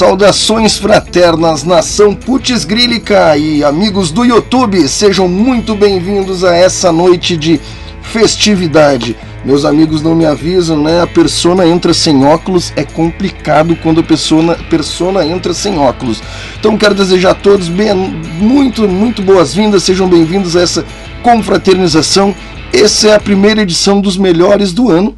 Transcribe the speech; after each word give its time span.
Saudações 0.00 0.78
fraternas, 0.78 1.62
nação 1.62 2.14
Putz 2.14 2.64
Grílica 2.64 3.36
e 3.36 3.62
amigos 3.62 4.10
do 4.10 4.24
YouTube, 4.24 4.88
sejam 4.88 5.28
muito 5.28 5.74
bem-vindos 5.74 6.42
a 6.42 6.56
essa 6.56 6.90
noite 6.90 7.36
de 7.36 7.60
festividade. 8.00 9.14
Meus 9.44 9.66
amigos 9.66 10.00
não 10.00 10.14
me 10.14 10.24
avisam, 10.24 10.82
né? 10.82 11.02
A 11.02 11.06
persona 11.06 11.66
entra 11.66 11.92
sem 11.92 12.24
óculos, 12.24 12.72
é 12.76 12.82
complicado 12.82 13.76
quando 13.82 14.00
a 14.00 14.02
persona, 14.02 14.54
persona 14.70 15.22
entra 15.22 15.52
sem 15.52 15.78
óculos. 15.78 16.22
Então 16.58 16.78
quero 16.78 16.94
desejar 16.94 17.32
a 17.32 17.34
todos 17.34 17.68
bem, 17.68 17.94
muito, 17.94 18.88
muito 18.88 19.20
boas-vindas, 19.20 19.82
sejam 19.82 20.08
bem-vindos 20.08 20.56
a 20.56 20.62
essa 20.62 20.82
confraternização. 21.22 22.34
Essa 22.72 23.08
é 23.08 23.14
a 23.16 23.20
primeira 23.20 23.60
edição 23.60 24.00
dos 24.00 24.16
melhores 24.16 24.72
do 24.72 24.88
ano 24.88 25.14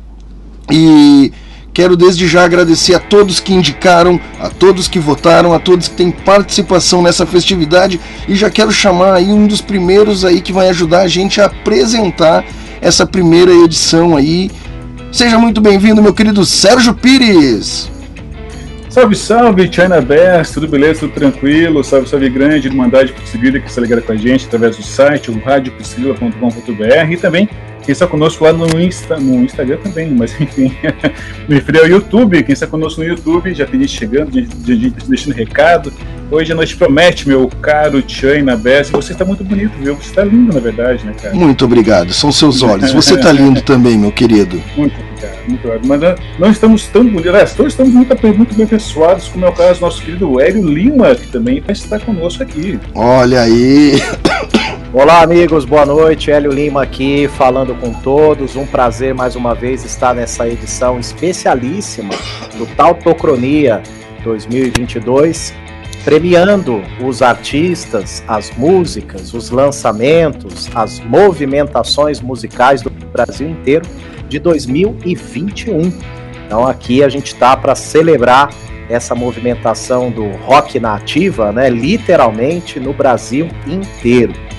e 0.68 1.30
Quero 1.74 1.96
desde 1.96 2.28
já 2.28 2.44
agradecer 2.44 2.94
a 2.94 2.98
todos 2.98 3.40
que 3.40 3.54
indicaram, 3.54 4.20
a 4.38 4.50
todos 4.50 4.88
que 4.88 4.98
votaram, 4.98 5.54
a 5.54 5.58
todos 5.58 5.88
que 5.88 5.94
têm 5.94 6.10
participação 6.10 7.00
nessa 7.00 7.24
festividade 7.24 7.98
e 8.28 8.34
já 8.34 8.50
quero 8.50 8.70
chamar 8.70 9.14
aí 9.14 9.32
um 9.32 9.46
dos 9.46 9.62
primeiros 9.62 10.22
aí 10.22 10.42
que 10.42 10.52
vai 10.52 10.68
ajudar 10.68 11.00
a 11.00 11.08
gente 11.08 11.40
a 11.40 11.46
apresentar 11.46 12.44
essa 12.78 13.06
primeira 13.06 13.52
edição 13.52 14.14
aí. 14.14 14.50
Seja 15.10 15.38
muito 15.38 15.62
bem-vindo, 15.62 16.02
meu 16.02 16.12
querido 16.12 16.44
Sérgio 16.44 16.92
Pires. 16.92 17.90
Salve, 18.90 19.16
salve, 19.16 19.72
China 19.72 20.02
Best, 20.02 20.52
tudo 20.52 20.68
beleza, 20.68 21.00
tudo 21.00 21.14
tranquilo? 21.14 21.82
Salve, 21.82 22.06
salve 22.06 22.28
grande, 22.28 22.68
Irmandade 22.68 23.14
Priscila 23.14 23.58
que 23.58 23.66
está 23.66 23.80
ligada 23.80 24.02
com 24.02 24.12
a 24.12 24.16
gente 24.16 24.44
através 24.44 24.76
do 24.76 24.82
site, 24.82 25.30
o 25.30 25.40
radiopriscila.com.br 25.42 27.12
e 27.12 27.16
também 27.16 27.48
quem 27.84 27.92
está 27.92 28.06
conosco 28.06 28.44
lá 28.44 28.52
no, 28.52 28.80
Insta, 28.80 29.16
no 29.16 29.42
Instagram 29.42 29.78
também, 29.78 30.10
mas 30.10 30.38
enfim, 30.40 30.72
me 31.48 31.56
referi 31.56 31.78
ao 31.78 31.86
YouTube. 31.86 32.42
Quem 32.42 32.52
está 32.52 32.66
conosco 32.66 33.00
no 33.00 33.06
YouTube, 33.06 33.52
já 33.54 33.66
tem 33.66 33.80
gente 33.80 33.98
chegando, 33.98 34.30
deixando 34.30 35.34
recado. 35.34 35.92
Hoje 36.30 36.52
a 36.52 36.54
noite 36.54 36.76
promete, 36.76 37.28
meu 37.28 37.48
caro 37.60 38.02
China 38.06 38.56
Bess. 38.56 38.88
Você 38.90 39.12
está 39.12 39.24
muito 39.24 39.44
bonito, 39.44 39.72
viu? 39.78 39.94
Você 39.96 40.10
está 40.10 40.24
lindo, 40.24 40.54
na 40.54 40.60
verdade, 40.60 41.04
né, 41.04 41.12
cara? 41.20 41.34
Muito 41.34 41.64
obrigado, 41.64 42.12
são 42.12 42.32
seus 42.32 42.62
olhos. 42.62 42.92
Você 42.92 43.14
está 43.14 43.32
lindo 43.32 43.60
também, 43.62 43.98
meu 43.98 44.12
querido. 44.12 44.62
Muito 44.76 44.94
obrigado, 44.98 45.48
muito 45.48 45.68
obrigado. 45.68 45.86
Mas 45.86 46.38
não, 46.38 46.50
estamos 46.50 46.86
tão 46.86 47.04
bonitos, 47.04 47.52
todos 47.52 47.72
estamos 47.72 47.92
muito, 47.92 48.36
muito 48.36 48.54
bem 48.54 48.66
pessoados, 48.66 49.28
como 49.28 49.44
é 49.44 49.48
o 49.48 49.52
caso 49.52 49.80
do 49.80 49.82
nosso 49.82 50.02
querido 50.02 50.40
Hélio 50.40 50.66
Lima, 50.66 51.14
que 51.14 51.26
também 51.26 51.60
vai 51.60 51.72
estar 51.72 52.00
conosco 52.00 52.42
aqui. 52.42 52.78
Olha 52.94 53.42
aí. 53.42 54.00
Olá, 54.94 55.22
amigos, 55.22 55.64
boa 55.64 55.86
noite. 55.86 56.30
Hélio 56.30 56.52
Lima 56.52 56.82
aqui, 56.82 57.26
falando 57.26 57.74
com 57.74 57.94
todos. 57.94 58.56
Um 58.56 58.66
prazer 58.66 59.14
mais 59.14 59.34
uma 59.34 59.54
vez 59.54 59.86
estar 59.86 60.14
nessa 60.14 60.46
edição 60.46 61.00
especialíssima 61.00 62.12
do 62.58 62.66
Tautocronia 62.76 63.82
2022, 64.22 65.54
premiando 66.04 66.82
os 67.02 67.22
artistas, 67.22 68.22
as 68.28 68.54
músicas, 68.54 69.32
os 69.32 69.48
lançamentos, 69.48 70.68
as 70.74 71.00
movimentações 71.00 72.20
musicais 72.20 72.82
do 72.82 72.90
Brasil 72.90 73.48
inteiro 73.48 73.88
de 74.28 74.38
2021. 74.38 75.90
Então, 76.44 76.68
aqui 76.68 77.02
a 77.02 77.08
gente 77.08 77.28
está 77.28 77.56
para 77.56 77.74
celebrar 77.74 78.50
essa 78.90 79.14
movimentação 79.14 80.10
do 80.10 80.28
rock 80.44 80.78
nativa, 80.78 81.50
né, 81.50 81.70
literalmente 81.70 82.78
no 82.78 82.92
Brasil 82.92 83.48
inteiro. 83.66 84.51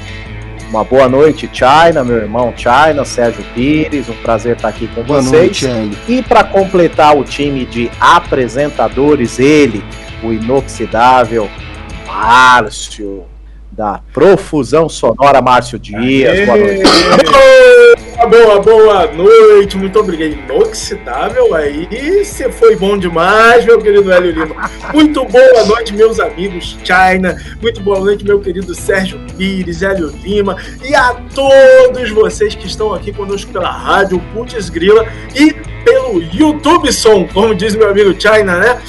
Uma 0.73 0.83
boa 0.83 1.07
noite, 1.07 1.47
China, 1.53 2.03
meu 2.03 2.17
irmão 2.17 2.51
China, 2.57 3.05
Sérgio 3.05 3.45
Pires, 3.53 4.09
um 4.09 4.15
prazer 4.23 4.55
estar 4.55 4.69
aqui 4.69 4.87
com 4.87 5.03
boa 5.03 5.21
vocês. 5.21 5.61
Noite, 5.61 5.99
e 6.07 6.23
para 6.23 6.43
completar 6.43 7.15
o 7.15 7.23
time 7.23 7.63
de 7.63 7.91
apresentadores, 7.99 9.37
ele, 9.37 9.83
o 10.23 10.33
inoxidável 10.33 11.47
Márcio, 12.07 13.25
da 13.71 14.01
Profusão 14.11 14.89
Sonora 14.89 15.43
Márcio 15.43 15.77
Dias. 15.77 16.43
Boa 16.43 16.57
noite. 16.57 16.83
Boa, 18.29 18.61
boa 18.61 19.07
noite, 19.07 19.75
muito 19.75 19.99
obrigado. 19.99 20.31
Inoxidável 20.31 21.53
aí, 21.53 21.89
você 22.23 22.49
foi 22.49 22.73
bom 22.73 22.97
demais, 22.97 23.65
meu 23.65 23.77
querido 23.79 24.09
Hélio 24.13 24.31
Lima. 24.31 24.71
Muito 24.93 25.25
boa 25.25 25.65
noite, 25.65 25.93
meus 25.93 26.21
amigos 26.21 26.77
China. 26.85 27.37
Muito 27.61 27.81
boa 27.81 27.99
noite, 27.99 28.23
meu 28.23 28.39
querido 28.39 28.73
Sérgio 28.73 29.19
Pires, 29.37 29.81
Hélio 29.83 30.07
Lima. 30.23 30.55
E 30.81 30.95
a 30.95 31.15
todos 31.35 32.11
vocês 32.11 32.55
que 32.55 32.65
estão 32.65 32.93
aqui 32.93 33.11
conosco 33.11 33.51
pela 33.51 33.69
rádio 33.69 34.21
Putz 34.33 34.69
Grila 34.69 35.05
e 35.35 35.53
pelo 35.83 36.23
YouTube 36.33 36.93
Som, 36.93 37.27
como 37.27 37.53
diz 37.53 37.75
meu 37.75 37.89
amigo 37.89 38.15
China, 38.19 38.57
né? 38.57 38.81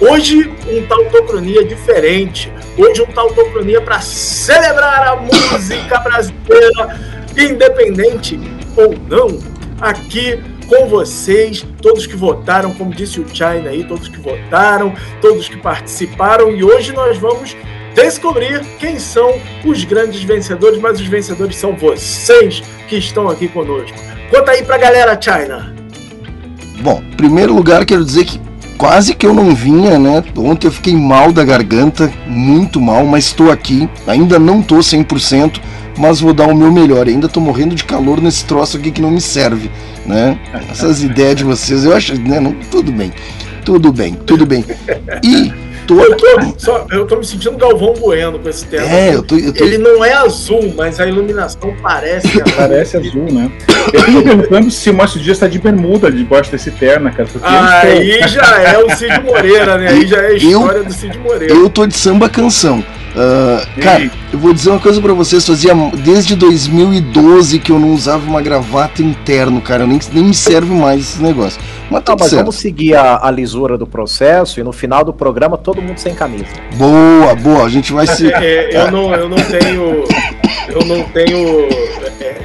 Hoje, 0.00 0.50
um 0.66 0.86
tautocronia 0.86 1.62
diferente. 1.62 2.50
Hoje, 2.78 3.02
um 3.02 3.12
tautocronia 3.12 3.82
para 3.82 4.00
celebrar 4.00 5.08
a 5.08 5.16
música 5.16 5.98
brasileira, 5.98 6.98
independente 7.36 8.57
ou 8.78 8.94
não, 9.08 9.38
aqui 9.80 10.38
com 10.68 10.86
vocês, 10.86 11.66
todos 11.82 12.06
que 12.06 12.14
votaram, 12.14 12.72
como 12.74 12.94
disse 12.94 13.20
o 13.20 13.26
China 13.28 13.70
aí, 13.70 13.82
todos 13.84 14.06
que 14.06 14.20
votaram, 14.20 14.94
todos 15.20 15.48
que 15.48 15.56
participaram, 15.56 16.54
e 16.54 16.62
hoje 16.62 16.92
nós 16.92 17.18
vamos 17.18 17.56
descobrir 17.94 18.64
quem 18.78 18.98
são 18.98 19.40
os 19.64 19.82
grandes 19.84 20.22
vencedores, 20.22 20.78
mas 20.80 21.00
os 21.00 21.06
vencedores 21.06 21.56
são 21.56 21.74
vocês 21.74 22.62
que 22.86 22.96
estão 22.96 23.28
aqui 23.28 23.48
conosco. 23.48 23.96
Conta 24.30 24.52
aí 24.52 24.62
pra 24.62 24.78
galera, 24.78 25.18
China. 25.20 25.74
Bom, 26.80 27.02
primeiro 27.16 27.54
lugar, 27.54 27.84
quero 27.84 28.04
dizer 28.04 28.24
que 28.24 28.40
quase 28.76 29.14
que 29.14 29.26
eu 29.26 29.34
não 29.34 29.54
vinha, 29.54 29.98
né? 29.98 30.22
Ontem 30.36 30.68
eu 30.68 30.72
fiquei 30.72 30.94
mal 30.94 31.32
da 31.32 31.42
garganta, 31.42 32.12
muito 32.26 32.80
mal, 32.80 33.04
mas 33.04 33.24
estou 33.24 33.50
aqui. 33.50 33.88
Ainda 34.06 34.38
não 34.38 34.60
estou 34.60 34.78
100%, 34.78 35.60
mas 35.98 36.20
vou 36.20 36.32
dar 36.32 36.46
o 36.46 36.54
meu 36.54 36.72
melhor. 36.72 37.06
Ainda 37.06 37.26
estou 37.26 37.42
morrendo 37.42 37.74
de 37.74 37.84
calor 37.84 38.20
nesse 38.20 38.44
troço 38.44 38.76
aqui 38.76 38.90
que 38.90 39.02
não 39.02 39.10
me 39.10 39.20
serve, 39.20 39.70
né? 40.06 40.38
Essas 40.70 41.02
ideias 41.02 41.36
de 41.36 41.44
vocês, 41.44 41.84
eu 41.84 41.94
acho, 41.94 42.18
né? 42.18 42.40
Não, 42.40 42.52
tudo 42.70 42.92
bem, 42.92 43.12
tudo 43.64 43.92
bem, 43.92 44.14
tudo 44.14 44.46
bem. 44.46 44.64
E 45.22 45.52
tô... 45.86 46.00
Eu, 46.00 46.16
tô, 46.16 46.26
só, 46.56 46.86
eu 46.90 47.06
tô 47.06 47.16
me 47.16 47.26
sentindo 47.26 47.56
Galvão 47.56 47.94
Bueno 47.94 48.38
com 48.38 48.48
esse 48.48 48.64
terno. 48.66 48.86
É, 48.86 49.14
eu 49.14 49.22
tô, 49.22 49.36
eu 49.36 49.52
tô... 49.52 49.64
Ele 49.64 49.78
não 49.78 50.04
é 50.04 50.12
azul, 50.12 50.72
mas 50.76 51.00
a 51.00 51.06
iluminação 51.06 51.74
parece 51.82 52.28
azul. 52.40 52.54
Parece 52.56 52.96
azul, 52.96 53.26
né? 53.32 53.50
Eu 53.92 54.04
tô 54.04 54.10
me 54.12 54.22
perguntando 54.22 54.70
se 54.70 54.90
o 54.90 54.94
Márcio 54.94 55.18
Dias 55.18 55.36
está 55.36 55.48
de 55.48 55.58
bermuda 55.58 56.12
debaixo 56.12 56.52
desse 56.52 56.70
terno, 56.70 57.10
cara. 57.12 57.28
Aí 57.42 58.20
já 58.28 58.62
é 58.62 58.78
o 58.78 58.94
Cid 58.94 59.20
Moreira, 59.24 59.78
né? 59.78 59.88
Aí 59.88 60.06
já 60.06 60.18
é 60.18 60.26
a 60.28 60.32
história 60.34 60.78
eu, 60.78 60.84
do 60.84 60.92
Cid 60.92 61.18
Moreira. 61.18 61.54
Eu 61.54 61.68
tô 61.68 61.86
de 61.86 61.96
samba 61.96 62.28
canção. 62.28 62.84
Uh, 63.18 63.80
cara, 63.82 64.08
eu 64.32 64.38
vou 64.38 64.54
dizer 64.54 64.70
uma 64.70 64.78
coisa 64.78 65.00
para 65.00 65.12
vocês, 65.12 65.44
fazia 65.44 65.74
desde 66.04 66.36
2012 66.36 67.58
que 67.58 67.72
eu 67.72 67.78
não 67.78 67.92
usava 67.92 68.24
uma 68.24 68.40
gravata 68.40 69.02
interno, 69.02 69.60
cara, 69.60 69.84
nem, 69.84 69.98
nem 70.12 70.22
me 70.22 70.34
serve 70.34 70.72
mais 70.72 71.00
esse 71.00 71.22
negócio. 71.22 71.60
Mas, 71.90 72.04
tá 72.04 72.14
mas 72.16 72.30
vamos 72.30 72.54
seguir 72.54 72.94
a, 72.94 73.26
a, 73.26 73.30
lisura 73.32 73.76
do 73.76 73.88
processo 73.88 74.60
e 74.60 74.62
no 74.62 74.72
final 74.72 75.04
do 75.04 75.12
programa 75.12 75.58
todo 75.58 75.82
mundo 75.82 75.98
sem 75.98 76.14
camisa. 76.14 76.46
Boa, 76.76 77.34
boa, 77.34 77.64
a 77.64 77.68
gente 77.68 77.92
vai 77.92 78.06
se. 78.06 78.28
É, 78.38 78.70
eu, 78.72 78.90
não, 78.92 79.12
eu 79.12 79.28
não 79.28 79.36
tenho. 79.36 80.04
Eu 80.68 80.84
não 80.86 81.02
tenho 81.08 81.64
é, 82.20 82.36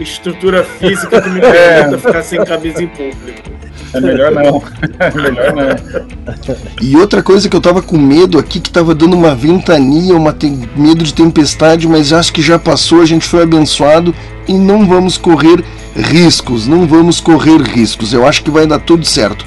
estrutura 0.00 0.64
física 0.64 1.22
que 1.22 1.28
me 1.28 1.40
permita 1.40 1.94
é. 1.94 1.98
ficar 1.98 2.22
sem 2.22 2.44
camisa 2.44 2.82
em 2.82 2.88
público. 2.88 3.55
É 3.96 4.00
melhor 4.00 4.32
não. 4.32 4.62
É 4.98 5.14
melhor 5.14 5.54
não. 5.54 6.56
E 6.82 6.96
outra 6.96 7.22
coisa 7.22 7.48
que 7.48 7.56
eu 7.56 7.60
tava 7.60 7.82
com 7.82 7.98
medo 7.98 8.38
aqui, 8.38 8.60
que 8.60 8.70
tava 8.70 8.94
dando 8.94 9.14
uma 9.14 9.34
ventania, 9.34 10.14
uma 10.14 10.32
tem... 10.32 10.68
medo 10.76 11.02
de 11.02 11.14
tempestade, 11.14 11.88
mas 11.88 12.12
acho 12.12 12.32
que 12.32 12.42
já 12.42 12.58
passou, 12.58 13.02
a 13.02 13.06
gente 13.06 13.26
foi 13.26 13.42
abençoado 13.42 14.14
e 14.46 14.52
não 14.52 14.86
vamos 14.86 15.16
correr 15.16 15.64
riscos, 15.94 16.66
não 16.66 16.86
vamos 16.86 17.20
correr 17.20 17.60
riscos. 17.60 18.12
Eu 18.12 18.26
acho 18.26 18.42
que 18.42 18.50
vai 18.50 18.66
dar 18.66 18.78
tudo 18.78 19.04
certo. 19.04 19.44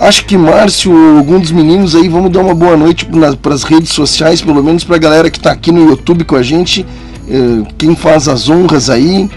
Acho 0.00 0.24
que 0.24 0.38
Márcio, 0.38 0.92
algum 1.16 1.40
dos 1.40 1.50
meninos 1.50 1.96
aí, 1.96 2.08
vamos 2.08 2.30
dar 2.30 2.40
uma 2.40 2.54
boa 2.54 2.76
noite 2.76 3.06
para 3.42 3.54
as 3.54 3.64
redes 3.64 3.90
sociais, 3.90 4.40
pelo 4.40 4.62
menos 4.62 4.84
para 4.84 4.94
a 4.94 4.98
galera 4.98 5.28
que 5.28 5.38
está 5.38 5.50
aqui 5.50 5.72
no 5.72 5.88
YouTube 5.90 6.24
com 6.24 6.36
a 6.36 6.42
gente. 6.42 6.86
Eh, 7.28 7.72
quem 7.76 7.96
faz 7.96 8.28
as 8.28 8.48
honras 8.48 8.88
aí. 8.88 9.28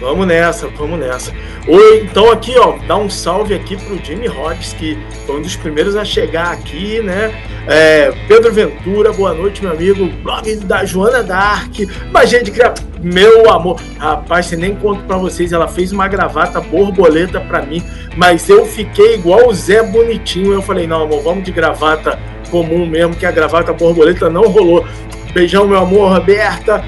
Vamos 0.00 0.26
nessa, 0.26 0.68
vamos 0.78 0.98
nessa. 0.98 1.32
Oi, 1.70 2.00
então 2.00 2.32
aqui, 2.32 2.56
ó, 2.58 2.78
dá 2.86 2.96
um 2.96 3.10
salve 3.10 3.52
aqui 3.54 3.76
pro 3.76 4.02
Jimmy 4.02 4.26
Rocks, 4.26 4.72
que 4.72 4.96
foi 5.26 5.36
um 5.36 5.42
dos 5.42 5.54
primeiros 5.54 5.96
a 5.96 6.02
chegar 6.02 6.50
aqui, 6.50 7.02
né? 7.02 7.30
É, 7.66 8.10
Pedro 8.26 8.50
Ventura, 8.50 9.12
boa 9.12 9.34
noite, 9.34 9.62
meu 9.62 9.72
amigo. 9.72 10.08
Blog 10.22 10.56
da 10.60 10.86
Joana 10.86 11.22
Dark, 11.22 11.74
magia 12.10 12.42
de 12.42 12.50
criar. 12.50 12.72
Meu 13.02 13.50
amor, 13.50 13.78
rapaz, 13.98 14.46
você 14.46 14.56
nem 14.56 14.74
conto 14.76 15.02
para 15.02 15.18
vocês, 15.18 15.52
ela 15.52 15.68
fez 15.68 15.92
uma 15.92 16.08
gravata 16.08 16.58
borboleta 16.58 17.38
para 17.38 17.60
mim, 17.60 17.82
mas 18.16 18.48
eu 18.48 18.64
fiquei 18.64 19.16
igual 19.16 19.48
o 19.48 19.52
Zé 19.52 19.82
Bonitinho. 19.82 20.54
Eu 20.54 20.62
falei, 20.62 20.86
não, 20.86 21.02
amor, 21.02 21.20
vamos 21.20 21.44
de 21.44 21.52
gravata 21.52 22.18
comum 22.50 22.86
mesmo, 22.86 23.14
que 23.14 23.26
a 23.26 23.30
gravata 23.30 23.74
borboleta 23.74 24.30
não 24.30 24.48
rolou. 24.48 24.86
Beijão, 25.34 25.68
meu 25.68 25.76
amor, 25.76 26.14
Roberta. 26.14 26.82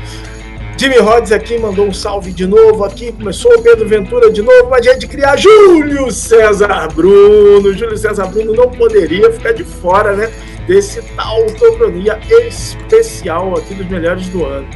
Jimmy 0.81 0.97
Rhodes 0.97 1.31
aqui 1.31 1.59
mandou 1.59 1.87
um 1.87 1.93
salve 1.93 2.33
de 2.33 2.47
novo 2.47 2.85
aqui. 2.85 3.13
Começou 3.13 3.53
o 3.55 3.61
Pedro 3.61 3.87
Ventura 3.87 4.31
de 4.31 4.41
novo, 4.41 4.71
mas 4.71 4.87
é 4.87 4.97
de 4.97 5.07
criar 5.07 5.37
Júlio 5.37 6.11
César 6.11 6.89
Bruno. 6.89 7.75
Júlio 7.75 7.99
César 7.99 8.25
Bruno 8.29 8.55
não 8.55 8.67
poderia 8.71 9.31
ficar 9.31 9.53
de 9.53 9.63
fora, 9.63 10.17
né? 10.17 10.33
Desse 10.67 11.03
tal 11.15 11.43
autocronia 11.43 12.19
especial 12.49 13.59
aqui 13.59 13.75
dos 13.75 13.87
melhores 13.89 14.31
do 14.31 14.43
ano. 14.43 14.67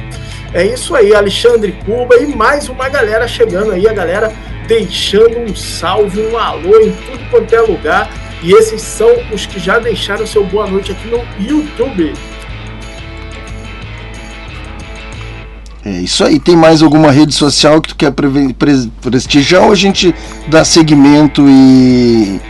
É 0.53 0.63
isso 0.63 0.93
aí, 0.93 1.15
Alexandre 1.15 1.71
Cuba 1.83 2.15
e 2.17 2.27
mais 2.27 2.69
uma 2.69 2.87
galera 2.87 3.27
chegando 3.27 3.71
aí, 3.71 3.87
a 3.87 3.93
galera 3.93 4.31
deixando 4.67 5.39
um 5.39 5.55
salve, 5.55 6.21
um 6.21 6.37
alô 6.37 6.81
em 6.81 6.91
tudo 6.91 7.31
quanto 7.31 7.55
é 7.55 7.61
lugar. 7.61 8.11
E 8.43 8.53
esses 8.53 8.79
são 8.79 9.09
os 9.33 9.47
que 9.47 9.59
já 9.59 9.79
deixaram 9.79 10.27
seu 10.27 10.43
boa 10.43 10.67
noite 10.67 10.91
aqui 10.91 11.07
no 11.07 11.25
YouTube. 11.43 12.13
É 15.85 15.91
isso 15.91 16.23
aí. 16.23 16.39
Tem 16.39 16.55
mais 16.55 16.81
alguma 16.81 17.11
rede 17.11 17.33
social 17.33 17.79
que 17.79 17.89
tu 17.89 17.95
quer 17.95 18.11
pre 18.11 18.53
pre 18.53 18.91
prestigiar 19.01 19.63
ou 19.63 19.71
a 19.71 19.75
gente 19.75 20.13
dá 20.47 20.65
segmento 20.65 21.45
e. 21.47 22.41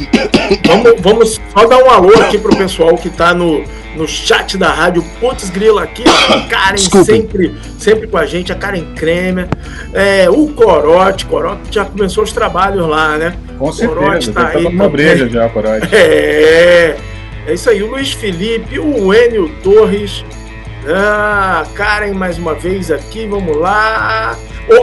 vamos, 0.66 1.00
vamos 1.00 1.40
só 1.54 1.66
dar 1.66 1.82
um 1.82 1.90
alô 1.90 2.14
aqui 2.20 2.36
pro 2.36 2.54
pessoal 2.54 2.94
que 2.96 3.08
tá 3.08 3.32
no, 3.32 3.64
no 3.96 4.06
chat 4.06 4.58
da 4.58 4.70
rádio 4.70 5.02
Putz 5.18 5.48
Grila 5.48 5.84
aqui, 5.84 6.04
a 6.06 6.40
Karen 6.48 6.76
sempre, 6.76 7.54
sempre 7.78 8.06
com 8.06 8.16
a 8.18 8.26
gente, 8.26 8.52
a 8.52 8.54
Karen 8.54 8.94
Kremer, 8.94 9.48
é, 9.94 10.28
o 10.28 10.48
Corote, 10.48 11.26
Corote 11.26 11.62
já 11.70 11.84
começou 11.84 12.24
os 12.24 12.32
trabalhos 12.32 12.86
lá, 12.86 13.16
né? 13.16 13.34
Com 13.58 13.72
certeza, 13.72 14.00
Corote 14.00 14.32
tá 14.32 14.48
aí. 14.48 14.66
Uma 14.66 14.88
breja 14.88 15.28
já, 15.28 15.48
Corote. 15.48 15.88
É, 15.92 16.96
é 17.46 17.54
isso 17.54 17.70
aí, 17.70 17.82
o 17.82 17.90
Luiz 17.90 18.12
Felipe, 18.12 18.78
o 18.78 19.14
Enio 19.14 19.50
Torres, 19.62 20.24
ah, 20.88 21.66
Karen 21.74 22.14
mais 22.14 22.38
uma 22.38 22.54
vez 22.54 22.90
aqui, 22.90 23.26
vamos 23.26 23.56
lá. 23.56 24.36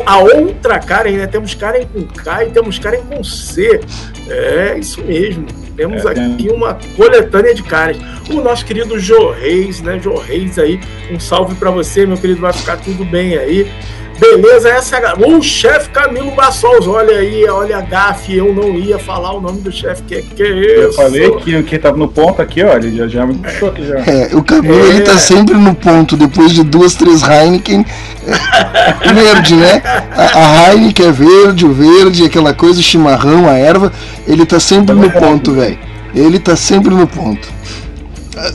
A 0.05 0.17
outra 0.17 0.79
Karen, 0.79 1.11
né? 1.11 1.27
Temos 1.27 1.53
Karen 1.53 1.85
com 1.85 2.03
K 2.03 2.45
e 2.45 2.49
temos 2.49 2.77
Karen 2.77 3.01
com 3.03 3.23
C. 3.23 3.79
É 4.27 4.77
isso 4.77 5.01
mesmo. 5.03 5.45
Temos 5.75 6.03
é, 6.05 6.09
aqui 6.09 6.49
uma 6.49 6.77
coletânea 6.95 7.53
de 7.53 7.63
Karens. 7.63 7.99
O 8.29 8.41
nosso 8.41 8.65
querido 8.65 8.99
Jô 8.99 9.31
Reis, 9.31 9.81
né? 9.81 9.99
Jô 9.99 10.17
Reis 10.17 10.57
aí, 10.57 10.79
um 11.11 11.19
salve 11.19 11.55
para 11.55 11.69
você, 11.69 12.05
meu 12.05 12.17
querido. 12.17 12.41
Vai 12.41 12.51
ficar 12.51 12.77
tudo 12.77 13.05
bem 13.05 13.37
aí. 13.37 13.71
Beleza, 14.19 14.69
essa 14.69 14.97
é 14.97 15.05
a... 15.05 15.15
O 15.15 15.41
chefe 15.41 15.89
Camilo 15.89 16.31
Bassols, 16.31 16.87
olha 16.87 17.17
aí, 17.17 17.45
olha 17.45 17.77
a 17.77 17.81
gafe, 17.81 18.37
eu 18.37 18.53
não 18.53 18.75
ia 18.75 18.97
falar 18.97 19.33
o 19.33 19.41
nome 19.41 19.61
do 19.61 19.71
chefe, 19.71 20.03
que, 20.03 20.21
que 20.21 20.43
é 20.43 20.49
isso? 20.49 20.81
Eu 20.81 20.93
falei 20.93 21.31
que 21.37 21.63
quem 21.63 21.79
tava 21.79 21.97
no 21.97 22.07
ponto 22.07 22.41
aqui, 22.41 22.63
olha, 22.63 22.89
já, 22.91 23.07
já 23.07 23.25
me 23.25 23.35
puxou 23.35 23.69
aqui 23.69 23.85
já. 23.85 23.99
É, 23.99 24.35
o 24.35 24.43
Camilo, 24.43 24.75
é. 24.75 24.89
ele 24.89 25.01
tá 25.01 25.17
sempre 25.17 25.55
no 25.55 25.75
ponto, 25.75 26.17
depois 26.17 26.51
de 26.51 26.63
duas, 26.63 26.95
três 26.95 27.21
Heineken, 27.21 27.85
é, 28.25 29.13
verde, 29.13 29.55
né? 29.55 29.81
A, 30.15 30.39
a, 30.39 30.73
Heineken 30.73 31.07
é 31.07 31.11
verde, 31.11 31.65
o 31.65 31.73
verde, 31.73 32.25
aquela 32.25 32.53
coisa, 32.53 32.79
o 32.79 32.83
chimarrão, 32.83 33.47
a 33.47 33.53
erva, 33.53 33.91
ele 34.27 34.45
tá 34.45 34.59
sempre 34.59 34.95
no 34.95 35.09
ponto, 35.11 35.53
velho. 35.53 35.77
Ele 36.15 36.39
tá 36.39 36.55
sempre 36.55 36.93
no 36.93 37.05
ponto. 37.05 37.47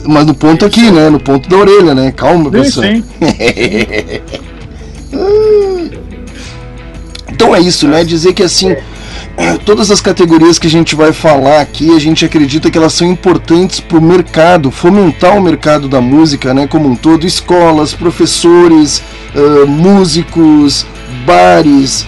Mas 0.05 0.25
no 0.25 0.33
ponto 0.33 0.65
aqui, 0.65 0.91
né? 0.91 1.09
No 1.09 1.19
ponto 1.19 1.47
da 1.49 1.57
orelha, 1.57 1.93
né? 1.93 2.11
Calma, 2.11 2.49
pessoal. 2.49 2.87
Sim, 2.87 3.03
sim. 3.03 4.21
Então 7.29 7.55
é 7.55 7.59
isso, 7.59 7.87
né? 7.87 8.03
Dizer 8.03 8.33
que 8.33 8.43
assim, 8.43 8.75
todas 9.65 9.91
as 9.91 9.99
categorias 9.99 10.59
que 10.59 10.67
a 10.67 10.69
gente 10.69 10.95
vai 10.95 11.11
falar 11.11 11.61
aqui, 11.61 11.95
a 11.95 11.99
gente 11.99 12.23
acredita 12.23 12.69
que 12.69 12.77
elas 12.77 12.93
são 12.93 13.09
importantes 13.09 13.79
para 13.79 13.97
o 13.97 14.01
mercado, 14.01 14.71
fomentar 14.71 15.37
o 15.37 15.41
mercado 15.41 15.87
da 15.87 15.99
música, 15.99 16.53
né? 16.53 16.67
Como 16.67 16.89
um 16.89 16.95
todo, 16.95 17.25
escolas, 17.25 17.93
professores, 17.93 19.01
uh, 19.35 19.67
músicos, 19.67 20.85
bares. 21.25 22.05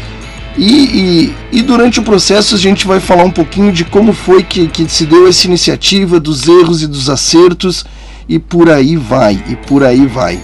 E, 0.58 1.34
e, 1.52 1.58
e, 1.60 1.62
durante 1.62 2.00
o 2.00 2.04
processo 2.04 2.56
a 2.56 2.58
gente 2.58 2.88
vai 2.88 3.02
falar 3.02 3.26
um 3.26 3.32
pouquinho 3.32 3.74
de 3.74 3.84
como 3.84 4.14
foi 4.14 4.42
que, 4.42 4.68
que 4.68 4.90
se 4.90 5.06
deu 5.06 5.28
essa 5.28 5.48
iniciativa, 5.48 6.18
dos 6.18 6.48
erros 6.48 6.82
e 6.82 6.88
dos 6.88 7.10
acertos, 7.10 7.84
e 8.30 8.40
por 8.40 8.70
aí 8.70 8.96
vai, 8.96 9.44
e 9.50 9.56
por 9.58 9.84
aí 9.84 10.06
vai. 10.06 10.40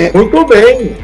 É, 0.00 0.12
muito 0.16 0.46
bem. 0.46 0.96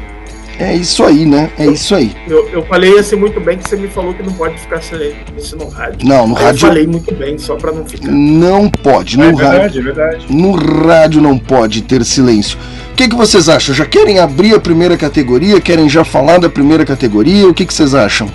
É 0.59 0.75
isso 0.75 1.03
aí, 1.03 1.23
né? 1.23 1.51
É 1.59 1.67
isso 1.67 1.93
aí. 1.93 2.15
Eu, 2.27 2.49
eu 2.49 2.65
falei 2.65 2.97
assim 2.97 3.15
muito 3.15 3.39
bem 3.39 3.59
que 3.59 3.69
você 3.69 3.75
me 3.75 3.87
falou 3.87 4.11
que 4.11 4.23
não 4.23 4.33
pode 4.33 4.57
ficar 4.57 4.81
silêncio 4.81 5.55
no 5.55 5.67
rádio. 5.69 6.07
Não, 6.07 6.27
no 6.27 6.35
Aí 6.35 6.45
rádio. 6.45 6.65
Eu 6.65 6.67
falei 6.69 6.87
muito 6.87 7.13
bem, 7.13 7.37
só 7.37 7.55
para 7.55 7.71
não 7.71 7.85
ficar. 7.85 8.07
Não 8.07 8.67
pode. 8.67 9.17
No 9.17 9.25
é 9.25 9.27
rádio, 9.27 9.43
verdade, 9.47 9.79
é 9.79 9.81
verdade. 9.81 10.25
No 10.29 10.51
rádio 10.53 11.21
não 11.21 11.37
pode 11.37 11.83
ter 11.83 12.03
silêncio. 12.03 12.57
O 12.91 12.95
que, 12.95 13.07
que 13.07 13.15
vocês 13.15 13.47
acham? 13.47 13.75
Já 13.75 13.85
querem 13.85 14.17
abrir 14.17 14.55
a 14.55 14.59
primeira 14.59 14.97
categoria? 14.97 15.61
Querem 15.61 15.87
já 15.87 16.03
falar 16.03 16.39
da 16.39 16.49
primeira 16.49 16.83
categoria? 16.83 17.47
O 17.47 17.53
que, 17.53 17.63
que 17.63 17.73
vocês 17.73 17.93
acham? 17.93 18.27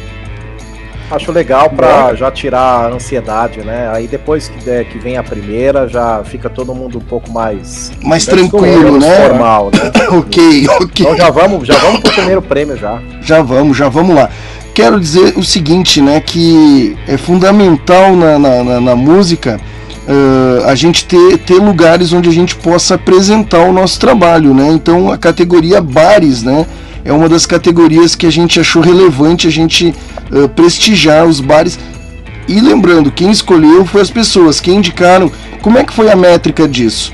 Acho 1.12 1.30
legal 1.30 1.68
para 1.68 2.14
já 2.14 2.30
tirar 2.30 2.86
a 2.86 2.88
ansiedade, 2.88 3.60
né? 3.60 3.90
Aí 3.92 4.08
depois 4.08 4.48
que, 4.48 4.64
der, 4.64 4.86
que 4.86 4.98
vem 4.98 5.18
a 5.18 5.22
primeira, 5.22 5.86
já 5.86 6.22
fica 6.24 6.48
todo 6.48 6.74
mundo 6.74 6.96
um 6.96 7.02
pouco 7.02 7.30
mais 7.30 7.92
mais 8.02 8.24
tranquilo, 8.24 8.98
né? 8.98 9.28
Normal, 9.28 9.70
né? 9.72 9.92
ok, 10.16 10.66
ok. 10.80 11.06
Então 11.06 11.16
já 11.16 11.30
vamos, 11.30 11.68
já 11.68 11.76
vamos 11.76 12.00
pro 12.00 12.12
primeiro 12.12 12.40
prêmio 12.40 12.78
já. 12.78 12.98
Já 13.20 13.42
vamos, 13.42 13.76
já 13.76 13.90
vamos 13.90 14.16
lá. 14.16 14.30
Quero 14.74 14.98
dizer 14.98 15.34
o 15.36 15.44
seguinte, 15.44 16.00
né? 16.00 16.18
Que 16.18 16.96
é 17.06 17.18
fundamental 17.18 18.16
na, 18.16 18.38
na, 18.38 18.64
na, 18.64 18.80
na 18.80 18.96
música 18.96 19.60
uh, 20.08 20.64
a 20.66 20.74
gente 20.74 21.04
ter, 21.04 21.38
ter 21.38 21.56
lugares 21.56 22.12
onde 22.12 22.28
a 22.28 22.32
gente 22.32 22.56
possa 22.56 22.94
apresentar 22.94 23.60
o 23.60 23.72
nosso 23.72 24.00
trabalho, 24.00 24.54
né? 24.54 24.68
Então 24.68 25.10
a 25.10 25.18
categoria 25.18 25.80
bares, 25.80 26.42
né? 26.42 26.66
É 27.04 27.12
uma 27.12 27.28
das 27.28 27.46
categorias 27.46 28.14
que 28.14 28.26
a 28.26 28.30
gente 28.30 28.60
achou 28.60 28.82
relevante 28.82 29.46
a 29.46 29.50
gente 29.50 29.94
uh, 30.30 30.48
prestigiar 30.48 31.26
os 31.26 31.40
bares. 31.40 31.78
E 32.48 32.60
lembrando, 32.60 33.10
quem 33.10 33.30
escolheu 33.30 33.84
foi 33.84 34.00
as 34.00 34.10
pessoas, 34.10 34.60
quem 34.60 34.76
indicaram. 34.76 35.30
Como 35.60 35.78
é 35.78 35.84
que 35.84 35.92
foi 35.92 36.10
a 36.10 36.16
métrica 36.16 36.66
disso? 36.66 37.12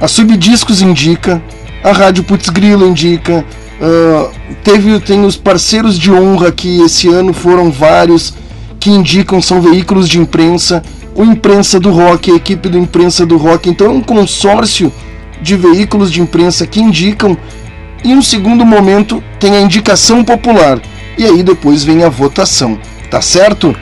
A 0.00 0.08
Subdiscos 0.08 0.82
indica, 0.82 1.42
a 1.82 1.92
Rádio 1.92 2.24
Putz 2.24 2.48
Grilo 2.50 2.86
indica, 2.86 3.44
uh, 3.80 4.30
teve 4.62 4.98
tem 5.00 5.24
os 5.24 5.36
parceiros 5.36 5.98
de 5.98 6.10
honra 6.12 6.52
que 6.52 6.80
esse 6.82 7.08
ano 7.08 7.32
foram 7.32 7.70
vários 7.70 8.34
que 8.78 8.90
indicam, 8.90 9.40
são 9.40 9.60
veículos 9.60 10.08
de 10.08 10.18
imprensa, 10.18 10.82
o 11.14 11.24
Imprensa 11.24 11.80
do 11.80 11.90
Rock, 11.90 12.30
a 12.30 12.34
equipe 12.34 12.68
do 12.68 12.78
Imprensa 12.78 13.24
do 13.24 13.38
Rock, 13.38 13.70
então 13.70 13.86
é 13.86 13.90
um 13.90 14.02
consórcio 14.02 14.92
de 15.40 15.56
veículos 15.56 16.12
de 16.12 16.20
imprensa 16.20 16.66
que 16.66 16.80
indicam 16.80 17.36
e 18.06 18.14
um 18.14 18.22
segundo 18.22 18.64
momento 18.64 19.22
tem 19.40 19.56
a 19.56 19.60
indicação 19.60 20.22
popular. 20.22 20.78
E 21.18 21.24
aí 21.24 21.42
depois 21.42 21.82
vem 21.82 22.04
a 22.04 22.08
votação. 22.08 22.78
Tá 23.10 23.20
certo? 23.20 23.76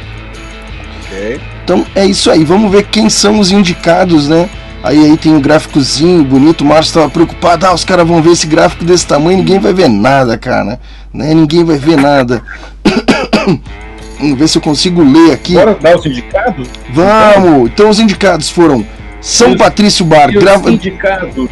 Ok. 1.04 1.40
Então 1.62 1.85
é 1.95 2.07
isso 2.07 2.31
aí. 2.31 2.43
Vamos 2.43 2.73
ver 2.73 2.85
quem 2.85 3.11
são 3.11 3.38
os 3.38 3.52
indicados, 3.52 4.26
né? 4.26 4.49
Aí 4.83 4.99
aí 4.99 5.16
tem 5.19 5.33
o 5.33 5.37
um 5.37 5.40
gráficozinho 5.43 6.25
bonito. 6.25 6.62
O 6.62 6.64
Márcio 6.64 6.88
estava 6.88 7.11
preocupado. 7.11 7.66
Ah, 7.66 7.75
os 7.75 7.85
caras 7.85 8.09
vão 8.09 8.23
ver 8.23 8.31
esse 8.31 8.47
gráfico 8.47 8.83
desse 8.83 9.07
tamanho. 9.07 9.38
Ninguém 9.38 9.59
vai 9.59 9.75
ver 9.75 9.88
nada, 9.88 10.38
cara. 10.38 10.81
Né? 11.12 11.35
Ninguém 11.35 11.62
vai 11.62 11.76
ver 11.76 11.99
nada. 11.99 12.43
Vamos 14.19 14.38
ver 14.38 14.49
se 14.49 14.57
eu 14.57 14.62
consigo 14.62 15.02
ler 15.02 15.33
aqui. 15.33 15.52
Bora 15.52 15.75
dar 15.75 15.97
os 15.97 16.07
indicados? 16.07 16.66
Vamos! 16.90 17.71
Então 17.71 17.90
os 17.90 18.00
indicados 18.00 18.49
foram 18.49 18.87
São 19.21 19.54
Patrício 19.54 20.04
Bar, 20.04 20.33
grava... 20.33 20.71
indicado. 20.71 21.50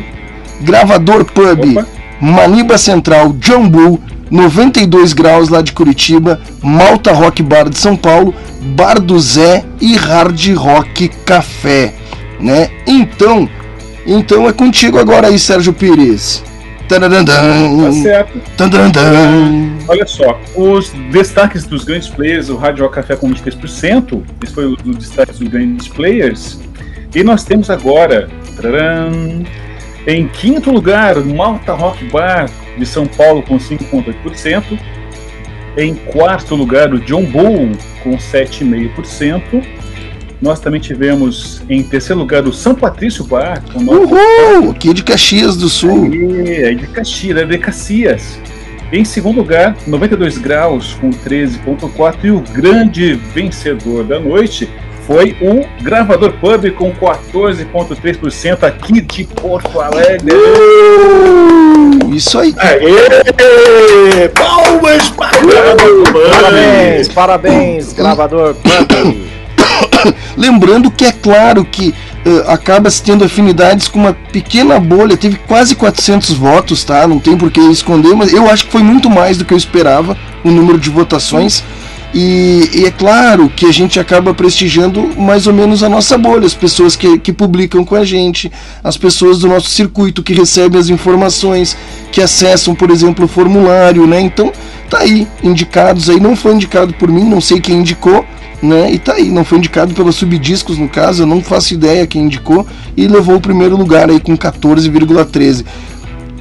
Gravador 0.61 1.25
Pub, 1.25 1.77
Opa. 1.77 2.02
Maniba 2.23 2.79
Central, 2.79 3.35
Jambu, 3.41 4.01
92 4.31 5.13
graus 5.13 5.49
lá 5.49 5.61
de 5.61 5.73
Curitiba, 5.73 6.41
Malta 6.63 7.13
Rock 7.13 7.43
Bar 7.43 7.69
de 7.69 7.77
São 7.77 7.97
Paulo, 7.97 8.33
Bar 8.77 9.01
do 9.01 9.19
Zé 9.19 9.65
e 9.81 9.97
Hard 9.97 10.55
Rock 10.55 11.09
Café, 11.27 11.93
né? 12.39 12.71
Então, 12.87 13.49
então 14.07 14.49
é 14.49 14.53
contigo 14.53 15.01
agora 15.01 15.27
aí, 15.27 15.39
Sérgio 15.39 15.73
Pires. 15.73 16.45
Tá 17.83 17.93
certo. 17.93 18.41
Olha 19.89 20.07
só, 20.07 20.41
os 20.55 20.91
destaques 21.11 21.65
dos 21.65 21.83
grandes 21.83 22.09
players, 22.09 22.49
o 22.51 22.57
Rádio 22.57 22.85
Rock 22.85 22.95
Café 22.95 23.17
com 23.17 23.35
23%, 23.35 24.23
esse 24.45 24.55
foi 24.55 24.67
o, 24.67 24.75
o 24.75 24.95
destaque 24.95 25.33
dos 25.33 25.49
grandes 25.49 25.89
players. 25.89 26.61
E 27.13 27.25
nós 27.25 27.43
temos 27.43 27.69
agora, 27.69 28.29
em 30.07 30.27
quinto 30.27 30.71
lugar, 30.71 31.17
Malta 31.25 31.73
Rock 31.75 32.05
Bar 32.07 32.51
de 32.77 32.85
São 32.87 33.07
Paulo 33.07 33.43
com 33.43 33.57
5,8%. 33.59 34.79
Em 35.77 35.95
quarto 35.95 36.55
lugar, 36.55 36.93
o 36.93 37.01
John 37.01 37.25
Bull 37.25 37.71
com 38.03 38.17
7,5%. 38.17 39.65
Nós 40.41 40.59
também 40.59 40.81
tivemos 40.81 41.63
em 41.71 41.83
terceiro 41.85 42.21
lugar 42.21 42.45
o 42.45 42.53
São 42.53 42.75
Patrício 42.75 43.25
Bar 43.25 43.63
com 43.73 43.79
9%. 43.79 43.89
Uhul! 43.89 44.71
Aqui 44.73 44.93
de 44.93 45.05
Caxias 45.05 45.57
do 45.57 45.69
Sul. 45.69 46.11
É, 46.47 46.75
de 46.75 46.87
Caxias, 46.89 47.39
é 47.39 47.45
de 47.45 47.59
Caxias. 47.59 48.39
Em 48.93 49.05
segundo 49.05 49.37
lugar, 49.37 49.77
92 49.87 50.37
graus 50.37 50.95
com 50.95 51.11
13,4%. 51.11 52.17
E 52.25 52.31
o 52.31 52.41
grande 52.41 53.15
vencedor 53.15 54.05
da 54.05 54.19
noite 54.19 54.69
foi 55.13 55.37
o 55.43 55.67
Gravador 55.83 56.33
Pub 56.33 56.71
com 56.71 56.91
14,3% 56.91 58.63
aqui 58.63 59.03
de 59.03 59.25
Porto 59.25 59.79
Alegre. 59.79 60.33
Uh, 60.35 62.15
isso 62.15 62.39
aí. 62.39 62.55
Aê! 62.57 64.31
Palmas 64.31 65.11
para 65.11 65.45
o 65.45 65.47
Gravador 65.47 66.05
Pub! 66.05 66.31
Parabéns, 66.31 67.09
parabéns, 67.09 67.93
Gravador 67.93 68.55
Pub! 68.55 69.33
Lembrando 70.35 70.91
que 70.91 71.05
é 71.05 71.13
claro 71.13 71.63
que 71.63 71.91
uh, 71.91 72.51
acaba 72.51 72.91
se 72.91 73.03
tendo 73.03 73.23
afinidades 73.23 73.89
com 73.89 73.99
uma 73.99 74.15
pequena 74.15 74.81
bolha, 74.81 75.15
teve 75.15 75.37
quase 75.47 75.75
400 75.75 76.33
votos, 76.33 76.85
tá? 76.85 77.07
Não 77.07 77.19
tem 77.19 77.37
por 77.37 77.51
que 77.51 77.61
esconder, 77.61 78.17
mas 78.17 78.33
eu 78.33 78.49
acho 78.49 78.65
que 78.65 78.73
foi 78.73 78.83
muito 78.83 79.11
mais 79.11 79.37
do 79.37 79.45
que 79.45 79.53
eu 79.53 79.59
esperava 79.59 80.17
o 80.43 80.51
número 80.51 80.81
de 80.81 80.89
votações. 80.89 81.63
E, 82.15 82.69
e, 82.75 82.85
é 82.85 82.91
claro 82.91 83.49
que 83.49 83.65
a 83.65 83.73
gente 83.73 83.99
acaba 83.99 84.35
prestigiando 84.35 85.19
mais 85.19 85.47
ou 85.47 85.53
menos 85.55 85.83
a 85.83 85.89
nossa 85.89 86.19
bolha, 86.19 86.47
as 86.47 86.53
pessoas 86.53 86.95
que, 86.95 87.19
que 87.19 87.33
publicam 87.33 87.85
com 87.85 87.95
a 87.95 88.05
gente, 88.05 88.53
as 88.85 88.99
pessoas 88.99 89.39
do 89.39 89.49
nosso 89.49 89.71
circuito 89.71 90.23
que 90.23 90.35
recebem 90.35 90.79
as 90.79 90.91
informações, 90.91 91.75
que 92.11 92.21
acessam, 92.21 92.75
por 92.75 92.91
exemplo, 92.91 93.25
o 93.25 93.29
formulário, 93.29 94.07
né? 94.07 94.21
Então, 94.21 94.53
tá 94.91 94.99
aí, 94.99 95.27
indicados 95.43 96.11
aí, 96.11 96.21
não 96.21 96.37
foi 96.37 96.53
indicado 96.53 96.93
por 96.95 97.11
mim, 97.11 97.25
não 97.25 97.41
sei 97.41 97.61
quem 97.61 97.77
indicou, 97.79 98.27
né? 98.63 98.93
E 98.93 98.99
tá 98.99 99.15
aí, 99.15 99.31
não 99.31 99.43
foi 99.43 99.57
indicado 99.57 99.95
pela 99.95 100.13
Subdiscos 100.13 100.77
no 100.77 100.91
caso, 100.91 101.23
eu 101.23 101.27
não 101.27 101.43
faço 101.43 101.73
ideia 101.73 102.07
quem 102.07 102.25
indicou 102.25 102.67
e 102.95 103.09
levou 103.09 103.37
o 103.37 103.41
primeiro 103.41 103.75
lugar 103.75 104.11
aí 104.11 104.21
com 104.21 104.37
14,13. 104.37 105.65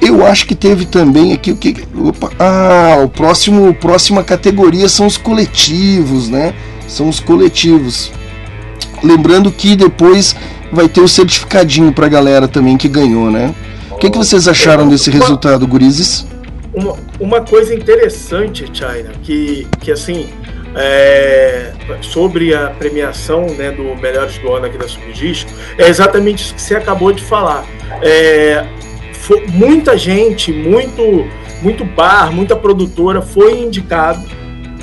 Eu 0.04 0.26
acho 0.26 0.46
que 0.46 0.54
teve 0.56 0.84
também 0.84 1.32
aqui 1.32 1.52
o 1.52 1.56
que 1.56 1.84
opa, 1.96 2.32
ah, 2.36 2.98
o 3.04 3.08
próximo 3.08 3.72
próxima 3.72 4.24
categoria 4.24 4.88
são 4.88 5.06
os 5.06 5.16
coletivos, 5.16 6.28
né? 6.28 6.52
São 6.88 7.08
os 7.08 7.20
coletivos. 7.20 8.10
Lembrando 9.00 9.52
que 9.52 9.76
depois 9.76 10.34
vai 10.72 10.88
ter 10.88 11.00
o 11.00 11.08
certificadinho 11.08 11.92
pra 11.92 12.08
galera 12.08 12.48
também 12.48 12.76
que 12.76 12.88
ganhou, 12.88 13.30
né? 13.30 13.54
O 13.92 13.96
que, 13.96 14.10
que 14.10 14.18
vocês 14.18 14.48
acharam 14.48 14.88
desse 14.88 15.08
resultado, 15.08 15.64
gurizes? 15.68 16.26
Uma, 16.74 16.96
uma 17.20 17.40
coisa 17.40 17.72
interessante, 17.72 18.64
China, 18.72 19.12
que, 19.22 19.68
que 19.80 19.92
assim, 19.92 20.26
é, 20.74 21.72
sobre 22.00 22.54
a 22.54 22.70
premiação 22.70 23.46
né, 23.46 23.70
do 23.70 23.94
Melhores 24.00 24.38
do 24.38 24.52
Ano 24.52 24.66
aqui 24.66 24.78
da 24.78 24.88
Subdisco, 24.88 25.50
é 25.78 25.88
exatamente 25.88 26.44
isso 26.44 26.54
que 26.54 26.62
você 26.62 26.74
acabou 26.74 27.12
de 27.12 27.22
falar. 27.22 27.64
É, 28.00 28.66
muita 29.52 29.96
gente, 29.96 30.52
muito, 30.52 31.26
muito 31.62 31.84
bar, 31.84 32.32
muita 32.32 32.56
produtora 32.56 33.22
foi 33.22 33.60
indicado, 33.60 34.22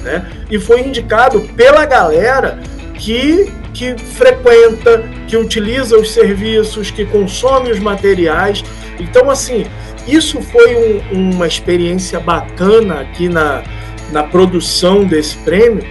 né? 0.01 0.29
E 0.50 0.58
foi 0.58 0.81
indicado 0.81 1.41
pela 1.55 1.86
galera 1.86 2.60
que, 2.96 3.51
que 3.74 3.98
frequenta, 3.98 5.03
que 5.27 5.38
utiliza 5.38 5.98
os 5.98 6.12
serviços, 6.12 6.89
que 6.89 7.05
consome 7.05 7.72
os 7.72 7.79
materiais. 7.79 8.63
Então, 9.00 9.29
assim, 9.29 9.65
isso 10.08 10.41
foi 10.41 10.75
um, 10.75 11.31
uma 11.31 11.48
experiência 11.48 12.19
bacana 12.19 13.01
aqui 13.01 13.29
na, 13.29 13.63
na 14.12 14.24
produção 14.24 15.03
desse 15.03 15.38
prêmio, 15.38 15.86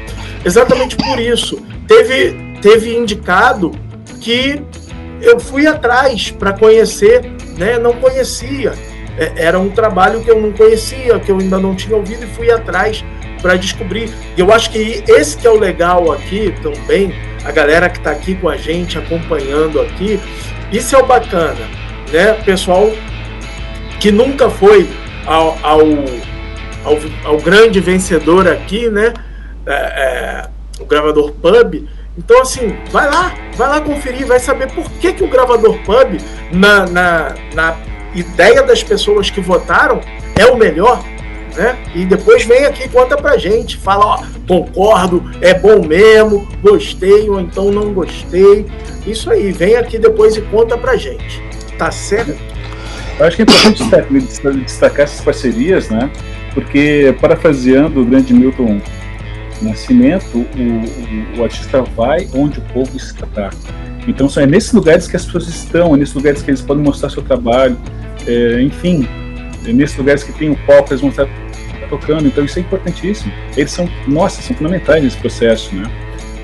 exatamente 0.45 0.97
por 0.97 1.21
isso. 1.21 1.63
Teve, 1.87 2.59
teve 2.61 2.97
indicado 2.97 3.73
que 4.21 4.61
eu 5.21 5.39
fui 5.39 5.67
atrás 5.67 6.31
para 6.31 6.53
conhecer, 6.53 7.33
né? 7.59 7.79
não 7.79 7.93
conhecia. 7.93 8.73
É, 9.19 9.33
era 9.37 9.59
um 9.59 9.69
trabalho 9.69 10.21
que 10.21 10.31
eu 10.31 10.41
não 10.41 10.53
conhecia, 10.53 11.19
que 11.19 11.31
eu 11.31 11.39
ainda 11.39 11.59
não 11.59 11.75
tinha 11.75 11.97
ouvido 11.97 12.25
e 12.25 12.29
fui 12.29 12.51
atrás 12.51 13.05
para 13.43 13.57
descobrir. 13.57 14.11
E 14.37 14.41
eu 14.41 14.53
acho 14.53 14.71
que 14.71 15.05
esse 15.07 15.37
que 15.37 15.47
é 15.47 15.51
o 15.51 15.59
legal 15.59 16.11
aqui 16.11 16.55
também, 16.63 17.13
a 17.45 17.51
galera 17.51 17.91
que 17.91 17.99
está 17.99 18.13
aqui 18.13 18.35
com 18.35 18.49
a 18.49 18.57
gente, 18.57 18.97
acompanhando 18.97 19.81
aqui, 19.81 20.19
isso 20.73 20.97
é 20.97 20.99
o 20.99 21.05
bacana, 21.07 21.69
né? 22.11 22.33
Pessoal 22.45 22.91
que 24.01 24.11
nunca 24.11 24.49
foi 24.49 24.89
ao, 25.27 25.59
ao 25.63 25.81
ao, 26.85 26.99
ao 27.25 27.39
grande 27.39 27.81
vencedor 27.81 28.49
aqui, 28.49 28.89
né? 28.89 29.13
É, 29.67 29.73
é, 29.73 30.49
o 30.81 30.87
gravador 30.87 31.33
Pub. 31.33 31.87
Então, 32.19 32.43
assim, 32.43 32.77
vai 32.91 33.09
lá, 33.09 33.33
vai 33.57 33.69
lá 33.69 33.81
conferir, 33.81 34.27
vai 34.27 34.41
saber 34.41 34.73
por 34.73 34.91
que, 34.93 35.13
que 35.13 35.23
o 35.23 35.29
gravador 35.29 35.79
Pub, 35.85 36.21
na, 36.53 36.85
na, 36.85 37.35
na 37.55 37.77
ideia 38.13 38.61
das 38.65 38.83
pessoas 38.83 39.31
que 39.31 39.41
votaram, 39.41 40.01
é 40.37 40.45
o 40.47 40.57
melhor. 40.57 41.01
Né? 41.57 41.79
E 41.95 42.05
depois 42.05 42.45
vem 42.45 42.67
aqui 42.67 42.85
e 42.85 42.89
conta 42.89 43.17
pra 43.17 43.37
gente. 43.37 43.77
Fala, 43.77 44.05
ó, 44.05 44.23
concordo, 44.49 45.25
é 45.41 45.55
bom 45.55 45.87
mesmo, 45.87 46.47
gostei 46.61 47.31
ou 47.31 47.41
então 47.41 47.71
não 47.71 47.93
gostei. 47.93 48.67
Isso 49.07 49.31
aí, 49.31 49.53
vem 49.53 49.77
aqui 49.77 49.97
depois 49.97 50.37
e 50.37 50.43
conta 50.43 50.77
pra 50.77 50.97
gente. 50.97 51.41
Tá 51.79 51.93
certo? 51.93 52.37
Eu 53.19 53.27
acho 53.27 53.37
que 53.37 53.43
é 53.43 53.45
importante 53.45 53.85
destacar 54.65 55.05
essas 55.05 55.21
parcerias, 55.21 55.89
né? 55.89 56.11
Porque, 56.53 57.15
parafraseando 57.21 58.01
o 58.01 58.05
grande 58.05 58.35
Milton 58.35 58.81
Nascimento, 59.63 60.39
o, 60.39 60.39
o, 60.39 61.41
o, 61.41 61.45
artista 61.45 61.83
vai 61.83 62.29
onde 62.35 62.59
o 62.59 62.63
povo 62.73 62.97
está. 62.97 63.51
Então, 64.07 64.29
são 64.29 64.43
é 64.43 64.47
nesses 64.47 64.73
lugares 64.73 65.07
que 65.07 65.17
as 65.17 65.25
pessoas 65.25 65.49
estão, 65.49 65.95
é 65.95 65.99
nesses 65.99 66.15
lugares 66.15 66.43
que 66.43 66.51
eles 66.51 66.61
podem 66.61 66.83
mostrar 66.83 67.11
seu 67.11 67.23
trabalho, 67.23 67.77
é, 68.27 68.63
enfim, 68.63 69.07
é 69.67 69.73
nesses 69.73 69.97
lugares 69.97 70.23
que 70.23 70.33
tem 70.33 70.51
o 70.51 70.57
palco, 70.67 70.91
eles 70.91 71.01
vão 71.01 71.11
estar 71.11 71.29
tocando. 71.89 72.27
Então, 72.27 72.45
isso 72.45 72.59
é 72.59 72.63
importantíssimo. 72.63 73.33
Eles 73.57 73.71
são, 73.71 73.89
nossa, 74.07 74.41
são 74.43 74.57
fundamentais 74.57 75.03
nesse 75.03 75.17
processo, 75.17 75.75
né? 75.75 75.91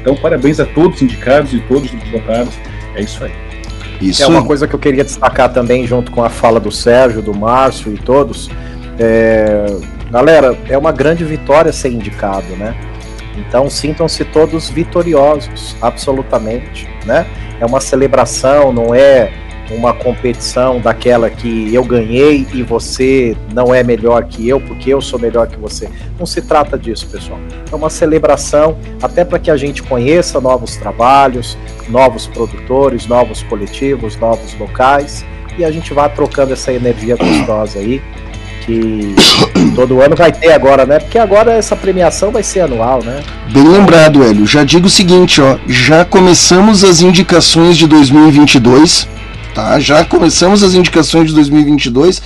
Então, 0.01 0.15
parabéns 0.17 0.61
a 0.61 0.67
todos 0.67 0.97
os 0.97 1.03
indicados 1.03 1.53
e 1.55 1.61
todos 1.61 1.93
os 1.93 2.11
votados. 2.11 2.55
É 2.95 3.03
isso 3.03 3.25
aí. 3.25 3.33
Isso. 4.01 4.23
É 4.23 4.27
uma 4.27 4.45
coisa 4.45 4.67
que 4.67 4.75
eu 4.75 4.79
queria 4.79 5.05
destacar 5.05 5.53
também, 5.53 5.87
junto 5.87 6.11
com 6.11 6.23
a 6.23 6.29
fala 6.29 6.61
do 6.61 6.71
Sérgio, 6.71 7.23
do 7.23 7.33
Márcio 7.33 7.95
e 7.95 7.97
todos. 7.97 8.51
É, 8.99 9.67
Galera, 10.15 10.57
é 10.69 10.79
uma 10.79 10.93
grande 10.93 11.25
vitória 11.25 11.73
ser 11.73 11.89
indicado, 11.89 12.47
né? 12.57 12.73
Então 13.37 13.69
sintam-se 13.69 14.25
todos 14.25 14.71
vitoriosos, 14.71 15.77
absolutamente, 15.81 16.89
né? 17.05 17.27
É 17.61 17.67
uma 17.67 17.81
celebração, 17.81 18.73
não 18.73 18.95
é 18.95 19.33
uma 19.71 19.95
competição 19.95 20.79
daquela 20.81 21.31
que 21.31 21.75
eu 21.75 21.83
ganhei 21.85 22.47
e 22.53 22.63
você 22.63 23.37
não 23.53 23.75
é 23.75 23.83
melhor 23.83 24.25
que 24.25 24.47
eu 24.47 24.61
porque 24.61 24.91
eu 24.91 25.01
sou 25.01 25.19
melhor 25.19 25.47
que 25.47 25.57
você. 25.57 25.89
Não 26.19 26.27
se 26.27 26.43
trata 26.43 26.79
disso, 26.79 27.07
pessoal. 27.09 27.39
É 27.71 27.75
uma 27.75 27.89
celebração 27.89 28.77
até 29.03 29.25
para 29.25 29.39
que 29.39 29.51
a 29.51 29.57
gente 29.57 29.83
conheça 29.83 30.41
novos 30.41 30.77
trabalhos, 30.77 31.57
novos 31.89 32.27
produtores, 32.27 33.07
novos 33.07 33.43
coletivos, 33.45 34.17
novos 34.17 34.55
locais 34.59 35.25
e 35.57 35.65
a 35.65 35.71
gente 35.71 35.95
vá 35.95 36.09
trocando 36.09 36.53
essa 36.53 36.73
energia 36.73 37.17
gostosa 37.17 37.79
aí 37.79 38.03
que 38.65 39.15
todo 39.75 40.01
ano 40.01 40.17
vai 40.17 40.33
ter 40.33 40.53
agora, 40.53 40.87
né? 40.87 40.99
Porque 40.99 41.19
agora 41.19 41.53
essa 41.53 41.77
premiação 41.77 42.31
vai 42.31 42.43
ser 42.43 42.61
anual, 42.61 43.03
né? 43.03 43.23
Bem 43.53 43.67
lembrado, 43.67 44.23
Hélio. 44.23 44.47
Já 44.47 44.65
digo 44.65 44.87
o 44.87 44.91
seguinte, 44.91 45.41
ó, 45.41 45.59
já 45.67 46.05
começamos 46.05 46.85
as 46.85 47.01
indicações 47.01 47.77
de 47.77 47.87
2022, 47.87 49.09
tá? 49.55 49.79
Já 49.79 50.05
começamos 50.05 50.63
as 50.63 50.75
indicações 50.75 51.29
de 51.29 51.35
2022 51.35 52.23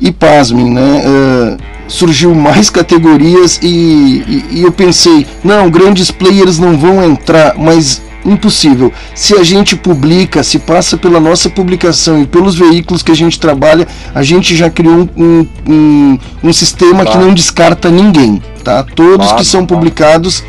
e 0.00 0.12
pasmem, 0.12 0.70
né? 0.70 1.02
Uh, 1.06 1.75
surgiu 1.88 2.34
mais 2.34 2.70
categorias 2.70 3.58
e, 3.62 3.66
e, 3.66 4.44
e 4.58 4.62
eu 4.62 4.72
pensei, 4.72 5.26
não, 5.42 5.70
grandes 5.70 6.10
players 6.10 6.58
não 6.58 6.76
vão 6.76 7.02
entrar, 7.04 7.54
mas 7.56 8.02
impossível. 8.24 8.92
Se 9.14 9.34
a 9.34 9.44
gente 9.44 9.76
publica, 9.76 10.42
se 10.42 10.58
passa 10.58 10.96
pela 10.96 11.20
nossa 11.20 11.48
publicação 11.48 12.20
e 12.20 12.26
pelos 12.26 12.54
veículos 12.56 13.02
que 13.02 13.12
a 13.12 13.16
gente 13.16 13.38
trabalha, 13.38 13.86
a 14.14 14.22
gente 14.22 14.56
já 14.56 14.68
criou 14.68 15.08
um, 15.16 15.46
um, 15.66 16.18
um 16.42 16.52
sistema 16.52 17.04
que 17.04 17.16
não 17.16 17.32
descarta 17.32 17.88
ninguém, 17.88 18.42
tá? 18.64 18.82
Todos 18.82 19.32
que 19.32 19.44
são 19.44 19.64
publicados 19.64 20.42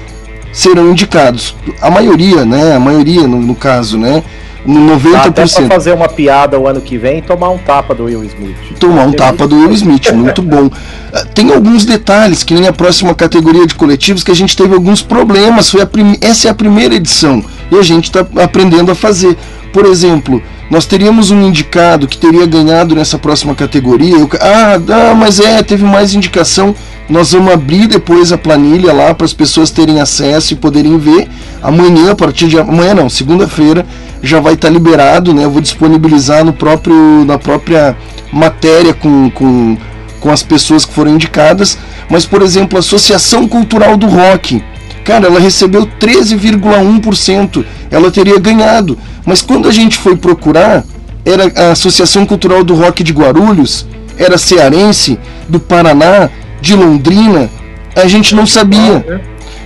serão 0.52 0.92
indicados. 0.92 1.56
A 1.82 1.92
maioria, 1.92 2.44
né? 2.44 2.76
A 2.76 2.80
maioria 2.80 3.28
no, 3.28 3.40
no 3.40 3.56
caso, 3.56 3.98
né? 3.98 4.24
90%. 4.68 5.12
Dá 5.12 5.24
até 5.24 5.46
pra 5.46 5.68
fazer 5.68 5.94
uma 5.94 6.10
piada 6.10 6.60
o 6.60 6.68
ano 6.68 6.82
que 6.82 6.98
vem 6.98 7.20
e 7.20 7.22
tomar 7.22 7.50
um 7.50 7.58
tapa 7.58 7.96
do 7.96 8.04
Will 8.04 8.24
Smith. 8.26 8.58
Tomar 8.80 9.06
um 9.06 9.14
tapa 9.14 9.48
do 9.48 9.56
Will 9.56 9.72
Smith, 9.72 10.12
muito 10.12 10.42
bom. 10.42 10.70
Ah, 11.14 11.24
tem 11.34 11.54
alguns 11.54 11.86
detalhes, 11.86 12.44
que 12.44 12.54
nem 12.54 12.68
a 12.68 12.74
próxima 12.74 13.16
categoria 13.16 13.66
de 13.66 13.74
coletivos, 13.76 14.24
que 14.24 14.32
a 14.32 14.36
gente 14.36 14.58
teve 14.58 14.74
alguns 14.74 15.02
problemas. 15.02 15.70
Foi 15.70 15.82
a 15.82 15.86
prim... 15.86 16.18
Essa 16.20 16.50
é 16.50 16.52
a 16.52 16.54
primeira 16.54 16.96
edição 16.96 17.44
e 17.72 17.76
a 17.78 17.82
gente 17.82 18.06
está 18.06 18.26
aprendendo 18.44 18.92
a 18.92 18.96
fazer. 18.96 19.38
Por 19.72 19.86
exemplo, 19.86 20.42
nós 20.70 20.86
teríamos 20.86 21.32
um 21.32 21.42
indicado 21.42 22.08
que 22.08 22.18
teria 22.18 22.46
ganhado 22.46 22.94
nessa 22.94 23.18
próxima 23.18 23.56
categoria. 23.56 24.16
Eu, 24.16 24.30
ah, 24.42 24.80
ah, 24.90 25.16
mas 25.16 25.40
é, 25.40 25.64
teve 25.64 25.84
mais 25.86 26.14
indicação. 26.14 26.76
Nós 27.10 27.32
vamos 27.32 27.54
abrir 27.54 27.88
depois 27.88 28.34
a 28.34 28.38
planilha 28.38 28.92
lá 28.92 29.14
para 29.14 29.26
as 29.26 29.34
pessoas 29.34 29.72
terem 29.72 30.02
acesso 30.02 30.54
e 30.54 30.58
poderem 30.58 30.98
ver. 30.98 31.30
Amanhã, 31.64 32.12
a 32.12 32.16
partir 32.16 32.48
de 32.48 32.60
amanhã 32.60 32.94
não, 32.94 33.10
segunda-feira, 33.10 33.86
já 34.22 34.42
vai 34.42 34.56
estar 34.56 34.68
tá 34.68 34.74
liberado, 34.74 35.34
né? 35.34 35.46
Eu 35.46 35.52
vou 35.52 35.62
disponibilizar 35.62 36.44
no 36.44 36.52
próprio, 36.52 37.24
na 37.24 37.38
própria 37.38 37.96
matéria 38.32 38.94
com, 38.94 39.30
com, 39.30 39.78
com 40.20 40.30
as 40.30 40.44
pessoas 40.44 40.84
que 40.84 40.94
foram 40.94 41.12
indicadas. 41.12 41.78
Mas, 42.10 42.26
por 42.26 42.42
exemplo, 42.42 42.78
a 42.78 42.80
Associação 42.80 43.48
Cultural 43.48 43.96
do 43.96 44.08
Rock 44.08 44.62
Cara, 45.08 45.28
ela 45.28 45.40
recebeu 45.40 45.88
13,1%. 45.88 47.64
Ela 47.90 48.12
teria 48.12 48.38
ganhado. 48.38 48.98
Mas 49.26 49.42
quando 49.42 49.70
a 49.70 49.72
gente 49.72 49.98
foi 49.98 50.18
procurar, 50.18 50.84
era 51.24 51.70
a 51.70 51.72
Associação 51.72 52.26
Cultural 52.26 52.62
do 52.62 52.76
Rock 52.76 53.06
de 53.06 53.14
Guarulhos, 53.14 53.88
era 54.18 54.38
cearense, 54.38 55.18
do 55.48 55.62
Paraná, 55.62 56.30
de 56.60 56.76
Londrina, 56.76 57.50
a 57.96 58.06
gente 58.06 58.36
não 58.36 58.46
sabia. 58.46 59.22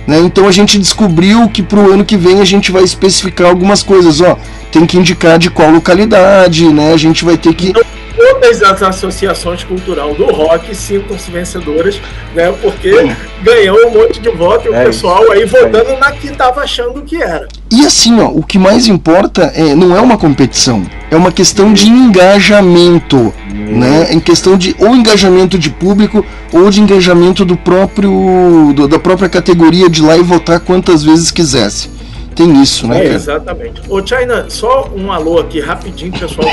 Né? 0.06 0.18
Então 0.18 0.48
a 0.48 0.52
gente 0.52 0.78
descobriu 0.78 1.48
que 1.48 1.62
para 1.62 1.78
o 1.78 1.92
ano 1.92 2.04
que 2.04 2.16
vem 2.16 2.40
a 2.40 2.44
gente 2.44 2.72
vai 2.72 2.82
especificar 2.82 3.48
algumas 3.48 3.82
coisas. 3.82 4.20
Ó, 4.20 4.36
tem 4.70 4.86
que 4.86 4.98
indicar 4.98 5.38
de 5.38 5.50
qual 5.50 5.70
localidade, 5.70 6.68
né? 6.72 6.92
A 6.92 6.96
gente 6.96 7.24
vai 7.24 7.36
ter 7.36 7.54
que. 7.54 7.72
Todas 8.14 8.62
as 8.62 8.82
associações 8.82 9.64
cultural 9.64 10.14
do 10.14 10.26
rock 10.26 10.74
sintam-se 10.74 11.30
vencedoras, 11.30 12.00
né? 12.34 12.52
Porque 12.60 13.10
ganhou 13.42 13.88
um 13.88 13.90
monte 13.90 14.20
de 14.20 14.28
voto 14.30 14.68
e 14.68 14.74
é 14.74 14.82
o 14.82 14.84
pessoal 14.84 15.22
isso. 15.22 15.32
aí 15.32 15.44
votando 15.46 15.90
é 15.90 15.98
na 15.98 16.12
que 16.12 16.26
estava 16.28 16.60
achando 16.60 17.00
que 17.02 17.22
era. 17.22 17.48
E 17.70 17.86
assim, 17.86 18.20
ó, 18.20 18.26
o 18.26 18.42
que 18.42 18.58
mais 18.58 18.86
importa 18.86 19.50
é 19.54 19.74
não 19.74 19.96
é 19.96 20.00
uma 20.00 20.18
competição, 20.18 20.84
é 21.10 21.16
uma 21.16 21.32
questão 21.32 21.72
de 21.72 21.88
engajamento, 21.88 23.32
hum. 23.72 23.78
né? 23.78 24.12
Em 24.12 24.20
questão 24.20 24.56
de 24.56 24.74
ou 24.78 24.94
engajamento 24.94 25.58
de 25.58 25.70
público 25.70 26.24
ou 26.52 26.70
de 26.70 26.80
engajamento 26.80 27.44
do 27.44 27.56
próprio 27.56 28.72
do, 28.74 28.88
da 28.88 28.98
própria 28.98 29.28
categoria 29.28 29.88
de 29.88 30.02
lá 30.02 30.16
e 30.16 30.22
votar 30.22 30.60
quantas 30.60 31.02
vezes 31.02 31.30
quisesse. 31.30 31.90
Tem 32.34 32.62
isso, 32.62 32.86
né? 32.86 33.06
É, 33.06 33.14
exatamente. 33.14 33.82
Ô, 33.88 34.04
China, 34.04 34.46
só 34.48 34.90
um 34.96 35.12
alô 35.12 35.38
aqui 35.38 35.60
rapidinho, 35.60 36.12
pessoal 36.12 36.48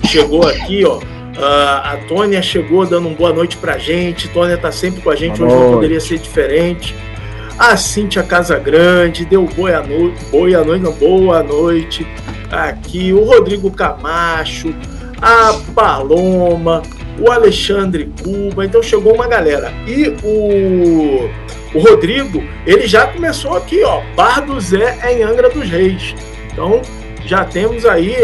que 0.00 0.08
chegou 0.08 0.46
aqui, 0.46 0.84
ó. 0.84 0.98
Uh, 0.98 1.80
a 1.82 1.98
Tônia 2.08 2.42
chegou 2.42 2.84
dando 2.84 3.08
uma 3.08 3.16
boa 3.16 3.32
noite 3.32 3.56
pra 3.56 3.78
gente. 3.78 4.28
Tônia 4.28 4.58
tá 4.58 4.70
sempre 4.70 5.00
com 5.00 5.08
a 5.08 5.16
gente, 5.16 5.38
boa 5.38 5.46
hoje 5.46 5.54
noite. 5.54 5.70
não 5.70 5.74
poderia 5.74 6.00
ser 6.00 6.18
diferente. 6.18 6.94
A 7.58 7.76
Cíntia 7.76 8.22
Casagrande 8.22 9.24
deu 9.24 9.46
boa 9.46 9.82
noite, 9.82 10.24
boa 10.30 10.64
noite, 10.64 10.82
não, 10.82 10.92
boa 10.92 11.42
noite. 11.42 12.06
Aqui, 12.50 13.12
o 13.12 13.24
Rodrigo 13.24 13.70
Camacho, 13.70 14.74
a 15.22 15.54
Paloma, 15.74 16.82
o 17.18 17.30
Alexandre 17.30 18.12
Cuba. 18.22 18.64
Então 18.64 18.82
chegou 18.82 19.14
uma 19.14 19.28
galera. 19.28 19.72
E 19.86 20.14
o 20.24 21.30
o 21.74 21.78
Rodrigo, 21.78 22.42
ele 22.66 22.86
já 22.86 23.06
começou 23.06 23.56
aqui, 23.56 23.82
ó, 23.82 24.02
Bar 24.14 24.44
do 24.44 24.60
Zé 24.60 24.98
em 25.10 25.22
Angra 25.22 25.48
dos 25.48 25.68
Reis. 25.68 26.14
Então, 26.52 26.82
já 27.24 27.44
temos 27.44 27.86
aí, 27.86 28.14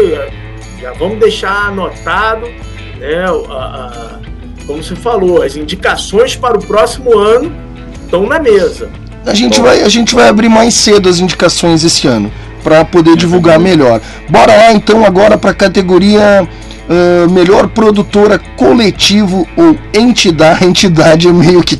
já 0.79 0.93
vamos 0.93 1.19
deixar 1.19 1.67
anotado, 1.67 2.45
né, 2.99 3.25
a, 3.49 3.53
a, 3.53 4.19
como 4.67 4.83
você 4.83 4.95
falou, 4.95 5.41
as 5.41 5.55
indicações 5.55 6.35
para 6.35 6.57
o 6.57 6.63
próximo 6.63 7.17
ano 7.17 7.51
estão 8.03 8.27
na 8.27 8.37
mesa. 8.37 8.89
A 9.25 9.33
gente, 9.33 9.59
vai, 9.59 9.81
a 9.81 9.89
gente 9.89 10.13
vai 10.13 10.29
abrir 10.29 10.47
mais 10.47 10.75
cedo 10.75 11.09
as 11.09 11.19
indicações 11.19 11.83
esse 11.83 12.07
ano, 12.07 12.31
para 12.63 12.85
poder 12.85 13.15
divulgar 13.15 13.57
melhor. 13.57 13.99
Bora 14.29 14.55
lá 14.55 14.73
então 14.73 15.03
agora 15.03 15.39
para 15.39 15.51
a 15.51 15.55
categoria 15.55 16.47
Uh, 16.89 17.29
melhor 17.29 17.67
produtora 17.67 18.39
coletivo 18.57 19.47
ou 19.55 19.77
entidade. 19.93 20.65
Entidade 20.65 21.27
é 21.27 21.31
meio 21.31 21.61
que. 21.61 21.79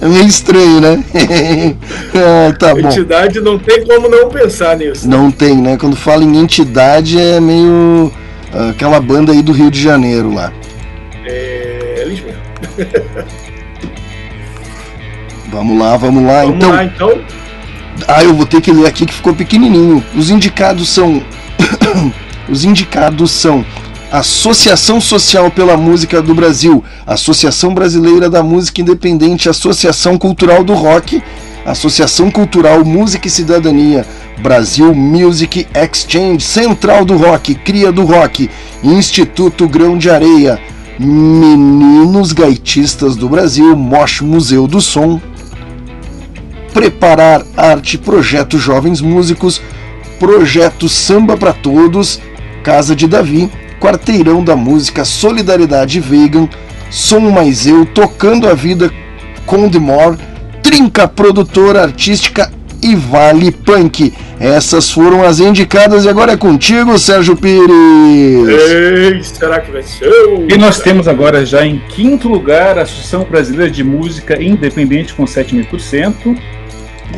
É 0.00 0.06
meio 0.06 0.26
estranho, 0.26 0.80
né? 0.80 1.02
ah, 2.14 2.54
tá 2.56 2.72
bom. 2.72 2.86
Entidade 2.86 3.40
não 3.40 3.58
tem 3.58 3.84
como 3.84 4.08
não 4.08 4.28
pensar 4.28 4.76
nisso. 4.76 5.08
Não 5.08 5.28
tem, 5.32 5.56
né? 5.56 5.76
Quando 5.76 5.96
fala 5.96 6.22
em 6.22 6.36
entidade 6.36 7.20
é 7.20 7.40
meio. 7.40 8.12
Uh, 8.54 8.70
aquela 8.70 9.00
banda 9.00 9.32
aí 9.32 9.42
do 9.42 9.50
Rio 9.50 9.72
de 9.72 9.82
Janeiro 9.82 10.32
lá. 10.32 10.52
É. 11.26 12.02
Eles 12.02 12.20
mesmo. 12.20 12.40
vamos 15.50 15.78
lá, 15.80 15.96
vamos 15.96 16.24
lá. 16.24 16.42
Vamos 16.42 16.56
então... 16.56 16.70
lá, 16.70 16.84
então. 16.84 17.18
Ah, 18.06 18.22
eu 18.22 18.32
vou 18.34 18.46
ter 18.46 18.60
que 18.60 18.70
ler 18.70 18.86
aqui 18.86 19.04
que 19.04 19.14
ficou 19.14 19.34
pequenininho. 19.34 20.04
Os 20.14 20.30
indicados 20.30 20.88
são. 20.88 21.20
Os 22.48 22.64
indicados 22.64 23.30
são 23.30 23.64
Associação 24.10 25.02
Social 25.02 25.50
pela 25.50 25.76
Música 25.76 26.22
do 26.22 26.34
Brasil, 26.34 26.82
Associação 27.06 27.74
Brasileira 27.74 28.30
da 28.30 28.42
Música 28.42 28.80
Independente, 28.80 29.50
Associação 29.50 30.16
Cultural 30.16 30.64
do 30.64 30.72
Rock, 30.72 31.22
Associação 31.66 32.30
Cultural 32.30 32.82
Música 32.86 33.28
e 33.28 33.30
Cidadania, 33.30 34.06
Brasil 34.38 34.94
Music 34.94 35.66
Exchange, 35.74 36.42
Central 36.42 37.04
do 37.04 37.18
Rock, 37.18 37.54
Cria 37.54 37.92
do 37.92 38.04
Rock, 38.04 38.48
Instituto 38.82 39.68
Grão 39.68 39.98
de 39.98 40.08
Areia, 40.08 40.58
Meninos 40.98 42.32
Gaitistas 42.32 43.14
do 43.14 43.28
Brasil, 43.28 43.76
Mosh 43.76 44.22
Museu 44.22 44.66
do 44.66 44.80
Som, 44.80 45.20
Preparar 46.72 47.42
Arte, 47.54 47.98
Projeto 47.98 48.58
Jovens 48.58 49.02
Músicos, 49.02 49.60
Projeto 50.18 50.88
Samba 50.88 51.36
para 51.36 51.52
Todos, 51.52 52.20
Casa 52.62 52.94
de 52.94 53.06
Davi, 53.06 53.50
Quarteirão 53.80 54.42
da 54.42 54.56
Música, 54.56 55.04
Solidariedade 55.04 56.00
Vegan, 56.00 56.48
Som 56.90 57.30
Mais 57.30 57.66
Eu, 57.66 57.86
Tocando 57.86 58.48
a 58.48 58.54
Vida 58.54 58.90
com 59.46 59.68
More, 59.80 60.18
Trinca 60.62 61.08
Produtora 61.08 61.82
Artística 61.82 62.50
e 62.82 62.94
Vale 62.94 63.50
Punk. 63.50 64.12
Essas 64.40 64.90
foram 64.90 65.24
as 65.24 65.40
indicadas 65.40 66.04
e 66.04 66.08
agora 66.08 66.32
é 66.32 66.36
contigo, 66.36 66.96
Sérgio 66.98 67.36
Pires. 67.36 67.68
Ei, 68.48 69.22
será 69.24 69.60
que 69.60 69.72
vai 69.72 69.82
ser? 69.82 70.08
E 70.48 70.56
nós 70.56 70.78
temos 70.78 71.08
agora 71.08 71.44
já 71.44 71.66
em 71.66 71.78
quinto 71.88 72.28
lugar 72.28 72.78
a 72.78 72.82
Associação 72.82 73.24
Brasileira 73.24 73.70
de 73.70 73.82
Música 73.82 74.40
Independente 74.40 75.12
com 75.14 75.24
7,5%. 75.24 76.38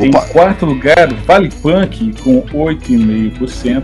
Em 0.01 0.11
quarto 0.11 0.65
lugar, 0.65 1.13
Vale 1.27 1.51
Punk 1.61 2.15
com 2.23 2.43
8,5%. 2.43 3.83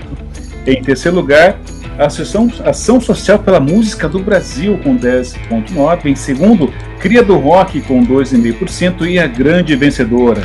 Em 0.67 0.83
terceiro 0.83 1.17
lugar, 1.17 1.61
a 1.99 2.07
Associação 2.07 2.51
Ação 2.65 3.01
Social 3.01 3.39
pela 3.39 3.61
Música 3.61 4.09
do 4.09 4.19
Brasil, 4.19 4.79
com 4.83 4.97
10,9%. 4.97 6.05
Em 6.07 6.15
segundo, 6.15 6.73
Cria 6.99 7.23
do 7.23 7.37
Rock, 7.37 7.81
com 7.83 8.05
2,5%. 8.05 9.07
E 9.09 9.19
a 9.19 9.27
grande 9.27 9.77
vencedora. 9.77 10.43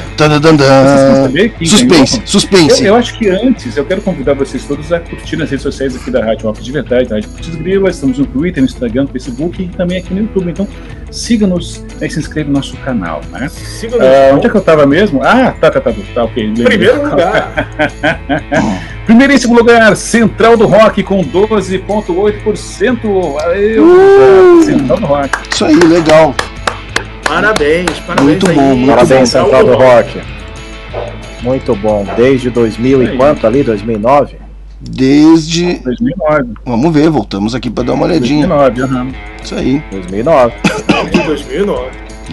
Suspense, 1.65 2.21
suspense. 2.25 2.81
Eu, 2.81 2.87
eu, 2.87 2.95
acho 2.95 3.17
que 3.17 3.29
antes, 3.29 3.75
eu 3.75 3.85
quero 3.85 4.01
convidar 4.01 4.33
vocês 4.33 4.63
todos 4.65 4.91
a 4.93 4.99
curtir 4.99 5.37
nas 5.37 5.49
redes 5.49 5.63
sociais 5.63 5.95
aqui 5.95 6.11
da 6.11 6.23
Rádio 6.23 6.45
Rock 6.45 6.61
de 6.61 6.71
Verdade, 6.71 7.09
da 7.09 7.15
Rádio 7.15 7.29
Putz 7.29 7.55
Grila. 7.55 7.89
Estamos 7.89 8.17
no 8.17 8.25
Twitter, 8.25 8.61
no 8.61 8.69
Instagram, 8.69 9.03
no 9.03 9.07
Facebook 9.09 9.63
e 9.63 9.67
também 9.69 9.97
aqui 9.97 10.13
no 10.13 10.21
YouTube. 10.21 10.51
Então, 10.51 10.67
siga-nos 11.11 11.83
e 12.01 12.09
se 12.09 12.19
inscreva 12.19 12.49
no 12.49 12.55
nosso 12.55 12.75
canal. 12.77 13.21
Né? 13.31 13.47
Siga-nos. 13.49 14.05
Uh, 14.05 14.35
onde 14.35 14.47
é 14.47 14.49
que 14.49 14.55
eu 14.55 14.61
estava 14.61 14.85
mesmo? 14.85 15.21
Ah, 15.23 15.53
tá, 15.59 15.69
tá, 15.69 15.81
tá, 15.81 15.91
tá, 16.13 16.23
ok. 16.23 16.53
Primeiro 16.63 17.03
lugar. 17.07 17.67
Primeiríssimo 19.05 19.53
lugar, 19.53 19.95
Central 19.95 20.57
do 20.57 20.65
Rock 20.65 21.03
com 21.03 21.23
12,8%. 21.23 23.33
Valeu! 23.33 23.85
Uh, 23.85 24.63
Central 24.63 24.99
do 24.99 25.05
Rock. 25.05 25.29
Isso 25.51 25.65
aí, 25.65 25.75
legal. 25.75 26.33
Parabéns, 27.27 27.99
parabéns. 27.99 28.27
Muito 28.27 28.49
aí. 28.49 28.55
bom, 28.55 28.75
muito 28.75 28.89
parabéns, 28.89 29.29
Central, 29.29 29.45
Central 29.45 29.65
do 29.65 29.83
Rock. 29.83 30.19
rock. 30.19 30.31
Muito 31.43 31.75
bom. 31.75 32.05
Desde 32.15 32.49
2000 32.49 33.03
e 33.03 33.17
quanto 33.17 33.45
ali? 33.47 33.63
2009? 33.63 34.35
Desde. 34.81 35.75
2009. 35.79 36.53
Vamos 36.65 36.93
ver, 36.93 37.09
voltamos 37.09 37.53
aqui 37.53 37.69
para 37.69 37.83
dar 37.83 37.93
uma 37.93 38.05
olhadinha. 38.05 38.47
2009, 38.47 38.81
uhum. 38.81 39.11
Isso 39.43 39.55
aí. 39.55 39.83
2009. 39.91 40.53
2009. 41.25 41.89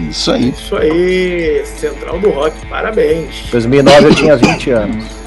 Isso 0.09 0.31
aí. 0.31 0.49
Isso 0.49 0.75
aí, 0.75 1.63
Central 1.65 2.19
do 2.19 2.29
Rock, 2.29 2.53
parabéns. 2.67 3.43
2009 3.51 4.05
eu 4.05 4.15
tinha 4.15 4.37
20 4.37 4.69
anos. 4.71 5.19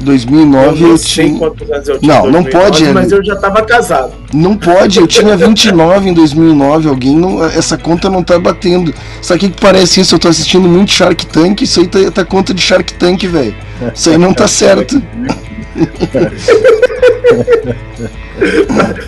2009 0.00 0.84
eu, 0.84 0.90
eu 0.90 0.98
tinha. 0.98 1.38
quantos 1.38 1.70
anos 1.70 1.88
eu 1.88 1.98
tinha. 1.98 2.14
Não, 2.14 2.30
2009, 2.30 2.32
não 2.32 2.62
pode. 2.62 2.84
Mas 2.92 3.12
eu 3.12 3.24
já 3.24 3.34
estava 3.34 3.62
casado. 3.62 4.12
Não 4.32 4.56
pode, 4.56 4.98
eu 4.98 5.06
tinha 5.06 5.36
29 5.36 6.08
em 6.08 6.14
2009. 6.14 6.88
Alguém 6.88 7.16
não. 7.16 7.44
Essa 7.44 7.76
conta 7.76 8.08
não 8.08 8.22
tá 8.22 8.38
batendo. 8.38 8.94
Sabe 9.22 9.38
o 9.38 9.40
que, 9.40 9.50
que 9.50 9.60
parece 9.60 10.00
isso? 10.00 10.14
Eu 10.14 10.18
tô 10.18 10.28
assistindo 10.28 10.68
muito 10.68 10.90
Shark 10.90 11.26
Tank. 11.26 11.62
Isso 11.62 11.80
aí 11.80 11.88
tá, 11.88 12.10
tá 12.10 12.24
conta 12.24 12.54
de 12.54 12.60
Shark 12.60 12.94
Tank, 12.94 13.26
velho. 13.26 13.54
Isso 13.94 14.10
aí 14.10 14.18
não 14.18 14.32
tá 14.32 14.46
certo. 14.48 15.02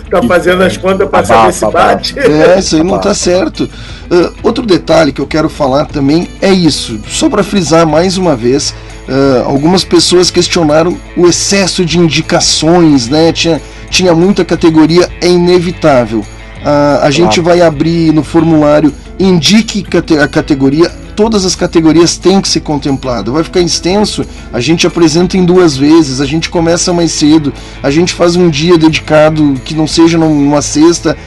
Tá 0.09 0.21
fazendo 0.27 0.63
as 0.63 0.77
contas 0.77 1.09
para 1.09 1.25
saber 1.25 1.53
se 1.53 1.65
bate. 1.71 2.19
É, 2.19 2.59
isso 2.59 2.75
aí 2.75 2.83
não 2.83 2.99
tá 2.99 3.13
certo. 3.13 3.63
Uh, 3.63 4.33
outro 4.43 4.65
detalhe 4.65 5.11
que 5.11 5.21
eu 5.21 5.27
quero 5.27 5.49
falar 5.49 5.85
também 5.85 6.27
é 6.41 6.51
isso, 6.51 6.99
só 7.07 7.29
para 7.29 7.43
frisar 7.43 7.85
mais 7.87 8.17
uma 8.17 8.35
vez. 8.35 8.73
Uh, 9.07 9.43
algumas 9.45 9.83
pessoas 9.83 10.29
questionaram 10.29 10.97
o 11.17 11.27
excesso 11.27 11.83
de 11.85 11.97
indicações, 11.97 13.07
né? 13.07 13.31
Tinha, 13.31 13.61
tinha 13.89 14.13
muita 14.13 14.45
categoria, 14.45 15.09
é 15.19 15.27
inevitável. 15.27 16.19
Uh, 16.19 17.01
a 17.01 17.09
gente 17.09 17.39
vai 17.39 17.61
abrir 17.61 18.13
no 18.13 18.23
formulário 18.23 18.93
indique 19.21 19.85
a 20.21 20.27
categoria, 20.27 20.91
todas 21.15 21.45
as 21.45 21.55
categorias 21.55 22.17
têm 22.17 22.41
que 22.41 22.47
ser 22.47 22.61
contempladas. 22.61 23.33
Vai 23.33 23.43
ficar 23.43 23.61
extenso, 23.61 24.25
a 24.51 24.59
gente 24.59 24.87
apresenta 24.87 25.37
em 25.37 25.45
duas 25.45 25.77
vezes, 25.77 26.21
a 26.21 26.25
gente 26.25 26.49
começa 26.49 26.93
mais 26.93 27.11
cedo, 27.11 27.53
a 27.81 27.91
gente 27.91 28.13
faz 28.13 28.35
um 28.35 28.49
dia 28.49 28.77
dedicado 28.77 29.59
que 29.65 29.75
não 29.75 29.87
seja 29.87 30.17
numa 30.17 30.61
sexta, 30.61 31.17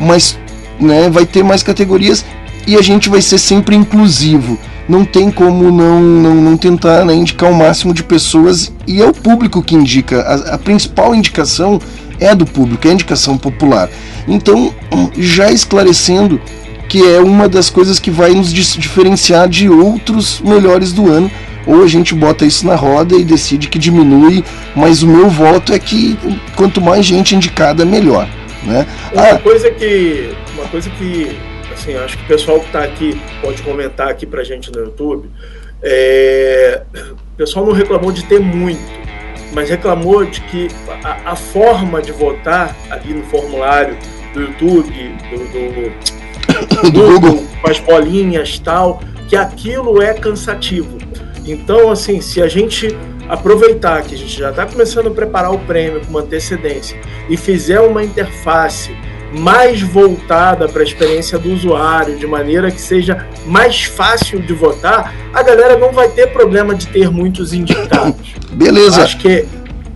mas 0.00 0.38
né, 0.80 1.08
vai 1.08 1.24
ter 1.24 1.42
mais 1.42 1.62
categorias 1.62 2.24
e 2.66 2.76
a 2.76 2.82
gente 2.82 3.08
vai 3.08 3.22
ser 3.22 3.38
sempre 3.38 3.76
inclusivo. 3.76 4.58
Não 4.88 5.04
tem 5.04 5.30
como 5.30 5.70
não, 5.70 6.00
não, 6.00 6.34
não 6.34 6.56
tentar 6.56 7.04
né, 7.04 7.14
indicar 7.14 7.50
o 7.50 7.54
máximo 7.54 7.92
de 7.92 8.04
pessoas 8.04 8.72
e 8.86 9.02
é 9.02 9.06
o 9.06 9.12
público 9.12 9.62
que 9.62 9.74
indica. 9.74 10.20
A, 10.22 10.54
a 10.54 10.58
principal 10.58 11.14
indicação 11.14 11.80
é 12.20 12.34
do 12.34 12.46
público, 12.46 12.86
é 12.86 12.90
a 12.90 12.94
indicação 12.94 13.36
popular. 13.36 13.88
Então, 14.28 14.72
já 15.18 15.50
esclarecendo 15.50 16.40
que 16.88 17.02
é 17.02 17.20
uma 17.20 17.48
das 17.48 17.68
coisas 17.68 17.98
que 17.98 18.10
vai 18.10 18.32
nos 18.32 18.52
diferenciar 18.52 19.48
de 19.48 19.68
outros 19.68 20.40
melhores 20.40 20.92
do 20.92 21.10
ano, 21.10 21.30
ou 21.66 21.82
a 21.82 21.86
gente 21.86 22.14
bota 22.14 22.44
isso 22.44 22.66
na 22.66 22.76
roda 22.76 23.16
e 23.16 23.24
decide 23.24 23.68
que 23.68 23.78
diminui, 23.78 24.44
mas 24.74 25.02
o 25.02 25.08
meu 25.08 25.28
voto 25.28 25.72
é 25.72 25.78
que 25.78 26.16
quanto 26.54 26.80
mais 26.80 27.04
gente 27.04 27.34
indicada, 27.34 27.84
melhor. 27.84 28.28
Né? 28.62 28.86
Uma 29.12 29.30
ah, 29.30 29.38
coisa 29.38 29.70
que. 29.70 30.34
Uma 30.54 30.68
coisa 30.68 30.88
que 30.90 31.36
assim, 31.72 31.94
acho 31.94 32.16
que 32.16 32.24
o 32.24 32.26
pessoal 32.26 32.60
que 32.60 32.66
está 32.66 32.82
aqui 32.82 33.20
pode 33.40 33.62
comentar 33.62 34.08
aqui 34.08 34.26
pra 34.26 34.42
gente 34.42 34.72
no 34.72 34.80
YouTube. 34.80 35.30
É, 35.82 36.82
o 37.12 37.36
pessoal 37.36 37.64
não 37.66 37.72
reclamou 37.72 38.10
de 38.10 38.24
ter 38.24 38.40
muito, 38.40 38.80
mas 39.52 39.68
reclamou 39.68 40.24
de 40.24 40.40
que 40.42 40.68
a, 41.04 41.32
a 41.32 41.36
forma 41.36 42.00
de 42.00 42.12
votar 42.12 42.74
ali 42.90 43.12
no 43.12 43.22
formulário 43.24 43.96
do 44.32 44.40
YouTube, 44.40 44.90
do, 45.30 45.38
do, 45.38 46.15
do 46.82 46.90
Google, 46.92 47.44
com 47.60 47.70
as 47.70 47.78
bolinhas 47.78 48.58
tal, 48.58 49.00
que 49.28 49.36
aquilo 49.36 50.00
é 50.00 50.14
cansativo. 50.14 50.98
Então, 51.44 51.90
assim, 51.90 52.20
se 52.20 52.42
a 52.42 52.48
gente 52.48 52.96
aproveitar 53.28 54.02
que 54.02 54.14
a 54.14 54.18
gente 54.18 54.38
já 54.38 54.50
está 54.50 54.66
começando 54.66 55.08
a 55.08 55.10
preparar 55.10 55.52
o 55.52 55.58
prêmio 55.58 56.00
com 56.06 56.18
antecedência 56.18 56.98
e 57.28 57.36
fizer 57.36 57.80
uma 57.80 58.04
interface 58.04 58.94
mais 59.32 59.82
voltada 59.82 60.68
para 60.68 60.82
a 60.82 60.84
experiência 60.84 61.38
do 61.38 61.52
usuário, 61.52 62.16
de 62.16 62.26
maneira 62.26 62.70
que 62.70 62.80
seja 62.80 63.26
mais 63.44 63.84
fácil 63.84 64.40
de 64.40 64.52
votar, 64.52 65.12
a 65.32 65.42
galera 65.42 65.76
não 65.76 65.92
vai 65.92 66.08
ter 66.08 66.28
problema 66.28 66.74
de 66.74 66.86
ter 66.86 67.10
muitos 67.10 67.52
indicados. 67.52 68.34
Beleza. 68.52 69.02
Acho 69.02 69.18
que 69.18 69.44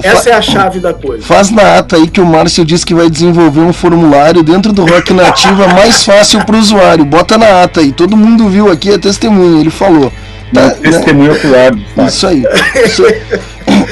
essa 0.02 0.30
é 0.30 0.32
a 0.32 0.42
chave 0.42 0.80
da 0.80 0.92
coisa. 0.92 1.24
Faz 1.24 1.50
na 1.50 1.78
ata 1.78 1.96
aí 1.96 2.08
que 2.08 2.20
o 2.20 2.26
Márcio 2.26 2.64
disse 2.64 2.84
que 2.84 2.94
vai 2.94 3.08
desenvolver 3.08 3.60
um 3.60 3.72
formulário 3.72 4.42
dentro 4.42 4.72
do 4.72 4.84
Rock 4.84 5.12
Nativa 5.12 5.68
mais 5.68 6.04
fácil 6.04 6.44
para 6.44 6.56
o 6.56 6.58
usuário. 6.58 7.04
Bota 7.04 7.36
na 7.38 7.62
ata 7.62 7.80
aí. 7.80 7.92
Todo 7.92 8.16
mundo 8.16 8.48
viu 8.48 8.70
aqui, 8.70 8.90
é 8.90 8.98
testemunha, 8.98 9.60
ele 9.60 9.70
falou. 9.70 10.12
Tá, 10.52 10.66
né? 10.66 10.76
Testemunha 10.82 11.32
ocular. 11.32 11.72
Isso 12.06 12.26
aí. 12.26 12.44
Isso 12.84 13.04
aí. 13.04 13.22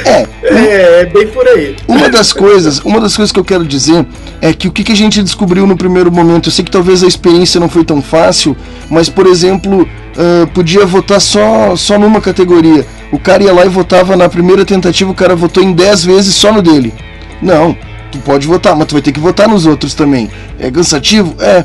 É, 0.05 0.27
é, 0.43 1.01
é, 1.01 1.07
bem 1.07 1.27
por 1.29 1.47
aí. 1.47 1.77
Uma 1.87 2.09
das 2.09 2.33
coisas, 2.33 2.79
uma 2.81 3.01
das 3.01 3.17
coisas 3.17 3.33
que 3.33 3.39
eu 3.39 3.45
quero 3.45 3.65
dizer 3.65 4.07
é 4.41 4.53
que 4.53 4.69
o 4.69 4.73
que, 4.73 4.85
que 4.85 4.93
a 4.93 4.97
gente 4.97 5.23
descobriu 5.23 5.67
no 5.67 5.77
primeiro 5.77 6.11
momento, 6.11 6.49
eu 6.49 6.53
sei 6.53 6.65
que 6.65 6.71
talvez 6.71 7.03
a 7.03 7.07
experiência 7.07 7.61
não 7.61 7.69
foi 7.69 7.85
tão 7.85 8.01
fácil, 8.01 8.57
mas 8.91 9.09
por 9.09 9.27
exemplo, 9.27 9.83
uh, 9.83 10.47
podia 10.49 10.87
votar 10.87 11.21
só, 11.21 11.75
só 11.77 11.99
numa 11.99 12.21
categoria. 12.21 12.87
O 13.11 13.19
cara 13.19 13.43
ia 13.43 13.53
lá 13.53 13.65
e 13.65 13.69
votava 13.69 14.17
na 14.17 14.29
primeira 14.29 14.65
tentativa, 14.65 15.11
o 15.11 15.15
cara 15.15 15.35
votou 15.35 15.63
em 15.63 15.73
10 15.73 16.05
vezes 16.05 16.35
só 16.35 16.53
no 16.53 16.63
dele. 16.63 16.93
Não, 17.41 17.77
tu 18.11 18.19
pode 18.19 18.47
votar, 18.47 18.77
mas 18.77 18.87
tu 18.87 18.93
vai 18.93 19.03
ter 19.03 19.13
que 19.13 19.21
votar 19.21 19.49
nos 19.49 19.67
outros 19.67 19.95
também. 19.95 20.31
É 20.59 20.71
cansativo? 20.71 21.35
É. 21.41 21.65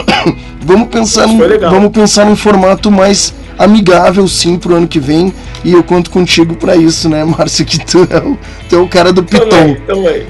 vamos 0.60 0.88
pensar 0.88 1.26
num, 1.26 1.38
vamos 1.70 1.90
pensar 1.90 2.24
num 2.24 2.36
formato 2.36 2.90
mais 2.90 3.34
amigável 3.58 4.26
sim 4.28 4.56
pro 4.56 4.76
ano 4.76 4.86
que 4.86 5.00
vem 5.00 5.32
e 5.64 5.72
eu 5.72 5.82
conto 5.82 6.10
contigo 6.10 6.54
para 6.54 6.76
isso, 6.76 7.08
né, 7.08 7.24
Márcio? 7.26 7.64
Que 7.64 7.84
tu 7.84 8.06
é 8.10 8.18
o, 8.18 8.38
tu 8.68 8.76
é 8.76 8.78
o 8.78 8.88
cara 8.88 9.12
do 9.12 9.22
Python. 9.22 9.76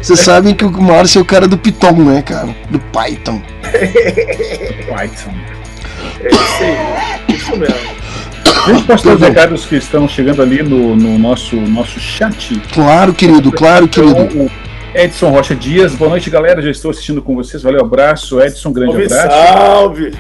Vocês 0.01 0.21
sabem 0.21 0.55
que 0.55 0.65
o 0.65 0.71
Márcio 0.71 1.19
é 1.19 1.23
o 1.23 1.25
cara 1.25 1.47
do 1.47 1.59
Python, 1.59 1.93
né, 1.93 2.23
cara? 2.23 2.55
Do 2.71 2.79
Python. 2.79 3.41
Python. 4.89 5.35
É 6.21 6.29
isso 6.29 6.63
aí. 6.63 7.35
Isso 7.37 7.57
mesmo. 7.57 7.99
Deixa 8.67 8.81
eu 8.83 8.87
postar 8.87 9.15
os 9.15 9.21
recados 9.21 9.65
que 9.67 9.77
estão 9.77 10.09
chegando 10.09 10.43
ali 10.43 10.63
no, 10.63 10.97
no 10.97 11.19
nosso, 11.19 11.57
nosso 11.57 11.99
chat. 12.01 12.61
Claro, 12.73 13.15
querido, 13.15 13.53
claro, 13.53 13.85
então, 13.85 14.13
querido. 14.13 14.51
Edson 14.95 15.31
Rocha 15.31 15.55
Dias, 15.55 15.95
boa 15.95 16.11
noite, 16.11 16.29
galera. 16.29 16.61
Já 16.61 16.71
estou 16.71 16.91
assistindo 16.91 17.23
com 17.23 17.35
vocês. 17.35 17.63
Valeu, 17.63 17.81
abraço. 17.81 18.41
Edson, 18.41 18.73
grande 18.73 19.09
salve, 19.09 19.23
abraço. 19.23 19.57
Salve! 19.57 20.13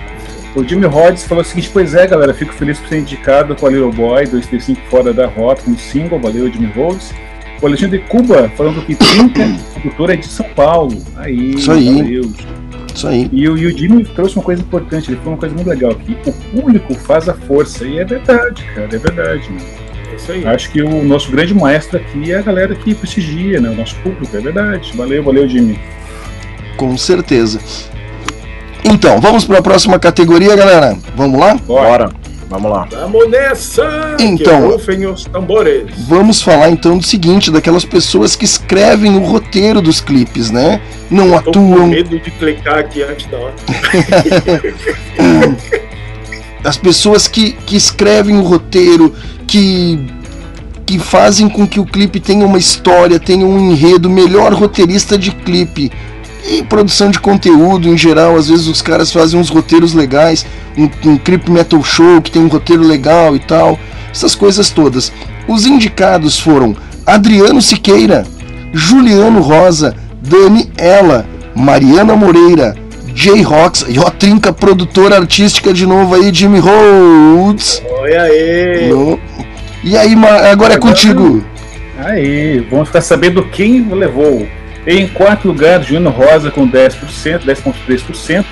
O 0.58 0.64
Jimmy 0.66 0.86
Rhodes 0.86 1.22
falou 1.24 1.42
o 1.42 1.46
seguinte: 1.46 1.70
Pois 1.72 1.94
é, 1.94 2.04
galera, 2.04 2.34
fico 2.34 2.52
feliz 2.52 2.80
por 2.80 2.88
ser 2.88 2.98
indicado 2.98 3.54
com 3.54 3.66
a 3.66 3.70
Little 3.70 3.92
Boy 3.92 4.24
235 4.24 4.80
fora 4.90 5.12
da 5.12 5.28
rota, 5.28 5.62
um 5.70 5.78
single, 5.78 6.18
valeu, 6.18 6.52
Jimmy 6.52 6.66
Rhodes. 6.74 7.14
O 7.62 7.66
Alexandre 7.66 8.00
Cuba 8.00 8.50
falando 8.56 8.84
que 8.84 8.96
Trinca, 8.96 9.44
produtora 9.74 10.14
é 10.14 10.16
de 10.16 10.26
São 10.26 10.46
Paulo. 10.56 11.00
Aí, 11.14 11.54
Isso 11.54 11.70
aí. 11.70 12.02
Valeu. 12.02 12.32
Isso 12.92 13.06
aí. 13.06 13.30
E, 13.32 13.48
o, 13.48 13.56
e 13.56 13.66
o 13.66 13.78
Jimmy 13.78 14.04
trouxe 14.04 14.34
uma 14.34 14.44
coisa 14.44 14.60
importante, 14.60 15.08
ele 15.08 15.18
falou 15.18 15.34
uma 15.34 15.38
coisa 15.38 15.54
muito 15.54 15.68
legal 15.68 15.92
aqui. 15.92 16.16
O 16.26 16.32
público 16.32 16.92
faz 16.94 17.28
a 17.28 17.34
força, 17.34 17.84
e 17.86 18.00
é 18.00 18.04
verdade, 18.04 18.64
cara, 18.74 18.88
é 18.92 18.98
verdade. 18.98 19.48
Né? 19.52 19.60
É 20.10 20.16
isso 20.16 20.32
aí. 20.32 20.44
Acho 20.44 20.72
que 20.72 20.82
o 20.82 21.04
nosso 21.04 21.30
grande 21.30 21.54
maestro 21.54 21.98
aqui 21.98 22.32
é 22.32 22.38
a 22.38 22.42
galera 22.42 22.74
que 22.74 22.96
prestigia, 22.96 23.60
né? 23.60 23.70
O 23.70 23.76
nosso 23.76 23.94
público, 23.96 24.36
é 24.36 24.40
verdade. 24.40 24.92
Valeu, 24.96 25.22
valeu, 25.22 25.48
Jimmy. 25.48 25.78
Com 26.76 26.96
certeza. 26.96 27.60
Então, 28.84 29.20
vamos 29.20 29.44
para 29.44 29.58
a 29.58 29.62
próxima 29.62 29.98
categoria, 29.98 30.56
galera. 30.56 30.96
Vamos 31.16 31.38
lá? 31.38 31.54
Bora. 31.54 32.10
Vamos 32.48 32.70
lá. 32.70 32.88
Vamos 32.90 33.28
nessa! 33.28 34.16
Então, 34.18 34.74
os 34.74 35.24
tambores. 35.26 35.84
Vamos 36.08 36.40
falar 36.40 36.70
então 36.70 36.96
do 36.96 37.04
seguinte, 37.04 37.50
daquelas 37.50 37.84
pessoas 37.84 38.34
que 38.34 38.46
escrevem 38.46 39.16
o 39.16 39.24
roteiro 39.24 39.82
dos 39.82 40.00
clipes, 40.00 40.50
né? 40.50 40.80
Não 41.10 41.26
Eu 41.26 41.38
atuam. 41.38 41.80
Com 41.80 41.86
medo 41.88 42.18
de 42.18 42.30
clicar 42.30 42.78
aqui 42.78 43.02
antes 43.02 43.26
da 43.26 43.36
hora. 43.36 43.54
As 46.64 46.78
pessoas 46.78 47.28
que, 47.28 47.52
que 47.52 47.76
escrevem 47.76 48.38
o 48.38 48.42
roteiro, 48.42 49.14
que 49.46 50.16
que 50.86 50.98
fazem 50.98 51.50
com 51.50 51.68
que 51.68 51.78
o 51.78 51.84
clipe 51.84 52.18
tenha 52.18 52.46
uma 52.46 52.56
história, 52.56 53.20
tenha 53.20 53.44
um 53.44 53.58
enredo, 53.58 54.08
melhor 54.08 54.54
roteirista 54.54 55.18
de 55.18 55.32
clipe 55.32 55.92
e 56.48 56.62
produção 56.62 57.10
de 57.10 57.20
conteúdo 57.20 57.88
em 57.88 57.96
geral, 57.96 58.36
às 58.36 58.48
vezes 58.48 58.66
os 58.66 58.80
caras 58.80 59.12
fazem 59.12 59.38
uns 59.38 59.50
roteiros 59.50 59.92
legais, 59.92 60.46
um, 60.76 60.88
um 61.10 61.18
Creep 61.18 61.48
Metal 61.48 61.82
Show 61.84 62.22
que 62.22 62.30
tem 62.30 62.42
um 62.42 62.48
roteiro 62.48 62.82
legal 62.82 63.36
e 63.36 63.38
tal, 63.38 63.78
essas 64.10 64.34
coisas 64.34 64.70
todas. 64.70 65.12
Os 65.46 65.66
indicados 65.66 66.38
foram 66.38 66.74
Adriano 67.04 67.60
Siqueira, 67.60 68.26
Juliano 68.72 69.40
Rosa, 69.40 69.94
Dani 70.22 70.70
Ela, 70.76 71.26
Mariana 71.54 72.16
Moreira, 72.16 72.74
Jay 73.14 73.42
Rocks, 73.42 73.84
e 73.88 73.98
ó, 73.98 74.10
trinca 74.10 74.52
produtora 74.52 75.16
artística 75.16 75.72
de 75.72 75.86
novo 75.86 76.14
aí, 76.14 76.32
Jimmy 76.32 76.60
Rhodes. 76.60 77.82
Oi 78.00 78.16
aí. 78.16 78.88
No... 78.88 79.18
E 79.82 79.96
aí, 79.96 80.14
agora 80.50 80.74
é 80.74 80.78
contigo. 80.78 81.42
Aí, 81.98 82.64
vamos 82.70 82.88
ficar 82.88 83.00
sabendo 83.00 83.42
quem 83.44 83.88
levou 83.92 84.46
em 84.86 85.08
quarto 85.08 85.48
lugar, 85.48 85.82
Juliano 85.82 86.10
Rosa 86.10 86.50
com 86.50 86.68
10%, 86.68 87.44
10,3%. 87.44 88.44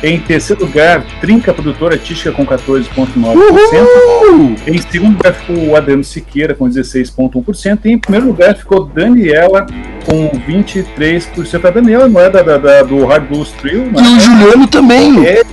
Em 0.00 0.20
terceiro 0.20 0.64
lugar, 0.64 1.04
Trinca 1.20 1.52
Produtora 1.52 1.96
Artística 1.96 2.30
com 2.30 2.46
14,9%. 2.46 4.68
Em 4.68 4.78
segundo 4.78 5.16
lugar 5.16 5.34
ficou 5.34 5.56
o 5.56 5.74
Adriano 5.74 6.04
Siqueira 6.04 6.54
com 6.54 6.68
16,1%. 6.68 7.80
E 7.84 7.90
em 7.90 7.98
primeiro 7.98 8.28
lugar 8.28 8.56
ficou 8.56 8.84
Daniela 8.84 9.66
com 10.06 10.30
23%. 10.48 11.64
A 11.64 11.70
Daniela 11.70 12.08
não 12.08 12.20
é 12.20 12.30
da, 12.30 12.42
da, 12.42 12.58
da 12.58 12.84
do 12.84 13.04
Hard 13.06 13.24
Blues 13.24 13.50
Trio? 13.60 13.90
E 13.90 14.00
o 14.00 14.20
Juliano 14.20 14.68
também. 14.68 15.26
É, 15.26 15.40
é 15.40 15.44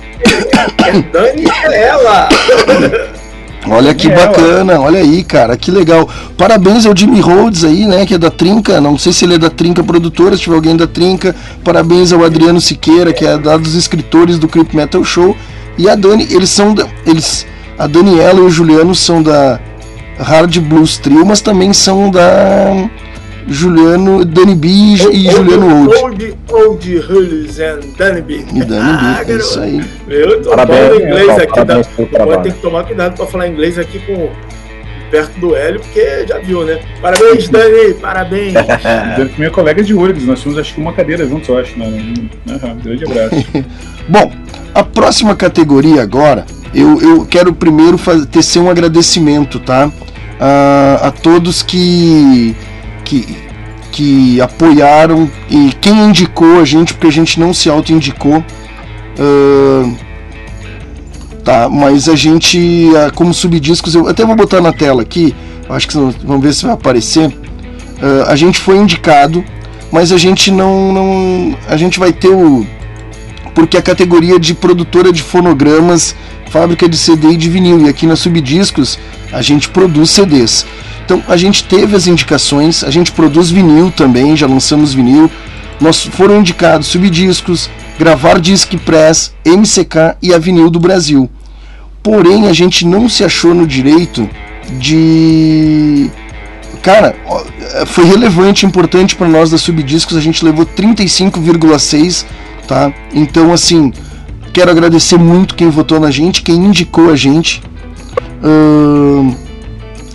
Daniela! 1.12 2.28
Olha 3.68 3.92
que 3.94 4.08
bacana, 4.08 4.80
olha 4.80 5.00
aí, 5.00 5.24
cara, 5.24 5.56
que 5.56 5.70
legal. 5.70 6.08
Parabéns 6.38 6.86
ao 6.86 6.96
Jimmy 6.96 7.20
Rhodes 7.20 7.64
aí, 7.64 7.84
né, 7.84 8.06
que 8.06 8.14
é 8.14 8.18
da 8.18 8.30
Trinca, 8.30 8.80
não 8.80 8.96
sei 8.96 9.12
se 9.12 9.24
ele 9.24 9.34
é 9.34 9.38
da 9.38 9.50
Trinca 9.50 9.82
Produtora, 9.82 10.36
se 10.36 10.42
tiver 10.42 10.54
alguém 10.54 10.76
da 10.76 10.86
Trinca. 10.86 11.34
Parabéns 11.64 12.12
ao 12.12 12.24
Adriano 12.24 12.60
Siqueira, 12.60 13.12
que 13.12 13.26
é 13.26 13.36
da 13.36 13.56
dos 13.56 13.74
escritores 13.74 14.38
do 14.38 14.46
Creep 14.46 14.72
Metal 14.72 15.02
Show. 15.02 15.36
E 15.76 15.88
a 15.88 15.94
Dani, 15.94 16.26
eles 16.30 16.48
são 16.48 16.74
da, 16.74 16.86
eles 17.04 17.44
a 17.78 17.86
Daniela 17.86 18.38
e 18.38 18.42
o 18.42 18.50
Juliano 18.50 18.94
são 18.94 19.22
da 19.22 19.60
Hard 20.18 20.56
Blues 20.60 20.96
Trio, 20.96 21.26
mas 21.26 21.40
também 21.40 21.72
são 21.72 22.10
da 22.10 22.88
Juliano, 23.48 24.24
Danny 24.24 24.54
B 24.54 24.68
e, 24.68 24.96
Juliano 24.96 25.88
Old. 25.88 25.94
Old, 25.96 26.34
Old 26.50 26.98
Hulls 26.98 27.60
and 27.60 27.80
Danny 27.96 28.20
B. 28.20 28.44
E 28.52 28.64
Danny 28.64 28.90
ah, 28.90 29.22
B, 29.24 29.32
é 29.32 29.36
isso 29.36 29.60
aí. 29.60 29.84
Eu 30.08 30.42
tô 30.42 30.50
parabéns, 30.50 30.78
falando 30.80 31.02
inglês 31.02 31.28
é, 31.28 31.42
aqui. 31.42 31.64
Da, 31.64 32.24
pode 32.24 32.42
ter 32.42 32.52
que 32.54 32.60
tomar 32.60 32.84
cuidado 32.84 33.16
pra 33.16 33.26
falar 33.26 33.48
inglês 33.48 33.78
aqui 33.78 33.98
com 34.00 34.28
perto 35.10 35.38
do 35.38 35.54
Hélio, 35.54 35.80
porque 35.80 36.26
já 36.26 36.38
viu, 36.38 36.64
né? 36.64 36.80
Parabéns, 37.00 37.48
Dani, 37.48 37.94
parabéns. 37.94 38.54
Dani, 39.16 39.30
meu 39.38 39.52
colega 39.52 39.82
de 39.82 39.94
URGS, 39.94 40.26
nós 40.26 40.40
tínhamos 40.40 40.60
acho 40.60 40.74
que 40.74 40.80
uma 40.80 40.92
cadeira 40.92 41.26
juntos, 41.26 41.48
eu 41.48 41.58
acho. 41.58 41.78
Né? 41.78 41.86
Uhum, 41.86 42.78
grande 42.82 43.04
abraço. 43.04 43.46
Bom, 44.08 44.32
a 44.74 44.82
próxima 44.82 45.34
categoria 45.36 46.02
agora, 46.02 46.44
eu, 46.74 47.00
eu 47.00 47.26
quero 47.26 47.52
primeiro 47.52 47.96
fazer, 47.96 48.26
tecer 48.26 48.60
um 48.60 48.68
agradecimento, 48.68 49.60
tá? 49.60 49.86
Uh, 49.86 51.06
a 51.06 51.10
todos 51.10 51.62
que 51.62 52.54
que, 53.06 53.38
que 53.90 54.40
apoiaram 54.40 55.30
e 55.48 55.72
quem 55.80 55.94
indicou 56.04 56.60
a 56.60 56.64
gente, 56.64 56.92
porque 56.92 57.06
a 57.06 57.12
gente 57.12 57.40
não 57.40 57.54
se 57.54 57.70
auto-indicou. 57.70 58.44
Uh, 59.18 60.06
Tá, 61.46 61.68
mas 61.68 62.08
a 62.08 62.16
gente, 62.16 62.90
ah, 62.96 63.12
como 63.14 63.32
subdiscos, 63.32 63.94
eu 63.94 64.08
até 64.08 64.24
vou 64.24 64.34
botar 64.34 64.60
na 64.60 64.72
tela 64.72 65.02
aqui, 65.02 65.32
acho 65.70 65.86
que 65.86 65.94
vamos 65.96 66.42
ver 66.42 66.52
se 66.52 66.64
vai 66.64 66.74
aparecer. 66.74 67.28
Uh, 67.28 68.24
a 68.26 68.34
gente 68.34 68.58
foi 68.58 68.76
indicado, 68.76 69.44
mas 69.92 70.10
a 70.10 70.18
gente 70.18 70.50
não, 70.50 70.92
não. 70.92 71.56
A 71.68 71.76
gente 71.76 72.00
vai 72.00 72.12
ter 72.12 72.30
o. 72.30 72.66
Porque 73.54 73.76
a 73.76 73.82
categoria 73.82 74.40
de 74.40 74.54
produtora 74.54 75.12
de 75.12 75.22
fonogramas, 75.22 76.16
fábrica 76.50 76.88
de 76.88 76.96
CD 76.96 77.28
e 77.28 77.36
de 77.36 77.48
vinil, 77.48 77.86
e 77.86 77.88
aqui 77.88 78.08
na 78.08 78.16
Subdiscos 78.16 78.98
a 79.32 79.40
gente 79.40 79.68
produz 79.68 80.10
CDs. 80.10 80.66
Então 81.06 81.22
a 81.28 81.36
gente 81.36 81.62
teve 81.62 81.94
as 81.94 82.08
indicações, 82.08 82.82
a 82.82 82.90
gente 82.90 83.12
produz 83.12 83.48
vinil 83.48 83.92
também, 83.92 84.36
já 84.36 84.46
lançamos 84.46 84.92
vinil. 84.92 85.30
Nós 85.80 86.02
foram 86.02 86.40
indicados 86.40 86.88
Subdiscos, 86.88 87.70
Gravar 87.96 88.40
Disc 88.40 88.76
Press, 88.78 89.32
MCK 89.44 90.16
e 90.20 90.34
a 90.34 90.38
Vinil 90.38 90.68
do 90.68 90.80
Brasil. 90.80 91.30
Porém, 92.02 92.48
a 92.48 92.52
gente 92.52 92.84
não 92.84 93.08
se 93.08 93.22
achou 93.22 93.54
no 93.54 93.66
direito 93.66 94.28
de. 94.78 96.10
Cara, 96.82 97.14
foi 97.86 98.04
relevante, 98.04 98.66
importante 98.66 99.14
para 99.14 99.28
nós 99.28 99.50
da 99.50 99.58
Subdiscos, 99.58 100.16
a 100.16 100.20
gente 100.20 100.44
levou 100.44 100.66
35,6, 100.66 102.24
tá? 102.66 102.92
Então, 103.12 103.52
assim, 103.52 103.92
quero 104.52 104.70
agradecer 104.70 105.18
muito 105.18 105.54
quem 105.54 105.70
votou 105.70 106.00
na 106.00 106.10
gente, 106.10 106.42
quem 106.42 106.56
indicou 106.56 107.10
a 107.10 107.16
gente. 107.16 107.62
Uh, 108.42 109.45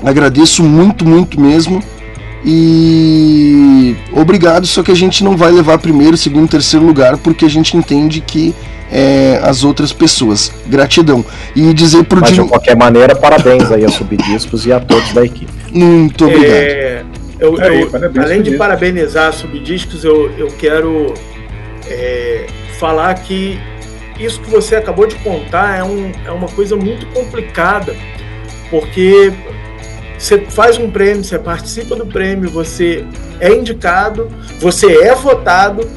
agradeço 0.04 0.64
muito, 0.64 1.06
muito 1.06 1.40
mesmo. 1.40 1.82
E 2.44 3.96
obrigado, 4.12 4.66
só 4.66 4.82
que 4.82 4.92
a 4.92 4.96
gente 4.96 5.24
não 5.24 5.38
vai 5.38 5.52
levar 5.52 5.78
primeiro, 5.78 6.18
segundo, 6.18 6.50
terceiro 6.50 6.86
lugar, 6.86 7.18
porque 7.18 7.46
a 7.46 7.50
gente 7.50 7.78
entende 7.78 8.20
que 8.20 8.54
é, 8.92 9.40
as 9.44 9.64
outras 9.64 9.94
pessoas. 9.94 10.52
Gratidão. 10.68 11.24
E 11.56 11.74
dizer 11.74 12.04
pro 12.04 12.20
Mas, 12.20 12.32
de 12.32 12.44
qualquer 12.44 12.76
maneira, 12.76 13.16
parabéns 13.16 13.72
aí 13.72 13.86
a 13.86 13.90
Subdiscos 13.90 14.66
e 14.66 14.74
a 14.74 14.80
todos 14.80 15.14
da 15.14 15.24
equipe. 15.24 15.52
Muito 15.72 16.26
obrigado. 16.26 16.52
É, 16.52 17.04
eu, 17.40 17.58
eu, 17.58 17.90
além 18.22 18.42
de 18.42 18.58
parabenizar 18.58 19.30
a 19.30 19.32
Subdiscos, 19.32 20.04
eu, 20.04 20.32
eu 20.38 20.48
quero 20.48 21.14
é, 21.88 22.48
falar 22.80 23.14
que 23.16 23.60
isso 24.20 24.40
que 24.42 24.50
você 24.50 24.76
acabou 24.76 25.08
de 25.08 25.16
contar 25.16 25.80
é, 25.80 25.84
um, 25.84 26.12
é 26.26 26.32
uma 26.32 26.48
coisa 26.48 26.76
muito 26.76 27.06
complicada, 27.08 27.96
porque 28.70 29.32
você 30.22 30.38
faz 30.46 30.78
um 30.78 30.90
prêmio, 30.90 31.24
você 31.24 31.40
participa 31.40 31.96
do 31.96 32.06
prêmio, 32.06 32.48
você 32.48 33.04
é 33.40 33.52
indicado, 33.52 34.30
você 34.60 35.00
é 35.02 35.16
votado 35.16 35.90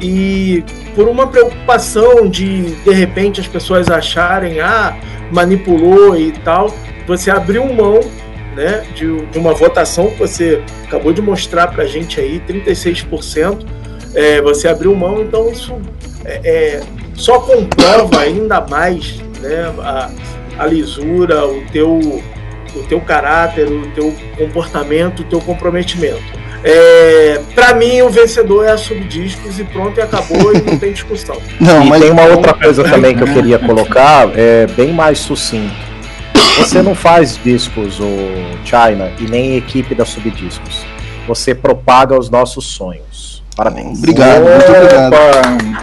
e 0.00 0.62
por 0.94 1.08
uma 1.08 1.26
preocupação 1.26 2.28
de 2.28 2.76
de 2.76 2.92
repente 2.92 3.40
as 3.40 3.48
pessoas 3.48 3.90
acharem 3.90 4.60
ah 4.60 4.96
manipulou 5.32 6.16
e 6.16 6.30
tal, 6.30 6.72
você 7.04 7.30
abriu 7.30 7.66
mão 7.72 8.00
né, 8.54 8.84
de, 8.94 9.26
de 9.26 9.38
uma 9.38 9.52
votação 9.52 10.08
que 10.10 10.18
você 10.18 10.62
acabou 10.84 11.12
de 11.12 11.20
mostrar 11.20 11.66
para 11.68 11.82
a 11.82 11.86
gente 11.86 12.20
aí, 12.20 12.40
36%, 12.48 13.66
é, 14.14 14.40
você 14.40 14.68
abriu 14.68 14.94
mão, 14.94 15.22
então 15.22 15.50
isso 15.50 15.76
é, 16.24 16.40
é, 16.44 16.82
só 17.14 17.40
comprova 17.40 18.20
ainda 18.20 18.60
mais 18.60 19.16
né, 19.40 19.74
a, 19.80 20.10
a 20.58 20.66
lisura, 20.66 21.44
o 21.44 21.64
teu, 21.72 22.22
o 22.78 22.82
teu 22.82 23.00
caráter, 23.00 23.66
o 23.68 23.86
teu 23.88 24.14
comportamento, 24.36 25.20
o 25.20 25.24
teu 25.24 25.40
comprometimento. 25.40 26.22
É, 26.66 27.40
para 27.54 27.74
mim, 27.74 28.00
o 28.00 28.08
vencedor 28.08 28.64
é 28.64 28.70
a 28.70 28.78
Subdiscos 28.78 29.58
e 29.58 29.64
pronto, 29.64 29.98
e 29.98 30.02
acabou 30.02 30.54
e 30.54 30.62
não 30.62 30.78
tem 30.78 30.92
discussão. 30.92 31.36
Não, 31.60 31.84
e 31.84 31.88
mas 31.90 32.00
tem 32.00 32.10
uma 32.10 32.24
outra 32.24 32.54
coisa 32.54 32.82
também 32.84 33.14
que 33.14 33.22
eu 33.22 33.26
queria 33.26 33.58
colocar, 33.66 34.30
é 34.34 34.66
bem 34.68 34.92
mais 34.92 35.18
sucinto. 35.18 35.74
Você 36.56 36.80
não 36.80 36.94
faz 36.94 37.38
discos, 37.42 37.98
o 37.98 38.06
China, 38.64 39.10
e 39.18 39.24
nem 39.24 39.56
equipe 39.56 39.94
da 39.94 40.04
Subdiscos. 40.04 40.86
Você 41.26 41.54
propaga 41.54 42.18
os 42.18 42.30
nossos 42.30 42.64
sonhos. 42.66 43.42
Parabéns. 43.56 43.98
Obrigado, 43.98 44.44
muito 44.44 44.72
obrigado. 44.72 45.14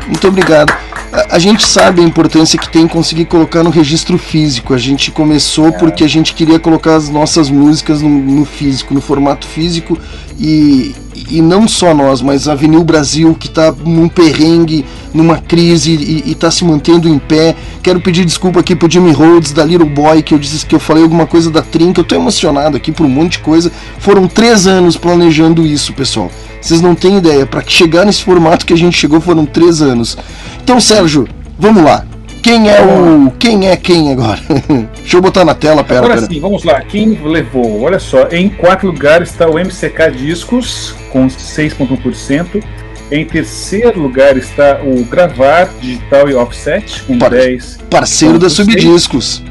Muito 0.07 0.27
obrigado. 0.27 0.90
A, 1.11 1.35
a 1.35 1.39
gente 1.39 1.65
sabe 1.65 2.01
a 2.01 2.03
importância 2.03 2.57
que 2.57 2.69
tem 2.69 2.87
conseguir 2.87 3.25
colocar 3.25 3.63
no 3.63 3.69
registro 3.69 4.17
físico. 4.17 4.73
A 4.73 4.77
gente 4.77 5.11
começou 5.11 5.67
é. 5.67 5.71
porque 5.71 6.03
a 6.03 6.07
gente 6.07 6.33
queria 6.33 6.59
colocar 6.59 6.95
as 6.95 7.09
nossas 7.09 7.49
músicas 7.49 8.01
no, 8.01 8.09
no 8.09 8.45
físico, 8.45 8.93
no 8.93 9.01
formato 9.01 9.45
físico 9.45 9.97
e, 10.39 10.95
e 11.29 11.41
não 11.41 11.67
só 11.67 11.93
nós, 11.93 12.21
mas 12.21 12.47
a 12.47 12.55
Vinil 12.55 12.83
Brasil 12.83 13.35
que 13.35 13.47
está 13.47 13.71
num 13.71 14.07
perrengue, 14.07 14.85
numa 15.13 15.37
crise 15.37 15.91
e 15.91 16.31
está 16.31 16.49
se 16.49 16.63
mantendo 16.63 17.07
em 17.07 17.19
pé. 17.19 17.55
Quero 17.83 17.99
pedir 17.99 18.25
desculpa 18.25 18.59
aqui 18.59 18.75
pro 18.75 18.89
Jimmy 18.89 19.11
Rhodes, 19.11 19.51
da 19.51 19.65
Little 19.65 19.89
Boy, 19.89 20.21
que 20.21 20.33
eu 20.33 20.39
disse 20.39 20.65
que 20.65 20.73
eu 20.73 20.79
falei 20.79 21.03
alguma 21.03 21.27
coisa 21.27 21.51
da 21.51 21.61
trinca. 21.61 21.99
Eu 21.99 22.05
tô 22.05 22.15
emocionado 22.15 22.77
aqui 22.77 22.91
por 22.91 23.05
um 23.05 23.09
monte 23.09 23.33
de 23.33 23.39
coisa. 23.39 23.71
Foram 23.99 24.27
três 24.27 24.65
anos 24.65 24.95
planejando 24.95 25.65
isso, 25.65 25.93
pessoal. 25.93 26.31
Vocês 26.61 26.79
não 26.79 26.93
têm 26.95 27.17
ideia. 27.17 27.45
Para 27.45 27.63
chegar 27.65 28.05
nesse 28.05 28.23
formato 28.23 28.65
que 28.65 28.73
a 28.73 28.77
gente 28.77 28.97
chegou 28.97 29.19
foram 29.19 29.45
três 29.45 29.81
anos. 29.81 30.17
Então, 30.63 30.79
Sérgio, 30.79 31.27
vamos 31.57 31.83
lá. 31.83 32.05
Quem 32.41 32.69
é 32.69 32.81
o. 32.81 33.31
Quem 33.37 33.67
é 33.67 33.75
quem 33.75 34.11
agora? 34.11 34.39
Deixa 34.97 35.17
eu 35.17 35.21
botar 35.21 35.45
na 35.45 35.53
tela, 35.53 35.83
pera. 35.83 35.99
Agora 35.99 36.15
pera. 36.15 36.27
sim, 36.27 36.39
vamos 36.39 36.63
lá. 36.63 36.81
Quem 36.81 37.19
levou? 37.23 37.81
Olha 37.81 37.99
só, 37.99 38.27
em 38.31 38.49
quarto 38.49 38.87
lugar 38.87 39.21
está 39.21 39.47
o 39.47 39.59
MCK 39.59 40.11
Discos, 40.17 40.95
com 41.11 41.27
6,1%. 41.27 42.63
Em 43.11 43.25
terceiro 43.25 43.99
lugar 43.99 44.37
está 44.37 44.79
o 44.81 45.03
Gravar 45.03 45.69
Digital 45.81 46.29
e 46.29 46.33
Offset, 46.33 47.03
com 47.03 47.19
Par 47.19 47.29
10. 47.29 47.79
Parceiro 47.89 48.39
da 48.39 48.49
Subdiscos. 48.49 49.43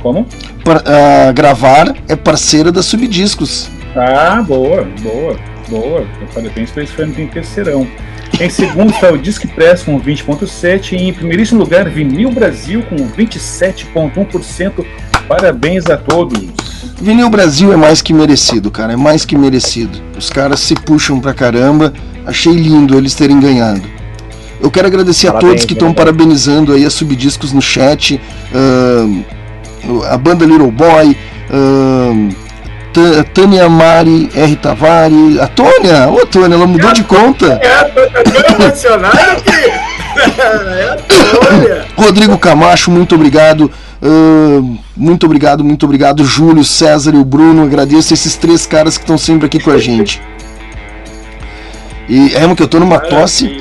Como? 0.00 0.26
Par, 0.64 0.76
uh, 0.78 1.32
gravar 1.34 1.94
é 2.08 2.14
parceira 2.14 2.70
da 2.70 2.82
Subdiscos. 2.82 3.68
Ah, 3.96 4.44
boa, 4.46 4.86
boa, 5.00 5.36
boa. 5.68 6.06
Parabéns 6.34 6.70
para 6.70 6.82
esse 6.82 6.92
fãs 6.92 7.18
em 7.18 7.26
terceirão. 7.26 7.86
Em 8.40 8.50
segundo 8.50 8.90
está 8.90 9.10
o 9.10 9.18
Disc 9.18 9.46
Press 9.54 9.82
com 9.82 10.00
20,7% 10.00 10.92
e 10.92 11.08
em 11.08 11.12
primeiríssimo 11.12 11.60
lugar 11.60 11.88
Vinil 11.88 12.30
Brasil 12.30 12.82
com 12.82 12.96
27,1%. 12.96 14.84
Parabéns 15.28 15.86
a 15.86 15.96
todos. 15.96 16.38
Vinil 17.00 17.28
Brasil 17.28 17.72
é 17.72 17.76
mais 17.76 18.00
que 18.02 18.12
merecido, 18.12 18.70
cara, 18.70 18.92
é 18.92 18.96
mais 18.96 19.24
que 19.24 19.36
merecido. 19.36 19.98
Os 20.16 20.30
caras 20.30 20.60
se 20.60 20.74
puxam 20.74 21.20
pra 21.20 21.34
caramba. 21.34 21.92
Achei 22.26 22.52
lindo 22.52 22.96
eles 22.96 23.14
terem 23.14 23.38
ganhado. 23.38 23.82
Eu 24.60 24.70
quero 24.70 24.86
agradecer 24.86 25.28
parabéns, 25.28 25.44
a 25.44 25.48
todos 25.48 25.64
que 25.64 25.72
estão 25.74 25.92
parabenizando 25.92 26.72
aí 26.72 26.84
a 26.84 26.90
Subdiscos 26.90 27.52
no 27.52 27.62
chat, 27.62 28.20
uh, 28.52 30.04
a 30.04 30.16
banda 30.16 30.44
Little 30.44 30.70
Boy, 30.70 31.16
uh, 31.50 32.45
Tânia 33.34 33.68
Mari 33.68 34.30
R. 34.34 34.56
Tavares. 34.56 35.38
A 35.38 35.46
Tônia! 35.46 36.08
Ô, 36.10 36.26
Tônia, 36.26 36.54
ela 36.54 36.66
mudou 36.66 36.90
é, 36.90 36.92
de 36.92 37.04
conta. 37.04 37.60
É, 37.62 37.84
tô 37.84 38.06
tão 38.08 38.66
emocionado 38.66 39.42
que. 39.42 39.50
é 40.40 40.90
a 40.90 40.96
Tônia. 40.96 41.86
Rodrigo 41.96 42.38
Camacho, 42.38 42.90
muito 42.90 43.14
obrigado. 43.14 43.70
Uh, 44.02 44.78
muito 44.96 45.26
obrigado, 45.26 45.64
muito 45.64 45.84
obrigado, 45.84 46.24
Júlio, 46.24 46.64
César 46.64 47.14
e 47.14 47.18
o 47.18 47.24
Bruno. 47.24 47.62
Agradeço 47.62 48.12
esses 48.12 48.36
três 48.36 48.66
caras 48.66 48.96
que 48.96 49.04
estão 49.04 49.18
sempre 49.18 49.46
aqui 49.46 49.58
com 49.58 49.70
a 49.70 49.78
gente. 49.78 50.20
E 52.08 52.34
é 52.34 52.54
que 52.54 52.62
eu 52.62 52.68
tô 52.68 52.78
numa 52.78 52.98
tosse. 52.98 53.60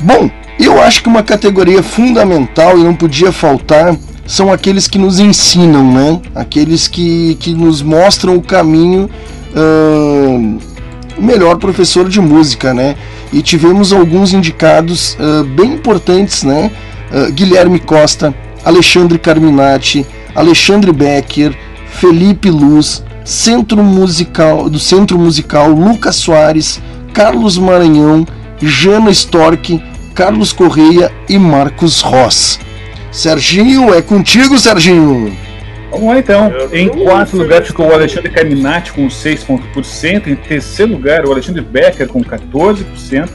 Bom, 0.00 0.30
eu 0.58 0.80
acho 0.80 1.02
que 1.02 1.08
uma 1.08 1.22
categoria 1.22 1.82
fundamental 1.82 2.78
e 2.78 2.82
não 2.82 2.94
podia 2.94 3.32
faltar 3.32 3.94
são 4.30 4.52
aqueles 4.52 4.86
que 4.86 4.96
nos 4.96 5.18
ensinam, 5.18 5.92
né? 5.92 6.20
Aqueles 6.36 6.86
que, 6.86 7.34
que 7.40 7.52
nos 7.52 7.82
mostram 7.82 8.36
o 8.36 8.40
caminho 8.40 9.10
uh, 9.56 10.58
melhor 11.20 11.56
professor 11.56 12.08
de 12.08 12.20
música, 12.20 12.72
né? 12.72 12.94
E 13.32 13.42
tivemos 13.42 13.92
alguns 13.92 14.32
indicados 14.32 15.16
uh, 15.18 15.42
bem 15.42 15.74
importantes, 15.74 16.44
né? 16.44 16.70
Uh, 17.12 17.32
Guilherme 17.32 17.80
Costa, 17.80 18.32
Alexandre 18.64 19.18
Carminati, 19.18 20.06
Alexandre 20.32 20.92
Becker, 20.92 21.52
Felipe 21.88 22.52
Luz, 22.52 23.02
Centro 23.24 23.82
Musical 23.82 24.70
do 24.70 24.78
Centro 24.78 25.18
Musical 25.18 25.70
Lucas 25.70 26.14
Soares, 26.14 26.80
Carlos 27.12 27.58
Maranhão, 27.58 28.24
Jana 28.62 29.10
Stork, 29.10 29.82
Carlos 30.14 30.52
Correia 30.52 31.10
e 31.28 31.36
Marcos 31.36 32.00
Ross. 32.00 32.60
Serginho, 33.10 33.92
é 33.92 34.00
contigo, 34.00 34.56
Serginho. 34.58 35.36
Vamos 35.90 36.06
lá 36.06 36.18
então. 36.18 36.50
Em 36.72 36.88
quarto 36.88 37.36
lugar 37.36 37.62
ficou 37.62 37.88
o 37.88 37.92
Alexandre 37.92 38.30
Caminati 38.30 38.92
com 38.92 39.08
6,5%. 39.08 40.28
Em 40.28 40.36
terceiro 40.36 40.92
lugar, 40.92 41.26
o 41.26 41.32
Alexandre 41.32 41.62
Becker 41.62 42.06
com 42.06 42.22
14%. 42.22 43.28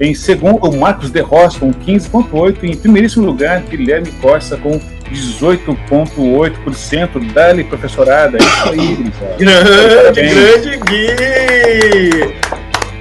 Em 0.00 0.14
segundo, 0.14 0.68
o 0.68 0.76
Marcos 0.76 1.10
De 1.10 1.20
Ross 1.20 1.56
com 1.56 1.72
15,8%. 1.72 2.64
E 2.64 2.72
em 2.72 2.76
primeiríssimo 2.76 3.24
lugar, 3.24 3.62
Guilherme 3.62 4.10
Costa 4.20 4.56
com 4.56 4.80
18,8%. 5.12 7.32
Dali, 7.32 7.62
professorada. 7.62 8.36
É 8.36 8.40
isso 8.40 8.68
aí, 8.70 9.12
Grande, 9.38 10.22
grande 10.22 10.76
Gui! 10.78 12.34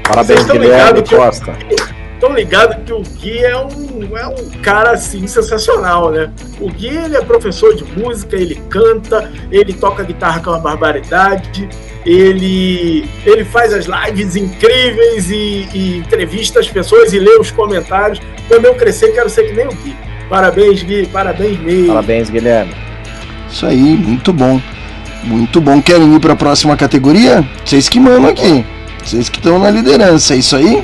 Parabéns, 0.04 0.46
Guilherme 0.46 1.02
Costa. 1.10 1.58
Estão 2.22 2.36
ligados 2.36 2.78
que 2.86 2.94
o 2.94 3.02
Gui 3.02 3.40
é 3.40 3.58
um, 3.58 4.16
é 4.16 4.28
um 4.28 4.50
cara 4.62 4.92
assim 4.92 5.26
sensacional, 5.26 6.12
né? 6.12 6.30
O 6.60 6.70
Gui 6.70 6.90
ele 6.90 7.18
é 7.18 7.22
professor 7.22 7.76
de 7.76 7.84
música, 8.00 8.36
ele 8.36 8.62
canta, 8.70 9.32
ele 9.52 9.74
toca 9.74 10.04
guitarra 10.04 10.40
com 10.40 10.52
uma 10.52 10.60
barbaridade, 10.60 11.68
ele, 12.06 13.10
ele 13.26 13.44
faz 13.44 13.74
as 13.74 13.88
lives 13.88 14.36
incríveis 14.36 15.32
e, 15.32 15.68
e 15.74 15.98
entrevista 15.98 16.60
as 16.60 16.68
pessoas 16.68 17.12
e 17.12 17.18
lê 17.18 17.38
os 17.40 17.50
comentários. 17.50 18.22
Quando 18.48 18.66
eu 18.66 18.76
crescer, 18.76 19.12
quero 19.14 19.30
ser 19.30 19.46
que 19.46 19.54
nem 19.54 19.66
o 19.66 19.72
Gui. 19.72 19.96
Parabéns, 20.30 20.84
Gui, 20.84 21.08
parabéns 21.08 21.60
mesmo. 21.60 21.88
Parabéns, 21.88 22.30
Guilherme. 22.30 22.76
Isso 23.52 23.66
aí, 23.66 23.98
muito 23.98 24.32
bom. 24.32 24.62
Muito 25.24 25.60
bom. 25.60 25.82
Querem 25.82 26.16
ir 26.16 26.20
para 26.20 26.34
a 26.34 26.36
próxima 26.36 26.78
categoria? 26.78 27.44
Vocês 27.66 27.90
que 27.90 28.00
mandam 28.00 28.30
aqui. 28.30 28.64
Vocês 29.04 29.28
que 29.28 29.40
estão 29.40 29.58
na 29.58 29.72
liderança, 29.72 30.36
é 30.36 30.38
isso 30.38 30.56
aí? 30.56 30.84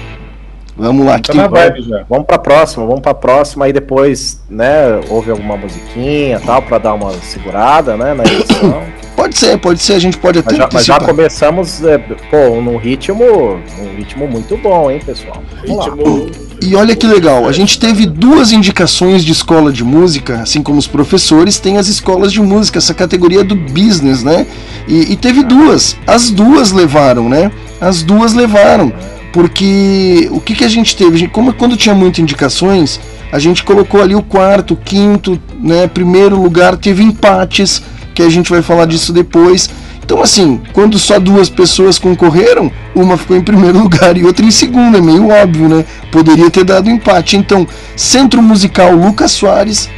Vamos 0.77 1.05
lá, 1.05 1.19
que 1.19 1.31
tá. 1.31 1.47
Vibe 1.47 1.81
já. 1.81 2.05
Vamos 2.07 2.25
pra 2.25 2.37
próxima, 2.37 2.85
vamos 2.85 3.01
pra 3.01 3.13
próxima, 3.13 3.65
aí 3.65 3.73
depois, 3.73 4.39
né, 4.49 4.99
ouve 5.09 5.31
alguma 5.31 5.57
musiquinha 5.57 6.39
tal, 6.45 6.61
pra 6.61 6.77
dar 6.77 6.93
uma 6.93 7.11
segurada, 7.13 7.97
né, 7.97 8.13
na 8.13 8.23
edição. 8.23 8.83
Pode 9.17 9.35
ser, 9.35 9.57
pode 9.57 9.81
ser, 9.81 9.93
a 9.93 9.99
gente 9.99 10.15
pode 10.15 10.37
até 10.37 10.51
mas 10.51 10.57
já, 10.59 10.69
mas 10.71 10.85
já 10.85 10.99
começamos, 10.99 11.83
é, 11.83 11.97
pô, 11.97 12.61
num 12.61 12.77
ritmo, 12.77 13.59
num 13.79 13.95
ritmo 13.95 14.27
muito 14.27 14.55
bom, 14.57 14.91
hein, 14.91 15.01
pessoal? 15.03 15.41
Vamos 15.65 15.85
ritmo... 15.85 16.25
lá. 16.25 16.47
E 16.61 16.75
olha 16.75 16.95
que 16.95 17.07
legal, 17.07 17.47
a 17.47 17.51
gente 17.51 17.79
teve 17.79 18.05
duas 18.05 18.51
indicações 18.51 19.25
de 19.25 19.31
escola 19.31 19.71
de 19.71 19.83
música, 19.83 20.41
assim 20.41 20.61
como 20.61 20.77
os 20.77 20.85
professores, 20.85 21.59
tem 21.59 21.77
as 21.77 21.87
escolas 21.87 22.31
de 22.31 22.39
música, 22.41 22.77
essa 22.77 22.93
categoria 22.93 23.43
do 23.43 23.55
business, 23.55 24.23
né? 24.23 24.45
E, 24.87 25.13
e 25.13 25.15
teve 25.15 25.41
duas, 25.41 25.97
as 26.05 26.29
duas 26.29 26.71
levaram, 26.71 27.27
né? 27.27 27.51
As 27.81 28.03
duas 28.03 28.33
levaram, 28.33 28.93
porque 29.33 30.27
o 30.31 30.39
que, 30.39 30.55
que 30.55 30.63
a 30.63 30.69
gente 30.69 30.95
teve? 30.95 31.27
Como 31.27 31.53
quando 31.53 31.77
tinha 31.77 31.93
muitas 31.93 32.19
indicações, 32.19 32.99
a 33.31 33.39
gente 33.39 33.63
colocou 33.63 34.01
ali 34.01 34.15
o 34.15 34.21
quarto, 34.21 34.75
quinto, 34.75 35.39
né? 35.59 35.87
Primeiro 35.87 36.41
lugar, 36.41 36.77
teve 36.77 37.03
empates, 37.03 37.81
que 38.13 38.23
a 38.23 38.29
gente 38.29 38.49
vai 38.49 38.61
falar 38.61 38.85
disso 38.85 39.13
depois. 39.13 39.69
Então, 40.03 40.21
assim, 40.21 40.61
quando 40.71 40.97
só 40.97 41.19
duas 41.19 41.49
pessoas 41.49 41.99
concorreram, 41.99 42.71
uma 42.95 43.17
ficou 43.17 43.35
em 43.35 43.43
primeiro 43.43 43.77
lugar 43.83 44.17
e 44.17 44.23
outra 44.23 44.45
em 44.45 44.51
segundo, 44.51 44.97
é 44.97 45.01
meio 45.01 45.29
óbvio, 45.29 45.67
né? 45.67 45.85
Poderia 46.11 46.49
ter 46.49 46.63
dado 46.63 46.89
empate. 46.89 47.35
Então, 47.35 47.67
Centro 47.95 48.41
Musical 48.41 48.95
Lucas 48.95 49.31
Soares 49.31 49.89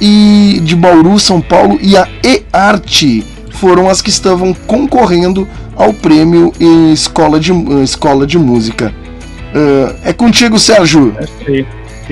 e 0.00 0.60
de 0.64 0.74
Bauru, 0.74 1.20
São 1.20 1.40
Paulo 1.40 1.78
e 1.82 1.96
a 1.96 2.08
E-Arte 2.24 3.22
foram 3.50 3.88
as 3.88 4.00
que 4.00 4.08
estavam 4.08 4.54
concorrendo 4.54 5.46
ao 5.80 5.92
prêmio 5.94 6.52
em 6.60 6.92
Escola 6.92 7.40
de, 7.40 7.52
escola 7.82 8.26
de 8.26 8.38
Música. 8.38 8.94
Uh, 9.54 9.94
é 10.04 10.12
contigo, 10.12 10.58
Sérgio. 10.58 11.16
É 11.18 11.24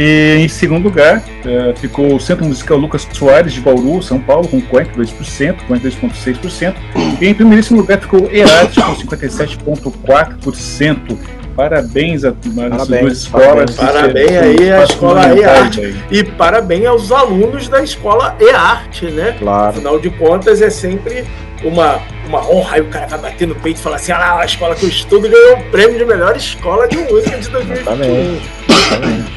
e 0.01 0.45
em 0.45 0.49
segundo 0.49 0.85
lugar, 0.85 1.19
uh, 1.19 1.77
ficou 1.79 2.15
o 2.15 2.21
Centro 2.21 2.47
Musical 2.47 2.79
Lucas 2.79 3.05
Soares 3.13 3.53
de 3.53 3.61
Bauru, 3.61 4.01
São 4.03 4.21
Paulo, 4.21 4.47
com 4.49 4.63
42%, 4.63 5.57
42,6%. 5.69 6.75
E 7.21 7.27
em 7.27 7.35
primeiríssimo 7.35 7.81
lugar 7.81 8.01
ficou 8.01 8.31
EAD 8.33 8.81
com 8.81 8.95
57,4%. 8.95 11.19
Parabéns 11.55 12.25
a 12.25 12.29
essas 12.29 12.89
duas 12.89 13.19
escolas. 13.19 13.75
Parabéns, 13.75 14.31
aí 14.31 14.73
à 14.73 14.85
escola 14.85 15.35
E-Arte. 15.35 15.95
E 16.11 16.23
parabéns 16.23 16.87
aos 16.87 17.11
alunos 17.11 17.69
da 17.69 17.83
escola 17.83 18.37
E-Arte, 18.41 19.07
né? 19.07 19.35
Claro. 19.39 19.71
Afinal 19.71 19.99
de 19.99 20.11
contas, 20.11 20.63
é 20.63 20.71
sempre 20.71 21.25
uma, 21.65 22.01
uma 22.27 22.49
honra. 22.49 22.77
Aí 22.77 22.81
o 22.81 22.87
cara 22.87 23.07
vai 23.07 23.19
bater 23.19 23.49
no 23.49 23.55
peito 23.57 23.79
e 23.79 23.83
falar 23.83 23.97
assim: 23.97 24.13
ah, 24.13 24.39
a 24.41 24.45
escola 24.45 24.75
que 24.75 24.85
eu 24.85 24.89
estudo 24.89 25.29
ganhou 25.29 25.59
o 25.59 25.71
prêmio 25.71 25.99
de 25.99 26.05
melhor 26.05 26.37
escola 26.37 26.87
de 26.89 26.97
música 26.99 27.39
de 27.39 27.49
2021. 27.49 28.41
Exatamente. 28.69 29.33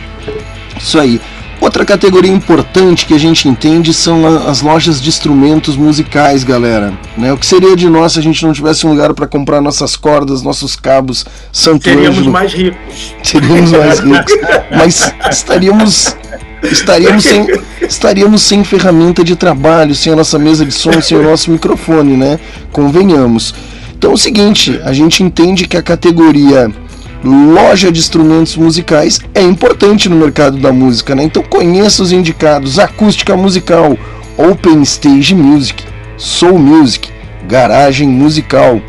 Isso 0.78 1.00
aí. 1.00 1.22
Outra 1.62 1.86
categoria 1.86 2.32
importante 2.32 3.06
que 3.06 3.14
a 3.14 3.20
gente 3.20 3.48
entende 3.48 3.94
são 3.94 4.26
as 4.50 4.62
lojas 4.64 5.00
de 5.00 5.10
instrumentos 5.10 5.78
musicais, 5.78 6.44
galera. 6.44 6.92
Né? 7.16 7.32
O 7.32 7.38
que 7.38 7.46
seria 7.46 7.76
de 7.76 7.88
nós 7.88 8.14
se 8.14 8.20
a 8.20 8.22
gente 8.24 8.44
não 8.44 8.52
tivesse 8.52 8.88
um 8.88 8.90
lugar 8.90 9.14
para 9.14 9.28
comprar 9.28 9.62
nossas 9.62 9.96
cordas, 9.96 10.42
nossos 10.42 10.76
cabos, 10.76 11.24
santo 11.52 11.84
Seríamos 11.84 12.26
mais 12.26 12.52
ricos. 12.52 13.16
Seríamos 13.22 13.72
mais 13.72 14.00
ricos. 14.02 14.34
Mas 14.76 15.14
estaríamos 15.30 16.16
estaríamos 16.64 17.24
sem, 17.24 17.48
estaríamos 17.82 18.42
sem 18.42 18.64
ferramenta 18.64 19.24
de 19.24 19.36
trabalho, 19.36 19.96
sem 19.96 20.14
a 20.14 20.16
nossa 20.16 20.38
mesa 20.38 20.66
de 20.66 20.72
som, 20.72 21.02
sem 21.02 21.18
o 21.18 21.24
nosso 21.24 21.52
microfone, 21.52 22.16
né? 22.16 22.40
Convenhamos. 22.72 23.54
Então 23.98 24.12
é 24.12 24.14
o 24.14 24.18
seguinte, 24.18 24.80
a 24.84 24.94
gente 24.94 25.24
entende 25.24 25.68
que 25.68 25.78
a 25.78 25.82
categoria 25.82 26.72
loja 27.24 27.92
de 27.92 28.00
instrumentos 28.00 28.56
musicais 28.56 29.20
é 29.34 29.42
importante 29.42 30.10
no 30.10 30.16
mercado 30.16 30.58
da 30.58 30.72
música, 30.72 31.14
né? 31.14 31.24
Então 31.24 31.44
conheça 31.44 32.02
os 32.02 32.12
indicados: 32.12 32.80
acústica 32.80 33.36
musical, 33.38 33.98
Open 34.38 34.82
Stage 34.82 35.36
Music, 35.36 35.84
Soul 36.18 36.58
Music, 36.58 37.10
Garagem 37.48 38.08
Musical, 38.08 38.82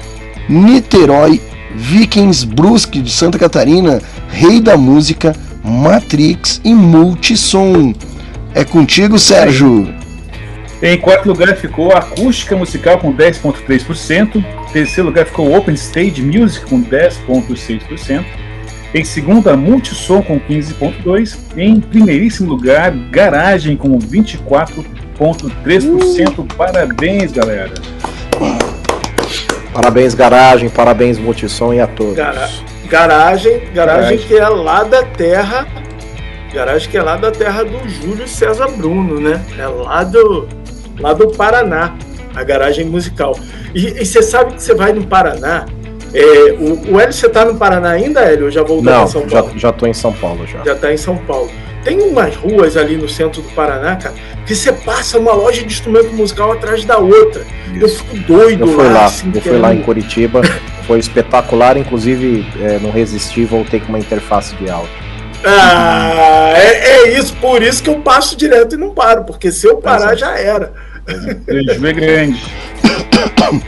Niterói, 0.48 1.40
Vikings 1.74 2.46
Brusque 2.46 3.00
de 3.00 3.10
Santa 3.10 3.38
Catarina, 3.38 4.00
Rei 4.28 4.60
da 4.60 4.76
Música, 4.76 5.34
Matrix 5.64 6.60
e 6.64 6.74
Multissom. 6.74 7.94
É 8.54 8.64
contigo, 8.64 9.18
Sérgio. 9.18 9.94
Em 10.82 10.98
quarto 10.98 11.28
lugar 11.28 11.56
ficou 11.56 11.92
Acústica 11.92 12.56
Musical 12.56 12.98
com 12.98 13.14
10,3%. 13.14 14.36
Em 14.36 14.44
terceiro 14.72 15.08
lugar 15.08 15.26
ficou 15.26 15.56
Open 15.56 15.74
Stage 15.74 16.20
Music 16.20 16.66
com 16.66 16.82
10,6%. 16.82 18.24
Em 18.94 19.04
segundo, 19.04 19.48
a 19.48 19.56
Multissom 19.56 20.20
com 20.22 20.40
15,2%. 20.40 21.38
Em 21.56 21.80
primeiríssimo 21.80 22.50
lugar, 22.50 22.90
Garagem 23.10 23.76
com 23.76 23.96
24,3%. 23.96 26.38
Uh! 26.38 26.44
Parabéns, 26.56 27.30
galera. 27.30 27.74
Parabéns, 29.72 30.14
Garagem. 30.14 30.68
Parabéns, 30.68 31.16
Multissom 31.18 31.72
e 31.72 31.80
a 31.80 31.86
todos. 31.86 32.16
Gara 32.16 32.50
garagem, 32.92 33.52
garagem, 33.72 33.72
garagem 33.74 34.18
que 34.18 34.36
é 34.36 34.48
lá 34.48 34.84
da 34.84 35.02
terra 35.02 35.66
garagem 36.52 36.90
que 36.90 36.98
é 36.98 37.02
lá 37.02 37.16
da 37.16 37.30
terra 37.30 37.64
do 37.64 37.88
Júlio 37.88 38.28
César 38.28 38.68
Bruno, 38.68 39.18
né? 39.18 39.42
É 39.58 39.66
lá 39.66 40.04
do, 40.04 40.46
lá 41.00 41.14
do 41.14 41.28
Paraná, 41.28 41.96
a 42.34 42.44
garagem 42.44 42.84
musical. 42.84 43.38
E 43.74 44.04
você 44.04 44.22
sabe 44.22 44.52
que 44.54 44.62
você 44.62 44.74
vai 44.74 44.92
no 44.92 45.06
Paraná. 45.06 45.64
É, 46.12 46.52
o, 46.52 46.92
o 46.92 47.00
Hélio, 47.00 47.12
você 47.12 47.26
tá 47.26 47.42
no 47.46 47.56
Paraná 47.56 47.92
ainda, 47.92 48.20
Hélio? 48.20 48.44
Ou 48.44 48.50
já 48.50 48.62
voltou 48.62 48.92
Não, 48.92 49.04
em 49.04 49.06
São 49.06 49.26
Paulo? 49.26 49.50
Já, 49.54 49.58
já 49.58 49.72
tô 49.72 49.86
em 49.86 49.94
São 49.94 50.12
Paulo 50.12 50.46
já. 50.46 50.62
Já 50.62 50.74
tá 50.74 50.92
em 50.92 50.98
São 50.98 51.16
Paulo. 51.16 51.50
Tem 51.82 51.98
umas 52.02 52.36
ruas 52.36 52.76
ali 52.76 52.98
no 52.98 53.08
centro 53.08 53.40
do 53.40 53.48
Paraná, 53.54 53.96
cara, 53.96 54.14
que 54.46 54.54
você 54.54 54.70
passa 54.70 55.18
uma 55.18 55.32
loja 55.32 55.62
de 55.62 55.72
instrumento 55.72 56.12
musical 56.12 56.52
atrás 56.52 56.84
da 56.84 56.98
outra. 56.98 57.42
Isso. 57.72 57.80
Eu 57.80 57.88
fico 57.88 58.16
doido 58.28 58.64
eu 58.64 58.68
fui 58.68 58.84
lá. 58.84 58.92
lá 58.92 59.04
assim, 59.06 59.32
eu 59.34 59.40
fui 59.40 59.58
lá 59.58 59.74
em 59.74 59.80
Curitiba, 59.80 60.42
foi 60.92 60.98
espetacular, 60.98 61.78
inclusive 61.78 62.46
é, 62.60 62.78
não 62.78 62.90
resisti, 62.90 63.46
voltei 63.46 63.80
com 63.80 63.88
uma 63.88 63.98
interface 63.98 64.54
de 64.56 64.68
áudio. 64.68 64.90
Ah, 65.42 66.52
é, 66.54 66.90
é, 66.90 67.18
isso, 67.18 67.34
por 67.36 67.62
isso 67.62 67.82
que 67.82 67.88
eu 67.88 67.98
passo 68.00 68.36
direto 68.36 68.74
e 68.74 68.78
não 68.78 68.90
paro, 68.90 69.24
porque 69.24 69.50
se 69.50 69.66
eu 69.66 69.78
parar 69.78 70.14
já 70.14 70.38
era. 70.38 70.70
Prejuízo 71.46 71.86
é 71.86 71.92
grande. 71.94 72.44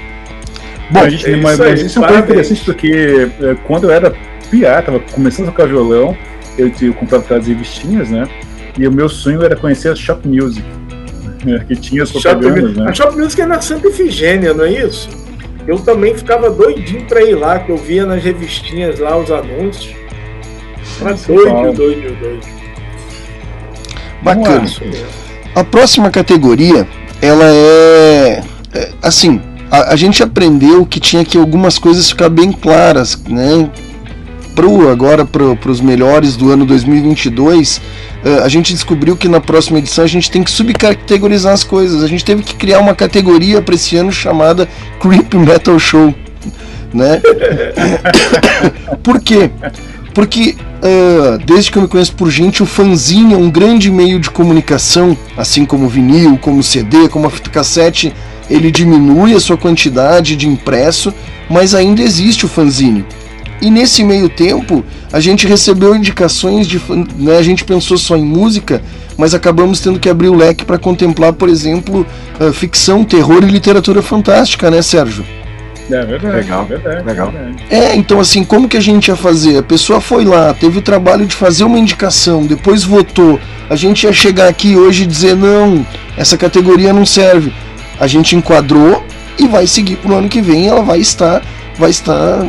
Bom, 0.91 1.01
a 1.01 1.09
gente, 1.09 1.31
é 1.31 1.37
mas, 1.37 1.59
mas 1.59 1.81
isso 1.81 1.99
é 1.99 2.03
um 2.03 2.07
ponto 2.07 2.19
interessante 2.19 2.63
porque 2.63 3.31
é, 3.41 3.55
quando 3.67 3.85
eu 3.85 3.91
era 3.91 4.15
piá, 4.51 4.83
tava 4.83 5.01
começando 5.01 5.49
a 5.49 5.51
tocar 5.51 5.67
violão, 5.67 6.15
eu, 6.59 6.71
eu 6.83 6.93
comprava 6.93 7.25
aquelas 7.25 7.47
revistinhas, 7.47 8.11
né? 8.11 8.29
E 8.79 8.87
o 8.87 8.93
meu 8.93 9.09
sonho 9.09 9.43
era 9.43 9.57
conhecer 9.57 9.89
a 9.89 9.95
Shop 9.95 10.29
Music, 10.29 10.63
né, 11.43 11.65
que 11.67 11.75
tinha 11.75 12.03
as 12.03 12.13
propagandas, 12.13 12.77
né? 12.77 12.85
A 12.87 12.93
Shop 12.93 13.17
Music 13.17 13.41
é 13.41 13.47
na 13.47 13.63
Santa 13.63 13.89
Ifigênia, 13.89 14.53
não 14.53 14.67
é 14.67 14.73
isso? 14.73 15.24
Eu 15.67 15.79
também 15.79 16.15
ficava 16.15 16.51
doidinho 16.51 17.05
para 17.07 17.23
ir 17.23 17.35
lá, 17.35 17.59
que 17.59 17.71
eu 17.71 17.77
via 17.77 18.05
nas 18.05 18.23
revistinhas 18.23 18.99
lá 18.99 19.17
os 19.17 19.31
anúncios. 19.31 19.95
Era 21.01 21.15
doido, 21.15 21.77
doido, 21.77 22.21
doido. 22.21 22.47
Bacana. 24.23 24.67
A 25.55 25.65
próxima 25.65 26.11
categoria 26.11 26.87
ela 27.21 27.45
é, 27.45 28.43
é 28.75 28.93
assim, 29.03 29.41
a, 29.71 29.93
a, 29.93 29.97
gente 29.97 30.23
aprendeu 30.23 30.85
que 30.85 31.01
tinha 31.01 31.25
que 31.25 31.39
algumas 31.39 31.79
coisas 31.79 32.11
ficar 32.11 32.29
bem 32.29 32.53
claras, 32.53 33.17
né? 33.27 33.71
Pro, 34.55 34.91
agora 34.91 35.25
para 35.25 35.71
os 35.71 35.81
melhores 35.81 36.37
do 36.37 36.51
ano 36.51 36.65
2022, 36.65 37.79
uh, 37.79 38.43
a 38.45 38.49
gente 38.49 38.73
descobriu 38.73 39.17
que 39.17 39.29
na 39.29 39.41
próxima 39.41 39.79
edição 39.79 40.05
a 40.05 40.09
gente 40.09 40.31
tem 40.31 40.43
que 40.43 40.51
subcategorizar 40.51 41.53
as 41.53 41.65
coisas. 41.65 42.03
A 42.03 42.07
gente 42.07 42.25
teve 42.25 42.43
que 42.43 42.55
criar 42.55 42.79
uma 42.79 42.95
categoria 42.95 43.61
para 43.61 43.75
esse 43.75 43.97
ano 43.97 44.13
chamada 44.13 44.69
Creep 45.01 45.35
Metal 45.35 45.79
Show, 45.79 46.15
né? 46.93 47.21
Por 49.03 49.21
quê? 49.21 49.51
Porque 50.15 50.55
uh, 50.85 51.39
desde 51.45 51.73
que 51.73 51.79
eu 51.79 51.83
me 51.83 51.89
conheço 51.89 52.15
por 52.15 52.31
gente, 52.31 52.63
o 52.63 52.67
fanzine 52.67 53.35
é 53.35 53.37
um 53.37 53.51
grande 53.51 53.91
meio 53.91 54.21
de 54.21 54.31
comunicação, 54.31 55.19
assim 55.37 55.65
como 55.65 55.89
vinil, 55.89 56.39
como 56.39 56.63
CD, 56.63 57.09
como 57.09 57.27
a 57.27 57.31
fita 57.31 57.51
cassete, 57.51 58.15
ele 58.49 58.71
diminui 58.71 59.35
a 59.35 59.41
sua 59.41 59.57
quantidade 59.57 60.37
de 60.37 60.47
impresso, 60.47 61.13
mas 61.51 61.75
ainda 61.75 62.01
existe 62.01 62.47
o 62.47 62.49
fanzine. 62.49 63.05
E 63.65 63.71
nesse 63.71 64.05
meio 64.05 64.29
tempo, 64.29 64.85
a 65.11 65.19
gente 65.19 65.47
recebeu 65.47 65.97
indicações 65.97 66.67
de. 66.67 66.79
Né, 67.17 67.39
a 67.39 67.43
gente 67.43 67.65
pensou 67.65 67.97
só 67.97 68.15
em 68.15 68.23
música, 68.23 68.83
mas 69.17 69.33
acabamos 69.33 69.81
tendo 69.81 69.99
que 69.99 70.11
abrir 70.11 70.29
o 70.29 70.35
leque 70.35 70.67
para 70.67 70.77
contemplar, 70.77 71.33
por 71.33 71.49
exemplo, 71.49 72.07
uh, 72.39 72.53
ficção, 72.53 73.03
terror 73.03 73.43
e 73.43 73.47
literatura 73.47 74.03
fantástica, 74.03 74.71
né, 74.71 74.83
Sérgio? 74.83 75.25
É 75.91 76.05
verdade. 76.05 76.37
Legal. 76.37 76.63
É 76.65 76.67
verdade, 76.67 77.07
legal. 77.07 77.33
É, 77.71 77.97
então 77.97 78.21
assim, 78.21 78.45
como 78.45 78.69
que 78.69 78.77
a 78.77 78.83
gente 78.83 79.09
ia 79.09 79.17
fazer? 79.17 79.57
A 79.57 79.63
pessoa 79.63 79.99
foi 79.99 80.27
lá, 80.27 80.53
teve 80.53 80.81
o 80.81 80.83
trabalho 80.83 81.25
de 81.25 81.35
fazer 81.35 81.65
uma 81.65 81.79
indicação, 81.79 82.45
depois 82.45 82.85
votou. 82.85 83.41
A 83.71 83.77
gente 83.77 84.03
ia 84.03 84.13
chegar 84.13 84.47
aqui 84.47 84.77
hoje 84.77 85.05
e 85.05 85.07
dizer, 85.07 85.35
não, 85.35 85.87
essa 86.19 86.37
categoria 86.37 86.93
não 86.93 87.07
serve. 87.07 87.51
A 87.99 88.07
gente 88.07 88.37
enquadrou 88.37 89.03
e 89.39 89.49
vai 89.49 89.67
seguir 89.67 89.97
pro 89.97 90.15
ano 90.15 90.29
que 90.29 90.43
vem, 90.43 90.69
ela 90.69 90.83
vai 90.83 90.99
estar 90.99 91.41
vai 91.79 91.91
estar 91.91 92.47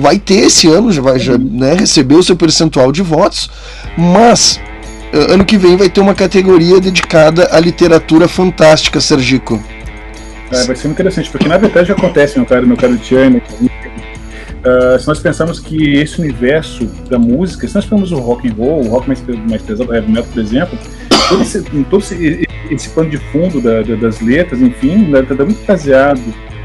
vai 0.00 0.18
ter 0.18 0.46
esse 0.46 0.68
ano 0.68 0.92
já 0.92 1.02
vai 1.02 1.18
já 1.18 1.36
né, 1.36 1.74
receber 1.74 2.14
o 2.14 2.22
seu 2.22 2.36
percentual 2.36 2.92
de 2.92 3.02
votos 3.02 3.50
mas 3.96 4.60
eh, 5.12 5.34
ano 5.34 5.44
que 5.44 5.58
vem 5.58 5.76
vai 5.76 5.88
ter 5.88 6.00
uma 6.00 6.14
categoria 6.14 6.80
dedicada 6.80 7.48
à 7.50 7.58
literatura 7.58 8.28
fantástica 8.28 9.00
Sergico. 9.00 9.60
É, 10.52 10.64
vai 10.64 10.76
ser 10.76 10.88
interessante, 10.88 11.30
porque 11.30 11.48
na 11.48 11.58
verdade 11.58 11.92
acontece, 11.92 12.36
meu 12.36 12.46
caro, 12.46 12.66
meu 12.66 12.76
caro 12.76 12.96
Tiano, 12.98 13.38
uh, 13.38 14.98
se 14.98 15.06
nós 15.06 15.20
pensamos 15.20 15.60
que 15.60 15.94
esse 15.94 16.20
universo 16.20 16.86
da 17.08 17.18
música, 17.18 17.68
se 17.68 17.74
nós 17.74 17.84
pensamos 17.84 18.10
o 18.10 18.18
rock 18.18 18.48
and 18.48 18.54
roll, 18.54 18.84
o 18.84 18.88
rock 18.88 19.06
mais, 19.06 19.22
mais 19.48 19.62
pesado, 19.62 19.94
heavy 19.94 20.10
metal, 20.10 20.28
por 20.32 20.40
exemplo, 20.40 20.76
todo 21.28 21.42
esse, 21.42 21.62
todo 21.62 21.98
esse, 22.02 22.48
esse 22.68 22.88
pano 22.88 23.10
de 23.10 23.18
fundo 23.30 23.60
da, 23.60 23.82
da, 23.82 23.94
das 23.94 24.20
letras, 24.20 24.60
enfim, 24.60 25.12
está 25.12 25.34
né, 25.34 25.44
muito 25.44 25.64
baseado 25.64 26.20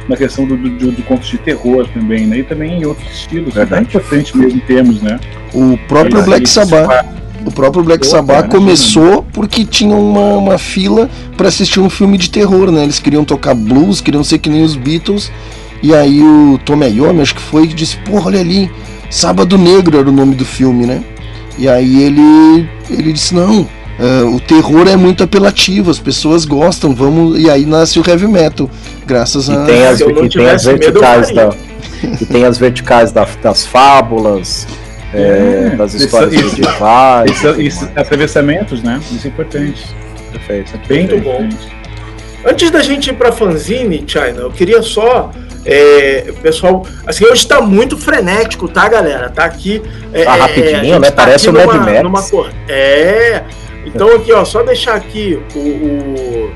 na 0.08 0.16
questão 0.16 0.46
do, 0.46 0.56
do, 0.56 0.92
do 0.92 1.04
contos 1.04 1.28
de 1.28 1.38
terror 1.38 1.88
também, 1.94 2.26
né? 2.26 2.40
E 2.40 2.44
também 2.44 2.80
em 2.80 2.86
outros 2.86 3.12
estilos, 3.12 3.54
Verdade. 3.54 3.82
bem 3.82 3.90
importante 3.90 4.38
mesmo 4.38 4.58
em 4.58 4.62
termos, 4.62 5.02
né? 5.02 5.20
O 5.54 5.78
próprio 5.88 6.24
Black 6.24 6.48
Sabbath 6.50 7.16
o 7.46 7.52
próprio 7.52 7.84
Black 7.84 8.06
Sabbath 8.08 8.50
começou 8.50 9.24
porque 9.32 9.64
tinha 9.64 9.96
uma, 9.96 10.36
uma 10.36 10.58
fila 10.58 11.08
para 11.38 11.48
assistir 11.48 11.80
um 11.80 11.92
filme 11.92 12.18
de 12.18 12.32
terror, 12.32 12.72
né? 12.72 12.82
Eles 12.82 12.98
queriam 12.98 13.24
tocar 13.24 13.54
blues, 13.54 14.02
queriam 14.02 14.24
ser 14.24 14.40
que 14.40 14.50
nem 14.50 14.64
os 14.64 14.76
Beatles. 14.76 15.32
E 15.84 15.94
aí 15.94 16.24
o 16.24 16.60
Tom 16.66 16.84
Iommi, 16.84 17.22
acho 17.22 17.36
que 17.36 17.42
foi, 17.42 17.68
disse: 17.68 17.98
Porra, 17.98 18.28
olha 18.28 18.40
ali, 18.40 18.72
Sábado 19.12 19.60
Negro 19.60 20.00
era 20.00 20.10
o 20.10 20.12
nome 20.12 20.34
do 20.34 20.44
filme, 20.44 20.88
né? 20.88 21.04
E 21.58 21.70
aí 21.70 22.02
ele, 22.02 22.68
ele 22.90 23.14
disse: 23.14 23.36
Não, 23.36 23.68
uh, 24.00 24.36
o 24.36 24.40
terror 24.40 24.88
é 24.88 24.96
muito 24.96 25.24
apelativo, 25.24 25.92
as 25.92 26.00
pessoas 26.00 26.46
gostam, 26.46 26.94
vamos. 26.94 27.40
E 27.40 27.50
aí 27.50 27.66
nasce 27.66 28.00
o 28.00 28.04
heavy 28.08 28.28
metal, 28.28 28.70
graças 29.06 29.50
a. 29.50 29.64
E 29.64 29.66
tem 29.66 29.86
as, 29.86 30.00
e 30.00 30.30
tem 30.30 30.50
as 30.50 30.64
verticais 30.66 31.34
da. 31.34 31.50
e 32.22 32.26
tem 32.26 32.46
as 32.46 32.58
verticais 32.58 33.12
da, 33.12 33.28
das 33.42 33.66
fábulas 33.66 34.68
é, 35.14 35.76
das 35.76 35.94
histórias 35.94 36.34
isso, 36.34 36.56
medievais. 36.58 37.32
Isso, 37.32 37.62
isso, 37.62 37.92
atravessamentos, 37.96 38.84
né? 38.84 39.00
Isso 39.12 39.26
é 39.26 39.30
importante. 39.30 39.96
Perfeito. 40.32 40.74
É 40.76 40.88
bem 40.88 41.08
Muito 41.08 41.24
bom. 41.24 41.50
Antes 42.48 42.70
da 42.70 42.82
gente 42.82 43.10
ir 43.10 43.14
para 43.14 43.32
fanzine, 43.32 44.04
China, 44.06 44.42
eu 44.42 44.52
queria 44.52 44.82
só 44.84 45.32
é, 45.66 46.32
pessoal, 46.44 46.86
assim, 47.08 47.26
hoje 47.26 47.42
está 47.42 47.60
muito 47.60 47.98
frenético, 47.98 48.68
tá, 48.68 48.88
galera? 48.88 49.30
Tá 49.30 49.46
aqui. 49.46 49.82
É, 50.14 50.24
tá 50.24 50.36
rapidinho, 50.36 51.00
né? 51.00 51.10
Tá 51.10 51.24
Parece 51.24 51.50
o 51.50 51.54
Mad 51.54 51.68
Max. 51.68 52.04
Numa 52.04 52.22
cor... 52.22 52.52
É. 52.70 53.42
Então 53.86 54.16
aqui, 54.16 54.34
ó, 54.34 54.44
só 54.44 54.64
deixar 54.64 54.96
aqui 54.96 55.40
o, 55.54 55.60
o, 55.60 56.54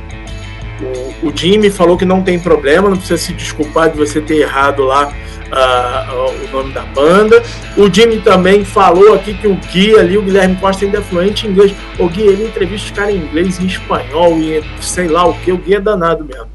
o, 1.24 1.32
Jimmy 1.36 1.70
falou 1.70 1.98
que 1.98 2.06
não 2.06 2.24
tem 2.24 2.40
problema, 2.40 2.90
não 2.90 2.98
precisa 2.98 3.18
se 3.18 3.34
desculpar 3.34 3.90
de 3.90 3.98
você 3.98 4.20
ter 4.20 4.38
errado 4.38 4.84
lá 4.84 5.14
uh, 5.50 6.46
o 6.46 6.52
nome 6.52 6.74
da 6.74 6.82
banda. 6.82 7.44
O 7.78 7.94
Jimmy 7.94 8.22
também 8.22 8.66
falou 8.66 9.14
aqui 9.14 9.34
que 9.34 9.48
o 9.48 9.56
Gui 9.72 9.98
ali, 9.98 10.18
o 10.18 10.22
Guilherme 10.22 10.56
Costa, 10.56 10.86
ainda 10.86 11.00
é 11.00 11.02
fluente 11.02 11.46
em 11.46 11.52
inglês. 11.52 11.74
O 11.98 12.08
Gui, 12.08 12.24
ele 12.24 12.46
entrevista 12.46 12.88
os 12.88 12.92
caras 12.92 13.16
em 13.16 13.20
inglês, 13.20 13.60
em 13.60 13.66
espanhol, 13.66 14.38
e 14.38 14.64
sei 14.82 15.08
lá 15.08 15.26
o 15.26 15.34
que. 15.40 15.52
O 15.52 15.58
Gui 15.58 15.76
é 15.76 15.80
danado 15.80 16.26
mesmo. 16.26 16.48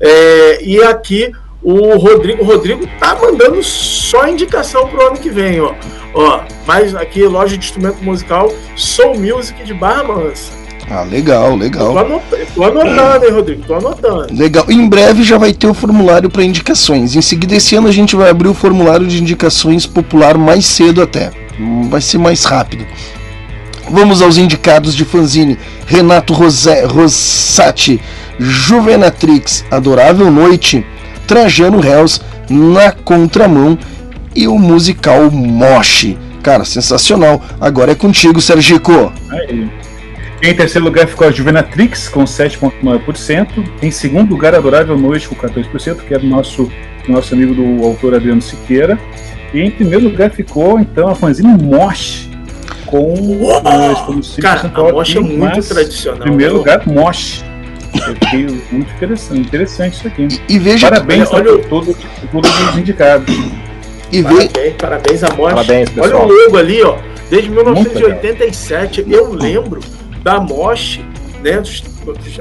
É, 0.00 0.62
e 0.62 0.82
aqui 0.82 1.32
o 1.66 1.98
Rodrigo, 1.98 2.44
o 2.44 2.46
Rodrigo 2.46 2.86
tá 3.00 3.18
mandando 3.20 3.60
só 3.60 4.28
indicação 4.28 4.86
pro 4.86 5.08
ano 5.08 5.16
que 5.16 5.28
vem, 5.28 5.60
ó. 5.60 5.74
Ó, 6.14 6.40
mas 6.64 6.94
aqui 6.94 7.24
loja 7.24 7.58
de 7.58 7.64
instrumento 7.66 8.02
musical 8.04 8.52
Soul 8.76 9.18
Music 9.18 9.64
de 9.64 9.74
Barra 9.74 10.04
Mansa. 10.04 10.52
Ah, 10.88 11.02
legal, 11.02 11.56
legal. 11.56 11.92
tô, 11.92 11.98
anotando, 11.98 12.46
tô 12.54 12.62
anotando, 12.62 13.24
hein, 13.24 13.32
Rodrigo? 13.32 13.62
Tô 13.66 13.74
anotando. 13.74 14.28
Legal. 14.32 14.64
Em 14.70 14.88
breve 14.88 15.24
já 15.24 15.36
vai 15.36 15.52
ter 15.52 15.66
o 15.66 15.74
formulário 15.74 16.30
para 16.30 16.44
indicações. 16.44 17.16
Em 17.16 17.20
seguida, 17.20 17.56
esse 17.56 17.74
ano 17.74 17.88
a 17.88 17.92
gente 17.92 18.14
vai 18.14 18.30
abrir 18.30 18.46
o 18.46 18.54
formulário 18.54 19.04
de 19.04 19.20
indicações 19.20 19.84
popular 19.84 20.38
mais 20.38 20.64
cedo 20.64 21.02
até. 21.02 21.32
Vai 21.90 22.00
ser 22.00 22.18
mais 22.18 22.44
rápido. 22.44 22.86
Vamos 23.90 24.22
aos 24.22 24.38
indicados 24.38 24.94
de 24.94 25.04
fanzine. 25.04 25.58
Renato 25.84 26.32
Rosé, 26.32 26.84
Rossati, 26.84 28.00
Juvenatrix, 28.38 29.64
Adorável 29.68 30.30
Noite, 30.30 30.86
Trajano 31.26 31.84
Hells, 31.84 32.20
Na 32.48 32.92
Contramão 32.92 33.78
e 34.34 34.46
o 34.46 34.58
musical 34.58 35.30
Moshi. 35.30 36.16
Cara, 36.42 36.64
sensacional. 36.64 37.42
Agora 37.60 37.92
é 37.92 37.94
contigo, 37.94 38.40
Sergico. 38.40 39.12
Aí. 39.30 39.68
Em 40.42 40.54
terceiro 40.54 40.84
lugar 40.84 41.06
ficou 41.06 41.26
a 41.26 41.30
Juvenatrix 41.30 42.08
com 42.08 42.24
7,9%. 42.24 43.48
Em 43.82 43.90
segundo 43.90 44.30
lugar, 44.30 44.54
Adorável 44.54 44.96
Noite 44.96 45.28
com 45.28 45.34
14%, 45.34 45.96
que 46.06 46.14
era 46.14 46.22
o 46.22 46.26
nosso, 46.26 46.70
nosso 47.08 47.34
amigo 47.34 47.54
do 47.54 47.84
autor 47.84 48.14
Adriano 48.14 48.42
Siqueira. 48.42 48.98
E 49.52 49.60
em 49.60 49.70
primeiro 49.70 50.04
lugar 50.04 50.30
ficou 50.30 50.78
então 50.78 51.08
a 51.08 51.14
fanzine 51.14 51.52
Mosh 51.62 52.28
com 52.86 53.12
uh, 53.12 54.40
Cara, 54.40 54.70
a 54.72 54.92
Mosh 54.92 55.16
é 55.16 55.20
muito 55.20 55.62
tradicional. 55.62 56.20
Em 56.20 56.22
primeiro 56.22 56.58
lugar, 56.58 56.86
Mosh. 56.86 57.44
Muito 58.72 58.90
interessante, 58.94 59.40
interessante 59.40 59.94
isso 59.94 60.06
aqui. 60.06 60.28
E, 60.48 60.54
e 60.54 60.58
veja 60.58 60.88
Parabéns 60.88 61.28
que, 61.28 61.34
olha, 61.34 61.54
a 61.54 61.68
todos, 61.68 61.96
todos 62.30 62.60
os 62.60 62.78
indicados. 62.78 63.34
E 64.12 64.22
parabéns, 64.22 64.52
ve... 64.52 64.70
parabéns 64.70 65.24
a. 65.24 65.28
Parabéns, 65.28 65.88
olha 65.98 66.16
o 66.16 66.28
logo 66.28 66.56
ali, 66.56 66.82
ó. 66.82 66.96
Desde 67.28 67.50
1987, 67.50 69.04
eu 69.08 69.32
lembro 69.32 69.80
da 70.22 70.38
Moche, 70.38 71.04
né? 71.42 71.62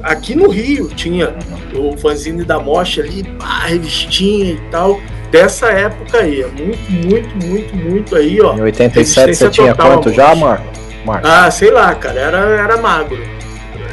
Aqui 0.04 0.36
no 0.36 0.50
Rio 0.50 0.90
tinha 0.90 1.36
o 1.74 1.98
fanzine 1.98 2.44
da 2.44 2.60
Moche 2.60 3.02
ali, 3.02 3.26
a 3.40 3.68
revistinha 3.68 4.52
e 4.52 4.62
tal. 4.70 5.00
Dessa 5.32 5.68
época 5.68 6.20
aí, 6.20 6.42
é 6.42 6.48
muito, 6.48 6.92
muito, 6.92 7.46
muito, 7.46 7.76
muito 7.76 8.16
aí, 8.16 8.40
ó. 8.40 8.56
Em 8.56 8.62
87 8.62 9.36
você 9.36 9.50
tinha 9.50 9.74
quanto 9.74 10.14
já, 10.14 10.36
Marco? 10.36 10.64
Marco? 11.04 11.28
Ah, 11.28 11.50
sei 11.52 11.72
lá, 11.72 11.94
cara, 11.96 12.20
era, 12.20 12.38
era 12.38 12.78
magro. 12.78 13.35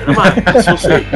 Era 0.02 0.12
magro, 0.12 0.58
isso 0.58 0.70
eu 0.70 0.78
sei. 0.78 1.06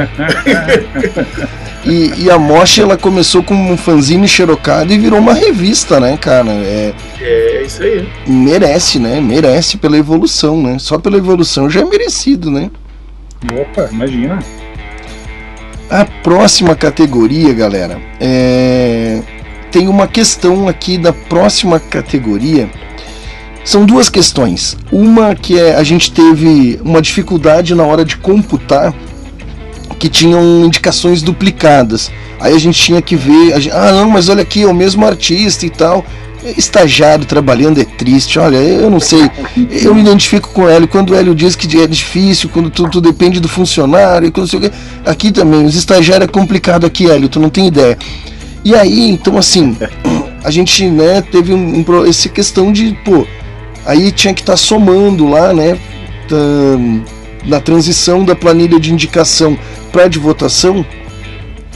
E, 1.84 2.24
e, 2.24 2.30
a 2.30 2.36
Moche 2.36 2.80
ela 2.80 2.96
começou 2.96 3.44
com 3.44 3.54
um 3.54 3.76
fanzine 3.76 4.26
xerocado 4.26 4.92
e 4.92 4.98
virou 4.98 5.20
uma 5.20 5.32
revista, 5.32 6.00
né, 6.00 6.16
cara? 6.16 6.50
É, 6.50 6.92
é 7.20 7.62
isso 7.62 7.80
aí. 7.80 8.08
Merece, 8.26 8.98
né? 8.98 9.20
Merece 9.20 9.76
pela 9.76 9.96
evolução, 9.96 10.60
né? 10.60 10.78
Só 10.80 10.98
pela 10.98 11.16
evolução 11.16 11.70
já 11.70 11.82
é 11.82 11.84
merecido, 11.84 12.50
né? 12.50 12.72
Opa, 13.52 13.88
imagina. 13.92 14.40
A 15.88 16.04
próxima 16.04 16.74
categoria, 16.74 17.54
galera, 17.54 18.00
é... 18.20 19.20
tem 19.70 19.86
uma 19.86 20.08
questão 20.08 20.66
aqui 20.66 20.98
da 20.98 21.12
próxima 21.12 21.78
categoria. 21.78 22.68
São 23.66 23.84
duas 23.84 24.08
questões. 24.08 24.76
Uma 24.92 25.34
que 25.34 25.58
é 25.58 25.74
a 25.74 25.82
gente 25.82 26.12
teve 26.12 26.80
uma 26.84 27.02
dificuldade 27.02 27.74
na 27.74 27.82
hora 27.82 28.04
de 28.04 28.16
computar 28.16 28.94
que 29.98 30.08
tinham 30.08 30.64
indicações 30.64 31.20
duplicadas. 31.20 32.12
Aí 32.38 32.54
a 32.54 32.58
gente 32.60 32.80
tinha 32.80 33.02
que 33.02 33.16
ver, 33.16 33.60
gente, 33.60 33.74
ah 33.74 33.90
não, 33.90 34.08
mas 34.08 34.28
olha 34.28 34.42
aqui, 34.42 34.62
é 34.62 34.68
o 34.68 34.72
mesmo 34.72 35.04
artista 35.04 35.66
e 35.66 35.70
tal. 35.70 36.04
Estagiário 36.56 37.24
trabalhando 37.24 37.80
é 37.80 37.84
triste, 37.84 38.38
olha, 38.38 38.56
eu 38.56 38.88
não 38.88 39.00
sei, 39.00 39.28
eu 39.82 39.92
me 39.92 40.00
identifico 40.00 40.50
com 40.50 40.62
o 40.62 40.68
Hélio, 40.68 40.86
quando 40.86 41.10
o 41.10 41.14
Hélio 41.16 41.34
diz 41.34 41.56
que 41.56 41.82
é 41.82 41.88
difícil, 41.88 42.48
quando 42.50 42.70
tudo, 42.70 43.00
depende 43.00 43.40
do 43.40 43.48
funcionário, 43.48 44.30
quando 44.30 44.46
sei 44.46 44.60
o 44.60 44.70
aqui 45.04 45.32
também, 45.32 45.64
os 45.64 45.74
estagiários 45.74 46.28
é 46.28 46.30
complicado 46.30 46.86
aqui, 46.86 47.10
Hélio, 47.10 47.28
tu 47.28 47.40
não 47.40 47.50
tem 47.50 47.66
ideia. 47.66 47.98
E 48.64 48.76
aí, 48.76 49.10
então 49.10 49.36
assim, 49.36 49.76
a 50.44 50.50
gente, 50.52 50.88
né, 50.88 51.20
teve 51.20 51.52
um, 51.52 51.84
um, 51.84 52.06
essa 52.06 52.28
questão 52.28 52.70
de, 52.70 52.96
pô, 53.04 53.26
aí 53.86 54.10
tinha 54.12 54.34
que 54.34 54.42
estar 54.42 54.54
tá 54.54 54.56
somando 54.56 55.26
lá, 55.26 55.54
né, 55.54 55.78
tá, 56.28 56.36
na 57.46 57.60
transição 57.60 58.24
da 58.24 58.34
planilha 58.34 58.78
de 58.78 58.92
indicação 58.92 59.56
para 59.92 60.08
de 60.08 60.18
votação, 60.18 60.84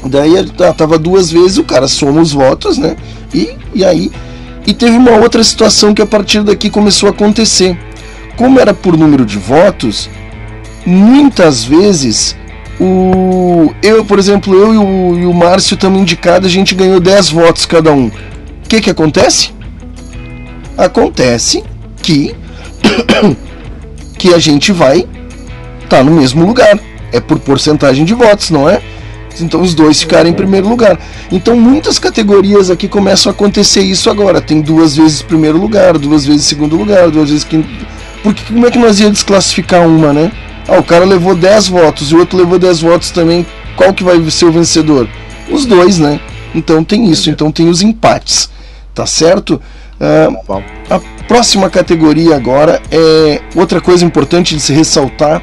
daí 0.04 0.32
tava 0.76 0.98
duas 0.98 1.30
vezes, 1.30 1.58
o 1.58 1.64
cara 1.64 1.86
soma 1.86 2.20
os 2.20 2.32
votos, 2.32 2.76
né? 2.76 2.96
E, 3.32 3.50
e 3.74 3.84
aí. 3.84 4.10
E 4.66 4.74
teve 4.74 4.96
uma 4.96 5.12
outra 5.12 5.42
situação 5.42 5.94
que 5.94 6.02
a 6.02 6.06
partir 6.06 6.42
daqui 6.42 6.68
começou 6.68 7.08
a 7.08 7.12
acontecer. 7.12 7.78
Como 8.36 8.60
era 8.60 8.74
por 8.74 8.96
número 8.96 9.24
de 9.24 9.38
votos, 9.38 10.10
muitas 10.84 11.64
vezes 11.64 12.36
o 12.78 13.72
eu, 13.82 14.04
por 14.04 14.18
exemplo, 14.18 14.54
eu 14.54 14.74
e 14.74 14.78
o, 14.78 15.18
e 15.20 15.26
o 15.26 15.34
Márcio 15.34 15.74
estamos 15.74 16.00
indicados, 16.00 16.46
a 16.46 16.50
gente 16.50 16.74
ganhou 16.74 17.00
10 17.00 17.30
votos 17.30 17.66
cada 17.66 17.92
um. 17.92 18.06
O 18.06 18.68
que 18.68 18.80
que 18.80 18.90
acontece? 18.90 19.52
Acontece 20.76 21.62
que 22.02 22.34
que 24.18 24.34
a 24.34 24.38
gente 24.38 24.72
vai 24.72 24.98
estar 24.98 25.98
tá 25.98 26.04
no 26.04 26.12
mesmo 26.12 26.46
lugar. 26.46 26.78
É 27.12 27.18
por 27.20 27.38
porcentagem 27.40 28.04
de 28.04 28.14
votos, 28.14 28.50
não 28.50 28.68
é? 28.68 28.80
Então 29.40 29.60
os 29.60 29.74
dois 29.74 30.00
ficarem 30.00 30.32
em 30.32 30.34
primeiro 30.34 30.68
lugar. 30.68 30.98
Então 31.30 31.56
muitas 31.56 31.98
categorias 31.98 32.70
aqui 32.70 32.88
começam 32.88 33.30
a 33.30 33.34
acontecer 33.34 33.82
isso 33.82 34.10
agora. 34.10 34.40
Tem 34.40 34.60
duas 34.60 34.96
vezes 34.96 35.22
primeiro 35.22 35.58
lugar, 35.58 35.98
duas 35.98 36.26
vezes 36.26 36.44
segundo 36.44 36.76
lugar, 36.76 37.10
duas 37.10 37.30
vezes 37.30 37.44
quinto. 37.44 37.68
Porque 38.22 38.42
como 38.44 38.66
é 38.66 38.70
que 38.70 38.78
nós 38.78 39.00
ia 39.00 39.10
desclassificar 39.10 39.86
uma, 39.86 40.12
né? 40.12 40.30
Ah, 40.68 40.78
o 40.78 40.84
cara 40.84 41.04
levou 41.04 41.34
10 41.34 41.68
votos 41.68 42.12
e 42.12 42.14
o 42.14 42.18
outro 42.18 42.38
levou 42.38 42.58
10 42.58 42.80
votos 42.80 43.10
também. 43.10 43.46
Qual 43.76 43.94
que 43.94 44.04
vai 44.04 44.22
ser 44.30 44.44
o 44.44 44.52
vencedor? 44.52 45.08
Os 45.50 45.64
dois, 45.64 45.98
né? 45.98 46.20
Então 46.54 46.84
tem 46.84 47.10
isso, 47.10 47.30
então 47.30 47.50
tem 47.50 47.68
os 47.68 47.82
empates. 47.82 48.50
Tá 48.94 49.06
certo? 49.06 49.60
Uh, 49.98 50.62
a 50.90 51.00
próxima 51.30 51.70
categoria 51.70 52.34
agora 52.34 52.82
é 52.90 53.40
outra 53.54 53.80
coisa 53.80 54.04
importante 54.04 54.56
de 54.56 54.60
se 54.60 54.72
ressaltar 54.72 55.40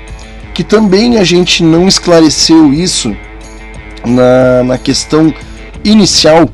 que 0.54 0.62
também 0.62 1.18
a 1.18 1.24
gente 1.24 1.64
não 1.64 1.88
esclareceu 1.88 2.74
isso 2.74 3.16
na, 4.06 4.66
na 4.66 4.78
questão 4.78 5.34
inicial 5.86 6.50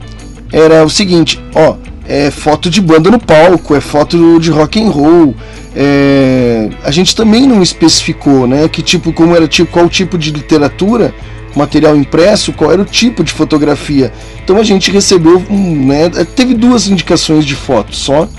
era 0.51 0.85
o 0.85 0.89
seguinte, 0.89 1.41
ó, 1.55 1.77
é 2.07 2.29
foto 2.29 2.69
de 2.69 2.79
banda 2.79 3.09
no 3.09 3.17
palco, 3.17 3.73
é 3.73 3.81
foto 3.81 4.39
de 4.39 4.51
rock 4.51 4.79
and 4.79 4.89
roll. 4.89 5.33
É, 5.75 6.69
a 6.83 6.91
gente 6.91 7.15
também 7.15 7.47
não 7.47 7.63
especificou, 7.63 8.45
né, 8.45 8.67
que 8.67 8.83
tipo, 8.83 9.11
como 9.11 9.35
era 9.35 9.47
tipo, 9.47 9.71
qual 9.71 9.89
tipo 9.89 10.15
de 10.15 10.29
literatura, 10.29 11.11
material 11.55 11.95
impresso, 11.95 12.53
qual 12.53 12.71
era 12.71 12.83
o 12.83 12.85
tipo 12.85 13.23
de 13.23 13.33
fotografia. 13.33 14.13
Então 14.43 14.57
a 14.57 14.63
gente 14.63 14.91
recebeu, 14.91 15.41
né, 15.49 16.11
teve 16.35 16.53
duas 16.53 16.87
indicações 16.87 17.43
de 17.43 17.55
fotos 17.55 17.97
só. 17.97 18.29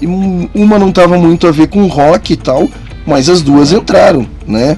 E 0.00 0.06
uma 0.06 0.78
não 0.78 0.90
estava 0.90 1.16
muito 1.16 1.46
a 1.46 1.50
ver 1.50 1.68
com 1.68 1.86
rock 1.86 2.32
e 2.32 2.36
tal, 2.36 2.68
mas 3.06 3.28
as 3.28 3.42
duas 3.42 3.72
entraram, 3.72 4.26
né? 4.46 4.76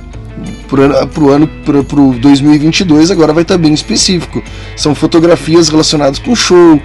para 0.69 1.23
o 1.23 1.31
ano 1.31 1.49
para 1.65 2.01
o 2.01 2.13
2022 2.13 3.11
agora 3.11 3.33
vai 3.33 3.43
estar 3.43 3.55
tá 3.55 3.59
bem 3.59 3.73
específico. 3.73 4.43
São 4.77 4.95
fotografias 4.95 5.69
relacionadas 5.69 6.19
com 6.19 6.35
show, 6.37 6.81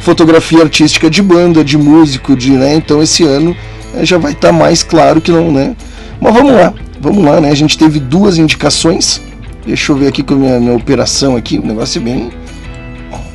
fotografia 0.00 0.62
artística 0.62 1.10
de 1.10 1.22
banda, 1.22 1.62
de 1.62 1.76
músico, 1.76 2.34
de 2.34 2.52
né. 2.52 2.74
Então 2.74 3.02
esse 3.02 3.24
ano 3.24 3.54
é, 3.94 4.04
já 4.04 4.18
vai 4.18 4.32
estar 4.32 4.48
tá 4.48 4.52
mais 4.52 4.82
claro 4.82 5.20
que 5.20 5.30
não, 5.30 5.52
né? 5.52 5.76
Mas 6.20 6.32
vamos 6.32 6.52
lá, 6.52 6.72
vamos 7.00 7.24
lá, 7.24 7.40
né? 7.40 7.50
A 7.50 7.54
gente 7.54 7.76
teve 7.76 8.00
duas 8.00 8.38
indicações. 8.38 9.20
Deixa 9.66 9.92
eu 9.92 9.96
ver 9.96 10.08
aqui 10.08 10.22
com 10.22 10.34
a 10.34 10.36
minha, 10.36 10.60
minha 10.60 10.74
operação 10.74 11.36
aqui, 11.36 11.58
o 11.58 11.66
negócio 11.66 11.98
é 12.00 12.02
bem, 12.02 12.30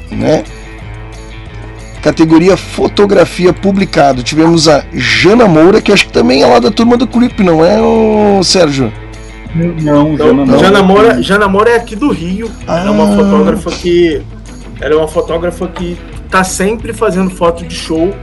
né? 0.10 0.44
Categoria 2.02 2.58
fotografia 2.58 3.54
publicado. 3.54 4.24
Tivemos 4.24 4.68
a 4.68 4.84
Jana 4.94 5.48
Moura, 5.48 5.82
que 5.82 5.92
acho 5.92 6.08
que 6.08 6.14
também 6.14 6.42
é 6.42 6.48
lá 6.48 6.60
da 6.60 6.72
turma 6.72 6.98
do 6.98 7.06
Clipe, 7.06 7.44
não 7.44 7.64
é, 7.64 7.80
o 7.82 8.44
Sérgio? 8.44 8.92
Não, 9.54 10.14
então, 10.14 10.34
não. 10.34 10.60
Jana 10.60 10.82
Moura, 10.82 11.22
Jana 11.22 11.48
Moura 11.48 11.72
é 11.72 11.76
aqui 11.76 11.96
do 11.96 12.10
Rio. 12.10 12.50
Ah. 12.68 12.80
Ela 12.80 12.88
é 12.88 12.92
uma 12.92 13.16
fotógrafa 13.16 13.72
que. 13.72 14.22
Ela 14.80 14.94
é 14.96 14.98
uma 14.98 15.08
fotógrafa 15.08 15.68
que 15.68 15.98
tá 16.30 16.44
sempre 16.44 16.94
fazendo 16.94 17.30
foto 17.30 17.66
de 17.66 17.76
show 17.76 18.14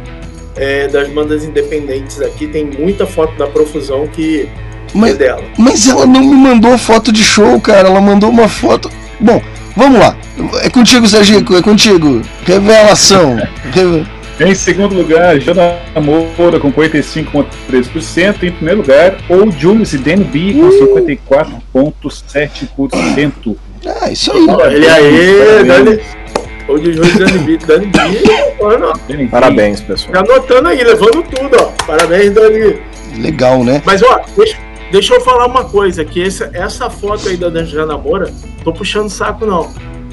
é, 0.56 0.88
das 0.88 1.08
bandas 1.08 1.44
independentes 1.44 2.20
aqui. 2.20 2.46
Tem 2.46 2.64
muita 2.64 3.06
foto 3.06 3.36
da 3.36 3.46
profusão 3.46 4.06
que 4.08 4.48
mas, 4.94 5.14
é 5.14 5.16
dela. 5.16 5.44
Mas 5.56 5.86
ela 5.86 6.06
não 6.06 6.20
me 6.20 6.34
mandou 6.34 6.76
foto 6.78 7.12
de 7.12 7.22
show, 7.22 7.60
cara. 7.60 7.88
Ela 7.88 8.00
mandou 8.00 8.30
uma 8.30 8.48
foto. 8.48 8.90
Bom, 9.20 9.40
vamos 9.78 10.00
lá. 10.00 10.14
É 10.62 10.68
contigo, 10.68 11.06
Sergico, 11.06 11.56
é 11.56 11.62
contigo. 11.62 12.20
Revelação. 12.44 13.38
Em 14.40 14.54
segundo 14.54 14.94
lugar, 14.94 15.40
Jana 15.40 15.78
Moura 16.00 16.60
com 16.60 16.72
45,3%. 16.72 18.44
Em 18.44 18.52
primeiro 18.52 18.82
lugar, 18.82 19.16
ou 19.28 19.50
Julius 19.50 19.94
e 19.94 19.98
Dan 19.98 20.18
B 20.18 20.54
com 20.54 20.68
uh! 20.68 20.70
54,7%. 21.74 23.56
Ah, 24.00 24.12
isso 24.12 24.30
aí. 24.32 24.46
Ele 24.74 24.88
aí, 24.88 25.64
Dani. 25.64 25.98
Ou 26.68 26.78
de 26.78 26.92
Julius 26.92 27.16
Dani 27.16 27.38
B. 27.38 27.58
Dani 27.58 27.86
B. 29.08 29.26
Parabéns, 29.26 29.80
pessoal. 29.80 30.12
Tá 30.12 30.20
anotando 30.20 30.68
aí, 30.68 30.84
levando 30.84 31.24
tudo, 31.24 31.56
ó. 31.60 31.72
Parabéns, 31.84 32.32
Dani. 32.32 32.78
Legal, 33.18 33.64
né? 33.64 33.82
Mas, 33.84 34.00
ó, 34.04 34.20
deixa, 34.36 34.56
deixa 34.90 35.14
eu 35.14 35.20
falar 35.20 35.46
uma 35.46 35.64
coisa: 35.64 36.04
que 36.04 36.22
essa, 36.22 36.50
essa 36.52 36.90
foto 36.90 37.28
aí 37.28 37.36
da 37.36 37.64
Jana 37.64 37.96
Moura, 37.96 38.32
tô 38.64 38.72
puxando 38.72 39.08
saco, 39.08 39.46
não. 39.46 39.70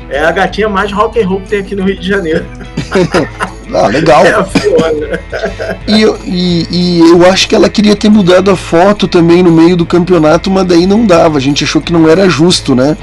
É 0.10 0.24
a 0.24 0.32
gatinha 0.32 0.70
mais 0.70 0.92
rock 0.92 1.20
and 1.20 1.28
roll 1.28 1.42
que 1.42 1.50
tem 1.50 1.60
aqui 1.60 1.76
no 1.76 1.84
Rio 1.84 1.98
de 1.98 2.08
Janeiro. 2.08 2.46
Ah, 3.74 3.88
legal. 3.88 4.24
É 4.26 5.80
e, 5.88 6.04
e, 6.24 6.68
e, 6.70 7.00
eu 7.00 7.26
acho 7.30 7.50
que 7.50 7.56
ela 7.56 7.68
queria 7.68 7.96
ter 7.96 8.10
mudado 8.10 8.52
a 8.52 8.56
foto 8.56 9.08
também 9.08 9.42
no 9.42 9.52
meio 9.52 9.76
do 9.76 9.86
campeonato, 9.86 10.52
mas 10.52 10.66
daí 10.66 10.86
não 10.86 11.06
dava. 11.06 11.38
A 11.38 11.42
gente 11.42 11.64
achou 11.64 11.82
que 11.82 11.92
não 11.92 12.08
era 12.08 12.30
justo, 12.30 12.76
né? 12.76 12.96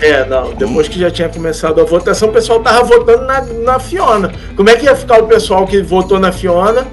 É, 0.00 0.24
não. 0.26 0.52
Depois 0.54 0.88
que 0.88 0.98
já 0.98 1.10
tinha 1.10 1.28
começado 1.28 1.80
a 1.80 1.84
votação, 1.84 2.28
o 2.28 2.32
pessoal 2.32 2.60
tava 2.60 2.82
votando 2.84 3.24
na, 3.26 3.40
na 3.40 3.78
Fiona. 3.78 4.32
Como 4.56 4.68
é 4.68 4.76
que 4.76 4.84
ia 4.86 4.94
ficar 4.94 5.20
o 5.20 5.26
pessoal 5.26 5.66
que 5.66 5.82
votou 5.82 6.18
na 6.18 6.32
Fiona? 6.32 6.86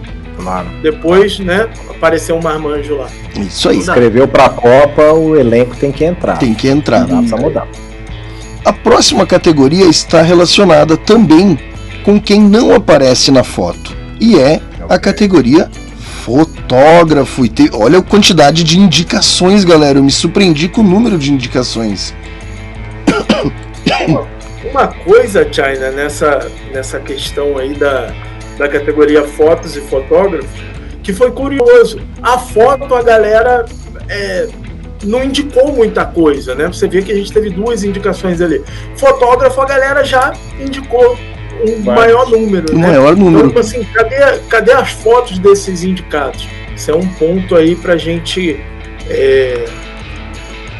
Claro. 0.45 0.67
Depois, 0.83 1.39
né, 1.39 1.67
apareceu 1.89 2.35
um 2.35 2.41
marmanjo 2.41 2.97
lá. 2.97 3.07
Isso 3.35 3.67
aí. 3.67 3.79
Escreveu 3.79 4.27
pra 4.27 4.47
Copa, 4.47 5.11
o 5.11 5.35
elenco 5.35 5.75
tem 5.75 5.91
que 5.91 6.05
entrar. 6.05 6.37
Tem 6.37 6.53
que 6.53 6.67
entrar. 6.67 7.07
Não 7.07 7.23
dá 7.23 7.29
pra 7.29 7.37
mudar. 7.43 7.67
A 8.63 8.71
próxima 8.71 9.25
categoria 9.25 9.85
está 9.85 10.21
relacionada 10.21 10.95
também 10.95 11.57
com 12.03 12.21
quem 12.21 12.39
não 12.39 12.75
aparece 12.75 13.31
na 13.31 13.43
foto. 13.43 13.95
E 14.19 14.37
é 14.37 14.61
a 14.87 14.99
categoria 14.99 15.67
fotógrafo. 16.23 17.43
E 17.43 17.49
tem, 17.49 17.69
olha 17.73 17.97
a 17.97 18.03
quantidade 18.03 18.63
de 18.63 18.79
indicações, 18.79 19.65
galera. 19.65 19.97
Eu 19.97 20.03
me 20.03 20.11
surpreendi 20.11 20.69
com 20.69 20.81
o 20.81 20.83
número 20.83 21.17
de 21.17 21.31
indicações. 21.31 22.13
Uma 24.69 24.87
coisa, 24.87 25.47
China, 25.51 25.89
nessa, 25.89 26.51
nessa 26.71 26.99
questão 26.99 27.57
aí 27.57 27.73
da, 27.73 28.13
da 28.57 28.67
categoria 28.67 29.23
fotos 29.23 29.75
e 29.75 29.81
fotógrafos, 29.81 30.49
que 31.03 31.13
foi 31.13 31.31
curioso. 31.31 31.99
A 32.21 32.37
foto, 32.37 32.95
a 32.95 33.03
galera 33.03 33.65
é, 34.09 34.47
não 35.03 35.23
indicou 35.23 35.71
muita 35.71 36.05
coisa, 36.05 36.55
né? 36.55 36.67
Você 36.67 36.87
vê 36.87 37.01
que 37.01 37.11
a 37.11 37.15
gente 37.15 37.31
teve 37.31 37.49
duas 37.49 37.83
indicações 37.83 38.41
ali. 38.41 38.63
Fotógrafo, 38.95 39.61
a 39.61 39.65
galera 39.65 40.03
já 40.03 40.33
indicou 40.59 41.17
um 41.63 41.79
maior 41.83 42.29
número. 42.29 42.75
Um 42.75 42.79
né? 42.79 42.87
maior 42.87 43.15
número. 43.15 43.47
Então, 43.47 43.61
assim, 43.61 43.83
cadê, 43.93 44.39
cadê 44.49 44.71
as 44.73 44.91
fotos 44.91 45.39
desses 45.39 45.83
indicados? 45.83 46.47
Isso 46.75 46.91
é 46.91 46.95
um 46.95 47.07
ponto 47.13 47.55
aí 47.55 47.75
pra 47.75 47.95
gente 47.97 48.59
é, 49.09 49.65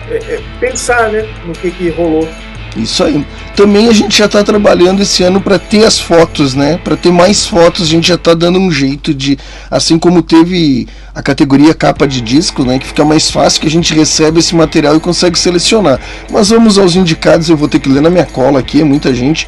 é, 0.09 0.15
é, 0.15 0.39
pensar 0.59 1.09
né, 1.09 1.28
no 1.45 1.53
que, 1.53 1.71
que 1.71 1.89
rolou. 1.89 2.28
Isso 2.76 3.03
aí. 3.03 3.26
Também 3.55 3.88
a 3.88 3.93
gente 3.93 4.17
já 4.17 4.26
está 4.26 4.43
trabalhando 4.43 5.01
esse 5.01 5.23
ano 5.23 5.39
para 5.39 5.57
ter 5.57 5.86
as 5.86 5.97
fotos, 5.97 6.53
né? 6.53 6.78
Para 6.84 6.97
ter 6.97 7.11
mais 7.11 7.45
fotos, 7.45 7.84
a 7.84 7.89
gente 7.89 8.07
já 8.09 8.15
está 8.15 8.34
dando 8.34 8.59
um 8.59 8.69
jeito 8.69 9.13
de, 9.13 9.38
assim 9.71 9.97
como 9.97 10.21
teve 10.21 10.88
a 11.13 11.21
categoria 11.21 11.73
capa 11.73 12.05
de 12.05 12.19
disco, 12.19 12.65
né? 12.65 12.78
Que 12.78 12.88
fica 12.88 13.05
mais 13.05 13.32
fácil 13.32 13.61
que 13.61 13.67
a 13.67 13.71
gente 13.71 13.93
recebe 13.93 14.39
esse 14.39 14.53
material 14.53 14.97
e 14.97 14.99
consegue 14.99 15.39
selecionar. 15.39 15.99
Mas 16.30 16.49
vamos 16.49 16.78
aos 16.78 16.95
indicados, 16.95 17.49
eu 17.49 17.55
vou 17.55 17.69
ter 17.69 17.80
que 17.80 17.88
ler 17.88 18.01
na 18.01 18.09
minha 18.09 18.26
cola 18.26 18.59
aqui, 18.59 18.82
é 18.82 18.84
muita 18.84 19.13
gente. 19.13 19.47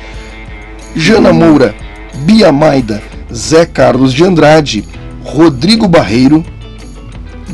Jana 0.95 1.33
Moura, 1.33 1.75
Bia 2.19 2.51
Maida, 2.51 3.03
Zé 3.33 3.65
Carlos 3.65 4.13
de 4.13 4.23
Andrade, 4.23 4.85
Rodrigo 5.23 5.85
Barreiro, 5.85 6.45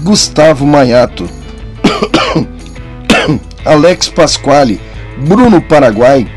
Gustavo 0.04 0.68
Maiato, 0.68 1.28
Alex 3.66 4.10
Pasquale, 4.10 4.80
Bruno 5.18 5.62
Paraguai. 5.62 6.28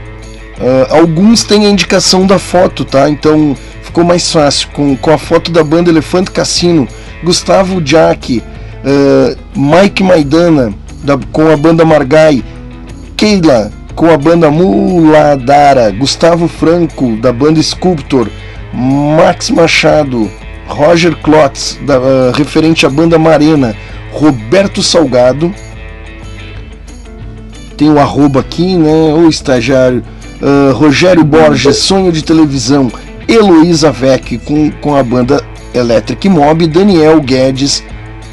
Uh, 0.59 0.95
alguns 0.95 1.45
têm 1.45 1.67
a 1.67 1.71
indicação 1.71 2.27
da 2.27 2.39
foto, 2.39 2.85
tá? 2.85 3.09
Então 3.11 3.57
ficou 3.83 4.05
mais 4.05 4.31
fácil. 4.31 4.69
Com, 4.73 4.97
com 4.97 5.11
a 5.11 5.19
foto 5.19 5.51
da 5.51 5.63
banda 5.63 5.91
Elefante 5.91 6.31
Cassino, 6.31 6.89
Gustavo 7.23 7.81
Jack, 7.81 8.39
uh, 8.39 9.39
Mike 9.55 10.03
Maidana, 10.03 10.73
da, 11.03 11.19
com 11.33 11.51
a 11.51 11.57
banda 11.57 11.85
Margai, 11.85 12.43
Keila, 13.17 13.71
com 13.95 14.11
a 14.11 14.17
banda 14.17 14.51
Muladara, 14.51 15.91
Gustavo 15.91 16.49
Franco, 16.49 17.17
da 17.17 17.33
banda 17.33 17.63
Sculptor, 17.63 18.29
Max 18.73 19.51
Machado, 19.51 20.31
Roger 20.67 21.15
Klotz, 21.17 21.79
da, 21.83 21.99
uh, 21.99 22.33
referente 22.35 22.85
à 22.85 22.91
banda 22.91 23.19
Marena, 23.19 23.75
Roberto 24.13 24.83
Salgado, 24.83 25.55
tem 27.77 27.91
o 27.91 27.99
arroba 27.99 28.41
aqui, 28.41 28.77
né, 28.77 29.15
o 29.15 29.29
estagiário, 29.29 30.03
uh, 30.41 30.73
Rogério 30.75 31.25
Borges, 31.25 31.77
Sonho 31.77 32.11
de 32.11 32.25
Televisão, 32.25 32.91
Heloísa 33.29 33.91
Vec 33.91 34.39
com, 34.39 34.71
com 34.71 34.97
a 34.97 35.03
banda 35.03 35.45
Electric 35.75 36.29
Mob, 36.29 36.67
Daniel 36.67 37.21
Guedes, 37.21 37.85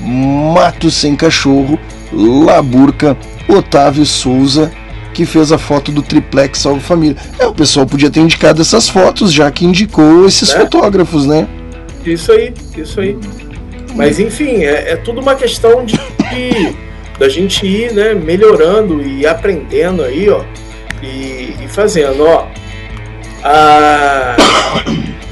Mato 0.02 0.90
Sem 0.90 1.16
Cachorro, 1.16 1.80
Laburca, 2.12 3.18
Otávio 3.48 4.06
Souza, 4.06 4.72
que 5.14 5.26
fez 5.26 5.52
a 5.52 5.58
foto 5.58 5.92
do 5.92 6.02
triplex 6.02 6.60
Salve 6.60 6.82
Família. 6.82 7.18
É, 7.38 7.46
o 7.46 7.54
pessoal 7.54 7.86
podia 7.86 8.10
ter 8.10 8.22
indicado 8.22 8.62
essas 8.62 8.90
fotos, 8.90 9.32
já 9.32 9.50
que 9.52 9.66
indicou 9.66 10.26
esses 10.26 10.54
é. 10.54 10.60
fotógrafos, 10.60 11.26
né? 11.26 11.48
Isso 12.06 12.32
aí, 12.32 12.54
isso 12.76 13.00
aí. 13.00 13.18
Mas 13.96 14.20
enfim, 14.20 14.64
é, 14.64 14.94
é 14.94 14.96
tudo 14.96 15.22
uma 15.22 15.36
questão 15.36 15.86
de, 15.86 15.94
de 15.96 16.76
da 17.18 17.30
gente 17.30 17.66
ir, 17.66 17.94
né, 17.94 18.14
melhorando 18.14 19.02
e 19.02 19.26
aprendendo 19.26 20.04
aí, 20.04 20.30
ó, 20.30 20.42
e, 21.02 21.56
e 21.64 21.68
fazendo, 21.68 22.26
ó. 22.26 22.48
A, 23.44 24.36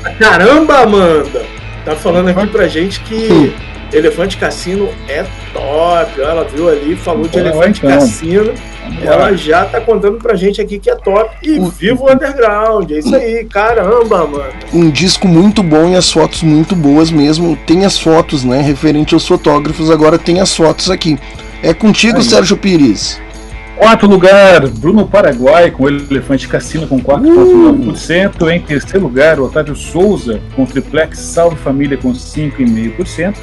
a 0.03 0.09
caramba, 0.15 0.79
Amanda, 0.79 1.45
tá 1.86 1.95
falando 1.95 2.29
aqui 2.29 2.47
pra 2.47 2.67
gente 2.67 2.99
que 3.01 3.53
Elefante 3.93 4.38
Cassino 4.38 4.89
é 5.07 5.25
top. 5.53 6.21
Ela 6.21 6.43
viu 6.45 6.69
ali, 6.69 6.95
falou 6.95 7.27
de 7.27 7.38
Elefante 7.38 7.79
então. 7.84 7.99
Cassino. 7.99 8.53
Ela 9.01 9.34
já 9.36 9.65
tá 9.65 9.79
contando 9.79 10.17
pra 10.17 10.36
gente 10.36 10.61
aqui 10.61 10.79
que 10.79 10.89
é 10.89 10.95
top. 10.95 11.29
E 11.43 11.59
o... 11.59 11.67
viva 11.67 12.03
o 12.03 12.11
underground. 12.11 12.89
É 12.91 12.99
isso 12.99 13.15
aí, 13.15 13.45
caramba, 13.45 14.25
mano. 14.25 14.53
Um 14.73 14.89
disco 14.89 15.27
muito 15.27 15.61
bom 15.61 15.89
e 15.89 15.95
as 15.95 16.11
fotos 16.11 16.41
muito 16.41 16.75
boas 16.75 17.11
mesmo. 17.11 17.57
Tem 17.65 17.86
as 17.86 17.99
fotos, 17.99 18.43
né? 18.43 18.61
Referente 18.61 19.13
aos 19.13 19.27
fotógrafos, 19.27 19.91
agora 19.91 20.17
tem 20.17 20.39
as 20.39 20.55
fotos 20.55 20.89
aqui. 20.89 21.19
É 21.64 21.74
contigo, 21.74 22.18
aí. 22.18 22.24
Sérgio 22.24 22.57
Pires. 22.57 23.20
Quarto 23.78 24.05
lugar, 24.05 24.68
Bruno 24.68 25.07
Paraguai 25.07 25.72
com 25.72 25.88
Elefante 25.88 26.47
Cassino 26.47 26.88
com 26.88 27.01
4,9%. 27.01 28.41
Uh. 28.41 28.49
Em 28.51 28.62
terceiro 28.62 29.05
lugar, 29.05 29.39
Otávio 29.39 29.76
Souza 29.76 30.39
com 30.55 30.66
Triplex 30.66 31.18
Salve 31.18 31.55
Família 31.55 31.97
com 31.97 32.14
5,5%. 32.14 33.36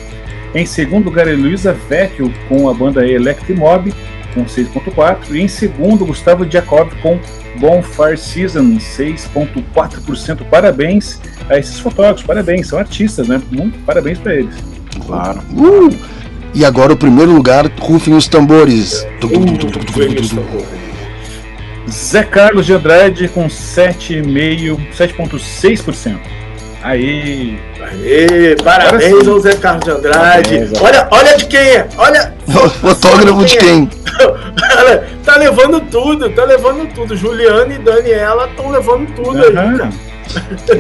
Em 0.55 0.65
segundo 0.65 1.07
lugar, 1.07 1.27
Luísa 1.27 1.73
Vecchio 1.73 2.33
com 2.49 2.69
a 2.69 2.75
banda 2.75 3.07
Electrimob 3.07 3.93
com 4.33 4.45
6,4%. 4.45 5.33
E 5.33 5.41
em 5.41 5.49
segundo, 5.49 6.07
Gustavo 6.07 6.49
Jacob 6.49 6.89
com 7.03 7.19
Bonfire 7.59 8.17
Season 8.17 8.63
6,4%. 8.79 10.45
Parabéns 10.49 11.21
a 11.49 11.59
esses 11.59 11.81
fotógrafos, 11.81 12.23
parabéns, 12.23 12.69
são 12.69 12.79
artistas, 12.79 13.27
né? 13.27 13.43
Muito 13.51 13.77
parabéns 13.85 14.19
para 14.19 14.37
eles. 14.37 14.55
Claro. 15.05 15.41
Uh! 15.53 16.18
E 16.55 16.65
agora 16.65 16.93
o 16.93 16.97
primeiro 16.97 17.33
lugar, 17.33 17.71
rufem 17.79 18.15
os 18.15 18.27
tambores. 18.27 19.07
Zé 21.91 22.23
Carlos 22.23 22.67
de 22.67 22.75
Andrade 22.75 23.29
com 23.29 23.47
7,5%, 23.47 24.79
7,6%. 24.97 26.19
Aí. 26.83 27.59
Aê, 27.81 28.57
parabéns 28.63 29.27
ao 29.27 29.41
Zé 29.41 29.55
Carlos 29.55 29.85
de 29.85 29.91
Andrade. 29.91 30.59
Parabéns, 30.59 30.83
olha, 30.83 31.09
olha 31.11 31.37
de 31.37 31.47
quem 31.47 31.61
é. 31.61 31.89
Olha. 31.97 32.35
Fotógrafo 32.81 33.45
de 33.45 33.57
quem? 33.57 33.91
É. 34.89 35.05
tá 35.25 35.37
levando 35.37 35.81
tudo, 35.83 36.31
tá 36.31 36.45
levando 36.45 36.93
tudo. 36.93 37.17
Juliana 37.17 37.73
e 37.73 37.79
Daniela 37.79 38.49
estão 38.49 38.71
levando 38.71 39.07
tudo 39.15 39.39
uhum. 39.39 39.45
aí, 39.45 39.79
cara. 39.79 39.91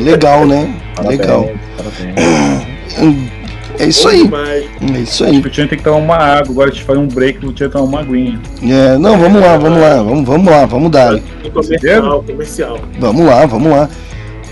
Legal, 0.00 0.46
né? 0.46 0.74
Parabéns, 0.96 1.20
Legal. 1.20 1.50
Parabéns. 1.76 3.28
É 3.78 3.86
isso 3.86 4.08
aí. 4.08 4.28
É 4.94 4.98
isso 4.98 5.24
aí. 5.24 5.38
O 5.38 5.48
Tinha 5.48 5.68
tem 5.68 5.78
que 5.78 5.84
tomar 5.84 5.96
uma 5.96 6.16
água, 6.16 6.50
agora 6.50 6.70
a 6.70 6.72
gente 6.72 6.84
faz 6.84 6.98
um 6.98 7.06
break, 7.06 7.44
o 7.46 7.52
Tinha 7.52 7.68
tomar 7.68 7.84
uma 7.84 8.00
aguinha. 8.00 8.40
É, 8.62 8.98
não, 8.98 9.16
vamos 9.16 9.40
lá, 9.40 9.56
vamos 9.56 9.80
lá, 9.80 10.02
vamos, 10.02 10.26
vamos 10.26 10.50
lá, 10.50 10.66
vamos 10.66 10.90
dar. 10.90 11.20
Comercial, 11.52 12.22
comercial. 12.24 12.80
Vamos 12.98 13.24
lá, 13.24 13.46
vamos 13.46 13.70
lá. 13.70 13.88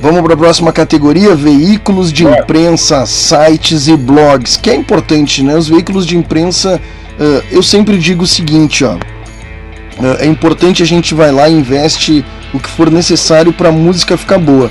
Vamos 0.01 0.21
para 0.23 0.35
a 0.35 0.37
próxima 0.37 0.73
categoria: 0.73 1.35
veículos 1.35 2.13
de 2.13 2.25
imprensa, 2.25 3.05
sites 3.05 3.89
e 3.89 3.97
blogs. 3.97 4.57
Que 4.57 4.71
é 4.71 4.75
importante, 4.75 5.43
né? 5.43 5.57
Os 5.57 5.69
veículos 5.69 6.07
de 6.07 6.17
imprensa, 6.17 6.81
uh, 7.19 7.43
eu 7.51 7.63
sempre 7.63 7.99
digo 7.99 8.25
o 8.25 8.27
seguinte, 8.27 8.85
ó. 8.85 8.95
Uh, 8.95 10.17
é 10.21 10.27
importante 10.27 10.83
a 10.83 10.87
gente 10.87 11.15
vai 11.15 11.33
lá 11.33 11.49
e 11.49 11.55
investe 11.55 12.25
o 12.53 12.61
que 12.61 12.69
for 12.69 12.91
necessário 12.91 13.53
para 13.53 13.71
a 13.71 13.73
música 13.73 14.17
ficar 14.17 14.39
boa 14.39 14.71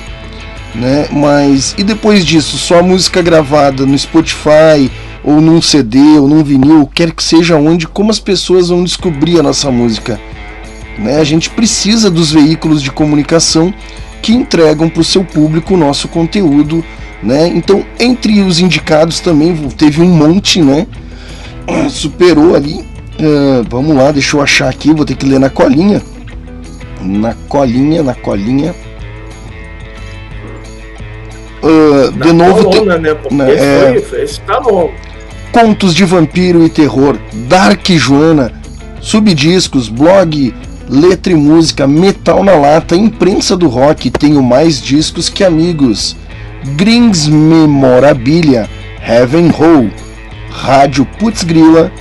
né? 0.80 1.08
Mas 1.10 1.74
e 1.78 1.82
depois 1.82 2.24
disso, 2.24 2.58
só 2.58 2.80
a 2.80 2.82
música 2.82 3.22
gravada 3.22 3.86
no 3.86 3.98
Spotify 3.98 4.90
ou 5.24 5.40
num 5.40 5.60
CD 5.60 5.98
ou 6.18 6.28
num 6.28 6.44
vinil, 6.44 6.88
quer 6.94 7.10
que 7.10 7.22
seja 7.22 7.56
onde, 7.56 7.88
como 7.88 8.10
as 8.10 8.20
pessoas 8.20 8.68
vão 8.68 8.84
descobrir 8.84 9.38
a 9.40 9.42
nossa 9.42 9.70
música? 9.70 10.20
Né? 10.98 11.18
A 11.18 11.24
gente 11.24 11.50
precisa 11.50 12.10
dos 12.10 12.30
veículos 12.30 12.82
de 12.82 12.90
comunicação 12.90 13.72
que 14.22 14.32
entregam 14.32 14.88
para 14.88 15.00
o 15.00 15.04
seu 15.04 15.24
público 15.24 15.74
o 15.74 15.76
nosso 15.76 16.08
conteúdo, 16.08 16.84
né? 17.22 17.48
Então, 17.48 17.84
entre 17.98 18.42
os 18.42 18.60
indicados 18.60 19.20
também 19.20 19.54
teve 19.76 20.02
um 20.02 20.08
monte, 20.08 20.60
né? 20.60 20.86
Superou 21.90 22.54
ali. 22.54 22.84
Uh, 23.18 23.64
vamos 23.68 23.96
lá, 23.96 24.10
deixa 24.10 24.36
eu 24.36 24.42
achar 24.42 24.68
aqui, 24.68 24.92
vou 24.92 25.04
ter 25.04 25.16
que 25.16 25.26
ler 25.26 25.38
na 25.38 25.48
colinha. 25.48 26.02
Na 27.00 27.34
colinha, 27.48 28.02
na 28.02 28.14
colinha. 28.14 28.74
Uh, 31.66 32.12
de 32.12 32.32
novo. 32.32 32.70
Coluna, 32.70 32.98
né? 32.98 33.14
Porque 33.14 33.34
né, 33.34 33.52
esse, 33.52 33.64
é... 33.64 34.00
foi, 34.00 34.22
esse 34.22 34.40
tá 34.40 34.58
longo. 34.58 34.92
Contos 35.52 35.94
de 35.94 36.04
vampiro 36.04 36.64
e 36.64 36.68
terror, 36.68 37.16
Dark 37.48 37.88
Joana, 37.90 38.52
subdiscos, 39.00 39.88
blog, 39.88 40.54
letra 40.88 41.32
e 41.32 41.36
música, 41.36 41.86
metal 41.86 42.44
na 42.44 42.54
lata, 42.54 42.94
imprensa 42.94 43.56
do 43.56 43.68
rock, 43.68 44.10
tenho 44.10 44.42
mais 44.42 44.80
discos 44.80 45.28
que 45.28 45.42
amigos. 45.42 46.16
Grings 46.76 47.26
Memorabilia, 47.28 48.68
Heaven 49.00 49.50
Hole, 49.50 49.92
Rádio 50.50 51.06
Putz 51.18 51.44
Grila, 51.44 51.92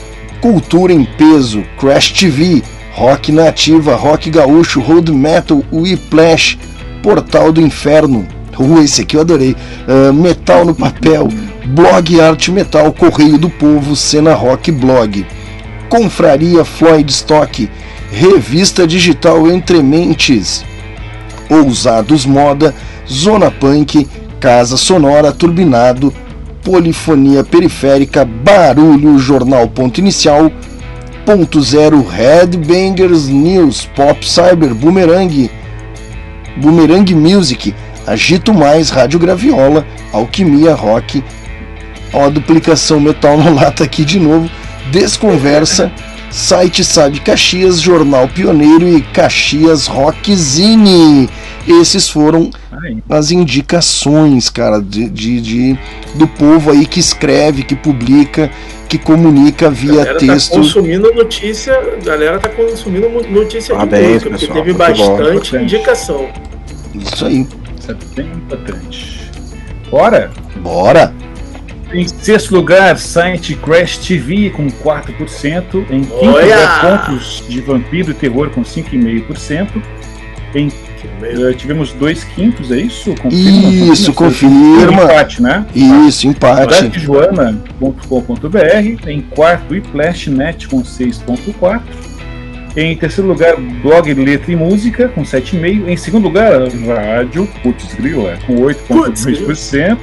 Cultura 0.41 0.91
em 0.91 1.05
Peso, 1.05 1.63
Crash 1.79 2.11
TV, 2.11 2.63
Rock 2.93 3.31
Nativa, 3.31 3.95
Rock 3.95 4.29
Gaúcho, 4.29 4.79
Road 4.79 5.11
Metal, 5.11 5.63
Whiplash, 5.71 6.57
Portal 7.03 7.51
do 7.51 7.61
Inferno, 7.61 8.27
Uh, 8.59 8.81
esse 8.81 9.01
aqui 9.01 9.17
eu 9.17 9.21
adorei. 9.21 9.55
Uh, 9.87 10.13
metal 10.13 10.65
no 10.65 10.75
papel, 10.75 11.27
blog 11.65 12.19
Arte 12.19 12.51
Metal, 12.51 12.91
Correio 12.93 13.37
do 13.37 13.49
Povo, 13.49 13.95
Cena 13.95 14.33
Rock 14.33 14.71
Blog. 14.71 15.25
Confraria 15.89 16.65
Floyd 16.65 17.09
Stock, 17.09 17.69
Revista 18.11 18.87
Digital 18.87 19.47
Entre 19.51 19.81
Mentes. 19.81 20.63
Ousados 21.49 22.25
Moda, 22.25 22.73
Zona 23.07 23.51
Punk, 23.51 24.07
Casa 24.39 24.77
Sonora, 24.77 25.31
Turbinado, 25.31 26.13
Polifonia 26.63 27.43
Periférica, 27.43 28.25
Barulho, 28.25 29.17
Jornal 29.19 29.67
Ponto 29.67 29.99
Inicial, 29.99 30.51
Ponto 31.25 31.61
Zero, 31.61 32.01
Headbangers 32.01 33.27
News, 33.27 33.87
Pop 33.95 34.25
Cyber, 34.25 34.73
Boomerang, 34.73 35.49
Boomerang 36.57 37.13
Music, 37.13 37.73
Agito 38.07 38.53
Mais, 38.53 38.89
Rádio 38.89 39.19
Graviola, 39.19 39.85
Alquimia 40.11 40.73
Rock, 40.73 41.23
ó, 42.13 42.25
a 42.25 42.29
duplicação 42.29 42.99
metal 42.99 43.37
no 43.37 43.53
lata 43.55 43.83
aqui 43.83 44.05
de 44.05 44.19
novo, 44.19 44.49
Desconversa, 44.91 45.91
Site 46.29 46.83
Sabe 46.83 47.19
Caxias, 47.19 47.79
Jornal 47.79 48.27
Pioneiro 48.27 48.87
e 48.87 49.01
Caxias 49.01 49.87
Rockzine. 49.87 51.29
Esses 51.67 52.09
foram 52.09 52.51
as 53.09 53.31
indicações, 53.31 54.49
cara, 54.49 54.79
de, 54.79 55.09
de, 55.09 55.41
de, 55.41 55.79
do 56.13 56.27
povo 56.27 56.71
aí 56.71 56.85
que 56.85 56.99
escreve, 56.99 57.63
que 57.63 57.75
publica, 57.75 58.51
que 58.87 58.97
comunica 58.99 59.71
via 59.71 59.93
galera 59.93 60.13
tá 60.13 60.19
texto. 60.19 60.51
Tá 60.51 60.57
consumindo 60.57 61.13
notícia, 61.13 61.73
a 61.73 62.05
galera 62.05 62.37
tá 62.37 62.49
consumindo 62.49 63.09
notícia 63.09 63.75
de 63.75 63.85
música, 63.85 64.29
porque 64.29 64.47
teve 64.47 64.73
bastante 64.73 65.55
indicação. 65.55 66.27
Isso 66.93 67.25
aí. 67.25 67.47
Isso 67.85 67.91
é 67.91 67.97
bem 68.15 68.31
importante. 68.31 69.31
Bora? 69.91 70.31
Bora! 70.57 71.13
Em 71.93 72.07
sexto 72.07 72.55
lugar, 72.55 72.97
site 72.97 73.55
Crash 73.55 73.99
TV 73.99 74.49
com 74.49 74.67
4%. 74.67 75.85
Em 75.91 76.01
quinto 76.01 76.25
lugar, 76.25 76.81
Contos 76.81 77.43
de 77.47 77.61
Vampiro 77.61 78.09
e 78.09 78.13
Terror 78.15 78.49
com 78.49 78.63
5,5%. 78.63 79.83
Em 80.55 80.71
Uh, 81.05 81.53
tivemos 81.53 81.93
dois 81.93 82.23
quintos, 82.23 82.71
é 82.71 82.77
isso? 82.77 83.13
Confirma, 83.15 83.93
isso, 83.93 84.11
confirma. 84.11 85.03
Empate, 85.03 85.39
né? 85.39 85.63
Isso, 85.75 86.27
empate. 86.27 86.99
Joana.com.br. 86.99 89.07
Em 89.07 89.21
quarto, 89.21 89.75
iPlashNet 89.75 90.67
com 90.67 90.81
6,4%. 90.81 92.14
Em 92.75 92.95
terceiro 92.97 93.29
lugar, 93.29 93.55
blog 93.55 94.13
Letra 94.13 94.51
e 94.51 94.55
Música, 94.55 95.07
com 95.07 95.23
7,5%. 95.23 95.87
Em 95.87 95.95
segundo 95.95 96.25
lugar, 96.25 96.67
Rádio 96.85 97.47
Putz 97.63 97.93
Grila, 97.93 98.37
com 98.45 98.55
8,2%. 98.55 99.97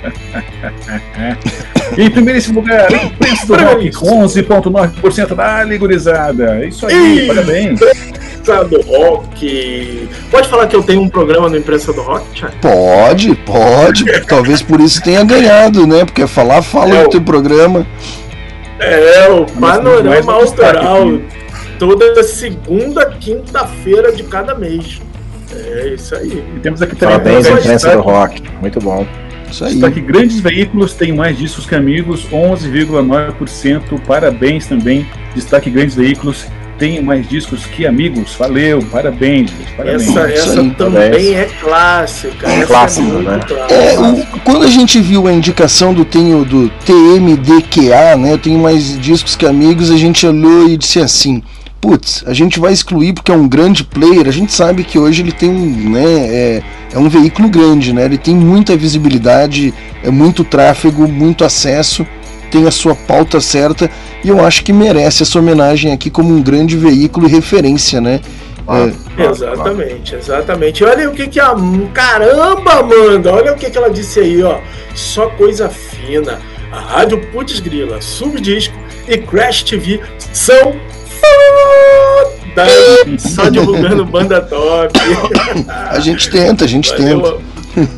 em 1.96 2.10
primeiro 2.10 2.52
lugar, 2.52 2.90
Imprensa 2.92 3.46
do 3.46 3.56
Rock, 3.56 3.92
com 3.92 4.24
11,9% 4.24 5.34
da 5.34 5.76
gurizada. 5.78 6.62
É 6.62 6.68
isso 6.68 6.86
aí, 6.86 7.26
parabéns. 7.26 7.80
Imprensa 7.80 8.64
do 8.64 8.82
Rock. 8.82 10.08
Pode 10.30 10.48
falar 10.48 10.66
que 10.66 10.76
eu 10.76 10.82
tenho 10.82 11.00
um 11.00 11.08
programa 11.08 11.48
no 11.48 11.56
Imprensa 11.56 11.90
do 11.92 12.02
Rock, 12.02 12.26
Thiago? 12.34 12.54
Pode, 12.60 13.34
pode. 13.46 14.04
Talvez 14.28 14.60
por 14.60 14.78
isso 14.80 15.02
tenha 15.02 15.24
ganhado, 15.24 15.86
né? 15.86 16.04
Porque 16.04 16.26
falar, 16.26 16.60
fala 16.60 16.96
é, 16.96 17.02
do 17.04 17.10
teu 17.10 17.22
programa. 17.22 17.86
É, 18.78 19.28
o 19.30 19.46
Panorama 19.46 20.32
Autoral 20.32 21.18
toda 21.80 22.22
segunda 22.22 23.06
quinta-feira 23.06 24.12
de 24.12 24.22
cada 24.24 24.54
mês. 24.54 25.00
É 25.50 25.94
isso 25.94 26.14
aí. 26.14 26.44
E 26.54 26.60
temos 26.60 26.82
aqui 26.82 26.94
também 26.94 27.18
Parabéns 27.18 27.46
à 27.46 27.52
imprensa 27.52 27.96
do 27.96 28.02
rock. 28.02 28.42
Muito 28.60 28.78
bom. 28.80 29.06
Isso 29.50 29.64
aí. 29.64 29.72
Destaque 29.72 30.00
Grandes 30.00 30.40
Veículos 30.40 30.92
tem 30.92 31.12
mais 31.12 31.38
discos 31.38 31.64
que 31.64 31.74
amigos, 31.74 32.26
11,9%. 32.30 33.98
Parabéns 34.06 34.66
também. 34.66 35.06
Destaque 35.34 35.70
Grandes 35.70 35.96
Veículos 35.96 36.46
tem 36.78 37.02
mais 37.02 37.26
discos 37.28 37.64
que 37.64 37.86
amigos. 37.86 38.34
Valeu, 38.38 38.80
parabéns. 38.92 39.50
parabéns. 39.74 40.08
Essa, 40.08 40.30
essa 40.30 40.70
também 40.76 41.34
é 41.34 41.48
clássica. 41.60 42.46
É 42.46 42.62
clássica, 42.64 43.08
é 43.08 43.22
né? 43.22 43.40
É, 43.70 43.98
o, 43.98 44.40
quando 44.40 44.64
a 44.64 44.70
gente 44.70 45.00
viu 45.00 45.26
a 45.26 45.32
indicação 45.32 45.94
do 45.94 46.04
tenho 46.04 46.44
do 46.44 46.70
TMDQA, 46.84 48.16
né? 48.18 48.32
Eu 48.34 48.38
tenho 48.38 48.58
mais 48.58 48.98
discos 48.98 49.34
que 49.34 49.46
amigos, 49.46 49.90
a 49.90 49.96
gente 49.96 50.26
olhou 50.26 50.68
e 50.68 50.76
disse 50.76 51.00
assim 51.00 51.42
putz, 51.80 52.22
a 52.26 52.32
gente 52.32 52.60
vai 52.60 52.72
excluir 52.72 53.12
porque 53.12 53.32
é 53.32 53.34
um 53.34 53.48
grande 53.48 53.82
player, 53.82 54.28
a 54.28 54.32
gente 54.32 54.52
sabe 54.52 54.84
que 54.84 54.98
hoje 54.98 55.22
ele 55.22 55.32
tem, 55.32 55.50
né, 55.50 56.04
é, 56.04 56.62
é 56.92 56.98
um 56.98 57.08
veículo 57.08 57.48
grande, 57.48 57.92
né, 57.92 58.04
ele 58.04 58.18
tem 58.18 58.34
muita 58.34 58.76
visibilidade, 58.76 59.72
é 60.02 60.10
muito 60.10 60.44
tráfego, 60.44 61.08
muito 61.08 61.44
acesso, 61.44 62.06
tem 62.50 62.66
a 62.66 62.70
sua 62.70 62.94
pauta 62.94 63.40
certa 63.40 63.90
e 64.22 64.28
eu 64.28 64.44
acho 64.44 64.64
que 64.64 64.72
merece 64.72 65.22
essa 65.22 65.38
homenagem 65.38 65.92
aqui 65.92 66.10
como 66.10 66.34
um 66.34 66.42
grande 66.42 66.76
veículo 66.76 67.26
e 67.26 67.30
referência, 67.30 68.00
né? 68.00 68.20
É, 68.68 69.24
exatamente, 69.24 70.14
exatamente. 70.14 70.84
Olha 70.84 71.08
o 71.08 71.12
que 71.12 71.26
que 71.26 71.40
a 71.40 71.54
caramba, 71.92 72.72
Amanda, 72.74 73.32
olha 73.32 73.52
o 73.52 73.56
que 73.56 73.68
que 73.68 73.76
ela 73.76 73.90
disse 73.90 74.20
aí, 74.20 74.42
ó. 74.42 74.58
Só 74.94 75.28
coisa 75.30 75.68
fina. 75.68 76.38
A 76.70 76.78
Rádio 76.78 77.18
Putz 77.32 77.58
Grila, 77.58 78.00
Subdisco 78.00 78.74
e 79.08 79.16
Crash 79.18 79.64
TV 79.64 80.00
são 80.32 80.76
só 83.18 83.48
divulgando 83.48 84.04
banda 84.04 84.40
top. 84.40 84.98
A 85.66 86.00
gente 86.00 86.30
tenta, 86.30 86.64
a 86.64 86.68
gente 86.68 86.90
Valeu, 86.90 87.22
tenta. 87.22 87.94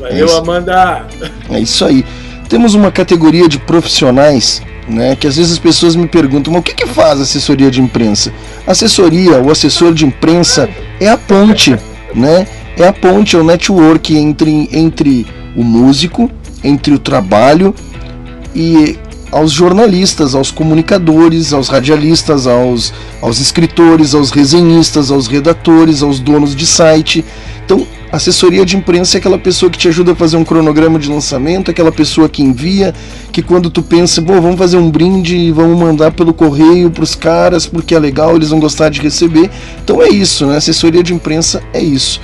Valeu, 0.00 0.28
é 0.28 0.38
Amanda. 0.38 1.06
É 1.50 1.60
isso 1.60 1.84
aí. 1.84 2.04
Temos 2.48 2.74
uma 2.74 2.92
categoria 2.92 3.48
de 3.48 3.58
profissionais, 3.58 4.62
né? 4.88 5.16
Que 5.16 5.26
às 5.26 5.36
vezes 5.36 5.52
as 5.52 5.58
pessoas 5.58 5.96
me 5.96 6.06
perguntam, 6.06 6.52
mas 6.52 6.60
o 6.60 6.62
que, 6.62 6.74
que 6.74 6.86
faz 6.86 7.20
assessoria 7.20 7.70
de 7.70 7.80
imprensa? 7.80 8.32
Assessoria, 8.66 9.40
o 9.40 9.50
assessor 9.50 9.92
de 9.94 10.04
imprensa 10.04 10.68
é 11.00 11.08
a 11.08 11.16
ponte, 11.16 11.76
né? 12.14 12.46
É 12.76 12.86
a 12.86 12.92
ponte, 12.92 13.36
é 13.36 13.38
o 13.38 13.44
network 13.44 14.16
entre, 14.16 14.68
entre 14.72 15.26
o 15.56 15.62
músico, 15.62 16.30
entre 16.62 16.92
o 16.92 16.98
trabalho 16.98 17.74
e 18.54 18.98
aos 19.34 19.50
jornalistas, 19.50 20.32
aos 20.36 20.52
comunicadores, 20.52 21.52
aos 21.52 21.68
radialistas, 21.68 22.46
aos, 22.46 22.94
aos 23.20 23.40
escritores, 23.40 24.14
aos 24.14 24.30
resenhistas, 24.30 25.10
aos 25.10 25.26
redatores, 25.26 26.04
aos 26.04 26.20
donos 26.20 26.54
de 26.54 26.64
site. 26.64 27.24
Então, 27.64 27.84
assessoria 28.12 28.64
de 28.64 28.76
imprensa 28.76 29.16
é 29.16 29.18
aquela 29.18 29.36
pessoa 29.36 29.68
que 29.68 29.76
te 29.76 29.88
ajuda 29.88 30.12
a 30.12 30.14
fazer 30.14 30.36
um 30.36 30.44
cronograma 30.44 31.00
de 31.00 31.10
lançamento, 31.10 31.68
aquela 31.68 31.90
pessoa 31.90 32.28
que 32.28 32.44
envia, 32.44 32.94
que 33.32 33.42
quando 33.42 33.70
tu 33.70 33.82
pensa, 33.82 34.20
bom, 34.20 34.40
vamos 34.40 34.56
fazer 34.56 34.76
um 34.76 34.88
brinde 34.88 35.36
e 35.36 35.50
vamos 35.50 35.76
mandar 35.76 36.12
pelo 36.12 36.32
correio 36.32 36.88
para 36.88 37.02
os 37.02 37.16
caras 37.16 37.66
porque 37.66 37.92
é 37.92 37.98
legal, 37.98 38.36
eles 38.36 38.50
vão 38.50 38.60
gostar 38.60 38.88
de 38.88 39.00
receber. 39.00 39.50
Então 39.82 40.00
é 40.00 40.10
isso, 40.10 40.46
né? 40.46 40.58
Assessoria 40.58 41.02
de 41.02 41.12
imprensa 41.12 41.60
é 41.72 41.82
isso. 41.82 42.20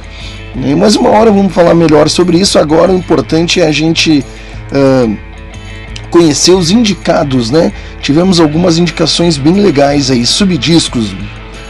Mas 0.78 0.94
uma 0.94 1.10
hora 1.10 1.32
vamos 1.32 1.52
falar 1.52 1.74
melhor 1.74 2.08
sobre 2.08 2.38
isso. 2.38 2.56
Agora 2.56 2.92
o 2.92 2.96
importante 2.96 3.60
é 3.60 3.66
a 3.66 3.72
gente. 3.72 4.24
Uh, 4.70 5.29
conhecer 6.10 6.52
os 6.52 6.70
indicados, 6.70 7.50
né? 7.50 7.72
Tivemos 8.00 8.40
algumas 8.40 8.78
indicações 8.78 9.36
bem 9.36 9.54
legais 9.54 10.10
aí, 10.10 10.26
subdiscos. 10.26 11.14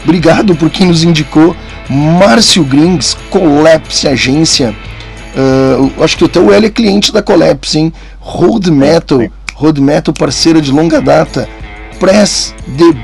Obrigado 0.03 0.55
por 0.55 0.69
quem 0.69 0.87
nos 0.87 1.03
indicou. 1.03 1.55
Márcio 1.89 2.63
Grings, 2.63 3.15
Collapse 3.29 4.07
Agência. 4.07 4.75
Uh, 5.35 6.03
acho 6.03 6.17
que 6.17 6.25
até 6.25 6.39
o 6.39 6.51
L 6.51 6.65
é 6.65 6.69
cliente 6.69 7.11
da 7.11 7.21
Collapse, 7.21 7.77
hein? 7.77 7.93
Road 8.19 8.69
Metal, 8.71 9.19
Road 9.53 9.79
Metal 9.79 10.13
parceira 10.13 10.61
de 10.61 10.71
longa 10.71 11.01
data. 11.01 11.47
Press 11.99 12.53
The 12.77 12.97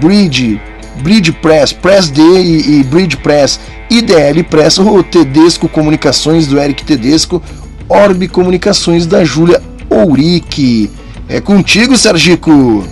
Bridge, 0.00 0.60
Bridge 1.02 1.32
Press, 1.32 1.72
Press 1.72 2.10
D 2.10 2.22
e, 2.22 2.80
e 2.80 2.84
Bridge 2.84 3.16
Press, 3.18 3.60
IDL 3.90 4.42
Press, 4.44 4.78
o 4.78 5.02
Tedesco 5.02 5.68
Comunicações 5.68 6.46
do 6.46 6.58
Eric 6.58 6.84
Tedesco, 6.84 7.42
Orbe 7.88 8.26
Comunicações 8.28 9.06
da 9.06 9.22
Júlia 9.24 9.60
Ourique. 9.88 10.90
É 11.28 11.40
contigo, 11.40 11.96
Sergico. 11.96 12.86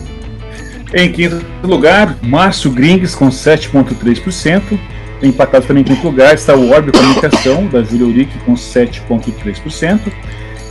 Em 0.94 1.10
quinto 1.10 1.44
lugar, 1.62 2.18
Márcio 2.22 2.70
Grings 2.70 3.14
com 3.14 3.28
7,3%. 3.28 4.78
Empatado 5.22 5.66
também 5.66 5.82
em 5.82 5.86
quinto 5.86 6.04
lugar 6.04 6.34
está 6.34 6.54
o 6.54 6.70
Orbe 6.70 6.92
Comunicação, 6.92 7.66
da 7.68 7.82
Júlia 7.82 8.06
Ourique, 8.06 8.38
com 8.40 8.54
7,3%. 8.54 10.12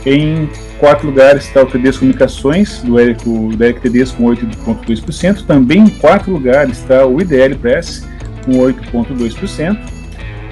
Em 0.04 0.48
quarto 0.78 1.06
lugar 1.06 1.36
está 1.36 1.62
o 1.62 1.66
Tedesco 1.66 2.00
Comunicações, 2.00 2.82
do 2.82 2.98
Eric, 2.98 3.24
do 3.24 3.64
Eric 3.64 3.80
Tedesco, 3.80 4.16
com 4.16 4.24
8,2%. 4.24 5.46
Também 5.46 5.80
em 5.80 5.88
quarto 5.88 6.30
lugar 6.30 6.68
está 6.68 7.06
o 7.06 7.20
IDL 7.20 7.56
Press, 7.56 8.04
com 8.44 8.52
8,2%. 8.52 10.01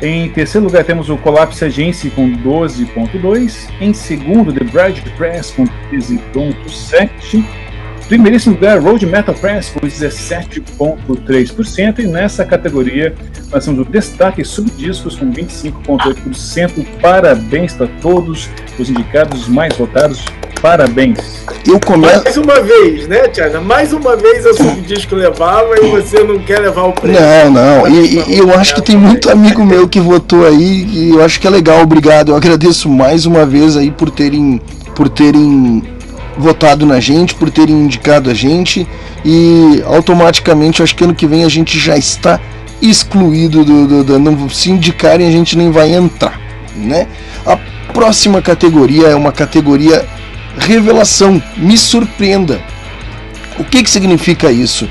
Em 0.03 0.29
terceiro 0.31 0.67
lugar 0.67 0.83
temos 0.83 1.11
o 1.11 1.19
Collapse 1.19 1.63
Agency 1.65 2.11
com 2.11 2.33
12.2. 2.33 3.69
Em 3.81 3.93
segundo, 3.93 4.53
The 4.53 4.65
Bride 4.65 5.03
Press 5.17 5.51
com 5.51 5.67
13.7. 5.93 7.45
Primeiríssimo 8.09 8.55
lugar, 8.55 8.81
Road 8.81 9.05
Metal 9.07 9.35
Press 9.35 9.69
com 9.69 9.81
17.3%. 9.81 11.99
E 11.99 12.07
nessa 12.07 12.47
categoria 12.47 13.15
nós 13.53 13.67
temos 13.67 13.87
o 13.87 13.91
destaque 13.91 14.43
subdiscos 14.43 15.17
com 15.17 15.31
25.8%. 15.31 16.87
Parabéns 17.01 17.75
para 17.75 17.89
todos 18.01 18.49
os 18.79 18.89
indicados 18.89 19.47
mais 19.49 19.77
votados 19.77 20.25
Parabéns. 20.61 21.19
Eu 21.67 21.81
começo. 21.81 22.23
Mais 22.23 22.37
uma 22.37 22.61
vez, 22.61 23.09
né, 23.09 23.29
Tiago? 23.29 23.65
Mais 23.65 23.93
uma 23.93 24.17
vez 24.17 24.45
eu 24.45 24.55
soube 24.55 24.81
disco 24.83 25.15
levava 25.15 25.75
e 25.81 25.89
você 25.89 26.23
não 26.23 26.39
quer 26.39 26.61
levar 26.61 26.83
o 26.83 26.93
prêmio. 26.93 27.21
Não, 27.21 27.51
não. 27.51 27.89
E, 27.89 28.35
e 28.35 28.39
eu 28.39 28.55
acho 28.55 28.75
que 28.75 28.83
tem 28.83 28.97
muito 28.97 29.31
amigo 29.31 29.65
meu 29.65 29.89
que 29.89 30.01
votou 30.01 30.47
aí 30.47 30.87
e 30.91 31.11
eu 31.11 31.25
acho 31.25 31.41
que 31.41 31.47
é 31.47 31.51
legal. 31.51 31.81
Obrigado. 31.81 32.33
Eu 32.33 32.37
agradeço 32.37 32.89
mais 32.89 33.25
uma 33.25 33.47
vez 33.47 33.77
aí 33.77 33.91
por 33.91 34.11
terem, 34.11 34.61
por 34.95 35.09
terem 35.09 35.83
votado 36.37 36.85
na 36.85 37.01
gente, 37.01 37.35
por 37.35 37.51
terem 37.51 37.75
indicado 37.75 38.31
a 38.31 38.35
gente 38.35 38.87
e 39.25 39.83
automaticamente 39.87 40.81
eu 40.81 40.85
acho 40.85 40.95
que 40.95 41.05
ano 41.05 41.15
que 41.15 41.27
vem 41.27 41.45
a 41.45 41.49
gente 41.49 41.79
já 41.79 41.97
está 41.97 42.41
excluído 42.81 43.65
do, 43.65 43.87
do, 43.87 44.05
do 44.05 44.19
não 44.19 44.49
se 44.49 44.71
indicarem 44.71 45.27
a 45.29 45.31
gente 45.31 45.57
nem 45.57 45.71
vai 45.71 45.93
entrar, 45.93 46.41
né? 46.75 47.07
A 47.45 47.59
próxima 47.93 48.41
categoria 48.41 49.09
é 49.09 49.15
uma 49.15 49.33
categoria 49.33 50.07
revelação, 50.61 51.43
me 51.57 51.77
surpreenda. 51.77 52.61
O 53.59 53.65
que, 53.65 53.83
que 53.83 53.91
significa 53.91 54.51
isso? 54.51 54.89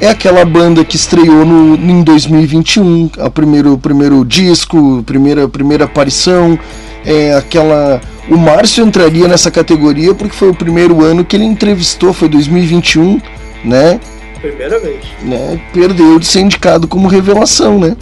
É 0.00 0.08
aquela 0.08 0.44
banda 0.44 0.84
que 0.84 0.96
estreou 0.96 1.44
no, 1.44 1.74
em 1.74 2.02
2021, 2.02 3.10
o 3.18 3.30
primeiro, 3.30 3.76
primeiro 3.76 4.24
disco, 4.24 5.02
primeira, 5.04 5.46
primeira 5.48 5.84
aparição. 5.84 6.58
É 7.04 7.34
aquela. 7.34 8.00
O 8.28 8.36
Márcio 8.36 8.84
entraria 8.84 9.28
nessa 9.28 9.50
categoria 9.50 10.14
porque 10.14 10.34
foi 10.34 10.48
o 10.48 10.54
primeiro 10.54 11.04
ano 11.04 11.24
que 11.24 11.36
ele 11.36 11.44
entrevistou, 11.44 12.12
foi 12.12 12.28
2021, 12.28 13.20
né? 13.64 14.00
Primeira 14.40 14.78
vez. 14.78 15.04
Né? 15.22 15.60
Perdeu 15.72 16.18
de 16.18 16.26
ser 16.26 16.40
indicado 16.40 16.88
como 16.88 17.06
revelação, 17.06 17.78
né? 17.78 17.94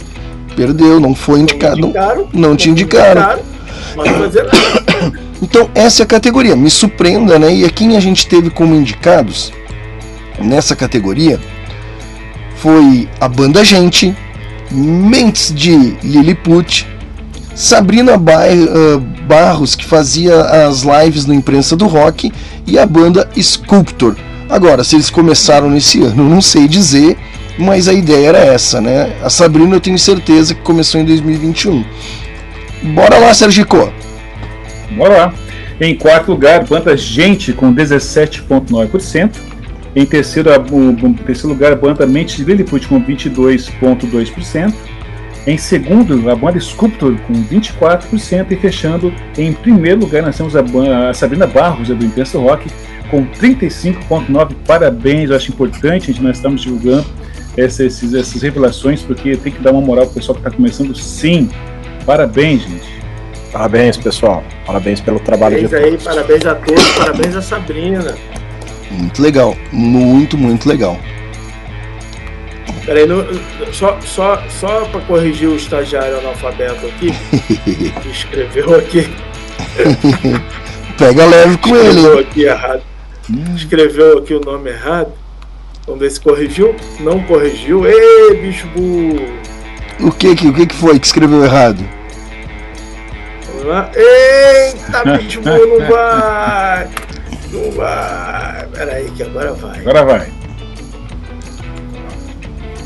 Perdeu, 0.55 0.99
não 0.99 1.13
foi 1.13 1.39
indicado. 1.39 1.79
Não, 1.79 1.89
indicaram, 1.89 2.27
não, 2.33 2.49
não 2.49 2.55
te 2.55 2.69
indicaram. 2.69 3.21
indicaram. 3.21 3.58
Nada. 3.95 4.49
Então, 5.41 5.69
essa 5.73 6.01
é 6.01 6.05
a 6.05 6.07
categoria. 6.07 6.55
Me 6.55 6.69
surpreenda, 6.69 7.39
né? 7.39 7.53
E 7.53 7.65
a 7.65 7.69
quem 7.69 7.95
a 7.95 7.99
gente 7.99 8.27
teve 8.27 8.49
como 8.49 8.75
indicados 8.75 9.51
nessa 10.39 10.75
categoria 10.75 11.39
foi 12.57 13.07
a 13.19 13.27
banda 13.27 13.63
Gente, 13.63 14.15
Mentes 14.71 15.53
de 15.53 15.97
Lilliput, 16.03 16.85
Sabrina 17.55 18.17
Barros, 18.17 19.75
que 19.75 19.85
fazia 19.85 20.41
as 20.67 20.83
lives 20.83 21.25
no 21.25 21.33
Imprensa 21.33 21.75
do 21.75 21.87
Rock, 21.87 22.31
e 22.67 22.77
a 22.77 22.85
banda 22.85 23.29
Sculptor. 23.35 24.15
Agora, 24.49 24.83
se 24.83 24.95
eles 24.95 25.09
começaram 25.09 25.69
nesse 25.69 26.01
ano, 26.01 26.29
não 26.29 26.41
sei 26.41 26.67
dizer, 26.67 27.17
mas 27.57 27.87
a 27.87 27.93
ideia 27.93 28.27
era 28.27 28.37
essa, 28.39 28.79
né? 28.79 29.13
A 29.23 29.29
Sabrina 29.29 29.75
eu 29.75 29.81
tenho 29.81 29.99
certeza 29.99 30.53
que 30.53 30.61
começou 30.61 30.99
em 31.01 31.05
2021. 31.05 31.83
Bora 32.83 33.17
lá, 33.17 33.33
Sergico! 33.33 33.91
Bora 34.91 35.17
lá. 35.17 35.33
Em 35.81 35.95
quarto 35.95 36.31
lugar, 36.31 36.65
banda 36.65 36.95
Gente 36.95 37.53
com 37.53 37.73
17,9%. 37.73 39.35
Em 39.95 40.05
terceiro, 40.05 40.49
o, 40.71 41.13
terceiro 41.25 41.49
lugar, 41.49 41.71
a 41.73 41.75
banda 41.75 42.05
Mente 42.05 42.37
de 42.37 42.43
Lilliput 42.43 42.87
com 42.87 43.01
22,2%. 43.01 44.73
Em 45.47 45.57
segundo, 45.57 46.29
a 46.29 46.35
banda 46.35 46.59
Sculptor 46.59 47.15
com 47.25 47.33
24%. 47.33 48.51
E 48.51 48.55
fechando, 48.55 49.13
em 49.37 49.51
primeiro 49.53 50.01
lugar, 50.01 50.21
nós 50.21 50.37
temos 50.37 50.55
a, 50.55 50.61
banda, 50.61 51.09
a 51.09 51.13
Sabrina 51.13 51.47
Barros, 51.47 51.87
do 51.87 52.05
Intenso 52.05 52.39
Rock, 52.39 52.69
com 53.09 53.25
35,9%. 53.25 54.55
Parabéns, 54.65 55.29
eu 55.29 55.35
acho 55.35 55.51
importante, 55.51 56.03
a 56.03 56.13
gente, 56.13 56.21
nós 56.21 56.37
estamos 56.37 56.61
divulgando 56.61 57.05
essa, 57.57 57.83
esses, 57.83 58.13
essas 58.13 58.41
revelações, 58.41 59.01
porque 59.01 59.35
tem 59.35 59.51
que 59.51 59.61
dar 59.61 59.71
uma 59.71 59.81
moral 59.81 60.05
para 60.05 60.11
o 60.11 60.15
pessoal 60.15 60.35
que 60.35 60.41
está 60.41 60.55
começando. 60.55 60.95
Sim, 60.95 61.49
parabéns, 62.09 62.63
gente. 62.63 62.89
Parabéns, 63.51 63.95
pessoal. 63.95 64.43
Parabéns 64.65 64.99
pelo 64.99 65.19
trabalho 65.19 65.57
parabéns 65.57 65.69
de 65.69 65.75
aí, 65.75 65.91
todos. 65.91 66.03
Parabéns 66.03 66.45
a 66.47 66.55
todos, 66.55 66.91
parabéns 66.93 67.35
a 67.35 67.41
Sabrina. 67.43 68.15
Muito 68.89 69.21
legal, 69.21 69.55
muito, 69.71 70.35
muito 70.35 70.67
legal. 70.67 70.97
Peraí, 72.83 73.05
no, 73.05 73.23
só, 73.71 73.99
só, 74.01 74.41
só 74.49 74.85
para 74.85 75.01
corrigir 75.01 75.49
o 75.49 75.55
estagiário 75.55 76.17
analfabeto 76.17 76.87
aqui, 76.87 77.11
que 78.01 78.09
escreveu 78.09 78.75
aqui. 78.75 79.07
Pega 80.97 81.27
leve 81.27 81.57
com 81.59 81.75
escreveu 81.75 82.13
ele. 82.13 82.21
aqui 82.21 82.41
errado. 82.41 82.81
Escreveu 83.55 84.17
aqui 84.17 84.33
o 84.33 84.39
nome 84.39 84.71
errado. 84.71 85.13
Vamos 85.85 86.01
ver 86.01 86.09
se 86.09 86.19
corrigiu. 86.19 86.75
Não 86.99 87.21
corrigiu. 87.21 87.85
Ê, 87.85 88.33
bicho 88.33 88.65
burro. 88.75 89.27
O 89.99 90.11
que 90.11 90.35
que, 90.35 90.47
o 90.47 90.53
que 90.53 90.65
que 90.65 90.75
foi 90.75 90.97
que 90.97 91.05
escreveu 91.05 91.43
errado? 91.43 91.98
Eita, 93.95 95.03
burro, 95.41 95.79
não 95.79 95.87
vai. 95.87 96.87
Não 97.51 97.71
vai. 97.71 98.65
Peraí, 98.73 99.11
que 99.11 99.23
agora 99.23 99.53
vai. 99.53 99.79
Agora 99.79 100.05
vai. 100.05 100.27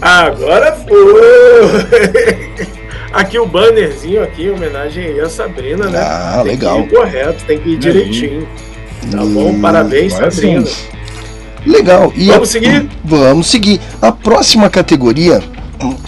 Agora 0.01 0.75
foi! 0.87 2.53
Aqui 3.13 3.37
o 3.37 3.45
bannerzinho 3.45 4.23
aqui, 4.23 4.45
em 4.45 4.49
homenagem 4.51 5.05
aí 5.05 5.19
a 5.21 5.29
Sabrina, 5.29 5.87
né? 5.87 5.99
Ah, 5.99 6.39
tem 6.43 6.51
legal. 6.53 6.83
Que 6.83 6.87
ir 6.93 6.97
correto, 6.97 7.43
tem 7.45 7.59
que 7.59 7.69
ir 7.69 7.77
direitinho. 7.77 8.47
Tá 9.11 9.17
bom? 9.19 9.49
Hum, 9.51 9.61
Parabéns, 9.61 10.13
Sabrina. 10.13 10.65
sim. 10.65 10.87
Legal. 11.65 12.11
E 12.15 12.25
Vamos 12.27 12.49
a- 12.49 12.51
seguir? 12.51 12.89
Vamos 13.05 13.47
seguir. 13.47 13.79
A 14.01 14.11
próxima 14.11 14.69
categoria, 14.69 15.41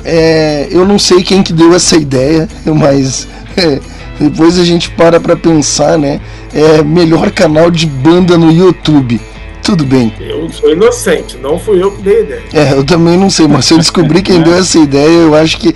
é, 0.04 0.68
eu 0.72 0.84
não 0.86 0.98
sei 1.00 1.24
quem 1.24 1.42
que 1.44 1.54
deu 1.54 1.74
essa 1.74 1.96
ideia, 1.96 2.50
mas 2.66 3.28
é, 3.56 3.80
depois 4.20 4.58
a 4.58 4.64
gente 4.64 4.90
para 4.92 5.20
pra 5.20 5.36
pensar, 5.36 5.98
né? 5.98 6.20
É 6.54 6.82
melhor 6.84 7.32
canal 7.32 7.70
de 7.70 7.86
banda 7.86 8.38
no 8.38 8.52
YouTube. 8.52 9.20
Tudo 9.62 9.84
bem. 9.84 10.14
Eu 10.20 10.48
sou 10.50 10.72
inocente, 10.72 11.38
não 11.38 11.58
fui 11.58 11.82
eu 11.82 11.92
que 11.92 12.02
dei 12.04 12.18
a 12.18 12.22
ideia. 12.22 12.44
É, 12.54 12.74
eu 12.74 12.84
também 12.84 13.18
não 13.18 13.32
sei, 13.32 13.48
mas 13.48 13.66
se 13.66 13.74
eu 13.74 13.80
descobrir 13.80 14.22
quem 14.22 14.40
deu 14.44 14.56
essa 14.56 14.78
ideia, 14.78 15.10
eu 15.10 15.36
acho 15.36 15.58
que. 15.58 15.76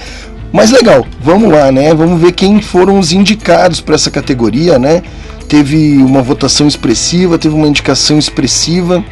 Mas 0.54 0.72
legal, 0.72 1.06
vamos 1.20 1.52
lá, 1.52 1.72
né? 1.72 1.94
Vamos 1.94 2.22
ver 2.22 2.32
quem 2.32 2.62
foram 2.62 3.00
os 3.00 3.12
indicados 3.12 3.82
para 3.82 3.96
essa 3.96 4.12
categoria, 4.12 4.80
né? 4.80 5.02
Teve 5.48 5.98
uma 5.98 6.22
votação 6.22 6.68
expressiva, 6.68 7.38
teve 7.40 7.56
uma 7.56 7.68
indicação 7.68 8.20
expressiva. 8.20 9.04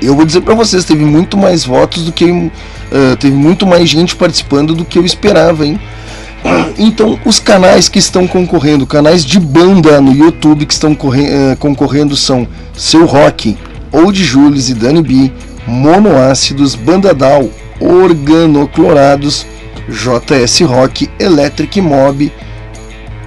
Eu 0.00 0.14
vou 0.14 0.24
dizer 0.24 0.40
para 0.40 0.54
vocês, 0.54 0.84
teve 0.84 1.04
muito 1.04 1.36
mais 1.36 1.64
votos 1.64 2.04
do 2.04 2.12
que. 2.12 2.50
ah, 2.92 3.16
teve 3.18 3.34
muito 3.34 3.66
mais 3.66 3.88
gente 3.88 4.14
participando 4.14 4.72
do 4.72 4.84
que 4.84 4.98
eu 4.98 5.04
esperava, 5.04 5.66
hein? 5.66 5.78
Então, 6.78 7.18
os 7.26 7.38
canais 7.38 7.88
que 7.88 7.98
estão 7.98 8.26
concorrendo, 8.26 8.86
canais 8.86 9.24
de 9.24 9.38
banda 9.38 10.00
no 10.00 10.12
YouTube 10.12 10.64
que 10.64 10.72
estão 10.72 10.96
eh, 11.14 11.56
concorrendo 11.58 12.16
são 12.16 12.48
Seu 12.74 13.04
Rock, 13.04 13.58
Old 13.92 14.24
Jules 14.24 14.70
e 14.70 14.74
Dani 14.74 15.02
B, 15.02 15.30
Monoácidos, 15.66 16.74
Bandadal, 16.74 17.50
Organoclorados, 17.80 19.46
JS 19.88 20.60
Rock, 20.60 21.10
Electric 21.18 21.80
Mob, 21.80 22.32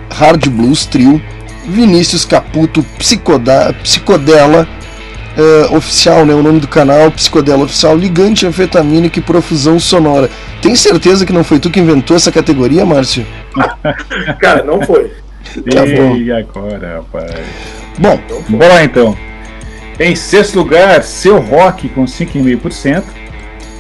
Hard 0.10 0.48
Blues 0.50 0.86
Trio, 0.86 1.22
Vinícius 1.68 2.26
Caputo, 2.26 2.84
Psicoda, 2.98 3.76
Psicodela, 3.84 4.68
eh, 5.38 5.76
Oficial, 5.76 6.26
né, 6.26 6.34
o 6.34 6.44
nome 6.44 6.60
do 6.60 6.68
canal, 6.68 7.12
Psicodela 7.12 7.64
Oficial, 7.64 7.96
Ligante 7.98 8.46
Anfetamínico 8.46 9.20
e 9.20 9.22
Profusão 9.22 9.80
Sonora. 9.80 10.30
Tem 10.62 10.76
certeza 10.76 11.26
que 11.26 11.34
não 11.34 11.44
foi 11.44 11.60
tu 11.60 11.70
que 11.70 11.80
inventou 11.80 12.16
essa 12.16 12.32
categoria, 12.32 12.86
Márcio? 12.86 13.26
Cara, 14.40 14.64
não 14.64 14.82
foi. 14.82 15.12
Tá 15.72 15.86
bom. 15.86 16.16
e 16.16 16.32
agora, 16.32 16.98
rapaz? 16.98 17.32
Bom. 18.00 18.20
Bora 18.50 18.74
lá 18.74 18.84
então. 18.84 19.16
Em 20.00 20.16
sexto 20.16 20.56
lugar, 20.56 21.04
Seu 21.04 21.40
Rock 21.40 21.90
com 21.90 22.06
5,5%. 22.06 23.04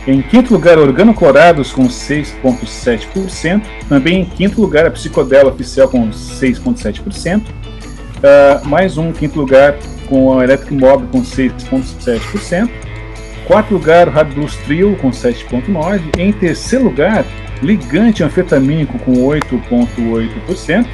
Em 0.05 0.21
quinto 0.21 0.53
lugar, 0.53 0.77
Organoclorados 0.77 1.71
com 1.71 1.87
6,7%. 1.87 3.61
Também 3.87 4.21
em 4.21 4.25
quinto 4.25 4.61
lugar, 4.61 4.85
a 4.85 4.91
Psicodela 4.91 5.51
Oficial 5.51 5.87
com 5.87 6.09
6,7%. 6.09 7.41
Ah, 8.23 8.61
mais 8.65 8.97
um 8.97 9.11
quinto 9.11 9.39
lugar 9.39 9.75
com 10.14 10.38
a 10.38 10.43
Electric 10.43 10.76
Mob 10.76 11.07
com 11.07 11.24
6,7%. 11.24 12.70
Quarto 13.47 13.74
lugar, 13.74 14.11
Blues 14.26 14.55
Trio 14.57 14.95
com 15.01 15.09
7,9%. 15.09 16.20
Em 16.20 16.32
terceiro 16.32 16.86
lugar, 16.86 17.26
Ligante 17.64 18.24
Anfetamínico 18.24 18.99
com 18.99 19.14
8,8%. 19.14 20.86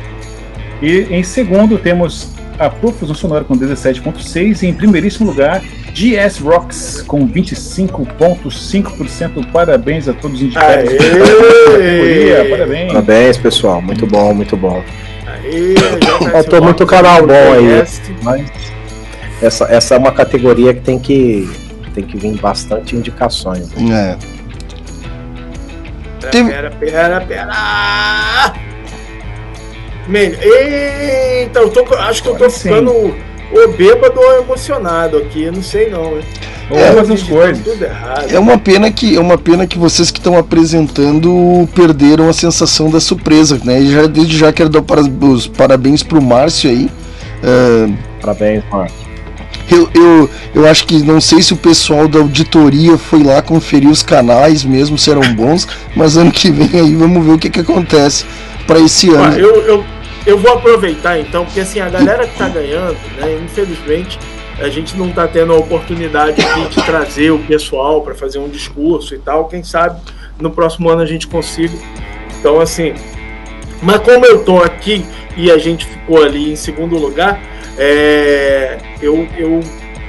E 0.81 1.05
em 1.11 1.21
segundo 1.21 1.77
temos 1.77 2.29
a 2.57 2.69
Profusão 2.69 3.13
Sonora 3.13 3.43
com 3.43 3.55
17,6%. 3.55 4.63
E 4.63 4.67
em 4.67 4.73
primeiríssimo 4.73 5.29
lugar, 5.29 5.61
GS 5.93 6.39
Rocks 6.39 7.01
com 7.01 7.27
25,5%. 7.27 9.51
Parabéns 9.51 10.07
a 10.07 10.13
todos 10.13 10.37
os 10.37 10.43
indicados. 10.43 10.91
Parabéns. 12.49 12.87
Parabéns, 12.87 13.37
pessoal. 13.37 13.81
Muito 13.81 14.07
bom, 14.07 14.33
muito 14.33 14.55
bom. 14.55 14.81
Faltou 16.31 16.61
muito 16.63 16.85
canal 16.85 17.27
bom 17.27 17.33
aí. 17.33 17.83
Mas 18.23 18.78
essa, 19.41 19.65
essa 19.65 19.95
é 19.95 19.97
uma 19.97 20.11
categoria 20.11 20.73
que 20.73 20.81
tem 20.81 20.99
que, 20.99 21.49
tem 21.93 22.03
que 22.03 22.17
vir 22.17 22.37
bastante 22.39 22.95
indicações. 22.95 23.67
é, 23.91 24.17
Pera, 26.19 26.31
Teve- 26.31 26.49
pera, 26.51 26.71
pera, 26.79 27.21
pera. 27.21 28.53
Eita, 30.11 31.59
eu 31.59 31.69
tô, 31.69 31.85
acho 31.95 32.23
que 32.23 32.29
eu 32.29 32.35
tô 32.35 32.49
ficando 32.49 32.91
ou 32.91 33.71
bêbado 33.75 34.19
ou 34.19 34.39
emocionado 34.41 35.17
aqui, 35.17 35.43
eu 35.43 35.51
não 35.53 35.63
sei 35.63 35.89
não. 35.89 36.17
hein? 36.17 36.23
Ou 36.69 36.77
ambas 36.77 37.09
as 37.09 37.19
Digitando 37.21 37.39
coisas. 37.39 37.63
Tudo 37.63 37.83
errado. 37.83 38.25
é 38.31 38.37
uma 38.39 38.57
pena 38.59 38.91
que 38.91 39.15
é 39.15 39.19
uma 39.19 39.37
pena 39.39 39.65
que 39.65 39.77
vocês 39.77 40.11
que 40.11 40.19
estão 40.19 40.37
apresentando 40.37 41.67
perderam 41.73 42.29
a 42.29 42.33
sensação 42.33 42.91
da 42.91 42.99
surpresa, 42.99 43.59
né? 43.63 43.79
E 43.81 43.91
já 43.91 44.05
desde 44.07 44.37
já 44.37 44.53
quero 44.53 44.69
dar 44.69 44.81
para- 44.83 45.01
os 45.01 45.47
parabéns 45.47 46.03
pro 46.03 46.21
Márcio 46.21 46.69
aí. 46.69 46.89
Ah, 47.43 47.89
Parabéns, 48.21 48.63
Marcos. 48.71 49.08
Eu, 49.69 49.89
eu, 49.93 50.29
eu 50.55 50.67
acho 50.67 50.85
que 50.85 50.97
não 50.99 51.21
sei 51.21 51.41
se 51.41 51.53
o 51.53 51.57
pessoal 51.57 52.07
da 52.07 52.19
auditoria 52.19 52.97
foi 52.97 53.23
lá 53.23 53.41
conferir 53.41 53.89
os 53.89 54.01
canais 54.01 54.63
mesmo, 54.63 54.97
se 54.97 55.11
eram 55.11 55.33
bons, 55.33 55.67
mas 55.95 56.17
ano 56.17 56.31
que 56.31 56.49
vem 56.49 56.79
aí 56.79 56.95
vamos 56.95 57.25
ver 57.25 57.33
o 57.33 57.37
que, 57.39 57.49
que 57.49 57.59
acontece 57.59 58.25
para 58.65 58.79
esse 58.79 59.09
ano. 59.09 59.37
eu, 59.37 59.61
eu, 59.61 59.85
eu 60.25 60.37
vou 60.37 60.53
aproveitar 60.53 61.19
então, 61.19 61.45
porque 61.45 61.59
assim, 61.59 61.79
a 61.79 61.89
galera 61.89 62.27
que 62.27 62.37
tá 62.37 62.49
ganhando, 62.49 62.97
né, 63.17 63.39
infelizmente, 63.43 64.17
a 64.59 64.69
gente 64.69 64.97
não 64.97 65.09
tá 65.11 65.27
tendo 65.27 65.53
a 65.53 65.57
oportunidade 65.57 66.41
aqui 66.41 66.67
de 66.67 66.83
trazer 66.83 67.31
o 67.31 67.39
pessoal 67.39 68.01
para 68.01 68.13
fazer 68.13 68.39
um 68.39 68.49
discurso 68.49 69.15
e 69.15 69.17
tal. 69.17 69.47
Quem 69.47 69.63
sabe 69.63 70.01
no 70.39 70.51
próximo 70.51 70.89
ano 70.89 71.01
a 71.01 71.05
gente 71.05 71.27
consiga. 71.27 71.77
Então, 72.39 72.59
assim, 72.59 72.93
mas 73.81 73.99
como 73.99 74.25
eu 74.25 74.43
tô 74.43 74.61
aqui 74.61 75.05
e 75.37 75.49
a 75.49 75.57
gente 75.57 75.85
ficou 75.85 76.21
ali 76.21 76.51
em 76.51 76.55
segundo 76.55 76.97
lugar, 76.97 77.39
é, 77.79 78.77
eu, 79.01 79.27
eu 79.37 79.61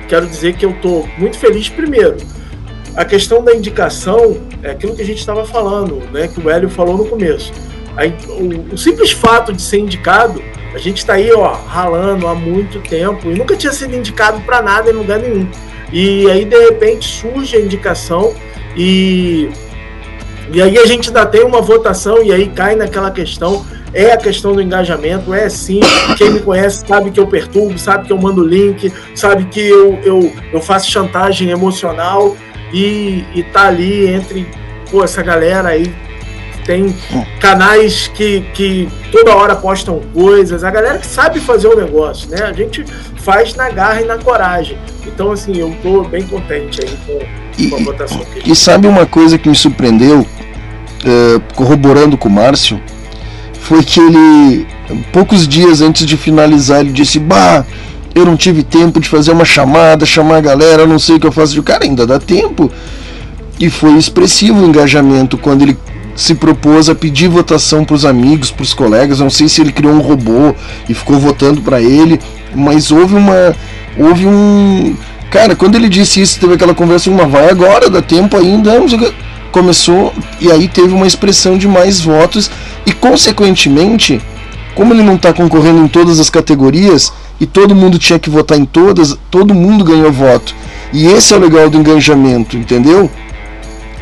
quero 0.09 0.27
dizer 0.27 0.55
que 0.55 0.67
eu 0.67 0.73
tô 0.83 1.07
muito 1.17 1.39
feliz 1.39 1.69
primeiro. 1.69 2.17
A 2.97 3.05
questão 3.05 3.43
da 3.43 3.55
indicação 3.55 4.37
é 4.63 4.73
aquilo 4.73 4.95
que 4.97 5.03
a 5.03 5.07
gente 5.07 5.19
estava 5.21 5.45
falando, 5.45 6.03
né, 6.13 6.29
que 6.29 6.41
o 6.41 6.51
Hélio 6.51 6.69
falou 6.69 6.99
no 6.99 7.07
começo. 7.07 7.53
A 7.97 8.05
in- 8.05 8.15
o, 8.29 8.75
o 8.75 8.79
simples 8.79 9.13
fato 9.13 9.53
de 9.53 9.63
ser 9.63 9.79
indicado, 9.79 10.43
a 10.75 10.79
gente 10.79 10.99
está 10.99 11.15
aí, 11.15 11.33
ó, 11.33 11.53
ralando 11.53 12.27
há 12.27 12.35
muito 12.35 12.81
tempo 12.81 13.31
e 13.31 13.35
nunca 13.35 13.57
tinha 13.57 13.73
sido 13.73 13.95
indicado 13.95 14.41
para 14.41 14.61
nada 14.61 14.91
em 14.91 14.93
lugar 14.95 15.21
nenhum. 15.21 15.49
E 15.93 16.29
aí, 16.31 16.45
de 16.45 16.57
repente, 16.57 17.07
surge 17.09 17.57
a 17.57 17.61
indicação 17.61 18.35
e, 18.77 19.49
e 20.53 20.61
aí 20.63 20.79
a 20.79 20.87
gente 20.87 21.09
ainda 21.09 21.27
tem 21.27 21.43
uma 21.43 21.61
votação 21.61 22.23
e 22.23 22.33
aí 22.33 22.49
cai 22.49 22.75
naquela 22.75 23.11
questão. 23.11 23.65
É 23.93 24.13
a 24.13 24.17
questão 24.17 24.53
do 24.53 24.63
engajamento, 24.63 25.35
é 25.35 25.49
sim. 25.49 25.81
Quem 26.17 26.31
me 26.31 26.41
conhece 26.41 26.85
sabe 26.87 27.11
que 27.11 27.19
eu 27.19 27.27
perturbo, 27.27 27.79
sabe 27.79 28.07
que 28.07 28.13
eu 28.13 28.19
mando 28.19 28.45
link, 28.45 28.93
sabe 29.15 29.45
que 29.47 29.61
eu, 29.61 29.99
eu, 30.05 30.33
eu 30.53 30.61
faço 30.61 30.91
chantagem 30.91 31.51
emocional 31.51 32.37
e, 32.73 33.25
e 33.35 33.43
tá 33.43 33.67
ali 33.67 34.07
entre 34.07 34.47
pô, 34.91 35.05
essa 35.05 35.23
galera 35.23 35.71
aí 35.71 35.93
tem 36.65 36.95
canais 37.41 38.09
que, 38.09 38.43
que 38.55 38.89
toda 39.11 39.35
hora 39.35 39.57
postam 39.57 40.01
coisas, 40.13 40.63
a 40.63 40.71
galera 40.71 40.99
que 40.99 41.07
sabe 41.07 41.41
fazer 41.41 41.69
o 41.69 41.77
negócio, 41.77 42.29
né? 42.31 42.43
A 42.43 42.53
gente 42.53 42.85
faz 43.17 43.55
na 43.55 43.71
garra 43.71 44.03
e 44.03 44.05
na 44.05 44.19
coragem. 44.19 44.79
Então, 45.07 45.33
assim, 45.33 45.57
eu 45.57 45.75
tô 45.83 46.03
bem 46.03 46.23
contente 46.23 46.81
aí 46.81 46.97
com, 47.07 47.69
com 47.69 47.77
a 47.77 47.79
E, 47.81 47.85
votação 47.85 48.19
gente 48.19 48.51
e 48.51 48.55
sabe 48.55 48.87
uma 48.87 49.07
coisa 49.07 49.39
que 49.39 49.49
me 49.49 49.55
surpreendeu, 49.55 50.27
eh, 51.05 51.41
corroborando 51.55 52.17
com 52.17 52.29
o 52.29 52.33
Márcio, 52.33 52.81
foi 53.61 53.83
que 53.83 54.01
ele, 54.01 54.67
poucos 55.13 55.47
dias 55.47 55.81
antes 55.81 56.07
de 56.07 56.17
finalizar, 56.17 56.81
ele 56.81 56.93
disse: 56.93 57.19
Bah, 57.19 57.65
eu 58.15 58.25
não 58.25 58.37
tive 58.37 58.63
tempo 58.63 59.01
de 59.01 59.09
fazer 59.09 59.33
uma 59.33 59.45
chamada, 59.45 60.05
chamar 60.05 60.39
a 60.39 60.41
galera, 60.41 60.87
não 60.87 60.99
sei 60.99 61.17
o 61.17 61.21
que 61.21 61.27
eu 61.27 61.33
faço. 61.33 61.57
Eu, 61.57 61.63
Cara, 61.63 61.85
ainda 61.85 62.07
dá 62.07 62.19
tempo. 62.19 62.71
E 63.59 63.69
foi 63.69 63.93
expressivo 63.97 64.63
o 64.63 64.67
engajamento 64.67 65.37
quando 65.37 65.63
ele 65.63 65.77
se 66.17 66.35
propôs 66.35 66.89
a 66.89 66.95
pedir 66.95 67.29
votação 67.29 67.85
para 67.85 67.95
os 67.95 68.05
amigos, 68.05 68.51
para 68.51 68.63
os 68.63 68.75
colegas. 68.75 69.21
Não 69.21 69.31
sei 69.31 69.49
se 69.49 69.61
ele 69.61 69.73
criou 69.73 69.93
um 69.93 70.01
robô 70.01 70.55
e 70.89 70.95
ficou 70.95 71.19
votando 71.19 71.61
para 71.61 71.81
ele, 71.81 72.19
mas 72.55 72.91
houve 72.91 73.15
uma, 73.15 73.55
houve 73.97 74.27
um, 74.27 74.97
cara, 75.31 75.55
quando 75.55 75.77
ele 75.77 75.89
disse 75.89 76.21
isso, 76.21 76.41
teve 76.41 76.55
aquela 76.55 76.75
conversa, 76.75 77.11
uma 77.11 77.27
vai 77.27 77.49
agora, 77.49 77.89
dá 77.89 78.03
tempo 78.03 78.37
ainda, 78.37 78.73
começou 79.53 80.13
e 80.41 80.51
aí 80.51 80.69
teve 80.69 80.95
uma 80.95 81.07
expressão 81.07 81.59
de 81.59 81.67
mais 81.67 82.01
votos 82.01 82.51
e 82.87 82.93
consequentemente, 82.93 84.21
como 84.75 84.95
ele 84.95 85.03
não 85.03 85.17
está 85.17 85.33
concorrendo 85.33 85.83
em 85.83 85.89
todas 85.89 86.19
as 86.19 86.31
categorias 86.31 87.13
e 87.41 87.47
todo 87.47 87.75
mundo 87.75 87.99
tinha 87.99 88.19
que 88.19 88.31
votar 88.31 88.59
em 88.59 88.65
todas, 88.65 89.17
todo 89.31 89.55
mundo 89.55 89.85
ganhou 89.85 90.13
voto. 90.13 90.55
E 90.93 91.07
esse 91.07 91.33
é 91.33 91.37
o 91.37 91.41
legal 91.41 91.71
do 91.71 91.79
engajamento, 91.79 92.57
entendeu? 92.57 93.11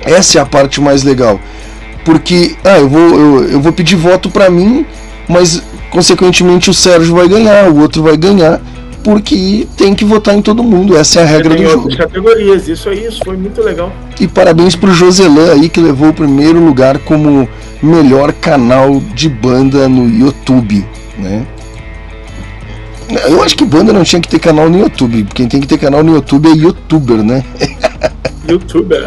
Essa 0.03 0.39
é 0.39 0.43
a 0.43 0.47
parte 0.47 0.81
mais 0.81 1.03
legal. 1.03 1.39
Porque, 2.05 2.57
ah, 2.65 2.79
eu 2.79 2.89
vou, 2.89 3.19
eu, 3.19 3.45
eu 3.51 3.61
vou 3.61 3.73
pedir 3.73 3.97
voto 3.97 4.31
para 4.31 4.49
mim, 4.49 4.87
mas 5.29 5.63
consequentemente 5.91 6.71
o 6.71 6.75
Sérgio 6.75 7.15
vai 7.15 7.29
ganhar, 7.29 7.71
o 7.71 7.81
outro 7.81 8.03
vai 8.03 8.17
ganhar, 8.17 8.61
porque 9.03 9.67
tem 9.77 9.95
que 9.95 10.05
votar 10.05 10.35
em 10.35 10.43
todo 10.43 10.63
mundo. 10.63 10.97
Essa 10.97 11.21
é 11.21 11.23
a 11.23 11.27
regra 11.27 11.55
do 11.55 11.63
jogo. 11.63 11.97
categorias, 11.97 12.69
isso 12.69 12.89
aí, 12.89 13.07
isso 13.07 13.21
foi 13.25 13.37
muito 13.37 13.63
legal. 13.63 13.93
E 14.21 14.27
parabéns 14.27 14.75
pro 14.75 14.93
Joselan 14.93 15.53
aí 15.53 15.69
que 15.69 15.81
levou 15.81 16.09
o 16.09 16.15
primeiro 16.15 16.59
lugar 16.65 16.99
como 16.99 17.49
melhor 17.83 18.33
canal 18.33 19.01
de 19.15 19.29
banda 19.29 19.89
no 19.89 20.09
YouTube, 20.09 20.85
né? 21.17 21.47
Eu 23.27 23.43
acho 23.43 23.57
que 23.57 23.65
banda 23.65 23.93
não 23.93 24.05
tinha 24.05 24.21
que 24.21 24.29
ter 24.29 24.39
canal 24.39 24.69
no 24.69 24.79
YouTube. 24.79 25.27
Quem 25.35 25.49
tem 25.49 25.61
que 25.61 25.67
ter 25.67 25.79
canal 25.79 26.05
no 26.05 26.15
YouTube 26.15 26.49
é 26.49 26.53
youtuber, 26.53 27.23
né? 27.23 27.43
youtuber. 28.47 29.03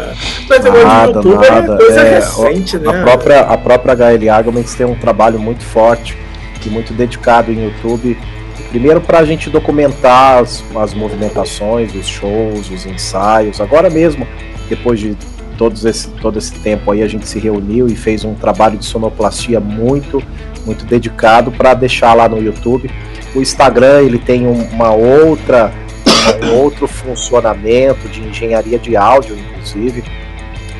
Mas 0.48 0.66
agora 0.66 0.84
nada, 0.84 1.12
youtuber 1.12 1.46
é 1.46 1.50
nada. 1.50 1.74
é 1.74 1.76
coisa 1.76 2.00
é, 2.00 2.14
recente, 2.14 2.78
né? 2.78 2.88
A 2.88 3.02
própria, 3.02 3.40
a 3.40 3.56
própria 3.56 3.94
HL 3.94 4.28
Arguments 4.30 4.74
tem 4.74 4.86
um 4.86 4.96
trabalho 4.96 5.38
muito 5.38 5.62
forte 5.62 6.16
e 6.66 6.68
muito 6.68 6.92
dedicado 6.92 7.52
em 7.52 7.64
YouTube. 7.64 8.18
Primeiro 8.72 9.02
para 9.02 9.18
a 9.18 9.24
gente 9.26 9.50
documentar 9.50 10.38
as, 10.38 10.64
as 10.74 10.94
movimentações, 10.94 11.94
os 11.94 12.08
shows, 12.08 12.70
os 12.70 12.86
ensaios. 12.86 13.60
Agora 13.60 13.90
mesmo, 13.90 14.26
depois 14.66 14.98
de 14.98 15.14
todos 15.58 15.84
esse, 15.84 16.08
todo 16.08 16.38
esse 16.38 16.54
tempo 16.54 16.90
aí, 16.90 17.02
a 17.02 17.06
gente 17.06 17.28
se 17.28 17.38
reuniu 17.38 17.86
e 17.86 17.94
fez 17.94 18.24
um 18.24 18.32
trabalho 18.32 18.78
de 18.78 18.86
sonoplastia 18.86 19.60
muito, 19.60 20.22
muito 20.64 20.86
dedicado 20.86 21.52
para 21.52 21.74
deixar 21.74 22.14
lá 22.14 22.26
no 22.26 22.42
YouTube. 22.42 22.90
O 23.34 23.42
Instagram 23.42 24.00
ele 24.00 24.18
tem 24.18 24.46
uma 24.46 24.90
outra 24.90 25.70
um 26.42 26.56
outro 26.62 26.88
funcionamento 26.88 28.08
de 28.08 28.22
engenharia 28.22 28.78
de 28.78 28.96
áudio, 28.96 29.36
inclusive. 29.36 30.02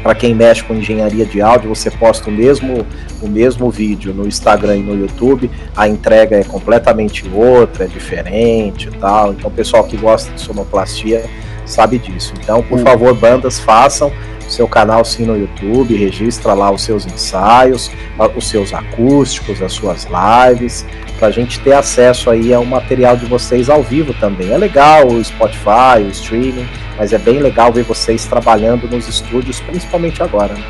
Para 0.03 0.15
quem 0.15 0.35
mexe 0.35 0.65
com 0.65 0.75
engenharia 0.75 1.25
de 1.25 1.41
áudio, 1.41 1.75
você 1.75 1.91
posta 1.91 2.29
o 2.29 2.33
mesmo, 2.33 2.85
o 3.21 3.29
mesmo 3.29 3.71
vídeo 3.71 4.13
no 4.13 4.27
Instagram 4.27 4.79
e 4.79 4.83
no 4.83 4.99
YouTube, 4.99 5.51
a 5.77 5.87
entrega 5.87 6.37
é 6.37 6.45
completamente 6.45 7.25
outra, 7.33 7.85
é 7.85 7.87
diferente 7.87 8.89
e 8.89 8.99
tal. 8.99 9.33
Então, 9.33 9.49
o 9.49 9.53
pessoal 9.53 9.85
que 9.85 9.97
gosta 9.97 10.33
de 10.33 10.41
sonoplastia 10.41 11.25
sabe 11.65 11.99
disso. 11.99 12.35
Então, 12.43 12.63
por 12.63 12.81
hum. 12.81 12.83
favor, 12.83 13.15
bandas, 13.15 13.61
façam 13.61 14.13
seu 14.53 14.69
canal 14.69 15.05
sim 15.05 15.25
no 15.25 15.37
YouTube, 15.37 15.97
registra 15.97 16.53
lá 16.53 16.71
os 16.71 16.83
seus 16.83 17.07
ensaios, 17.07 17.91
os 18.37 18.49
seus 18.49 18.75
acústicos, 18.75 19.63
as 19.63 19.73
suas 19.73 20.07
lives, 20.07 20.85
para 21.19 21.29
a 21.29 21.31
gente 21.31 21.59
ter 21.61 21.73
acesso 21.73 22.31
aí 22.31 22.53
ao 22.53 22.65
material 22.65 23.17
de 23.17 23.25
vocês 23.25 23.71
ao 23.71 23.83
vivo 23.83 24.13
também. 24.15 24.53
É 24.53 24.59
legal 24.59 25.07
o 25.07 25.25
Spotify, 25.25 26.03
o 26.05 26.09
streaming, 26.09 26.69
mas 26.99 27.13
é 27.13 27.19
bem 27.19 27.39
legal 27.39 27.73
ver 27.73 27.85
vocês 27.85 28.25
trabalhando 28.25 28.89
nos 28.89 29.09
estúdios, 29.09 29.61
principalmente 29.61 30.23
agora. 30.23 30.55
Né? 30.55 30.65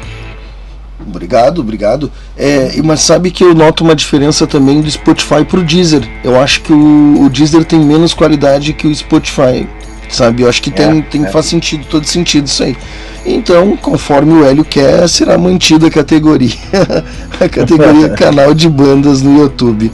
Obrigado, 1.07 1.61
obrigado. 1.61 2.11
É, 2.37 2.81
mas 2.83 3.01
sabe 3.01 3.31
que 3.31 3.43
eu 3.43 3.55
noto 3.55 3.85
uma 3.85 3.95
diferença 3.95 4.47
também 4.47 4.81
do 4.81 4.91
Spotify 4.91 5.45
pro 5.45 5.63
Deezer. 5.63 6.09
Eu 6.23 6.41
acho 6.41 6.63
que 6.63 6.73
o, 6.73 7.25
o 7.25 7.29
Deezer 7.29 7.65
tem 7.65 7.81
menos 7.81 8.15
qualidade 8.15 8.73
que 8.73 8.87
o 8.87 8.95
Spotify, 8.95 9.67
sabe? 10.09 10.43
Eu 10.43 10.49
acho 10.49 10.63
que 10.63 10.71
tem, 10.71 10.99
é, 10.99 11.03
tem 11.03 11.25
é. 11.25 11.29
faz 11.29 11.47
sentido, 11.47 11.85
todo 11.87 12.07
sentido 12.07 12.47
isso 12.47 12.63
aí. 12.63 12.77
Então, 13.25 13.77
conforme 13.77 14.33
o 14.33 14.45
Hélio 14.45 14.65
quer, 14.65 15.09
será 15.09 15.39
mantida 15.39 15.87
a 15.87 15.91
categoria, 15.91 16.55
a 17.41 17.49
categoria 17.49 18.11
canal 18.17 18.55
de 18.55 18.69
bandas 18.69 19.23
no 19.23 19.39
YouTube. 19.39 19.91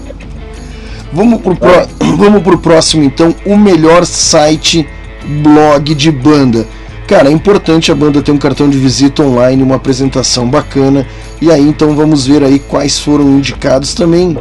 Vamos 1.12 1.40
pro, 1.40 1.56
pro, 1.56 2.16
vamos 2.16 2.42
pro 2.42 2.58
próximo 2.58 3.02
então, 3.02 3.34
o 3.46 3.56
melhor 3.56 4.04
site 4.04 4.86
blog 5.28 5.94
de 5.94 6.10
banda. 6.10 6.66
Cara, 7.06 7.28
é 7.28 7.32
importante 7.32 7.90
a 7.90 7.94
banda 7.94 8.20
ter 8.20 8.32
um 8.32 8.38
cartão 8.38 8.68
de 8.68 8.78
visita 8.78 9.22
online, 9.22 9.62
uma 9.62 9.76
apresentação 9.76 10.48
bacana. 10.48 11.06
E 11.40 11.50
aí 11.50 11.62
então 11.62 11.94
vamos 11.94 12.26
ver 12.26 12.42
aí 12.42 12.58
quais 12.58 12.98
foram 12.98 13.38
indicados 13.38 13.94
também. 13.94 14.36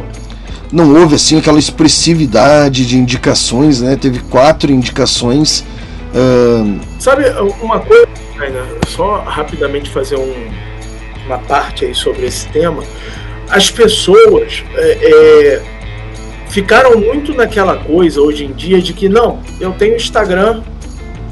Não 0.70 0.94
houve 0.94 1.14
assim 1.14 1.38
aquela 1.38 1.58
expressividade 1.58 2.84
de 2.84 2.98
indicações, 2.98 3.80
né? 3.80 3.96
Teve 3.96 4.18
quatro 4.18 4.70
indicações. 4.70 5.64
Uh... 6.14 6.78
Sabe 6.98 7.24
uma 7.62 7.80
coisa 7.80 8.06
Ainda 8.40 8.64
só 8.86 9.16
rapidamente 9.22 9.90
fazer 9.90 10.16
um, 10.16 10.32
uma 11.26 11.38
parte 11.38 11.84
aí 11.84 11.94
sobre 11.94 12.26
esse 12.26 12.46
tema. 12.48 12.84
As 13.48 13.70
pessoas 13.70 14.62
é, 14.74 14.98
é, 15.02 15.62
ficaram 16.48 16.98
muito 16.98 17.34
naquela 17.34 17.76
coisa 17.76 18.20
hoje 18.20 18.44
em 18.44 18.52
dia 18.52 18.80
de 18.80 18.92
que 18.92 19.08
não, 19.08 19.40
eu 19.60 19.72
tenho 19.72 19.96
Instagram, 19.96 20.62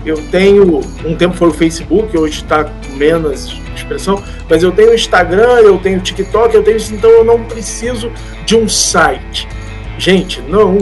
eu 0.06 0.16
tenho. 0.30 0.80
Um 1.04 1.14
tempo 1.14 1.36
foi 1.36 1.48
o 1.48 1.52
Facebook, 1.52 2.16
hoje 2.16 2.42
está 2.42 2.64
com 2.64 2.94
menos 2.94 3.60
expressão, 3.74 4.22
mas 4.48 4.62
eu 4.62 4.72
tenho 4.72 4.94
Instagram, 4.94 5.60
eu 5.60 5.78
tenho 5.78 6.00
TikTok, 6.00 6.54
eu 6.54 6.62
tenho 6.62 6.76
isso, 6.76 6.94
então 6.94 7.10
eu 7.10 7.24
não 7.24 7.44
preciso 7.44 8.10
de 8.44 8.56
um 8.56 8.68
site. 8.68 9.46
Gente, 9.98 10.40
não 10.42 10.78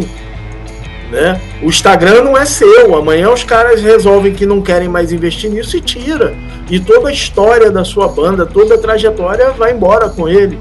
né? 1.15 1.41
O 1.63 1.67
Instagram 1.67 2.23
não 2.23 2.37
é 2.37 2.45
seu. 2.45 2.97
Amanhã 2.97 3.31
os 3.31 3.45
caras 3.45 3.83
resolvem 3.83 4.35
que 4.35 4.45
não 4.45 4.61
querem 4.61 4.89
mais 4.89 5.13
investir 5.13 5.51
nisso 5.51 5.77
e 5.77 5.81
tira. 5.81 6.35
E 6.69 6.81
toda 6.81 7.09
a 7.09 7.13
história 7.13 7.71
da 7.71 7.85
sua 7.85 8.09
banda, 8.09 8.45
toda 8.45 8.75
a 8.75 8.79
trajetória 8.79 9.51
vai 9.51 9.73
embora 9.73 10.09
com 10.09 10.29
ele, 10.29 10.59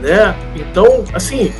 né? 0.00 0.36
Então, 0.54 1.04
assim, 1.12 1.52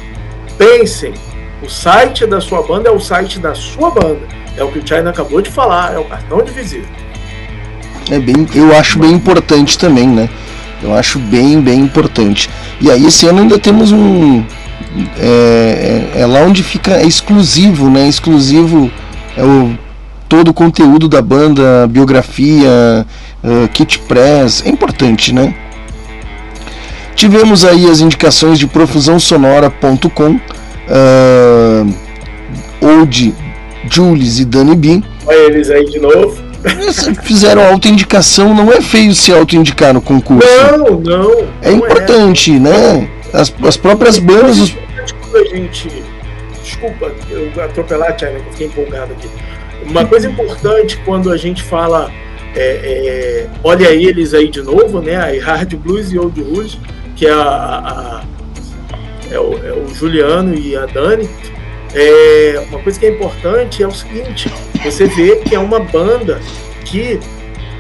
pensem. 0.59 1.15
O 1.63 1.69
site 1.69 2.25
da 2.27 2.41
sua 2.41 2.63
banda 2.63 2.89
é 2.89 2.93
o 2.93 3.01
site 3.01 3.41
da 3.41 3.55
sua 3.55 3.91
banda. 3.91 4.21
É 4.59 4.65
o 4.65 4.69
que 4.71 4.79
o 4.81 4.87
China 4.87 5.11
acabou 5.11 5.41
de 5.41 5.51
falar, 5.51 5.95
é 5.95 5.99
o 5.99 6.05
cartão 6.05 6.43
de 6.43 6.51
visita. 6.51 6.89
É 8.11 8.19
bem, 8.19 8.47
eu 8.55 8.77
acho 8.77 8.99
bem 8.99 9.13
importante 9.13 9.79
também, 9.79 10.09
né? 10.09 10.29
Eu 10.83 10.95
acho 10.95 11.19
bem, 11.19 11.61
bem 11.61 11.81
importante. 11.81 12.51
E 12.81 12.91
aí 12.91 13.07
esse 13.07 13.27
ano 13.27 13.41
ainda 13.41 13.59
temos 13.59 13.93
um, 13.93 14.45
é, 15.19 16.11
é, 16.15 16.21
é, 16.21 16.27
lá 16.27 16.41
onde 16.41 16.63
fica 16.63 16.93
é 16.93 17.07
exclusivo, 17.07 17.89
né? 17.91 18.09
Exclusivo 18.09 18.91
é 19.37 19.45
o 19.45 19.79
todo 20.29 20.49
o 20.49 20.55
conteúdo 20.55 21.09
da 21.09 21.23
banda, 21.23 21.87
biografia, 21.89 23.07
uh, 23.43 23.69
kit 23.69 23.99
press, 24.01 24.63
é 24.65 24.69
importante, 24.69 25.33
né? 25.33 25.55
Tivemos 27.15 27.65
aí 27.65 27.91
as 27.91 28.01
indicações 28.01 28.59
de 28.59 28.67
profusãosonora.com, 28.67 30.33
uh, 30.33 31.95
ou 32.81 33.07
de 33.07 33.35
Jules 33.91 34.39
e 34.39 34.45
Dani 34.45 34.75
B. 34.75 35.03
Olha 35.27 35.37
eles 35.37 35.71
aí 35.71 35.85
de 35.85 35.99
novo. 35.99 36.49
Fizeram 37.23 37.65
autoindicação, 37.65 38.53
não 38.55 38.73
é 38.73 38.81
feio 38.81 39.15
se 39.15 39.33
autoindicar 39.33 39.95
no 39.95 40.01
concurso. 40.01 40.49
Não, 40.73 41.01
não. 41.01 41.49
É 41.63 41.71
não 41.71 41.79
importante, 41.79 42.53
é. 42.53 42.59
né? 42.59 43.11
As, 43.33 43.53
as 43.63 43.77
próprias 43.77 44.19
bandas. 44.19 44.59
Os... 44.59 44.77
Quando 45.21 45.37
a 45.37 45.45
gente. 45.45 45.89
Desculpa 46.63 47.13
eu 47.31 47.51
atropelar, 47.63 48.17
Tiago, 48.17 48.37
eu 48.37 48.53
fiquei 48.53 48.67
empolgado 48.67 49.13
aqui. 49.13 49.29
Uma 49.89 50.05
coisa 50.05 50.29
importante 50.29 50.99
quando 51.05 51.31
a 51.31 51.37
gente 51.37 51.63
fala. 51.63 52.11
É, 52.57 52.61
é, 52.61 53.47
olha 53.63 53.91
eles 53.91 54.35
aí 54.35 54.49
de 54.49 54.63
novo, 54.63 55.01
né? 55.01 55.17
A 55.17 55.45
Hard 55.45 55.75
Blues 55.77 56.11
e 56.13 56.19
Old 56.19 56.41
Rouge, 56.43 56.79
que 57.15 57.27
é, 57.27 57.31
a, 57.31 57.37
a, 57.37 58.23
é, 59.31 59.39
o, 59.39 59.53
é, 59.65 59.73
o, 59.73 59.95
Juliano 59.95 60.55
e 60.55 60.75
a 60.75 60.87
Dani. 60.87 61.29
É, 61.95 62.63
uma 62.69 62.79
coisa 62.81 62.99
que 62.99 63.07
é 63.07 63.11
importante 63.11 63.83
é 63.83 63.87
o 63.87 63.93
seguinte: 63.93 64.53
você 64.83 65.07
vê 65.07 65.37
que 65.37 65.55
é 65.55 65.59
uma 65.59 65.81
banda 65.81 66.41
que 66.85 67.19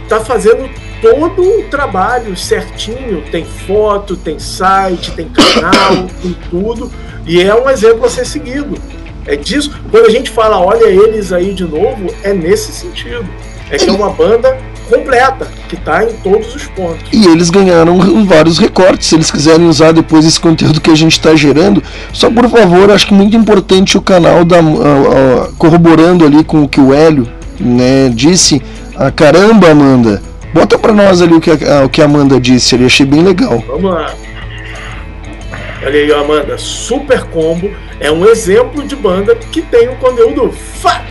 está 0.03 0.21
fazendo 0.21 0.69
todo 1.01 1.43
o 1.43 1.65
trabalho 1.65 2.37
certinho, 2.37 3.23
tem 3.31 3.45
foto, 3.45 4.17
tem 4.17 4.39
site, 4.39 5.13
tem 5.13 5.29
canal, 5.29 6.09
tem 6.23 6.37
tudo, 6.51 6.91
e 7.27 7.41
é 7.41 7.55
um 7.55 7.69
exemplo 7.69 8.07
a 8.07 8.09
ser 8.09 8.25
seguido. 8.25 8.81
É 9.27 9.37
disso, 9.37 9.71
quando 9.91 10.07
a 10.07 10.11
gente 10.11 10.31
fala 10.31 10.59
olha 10.59 10.87
eles 10.87 11.33
aí 11.33 11.53
de 11.53 11.65
novo, 11.65 12.07
é 12.23 12.33
nesse 12.33 12.73
sentido. 12.73 13.29
É 13.71 13.77
que 13.77 13.91
é 13.91 13.93
uma 13.93 14.09
banda 14.09 14.59
completa, 14.89 15.47
que 15.69 15.75
está 15.75 16.05
em 16.05 16.13
todos 16.23 16.55
os 16.55 16.65
pontos. 16.67 17.09
E 17.13 17.27
eles 17.27 17.51
ganharam 17.51 17.99
vários 18.25 18.59
recortes, 18.59 19.09
se 19.09 19.15
eles 19.15 19.31
quiserem 19.31 19.67
usar 19.69 19.93
depois 19.93 20.25
esse 20.25 20.41
conteúdo 20.41 20.81
que 20.81 20.91
a 20.91 20.97
gente 20.97 21.13
está 21.13 21.35
gerando. 21.35 21.83
Só 22.13 22.31
por 22.31 22.49
favor, 22.49 22.91
acho 22.91 23.07
que 23.07 23.15
muito 23.15 23.37
importante 23.37 23.97
o 23.97 24.03
canal 24.03 24.45
da, 24.45 24.61
uh, 24.61 24.71
uh, 24.71 25.53
corroborando 25.59 26.25
ali 26.25 26.43
com 26.43 26.63
o 26.63 26.69
que 26.69 26.81
o 26.81 26.93
Hélio 26.93 27.29
né, 27.61 28.09
disse. 28.09 28.63
Ah, 28.97 29.13
caramba, 29.13 29.71
Amanda, 29.71 30.21
Bota 30.53 30.79
pra 30.79 30.93
nós 30.93 31.21
ali 31.21 31.35
o 31.35 31.41
que 31.41 31.51
a, 31.51 31.85
o 31.85 31.89
que 31.89 32.01
a 32.01 32.07
Amanda 32.07 32.41
disse 32.41 32.75
ali, 32.75 32.87
achei 32.87 33.05
bem 33.05 33.23
legal. 33.23 33.63
Vamos 33.67 33.93
lá. 33.93 34.15
Olha 35.85 36.01
aí, 36.01 36.13
Amanda, 36.13 36.59
Super 36.59 37.25
Combo 37.25 37.71
é 38.01 38.11
um 38.11 38.27
exemplo 38.27 38.83
de 38.87 38.97
banda 38.97 39.35
que 39.35 39.63
tem 39.63 39.89
um 39.89 39.95
conteúdo 39.97 40.51
fuck 40.51 41.05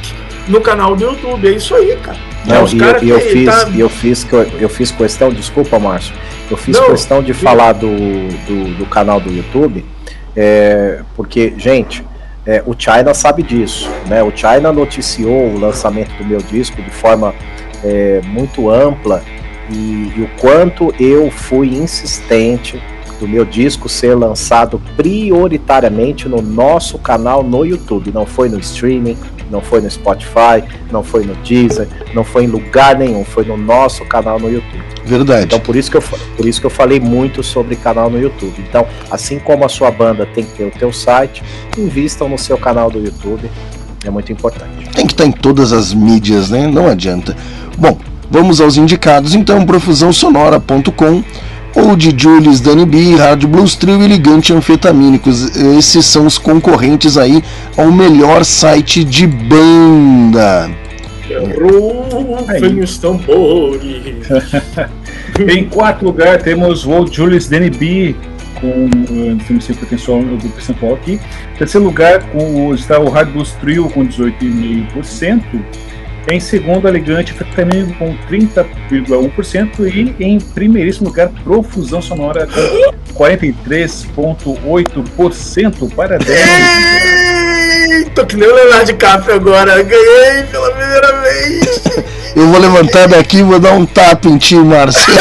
no 0.47 0.59
canal 0.59 0.95
do 0.95 1.03
YouTube. 1.03 1.47
É 1.47 1.51
isso 1.51 1.73
aí, 1.75 1.95
cara. 1.97 2.26
Não, 2.47 2.65
é, 2.65 3.03
e, 3.03 3.05
e 3.05 3.09
eu, 3.09 3.19
fiz, 3.19 3.45
tá... 3.45 3.69
eu, 3.75 3.89
fiz, 3.89 4.27
eu 4.59 4.69
fiz 4.69 4.91
questão, 4.91 5.29
desculpa, 5.29 5.77
Márcio, 5.77 6.15
eu 6.49 6.55
fiz 6.55 6.77
Não, 6.77 6.85
questão 6.85 7.21
de 7.21 7.33
falar 7.33 7.73
do, 7.73 7.89
do, 7.89 8.77
do, 8.77 8.85
canal 8.85 9.19
do 9.19 9.29
YouTube, 9.29 9.85
é, 10.33 11.01
porque, 11.13 11.53
gente, 11.57 12.05
é, 12.45 12.63
o 12.65 12.73
China 12.77 13.13
sabe 13.13 13.43
disso, 13.43 13.89
né? 14.07 14.23
O 14.23 14.31
China 14.33 14.71
noticiou 14.71 15.49
o 15.49 15.59
lançamento 15.59 16.11
do 16.17 16.25
meu 16.25 16.39
disco 16.39 16.81
de 16.81 16.89
forma 16.89 17.35
é, 17.83 18.21
muito 18.23 18.69
ampla 18.69 19.21
e, 19.69 20.13
e 20.15 20.21
o 20.21 20.29
quanto 20.39 20.93
eu 20.97 21.29
fui 21.29 21.67
insistente 21.75 22.81
do 23.19 23.27
meu 23.27 23.43
disco 23.43 23.89
ser 23.89 24.15
lançado 24.15 24.81
prioritariamente 24.95 26.29
no 26.29 26.41
nosso 26.41 26.97
canal 26.97 27.43
no 27.43 27.65
YouTube, 27.65 28.11
não 28.13 28.25
foi 28.25 28.47
no 28.47 28.59
streaming, 28.59 29.17
não 29.49 29.61
foi 29.61 29.81
no 29.81 29.89
Spotify, 29.89 30.63
não 30.91 31.03
foi 31.03 31.25
no 31.25 31.35
Deezer, 31.35 31.87
não 32.13 32.23
foi 32.23 32.43
em 32.43 32.47
lugar 32.47 32.97
nenhum, 32.97 33.23
foi 33.23 33.45
no 33.45 33.57
nosso 33.57 34.05
canal 34.05 34.39
no 34.39 34.51
YouTube. 34.51 34.83
Verdade. 35.05 35.45
Então 35.45 35.59
por 35.59 35.75
isso 35.75 35.89
que 35.89 35.97
eu, 35.97 36.01
por 36.01 36.45
isso 36.45 36.59
que 36.59 36.65
eu 36.65 36.69
falei 36.69 36.99
muito 36.99 37.41
sobre 37.41 37.75
canal 37.75 38.09
no 38.09 38.19
YouTube. 38.19 38.53
Então, 38.59 38.85
assim 39.09 39.39
como 39.39 39.63
a 39.65 39.69
sua 39.69 39.89
banda 39.89 40.25
tem 40.25 40.43
que 40.43 40.51
ter 40.51 40.65
o 40.65 40.71
teu 40.71 40.91
site, 40.91 41.41
invistam 41.77 42.27
no 42.27 42.37
seu 42.37 42.57
canal 42.57 42.91
do 42.91 42.99
YouTube. 42.99 43.49
É 44.05 44.09
muito 44.09 44.31
importante. 44.31 44.89
Tem 44.93 45.05
que 45.05 45.13
estar 45.13 45.25
em 45.25 45.31
todas 45.31 45.71
as 45.71 45.93
mídias, 45.93 46.49
né? 46.49 46.67
Não 46.67 46.87
adianta. 46.87 47.35
Bom, 47.77 47.97
vamos 48.29 48.61
aos 48.61 48.77
indicados. 48.77 49.33
Então, 49.33 49.65
profusãosonora.com 49.65 51.23
ou 51.77 51.95
de 51.95 52.13
Julius 52.17 52.59
Danny 52.59 52.85
B, 52.85 53.15
Hard 53.15 53.45
Blues 53.45 53.75
Trio 53.75 54.01
e 54.01 54.07
Ligante 54.07 54.51
Anfetamínicos. 54.51 55.55
Esses 55.55 56.05
são 56.05 56.25
os 56.25 56.37
concorrentes 56.37 57.17
aí 57.17 57.43
ao 57.77 57.91
melhor 57.91 58.43
site 58.43 59.03
de 59.03 59.27
banda. 59.27 60.71
Rufem 61.55 62.79
os 62.79 62.97
tambores. 62.97 64.27
em 65.47 65.65
quarto 65.65 66.03
lugar 66.05 66.41
temos 66.41 66.85
o 66.85 67.05
Julius 67.05 67.47
Danny 67.47 67.69
B 67.69 68.15
com 68.59 68.89
não 69.53 69.61
sei 69.61 69.75
percentual 69.75 70.23
do 70.23 70.49
percentual 70.49 70.95
aqui. 70.95 71.19
Em 71.53 71.57
terceiro 71.57 71.85
lugar 71.85 72.23
com, 72.31 72.73
está 72.73 72.99
o 72.99 73.09
Hard 73.09 73.29
Blues 73.29 73.51
Trio 73.61 73.87
com 73.89 74.07
18,5%. 74.07 75.43
Em 76.29 76.41
segundo, 76.41 76.89
Elegante 76.89 77.31
Feminino 77.31 77.95
com 77.95 78.13
30,1% 78.29 79.87
e 79.87 80.13
em 80.23 80.41
primeiríssimo 80.41 81.07
lugar, 81.07 81.29
Profusão 81.41 82.01
Sonora 82.01 82.45
com 82.45 82.51
43,8%. 83.13 85.95
Parabéns! 85.95 86.27
Tô 88.13 88.25
que 88.25 88.35
nem 88.35 88.49
o 88.49 88.53
Leonardo 88.53 88.87
DiCaprio 88.87 89.35
agora. 89.35 89.81
Ganhei 89.81 90.43
pela 90.51 90.69
primeira 90.71 91.21
vez. 91.21 91.83
Eu 92.35 92.49
vou 92.49 92.59
levantar 92.59 93.07
daqui 93.07 93.37
e 93.37 93.43
vou 93.43 93.57
dar 93.57 93.71
um 93.71 93.85
tapa 93.85 94.27
em 94.27 94.37
ti, 94.37 94.55
Márcio. 94.55 95.13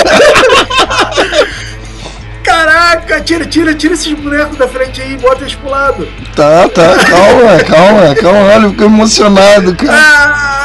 Caraca, 2.43 3.21
tira, 3.21 3.47
tira, 3.47 3.73
tira 3.75 3.95
esses 3.95 4.13
bonecos 4.13 4.59
da 4.59 4.67
frente 4.67 5.01
aí 5.01 5.15
e 5.15 5.19
bota 5.19 5.43
eles 5.43 5.55
pro 5.55 5.71
lado. 5.71 6.09
Tá, 6.35 6.69
tá, 6.69 6.97
calma, 7.05 7.63
calma, 7.65 8.13
calma. 8.17 8.55
Olha, 8.55 8.65
eu 8.65 8.71
fico 8.71 8.83
emocionado, 8.85 9.73
cara. 9.77 9.93
Ah! 9.93 10.56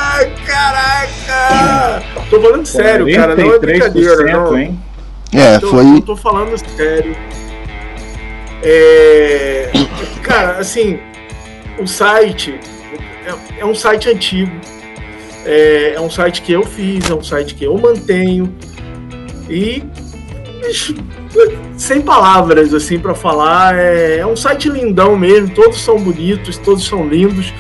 Caraca! 0.46 2.04
Tô 2.30 2.42
falando 2.42 2.66
sério, 2.66 3.16
cara, 3.16 3.36
não 3.36 3.54
é 3.54 3.60
brincadeira, 3.60 4.24
não. 4.24 4.58
Hein? 4.58 4.80
É, 5.34 5.60
tô, 5.60 5.68
foi. 5.68 5.86
Eu 5.86 6.02
tô 6.02 6.16
falando 6.16 6.58
sério. 6.58 7.16
É... 8.64 9.72
Cara, 10.24 10.58
assim, 10.58 11.00
o 11.80 11.88
site 11.88 12.60
é, 13.26 13.62
é 13.62 13.66
um 13.66 13.76
site 13.76 14.10
antigo. 14.10 14.52
É, 15.46 15.94
é, 15.96 16.02
um 16.02 16.10
site 16.10 16.42
que 16.42 16.52
eu 16.52 16.64
fiz, 16.64 17.10
é 17.10 17.14
um 17.14 17.24
site 17.24 17.56
que 17.56 17.64
eu 17.64 17.78
mantenho. 17.78 18.54
E 19.50 19.84
sem 21.76 22.02
palavras 22.02 22.74
assim 22.74 23.00
para 23.00 23.16
falar, 23.16 23.78
é, 23.78 24.18
é 24.18 24.26
um 24.26 24.36
site 24.36 24.70
lindão 24.70 25.18
mesmo, 25.18 25.50
todos 25.50 25.82
são 25.82 25.98
bonitos, 25.98 26.58
todos 26.58 26.86
são 26.86 27.08
lindos. 27.08 27.54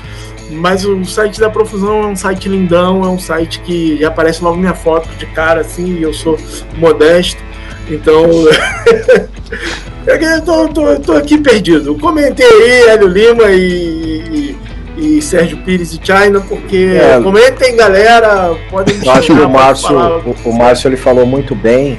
Mas 0.52 0.86
o 0.86 1.04
site 1.06 1.39
da 1.39 1.49
Profusão 1.49 2.04
é 2.04 2.08
um 2.08 2.16
site 2.16 2.49
lindão, 2.49 3.04
é 3.04 3.08
um 3.08 3.20
site 3.20 3.60
que 3.62 3.97
já 3.97 4.10
aparece 4.10 4.43
logo 4.43 4.58
minha 4.58 4.74
foto 4.74 5.10
de 5.18 5.26
cara, 5.28 5.62
assim, 5.62 5.97
e 5.97 6.04
eu 6.04 6.14
sou 6.14 6.38
modesto. 6.78 7.41
Então. 7.89 8.26
eu 10.06 10.41
tô, 10.43 10.68
tô, 10.70 10.99
tô, 10.99 11.14
aqui 11.14 11.38
perdido. 11.38 11.95
Comentei 11.95 12.45
aí, 12.45 12.89
Hélio 12.89 13.08
Lima 13.08 13.52
e, 13.52 14.56
e, 14.97 15.18
e 15.18 15.22
Sérgio 15.22 15.58
Pires 15.60 15.93
e 15.93 15.99
China, 16.04 16.41
porque 16.41 16.97
é, 16.99 17.20
comentem, 17.22 17.76
galera. 17.76 18.56
Podem 18.70 18.97
me 18.97 19.06
Eu 19.06 19.12
acho 19.12 19.34
que 19.34 19.41
o 19.41 19.49
Márcio, 19.49 19.97
o, 20.26 20.49
o 20.49 20.54
Márcio 20.54 20.88
ele 20.88 20.97
falou 20.97 21.26
muito 21.26 21.56
bem 21.56 21.97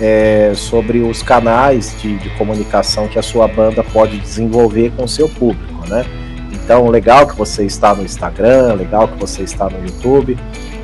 é, 0.00 0.52
sobre 0.54 0.98
os 0.98 1.22
canais 1.22 1.94
de, 2.00 2.16
de 2.18 2.30
comunicação 2.30 3.06
que 3.06 3.18
a 3.18 3.22
sua 3.22 3.46
banda 3.46 3.84
pode 3.84 4.18
desenvolver 4.18 4.92
com 4.96 5.04
o 5.04 5.08
seu 5.08 5.28
público, 5.28 5.88
né? 5.88 6.04
Então, 6.64 6.88
legal 6.88 7.26
que 7.26 7.36
você 7.36 7.64
está 7.64 7.94
no 7.94 8.04
Instagram, 8.04 8.74
legal 8.74 9.08
que 9.08 9.18
você 9.18 9.42
está 9.42 9.68
no 9.68 9.84
YouTube, 9.84 10.38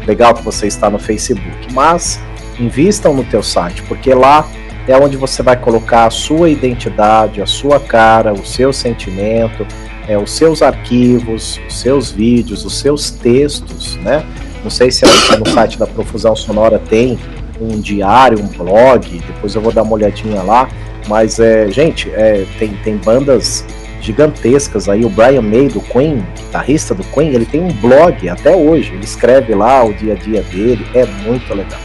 legal 0.07 0.35
que 0.35 0.43
você 0.43 0.67
está 0.67 0.91
no 0.91 0.99
Facebook, 0.99 1.73
mas 1.73 2.21
invistam 2.59 3.15
no 3.15 3.23
teu 3.25 3.43
site, 3.43 3.83
porque 3.83 4.13
lá 4.13 4.47
é 4.89 4.97
onde 4.97 5.17
você 5.17 5.43
vai 5.43 5.57
colocar 5.57 6.07
a 6.07 6.11
sua 6.11 6.49
identidade, 6.49 7.43
a 7.43 7.47
sua 7.47 7.79
cara, 7.79 8.33
o 8.33 8.45
seu 8.45 8.73
sentimento, 8.73 9.67
é, 10.09 10.17
os 10.17 10.33
seus 10.33 10.63
arquivos, 10.63 11.61
os 11.69 11.81
seus 11.81 12.11
vídeos, 12.11 12.65
os 12.65 12.79
seus 12.79 13.11
textos, 13.11 13.97
né? 13.97 14.25
Não 14.65 14.71
sei 14.71 14.91
se 14.91 15.05
no 15.39 15.47
site 15.47 15.79
da 15.79 15.87
Profusão 15.87 16.35
Sonora 16.35 16.79
tem 16.79 17.19
um 17.61 17.79
diário, 17.81 18.41
um 18.41 18.49
blog, 18.49 19.21
depois 19.27 19.55
eu 19.55 19.61
vou 19.61 19.73
dar 19.73 19.83
uma 19.83 19.93
olhadinha 19.93 20.43
lá, 20.43 20.69
mas 21.07 21.39
é, 21.39 21.71
gente, 21.71 22.11
é, 22.11 22.47
tem, 22.59 22.73
tem 22.83 22.97
bandas 22.97 23.65
gigantescas 24.01 24.89
aí. 24.89 25.05
O 25.05 25.09
Brian 25.09 25.43
May 25.43 25.69
do 25.69 25.81
Queen, 25.81 26.25
guitarrista 26.37 26.95
do 26.95 27.05
Queen, 27.05 27.35
ele 27.35 27.47
tem 27.47 27.61
um 27.61 27.73
blog 27.73 28.29
até 28.29 28.55
hoje. 28.55 28.93
Ele 28.95 29.05
escreve 29.05 29.55
lá 29.55 29.85
o 29.85 29.93
dia 29.93 30.15
a 30.15 30.17
dia 30.17 30.43
dele, 30.43 30.87
é 30.95 31.05
muito 31.05 31.53
legal. 31.55 31.81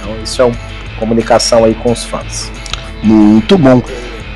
Então 0.00 0.16
isso 0.22 0.40
é 0.42 0.44
uma 0.44 0.56
comunicação 0.98 1.64
aí 1.64 1.74
com 1.74 1.92
os 1.92 2.04
fãs. 2.04 2.50
Muito 3.02 3.56
bom. 3.56 3.82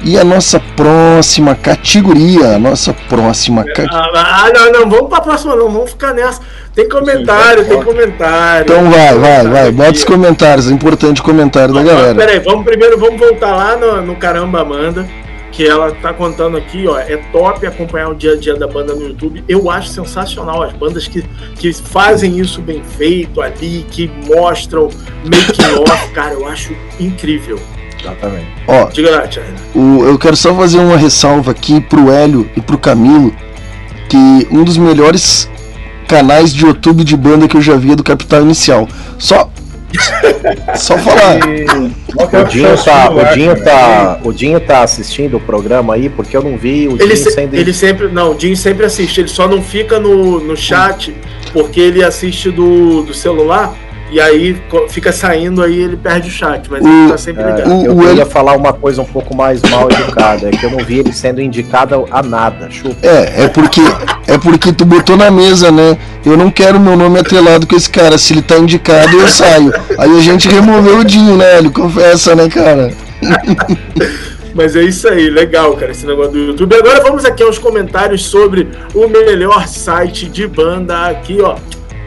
E 0.05 0.19
a 0.19 0.25
nossa 0.25 0.59
próxima 0.59 1.55
categoria, 1.55 2.57
a 2.57 2.59
nossa 2.59 2.93
próxima 2.93 3.65
categoria. 3.65 4.11
Ah, 4.15 4.51
não, 4.53 4.73
não, 4.73 4.91
vamos 4.91 5.09
para 5.09 5.19
a 5.19 5.21
próxima, 5.21 5.55
não, 5.55 5.71
vamos 5.71 5.91
ficar 5.91 6.13
nessa. 6.13 6.41
Tem 6.75 6.89
comentário, 6.89 7.65
tem 7.69 7.81
comentário. 7.81 8.65
Então 8.65 8.91
vai, 8.91 9.17
vai, 9.17 9.47
vai, 9.47 9.71
bota 9.71 9.93
os 9.93 10.05
comentários, 10.05 10.69
é 10.69 10.75
importante 10.75 11.23
comentário 11.23 11.73
da 11.73 11.83
galera. 11.85 12.15
Peraí, 12.17 12.41
vamos 12.41 12.65
primeiro, 12.65 12.99
vamos 12.99 13.21
voltar 13.21 13.55
lá 13.55 13.77
no, 13.77 14.03
no 14.03 14.17
Caramba 14.17 14.63
Amanda 14.63 15.07
que 15.53 15.67
ela 15.67 15.93
tá 15.93 16.15
contando 16.15 16.57
aqui, 16.57 16.89
ó, 16.89 16.99
é 16.99 17.19
top 17.31 17.67
acompanhar 17.67 18.09
o 18.09 18.15
dia 18.15 18.33
a 18.33 18.37
dia 18.37 18.57
da 18.57 18.67
banda 18.67 18.95
no 18.95 19.09
YouTube. 19.09 19.45
Eu 19.47 19.71
acho 19.71 19.91
sensacional 19.91 20.63
as 20.63 20.73
bandas 20.73 21.07
que, 21.07 21.23
que 21.57 21.73
fazem 21.75 22.39
isso 22.39 22.63
bem 22.63 22.83
feito 22.83 23.41
ali, 23.41 23.87
que 23.91 24.11
mostram 24.27 24.89
making 25.23 25.79
off, 25.79 26.11
cara, 26.13 26.33
eu 26.33 26.47
acho 26.49 26.75
incrível. 26.99 27.61
Exatamente. 28.01 28.47
Ó, 28.67 28.87
Diga 28.87 29.11
lá, 29.11 29.29
o, 29.75 30.05
eu 30.05 30.19
quero 30.19 30.37
só 30.37 30.55
fazer 30.55 30.79
uma 30.79 30.97
ressalva 30.97 31.53
aqui 31.53 31.81
pro 31.83 32.11
Hélio 32.11 32.51
e 32.57 32.61
pro 32.61 32.79
Camilo, 32.79 33.33
que 34.09 34.49
um 34.51 34.65
dos 34.65 34.79
melhores 34.79 35.49
canais 36.09 36.53
de 36.53 36.65
YouTube 36.65 37.05
de 37.05 37.17
banda 37.17 37.47
que 37.47 37.57
eu 37.57 37.63
já 37.63 37.77
vi 37.77 37.93
é 37.93 37.97
do 37.97 38.03
Capital 38.03 38.43
Inicial. 38.43 38.89
Só 39.19 39.51
só 40.77 40.99
falar. 40.99 41.37
O 41.37 42.45
Dinho, 42.49 42.77
tá, 42.85 43.11
o, 43.11 43.35
Dinho 43.35 43.65
tá, 43.65 44.21
o 44.23 44.33
Dinho 44.33 44.61
tá 44.61 44.83
assistindo 44.83 45.37
o 45.37 45.41
programa 45.41 45.95
aí, 45.95 46.09
porque 46.09 46.37
eu 46.37 46.43
não 46.43 46.57
vi 46.57 46.89
o 46.89 46.93
ele 46.93 47.15
Dinho 47.15 47.17
se, 47.17 47.31
sendo... 47.31 47.55
Ele 47.55 47.73
sempre. 47.73 48.09
Não, 48.09 48.33
o 48.33 48.35
Dinho 48.35 48.57
sempre 48.57 48.85
assiste, 48.85 49.21
ele 49.21 49.29
só 49.29 49.49
não 49.49 49.63
fica 49.63 49.99
no, 49.99 50.41
no 50.41 50.57
chat 50.57 51.15
porque 51.53 51.81
ele 51.81 52.03
assiste 52.03 52.51
do, 52.51 53.03
do 53.03 53.13
celular 53.13 53.75
e 54.13 54.21
aí 54.21 54.63
fica 54.91 55.11
saindo, 55.11 55.63
aí 55.63 55.81
ele 55.81 55.97
perde 55.97 56.29
o 56.29 56.31
chat, 56.31 56.71
mas 56.71 56.85
o, 56.85 56.87
ele 56.87 57.11
tá 57.11 57.17
sempre 57.17 57.43
ligado. 57.45 57.73
É, 57.73 57.87
eu 57.87 57.97
queria 57.97 58.27
falar 58.27 58.55
uma 58.55 58.71
coisa 58.71 59.01
um 59.01 59.07
pouco 59.07 59.35
mais 59.35 59.63
mal 59.63 59.91
educada, 59.91 60.49
é 60.49 60.51
que 60.51 60.65
eu 60.65 60.71
não 60.71 60.85
vi 60.85 60.99
ele 60.99 61.15
sendo 61.15 61.41
indicado 61.41 62.07
a 62.11 62.23
nada, 62.23 62.71
chupa. 62.71 63.07
É, 63.07 63.45
é 63.45 63.49
porque, 63.49 63.81
é 64.27 64.37
porque 64.37 64.71
tu 64.71 64.85
botou 64.85 65.17
na 65.17 65.31
mesa, 65.31 65.73
né? 65.73 65.97
Eu 66.27 66.37
não 66.37 66.51
quero 66.51 66.79
meu 66.79 66.95
nome 66.95 67.21
atrelado 67.21 67.67
com 67.67 67.75
esse 67.75 67.89
cara, 67.89 68.19
se 68.19 68.35
ele 68.35 68.43
tá 68.43 68.59
indicado 68.59 69.17
eu 69.17 69.27
saio. 69.29 69.73
Aí 69.99 70.19
a 70.19 70.21
gente 70.21 70.47
removeu 70.47 70.99
o 70.99 71.05
Dinho, 71.05 71.39
né? 71.39 71.57
Ele 71.57 71.71
confessa, 71.71 72.35
né, 72.35 72.51
cara? 72.51 72.93
Mas 74.55 74.77
é 74.77 74.83
isso 74.83 75.09
aí, 75.09 75.31
legal, 75.31 75.75
cara, 75.75 75.93
esse 75.93 76.07
negócio 76.07 76.33
do 76.33 76.39
YouTube. 76.39 76.77
Agora 76.77 77.01
vamos 77.01 77.25
aqui 77.25 77.43
aos 77.43 77.59
comentários 77.59 78.27
sobre 78.27 78.69
o 78.95 79.09
melhor 79.09 79.67
site 79.67 80.29
de 80.29 80.47
banda 80.47 81.07
aqui, 81.07 81.41
ó 81.41 81.57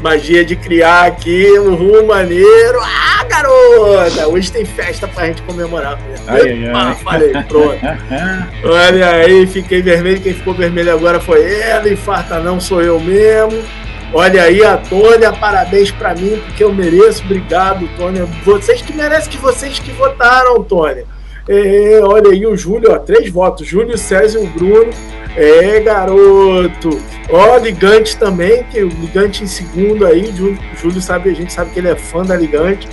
Magia 0.06 0.46
de 0.46 0.56
criar 0.56 1.06
aqui 1.06 1.58
um 1.58 1.74
rumo 1.74 2.06
maneiro. 2.06 2.80
Ah, 2.80 3.24
garota! 3.24 4.28
Hoje 4.28 4.52
tem 4.52 4.64
festa 4.64 5.08
pra 5.08 5.26
gente 5.26 5.42
comemorar. 5.42 5.98
Ai, 6.28 6.64
ai. 6.68 6.96
falei, 6.98 7.32
pronto. 7.48 7.80
Olha 8.64 9.10
aí, 9.10 9.48
fiquei 9.48 9.82
vermelho. 9.82 10.22
Quem 10.22 10.36
ficou 10.36 10.54
vermelho 10.54 10.94
agora 10.94 11.20
foi 11.20 11.60
ela. 11.60 11.90
Infarta 11.90 12.40
não, 12.40 12.60
sou 12.60 12.84
eu 12.84 13.00
mesmo. 13.00 13.64
Olha 14.14 14.44
aí 14.44 14.64
a 14.64 14.78
Tônia, 14.78 15.34
parabéns 15.34 15.90
pra 15.90 16.14
mim, 16.14 16.40
porque 16.46 16.64
eu 16.64 16.72
mereço. 16.72 17.24
Obrigado, 17.24 17.90
Tônia. 17.98 18.28
Vocês 18.44 18.84
que 18.84 18.94
merecem, 18.94 19.32
que 19.32 19.40
vocês 19.40 19.80
que 19.80 19.90
votaram, 19.90 20.64
Tônia. 20.64 21.15
É, 21.48 22.00
olha 22.02 22.32
aí 22.32 22.46
o 22.46 22.58
Júlio, 22.58 22.92
ó, 22.92 22.98
três 22.98 23.30
votos. 23.30 23.68
Júlio, 23.68 23.98
César 23.98 24.40
e 24.40 24.44
o 24.44 24.48
Bruno. 24.48 24.92
É, 25.36 25.80
garoto. 25.82 27.00
Ó, 27.30 27.58
Ligante 27.58 28.18
também, 28.18 28.64
que 28.64 28.82
o 28.82 28.88
Ligante 28.88 29.44
em 29.44 29.48
segundo 29.48 30.06
aí. 30.06 30.32
Júlio, 30.36 30.58
Júlio 30.82 31.02
sabe, 31.02 31.30
a 31.30 31.36
gente 31.36 31.54
sabe 31.54 31.72
que 31.72 31.80
ele 31.80 31.90
é 31.90 31.96
fã 31.96 32.24
da 32.24 32.36
Ligante. 32.36 32.88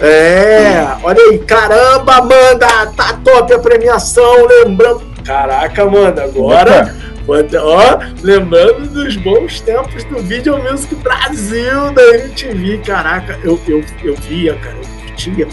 É, 0.00 0.86
olha 1.02 1.22
aí, 1.22 1.38
caramba, 1.38 2.16
Amanda, 2.16 2.66
tá 2.96 3.18
top 3.24 3.52
a 3.54 3.58
premiação, 3.58 4.46
lembrando. 4.46 5.02
Caraca, 5.24 5.82
Amanda, 5.82 6.24
agora. 6.24 6.94
Ó, 7.26 7.98
lembrando 8.22 8.86
dos 8.92 9.16
bons 9.16 9.60
tempos 9.60 10.04
do 10.04 10.18
Video 10.18 10.62
Music 10.62 10.94
Brasil 10.96 11.90
da 11.94 12.02
MTV. 12.16 12.78
Caraca, 12.84 13.38
eu, 13.42 13.58
eu, 13.66 13.82
eu 14.02 14.14
via, 14.16 14.54
cara, 14.56 14.76
eu 14.76 15.06
curtia 15.06 15.48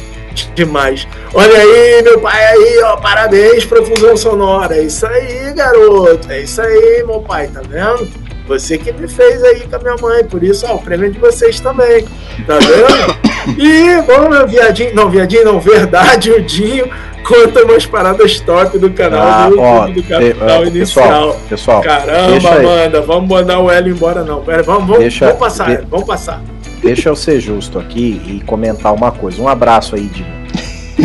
demais. 0.55 1.07
Olha 1.33 1.57
aí, 1.57 2.01
meu 2.03 2.19
pai 2.19 2.45
aí, 2.45 2.81
ó, 2.83 2.97
parabéns 2.97 3.65
pra 3.65 3.83
fusão 3.83 4.15
sonora. 4.15 4.77
É 4.77 4.83
isso 4.83 5.05
aí, 5.05 5.53
garoto. 5.53 6.31
É 6.31 6.41
isso 6.41 6.61
aí, 6.61 7.03
meu 7.05 7.21
pai, 7.21 7.47
tá 7.47 7.61
vendo? 7.67 8.07
Você 8.47 8.77
que 8.77 8.91
me 8.91 9.07
fez 9.07 9.43
aí 9.43 9.61
com 9.61 9.75
a 9.75 9.79
minha 9.79 9.95
mãe, 10.01 10.23
por 10.25 10.43
isso, 10.43 10.65
ó, 10.67 10.75
o 10.75 10.79
prêmio 10.79 11.07
é 11.07 11.09
de 11.09 11.19
vocês 11.19 11.59
também, 11.59 12.05
tá 12.45 12.57
vendo? 12.59 13.31
E, 13.57 13.99
bom, 14.03 14.45
viadinho, 14.45 14.93
não, 14.93 15.09
viadinho 15.09 15.43
não, 15.43 15.59
verdade, 15.59 16.29
o 16.29 16.43
Dinho 16.43 16.87
conta 17.23 17.63
umas 17.63 17.85
paradas 17.85 18.39
top 18.39 18.77
do 18.77 18.91
canal 18.91 19.27
ah, 19.27 19.49
do 19.49 19.59
ó, 19.59 19.87
do 19.87 20.03
Capital 20.03 20.63
te, 20.63 20.67
Inicial. 20.69 21.07
Pessoal, 21.07 21.37
pessoal 21.49 21.81
Caramba, 21.81 22.49
Amanda, 22.49 23.01
vamos 23.01 23.29
mandar 23.29 23.59
o 23.59 23.71
Hélio 23.71 23.95
embora 23.95 24.23
não. 24.23 24.41
Pera, 24.43 24.63
vamos, 24.63 24.85
vamos, 24.85 24.99
deixa, 24.99 25.25
vamos 25.25 25.39
passar, 25.39 25.77
de, 25.77 25.85
vamos 25.87 26.05
passar. 26.05 26.41
Deixa 26.81 27.09
eu 27.09 27.15
ser 27.15 27.39
justo 27.39 27.77
aqui 27.77 28.21
e 28.25 28.41
comentar 28.41 28.93
uma 28.93 29.11
coisa. 29.11 29.41
Um 29.41 29.47
abraço 29.47 29.95
aí, 29.95 30.07
Dinho. 30.07 30.27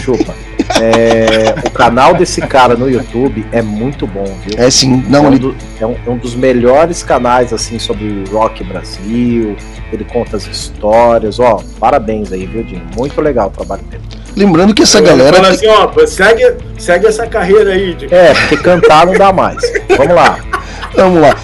Chupa. 0.01 0.35
É, 0.81 1.55
o 1.65 1.71
canal 1.71 2.15
desse 2.15 2.41
cara 2.41 2.75
no 2.75 2.91
YouTube 2.91 3.47
é 3.53 3.63
muito 3.63 4.07
bom, 4.07 4.25
viu? 4.45 4.59
É 4.59 4.69
sim, 4.69 5.03
não. 5.09 5.27
É 5.27 5.29
um, 5.29 5.39
do, 5.39 5.57
é, 5.81 5.87
um, 5.87 5.97
é 6.07 6.11
um, 6.11 6.19
dos 6.19 6.35
melhores 6.35 7.03
canais 7.05 7.53
assim 7.53 7.79
sobre 7.79 8.25
rock 8.31 8.65
Brasil. 8.65 9.57
Ele 9.93 10.05
conta 10.05 10.37
as 10.37 10.47
histórias. 10.47 11.39
Ó, 11.39 11.63
parabéns 11.79 12.33
aí, 12.33 12.47
viu, 12.47 12.65
Dinho? 12.65 12.83
Muito 12.97 13.21
legal 13.21 13.47
o 13.47 13.51
trabalho 13.51 13.83
dele. 13.85 14.03
Lembrando 14.35 14.75
que 14.75 14.83
essa 14.83 15.01
galera. 15.01 15.37
Fala 15.37 15.49
assim, 15.49 15.69
ó, 15.69 16.07
segue, 16.07 16.57
segue 16.77 17.07
essa 17.07 17.27
carreira 17.27 17.71
aí, 17.71 17.95
Dinho. 17.95 18.13
É, 18.13 18.35
porque 18.35 18.57
cantar 18.57 19.07
não 19.07 19.15
dá 19.15 19.33
mais. 19.33 19.63
Vamos 19.97 20.15
lá. 20.15 20.39
Vamos 20.95 21.21
lá. 21.21 21.37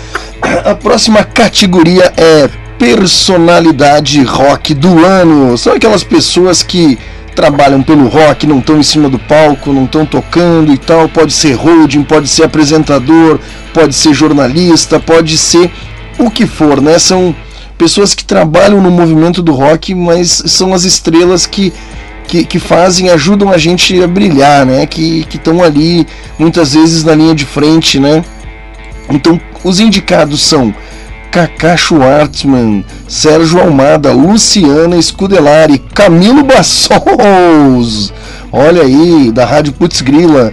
A 0.65 0.75
próxima 0.75 1.23
categoria 1.25 2.13
é 2.17 2.49
personalidade 2.83 4.21
rock 4.25 4.75
do 4.75 5.05
ano. 5.05 5.57
São 5.57 5.73
aquelas 5.73 6.03
pessoas 6.03 6.65
que 6.65 6.99
trabalham 7.33 7.81
pelo 7.81 8.09
rock, 8.09 8.45
não 8.45 8.59
estão 8.59 8.77
em 8.77 8.83
cima 8.83 9.09
do 9.09 9.21
palco, 9.21 9.73
não 9.73 9.85
estão 9.85 10.05
tocando 10.05 10.73
e 10.73 10.77
tal. 10.77 11.09
Pode 11.09 11.33
ser 11.33 11.53
holding, 11.53 12.03
pode 12.03 12.27
ser 12.27 12.43
apresentador, 12.43 13.39
pode 13.73 13.95
ser 13.95 14.13
jornalista, 14.13 14.99
pode 14.99 15.39
ser 15.39 15.71
o 16.19 16.29
que 16.29 16.45
for, 16.45 16.83
né? 16.83 16.99
São 16.99 17.33
pessoas 17.79 18.17
que 18.17 18.25
trabalham 18.25 18.81
no 18.83 18.91
movimento 18.91 19.41
do 19.43 19.53
rock, 19.53 19.95
mas 19.95 20.43
são 20.47 20.75
as 20.75 20.83
estrelas 20.83 21.47
que, 21.47 21.73
que, 22.27 22.45
que 22.45 22.59
fazem, 22.59 23.11
ajudam 23.11 23.51
a 23.51 23.59
gente 23.59 24.03
a 24.03 24.09
brilhar, 24.09 24.67
né? 24.67 24.87
Que 24.87 25.25
estão 25.33 25.63
ali 25.63 26.05
muitas 26.37 26.75
vezes 26.75 27.05
na 27.05 27.15
linha 27.15 27.35
de 27.35 27.45
frente, 27.45 28.01
né? 28.01 28.25
Então, 29.09 29.41
os 29.63 29.79
indicados 29.79 30.43
são 30.43 30.75
Cacá 31.33 31.79
Schwartzman, 31.79 32.85
Sérgio 33.09 33.59
Almada, 33.59 34.13
Luciana 34.13 35.01
Scudelari, 35.01 35.79
Camilo 35.95 36.45
Bassols, 36.45 38.13
olha 38.53 38.83
aí, 38.83 39.33
da 39.33 39.47
Rádio 39.47 39.73
Putz 39.73 40.03
Grila, 40.03 40.53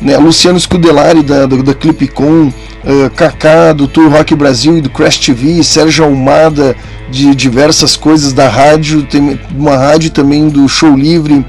né, 0.00 0.16
Luciano 0.16 0.58
Scudelari 0.58 1.22
da, 1.22 1.44
da, 1.44 1.56
da 1.58 1.74
Clipcom, 1.74 2.46
uh, 2.48 3.10
Kaká 3.14 3.74
do 3.74 3.86
Tour 3.86 4.10
Rock 4.10 4.34
Brasil 4.34 4.78
e 4.78 4.80
do 4.80 4.88
Crash 4.88 5.18
TV, 5.18 5.62
Sérgio 5.62 6.06
Almada 6.06 6.74
de 7.10 7.34
diversas 7.34 7.94
coisas 7.94 8.32
da 8.32 8.48
rádio, 8.48 9.02
tem 9.02 9.38
uma 9.54 9.76
rádio 9.76 10.08
também 10.08 10.48
do 10.48 10.66
Show 10.66 10.96
Livre, 10.96 11.44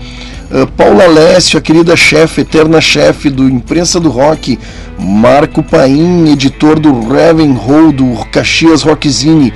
uh, 0.55 0.67
Paula 0.67 1.07
Lécio, 1.07 1.59
a 1.59 1.61
querida 1.61 1.95
chefe, 1.95 2.41
eterna 2.41 2.79
chefe 2.79 3.29
do 3.29 3.47
Imprensa 3.49 3.99
do 3.99 4.09
Rock, 4.09 4.57
Marco 4.97 5.61
Paim, 5.61 6.31
editor 6.31 6.79
do 6.79 7.07
Ravenhall 7.07 7.91
do 7.91 8.25
Caxias 8.31 8.81
Rockzine, 8.81 9.53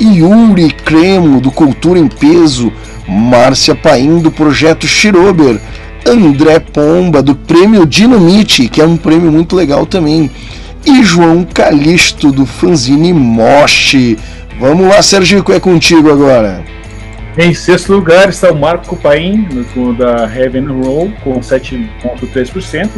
Yuri 0.00 0.70
Cremo 0.70 1.40
do 1.40 1.50
Cultura 1.50 1.98
em 1.98 2.06
Peso, 2.06 2.72
Márcia 3.08 3.74
Paim 3.74 4.20
do 4.20 4.30
projeto 4.30 4.86
Shirober, 4.86 5.60
André 6.06 6.60
Pomba 6.60 7.22
do 7.22 7.34
Prêmio 7.34 7.84
Dinamite, 7.84 8.68
que 8.68 8.80
é 8.80 8.84
um 8.86 8.96
prêmio 8.96 9.32
muito 9.32 9.56
legal 9.56 9.84
também, 9.84 10.30
e 10.86 11.02
João 11.02 11.42
Calixto 11.44 12.30
do 12.30 12.46
Fanzine 12.46 13.12
Moche. 13.12 14.16
Vamos 14.60 14.88
lá, 14.88 15.02
Sergico, 15.02 15.52
é 15.52 15.60
contigo 15.60 16.10
agora. 16.10 16.77
Em 17.40 17.54
sexto 17.54 17.92
lugar 17.92 18.28
está 18.30 18.50
o 18.50 18.58
Marco 18.58 18.96
Paim, 18.96 19.46
da 19.96 20.24
Heaven 20.24 20.66
Roll, 20.66 21.12
com 21.22 21.38
7,3%. 21.38 22.90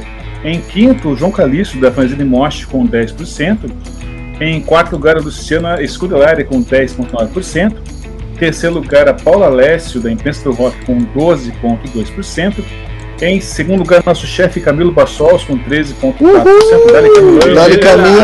Em 0.42 0.58
quinto, 0.62 1.14
João 1.14 1.30
Calixto, 1.30 1.78
da 1.78 1.92
Fanzine 1.92 2.24
Most, 2.24 2.66
com 2.66 2.88
10%. 2.88 3.70
Em 4.40 4.62
quarto 4.62 4.92
lugar, 4.92 5.18
a 5.18 5.20
Luciana 5.20 5.86
Scudelari, 5.86 6.44
com 6.44 6.64
10,9%. 6.64 7.76
Em 8.32 8.36
terceiro 8.38 8.76
lugar, 8.76 9.10
a 9.10 9.12
Paula 9.12 9.50
Lécio, 9.50 10.00
da 10.00 10.10
Imprensa 10.10 10.42
do 10.44 10.52
Rock, 10.52 10.86
com 10.86 10.96
12,2%. 10.96 12.64
Em 13.22 13.38
segundo 13.38 13.80
lugar, 13.80 14.02
nosso 14.04 14.26
chefe 14.26 14.60
Camilo 14.60 14.90
Bassols 14.90 15.44
com 15.44 15.58
13,4%. 15.58 16.90
Dali 16.90 17.10
Camilo. 17.10 17.54
Dali 17.54 17.78
Camilo. 17.78 18.20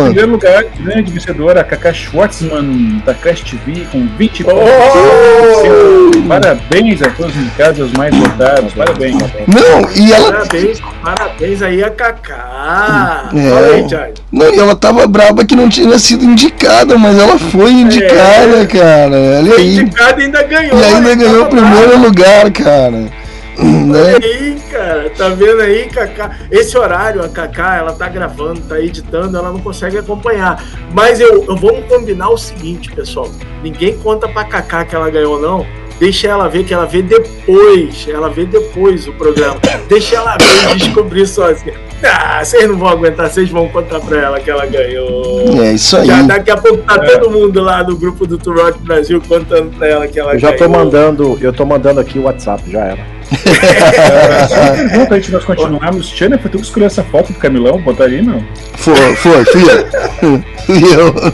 Em 0.00 0.04
primeiro 0.06 0.30
lugar, 0.32 0.64
grande 0.80 1.12
vencedora, 1.12 1.62
Kaká 1.62 1.92
Schwartzman, 1.92 3.00
da 3.06 3.14
Crash 3.14 3.42
TV, 3.42 3.86
com 3.92 4.00
20,4%. 4.18 4.46
Oh! 4.48 6.28
Parabéns 6.28 7.02
a 7.02 7.10
todos 7.10 7.36
os 7.36 7.40
indicados, 7.40 7.78
os 7.78 7.92
mais 7.92 8.12
votados. 8.16 8.72
Parabéns. 8.72 9.16
Não, 9.46 9.90
e 9.94 10.12
ela. 10.12 10.32
Parabéns, 10.32 10.80
parabéns 11.02 11.62
aí 11.62 11.84
a 11.84 11.90
Kaká. 11.90 13.30
É. 13.34 13.74
Aí, 13.74 14.14
Não, 14.32 14.52
e 14.52 14.58
ela 14.58 14.74
tava 14.74 15.06
brava 15.06 15.44
que 15.44 15.54
não 15.54 15.68
tinha 15.68 15.96
sido 16.00 16.24
indicada, 16.24 16.98
mas 16.98 17.16
ela 17.16 17.38
foi 17.38 17.70
indicada, 17.70 18.62
é. 18.62 18.66
cara. 18.66 19.16
Olha 19.38 19.54
aí. 19.54 19.78
Indicada 19.78 20.20
e 20.20 20.24
ainda 20.24 20.42
ganhou. 20.42 20.80
E 20.80 20.84
ainda 20.84 21.14
ganhou 21.14 21.44
o 21.44 21.48
primeiro 21.48 21.88
brava. 21.90 22.04
lugar, 22.04 22.50
cara. 22.50 23.21
Né? 23.58 24.14
Olha 24.14 24.26
aí, 24.26 24.62
cara, 24.70 25.10
tá 25.10 25.28
vendo 25.28 25.60
aí, 25.60 25.86
Kaká? 25.88 26.38
Esse 26.50 26.76
horário, 26.78 27.22
a 27.22 27.28
Kaká, 27.28 27.76
ela 27.76 27.92
tá 27.92 28.08
gravando, 28.08 28.60
tá 28.62 28.80
editando, 28.80 29.36
ela 29.36 29.50
não 29.50 29.60
consegue 29.60 29.98
acompanhar. 29.98 30.62
Mas 30.92 31.20
eu, 31.20 31.44
eu 31.44 31.56
vamos 31.56 31.84
combinar 31.86 32.30
o 32.30 32.38
seguinte, 32.38 32.90
pessoal: 32.92 33.30
ninguém 33.62 33.96
conta 33.98 34.28
pra 34.28 34.44
Kaká 34.44 34.84
que 34.84 34.94
ela 34.94 35.10
ganhou, 35.10 35.40
não. 35.40 35.66
Deixa 36.02 36.26
ela 36.26 36.48
ver 36.48 36.64
que 36.64 36.74
ela 36.74 36.84
vê 36.84 37.00
depois. 37.00 38.08
Ela 38.08 38.28
vê 38.28 38.44
depois 38.44 39.06
o 39.06 39.12
programa. 39.12 39.60
Deixa 39.88 40.16
ela 40.16 40.36
ver 40.36 40.72
e 40.72 40.78
descobrir 40.78 41.26
sozinha. 41.28 41.74
Ah, 42.02 42.44
vocês 42.44 42.68
não 42.68 42.76
vão 42.76 42.88
aguentar, 42.88 43.30
vocês 43.30 43.48
vão 43.48 43.68
contar 43.68 44.00
pra 44.00 44.20
ela 44.20 44.40
que 44.40 44.50
ela 44.50 44.66
ganhou. 44.66 45.62
É 45.62 45.74
isso 45.74 45.96
aí. 45.96 46.06
Já 46.06 46.22
daqui 46.22 46.50
a 46.50 46.56
pouco 46.56 46.78
tá 46.78 46.96
é. 46.96 47.06
todo 47.06 47.30
mundo 47.30 47.60
lá 47.60 47.84
do 47.84 47.96
grupo 47.96 48.26
do 48.26 48.36
Turok 48.36 48.80
Brasil 48.80 49.22
contando 49.28 49.70
pra 49.76 49.86
ela 49.86 50.08
que 50.08 50.18
ela 50.18 50.32
eu 50.34 50.40
já 50.40 50.50
ganhou. 50.50 50.66
tô 50.66 50.68
mandando, 50.68 51.38
eu 51.40 51.52
tô 51.52 51.64
mandando 51.64 52.00
aqui 52.00 52.18
o 52.18 52.22
WhatsApp, 52.22 52.68
já 52.68 52.80
era. 52.80 53.06
Pergunta 54.88 55.14
antes 55.14 55.26
de 55.26 55.32
nós 55.32 55.44
continuarmos, 55.44 56.08
Tiana, 56.10 56.38
foi 56.38 56.50
tu 56.50 56.58
que 56.58 56.64
escolheu 56.64 56.86
essa 56.86 57.02
foto 57.02 57.32
do 57.32 57.38
Camilão? 57.38 57.80
Botaria 57.80 58.22
não? 58.22 58.44
Foi, 58.74 59.16
foi, 59.16 59.44
fui 59.44 59.62
eu. 59.62 60.42
fui 60.66 60.82
eu. 60.94 61.32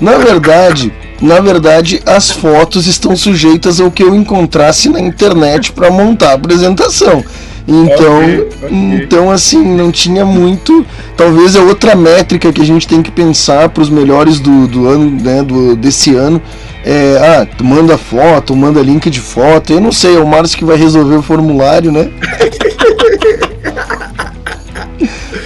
Na 0.00 0.18
verdade, 0.18 0.92
na 1.20 1.40
verdade, 1.40 2.02
as 2.04 2.30
fotos 2.30 2.86
estão 2.86 3.16
sujeitas 3.16 3.80
ao 3.80 3.90
que 3.90 4.02
eu 4.02 4.14
encontrasse 4.14 4.88
na 4.88 5.00
internet 5.00 5.72
para 5.72 5.90
montar 5.90 6.30
a 6.30 6.34
apresentação. 6.34 7.24
Então, 7.68 8.18
okay, 8.18 8.40
okay. 8.40 8.68
então 8.70 9.30
assim, 9.30 9.62
não 9.62 9.90
tinha 9.90 10.24
muito. 10.24 10.86
Talvez 11.16 11.56
é 11.56 11.60
outra 11.60 11.96
métrica 11.96 12.52
que 12.52 12.62
a 12.62 12.64
gente 12.64 12.86
tem 12.86 13.02
que 13.02 13.10
pensar 13.10 13.68
para 13.68 13.82
os 13.82 13.90
melhores 13.90 14.38
do, 14.38 14.68
do 14.68 14.86
ano, 14.86 15.10
né, 15.10 15.42
do, 15.42 15.74
desse 15.74 16.14
ano, 16.14 16.40
é, 16.84 17.18
ah, 17.18 17.64
manda 17.64 17.98
foto, 17.98 18.54
manda 18.54 18.80
link 18.80 19.10
de 19.10 19.20
foto. 19.20 19.72
Eu 19.72 19.80
não 19.80 19.90
sei, 19.90 20.16
é 20.16 20.20
o 20.20 20.26
Márcio 20.26 20.56
que 20.56 20.64
vai 20.64 20.76
resolver 20.76 21.16
o 21.16 21.22
formulário, 21.22 21.90
né? 21.90 22.08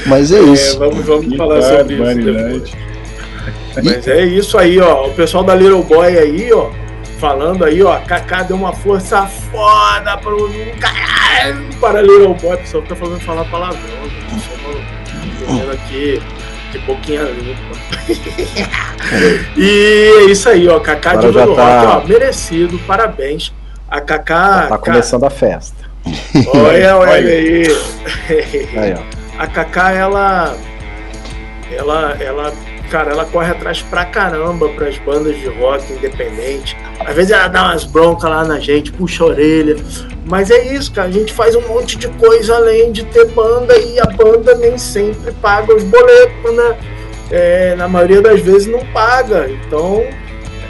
Mas 0.04 0.30
é 0.32 0.40
isso. 0.40 0.76
É, 0.76 0.78
vamos, 0.78 1.06
vamos 1.06 1.36
falar 1.36 1.62
sobre 1.62 1.94
isso. 1.94 2.76
Mas 3.82 4.08
é 4.08 4.24
isso 4.24 4.58
aí, 4.58 4.78
ó. 4.80 5.06
O 5.06 5.14
pessoal 5.14 5.44
da 5.44 5.54
Little 5.54 5.82
Boy 5.82 6.18
aí, 6.18 6.52
ó, 6.52 6.68
falando 7.20 7.64
aí, 7.66 7.82
ó, 7.82 8.00
Kaká 8.00 8.42
deu 8.42 8.56
uma 8.56 8.72
força 8.72 9.26
foda 9.26 10.16
pro 10.16 10.50
para 11.78 12.00
Little 12.00 12.34
Boy. 12.34 12.54
O 12.54 12.58
pessoal 12.58 12.82
tá 12.82 12.96
falando 12.96 13.20
falar 13.20 13.44
palavrão. 13.44 13.80
Tô 15.46 15.70
aqui 15.70 16.22
de 16.72 16.78
boquinha 16.78 17.22
limpa. 17.22 17.76
e 19.54 20.12
é 20.18 20.24
isso 20.30 20.48
aí, 20.48 20.66
ó. 20.66 20.80
Kaká 20.80 21.16
de 21.16 21.30
tá... 21.30 21.44
Rock, 21.44 21.60
ó, 21.60 22.08
merecido, 22.08 22.78
parabéns. 22.86 23.52
A 23.88 24.00
Kaká. 24.00 24.68
Tá 24.68 24.78
começando 24.78 25.24
a 25.24 25.30
festa. 25.30 25.90
Olha, 26.54 26.96
olha 27.00 27.12
aí. 27.12 27.66
aí 28.76 28.94
a 29.38 29.46
Kaká, 29.46 29.92
ela. 29.92 30.56
Ela. 31.70 32.16
Ela 32.18 32.69
cara, 32.90 33.12
ela 33.12 33.24
corre 33.24 33.50
atrás 33.50 33.80
pra 33.80 34.04
caramba 34.04 34.68
pras 34.70 34.98
bandas 34.98 35.36
de 35.36 35.48
rock 35.48 35.92
independente. 35.92 36.76
Às 36.98 37.14
vezes 37.14 37.30
ela 37.30 37.48
dá 37.48 37.64
umas 37.64 37.84
broncas 37.84 38.28
lá 38.28 38.44
na 38.44 38.58
gente, 38.58 38.92
puxa 38.92 39.24
a 39.24 39.28
orelha. 39.28 39.76
Mas 40.26 40.50
é 40.50 40.74
isso, 40.74 40.92
cara. 40.92 41.08
A 41.08 41.12
gente 41.12 41.32
faz 41.32 41.54
um 41.54 41.66
monte 41.68 41.96
de 41.96 42.08
coisa 42.08 42.56
além 42.56 42.92
de 42.92 43.04
ter 43.04 43.26
banda 43.26 43.76
e 43.78 43.98
a 43.98 44.06
banda 44.06 44.54
nem 44.56 44.76
sempre 44.76 45.32
paga 45.32 45.74
os 45.74 45.82
boletos, 45.84 46.54
né? 46.54 46.76
É, 47.30 47.74
na 47.76 47.88
maioria 47.88 48.20
das 48.20 48.40
vezes 48.40 48.66
não 48.66 48.84
paga. 48.86 49.48
Então, 49.48 50.02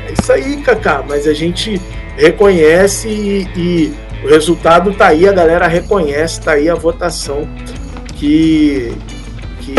é 0.06 0.12
isso 0.18 0.32
aí, 0.32 0.58
Kaká. 0.58 1.02
Mas 1.08 1.26
a 1.26 1.32
gente 1.32 1.80
reconhece 2.16 3.08
e, 3.08 3.48
e 3.56 3.94
o 4.22 4.28
resultado 4.28 4.92
tá 4.92 5.08
aí, 5.08 5.26
a 5.26 5.32
galera 5.32 5.66
reconhece, 5.66 6.40
tá 6.40 6.52
aí 6.52 6.68
a 6.68 6.74
votação 6.74 7.48
que, 8.16 8.92
que 9.60 9.74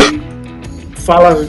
fala 0.95 1.47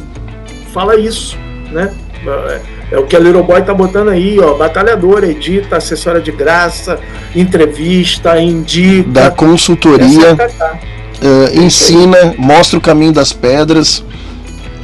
fala 0.73 0.97
isso, 0.97 1.37
né? 1.71 1.93
É, 2.25 2.61
é 2.93 2.99
o 2.99 3.05
que 3.05 3.17
a 3.17 3.19
Little 3.19 3.43
Boy 3.43 3.63
tá 3.63 3.75
botando 3.75 4.09
aí, 4.09 4.39
ó. 4.39 4.55
Batalhadora, 4.55 5.27
edita, 5.27 5.77
assessora 5.77 6.21
de 6.21 6.31
graça, 6.31 6.99
entrevista, 7.35 8.41
indica. 8.41 9.09
Da 9.09 9.31
consultoria, 9.31 10.35
uh, 10.35 11.61
ensina, 11.61 12.35
mostra 12.39 12.79
o 12.79 12.83
caminho 12.83 13.13
das 13.13 13.33
pedras. 13.33 14.05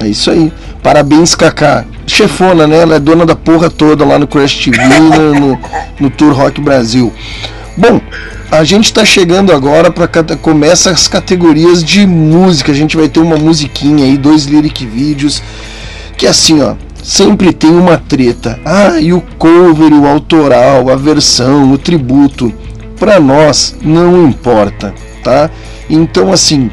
É 0.00 0.06
isso 0.06 0.30
aí. 0.30 0.52
Parabéns, 0.82 1.34
Kaká. 1.34 1.84
Chefona, 2.06 2.66
né? 2.66 2.82
Ela 2.82 2.96
é 2.96 2.98
dona 3.00 3.26
da 3.26 3.36
porra 3.36 3.68
toda 3.70 4.04
lá 4.04 4.18
no 4.18 4.26
Crash 4.26 4.64
TV, 4.64 4.78
no, 4.78 5.58
no 6.00 6.10
Tour 6.10 6.32
Rock 6.32 6.60
Brasil. 6.60 7.12
Bom, 7.76 8.00
a 8.50 8.64
gente 8.64 8.86
está 8.86 9.04
chegando 9.04 9.52
agora 9.52 9.90
para 9.90 10.08
começa 10.36 10.90
as 10.90 11.06
categorias 11.06 11.84
de 11.84 12.06
música. 12.06 12.72
A 12.72 12.74
gente 12.74 12.96
vai 12.96 13.08
ter 13.08 13.20
uma 13.20 13.36
musiquinha 13.36 14.04
aí, 14.04 14.16
dois 14.16 14.46
lyric 14.46 14.86
vídeos 14.86 15.42
que 16.18 16.26
assim, 16.26 16.60
ó, 16.60 16.74
sempre 17.02 17.52
tem 17.52 17.70
uma 17.70 17.96
treta. 17.96 18.58
Ah, 18.64 19.00
e 19.00 19.12
o 19.12 19.22
cover, 19.38 19.92
o 19.92 20.06
autoral, 20.06 20.90
a 20.90 20.96
versão, 20.96 21.72
o 21.72 21.78
tributo, 21.78 22.52
para 22.98 23.20
nós 23.20 23.76
não 23.80 24.26
importa, 24.26 24.92
tá? 25.22 25.48
Então 25.88 26.32
assim, 26.32 26.70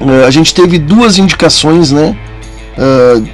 eh, 0.00 0.24
a 0.24 0.30
gente 0.30 0.54
teve 0.54 0.78
duas 0.78 1.18
indicações, 1.18 1.90
né? 1.90 2.16
Uh, 2.78 3.28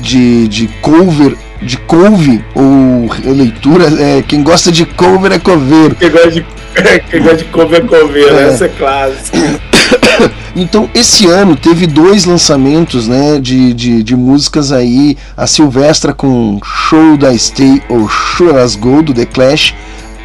de, 0.00 0.46
de 0.48 0.68
cover, 0.82 1.34
de 1.62 1.78
couve 1.78 2.44
ou 2.54 3.08
leitura. 3.24 3.86
É, 3.98 4.22
quem 4.22 4.42
gosta 4.42 4.70
de 4.70 4.84
cover 4.84 5.32
é 5.32 5.38
cover. 5.38 5.94
Quem 5.94 6.10
gosta 6.10 6.30
de, 6.30 6.46
quem 7.10 7.22
gosta 7.22 7.38
de 7.38 7.44
cover 7.44 7.82
é 7.82 7.86
cover, 7.86 8.34
é. 8.34 8.48
essa 8.48 8.66
é 8.66 8.68
clássica. 8.68 9.60
Então, 10.56 10.88
esse 10.94 11.26
ano 11.26 11.56
teve 11.56 11.84
dois 11.84 12.24
lançamentos 12.24 13.08
né, 13.08 13.40
de, 13.40 13.74
de, 13.74 14.04
de, 14.04 14.14
músicas 14.14 14.70
aí. 14.70 15.16
A 15.36 15.48
Silvestra 15.48 16.12
com 16.12 16.60
Show 16.62 17.16
da 17.16 17.36
Stay 17.36 17.82
ou 17.88 18.08
Choras 18.08 18.76
Go 18.76 19.02
do 19.02 19.12
The 19.12 19.26
Clash. 19.26 19.74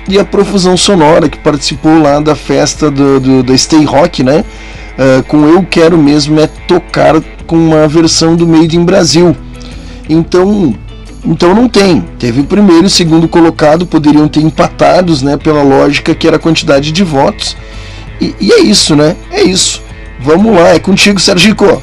E 0.08 0.20
a 0.20 0.26
Profusão 0.26 0.78
Sonora, 0.78 1.30
que 1.30 1.38
participou 1.40 2.00
lá 2.00 2.20
da 2.20 2.36
festa 2.36 2.92
do, 2.92 3.20
do, 3.20 3.44
do 3.44 3.58
Stay 3.58 3.84
Rock, 3.86 4.24
né? 4.24 4.44
Uh, 4.98 5.24
com 5.24 5.48
Eu 5.48 5.64
Quero 5.64 5.98
Mesmo 5.98 6.40
é 6.40 6.48
Tocar 6.48 7.22
com 7.48 7.56
uma 7.56 7.88
versão 7.88 8.36
do 8.36 8.48
Made 8.48 8.78
in 8.78 8.84
Brasil. 8.84 9.36
Então, 10.08 10.76
então 11.26 11.54
não 11.54 11.68
tem. 11.68 12.02
Teve 12.18 12.42
o 12.42 12.44
primeiro 12.44 12.84
e 12.84 12.88
o 12.88 12.90
segundo 12.90 13.28
colocado, 13.28 13.86
poderiam 13.86 14.28
ter 14.28 14.42
empatados, 14.42 15.22
né? 15.22 15.38
Pela 15.38 15.64
lógica 15.64 16.14
que 16.16 16.28
era 16.28 16.38
a 16.38 16.40
quantidade 16.40 16.92
de 16.92 17.04
votos. 17.04 17.56
E, 18.20 18.36
e 18.40 18.52
é 18.52 18.62
isso, 18.62 18.96
né? 18.96 19.16
É 19.32 19.42
isso. 19.42 19.84
Vamos 20.20 20.56
lá, 20.56 20.70
é 20.70 20.80
contigo, 20.80 21.20
Sergico. 21.20 21.82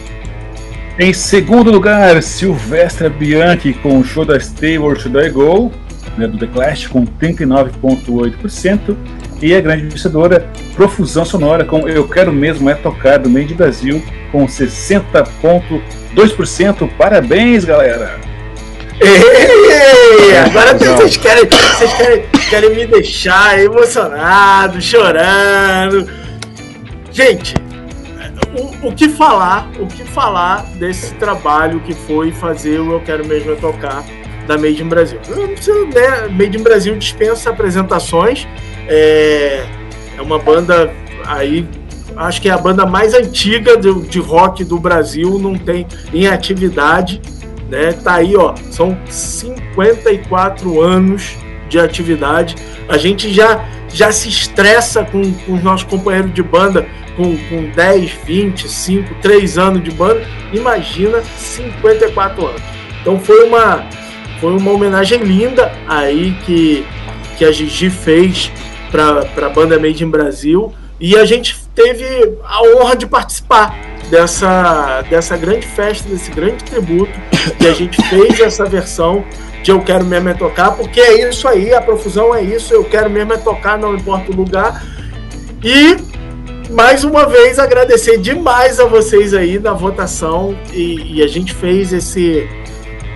Em 0.99 1.13
segundo 1.13 1.71
lugar, 1.71 2.23
Silvestre 2.23 3.11
Bianchi 3.11 3.75
com 3.75 3.99
o 3.99 4.05
show 4.05 4.25
da 4.25 4.41
Stay 4.41 4.79
Or 4.79 4.99
Should 4.99 5.19
I 5.19 5.29
Go, 5.29 5.71
né, 6.17 6.27
do 6.27 6.39
The 6.39 6.47
Clash, 6.47 6.87
com 6.87 7.07
39,8%. 7.07 8.97
E 9.43 9.55
a 9.55 9.61
grande 9.61 9.87
vencedora, 9.87 10.51
Profusão 10.75 11.27
Sonora, 11.27 11.63
com 11.65 11.87
Eu 11.87 12.09
Quero 12.09 12.33
Mesmo 12.33 12.71
É 12.71 12.75
Tocar, 12.75 13.19
do 13.19 13.29
Meio 13.29 13.47
de 13.47 13.53
Brasil, 13.53 14.03
com 14.33 14.47
60,2%. 14.47 16.89
Parabéns, 16.97 17.67
galera! 17.67 18.19
Ei, 18.99 20.39
agora 20.39 20.73
vocês, 20.73 21.19
querem, 21.19 21.47
vocês 21.47 21.93
querem, 21.93 22.25
querem 22.49 22.75
me 22.75 22.87
deixar 22.87 23.63
emocionado, 23.63 24.81
chorando. 24.81 26.09
Gente, 27.17 27.55
o, 28.55 28.89
o, 28.89 28.95
que 28.95 29.09
falar, 29.09 29.71
o 29.81 29.87
que 29.87 30.05
falar 30.05 30.67
desse 30.75 31.15
trabalho 31.15 31.81
que 31.81 31.95
foi 31.95 32.31
fazer 32.31 32.79
o 32.79 32.93
Eu 32.93 33.01
Quero 33.01 33.27
Mesmo 33.27 33.57
Tocar 33.57 34.05
da 34.47 34.59
Made 34.59 34.83
in 34.83 34.87
Brasil? 34.87 35.19
Não 35.31 35.47
né? 35.47 36.29
Made 36.29 36.59
in 36.59 36.63
Brasil 36.63 36.95
dispensa 36.99 37.49
apresentações. 37.49 38.47
É, 38.87 39.65
é 40.19 40.21
uma 40.21 40.39
banda 40.39 40.93
aí, 41.25 41.67
acho 42.19 42.43
que 42.43 42.51
é 42.51 42.53
a 42.53 42.59
banda 42.59 42.85
mais 42.85 43.15
antiga 43.15 43.79
de, 43.79 43.95
de 43.95 44.19
rock 44.19 44.63
do 44.63 44.79
Brasil, 44.79 45.39
não 45.39 45.57
tem 45.57 45.87
em 46.13 46.27
atividade, 46.27 47.23
né? 47.71 47.95
Tá 47.95 48.17
aí, 48.17 48.37
ó, 48.37 48.55
são 48.71 48.95
54 49.09 50.83
anos 50.83 51.35
de 51.69 51.79
atividade. 51.79 52.55
A 52.89 52.97
gente 52.97 53.33
já 53.33 53.65
já 53.93 54.13
se 54.13 54.29
estressa 54.29 55.05
com, 55.05 55.33
com 55.33 55.55
os 55.55 55.63
nossos 55.63 55.87
companheiros 55.87 56.35
de 56.35 56.43
banda 56.43 56.87
com, 57.17 57.37
com 57.49 57.71
10, 57.75 58.11
20, 58.25 58.69
5, 58.69 59.15
3 59.23 59.59
anos 59.59 59.83
de 59.83 59.91
banda, 59.91 60.23
imagina 60.53 61.23
54 61.37 62.47
anos. 62.47 62.63
Então 63.01 63.19
foi 63.19 63.45
uma, 63.45 63.87
foi 64.41 64.53
uma 64.53 64.71
homenagem 64.71 65.21
linda 65.21 65.73
aí 65.89 66.37
que, 66.45 66.85
que 67.39 67.45
a 67.45 67.53
Gigi 67.53 67.89
fez 67.89 68.53
para 68.91 69.47
a 69.47 69.49
banda 69.49 69.79
Made 69.79 70.05
in 70.05 70.11
Brasil 70.11 70.75
e 71.01 71.17
a 71.17 71.25
gente 71.25 71.57
teve 71.75 72.05
a 72.45 72.63
honra 72.63 72.97
de 72.97 73.07
participar 73.07 73.75
dessa, 74.11 75.03
dessa 75.03 75.37
grande 75.37 75.67
festa, 75.67 76.09
desse 76.09 76.31
grande 76.31 76.65
tributo 76.65 77.13
que 77.59 77.67
a 77.67 77.73
gente 77.73 78.01
fez 78.09 78.41
essa 78.41 78.65
versão 78.65 79.25
de 79.63 79.71
Eu 79.71 79.81
Quero 79.81 80.05
Mesmo 80.05 80.29
é 80.29 80.35
Tocar, 80.35 80.73
porque 80.73 81.01
é 81.01 81.29
isso 81.29 81.47
aí, 81.49 81.73
a 81.75 81.81
profusão 81.81 82.35
é 82.35 82.43
isso, 82.43 82.73
eu 82.73 82.85
quero 82.85 83.11
mesmo 83.11 83.33
é 83.33 83.37
tocar, 83.37 83.79
não 83.79 83.95
importa 83.95 84.31
o 84.31 84.35
lugar. 84.35 84.83
E 85.63 85.97
mais 86.71 87.05
uma 87.05 87.27
vez 87.27 87.59
agradecer 87.59 88.19
demais 88.19 88.81
a 88.81 88.85
vocês 88.85 89.35
aí 89.35 89.59
na 89.59 89.73
votação 89.73 90.57
e, 90.73 91.17
e, 91.17 91.23
a 91.23 91.27
gente 91.27 91.55
fez 91.55 91.93
esse 91.93 92.49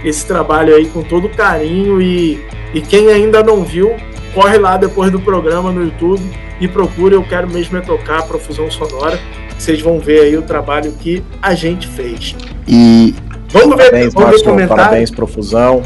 esse 0.05 0.25
trabalho 0.25 0.75
aí 0.75 0.87
com 0.87 1.03
todo 1.03 1.29
carinho 1.29 2.01
e, 2.01 2.43
e 2.73 2.81
quem 2.81 3.09
ainda 3.09 3.43
não 3.43 3.63
viu 3.63 3.95
corre 4.35 4.57
lá 4.57 4.77
depois 4.77 5.11
do 5.11 5.21
programa 5.21 5.71
no 5.71 5.85
YouTube 5.85 6.23
e 6.61 6.69
procura 6.69 7.15
eu 7.15 7.23
quero 7.23 7.51
mesmo 7.51 7.79
é 7.79 7.81
tocar 7.81 8.23
profusão 8.23 8.71
sonora. 8.71 9.19
Vocês 9.59 9.81
vão 9.81 9.99
ver 9.99 10.23
aí 10.23 10.37
o 10.37 10.43
trabalho 10.43 10.93
que 10.93 11.23
a 11.43 11.55
gente 11.55 11.87
fez. 11.87 12.35
E 12.67 13.15
vamos 13.49 13.77
ver 13.77 13.91
parabéns, 13.91 14.15
vamos 14.15 14.31
ver 14.31 14.45
comentário 14.45 14.85
parabéns 14.85 15.11
profusão 15.11 15.83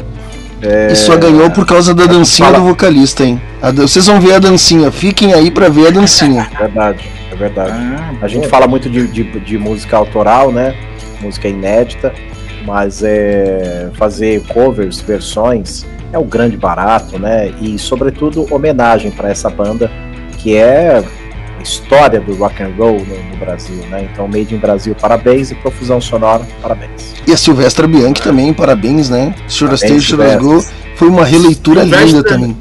é... 0.65 0.91
E 0.91 0.95
só 0.95 1.15
ganhou 1.17 1.49
por 1.51 1.65
causa 1.65 1.93
da 1.93 2.05
dancinha 2.05 2.51
do 2.51 2.61
vocalista, 2.61 3.23
hein? 3.23 3.41
Vocês 3.75 4.07
vão 4.07 4.19
ver 4.19 4.35
a 4.35 4.39
dancinha, 4.39 4.91
fiquem 4.91 5.33
aí 5.33 5.51
para 5.51 5.69
ver 5.69 5.87
a 5.87 5.91
dancinha. 5.91 6.49
Verdade 6.57 7.15
é 7.35 7.37
verdade. 7.37 7.71
Ah, 7.71 8.13
a 8.21 8.27
gente 8.27 8.47
fala 8.47 8.67
muito 8.67 8.89
de, 8.89 9.07
de, 9.07 9.23
de, 9.39 9.57
música 9.57 9.95
autoral, 9.97 10.51
né? 10.51 10.75
Música 11.21 11.47
inédita, 11.47 12.13
mas 12.65 13.03
é, 13.03 13.89
fazer 13.93 14.41
covers, 14.47 15.01
versões, 15.01 15.85
é 16.11 16.17
o 16.17 16.23
grande 16.23 16.57
barato, 16.57 17.19
né? 17.19 17.53
E, 17.61 17.77
sobretudo, 17.77 18.47
homenagem 18.53 19.11
para 19.11 19.29
essa 19.29 19.49
banda 19.49 19.91
que 20.39 20.55
é 20.55 21.03
história 21.65 22.21
do 22.21 22.33
rock 22.35 22.61
and 22.63 22.71
roll 22.77 22.99
no, 22.99 23.29
no, 23.29 23.37
Brasil, 23.37 23.75
né? 23.89 24.07
Então, 24.11 24.27
Made 24.27 24.53
in 24.53 24.59
Brasil, 24.59 24.95
parabéns 24.95 25.51
e 25.51 25.55
Profusão 25.55 25.99
Sonora, 25.99 26.47
parabéns. 26.61 27.15
E 27.27 27.33
a 27.33 27.37
Silvestra 27.37 27.87
Bianchi 27.87 28.21
também, 28.21 28.53
parabéns, 28.53 29.09
né? 29.09 29.35
Should 29.49 29.73
Stage 29.75 30.15
Go 30.39 30.63
foi 30.95 31.07
uma 31.07 31.25
releitura 31.25 31.81
Silvestre, 31.81 32.07
linda 32.07 32.23
também. 32.23 32.57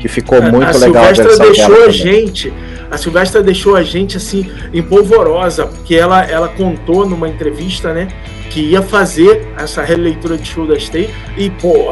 Que 0.00 0.08
ficou 0.08 0.42
muito 0.42 0.76
a 0.76 0.78
legal. 0.78 1.04
A 1.04 1.14
Silvestra 1.14 1.46
deixou 1.46 1.84
a 1.84 1.90
gente 1.90 2.52
A 2.90 2.96
Silvestra 2.96 3.42
deixou 3.42 3.76
a 3.76 3.82
gente 3.82 4.16
assim 4.16 4.50
empolvorosa, 4.72 5.66
porque 5.66 5.94
ela, 5.94 6.22
ela 6.24 6.48
contou 6.48 7.06
numa 7.06 7.28
entrevista, 7.28 7.92
né? 7.92 8.08
Que 8.50 8.60
ia 8.60 8.82
fazer 8.82 9.48
essa 9.58 9.82
releitura 9.82 10.38
de 10.38 10.46
Show 10.48 10.66
da 10.66 10.78
Stay. 10.78 11.12
E, 11.36 11.50
pô, 11.50 11.90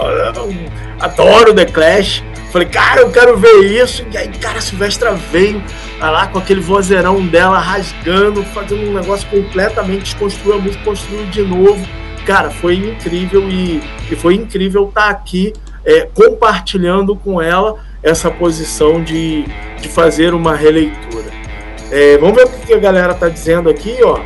adoro 1.00 1.52
The 1.54 1.66
Clash. 1.66 2.22
Falei, 2.52 2.68
cara, 2.68 3.00
eu 3.00 3.10
quero 3.10 3.36
ver 3.36 3.64
isso. 3.64 4.04
E 4.12 4.16
aí, 4.16 4.28
cara, 4.28 4.58
a 4.58 4.60
Silvestra 4.60 5.12
veio 5.14 5.60
lá 5.98 6.28
com 6.28 6.38
aquele 6.38 6.60
vozeirão 6.60 7.26
dela 7.26 7.58
rasgando, 7.58 8.44
fazendo 8.44 8.88
um 8.88 8.94
negócio 8.94 9.28
completamente 9.28 10.04
desconstruiu 10.04 10.54
a 10.54 10.58
música, 10.58 10.84
construiu 10.84 11.26
de 11.26 11.42
novo. 11.42 11.84
Cara, 12.24 12.50
foi 12.50 12.76
incrível 12.76 13.48
e, 13.48 13.82
e 14.10 14.16
foi 14.16 14.34
incrível 14.34 14.88
estar 14.88 15.06
tá 15.06 15.10
aqui 15.10 15.52
é, 15.84 16.08
compartilhando 16.14 17.16
com 17.16 17.42
ela 17.42 17.76
essa 18.04 18.30
posição 18.30 19.02
de, 19.02 19.44
de 19.80 19.88
fazer 19.88 20.34
uma 20.34 20.54
releitura. 20.54 21.24
É, 21.90 22.18
vamos 22.18 22.36
ver 22.36 22.44
o 22.44 22.48
que 22.66 22.74
a 22.74 22.78
galera 22.78 23.14
tá 23.14 23.28
dizendo 23.28 23.68
aqui, 23.70 23.96
ó. 24.02 24.20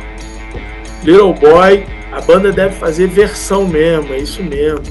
Little 1.03 1.33
Boy, 1.33 1.85
a 2.11 2.19
banda 2.19 2.51
deve 2.51 2.75
fazer 2.75 3.07
versão 3.07 3.65
mesmo, 3.65 4.13
é 4.13 4.17
isso 4.17 4.43
mesmo. 4.43 4.83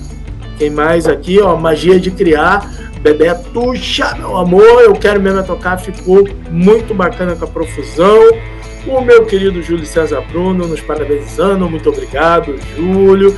Quem 0.57 0.71
mais 0.71 1.07
aqui, 1.07 1.39
ó, 1.41 1.55
Magia 1.55 2.01
de 2.01 2.11
Criar, 2.11 2.69
Bebê 3.03 3.33
Tuxa, 3.53 4.15
meu 4.17 4.37
amor, 4.37 4.83
eu 4.83 4.95
quero 4.95 5.21
mesmo 5.21 5.45
tocar, 5.45 5.79
ficou 5.79 6.27
muito 6.51 6.95
bacana 6.95 7.37
com 7.37 7.45
a 7.45 7.49
profusão. 7.49 8.19
O 8.87 9.01
meu 9.03 9.27
querido 9.27 9.63
Júlio 9.63 9.85
César 9.85 10.23
Bruno 10.33 10.67
nos 10.67 10.81
parabenizando, 10.81 11.69
muito 11.69 11.91
obrigado, 11.91 12.57
Júlio. 12.75 13.37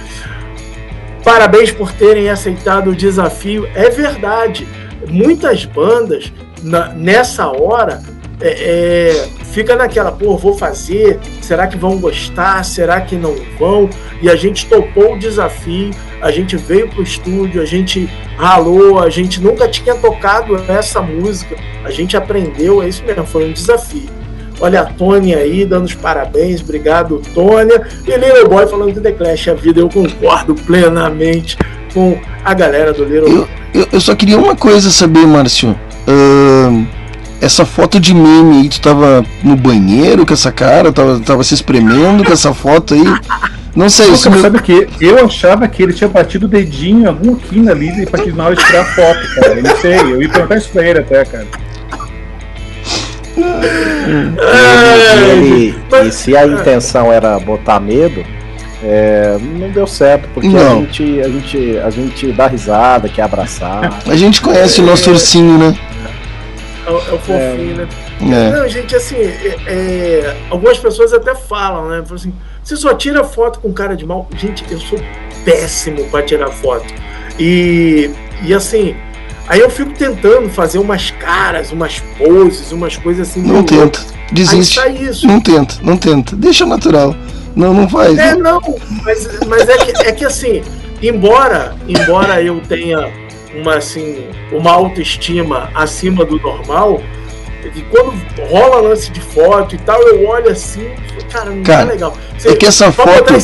Parabéns 1.24 1.72
por 1.72 1.92
terem 1.92 2.30
aceitado 2.30 2.90
o 2.90 2.96
desafio. 2.96 3.68
É 3.74 3.90
verdade, 3.90 4.66
muitas 5.08 5.64
bandas 5.64 6.32
na, 6.62 6.88
nessa 6.88 7.48
hora 7.48 8.02
é, 8.40 8.48
é, 8.48 9.28
fica 9.52 9.76
naquela, 9.76 10.10
pô, 10.10 10.36
vou 10.36 10.56
fazer, 10.56 11.18
será 11.42 11.66
que 11.66 11.76
vão 11.76 11.98
gostar, 11.98 12.64
será 12.64 13.00
que 13.00 13.14
não 13.14 13.34
vão? 13.58 13.88
E 14.22 14.30
a 14.30 14.36
gente 14.36 14.66
topou 14.66 15.14
o 15.14 15.18
desafio, 15.18 15.90
a 16.22 16.30
gente 16.30 16.56
veio 16.56 16.88
pro 16.88 17.02
estúdio, 17.02 17.60
a 17.60 17.66
gente 17.66 18.08
ralou, 18.38 18.98
a 18.98 19.10
gente 19.10 19.40
nunca 19.40 19.68
tinha 19.68 19.94
tocado 19.94 20.56
essa 20.68 21.02
música, 21.02 21.56
a 21.84 21.90
gente 21.90 22.16
aprendeu, 22.16 22.82
é 22.82 22.88
isso 22.88 23.04
mesmo, 23.04 23.26
foi 23.26 23.48
um 23.48 23.52
desafio. 23.52 24.08
Olha 24.58 24.82
a 24.82 24.84
Tônia 24.86 25.38
aí, 25.38 25.64
dando 25.64 25.86
os 25.86 25.94
parabéns, 25.94 26.60
obrigado, 26.60 27.22
Tônia. 27.34 27.82
E 28.06 28.10
Little 28.10 28.48
Boy 28.48 28.66
falando 28.66 28.92
do 28.92 29.00
The 29.00 29.12
Clash, 29.12 29.48
a 29.48 29.54
vida, 29.54 29.80
eu 29.80 29.88
concordo 29.88 30.54
plenamente 30.54 31.56
com 31.94 32.18
a 32.44 32.52
galera 32.52 32.92
do 32.92 33.04
Little 33.04 33.30
eu, 33.30 33.48
eu, 33.74 33.88
eu 33.92 34.00
só 34.00 34.14
queria 34.14 34.38
uma 34.38 34.56
coisa 34.56 34.90
saber, 34.90 35.26
Márcio. 35.26 35.78
Uh, 36.06 36.86
essa 37.40 37.64
foto 37.64 37.98
de 37.98 38.12
meme 38.12 38.58
aí, 38.62 38.68
tu 38.68 38.80
tava 38.80 39.24
no 39.42 39.56
banheiro 39.56 40.26
com 40.26 40.34
essa 40.34 40.52
cara, 40.52 40.92
tava, 40.92 41.20
tava 41.20 41.42
se 41.42 41.54
espremendo 41.54 42.24
com 42.24 42.32
essa 42.32 42.52
foto 42.52 42.94
aí. 42.94 43.04
Não 43.74 43.88
sei, 43.88 44.10
isso. 44.10 44.30
Sabe 44.40 44.60
que 44.60 44.88
eu 45.00 45.24
achava 45.24 45.66
que 45.68 45.82
ele 45.82 45.92
tinha 45.92 46.08
batido 46.08 46.46
o 46.46 46.48
dedinho 46.48 47.02
em 47.02 47.06
algum 47.06 47.34
quina 47.36 47.72
ali 47.72 48.04
pra 48.06 48.22
que 48.22 48.32
na 48.32 48.46
hora 48.46 48.56
de 48.56 48.64
tirar 48.64 48.82
a 48.82 48.84
foto, 48.84 49.34
cara. 49.34 49.54
Eu 49.54 49.62
não 49.62 49.76
sei, 49.76 50.00
eu 50.00 50.22
ia 50.22 50.28
perguntar 50.28 50.56
isso 50.56 50.68
pra 50.70 50.86
ele 50.86 50.98
até, 50.98 51.24
cara. 51.24 51.46
E, 54.52 55.30
ele, 55.30 55.74
e 56.06 56.10
se 56.10 56.36
a 56.36 56.46
intenção 56.46 57.12
era 57.12 57.38
botar 57.38 57.80
medo, 57.80 58.24
é, 58.82 59.36
não 59.38 59.70
deu 59.70 59.86
certo, 59.86 60.28
porque 60.32 60.48
não. 60.48 60.78
A, 60.78 60.84
gente, 60.84 61.20
a, 61.20 61.28
gente, 61.28 61.78
a 61.78 61.90
gente 61.90 62.32
dá 62.32 62.46
risada, 62.46 63.08
quer 63.08 63.22
abraçar. 63.22 64.00
A 64.06 64.16
gente 64.16 64.40
conhece 64.40 64.80
é, 64.80 64.82
o 64.82 64.86
nosso 64.86 65.10
ursinho, 65.10 65.58
né? 65.58 65.78
É, 66.86 66.90
é 66.90 66.94
o 66.94 67.18
fofinho, 67.18 67.76
né? 67.76 67.88
É. 68.22 68.50
Não, 68.50 68.68
gente, 68.68 68.96
assim, 68.96 69.16
é, 69.16 69.58
é, 69.66 70.36
algumas 70.50 70.78
pessoas 70.78 71.12
até 71.12 71.34
falam, 71.34 71.88
né? 71.88 72.02
Falam 72.02 72.16
assim, 72.16 72.32
você 72.62 72.76
só 72.76 72.94
tira 72.94 73.22
foto 73.22 73.60
com 73.60 73.72
cara 73.72 73.94
de 73.94 74.06
mal. 74.06 74.28
Gente, 74.36 74.64
eu 74.70 74.78
sou 74.80 74.98
péssimo 75.44 76.04
para 76.06 76.22
tirar 76.24 76.48
foto. 76.48 76.86
E, 77.38 78.10
e 78.42 78.54
assim, 78.54 78.94
aí 79.46 79.60
eu 79.60 79.70
fico 79.70 79.92
tentando 79.92 80.48
fazer 80.48 80.78
umas 80.78 81.10
caras, 81.10 81.70
umas 81.70 82.00
poses, 82.18 82.72
umas 82.72 82.96
coisas 82.96 83.28
assim. 83.28 83.42
Não 83.42 83.62
tenta, 83.62 84.00
desiste. 84.32 84.80
Aí 84.80 85.04
isso. 85.04 85.26
Não 85.26 85.40
tenta, 85.40 85.76
não 85.82 85.96
tenta. 85.96 86.34
Deixa 86.34 86.64
natural. 86.64 87.14
Não, 87.54 87.74
não 87.74 87.88
faz. 87.88 88.16
É, 88.18 88.34
não, 88.34 88.60
mas, 89.04 89.28
mas 89.46 89.68
é, 89.68 89.76
que, 89.78 90.06
é 90.08 90.12
que 90.12 90.24
assim, 90.24 90.62
embora, 91.02 91.74
embora 91.88 92.42
eu 92.42 92.60
tenha 92.60 93.10
uma, 93.54 93.76
assim, 93.76 94.28
uma 94.52 94.72
autoestima 94.72 95.70
acima 95.74 96.24
do 96.24 96.40
normal, 96.40 97.00
e 97.74 97.82
quando 97.82 98.12
rola 98.48 98.88
lance 98.88 99.10
de 99.10 99.20
foto 99.20 99.74
e 99.74 99.78
tal, 99.78 100.00
eu 100.02 100.26
olho 100.26 100.50
assim, 100.50 100.88
cara, 101.30 101.50
não 101.50 101.62
cara, 101.62 101.82
é 101.82 101.92
legal. 101.92 102.16
Você, 102.36 102.48
é 102.48 102.56
que 102.56 102.66
essa 102.66 102.90
foto, 102.90 103.34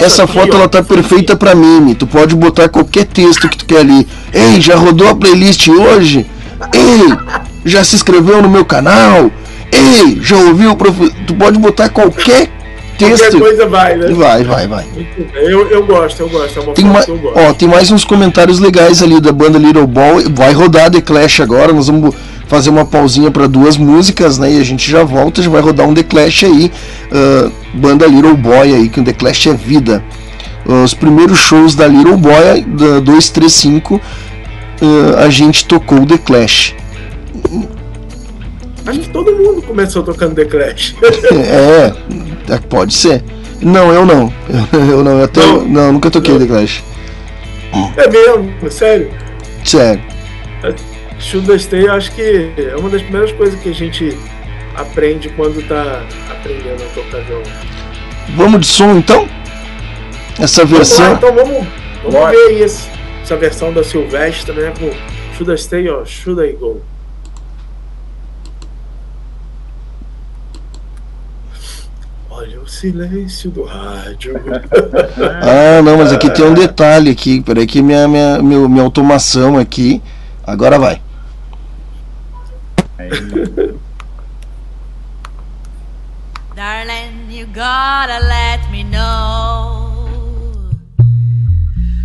essa 0.00 0.24
aqui, 0.24 0.32
foto 0.32 0.54
ó, 0.54 0.58
ela 0.58 0.68
tá 0.68 0.82
perfeita 0.82 1.36
para 1.36 1.54
meme. 1.54 1.94
Tu 1.94 2.06
pode 2.06 2.34
botar 2.36 2.68
qualquer 2.68 3.04
texto 3.06 3.48
que 3.48 3.58
tu 3.58 3.66
quer 3.66 3.80
ali. 3.80 4.06
Ei, 4.32 4.60
já 4.60 4.76
rodou 4.76 5.08
a 5.08 5.14
playlist 5.14 5.68
hoje? 5.68 6.24
Ei, 6.72 7.42
já 7.64 7.82
se 7.82 7.96
inscreveu 7.96 8.40
no 8.40 8.48
meu 8.48 8.64
canal? 8.64 9.30
Ei, 9.72 10.18
já 10.22 10.36
ouviu 10.36 10.70
o 10.70 10.76
prof... 10.76 10.96
Tu 11.26 11.34
pode 11.34 11.58
botar 11.58 11.88
qualquer 11.88 12.48
texto. 12.96 13.22
Qualquer 13.22 13.38
coisa 13.38 13.66
vai, 13.66 13.96
né? 13.96 14.08
Vai, 14.08 14.44
vai, 14.44 14.66
vai. 14.66 14.84
Eu, 15.34 15.68
eu 15.70 15.84
gosto, 15.84 16.20
eu 16.20 16.28
gosto. 16.28 16.58
É 16.58 16.62
uma 16.62 16.72
tem, 16.74 16.84
ma 16.84 17.00
ó, 17.34 17.52
tem 17.52 17.68
mais 17.68 17.90
uns 17.90 18.04
comentários 18.04 18.58
legais 18.58 19.02
ali 19.02 19.20
da 19.20 19.32
banda 19.32 19.58
Little 19.58 19.86
Boy. 19.86 20.24
Vai 20.30 20.52
rodar 20.52 20.90
The 20.90 21.00
Clash 21.00 21.40
agora. 21.40 21.72
Nós 21.72 21.86
vamos 21.86 22.14
fazer 22.46 22.70
uma 22.70 22.84
pausinha 22.84 23.30
para 23.30 23.46
duas 23.46 23.76
músicas, 23.76 24.38
né? 24.38 24.52
E 24.52 24.60
a 24.60 24.64
gente 24.64 24.90
já 24.90 25.02
volta, 25.02 25.42
já 25.42 25.50
vai 25.50 25.60
rodar 25.60 25.88
um 25.88 25.94
The 25.94 26.02
Clash 26.02 26.44
aí. 26.44 26.70
Uh, 27.10 27.50
banda 27.74 28.06
Little 28.06 28.36
Boy 28.36 28.74
aí, 28.74 28.88
que 28.88 29.00
o 29.00 29.04
The 29.04 29.12
Clash 29.12 29.46
é 29.48 29.54
vida. 29.54 30.02
Uh, 30.66 30.84
os 30.84 30.94
primeiros 30.94 31.38
shows 31.38 31.74
da 31.74 31.86
Little 31.86 32.16
Boy, 32.16 32.62
da 32.62 33.00
235, 33.00 33.96
uh, 33.96 34.00
a 35.18 35.28
gente 35.28 35.66
tocou 35.66 36.06
The 36.06 36.18
Clash. 36.18 36.74
Acho 38.86 39.00
que 39.00 39.08
todo 39.08 39.32
mundo 39.32 39.62
começou 39.62 40.02
tocando 40.02 40.34
The 40.34 40.44
Clash. 40.44 40.94
é, 41.32 41.92
é, 42.48 42.58
pode 42.58 42.94
ser. 42.94 43.22
Não, 43.60 43.92
eu 43.92 44.04
não. 44.04 44.32
Eu 44.72 45.02
não, 45.02 45.18
eu 45.18 45.24
até 45.24 45.40
não, 45.40 45.64
não 45.64 45.92
nunca 45.94 46.10
toquei 46.10 46.34
não. 46.34 46.40
The 46.40 46.46
Clash. 46.46 46.84
É 47.96 48.08
mesmo, 48.08 48.70
sério. 48.70 49.10
Sério. 49.64 50.02
Shoot 51.18 51.58
Stay 51.58 51.88
acho 51.88 52.12
que 52.12 52.52
é 52.56 52.76
uma 52.76 52.90
das 52.90 53.02
primeiras 53.02 53.32
coisas 53.32 53.58
que 53.60 53.70
a 53.70 53.74
gente 53.74 54.16
aprende 54.74 55.28
quando 55.30 55.66
tá 55.66 56.02
aprendendo 56.30 56.82
a 56.82 56.94
tocar 56.94 57.22
violão. 57.22 57.44
Vamos 58.36 58.60
de 58.60 58.66
som 58.66 58.96
então? 58.96 59.28
Essa 60.38 60.64
versão. 60.64 61.16
Vamos 61.16 61.22
lá, 61.22 61.30
então 61.30 61.34
vamos, 61.34 61.66
vamos 62.02 62.30
ver 62.30 62.46
aí 62.48 62.62
esse, 62.62 62.88
essa 63.22 63.36
versão 63.36 63.72
da 63.72 63.82
Silvestre, 63.82 64.52
né? 64.54 64.72
Com 64.78 64.90
Should 65.36 65.52
I 65.52 65.58
Stay 65.58 65.88
or 65.88 66.06
Should 66.06 66.42
I 66.42 66.52
Go? 66.52 66.80
Olha 72.36 72.60
o 72.60 72.66
silêncio 72.66 73.48
do 73.48 73.62
rádio. 73.62 74.34
ah, 75.40 75.80
não, 75.82 75.98
mas 75.98 76.12
aqui 76.12 76.28
tem 76.30 76.44
um 76.44 76.52
detalhe 76.52 77.08
aqui. 77.08 77.40
Peraí 77.40 77.64
que 77.64 77.80
minha, 77.80 78.08
minha, 78.08 78.42
minha, 78.42 78.68
minha 78.68 78.82
automação 78.82 79.56
aqui. 79.56 80.02
Agora 80.44 80.76
vai. 80.76 81.00
Darling, 86.56 87.30
you 87.30 87.46
gotta 87.46 88.18
let 88.18 88.68
me 88.72 88.82
know. 88.82 89.94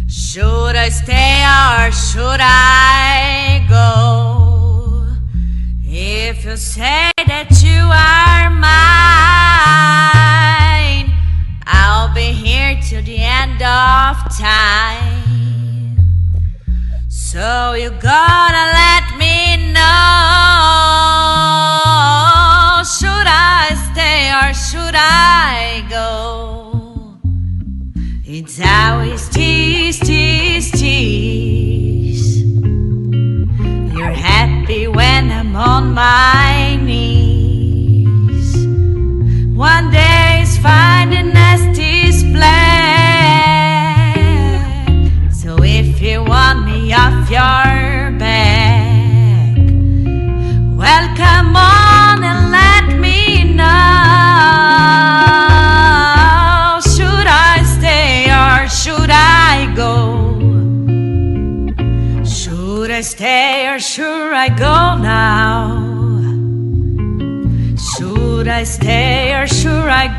Should 0.08 0.76
I 0.76 0.90
stay 0.90 1.44
or 1.44 1.92
should 1.92 2.40
I 2.40 3.66
go? 3.68 5.08
If 5.84 6.46
you 6.46 6.56
say 6.56 7.10
that 7.26 7.64
you 7.64 7.82
are 7.92 8.50
mine, 8.52 9.09
till 12.90 13.04
the 13.04 13.20
end 13.20 13.62
of 13.62 14.18
time. 14.36 15.96
So 17.08 17.74
you 17.74 17.92
gotta 17.92 18.66
let 18.82 19.16
me 19.16 19.58
know. 19.76 19.84
Should 22.98 23.28
I 23.28 23.78
stay 23.92 24.34
or 24.40 24.54
should 24.56 24.96
I 24.98 25.86
go? 25.88 27.20
It's 28.26 28.60
always 28.60 29.30
tease, 29.30 30.00
tease, 30.00 30.72
tease. 30.72 32.42
You're 33.94 34.18
happy 34.32 34.88
when 34.88 35.32
I'm 35.32 35.56
on 35.56 35.94
my 35.94 36.76
knees. 36.82 38.50
One 39.56 39.92
day 39.92 40.09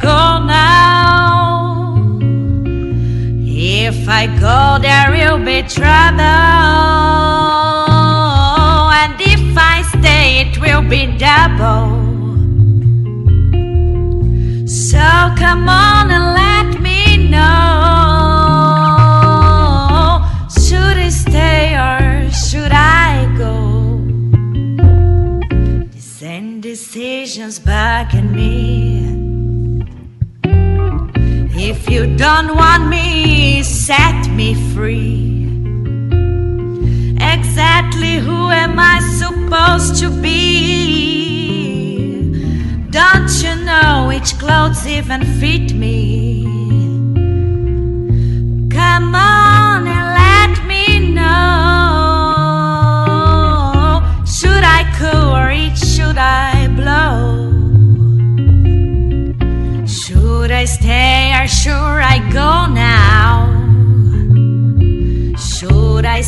go 0.01 0.44
now? 0.44 2.18
If 3.44 4.09
I 4.09 4.27
go, 4.27 4.78
there 4.81 5.10
will 5.10 5.39
be 5.44 5.62
trouble. 5.62 6.24
And 9.01 9.20
if 9.20 9.56
I 9.56 9.82
stay, 9.98 10.40
it 10.40 10.59
will 10.60 10.82
be 10.82 11.06
double. 11.18 11.99
Free. 34.81 35.44
Exactly 37.35 38.15
who 38.27 38.40
am 38.65 38.78
I 38.78 38.97
supposed 39.20 39.93
to 40.01 40.09
be? 40.23 40.39
Don't 42.89 43.31
you 43.43 43.55
know 43.69 44.07
which 44.09 44.31
clothes 44.39 44.86
even 44.86 45.20
fit 45.39 45.74
me? 45.74 46.44
Come 48.78 49.15
on 49.15 49.86
and 49.97 50.07
let 50.23 50.52
me 50.70 50.85
know. 51.19 51.31
Should 54.36 54.65
I 54.78 54.81
cool 54.98 55.28
or 55.40 55.51
eat? 55.51 55.77
Should 55.77 56.19
I 56.19 56.69
blow? 56.81 57.15
Should 59.86 60.51
I 60.62 60.65
stay 60.65 61.35
or 61.39 61.47
should 61.47 62.01
I 62.15 62.19
go 62.32 62.51
now? 62.73 62.80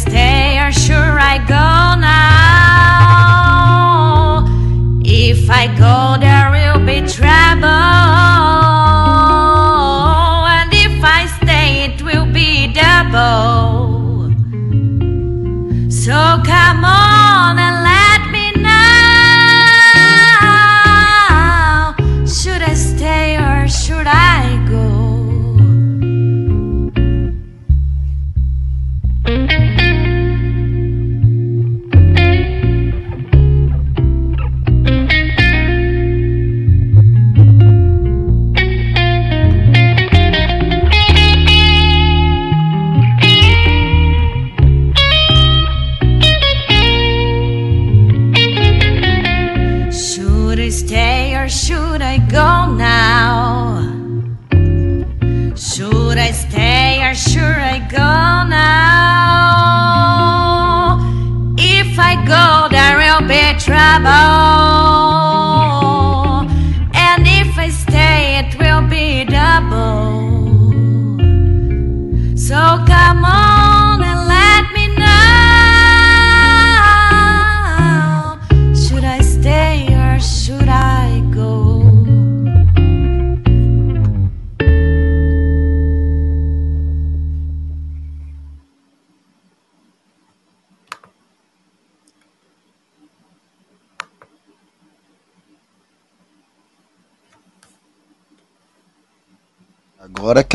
Should 0.02 0.10
I 0.10 0.14
stay 0.14 0.58
or 0.58 0.72
should 0.72 0.94
I 0.94 1.38
go 1.38 2.00
now? 2.00 2.42
If 5.04 5.48
I 5.48 5.66
go, 5.66 6.16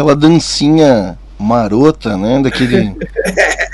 aquela 0.08 0.16
dancinha 0.16 1.18
marota, 1.38 2.18
né? 2.18 2.42
Daquele. 2.42 2.96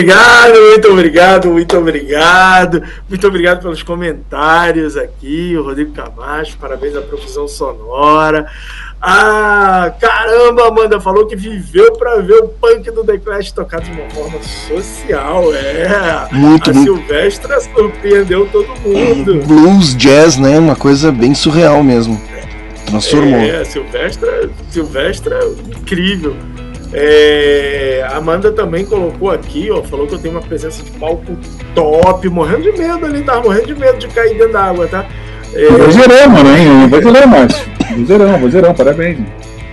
obrigado, 0.00 0.58
muito 0.58 0.88
obrigado, 0.88 1.48
muito 1.50 1.76
obrigado. 1.76 2.82
Muito 3.08 3.26
obrigado 3.26 3.62
pelos 3.62 3.82
comentários 3.82 4.96
aqui, 4.96 5.54
o 5.56 5.62
Rodrigo 5.62 5.92
Camacho, 5.92 6.56
parabéns 6.58 6.96
à 6.96 7.02
profusão 7.02 7.46
sonora. 7.46 8.46
Ah, 9.02 9.92
caramba, 9.98 10.68
Amanda 10.68 11.00
falou 11.00 11.26
que 11.26 11.36
viveu 11.36 11.92
para 11.94 12.16
ver 12.16 12.34
o 12.34 12.48
punk 12.48 12.90
do 12.90 13.04
The 13.04 13.18
Clash 13.18 13.52
tocado 13.52 13.84
de 13.84 13.92
uma 13.92 14.08
forma 14.10 14.42
social, 14.42 15.54
é. 15.54 16.28
Muito, 16.32 16.70
a 16.70 16.74
muito. 16.74 16.94
Silvestra 16.94 17.60
surpreendeu 17.60 18.46
todo 18.50 18.68
mundo. 18.80 19.46
Blues, 19.46 19.94
jazz, 19.96 20.36
né? 20.36 20.58
Uma 20.58 20.76
coisa 20.76 21.12
bem 21.12 21.34
surreal 21.34 21.82
mesmo. 21.82 22.20
Transformou. 22.86 23.40
É, 23.40 23.64
Silvestra, 23.64 24.50
Silvestra, 24.70 25.40
incrível. 25.78 26.36
É, 26.92 28.04
a 28.10 28.16
Amanda 28.16 28.50
também 28.52 28.84
colocou 28.84 29.30
aqui, 29.30 29.70
ó, 29.70 29.82
falou 29.82 30.06
que 30.06 30.14
eu 30.14 30.18
tenho 30.18 30.34
uma 30.34 30.42
presença 30.42 30.82
de 30.82 30.90
palco 30.92 31.36
top, 31.74 32.28
morrendo 32.28 32.62
de 32.62 32.72
medo 32.78 33.06
ali, 33.06 33.22
tava 33.22 33.42
morrendo 33.42 33.66
de 33.66 33.74
medo 33.74 33.98
de 33.98 34.08
cair 34.08 34.36
dentro 34.36 34.52
da 34.52 34.64
água, 34.64 34.86
tá? 34.86 35.06
É, 35.54 35.66
Vozeirão, 35.68 36.28
mano, 36.30 36.56
hein? 36.56 36.88
Vozeirão, 36.88 37.26
Márcio. 37.26 37.66
Vozeirão, 37.96 38.38
vozeirão, 38.38 38.74
parabéns. 38.74 39.18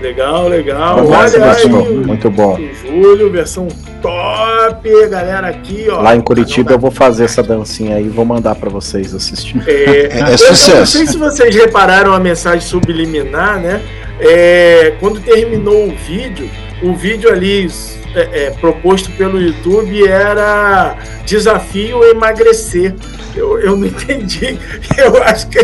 legal, 0.02 0.48
legal. 0.48 1.06
Olha 1.08 1.54
aí. 1.54 1.70
Muito 2.06 2.30
bom. 2.30 2.58
Júlio, 2.86 3.32
versão 3.32 3.68
top, 4.02 5.08
galera 5.10 5.48
aqui, 5.48 5.88
ó. 5.90 6.02
Lá 6.02 6.16
em 6.16 6.22
Curitiba 6.22 6.72
eu 6.74 6.80
vou 6.80 6.92
fazer 6.92 7.26
essa 7.26 7.42
dancinha 7.44 7.96
aí 7.98 8.06
e 8.06 8.10
vou 8.10 8.26
mandar 8.26 8.56
pra 8.56 8.70
vocês 8.70 9.14
assistir. 9.14 9.62
É, 9.68 9.72
É 9.72 10.06
eu- 10.06 10.20
Eu 10.20 10.26
não 10.32 10.38
sucesso. 10.38 10.98
sei 10.98 11.08
se 11.08 11.18
vocês 11.18 11.56
repararam 11.56 12.14
a 12.14 12.20
mensagem 12.20 12.62
subliminar, 12.62 13.60
né? 13.60 13.82
É, 14.20 14.94
quando 15.00 15.20
terminou 15.20 15.88
o 15.88 15.96
vídeo, 15.96 16.50
o 16.82 16.94
vídeo 16.94 17.32
ali 17.32 17.68
é, 18.16 18.46
é, 18.46 18.50
proposto 18.52 19.10
pelo 19.12 19.42
YouTube 19.42 20.08
era 20.08 20.96
desafio 21.26 22.04
emagrecer. 22.04 22.94
Eu, 23.36 23.60
eu 23.60 23.76
não 23.78 23.86
entendi. 23.86 24.58
Eu 24.98 25.22
acho 25.24 25.48
que 25.50 25.60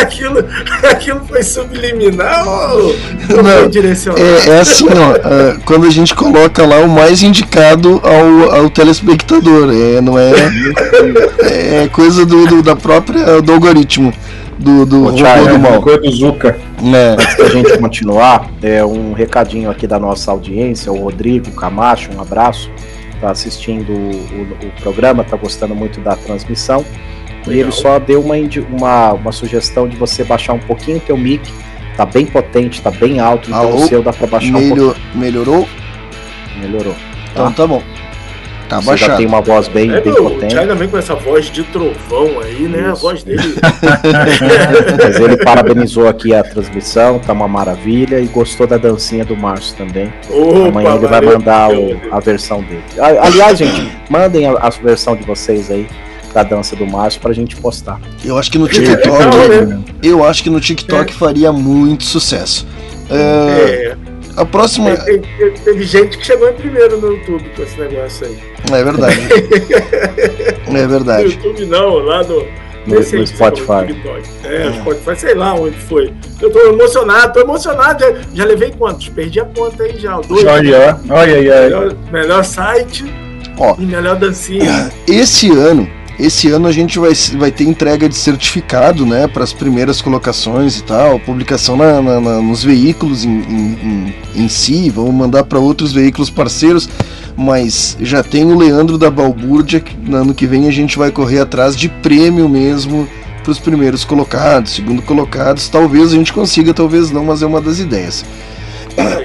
aquilo, 0.00 0.42
aquilo 0.90 1.20
foi 1.26 1.42
subliminar 1.42 2.48
ou 2.48 2.96
não, 3.28 3.42
Não, 3.42 3.58
foi 3.60 3.68
direcionado? 3.68 4.24
É, 4.24 4.48
é 4.48 4.60
assim, 4.60 4.86
ó, 4.88 5.16
ah, 5.22 5.58
quando 5.66 5.86
a 5.86 5.90
gente 5.90 6.14
coloca 6.14 6.64
lá 6.64 6.78
o 6.78 6.88
mais 6.88 7.22
indicado 7.22 8.00
ao, 8.02 8.54
ao 8.62 8.70
telespectador, 8.70 9.70
é, 9.70 10.00
não 10.00 10.18
é, 10.18 10.32
é 11.84 11.88
coisa 11.88 12.24
do, 12.24 12.46
do- 12.46 12.62
da 12.62 12.74
própria 12.76 13.42
do 13.42 13.52
algoritmo 13.52 14.12
do, 14.62 14.86
do 14.86 15.06
Ô, 15.08 15.12
Thiago, 15.12 15.48
do 15.48 15.58
mal. 15.58 15.80
do 15.80 16.10
Zuka. 16.10 16.58
É, 16.94 17.12
Antes 17.12 17.36
da 17.36 17.48
gente 17.48 17.78
continuar, 17.78 18.50
é 18.62 18.84
um 18.84 19.12
recadinho 19.12 19.70
aqui 19.70 19.86
da 19.86 19.98
nossa 19.98 20.30
audiência, 20.30 20.90
o 20.92 20.96
Rodrigo 21.04 21.50
Camacho, 21.52 22.10
um 22.16 22.20
abraço, 22.20 22.70
tá 23.20 23.30
assistindo 23.30 23.92
o, 23.92 23.94
o- 23.94 24.66
o 24.68 24.82
programa, 24.82 25.22
tá 25.24 25.36
gostando 25.36 25.74
muito 25.74 26.00
da 26.00 26.16
transmissão. 26.16 26.84
E 27.44 27.50
Legal. 27.50 27.64
ele 27.64 27.72
só 27.72 27.98
deu 27.98 28.20
uma, 28.20 28.34
uma, 28.70 29.12
uma 29.14 29.32
sugestão 29.32 29.88
de 29.88 29.96
você 29.96 30.22
baixar 30.24 30.52
um 30.52 30.58
pouquinho 30.60 30.98
o 30.98 31.00
teu 31.00 31.16
mic, 31.16 31.42
tá 31.96 32.06
bem 32.06 32.24
potente, 32.24 32.80
tá 32.80 32.90
bem 32.90 33.18
alto, 33.20 33.48
então 33.50 33.60
Alô? 33.60 33.76
o 33.76 33.86
seu 33.88 34.02
dá 34.02 34.12
pra 34.12 34.26
baixar 34.26 34.56
um 34.56 34.60
melhor, 34.60 34.96
melhorou? 35.14 35.56
pouquinho, 35.66 36.62
melhorou. 36.62 36.94
Então 37.32 37.52
tá 37.52 37.66
bom. 37.66 37.82
Tá 38.72 38.78
Você 38.80 38.84
já 38.84 38.90
baixado. 38.90 39.16
tem 39.18 39.26
uma 39.26 39.40
voz 39.42 39.68
bem, 39.68 39.92
É, 39.92 40.00
bem 40.00 40.12
meu, 40.14 40.26
o 40.26 40.30
potente, 40.30 40.54
Thiago 40.54 40.68
também 40.68 40.88
com 40.88 40.96
essa 40.96 41.14
voz 41.14 41.46
de 41.50 41.62
trovão 41.64 42.40
aí, 42.42 42.62
né? 42.62 42.88
A 42.88 42.92
Isso. 42.92 43.02
voz 43.02 43.22
dele. 43.22 43.42
mas 45.02 45.20
ele 45.20 45.36
parabenizou 45.38 46.08
aqui 46.08 46.34
a 46.34 46.42
transmissão, 46.42 47.18
tá 47.18 47.32
uma 47.32 47.46
maravilha, 47.48 48.18
e 48.20 48.26
gostou 48.26 48.66
da 48.66 48.76
dancinha 48.76 49.24
do 49.24 49.36
Márcio 49.36 49.76
também. 49.76 50.12
Opa, 50.30 50.68
Amanhã 50.68 50.94
ele 50.96 51.06
vai 51.06 51.20
mandar 51.20 51.70
o- 51.70 52.00
a 52.10 52.20
versão 52.20 52.62
dele. 52.62 52.82
A- 52.98 53.26
Aliás, 53.26 53.58
gente, 53.58 53.92
mandem 54.08 54.46
a, 54.46 54.52
a 54.52 54.70
versão 54.70 55.14
de 55.16 55.22
vocês 55.24 55.70
aí 55.70 55.86
da 56.32 56.42
dança 56.42 56.74
do 56.74 56.86
Márcio 56.86 57.20
pra 57.20 57.32
gente 57.34 57.54
postar. 57.56 58.00
Eu 58.24 58.38
acho 58.38 58.50
que 58.50 58.56
no 58.58 58.66
TikTok, 58.68 59.06
né? 59.66 59.80
eu 60.02 60.24
acho 60.24 60.42
que 60.42 60.48
no 60.48 60.60
TikTok 60.60 61.12
faria 61.12 61.52
muito 61.52 62.04
sucesso. 62.04 62.66
É, 63.10 63.16
É, 63.92 63.96
a 64.36 64.44
próxima, 64.44 64.96
Tem- 64.96 65.20
tem- 65.20 65.52
Teve 65.52 65.82
gente 65.84 66.18
que 66.18 66.24
chegou 66.26 66.48
em 66.48 66.54
primeiro 66.54 66.98
no 67.00 67.12
YouTube 67.12 67.44
com 67.56 67.62
esse 67.62 67.78
negócio 67.80 68.26
aí. 68.26 68.38
é 68.72 68.84
verdade. 68.84 69.18
É 70.66 70.70
No 70.84 70.88
verdade. 70.88 71.24
YouTube 71.24 71.66
não, 71.66 71.96
lá 71.98 72.22
no, 72.22 72.40
no, 72.86 72.94
no 72.96 73.02
falou, 73.02 73.26
Spotify. 73.26 73.86
TikTok. 73.88 74.22
É, 74.44 74.72
Spotify, 74.80 75.16
sei 75.20 75.34
lá 75.34 75.54
onde 75.54 75.76
foi. 75.76 76.12
Eu 76.40 76.50
tô 76.50 76.58
emocionado, 76.60 77.32
tô 77.34 77.40
emocionado. 77.40 78.02
Já, 78.04 78.12
já 78.34 78.44
levei 78.44 78.72
quantos? 78.76 79.08
Perdi 79.10 79.40
a 79.40 79.44
conta 79.44 79.82
aí 79.84 79.98
já. 79.98 80.18
Dois. 80.20 80.44
Olha, 80.44 80.98
olha, 81.10 81.36
olha. 81.38 81.60
Melhor, 81.62 81.94
melhor 82.10 82.44
site 82.44 83.04
Ó, 83.58 83.76
e 83.78 83.82
melhor 83.82 84.16
dancinha. 84.16 84.90
esse 85.06 85.50
ano, 85.50 85.88
esse 86.18 86.48
ano 86.48 86.68
a 86.68 86.72
gente 86.72 86.98
vai, 86.98 87.12
vai 87.38 87.50
ter 87.50 87.64
entrega 87.64 88.08
de 88.08 88.14
certificado, 88.14 89.04
né, 89.06 89.26
para 89.26 89.42
as 89.44 89.52
primeiras 89.52 90.00
colocações 90.00 90.78
e 90.78 90.82
tal, 90.84 91.18
publicação 91.20 91.76
na- 91.76 92.00
na- 92.02 92.20
na- 92.20 92.40
nos 92.40 92.62
veículos 92.62 93.24
em, 93.24 93.30
em- 93.30 94.14
em- 94.36 94.44
em 94.44 94.48
si, 94.48 94.90
vamos 94.90 95.14
mandar 95.14 95.44
para 95.44 95.58
outros 95.58 95.92
veículos 95.92 96.30
parceiros, 96.30 96.88
mas 97.36 97.96
já 98.00 98.22
tem 98.22 98.44
o 98.44 98.56
Leandro 98.58 98.98
da 98.98 99.10
Balbúrdia, 99.10 99.80
que 99.80 99.96
no 99.96 100.16
ano 100.16 100.34
que 100.34 100.46
vem 100.46 100.68
a 100.68 100.70
gente 100.72 100.98
vai 100.98 101.10
correr 101.10 101.40
atrás 101.40 101.74
de 101.76 101.88
prêmio 101.88 102.48
mesmo 102.48 103.08
para 103.42 103.50
os 103.50 103.58
primeiros 103.58 104.04
colocados, 104.04 104.72
segundo 104.72 105.02
colocados, 105.02 105.68
talvez 105.68 106.12
a 106.12 106.16
gente 106.16 106.32
consiga, 106.32 106.72
talvez 106.72 107.10
não, 107.10 107.24
mas 107.24 107.42
é 107.42 107.46
uma 107.46 107.60
das 107.60 107.78
ideias. 107.80 108.24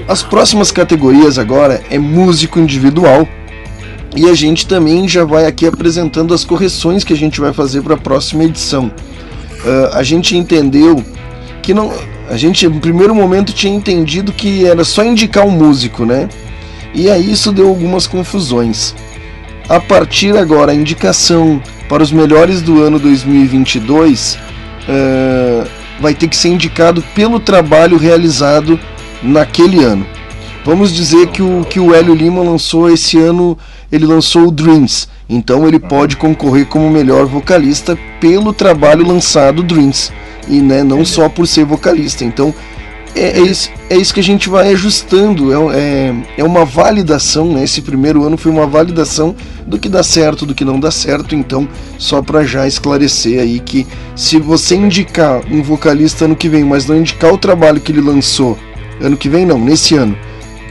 As 0.08 0.24
próximas 0.24 0.72
categorias 0.72 1.38
agora 1.38 1.84
é 1.92 2.00
músico 2.00 2.60
individual, 2.60 3.28
e 4.18 4.28
a 4.28 4.34
gente 4.34 4.66
também 4.66 5.08
já 5.08 5.24
vai 5.24 5.46
aqui 5.46 5.68
apresentando 5.68 6.34
as 6.34 6.44
correções 6.44 7.04
que 7.04 7.14
a 7.14 7.16
gente 7.16 7.40
vai 7.40 7.54
fazer 7.54 7.84
para 7.84 7.94
a 7.94 7.98
próxima 7.98 8.44
edição. 8.44 8.92
Ah, 9.64 10.00
a 10.00 10.04
gente 10.04 10.36
entendeu 10.36 11.04
que 11.62 11.72
não. 11.72 11.94
A 12.28 12.36
gente, 12.36 12.68
no 12.68 12.80
primeiro 12.80 13.14
momento, 13.14 13.54
tinha 13.54 13.74
entendido 13.74 14.34
que 14.34 14.66
era 14.66 14.84
só 14.84 15.04
indicar 15.04 15.46
um 15.46 15.52
músico, 15.52 16.04
né? 16.04 16.28
E 16.96 17.12
aí 17.12 17.32
isso 17.32 17.52
deu 17.52 17.68
algumas 17.68 18.08
confusões. 18.08 18.96
A 19.70 19.80
partir 19.80 20.36
agora, 20.36 20.72
a 20.72 20.76
indicação 20.76 21.62
para 21.88 22.02
os 22.02 22.12
melhores 22.12 22.62
do 22.62 22.82
ano 22.82 22.98
2022 22.98 24.40
ah, 24.90 25.68
vai 26.00 26.16
ter 26.16 26.28
que 26.28 26.36
ser 26.36 26.50
indicado 26.50 27.04
pelo 27.14 27.40
trabalho 27.40 27.98
realizado 27.98 28.80
naquele 29.22 29.84
ano. 29.84 30.06
Vamos 30.68 30.94
dizer 30.94 31.28
que 31.28 31.42
o, 31.42 31.64
que 31.64 31.80
o 31.80 31.96
Hélio 31.96 32.14
Lima 32.14 32.44
lançou 32.44 32.90
esse 32.90 33.18
ano, 33.18 33.58
ele 33.90 34.06
lançou 34.06 34.50
o 34.50 34.52
Dreams. 34.52 35.08
Então 35.30 35.66
ele 35.66 35.80
pode 35.80 36.18
concorrer 36.18 36.66
como 36.66 36.90
melhor 36.90 37.26
vocalista 37.26 37.98
pelo 38.20 38.52
trabalho 38.52 39.08
lançado 39.08 39.64
Dreams. 39.64 40.12
E 40.46 40.60
né, 40.60 40.84
não 40.84 41.06
só 41.06 41.30
por 41.30 41.48
ser 41.48 41.64
vocalista. 41.64 42.26
Então 42.26 42.54
é, 43.16 43.40
é 43.40 43.42
isso, 43.44 43.70
é 43.90 43.96
isso 43.96 44.14
que 44.14 44.20
a 44.20 44.24
gente 44.24 44.50
vai 44.50 44.74
ajustando. 44.74 45.54
É, 45.54 45.80
é, 45.80 46.16
é 46.40 46.44
uma 46.44 46.66
validação, 46.66 47.54
né? 47.54 47.64
Esse 47.64 47.82
primeiro 47.82 48.26
ano 48.26 48.36
foi 48.36 48.52
uma 48.52 48.68
validação 48.68 49.34
do 49.66 49.80
que 49.80 49.88
dá 49.88 50.04
certo, 50.04 50.46
do 50.46 50.54
que 50.54 50.66
não 50.66 50.82
dá 50.82 50.92
certo. 50.92 51.34
Então, 51.34 51.66
só 51.98 52.22
para 52.22 52.44
já 52.44 52.68
esclarecer 52.68 53.40
aí 53.40 53.62
que 53.62 53.88
se 54.18 54.38
você 54.38 54.76
indicar 54.76 55.42
um 55.50 55.64
vocalista 55.64 56.26
ano 56.26 56.36
que 56.36 56.50
vem, 56.50 56.66
mas 56.66 56.88
não 56.88 56.98
indicar 56.98 57.32
o 57.32 57.38
trabalho 57.38 57.80
que 57.80 57.94
ele 57.94 58.02
lançou 58.02 58.58
ano 59.00 59.16
que 59.16 59.30
vem, 59.30 59.46
não, 59.46 59.58
nesse 59.58 59.96
ano 59.96 60.18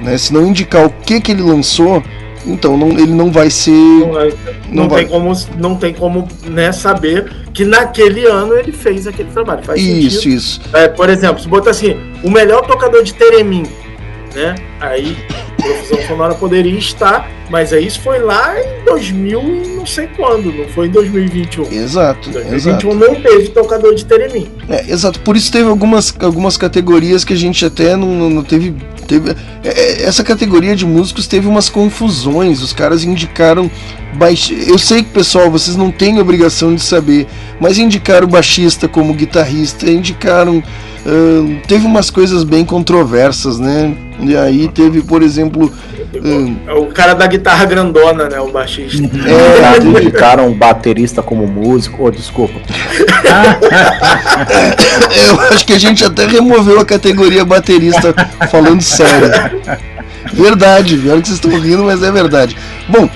né? 0.00 0.16
Se 0.18 0.32
não 0.32 0.46
indicar 0.46 0.84
o 0.86 0.90
que 0.90 1.20
que 1.20 1.32
ele 1.32 1.42
lançou, 1.42 2.02
então 2.46 2.76
não- 2.76 2.90
ele 2.92 3.12
não 3.12 3.30
vai 3.30 3.50
ser. 3.50 3.70
Não, 3.72 4.20
é- 4.20 4.28
não 4.28 4.82
Não 4.84 4.88
vai. 4.88 5.02
tem 5.04 5.10
como, 5.12 5.32
não 5.58 5.74
tem 5.76 5.94
como 5.94 6.28
né, 6.44 6.72
saber 6.72 7.30
que 7.52 7.64
naquele 7.64 8.26
ano 8.26 8.54
ele 8.54 8.72
fez 8.72 9.06
aquele 9.06 9.30
trabalho. 9.30 9.62
Faz 9.64 9.80
Isso, 9.80 10.16
sentido. 10.22 10.34
isso. 10.34 10.60
É, 10.72 10.88
por 10.88 11.08
exemplo, 11.08 11.40
se 11.42 11.48
botar 11.48 11.70
assim, 11.70 11.96
o 12.22 12.30
melhor 12.30 12.66
tocador 12.66 13.02
de 13.02 13.14
Teremim, 13.14 13.64
né? 14.34 14.54
Aí 14.80 15.16
profissão 15.66 15.98
sonora 16.08 16.34
poderia 16.34 16.78
estar, 16.78 17.28
mas 17.50 17.72
aí 17.72 17.86
isso 17.86 18.00
foi 18.00 18.18
lá 18.18 18.54
em 18.58 18.84
2000 18.84 19.40
e 19.40 19.68
não 19.76 19.86
sei 19.86 20.08
quando, 20.16 20.52
não 20.52 20.66
foi 20.68 20.86
em 20.88 20.90
2021. 20.90 21.64
Exato, 21.72 22.30
exato. 22.30 22.48
2021 22.48 22.94
não 22.94 23.14
teve 23.14 23.48
tocador 23.48 23.94
de 23.94 24.04
Teremim. 24.04 24.48
É, 24.68 24.90
exato. 24.90 25.20
Por 25.20 25.36
isso 25.36 25.50
teve 25.52 25.68
algumas, 25.68 26.14
algumas 26.20 26.56
categorias 26.56 27.24
que 27.24 27.32
a 27.32 27.36
gente 27.36 27.64
até 27.64 27.96
não, 27.96 28.28
não- 28.28 28.42
teve. 28.42 28.74
teve 29.06 29.30
é, 29.30 29.68
é, 29.68 30.02
essa 30.02 30.24
categoria 30.24 30.74
de 30.74 30.84
músicos 30.84 31.26
teve 31.26 31.46
umas 31.46 31.68
confusões. 31.68 32.62
Os 32.62 32.72
caras 32.72 33.04
indicaram. 33.04 33.70
Baix... 34.14 34.50
Eu 34.66 34.78
sei 34.78 35.02
que, 35.02 35.10
pessoal, 35.10 35.50
vocês 35.50 35.76
não 35.76 35.90
têm 35.90 36.18
obrigação 36.18 36.74
de 36.74 36.80
saber, 36.82 37.26
mas 37.60 37.78
indicaram 37.78 38.26
baixista 38.26 38.88
como 38.88 39.12
guitarrista, 39.14 39.90
indicaram. 39.90 40.62
ahn, 41.06 41.60
teve 41.68 41.86
umas 41.86 42.10
coisas 42.10 42.42
bem 42.42 42.64
controversas, 42.64 43.58
né? 43.58 43.94
E 44.20 44.36
aí 44.36 44.68
teve, 44.68 45.02
por 45.02 45.22
exemplo. 45.22 45.72
É 46.66 46.72
o 46.72 46.86
cara 46.86 47.14
da 47.14 47.26
guitarra 47.26 47.64
grandona, 47.66 48.28
né? 48.28 48.40
O 48.40 48.50
baixista. 48.50 49.02
É, 49.04 49.78
indicaram 49.82 50.48
o 50.48 50.54
baterista 50.54 51.22
como 51.22 51.46
músico. 51.46 52.04
Oh, 52.04 52.10
desculpa. 52.10 52.58
Eu 55.28 55.40
acho 55.52 55.66
que 55.66 55.72
a 55.72 55.78
gente 55.78 56.04
até 56.04 56.26
removeu 56.26 56.80
a 56.80 56.84
categoria 56.84 57.44
baterista 57.44 58.14
falando 58.50 58.80
sério. 58.80 59.30
Verdade, 60.32 60.96
pior 60.96 61.20
que 61.20 61.28
vocês 61.28 61.38
estão 61.38 61.58
rindo, 61.58 61.84
mas 61.84 62.02
é 62.02 62.10
verdade. 62.10 62.56
Bom, 62.88 63.08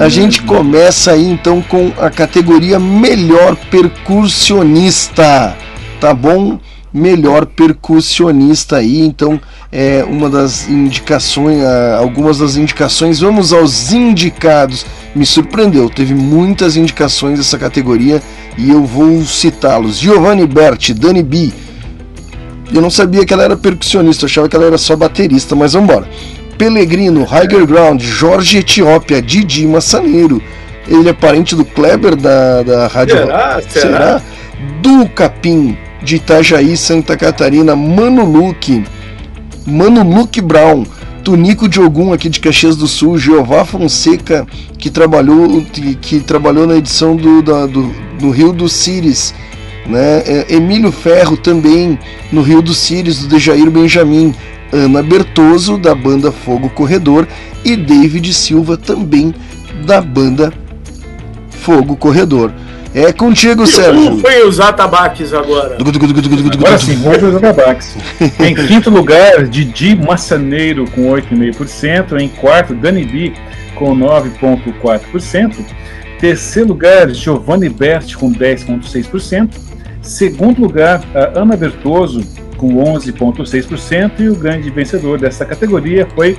a 0.00 0.08
gente 0.08 0.42
começa 0.42 1.12
aí 1.12 1.24
então 1.24 1.60
com 1.62 1.92
a 1.98 2.10
categoria 2.10 2.78
melhor 2.78 3.56
percussionista, 3.70 5.56
tá 6.00 6.14
bom? 6.14 6.58
Melhor 6.92 7.44
percussionista 7.44 8.76
aí, 8.76 9.00
então 9.00 9.38
é 9.70 10.02
uma 10.08 10.30
das 10.30 10.68
indicações, 10.68 11.62
algumas 11.98 12.38
das 12.38 12.56
indicações. 12.56 13.20
Vamos 13.20 13.52
aos 13.52 13.92
indicados. 13.92 14.86
Me 15.14 15.26
surpreendeu, 15.26 15.90
teve 15.90 16.14
muitas 16.14 16.76
indicações 16.76 17.38
dessa 17.38 17.58
categoria 17.58 18.22
e 18.56 18.70
eu 18.70 18.84
vou 18.84 19.22
citá-los. 19.24 19.98
Giovanni 19.98 20.46
Berti, 20.46 20.94
Dani 20.94 21.22
B. 21.22 21.52
Eu 22.72 22.82
não 22.82 22.90
sabia 22.90 23.24
que 23.24 23.32
ela 23.32 23.44
era 23.44 23.56
percussionista, 23.56 24.24
eu 24.24 24.26
achava 24.26 24.48
que 24.48 24.56
ela 24.56 24.66
era 24.66 24.78
só 24.78 24.94
baterista, 24.94 25.56
mas 25.56 25.72
vamos 25.72 25.90
embora. 25.90 26.08
Pellegrino, 26.58 27.24
Higher 27.24 27.64
Ground, 27.66 28.02
Jorge 28.02 28.58
Etiópia, 28.58 29.22
Didi 29.22 29.66
Massaneiro. 29.66 30.42
Ele 30.86 31.08
é 31.08 31.12
parente 31.12 31.54
do 31.54 31.64
Kleber 31.64 32.16
da, 32.16 32.62
da 32.62 32.86
Rádio 32.88 33.16
Será? 33.16 33.62
Será? 33.68 34.22
Do 34.82 35.08
Capim, 35.10 35.76
de 36.02 36.16
Itajaí, 36.16 36.76
Santa 36.76 37.16
Catarina, 37.16 37.74
Mano 37.74 38.24
Luque, 38.24 38.84
Mano 39.66 40.02
Luque 40.02 40.40
Brown, 40.40 40.84
Tunico 41.24 41.68
de 41.68 41.80
Ogum 41.80 42.12
aqui 42.12 42.28
de 42.28 42.40
Caxias 42.40 42.76
do 42.76 42.86
Sul, 42.86 43.18
Jeová 43.18 43.64
Fonseca, 43.64 44.46
que 44.78 44.88
trabalhou, 44.90 45.62
que, 45.72 45.94
que 45.96 46.20
trabalhou 46.20 46.66
na 46.66 46.76
edição 46.76 47.14
do, 47.16 47.42
da- 47.42 47.66
do, 47.66 47.92
do 48.18 48.30
Rio 48.30 48.52
dos 48.52 48.72
Cires, 48.72 49.34
né? 49.86 50.22
É, 50.26 50.46
Emílio 50.54 50.90
Ferro 50.92 51.36
também 51.36 51.98
no 52.32 52.40
Rio 52.42 52.62
dos 52.62 52.78
Cires, 52.78 53.18
do 53.18 53.28
Dejair 53.28 53.70
Benjamin, 53.70 54.34
Ana 54.72 55.02
Bertoso, 55.02 55.76
da 55.76 55.94
banda 55.94 56.30
Fogo 56.30 56.68
Corredor, 56.70 57.26
e 57.64 57.74
David 57.76 58.32
Silva 58.32 58.76
também 58.76 59.34
da 59.84 60.00
banda 60.00 60.52
Fogo 61.50 61.96
Corredor. 61.96 62.52
É 62.94 63.12
contigo, 63.12 63.66
Sérgio. 63.66 64.18
Fui 64.18 64.42
os 64.42 64.60
atabaques 64.60 65.32
agora. 65.32 65.76
Agora 65.76 66.78
sim, 66.78 66.96
vamos 66.96 67.18
para 67.18 67.28
os 67.28 67.36
atabaques. 67.36 67.96
Em 68.40 68.54
quinto 68.54 68.90
lugar, 68.90 69.46
Didi 69.46 69.94
Massaneiro 69.94 70.84
com 70.90 71.10
8,5%. 71.10 72.18
Em 72.18 72.28
quarto, 72.28 72.74
Dani 72.74 73.04
B 73.04 73.32
com 73.74 73.94
9,4%. 73.96 75.54
Terceiro 76.18 76.68
lugar, 76.68 77.08
Giovanni 77.10 77.68
Best 77.68 78.16
com 78.16 78.32
10,6%. 78.32 79.50
Segundo 80.02 80.60
lugar, 80.62 81.02
a 81.14 81.38
Ana 81.40 81.56
Bertoso 81.56 82.26
com 82.56 82.74
11,6%. 82.74 84.12
E 84.18 84.28
o 84.28 84.34
grande 84.34 84.70
vencedor 84.70 85.18
dessa 85.18 85.44
categoria 85.44 86.08
foi 86.14 86.36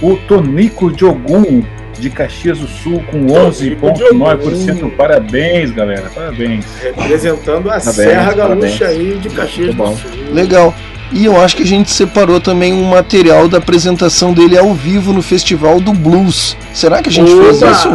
o 0.00 0.16
Tonico 0.16 0.90
Diogum 0.90 1.62
de 1.98 2.10
Caxias 2.10 2.58
do 2.58 2.68
Sul 2.68 3.02
com 3.10 3.26
11,9%. 3.26 4.94
Parabéns, 4.96 5.72
galera, 5.72 6.08
parabéns. 6.14 6.64
Representando 6.80 7.68
a 7.68 7.80
Parabéns, 7.80 7.94
Serra 7.94 8.32
parabéns. 8.34 8.78
Gaúcha 8.78 8.86
aí 8.86 9.18
de 9.18 9.28
Caxias 9.30 9.74
do 9.74 9.86
Sul. 9.86 10.10
Legal. 10.32 10.74
E 11.10 11.24
eu 11.24 11.40
acho 11.40 11.56
que 11.56 11.62
a 11.62 11.66
gente 11.66 11.90
separou 11.90 12.40
também 12.40 12.72
um 12.72 12.84
material 12.84 13.48
da 13.48 13.58
apresentação 13.58 14.32
dele 14.32 14.58
ao 14.58 14.74
vivo 14.74 15.12
no 15.12 15.22
Festival 15.22 15.80
do 15.80 15.92
Blues. 15.92 16.56
Será 16.72 17.02
que 17.02 17.08
a 17.08 17.12
gente 17.12 17.34
fez 17.34 17.62
isso? 17.62 17.88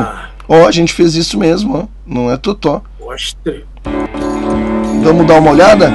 Ó, 0.49 0.67
a 0.67 0.71
gente 0.71 0.93
fez 0.93 1.15
isso 1.15 1.38
mesmo, 1.38 1.77
ó. 1.77 1.85
Não 2.05 2.31
é 2.31 2.38
totó. 2.38 2.81
Mostre. 2.99 3.65
Vamos 5.03 5.27
dar 5.27 5.39
uma 5.39 5.51
olhada? 5.51 5.89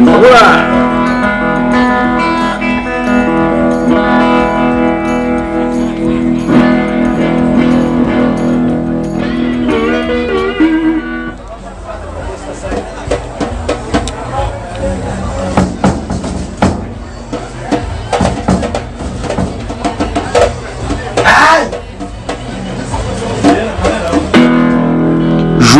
Vamos 0.00 0.30
lá! 0.30 0.91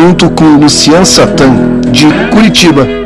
Junto 0.03 0.29
com 0.31 0.57
Lucian 0.57 1.05
Satan, 1.05 1.81
de 1.93 2.07
Curitiba. 2.33 3.02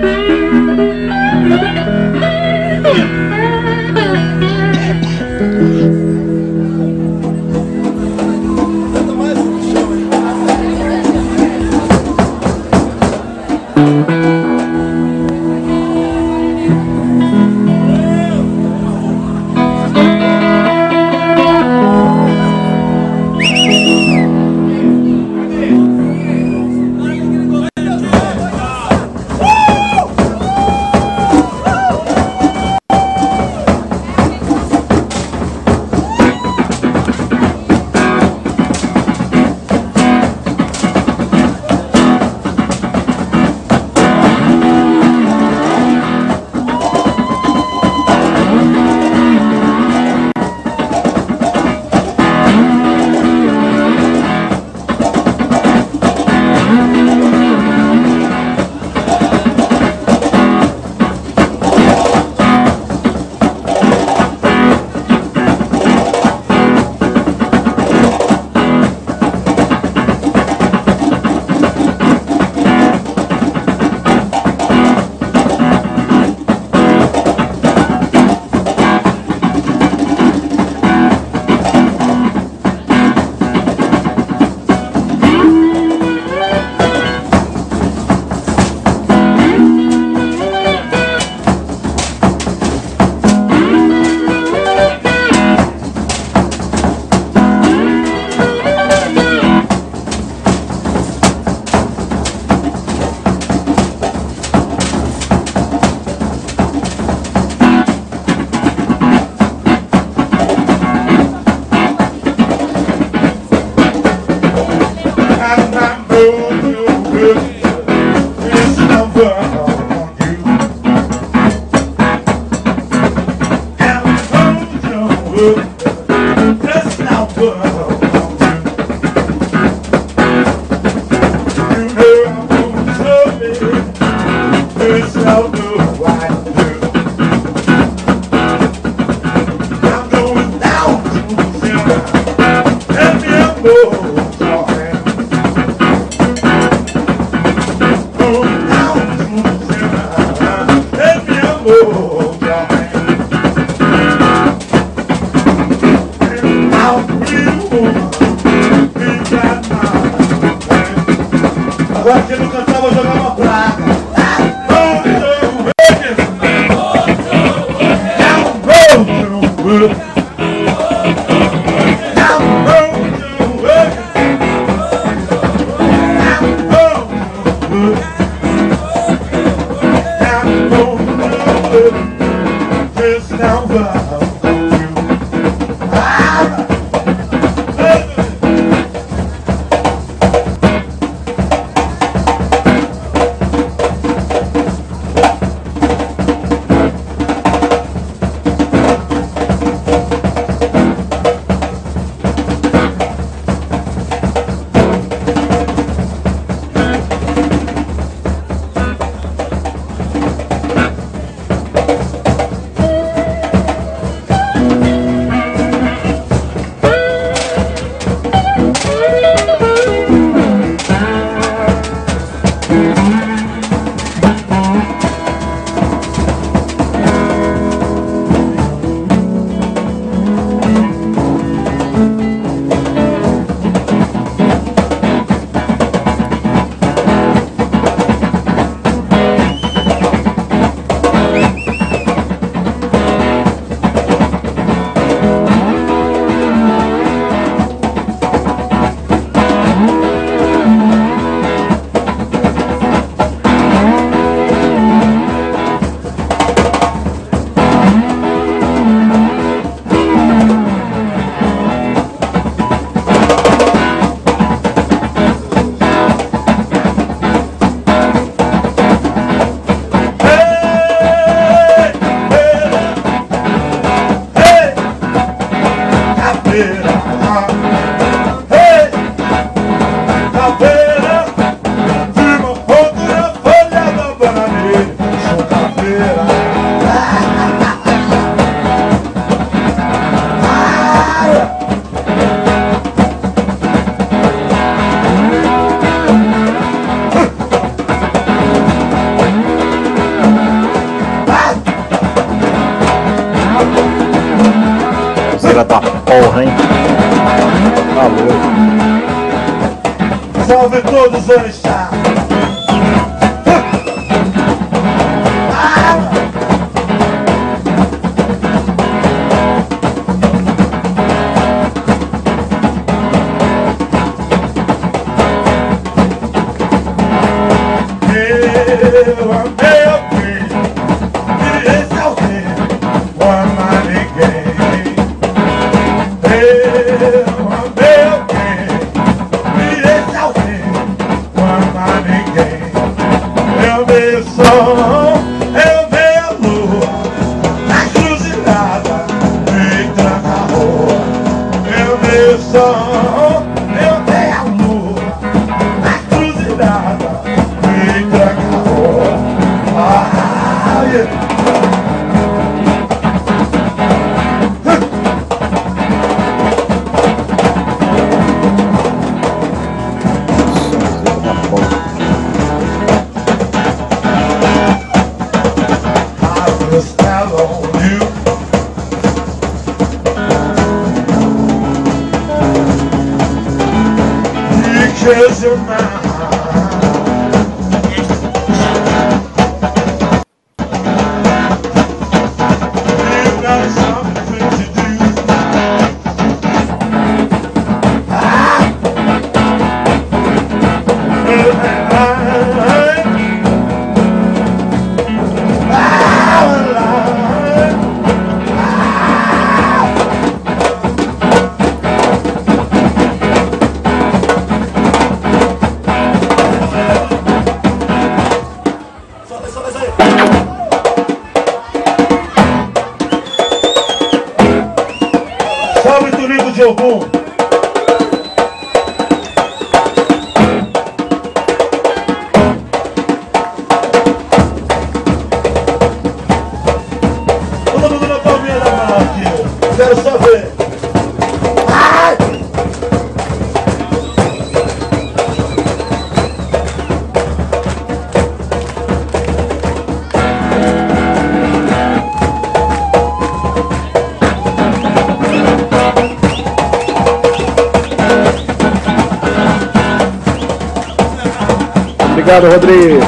Obrigado, 462.36 462.52
Rodrigo. 462.52 463.00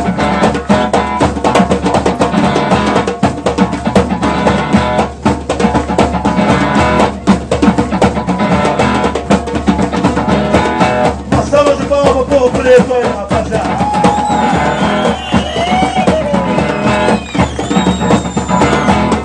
Uma 11.31 11.43
salva 11.43 11.77
de 11.77 11.85
palmas 11.85 12.27
pro 12.27 12.51
preto 12.53 12.95
aí, 12.95 13.03
rapaziada. 13.03 13.69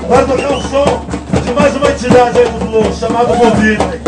Vai 0.09 0.25
tocar 0.25 0.51
um 0.51 0.61
som 0.61 1.05
de 1.45 1.53
mais 1.53 1.75
uma 1.77 1.89
entidade 1.89 2.39
aí 2.39 2.49
do 2.49 2.65
Globo, 2.65 2.93
chamado 2.93 3.35
Movida. 3.35 4.02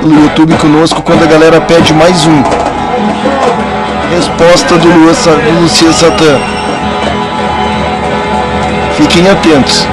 Pelo 0.00 0.22
YouTube 0.22 0.56
conosco, 0.56 1.02
quando 1.02 1.22
a 1.24 1.26
galera 1.26 1.60
pede 1.60 1.92
mais 1.92 2.26
um. 2.26 2.42
Resposta 4.14 4.76
do, 4.78 4.88
Lua, 4.88 5.12
Lucia 5.60 5.92
Satã. 5.92 6.38
Fiquem 8.96 9.28
atentos. 9.28 9.86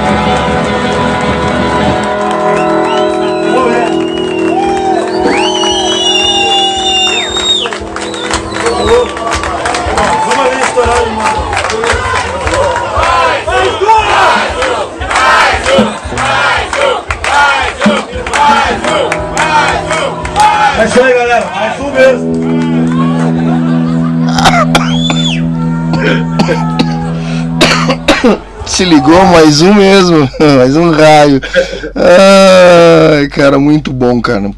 Se 28.76 28.84
ligou, 28.84 29.24
mais 29.24 29.62
um 29.62 29.72
mesmo. 29.72 30.28
mais 30.58 30.76
um 30.76 30.90
raio. 30.90 31.40
Ai, 31.94 33.26
cara, 33.28 33.58
muito 33.58 33.90
bom, 33.90 34.20
cara. 34.20 34.50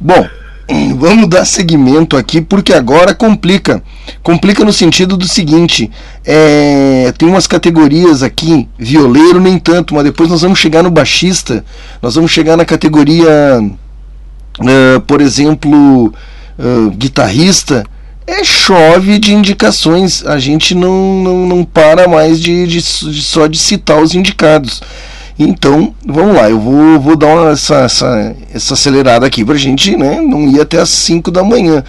Bom, 0.00 0.28
vamos 0.98 1.28
dar 1.28 1.44
seguimento 1.44 2.16
aqui 2.16 2.40
porque 2.40 2.72
agora 2.72 3.14
complica. 3.14 3.80
Complica 4.24 4.64
no 4.64 4.72
sentido 4.72 5.16
do 5.16 5.28
seguinte: 5.28 5.88
é, 6.26 7.14
tem 7.16 7.28
umas 7.28 7.46
categorias 7.46 8.24
aqui, 8.24 8.68
violeiro 8.76 9.38
nem 9.38 9.56
tanto, 9.56 9.94
mas 9.94 10.02
depois 10.02 10.28
nós 10.28 10.42
vamos 10.42 10.58
chegar 10.58 10.82
no 10.82 10.90
baixista, 10.90 11.64
nós 12.02 12.16
vamos 12.16 12.32
chegar 12.32 12.56
na 12.56 12.64
categoria, 12.64 13.30
ah, 14.58 15.00
por 15.06 15.20
exemplo, 15.20 16.12
ah, 16.58 16.90
guitarrista. 16.96 17.86
É 18.40 18.44
chove 18.44 19.18
de 19.18 19.34
indicações, 19.34 20.24
a 20.24 20.38
gente 20.38 20.74
não, 20.74 21.22
não, 21.22 21.46
não 21.46 21.62
para 21.62 22.08
mais 22.08 22.40
de, 22.40 22.66
de, 22.66 22.80
de 22.80 23.22
só 23.22 23.46
de 23.46 23.58
citar 23.58 24.00
os 24.00 24.14
indicados. 24.14 24.80
Então, 25.38 25.94
vamos 26.06 26.34
lá, 26.34 26.48
eu 26.48 26.58
vou, 26.58 26.98
vou 26.98 27.16
dar 27.16 27.26
uma, 27.26 27.50
essa, 27.50 27.80
essa, 27.80 28.34
essa 28.54 28.72
acelerada 28.72 29.26
aqui 29.26 29.44
pra 29.44 29.56
gente 29.56 29.94
né, 29.94 30.22
não 30.22 30.48
ir 30.48 30.58
até 30.58 30.78
as 30.80 30.88
5 30.88 31.30
da 31.30 31.44
manhã. 31.44 31.84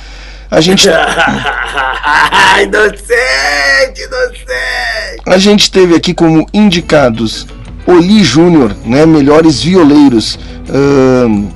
A 0.49 0.60
gente, 0.60 0.90
inocente, 2.61 4.02
inocente. 4.02 5.22
a 5.26 5.38
gente 5.38 5.72
teve 5.72 5.95
aqui 5.95 6.14
como 6.14 6.45
indicados 6.53 7.48
Oli 7.88 8.26
Júnior, 8.26 8.76
né, 8.84 9.06
melhores 9.06 9.64
violeiros, 9.64 10.38
ahn, 10.69 11.48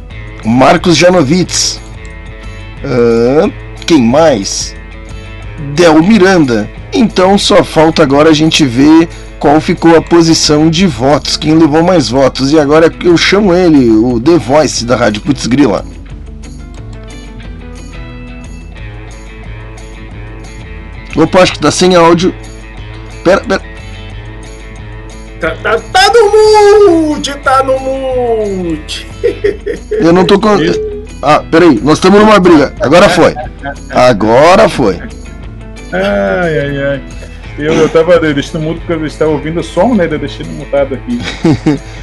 Marcos 0.46 0.96
Janovitz, 0.96 1.82
ahn, 2.82 3.52
quem 3.86 4.02
mais? 4.02 4.75
Del 5.74 6.02
Miranda. 6.02 6.70
Então 6.94 7.38
só 7.38 7.64
falta 7.64 8.04
agora 8.04 8.30
a 8.30 8.34
gente 8.34 8.66
ver 8.66 9.08
qual 9.40 9.60
ficou 9.60 9.96
a 9.96 10.02
posição 10.02 10.70
de 10.70 10.88
votos, 10.88 11.38
quem 11.38 11.56
levou 11.56 11.84
mais 11.84 12.10
votos. 12.10 12.52
E 12.52 12.60
agora 12.60 12.92
eu 13.04 13.18
chamo 13.18 13.54
ele, 13.54 13.90
o 13.90 14.20
The 14.20 14.38
Voice 14.38 14.86
da 14.86 14.96
Rádio 14.96 15.22
Putz 15.22 15.48
Grila. 15.48 15.86
Opa, 21.16 21.40
acho 21.40 21.54
que 21.54 21.60
tá 21.60 21.72
sem 21.72 21.96
áudio. 21.96 22.34
Pera, 23.24 23.42
pera. 23.42 23.62
Tá, 25.40 25.52
tá, 25.62 25.80
tá 25.80 26.12
no 26.14 27.10
mute, 27.10 27.34
tá 27.36 27.64
no 27.64 27.80
mute. 27.80 29.08
Eu 29.92 30.14
não 30.14 30.26
tô 30.26 30.40
com. 30.40 30.50
Ah, 31.22 31.40
peraí, 31.40 31.80
nós 31.82 31.98
estamos 31.98 32.20
numa 32.20 32.40
briga. 32.40 32.76
Agora 32.80 33.10
foi. 33.10 33.34
Agora 33.90 34.70
foi. 34.70 35.00
Ai, 36.02 36.60
ai, 36.60 36.84
ai. 36.84 37.02
Eu, 37.58 37.74
eu 37.74 37.88
tava 37.88 38.20
deixando 38.20 38.62
mudo 38.62 38.82
porque 38.82 38.92
eu 38.94 39.06
estava 39.06 39.32
ouvindo 39.32 39.62
o 39.62 39.64
som, 39.64 39.96
né? 39.96 40.10
Eu 40.12 40.20
deixei 40.20 40.46
mutado 40.46 40.96
aqui. 40.96 41.18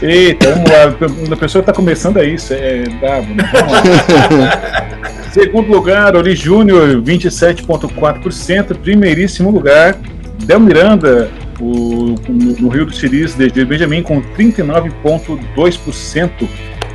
Eita, 0.07 0.55
vamos 0.55 0.71
lá. 0.71 0.95
A 1.31 1.37
pessoa 1.37 1.63
tá 1.63 1.75
começando 1.75 2.17
a 2.17 2.25
isso. 2.25 2.55
É 2.55 2.85
brabo, 2.99 3.35
né? 3.35 3.45
Vamos 3.53 4.45
lá. 4.45 4.89
Segundo 5.31 5.71
lugar, 5.71 6.17
Ori 6.17 6.35
Júnior, 6.35 7.03
27,4%. 7.03 8.79
Primeiríssimo 8.79 9.51
lugar, 9.51 9.99
Del 10.45 10.61
Miranda, 10.61 11.29
o, 11.61 12.15
no, 12.29 12.53
no 12.59 12.69
Rio 12.69 12.87
do 12.87 12.95
Siris, 12.95 13.35
de 13.35 13.65
Benjamin, 13.65 14.03
com 14.03 14.23
39,2%. 14.23 16.31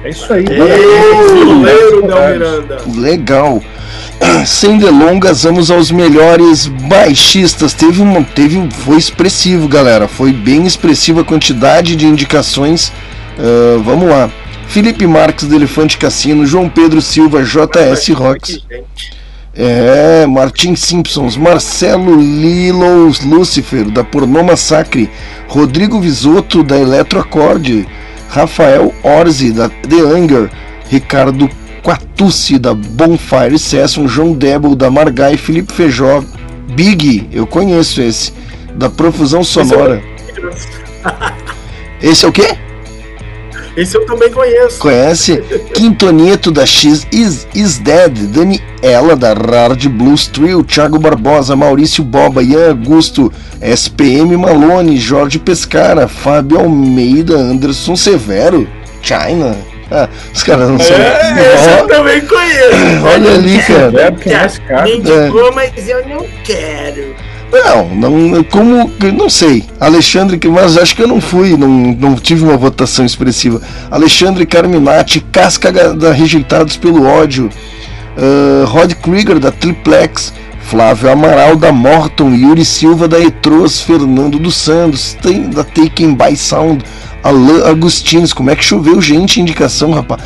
É 0.03 0.10
isso 0.10 0.34
aí. 0.34 0.45
Ei, 0.49 0.57
Del. 1.64 2.02
Miranda. 2.02 2.78
Legal. 2.95 3.61
Sem 4.45 4.77
delongas, 4.77 5.43
vamos 5.43 5.72
aos 5.72 5.91
melhores 5.91 6.68
baixistas. 6.68 7.73
Teve 7.73 8.01
um, 8.01 8.23
teve 8.23 8.69
foi 8.72 8.97
expressivo, 8.97 9.68
galera. 9.68 10.07
Foi 10.07 10.31
bem 10.31 10.65
expressiva 10.65 11.22
a 11.22 11.23
quantidade 11.23 11.95
de 11.95 12.05
indicações. 12.05 12.91
Ah, 13.38 13.80
vamos 13.84 14.09
lá. 14.09 14.30
Felipe 14.68 15.07
Marques 15.07 15.47
do 15.47 15.55
Elefante 15.55 15.97
Cassino, 15.97 16.45
João 16.45 16.69
Pedro 16.69 17.01
Silva, 17.01 17.43
JS 17.43 18.09
Rocks. 18.09 18.59
É, 19.55 20.27
Martin 20.27 20.76
Simpsons, 20.76 21.35
Marcelo 21.35 22.15
Lilos 22.22 23.22
Lucifer, 23.22 23.85
da 23.85 24.03
Pornô 24.03 24.43
Massacre, 24.43 25.09
Rodrigo 25.47 25.99
Visotto, 25.99 26.61
da 26.61 26.77
Eletroacorde, 26.77 27.88
Rafael 28.30 28.93
Orzi, 29.01 29.51
da 29.51 29.68
The 29.68 29.95
Anger, 29.95 30.51
Ricardo 30.91 31.49
Quatucci, 31.84 32.58
da 32.58 32.74
Bonfire 32.74 33.58
Session, 33.58 34.08
João 34.08 34.34
Debel, 34.34 34.76
da 34.76 34.90
Margai, 34.90 35.38
Felipe 35.38 35.74
Feijó, 35.74 36.24
Big, 36.70 37.28
eu 37.32 37.48
conheço 37.48 38.02
esse, 38.02 38.34
da 38.76 38.90
Profusão 38.90 39.44
Sonora. 39.44 40.02
Esse 42.02 42.26
é 42.26 42.28
o 42.28 42.32
quê? 42.32 42.56
Esse 43.78 43.95
eu 43.95 44.06
também 44.08 44.32
conheço. 44.32 44.80
Conhece? 44.80 45.38
Quintoneto 45.74 46.49
da 46.52 46.66
X 46.66 47.08
is, 47.12 47.48
is 47.54 47.78
Dead, 47.78 48.12
Daniela 48.32 49.16
da 49.16 49.34
Hard 49.34 49.88
Blues 49.88 50.26
Trio, 50.26 50.64
Thiago 50.64 50.98
Barbosa, 50.98 51.56
Maurício 51.56 52.04
Boba, 52.04 52.41
Ian 52.41 52.70
Augusto, 52.70 53.32
SPM 53.62 54.36
Malone, 54.36 54.98
Jorge 54.98 55.38
Pescara, 55.38 56.08
Fábio 56.08 56.60
Almeida, 56.60 57.36
Anderson 57.36 57.95
Severo, 57.95 58.68
China. 59.02 59.56
Ah, 59.91 60.09
os 60.34 60.43
caras 60.43 60.69
não 60.69 60.80
são. 60.80 60.95
É, 60.95 61.55
esse 61.55 61.69
eu 61.69 61.88
também 61.88 62.22
conheço. 62.22 63.05
olha 63.05 63.34
ali, 63.34 63.59
cara. 63.64 64.15
É, 64.26 64.89
é 64.89 64.95
indicou, 64.95 65.51
mas 65.53 65.88
eu 65.88 66.07
não 66.07 66.26
quero. 66.43 67.15
Não, 67.51 67.88
não, 67.95 68.43
como, 68.43 68.91
não 69.15 69.30
sei. 69.30 69.64
Alexandre, 69.80 70.39
mas 70.49 70.77
acho 70.77 70.95
que 70.95 71.03
eu 71.03 71.07
não 71.07 71.22
fui, 71.22 71.55
não, 71.55 71.69
não 71.69 72.15
tive 72.15 72.43
uma 72.43 72.57
votação 72.57 73.05
expressiva. 73.05 73.61
Alexandre 73.89 74.45
Carminati, 74.45 75.22
Casca 75.22 75.72
da 75.72 76.11
Rejeitados 76.11 76.76
pelo 76.76 77.05
Ódio, 77.05 77.49
ah, 78.18 78.65
Rod 78.65 78.93
Krieger 78.95 79.39
da 79.39 79.51
Triplex, 79.51 80.34
Flávio 80.68 81.09
Amaral 81.09 81.55
da 81.55 81.72
Morton, 81.72 82.34
Yuri 82.34 82.65
Silva 82.65 83.07
da 83.07 83.18
Etros, 83.18 83.81
Fernando 83.81 84.38
dos 84.38 84.57
Santos, 84.57 85.15
tem, 85.22 85.49
da 85.49 85.64
Taken 85.64 86.14
by 86.14 86.35
Sound, 86.35 86.84
Alain 87.23 87.64
Agustines, 87.65 88.31
como 88.34 88.49
é 88.49 88.56
que 88.56 88.64
choveu 88.64 89.02
gente? 89.02 89.41
Indicação, 89.41 89.91
rapaz? 89.91 90.22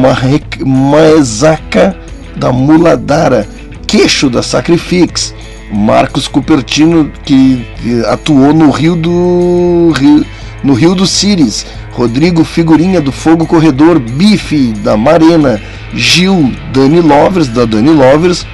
Marre- 0.00 0.42
Maezaka 0.64 1.96
da 2.36 2.52
Muladara, 2.52 3.46
Queixo 3.86 4.28
da 4.30 4.42
Sacrifix, 4.42 5.34
Marcos 5.72 6.26
Cupertino, 6.28 7.10
que 7.24 7.64
atuou 8.08 8.52
no 8.52 8.70
Rio 8.70 8.96
do 8.96 9.92
Rio, 9.96 10.24
no 10.64 10.74
Rio 10.74 10.94
do 10.94 11.06
Cires, 11.06 11.66
Rodrigo 11.92 12.44
Figurinha 12.44 13.00
do 13.00 13.12
Fogo 13.12 13.46
Corredor, 13.46 13.98
Bife 13.98 14.72
da 14.84 14.96
Marena, 14.96 15.60
Gil 15.94 16.52
Dani 16.72 17.00
Lovers 17.00 17.48
da 17.48 17.64
Dani 17.64 17.90
Lovers, 17.90 18.46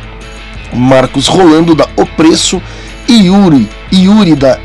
Marcos 0.72 1.26
Rolando 1.26 1.74
da 1.74 1.86
Opreço 1.96 2.60
e 3.08 3.26
Yuri, 3.26 3.68
Yuri 3.92 4.34
da 4.34 4.58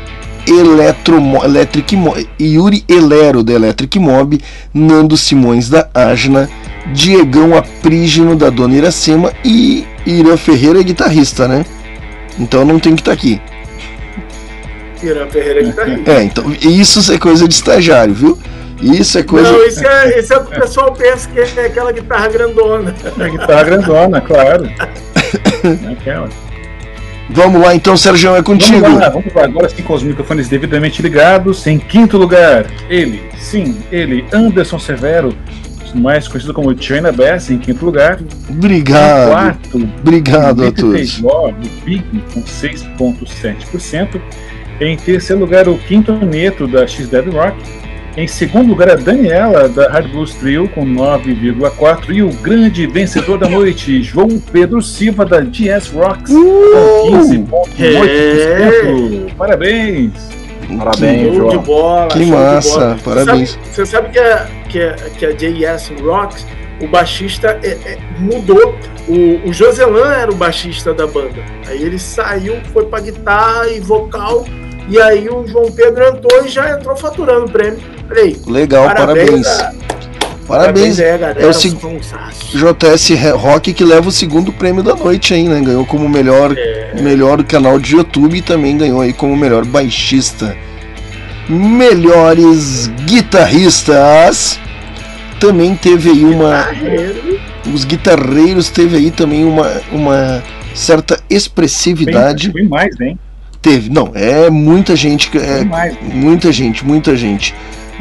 Eletromo, 0.46 1.44
Electric 1.44 1.96
Mo, 1.96 2.14
Yuri 2.40 2.84
Elero 2.88 3.42
da 3.42 3.52
Electric 3.52 3.98
Mob, 3.98 4.40
Nando 4.72 5.16
Simões 5.16 5.68
da 5.68 5.88
Agna, 5.94 6.48
Diegão 6.92 7.56
Aprígeno 7.56 8.34
da 8.34 8.50
Dona 8.50 8.76
Iracema 8.76 9.32
e 9.44 9.86
Irã 10.04 10.36
Ferreira 10.36 10.80
é 10.80 10.82
guitarrista, 10.82 11.46
né? 11.46 11.64
Então 12.38 12.64
não 12.64 12.78
tem 12.78 12.94
que 12.94 13.02
estar 13.02 13.12
aqui. 13.12 13.40
Irã 15.02 15.26
Ferreira 15.28 15.72
tá 15.72 15.82
aí. 15.82 16.02
É, 16.06 16.22
então 16.22 16.44
isso 16.60 17.12
é 17.12 17.18
coisa 17.18 17.46
de 17.46 17.54
estagiário, 17.54 18.14
viu? 18.14 18.38
Isso 18.80 19.16
é 19.16 19.22
coisa. 19.22 19.52
Não, 19.52 19.64
esse 19.64 19.86
é, 19.86 20.18
esse 20.18 20.34
é 20.34 20.36
o 20.36 20.44
que 20.44 20.56
o 20.56 20.60
pessoal 20.60 20.92
pensa 20.92 21.28
que 21.28 21.38
é 21.38 21.66
aquela 21.66 21.92
guitarra 21.92 22.28
grandona. 22.28 22.94
É 23.18 23.28
guitarra 23.28 23.62
grandona, 23.64 24.20
claro. 24.20 24.68
É 25.64 25.92
aquela. 25.92 26.28
Vamos 27.34 27.62
lá 27.62 27.74
então, 27.74 27.96
Sérgio, 27.96 28.36
é 28.36 28.42
contigo. 28.42 28.80
Vamos 28.80 29.00
lá, 29.00 29.08
vamos 29.08 29.34
lá. 29.34 29.44
Agora 29.44 29.68
sim, 29.68 29.82
com 29.82 29.94
os 29.94 30.02
microfones 30.02 30.48
devidamente 30.48 31.00
ligados. 31.02 31.66
Em 31.66 31.78
quinto 31.78 32.16
lugar, 32.18 32.66
ele, 32.88 33.22
sim, 33.38 33.76
ele, 33.90 34.24
Anderson 34.32 34.78
Severo, 34.78 35.34
mais 35.94 36.28
conhecido 36.28 36.54
como 36.54 36.76
China 36.80 37.10
Bass, 37.12 37.50
em 37.50 37.58
quinto 37.58 37.84
lugar. 37.84 38.18
Em 38.20 38.52
Obrigado. 38.52 39.30
quarto, 39.30 39.90
Obrigado 40.00 40.64
a 40.64 40.72
todos. 40.72 41.20
Do 41.20 41.54
Big, 41.84 42.04
com 42.32 42.42
6,7%. 42.42 44.20
Em 44.80 44.96
terceiro 44.96 45.40
lugar, 45.40 45.68
o 45.68 45.78
Quinto 45.78 46.12
Neto, 46.12 46.66
da 46.66 46.86
X 46.86 47.08
Dead 47.08 47.26
Rock. 47.32 47.56
Em 48.16 48.26
segundo 48.26 48.68
lugar, 48.68 48.90
a 48.90 48.94
Daniela, 48.94 49.68
da 49.70 49.88
Hard 49.90 50.10
Blues 50.10 50.34
Trio, 50.34 50.68
com 50.68 50.84
9,4%. 50.84 52.10
E 52.14 52.22
o 52.22 52.28
grande 52.28 52.86
vencedor 52.86 53.38
da 53.38 53.48
noite, 53.48 54.02
João 54.02 54.38
Pedro 54.38 54.82
Silva, 54.82 55.24
da 55.24 55.40
GS 55.40 55.88
Rocks, 55.94 56.30
Uh! 56.30 57.46
com 57.48 57.62
15,8%. 57.78 59.34
Parabéns! 59.36 60.12
Parabéns, 60.78 61.22
Show 61.36 61.48
de 61.48 61.54
João. 61.54 61.62
bola. 61.64 62.08
Que 62.08 62.18
show 62.18 62.24
de 62.26 62.32
massa, 62.32 62.78
bola. 62.78 62.98
parabéns. 63.04 63.50
Sabe- 63.50 63.66
Você 63.72 63.86
sabe 63.86 64.08
que 64.10 64.18
a, 64.18 64.46
que 64.68 64.80
a, 64.82 64.92
que 65.18 65.26
a 65.26 65.32
JS 65.32 65.92
Rocks, 66.02 66.46
o 66.80 66.86
baixista 66.86 67.58
é- 67.62 67.68
é- 67.84 67.98
mudou. 68.18 68.74
O, 69.08 69.48
o 69.48 69.52
Joselan 69.52 70.12
era 70.14 70.30
o 70.30 70.34
baixista 70.34 70.94
da 70.94 71.06
banda. 71.06 71.42
Aí 71.66 71.82
ele 71.82 71.98
saiu, 71.98 72.56
foi 72.72 72.86
pra 72.86 73.00
guitarra 73.00 73.68
e 73.68 73.80
vocal. 73.80 74.46
E 74.88 75.00
aí 75.00 75.28
o 75.28 75.46
João 75.46 75.70
Pedro 75.70 76.04
entrou 76.08 76.44
e 76.44 76.48
já 76.48 76.70
entrou 76.76 76.96
faturando 76.96 77.46
o 77.46 77.50
prêmio. 77.50 77.78
Falei, 78.08 78.36
Legal, 78.46 78.84
parabéns. 78.86 79.46
a- 79.46 79.72
Parabéns. 80.46 80.98
aí, 81.00 81.16
galera. 81.18 81.40
É 81.40 81.46
o 81.46 81.52
seg- 81.54 81.78
foi. 81.78 81.98
JS 82.52 83.10
Rock 83.34 83.72
que 83.72 83.84
leva 83.84 84.08
o 84.08 84.12
segundo 84.12 84.52
prêmio 84.52 84.82
da 84.82 84.94
noite 84.94 85.32
aí, 85.32 85.44
né? 85.48 85.60
Ganhou 85.60 85.86
como 85.86 86.08
melhor, 86.08 86.54
melhor 87.00 87.42
canal 87.44 87.78
de 87.78 87.94
YouTube 87.96 88.36
e 88.38 88.42
também 88.42 88.76
ganhou 88.76 89.00
aí 89.00 89.12
como 89.12 89.36
melhor 89.36 89.64
baixista. 89.64 90.54
Melhores 91.48 92.88
guitarristas. 93.06 94.58
Também 95.40 95.74
teve 95.74 96.10
aí 96.10 96.24
uma. 96.24 96.62
Guitarreiro. 96.64 97.40
Os 97.72 97.84
guitarreiros 97.84 98.68
teve 98.68 98.96
aí 98.96 99.10
também 99.10 99.44
uma, 99.44 99.80
uma 99.92 100.42
certa 100.74 101.18
expressividade. 101.30 102.50
Bem 102.52 102.68
mais, 102.68 103.00
hein? 103.00 103.18
Teve. 103.62 103.88
Não, 103.90 104.10
é 104.12 104.50
muita 104.50 104.96
gente. 104.96 105.30
É, 105.38 105.64
muita 106.12 106.50
gente, 106.50 106.84
muita 106.84 107.16
gente. 107.16 107.54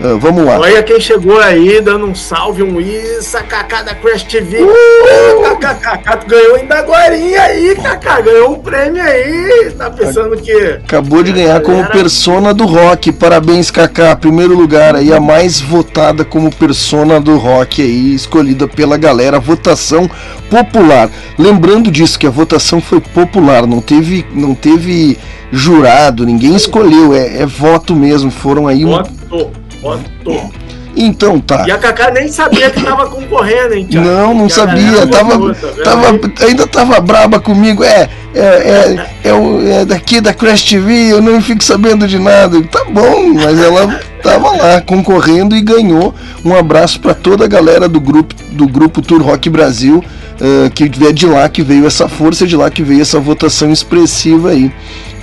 Ah, 0.03 0.17
vamos 0.19 0.43
lá. 0.43 0.59
Olha 0.59 0.81
quem 0.81 0.99
chegou 0.99 1.39
aí, 1.39 1.79
dando 1.79 2.07
um 2.07 2.15
salve, 2.15 2.63
um 2.63 2.81
isso, 2.81 3.37
a 3.37 3.43
Kaká 3.43 3.83
da 3.83 3.93
Crash 3.93 4.23
TV. 4.23 4.63
Uh! 4.63 5.57
Kaká, 5.59 6.15
ganhou 6.27 6.55
ainda 6.55 6.79
agora 6.79 7.13
aí, 7.13 7.75
Kaká, 7.75 8.21
ganhou 8.21 8.53
um 8.53 8.59
prêmio 8.59 9.03
aí. 9.03 9.71
Tá 9.77 9.91
pensando 9.91 10.35
que. 10.37 10.51
Acabou 10.51 11.21
de 11.21 11.31
ganhar 11.31 11.61
como 11.61 11.85
persona 11.89 12.51
do 12.51 12.65
rock. 12.65 13.11
Parabéns, 13.11 13.69
Kaká. 13.69 14.15
Primeiro 14.15 14.55
lugar 14.55 14.95
aí, 14.95 15.13
a 15.13 15.19
mais 15.19 15.61
votada 15.61 16.25
como 16.25 16.49
persona 16.49 17.21
do 17.21 17.37
rock 17.37 17.83
aí, 17.83 18.15
escolhida 18.15 18.67
pela 18.67 18.97
galera. 18.97 19.39
Votação 19.39 20.09
popular. 20.49 21.11
Lembrando 21.37 21.91
disso 21.91 22.17
que 22.17 22.25
a 22.25 22.31
votação 22.31 22.81
foi 22.81 22.99
popular, 22.99 23.67
não 23.67 23.81
teve, 23.81 24.25
não 24.33 24.55
teve 24.55 25.17
jurado, 25.51 26.25
ninguém 26.25 26.55
escolheu, 26.55 27.13
é, 27.13 27.41
é 27.41 27.45
voto 27.45 27.95
mesmo. 27.95 28.31
Foram 28.31 28.67
aí 28.67 28.85
um. 28.85 28.91
Votou, 28.91 29.51
votou. 29.81 30.49
Então 30.95 31.39
tá. 31.39 31.63
E 31.65 31.71
a 31.71 31.77
Kaká 31.77 32.11
nem 32.11 32.27
sabia 32.27 32.69
que 32.69 32.81
tava 32.83 33.07
concorrendo, 33.07 33.73
hein, 33.75 33.85
Thiago? 33.89 34.05
Não, 34.07 34.33
não 34.33 34.49
sabia. 34.49 35.07
Tava, 35.07 35.37
votou, 35.37 35.69
tá 35.71 35.83
tava, 35.83 36.19
ainda 36.45 36.67
tava 36.67 36.99
braba 36.99 37.39
comigo. 37.39 37.81
É, 37.81 38.09
é, 38.35 38.39
é, 38.43 39.09
é, 39.29 39.33
o- 39.33 39.65
é 39.65 39.85
daqui 39.85 40.19
da 40.19 40.33
Crash 40.33 40.63
TV, 40.63 41.13
eu 41.13 41.21
não 41.21 41.41
fico 41.41 41.63
sabendo 41.63 42.05
de 42.07 42.19
nada. 42.19 42.61
Tá 42.63 42.83
bom, 42.91 43.33
mas 43.35 43.57
ela 43.57 43.99
tava 44.21 44.51
lá 44.51 44.81
concorrendo 44.81 45.55
e 45.55 45.61
ganhou. 45.61 46.13
Um 46.43 46.53
abraço 46.53 46.99
para 46.99 47.13
toda 47.13 47.45
a 47.45 47.47
galera 47.47 47.87
do 47.87 47.99
grupo 48.01 48.35
do 48.51 48.67
grupo 48.67 49.01
Tour 49.01 49.21
Rock 49.21 49.49
Brasil, 49.49 50.03
eh, 50.41 50.69
que 50.75 50.83
é 51.07 51.11
de 51.13 51.25
lá 51.25 51.47
que 51.47 51.61
veio 51.63 51.87
essa 51.87 52.09
força, 52.09 52.43
é 52.43 52.47
de 52.47 52.57
lá 52.57 52.69
que 52.69 52.83
veio 52.83 53.01
essa 53.01 53.17
votação 53.17 53.71
expressiva 53.71 54.49
aí. 54.49 54.69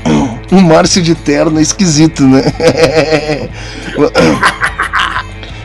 Um 0.51 0.63
Márcio 0.63 1.03
de 1.03 1.15
terno 1.15 1.59
é 1.59 1.63
esquisito, 1.63 2.25
né? 2.25 2.43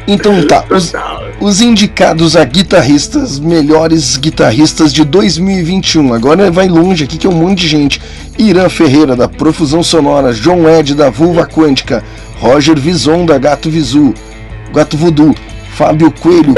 Então 0.05 0.45
tá, 0.45 0.65
os, 0.69 0.91
os 1.39 1.61
indicados 1.61 2.35
a 2.35 2.43
guitarristas, 2.43 3.39
melhores 3.39 4.17
guitarristas 4.17 4.91
de 4.91 5.05
2021. 5.05 6.13
Agora 6.13 6.51
vai 6.51 6.67
longe 6.67 7.05
aqui 7.05 7.17
que 7.17 7.25
é 7.25 7.29
um 7.29 7.35
monte 7.35 7.59
de 7.59 7.69
gente. 7.69 8.01
Irã 8.37 8.67
Ferreira, 8.67 9.15
da 9.15 9.29
Profusão 9.29 9.81
Sonora, 9.81 10.33
John 10.33 10.67
Ed, 10.67 10.93
da 10.93 11.09
Vulva 11.09 11.45
Quântica, 11.45 12.03
Roger 12.37 12.77
Vison, 12.77 13.25
da 13.25 13.37
Gato 13.37 13.69
Visu, 13.69 14.13
Gato 14.73 14.97
Voodoo, 14.97 15.33
Fábio 15.75 16.11
Coelho, 16.11 16.53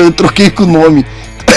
eu 0.00 0.12
troquei 0.12 0.50
com 0.50 0.62
o 0.62 0.66
nome, 0.66 1.04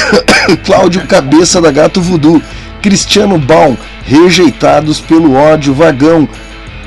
Cláudio 0.66 1.06
Cabeça, 1.06 1.62
da 1.62 1.72
Gato 1.72 2.02
Voodoo, 2.02 2.42
Cristiano 2.84 3.40
Baum, 3.40 3.76
Rejeitados 4.06 5.00
pelo 5.00 5.34
Ódio, 5.34 5.74
Vagão, 5.74 6.30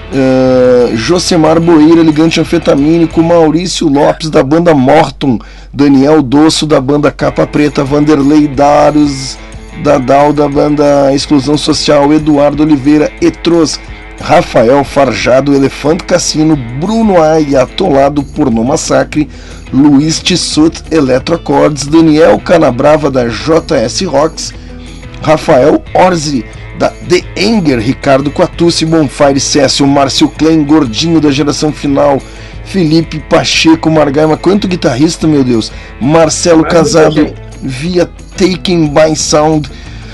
Uh, 0.09 0.97
Josemar 0.97 1.59
Boeira, 1.59 2.01
Ligante 2.01 2.41
Anfetamínico, 2.41 3.21
Maurício 3.25 3.89
Lopes 3.89 4.31
da 4.31 4.41
banda 4.41 4.73
Morton, 4.73 5.37
Daniel 5.75 6.23
Dosso 6.23 6.65
da 6.65 6.81
banda 6.81 7.11
Capa 7.11 7.45
Preta, 7.45 7.83
Vanderlei 7.83 8.47
Daros 8.47 9.37
Dadal 9.83 10.33
da 10.33 10.49
banda 10.49 11.13
Exclusão 11.13 11.57
Social, 11.59 12.13
Eduardo 12.13 12.63
Oliveira, 12.63 13.11
Etros, 13.21 13.79
Rafael 14.21 14.83
Farjado, 14.85 15.55
Elefante 15.55 16.05
Cassino, 16.05 16.57
Bruno 16.57 17.23
Ai, 17.23 17.55
Atolado 17.55 18.23
Pornô 18.23 18.65
Massacre, 18.65 19.29
Luiz 19.73 20.23
Tissot, 20.23 20.83
Eletrocords, 20.91 21.87
Daniel 21.87 22.39
Canabrava 22.39 23.11
da 23.11 23.27
JS 23.27 24.03
Rocks, 24.03 24.55
Rafael 25.27 25.83
Orzi, 25.93 26.45
da 26.79 26.89
The 27.09 27.25
Anger, 27.37 27.81
Ricardo 27.81 28.31
Quatucci, 28.31 28.87
Bonfire 28.87 29.41
Cécio, 29.41 29.85
Márcio 29.85 30.29
Klein, 30.29 30.63
Gordinho 30.63 31.21
da 31.21 31.33
geração 31.33 31.73
final, 31.73 32.23
Felipe 32.65 33.19
Pacheco, 33.19 33.91
Margaima, 33.91 34.37
quanto 34.37 34.69
guitarrista, 34.69 35.27
meu 35.27 35.43
Deus, 35.43 35.73
Marcelo 36.01 36.59
muita 36.59 36.77
Casado, 36.77 37.17
gente. 37.17 37.35
via 37.61 38.09
Taken 38.37 38.87
by 38.87 39.17
Sound, 39.17 39.69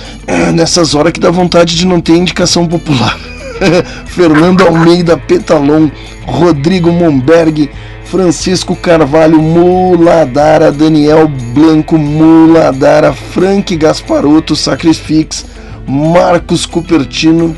nessas 0.55 0.95
horas 0.95 1.13
que 1.13 1.21
dá 1.21 1.31
vontade 1.31 1.77
de 1.77 1.87
não 1.87 2.01
ter 2.01 2.15
indicação 2.15 2.67
popular. 2.67 3.19
Fernando 4.07 4.67
Almeida 4.67 5.19
Petalon, 5.19 5.91
Rodrigo 6.25 6.91
Momberg, 6.91 7.71
Francisco 8.13 8.77
Carvalho 8.77 9.41
Muladara, 9.41 10.71
Daniel 10.71 11.27
Blanco 11.27 11.97
Muladara, 11.97 13.11
Frank 13.11 13.75
Gasparotto 13.75 14.55
Sacrifix, 14.55 15.47
Marcos 15.89 16.67
Cupertino, 16.67 17.57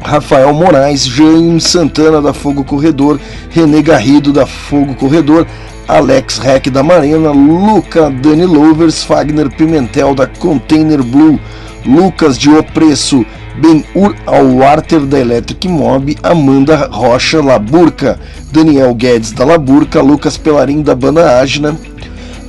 Rafael 0.00 0.54
Moraes, 0.54 1.08
Jaime 1.08 1.60
Santana 1.60 2.22
da 2.22 2.32
Fogo 2.32 2.62
Corredor, 2.62 3.18
René 3.50 3.82
Garrido 3.82 4.32
da 4.32 4.46
Fogo 4.46 4.94
Corredor, 4.94 5.44
Alex 5.88 6.38
Reck 6.38 6.70
da 6.70 6.84
Marina, 6.84 7.32
Luca 7.32 8.10
Dani 8.10 8.46
Lovers, 8.46 9.02
Fagner 9.02 9.50
Pimentel 9.50 10.14
da 10.14 10.28
Container 10.28 11.02
Blue, 11.02 11.36
Lucas 11.84 12.38
de 12.38 12.48
Opreço, 12.48 13.26
Ben 13.56 13.84
Ur 13.94 14.14
Alwarter 14.26 15.00
da 15.00 15.18
Electric 15.18 15.68
Mob, 15.68 16.16
Amanda 16.22 16.88
Rocha 16.92 17.40
Laburca, 17.40 18.18
Daniel 18.52 18.92
Guedes 18.94 19.32
da 19.32 19.44
Laburca, 19.44 20.00
Lucas 20.00 20.36
Pelarim 20.36 20.82
da 20.82 20.94
Banda 20.94 21.40
Ágina, 21.40 21.76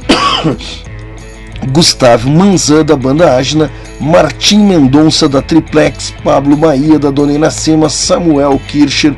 Gustavo 1.71 2.29
Manzan 2.29 2.83
da 2.83 2.95
Banda 2.95 3.35
Ágina, 3.35 3.69
Martim 3.99 4.65
Mendonça 4.67 5.29
da 5.29 5.41
Triplex, 5.41 6.13
Pablo 6.23 6.55
Bahia 6.55 6.97
da 6.97 7.11
Dona 7.11 7.33
Inacema, 7.33 7.87
Samuel 7.87 8.59
Kircher 8.67 9.15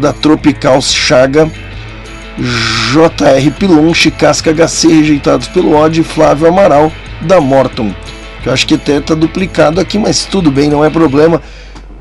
da 0.00 0.12
Tropical 0.12 0.80
Chaga, 0.80 1.50
JR 2.38 3.50
Pilonche, 3.58 4.10
Casca 4.10 4.52
HC 4.52 4.88
rejeitados 4.88 5.48
pelo 5.48 5.86
e 5.88 6.02
Flávio 6.02 6.48
Amaral 6.48 6.92
da 7.22 7.40
Morton. 7.40 7.94
Que 8.46 8.50
eu 8.50 8.52
acho 8.52 8.64
que 8.64 8.74
até 8.74 9.00
tá 9.00 9.12
duplicado 9.12 9.80
aqui, 9.80 9.98
mas 9.98 10.24
tudo 10.24 10.52
bem, 10.52 10.70
não 10.70 10.84
é 10.84 10.88
problema. 10.88 11.42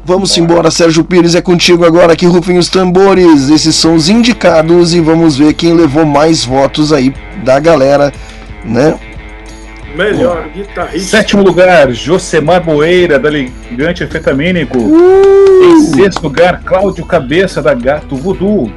Vamos 0.06 0.38
embora, 0.38 0.70
Sérgio 0.70 1.04
Pires, 1.04 1.34
é 1.34 1.42
contigo 1.42 1.84
agora 1.84 2.16
que 2.16 2.28
rufem 2.28 2.60
os 2.60 2.70
tambores. 2.70 3.50
Esses 3.50 3.76
são 3.76 3.96
os 3.96 4.10
indicados 4.10 4.94
e 4.94 5.02
vamos 5.02 5.36
ver 5.36 5.56
quem 5.56 5.74
levou 5.74 6.06
mais 6.06 6.46
votos 6.46 6.94
aí 6.94 7.12
da 7.44 7.60
galera, 7.60 8.14
né? 8.64 8.94
Melhor 9.96 10.48
guitarrista. 10.56 11.18
Sétimo 11.18 11.42
lugar, 11.42 11.92
Josemar 11.92 12.64
Boeira, 12.64 13.18
da 13.18 13.32
Ligante 13.32 14.04
Anfetamínico. 14.04 14.78
Uh! 14.78 15.64
Em 15.64 15.82
sexto 15.96 16.22
lugar, 16.22 16.62
Cláudio 16.64 17.08
Cabeça, 17.08 17.60
da 17.60 17.74
Gato 17.74 18.16
Voodoo. 18.16 18.72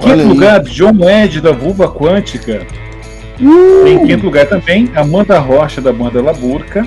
Quinto 0.00 0.10
aí. 0.10 0.24
lugar, 0.24 0.60
John 0.64 1.08
Ed, 1.08 1.40
da 1.40 1.52
Vulva 1.52 1.88
Quântica. 1.88 2.66
Uh! 3.40 3.86
Em 3.86 4.06
quinto 4.06 4.24
lugar 4.24 4.46
também, 4.46 4.90
Amanda 4.94 5.38
Rocha, 5.38 5.80
da 5.80 5.92
banda 5.92 6.22
Laburca. 6.22 6.86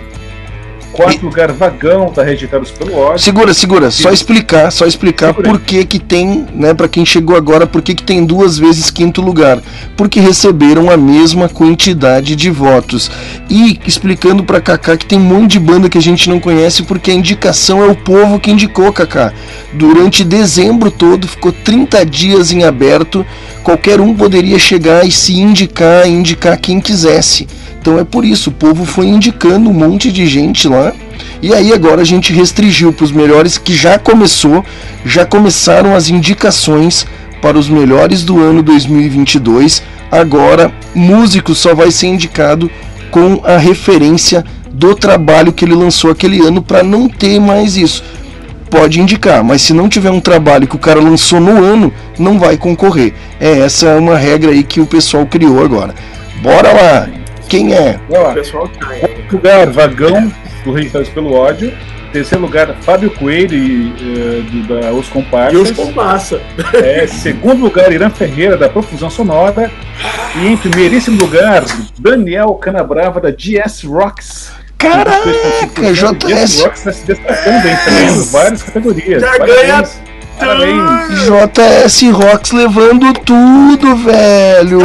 Quarto 0.91 1.23
lugar, 1.23 1.51
Vagão, 1.51 2.09
tá 2.09 2.23
rejeitados 2.23 2.71
pelo 2.71 2.95
ódio. 2.97 3.19
Segura, 3.19 3.53
segura, 3.53 3.91
só 3.91 4.11
explicar, 4.11 4.71
só 4.71 4.85
explicar 4.85 5.27
Segura 5.27 5.49
por 5.49 5.59
que 5.61 5.85
que 5.85 5.99
tem, 5.99 6.45
né, 6.53 6.73
para 6.73 6.87
quem 6.87 7.05
chegou 7.05 7.35
agora, 7.35 7.67
por 7.67 7.81
que 7.81 7.93
que 7.93 8.03
tem 8.03 8.25
duas 8.25 8.57
vezes 8.57 8.89
quinto 8.89 9.21
lugar? 9.21 9.61
Porque 9.95 10.19
receberam 10.19 10.89
a 10.89 10.97
mesma 10.97 11.47
quantidade 11.47 12.35
de 12.35 12.49
votos. 12.49 13.09
E 13.49 13.79
explicando 13.85 14.43
pra 14.43 14.59
Kaká 14.59 14.97
que 14.97 15.05
tem 15.05 15.19
um 15.19 15.23
monte 15.23 15.51
de 15.51 15.59
banda 15.59 15.89
que 15.89 15.97
a 15.97 16.01
gente 16.01 16.29
não 16.29 16.39
conhece 16.39 16.83
porque 16.83 17.11
a 17.11 17.13
indicação 17.13 17.83
é 17.83 17.87
o 17.87 17.95
povo 17.95 18.39
que 18.39 18.51
indicou, 18.51 18.91
Kaká. 18.91 19.31
Durante 19.73 20.23
dezembro 20.23 20.91
todo, 20.91 21.27
ficou 21.27 21.51
30 21.51 22.05
dias 22.05 22.51
em 22.51 22.63
aberto, 22.63 23.25
qualquer 23.63 24.01
um 24.01 24.13
poderia 24.15 24.57
chegar 24.57 25.05
e 25.05 25.11
se 25.11 25.33
indicar, 25.33 26.07
e 26.07 26.11
indicar 26.11 26.59
quem 26.59 26.81
quisesse. 26.81 27.47
Então 27.81 27.97
é 27.97 28.03
por 28.03 28.25
isso, 28.25 28.49
o 28.49 28.53
povo 28.53 28.85
foi 28.85 29.07
indicando 29.07 29.69
um 29.69 29.73
monte 29.73 30.11
de 30.11 30.27
gente 30.27 30.67
lá. 30.67 30.78
E 31.41 31.53
aí 31.53 31.73
agora 31.73 32.01
a 32.01 32.05
gente 32.05 32.33
restringiu 32.33 32.91
para 32.91 33.05
os 33.05 33.11
melhores 33.11 33.57
que 33.57 33.75
já 33.75 33.97
começou, 33.97 34.63
já 35.05 35.25
começaram 35.25 35.95
as 35.95 36.09
indicações 36.09 37.05
para 37.41 37.57
os 37.57 37.69
melhores 37.69 38.23
do 38.23 38.39
ano 38.39 38.61
2022. 38.61 39.81
Agora, 40.11 40.71
músico 40.93 41.53
só 41.55 41.73
vai 41.73 41.91
ser 41.91 42.07
indicado 42.07 42.69
com 43.11 43.41
a 43.43 43.57
referência 43.57 44.43
do 44.71 44.95
trabalho 44.95 45.53
que 45.53 45.65
ele 45.65 45.75
lançou 45.75 46.11
aquele 46.11 46.39
ano 46.45 46.61
para 46.61 46.83
não 46.83 47.07
ter 47.07 47.39
mais 47.39 47.77
isso. 47.77 48.03
Pode 48.69 48.99
indicar, 49.01 49.43
mas 49.43 49.63
se 49.63 49.73
não 49.73 49.89
tiver 49.89 50.11
um 50.11 50.19
trabalho 50.19 50.67
que 50.67 50.75
o 50.75 50.79
cara 50.79 50.99
lançou 50.99 51.39
no 51.39 51.63
ano, 51.63 51.91
não 52.19 52.37
vai 52.37 52.55
concorrer. 52.55 53.13
É 53.39 53.59
essa 53.59 53.95
uma 53.95 54.15
regra 54.15 54.51
aí 54.51 54.63
que 54.63 54.79
o 54.79 54.85
pessoal 54.85 55.25
criou 55.25 55.63
agora. 55.63 55.95
Bora 56.41 56.71
lá. 56.71 57.09
Quem 57.47 57.73
é? 57.73 57.99
O 58.07 58.33
pessoal 58.33 58.67
tá 58.67 58.89
aí. 58.89 58.99
Quarto 58.99 59.33
lugar, 59.33 59.69
Vagão, 59.71 60.31
do 60.63 60.71
Rejeitados 60.71 61.09
pelo 61.09 61.33
ódio. 61.33 61.73
Terceiro 62.11 62.43
lugar, 62.43 62.75
Fábio 62.81 63.11
Coelho, 63.11 63.53
e, 63.55 63.93
eh, 63.99 64.41
do, 64.49 64.81
da 64.81 64.91
Os 64.91 65.07
E 65.07 65.11
Comparsas. 65.11 65.61
os 65.61 65.71
compassa. 65.71 66.41
É, 66.73 67.05
segundo 67.05 67.61
lugar, 67.61 67.91
Irã 67.91 68.09
Ferreira, 68.09 68.57
da 68.57 68.67
Profusão 68.67 69.09
Sonora. 69.11 69.71
E 70.35 70.47
em 70.47 70.57
primeiríssimo 70.57 71.19
lugar, 71.21 71.63
Daniel 71.99 72.53
Canabrava, 72.55 73.19
da 73.19 73.29
GS 73.29 73.83
Rocks. 73.83 74.51
Caraca, 74.77 75.29
GS 75.91 75.99
JS, 75.99 76.61
Rocks 76.61 76.79
está 76.79 76.93
se 76.93 77.05
destacando 77.05 77.63
bem, 77.63 77.75
tá 77.75 77.91
ganhando 77.91 78.25
várias 78.25 78.63
categorias. 78.63 79.21
Já 79.21 79.31
Parabéns. 79.37 80.01
Parabéns. 80.39 81.21
JS 81.25 82.01
Rocks 82.11 82.51
levando 82.53 83.13
tudo, 83.25 83.95
velho. 83.97 84.79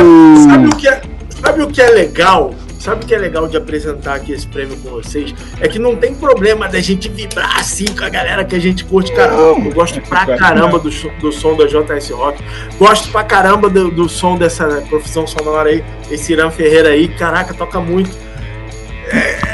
Sabe 0.48 0.66
o 0.66 0.76
que 0.76 0.88
é, 0.88 1.00
sabe 1.42 1.62
o 1.62 1.68
que 1.68 1.80
é 1.80 1.88
legal? 1.90 2.54
Sabe 2.84 3.02
o 3.02 3.08
que 3.08 3.14
é 3.14 3.18
legal 3.18 3.48
de 3.48 3.56
apresentar 3.56 4.16
aqui 4.16 4.32
esse 4.32 4.46
prêmio 4.46 4.76
com 4.76 4.90
vocês? 4.90 5.34
É 5.58 5.66
que 5.66 5.78
não 5.78 5.96
tem 5.96 6.14
problema 6.14 6.68
da 6.68 6.80
gente 6.80 7.08
vibrar 7.08 7.58
assim 7.58 7.86
com 7.86 8.04
a 8.04 8.10
galera 8.10 8.44
que 8.44 8.54
a 8.54 8.58
gente 8.58 8.84
curte. 8.84 9.10
Caramba, 9.10 9.68
eu 9.68 9.72
gosto 9.72 10.02
pra 10.02 10.36
caramba 10.36 10.78
do, 10.78 10.90
do 11.18 11.32
som 11.32 11.56
da 11.56 11.64
JS 11.64 12.10
Rock. 12.10 12.44
Gosto 12.78 13.08
pra 13.08 13.24
caramba 13.24 13.70
do, 13.70 13.90
do 13.90 14.06
som 14.06 14.36
dessa 14.36 14.66
profissão 14.86 15.26
sonora 15.26 15.70
aí. 15.70 15.82
Esse 16.10 16.34
Irã 16.34 16.50
Ferreira 16.50 16.90
aí, 16.90 17.08
caraca, 17.08 17.54
toca 17.54 17.80
muito. 17.80 18.10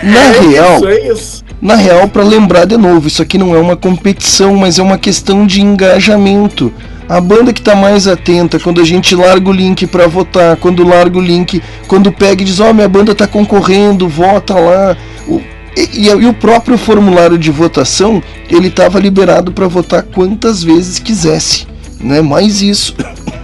Na 0.02 0.24
é 0.24 0.40
real, 0.40 0.74
isso, 0.74 0.88
é 0.88 1.08
isso. 1.08 1.44
na 1.62 1.76
real, 1.76 2.08
para 2.08 2.24
lembrar 2.24 2.64
de 2.64 2.76
novo, 2.76 3.06
isso 3.06 3.22
aqui 3.22 3.38
não 3.38 3.54
é 3.54 3.60
uma 3.60 3.76
competição, 3.76 4.56
mas 4.56 4.76
é 4.76 4.82
uma 4.82 4.98
questão 4.98 5.46
de 5.46 5.60
engajamento. 5.60 6.72
A 7.10 7.20
banda 7.20 7.52
que 7.52 7.60
tá 7.60 7.74
mais 7.74 8.06
atenta 8.06 8.60
quando 8.60 8.80
a 8.80 8.84
gente 8.84 9.16
larga 9.16 9.50
o 9.50 9.52
link 9.52 9.84
para 9.88 10.06
votar, 10.06 10.56
quando 10.56 10.86
larga 10.86 11.18
o 11.18 11.20
link, 11.20 11.60
quando 11.88 12.12
pega 12.12 12.40
e 12.40 12.44
diz: 12.44 12.60
Ó, 12.60 12.72
minha 12.72 12.88
banda 12.88 13.16
tá 13.16 13.26
concorrendo, 13.26 14.08
vota 14.08 14.54
lá. 14.54 14.96
O- 15.26 15.40
e, 15.76 16.06
e- 16.06 16.08
e 16.08 16.26
o 16.26 16.32
próprio 16.32 16.78
formulário 16.78 17.36
de 17.36 17.50
votação, 17.50 18.22
ele 18.48 18.68
estava 18.68 19.00
liberado 19.00 19.50
para 19.50 19.66
votar 19.66 20.04
quantas 20.04 20.62
vezes 20.62 21.00
quisesse, 21.00 21.66
né? 22.00 22.20
Mais 22.22 22.62
isso. 22.62 22.94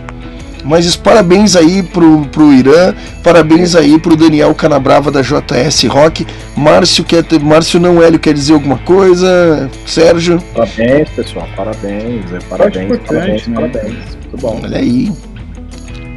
Mas 0.66 0.96
parabéns 0.96 1.54
aí 1.54 1.80
pro, 1.82 2.22
pro 2.26 2.52
Irã, 2.52 2.92
parabéns 3.22 3.76
aí 3.76 3.98
pro 4.00 4.16
Daniel 4.16 4.52
Canabrava 4.52 5.12
da 5.12 5.22
JS 5.22 5.84
Rock. 5.84 6.26
Márcio, 6.56 7.04
quer 7.04 7.22
ter, 7.22 7.38
Márcio 7.40 7.78
não 7.78 8.02
Hélio 8.02 8.18
quer 8.18 8.34
dizer 8.34 8.54
alguma 8.54 8.76
coisa? 8.78 9.70
Sérgio, 9.86 10.42
Parabéns, 10.52 11.08
pessoal. 11.10 11.48
Parabéns. 11.56 12.24
é, 12.32 12.38
Parabéns, 12.48 12.98
parabéns, 13.06 13.46
né? 13.46 13.54
parabéns. 13.54 13.94
Muito 13.94 14.36
bom. 14.40 14.60
olha 14.64 14.78
aí. 14.78 15.12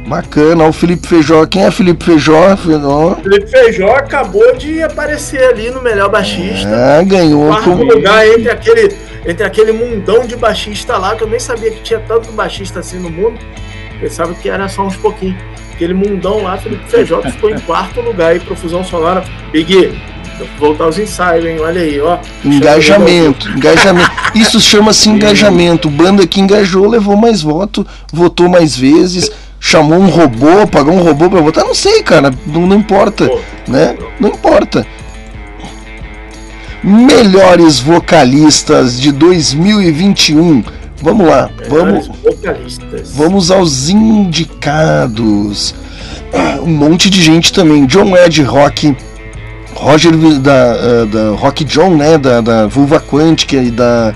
Bacana, 0.08 0.64
o 0.64 0.72
Felipe 0.72 1.06
Feijó. 1.06 1.46
Quem 1.46 1.62
é 1.64 1.70
Felipe 1.70 2.04
Feijó? 2.04 2.56
Feijó. 2.56 3.16
Felipe 3.22 3.46
Feijó 3.46 3.90
acabou 3.92 4.56
de 4.56 4.82
aparecer 4.82 5.44
ali 5.44 5.70
no 5.70 5.80
melhor 5.80 6.10
baixista. 6.10 6.68
Ah, 6.68 7.02
ganhou 7.04 7.46
quarto 7.46 7.70
com. 7.70 7.84
lugar 7.84 8.26
entre 8.26 8.50
aquele, 8.50 8.92
entre 9.24 9.46
aquele 9.46 9.70
mundão 9.70 10.26
de 10.26 10.34
baixista 10.34 10.98
lá, 10.98 11.14
que 11.14 11.22
eu 11.22 11.28
nem 11.28 11.38
sabia 11.38 11.70
que 11.70 11.80
tinha 11.82 12.00
tanto 12.00 12.32
baixista 12.32 12.80
assim 12.80 12.98
no 12.98 13.08
mundo. 13.08 13.38
Pensava 14.00 14.34
que 14.34 14.48
era 14.48 14.68
só 14.68 14.86
uns 14.86 14.96
pouquinhos. 14.96 15.36
Aquele 15.72 15.94
mundão 15.94 16.42
lá, 16.42 16.56
Felipe 16.56 16.84
Feijó, 16.88 17.20
que 17.20 17.30
ficou 17.32 17.50
em 17.50 17.58
quarto 17.60 18.00
lugar 18.00 18.32
aí, 18.32 18.40
Profusão 18.40 18.82
Sonora. 18.82 19.24
Big, 19.52 19.98
vou 20.38 20.48
voltar 20.58 20.84
aos 20.84 20.98
ensaios, 20.98 21.44
hein? 21.44 21.58
Olha 21.60 21.80
aí, 21.80 22.00
ó. 22.00 22.18
Engajamento, 22.44 23.48
engajamento. 23.50 24.10
Isso 24.34 24.60
chama-se 24.60 25.08
engajamento. 25.10 25.88
Banda 25.90 26.26
que 26.26 26.40
engajou, 26.40 26.88
levou 26.88 27.16
mais 27.16 27.42
voto, 27.42 27.86
votou 28.12 28.48
mais 28.48 28.76
vezes, 28.76 29.30
chamou 29.58 29.98
um 29.98 30.08
robô, 30.08 30.66
pagou 30.66 30.94
um 30.94 31.02
robô 31.02 31.28
pra 31.28 31.40
votar. 31.40 31.64
Não 31.64 31.74
sei, 31.74 32.02
cara, 32.02 32.32
não, 32.46 32.66
não 32.66 32.76
importa, 32.76 33.26
Pô, 33.26 33.38
né? 33.68 33.96
Não 34.18 34.30
importa. 34.30 34.86
Melhores 36.82 37.78
vocalistas 37.78 38.98
de 38.98 39.12
2021. 39.12 40.64
Vamos 41.02 41.26
lá, 41.26 41.50
vamos, 41.68 42.10
vocalistas. 42.22 43.12
vamos 43.14 43.50
aos 43.50 43.88
indicados. 43.88 45.74
Um 46.62 46.76
monte 46.76 47.08
de 47.08 47.22
gente 47.22 47.52
também. 47.52 47.86
John 47.86 48.14
Ed 48.14 48.42
Rock, 48.42 48.94
Roger 49.74 50.12
da, 50.38 50.76
eh, 50.76 51.06
da 51.06 51.30
Rock 51.30 51.64
John, 51.64 51.96
né? 51.96 52.18
Da, 52.18 52.40
da 52.40 52.66
Vulva 52.66 53.00
Quântica 53.00 53.56
e 53.56 53.70
da. 53.70 54.14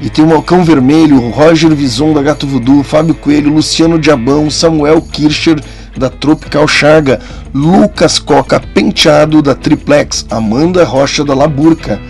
E 0.00 0.08
tem 0.08 0.24
o 0.24 0.40
Cão 0.40 0.64
Vermelho, 0.64 1.28
Roger 1.28 1.74
Vison 1.74 2.14
da 2.14 2.22
Gato 2.22 2.46
Voodoo, 2.46 2.82
Fábio 2.82 3.14
Coelho, 3.14 3.52
Luciano 3.52 3.98
Diabão, 3.98 4.48
Samuel 4.48 5.02
Kircher 5.02 5.60
da 5.96 6.08
Tropical 6.08 6.66
Chaga, 6.66 7.20
Lucas 7.52 8.18
Coca 8.18 8.60
Penteado 8.60 9.42
da 9.42 9.54
Triplex, 9.54 10.24
Amanda 10.30 10.84
Rocha 10.84 11.24
da 11.24 11.34
Laburca, 11.34 12.00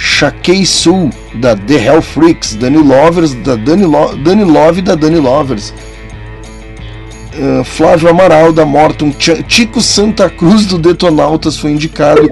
Shakei 0.00 0.64
Sul 0.64 1.10
da 1.34 1.56
The 1.56 1.74
Hell 1.74 2.00
Freaks, 2.02 2.54
Dani 2.54 2.78
Lovers 2.78 3.34
da 3.34 3.56
Dani, 3.56 3.84
Lo 3.84 4.14
Dani 4.16 4.44
Love 4.44 4.80
da 4.80 4.94
Dani 4.94 5.18
Lovers, 5.18 5.74
eh, 7.36 7.64
Flávio 7.64 8.08
Amaral 8.08 8.52
da 8.52 8.64
Morton, 8.64 9.12
Ch- 9.18 9.42
Tico 9.46 9.80
Santa 9.80 10.30
Cruz 10.30 10.66
do 10.66 10.78
Detonautas 10.78 11.56
foi 11.56 11.72
indicado. 11.72 12.28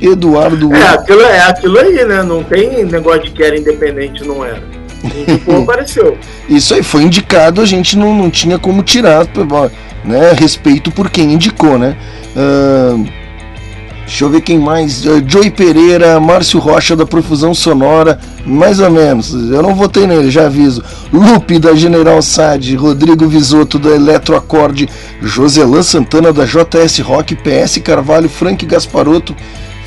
Eduardo 0.00 0.72
É, 0.72 0.86
aquilo, 0.88 1.20
é 1.22 1.40
aquilo 1.42 1.78
aí, 1.78 2.04
né? 2.04 2.22
Não 2.22 2.44
tem 2.44 2.84
negócio 2.84 3.24
de 3.24 3.30
que 3.32 3.42
era 3.42 3.58
independente, 3.58 4.24
não 4.24 4.44
era. 4.44 4.62
Indicou, 5.02 5.62
apareceu. 5.64 6.16
Isso 6.48 6.74
aí 6.74 6.82
foi 6.82 7.02
indicado, 7.02 7.60
a 7.60 7.66
gente 7.66 7.98
não, 7.98 8.14
não 8.14 8.30
tinha 8.30 8.56
como 8.58 8.82
tirar, 8.84 9.26
né? 10.04 10.32
Respeito 10.38 10.90
por 10.92 11.10
quem 11.10 11.32
indicou, 11.34 11.76
né? 11.78 11.96
Ahn, 12.36 13.04
deixa 14.10 14.24
eu 14.24 14.28
ver 14.28 14.40
quem 14.40 14.58
mais. 14.58 15.06
Ah, 15.06 15.22
Joey 15.24 15.50
Pereira, 15.50 16.18
Márcio 16.18 16.58
Rocha 16.58 16.96
da 16.96 17.06
Profusão 17.06 17.54
Sonora, 17.54 18.18
mais 18.44 18.80
ou 18.80 18.90
menos. 18.90 19.32
Eu 19.32 19.62
não 19.62 19.74
votei 19.74 20.04
nele, 20.04 20.30
já 20.30 20.46
aviso. 20.46 20.82
Lupe 21.12 21.60
da 21.60 21.74
General 21.74 22.20
Sad, 22.20 22.74
Rodrigo 22.74 23.28
Visoto 23.28 23.78
da 23.78 23.90
Eletroacorde, 23.90 24.88
Joselan 25.22 25.84
Santana 25.84 26.32
da 26.32 26.44
JS 26.44 26.98
Rock, 26.98 27.36
PS 27.36 27.78
Carvalho, 27.78 28.28
Frank 28.28 28.66
Gasparotto. 28.66 29.34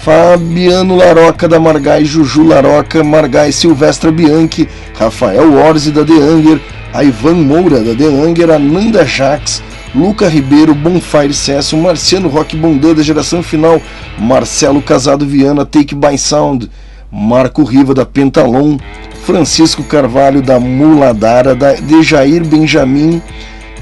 Fabiano 0.01 0.97
Laroca 0.97 1.47
da 1.47 1.59
Margai, 1.59 2.03
Juju 2.03 2.43
Laroca, 2.43 3.01
Margai 3.05 3.53
Silvestra 3.53 4.11
Bianchi, 4.11 4.67
Rafael 4.99 5.53
Orzi 5.53 5.91
da 5.91 6.03
The 6.03 6.13
Anger, 6.13 6.59
Ivan 6.93 7.35
Moura 7.35 7.79
da 7.79 7.95
The 7.95 8.07
Anger, 8.07 8.51
Ananda 8.51 9.05
Jax, 9.05 9.63
Luca 9.95 10.27
Ribeiro, 10.27 10.73
Bonfire 10.73 11.33
Cesso, 11.33 11.77
Marciano 11.77 12.27
Rock 12.27 12.55
Bondã 12.55 12.93
da 12.93 13.03
Geração 13.03 13.43
Final, 13.43 13.79
Marcelo 14.17 14.81
Casado 14.81 15.25
Viana, 15.25 15.65
Take 15.65 15.93
by 15.93 16.17
Sound, 16.17 16.67
Marco 17.11 17.63
Riva 17.63 17.93
da 17.93 18.03
Pentalon, 18.03 18.77
Francisco 19.23 19.83
Carvalho 19.83 20.41
da 20.41 20.59
Muladara, 20.59 21.53
da 21.53 21.73
Dejair 21.73 22.43
Benjamin, 22.43 23.21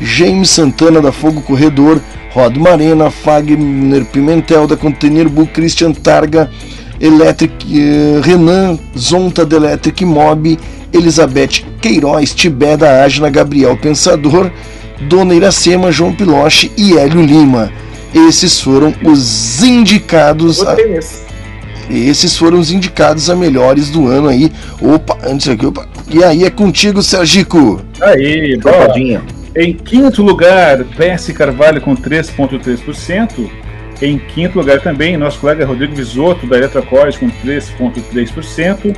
James 0.02 0.50
Santana 0.50 1.00
da 1.00 1.14
Fogo 1.14 1.42
Corredor, 1.42 2.02
Rod 2.36 2.58
Marena, 2.58 3.10
Fagner 3.10 4.04
Pimentel 4.06 4.68
da 4.68 4.76
Container 4.76 5.30
Book, 5.30 5.54
Christian 5.54 5.94
Targa, 5.94 6.50
Electric, 7.00 7.54
eh, 7.72 8.20
Renan 8.22 8.78
Zonta 8.98 9.46
da 9.46 9.56
Electric 9.56 10.04
Mob, 10.04 10.58
Elizabeth 10.92 11.64
Queiroz, 11.82 12.34
Tibé 12.34 12.76
da 12.76 13.04
Agna, 13.04 13.30
Gabriel 13.30 13.78
Pensador, 13.78 14.52
Dona 15.02 15.34
Iracema, 15.34 15.92
João 15.92 16.14
Piloche 16.14 16.72
e 16.78 16.98
Hélio 16.98 17.22
Lima. 17.22 17.72
Esses 18.14 18.60
foram 18.60 18.94
os 19.04 19.64
indicados. 19.64 20.66
a-. 20.66 20.76
Esses 21.90 22.38
foram 22.38 22.60
os 22.60 22.72
indicados 22.72 23.30
a 23.30 23.36
melhores 23.36 23.90
do 23.90 24.08
ano 24.08 24.30
aí. 24.30 24.52
Opa, 24.82 25.18
antes 25.24 25.48
aqui, 25.48 25.66
opa. 25.66 25.88
E 26.10 26.24
aí 26.24 26.44
é 26.44 26.50
contigo, 26.50 27.02
Sergico. 27.02 27.82
Aí, 28.02 28.58
boa. 28.58 28.76
Safadinho. 28.76 29.24
Em 29.56 29.74
quinto 29.74 30.24
lugar, 30.24 30.84
PS 30.84 31.32
Carvalho 31.34 31.82
com 31.82 31.96
3,3%. 31.96 33.50
Em 34.02 34.18
quinto 34.18 34.58
lugar 34.58 34.80
também, 34.82 35.18
nosso 35.18 35.40
colega 35.40 35.66
Rodrigo 35.66 35.94
Visotto, 35.94 36.48
da 36.48 36.58
Eletrocores, 36.58 37.18
com 37.18 37.30
3,3%. 37.30 38.96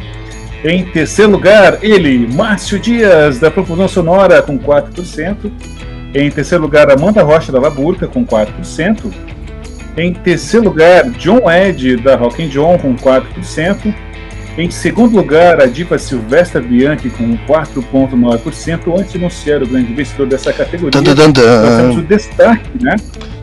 Em 0.64 0.86
terceiro 0.86 1.32
lugar, 1.32 1.80
ele, 1.82 2.28
Márcio 2.34 2.80
Dias, 2.80 3.38
da 3.40 3.52
Profusão 3.52 3.88
Sonora, 3.88 4.42
com 4.42 4.58
4%. 4.58 5.52
Em 6.14 6.30
terceiro 6.30 6.64
lugar, 6.64 6.92
Amanda 6.92 7.24
Rocha, 7.24 7.52
da 7.52 7.60
Laburca, 7.60 8.08
com 8.08 8.26
4%. 8.26 9.12
Em 9.98 10.14
terceiro 10.14 10.66
lugar, 10.66 11.10
John 11.12 11.50
Ed, 11.50 11.98
da 11.98 12.16
Rock 12.16 12.48
John, 12.48 12.78
com 12.78 12.96
4%. 12.96 13.94
Em 14.56 14.70
segundo 14.70 15.16
lugar, 15.16 15.60
a 15.60 15.66
diva 15.66 15.98
Silvestra 15.98 16.62
Bianchi, 16.62 17.10
com 17.10 17.36
4,9%. 17.48 19.00
Antes 19.00 19.12
de 19.12 19.18
anunciar 19.18 19.64
o 19.64 19.68
grande 19.68 19.92
vencedor 19.94 20.28
dessa 20.28 20.54
categoria, 20.54 20.92
tan. 21.02 21.62
nós 21.62 21.78
temos 21.78 21.98
o 21.98 22.02
destaque, 22.02 22.70
né? 22.80 22.96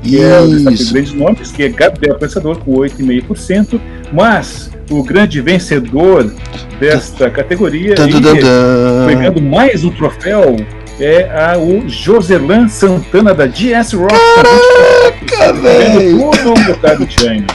que 0.03 0.23
é 0.23 0.41
o 0.41 0.49
destaque 0.49 0.77
de 0.77 0.93
grandes 0.93 1.13
nomes, 1.13 1.53
que 1.53 1.63
é 1.65 1.69
Gabriel 1.69 2.17
Pensador 2.17 2.59
com 2.59 2.73
8,5%, 2.73 3.81
mas 4.13 4.71
o 4.91 5.03
grande 5.03 5.41
vencedor 5.41 6.33
desta 6.79 7.31
categoria 7.31 7.95
Tan, 7.95 8.09
e 8.09 8.13
tan, 8.13 8.23
tan, 8.23 8.37
tan. 8.37 9.07
pegando 9.07 9.41
mais 9.41 9.85
um 9.85 9.91
troféu 9.91 10.57
é 11.01 11.31
a, 11.33 11.59
o 11.59 11.89
Joselan 11.89 12.69
Santana 12.69 13.35
da 13.35 13.47
GS 13.47 13.95
Rock. 13.95 14.15
Caraca, 14.37 15.53
velho. 15.55 16.31
Caro 16.81 17.07
China. 17.09 17.47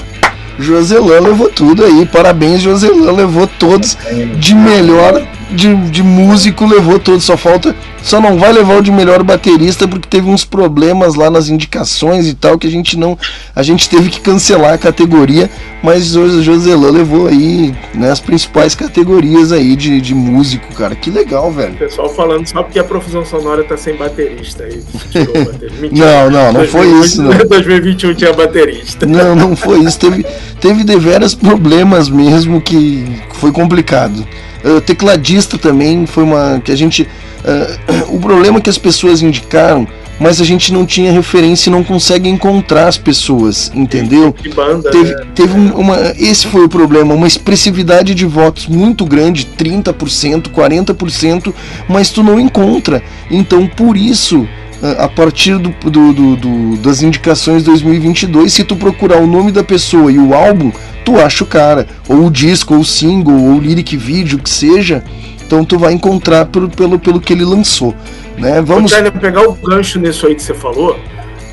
Joselan 0.58 1.20
levou 1.20 1.50
tudo 1.50 1.86
aí. 1.86 2.06
Parabéns, 2.06 2.62
Joselan 2.62 3.12
levou 3.12 3.48
todos 3.48 3.98
de 4.38 4.56
melhor 4.56 5.22
de, 5.52 5.76
de 5.90 6.04
músico, 6.04 6.66
levou 6.66 7.00
todos. 7.00 7.24
Só 7.24 7.38
falta. 7.38 7.76
Só 8.02 8.22
não 8.22 8.38
vai 8.38 8.54
levar 8.54 8.78
o 8.78 8.82
de 8.84 8.92
melhor 8.92 9.24
baterista 9.24 9.88
porque 9.88 10.08
teve 10.08 10.30
uns 10.30 10.46
problemas 10.46 11.16
lá 11.16 11.30
nas 11.30 11.50
indicações 11.50 12.28
e 12.28 12.36
tal 12.36 12.58
que 12.58 12.68
a 12.68 12.70
gente 12.70 12.98
não. 12.98 13.18
A 13.56 13.64
gente 13.64 13.90
teve 13.90 14.10
que 14.10 14.20
cancelar 14.20 14.74
a 14.74 14.78
categoria, 14.78 15.50
mas 15.82 16.16
o 16.16 16.44
Joselan 16.44 16.92
levou 16.92 17.28
aí 17.28 17.74
né, 17.96 18.12
as 18.12 18.20
principais 18.20 18.76
categorias 18.76 19.52
aí 19.52 19.76
de, 19.76 20.00
de 20.00 20.14
músico, 20.14 20.72
cara. 20.76 20.94
Que 20.94 21.10
legal, 21.10 21.52
velho. 21.52 21.74
O 21.74 21.78
pessoal 21.78 22.10
falando 22.10 22.46
só 22.46 22.62
porque 22.62 22.78
a 22.78 22.84
profusão 22.84 23.26
sonora 23.26 23.64
tá 23.64 23.76
sem 23.76 23.96
baterista 23.96 24.64
aí. 24.64 24.84
Não, 25.92 26.30
não, 26.30 26.54
não 26.54 26.66
foi 26.66 26.88
2020 26.90 27.06
isso, 27.06 27.22
não. 27.22 27.32
2021 27.48 28.14
tinha 28.16 28.34
baterista. 28.34 29.06
Não, 29.06 29.36
não 29.36 29.56
foi 29.56 29.80
isso. 29.80 30.00
Teve, 30.00 30.26
teve 30.60 30.84
deveras 30.84 31.34
problemas 31.34 32.10
mesmo 32.10 32.62
que 32.62 33.06
foi 33.34 33.52
complicado. 33.52 34.26
Uh, 34.66 34.82
tecladista 34.82 35.58
também 35.58 36.06
foi 36.06 36.24
uma. 36.24 36.60
que 36.64 36.72
a 36.72 36.76
gente. 36.76 37.04
uh, 37.04 38.16
o 38.16 38.20
problema 38.20 38.58
é 38.58 38.62
que 38.62 38.70
as 38.70 38.78
pessoas 38.80 39.22
indicaram, 39.22 39.88
mas 40.20 40.42
a 40.42 40.44
gente 40.46 40.74
não 40.74 40.86
tinha 40.88 41.12
referência 41.12 41.70
e 41.70 41.72
não 41.72 41.84
consegue 41.84 42.28
encontrar 42.28 42.88
as 42.88 42.98
pessoas, 42.98 43.72
entendeu? 43.76 44.34
Que 44.34 44.50
banda, 44.50 44.90
Teve, 44.90 45.14
né? 45.14 45.22
teve 45.36 45.54
um- 45.56 45.74
uma. 45.78 45.98
Esse 46.18 46.48
foi 46.48 46.64
o 46.66 46.70
problema, 46.70 47.14
uma 47.14 47.28
expressividade 47.28 48.16
de 48.16 48.26
votos 48.26 48.66
muito 48.66 49.06
grande, 49.06 49.46
30%, 49.58 50.50
40%, 50.50 51.54
mas 51.88 52.10
tu 52.10 52.24
não 52.24 52.40
encontra. 52.40 53.04
Então, 53.30 53.68
por 53.68 53.96
isso, 53.96 54.48
a 54.82 55.06
a 55.06 55.10
partir 55.10 55.58
do, 55.58 55.70
do- 55.90 56.14
do- 56.14 56.36
do- 56.36 56.78
das 56.78 57.02
indicações 57.02 57.64
2022, 57.64 58.52
se 58.54 58.64
tu 58.64 58.76
procurar 58.76 59.18
o 59.20 59.28
nome 59.28 59.52
da 59.52 59.64
pessoa 59.64 60.12
e 60.12 60.18
o 60.20 60.34
álbum, 60.34 60.72
tu 61.04 61.20
acha 61.20 61.44
o 61.44 61.48
cara, 61.48 61.88
ou 62.08 62.26
o 62.26 62.32
disco, 62.32 62.74
ou 62.74 62.80
o 62.82 62.86
single, 62.86 63.34
ou 63.34 63.56
o 63.58 63.60
lyric 63.60 63.96
video, 63.96 64.40
que 64.40 64.50
seja. 64.50 65.04
Então 65.46 65.64
tu 65.64 65.78
vai 65.78 65.94
encontrar 65.94 66.46
pelo, 66.46 66.70
pelo, 66.70 66.98
pelo 67.00 67.22
que 67.22 67.32
ele 67.32 67.46
lançou. 67.46 67.94
Né? 68.38 68.62
Vamos 68.62 68.92
pegar 69.20 69.48
o 69.48 69.54
gancho 69.54 70.00
nisso 70.00 70.28
aí 70.28 70.36
que 70.36 70.42
você 70.42 70.54
falou 70.54 71.00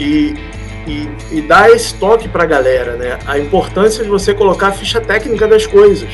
e, 0.00 0.34
e, 0.86 1.08
e 1.30 1.40
dar 1.42 1.70
esse 1.70 1.94
toque 1.94 2.28
pra 2.28 2.44
galera, 2.46 2.96
né? 2.96 3.18
A 3.26 3.38
importância 3.38 4.02
de 4.02 4.10
você 4.10 4.34
colocar 4.34 4.68
a 4.68 4.72
ficha 4.72 5.00
técnica 5.00 5.46
das 5.46 5.66
coisas. 5.66 6.08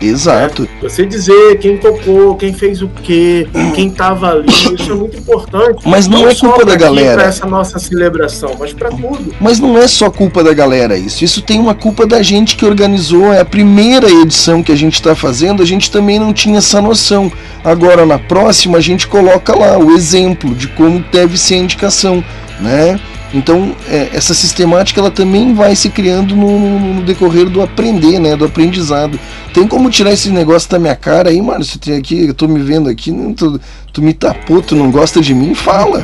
Exato. 0.00 0.68
Você 0.80 1.04
dizer 1.04 1.58
quem 1.58 1.76
tocou, 1.76 2.34
quem 2.34 2.52
fez 2.52 2.80
o 2.80 2.88
quê, 2.88 3.46
quem 3.74 3.90
tava 3.90 4.30
ali, 4.30 4.48
isso 4.74 4.90
é 4.90 4.94
muito 4.94 5.18
importante. 5.18 5.82
Mas 5.86 6.08
não 6.08 6.26
é 6.26 6.34
só 6.34 6.48
culpa 6.48 6.64
da 6.64 6.76
galera. 6.76 7.14
Pra 7.14 7.24
essa 7.24 7.46
nossa 7.46 7.78
celebração, 7.78 8.56
mas 8.58 8.72
pra 8.72 8.88
tudo. 8.88 9.34
Mas 9.40 9.60
não 9.60 9.76
é 9.76 9.86
só 9.86 10.10
culpa 10.10 10.42
da 10.42 10.54
galera 10.54 10.96
isso. 10.96 11.24
Isso 11.24 11.42
tem 11.42 11.60
uma 11.60 11.74
culpa 11.74 12.06
da 12.06 12.22
gente 12.22 12.56
que 12.56 12.64
organizou. 12.64 13.32
É 13.32 13.40
a 13.40 13.44
primeira 13.44 14.10
edição 14.10 14.62
que 14.62 14.72
a 14.72 14.76
gente 14.76 14.94
está 14.94 15.14
fazendo. 15.14 15.62
A 15.62 15.66
gente 15.66 15.90
também 15.90 16.18
não 16.18 16.32
tinha 16.32 16.58
essa 16.58 16.80
noção. 16.80 17.30
Agora 17.62 18.06
na 18.06 18.18
próxima 18.18 18.78
a 18.78 18.80
gente 18.80 19.06
coloca 19.06 19.56
lá 19.56 19.78
o 19.78 19.92
exemplo 19.92 20.54
de 20.54 20.68
como 20.68 21.04
deve 21.12 21.36
ser 21.36 21.54
a 21.54 21.58
indicação, 21.58 22.24
né? 22.58 22.98
Então 23.32 23.76
é, 23.88 24.08
essa 24.12 24.34
sistemática 24.34 25.00
ela 25.00 25.10
também 25.10 25.54
vai 25.54 25.76
se 25.76 25.88
criando 25.88 26.34
no, 26.34 26.58
no- 26.78 27.02
decorrer 27.02 27.48
do 27.48 27.62
aprender, 27.62 28.18
né? 28.18 28.34
Do 28.36 28.44
aprendizado. 28.44 29.18
Tem 29.54 29.66
como 29.68 29.88
tirar 29.88 30.12
esse 30.12 30.30
negócio 30.30 30.68
da 30.68 30.78
minha 30.80 30.96
cara 30.96 31.30
aí? 31.30 31.40
Você 31.40 31.78
tem 31.78 31.96
aqui, 31.96 32.26
eu 32.26 32.34
tô 32.34 32.48
me 32.48 32.60
vendo 32.60 32.88
aqui, 32.88 33.12
não, 33.12 33.32
tu, 33.32 33.60
tu 33.92 34.02
me 34.02 34.12
tapou, 34.14 34.60
tu 34.60 34.74
não 34.74 34.90
gosta 34.90 35.20
de 35.20 35.32
mim? 35.32 35.54
Fala. 35.54 36.02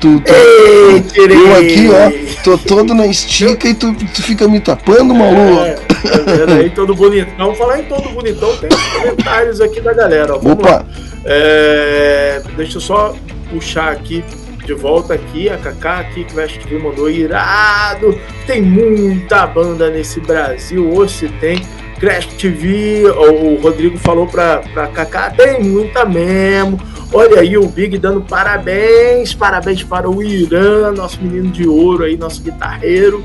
Tu, 0.00 0.20
tu, 0.20 0.32
Ei, 0.32 1.04
eu 1.36 1.56
aqui, 1.56 1.88
ó, 1.90 2.42
tô 2.42 2.58
todo 2.58 2.94
na 2.94 3.06
estica 3.06 3.68
e 3.68 3.74
tu, 3.74 3.94
tu 3.94 4.22
fica 4.22 4.48
me 4.48 4.58
tapando, 4.58 5.14
maluco. 5.14 5.60
É, 5.64 5.72
tá 5.74 6.32
vendo 6.32 6.52
aí 6.52 6.70
todo 6.70 6.94
bonitão. 6.96 7.54
Falar 7.54 7.80
em 7.80 7.84
todo 7.84 8.08
bonitão, 8.10 8.56
tem 8.56 8.68
os 8.68 8.84
comentários 8.92 9.60
aqui 9.60 9.80
da 9.80 9.92
galera. 9.94 10.34
ó. 10.34 10.38
Opa, 10.50 10.84
É, 11.24 12.42
deixa 12.56 12.76
eu 12.78 12.80
só 12.80 13.14
puxar 13.52 13.90
aqui 13.92 14.24
de 14.64 14.74
volta 14.74 15.14
aqui, 15.14 15.48
a 15.48 15.56
Kaká 15.58 15.98
aqui 15.98 16.24
que 16.24 16.34
West 16.34 16.58
TV 16.58 16.78
mandou 16.78 17.10
irado. 17.10 18.18
Tem 18.46 18.62
muita 18.62 19.46
banda 19.46 19.90
nesse 19.90 20.20
Brasil, 20.20 20.90
hoje 20.92 21.12
se 21.12 21.28
tem. 21.28 21.62
Crash 22.00 22.26
TV, 22.26 23.04
o 23.06 23.60
Rodrigo 23.62 23.96
falou 23.98 24.26
pra, 24.26 24.58
pra 24.72 24.88
Kaká, 24.88 25.30
tem 25.30 25.62
muita 25.62 26.04
mesmo. 26.04 26.78
Olha 27.12 27.40
aí 27.40 27.56
o 27.56 27.68
Big 27.68 27.96
dando 27.96 28.20
parabéns, 28.20 29.34
parabéns 29.34 29.82
para 29.84 30.10
o 30.10 30.22
Irã, 30.22 30.90
nosso 30.90 31.22
menino 31.22 31.50
de 31.50 31.66
ouro 31.66 32.04
aí, 32.04 32.16
nosso 32.16 32.42
guitarreiro. 32.42 33.22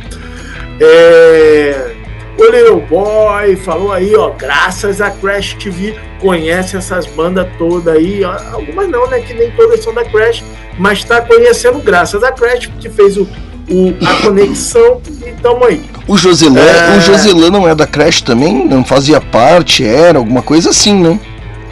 É, 0.79 1.95
o 2.39 2.51
Little 2.51 2.81
Boy 2.81 3.55
falou 3.57 3.91
aí, 3.91 4.15
ó, 4.15 4.29
graças 4.31 5.01
a 5.01 5.11
Crash 5.11 5.55
TV, 5.55 5.95
conhece 6.19 6.77
essas 6.77 7.05
bandas 7.05 7.47
todas 7.57 7.93
aí. 7.95 8.23
ó, 8.23 8.35
Algumas 8.53 8.87
não, 8.89 9.07
né? 9.09 9.19
Que 9.19 9.33
nem 9.33 9.51
todas 9.51 9.83
são 9.83 9.93
da 9.93 10.03
Crash, 10.05 10.43
mas 10.77 11.03
tá 11.03 11.21
conhecendo 11.21 11.79
graças 11.79 12.23
a 12.23 12.31
Crash, 12.31 12.69
que 12.79 12.89
fez 12.89 13.17
o, 13.17 13.23
o- 13.69 13.93
a 14.05 14.21
conexão 14.23 15.01
e 15.25 15.31
tamo 15.41 15.65
aí. 15.65 15.81
o 16.07 16.17
Joselan, 16.17 16.61
É. 16.61 16.97
o 16.97 17.01
Joselan 17.01 17.49
não 17.51 17.67
é 17.67 17.75
da 17.75 17.85
Crash 17.85 18.21
também? 18.21 18.65
Não 18.67 18.83
fazia 18.85 19.19
parte, 19.19 19.85
era 19.85 20.17
alguma 20.17 20.41
coisa 20.41 20.69
assim, 20.69 20.93
né? 21.01 21.19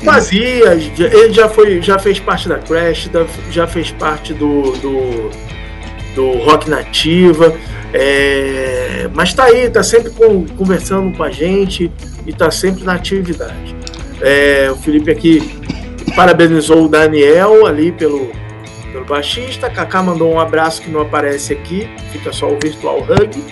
Fazia, 0.05 0.73
ele 0.97 1.33
já 1.33 1.49
foi, 1.49 1.81
já 1.81 1.97
fez 1.97 2.19
parte 2.19 2.47
da 2.47 2.59
Crash, 2.59 3.09
já 3.49 3.65
fez 3.65 3.89
parte 3.91 4.31
do, 4.31 4.73
do, 4.73 5.31
do 6.13 6.31
Rock 6.43 6.69
Nativa, 6.69 7.51
é, 7.93 9.09
mas 9.13 9.33
tá 9.33 9.45
aí, 9.45 9.69
tá 9.69 9.83
sempre 9.83 10.11
com- 10.11 10.45
conversando 10.57 11.15
com 11.15 11.23
a 11.23 11.31
gente 11.31 11.91
e 12.25 12.33
tá 12.33 12.51
sempre 12.51 12.83
na 12.83 12.93
atividade. 12.93 13.75
É, 14.21 14.69
o 14.71 14.75
Felipe 14.75 15.11
aqui 15.11 15.59
parabenizou 16.15 16.85
o 16.85 16.89
Daniel 16.89 17.65
ali 17.65 17.91
pelo, 17.91 18.31
pelo 18.91 19.05
baixista, 19.05 19.69
Kaká 19.69 20.01
mandou 20.01 20.31
um 20.31 20.39
abraço 20.39 20.81
que 20.81 20.89
não 20.89 21.01
aparece 21.01 21.53
aqui, 21.53 21.87
fica 22.11 22.33
só 22.33 22.47
o 22.47 22.57
virtual 22.61 22.99
hug. 23.01 23.43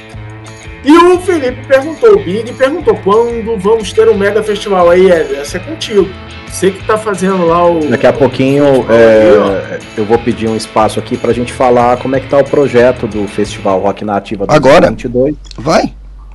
E 0.86 0.96
o 0.98 1.20
Felipe 1.20 1.66
perguntou, 1.68 2.14
o 2.14 2.24
Big 2.24 2.54
perguntou 2.54 2.96
quando 3.04 3.58
vamos 3.58 3.92
ter 3.92 4.08
um 4.08 4.16
mega 4.16 4.44
festival 4.44 4.90
aí, 4.92 5.10
Hélio? 5.10 5.38
Essa 5.38 5.58
é 5.58 5.60
contigo. 5.60 6.08
Você 6.48 6.70
que 6.70 6.86
tá 6.86 6.96
fazendo 6.96 7.48
lá 7.48 7.68
o. 7.68 7.80
Daqui 7.88 8.06
a 8.06 8.14
pouquinho 8.14 8.86
é, 8.90 9.80
eu 9.98 10.06
vou 10.06 10.18
pedir 10.20 10.48
um 10.48 10.56
espaço 10.56 11.00
aqui 11.00 11.18
pra 11.18 11.34
gente 11.34 11.52
falar 11.52 11.98
como 11.98 12.16
é 12.16 12.20
que 12.20 12.30
tá 12.30 12.38
o 12.38 12.44
projeto 12.46 13.08
do 13.08 13.28
Festival 13.28 13.80
Rock 13.82 14.06
Nativa 14.06 14.46
Agora? 14.48 14.92
2022. 14.92 15.36
Vai, 15.58 15.92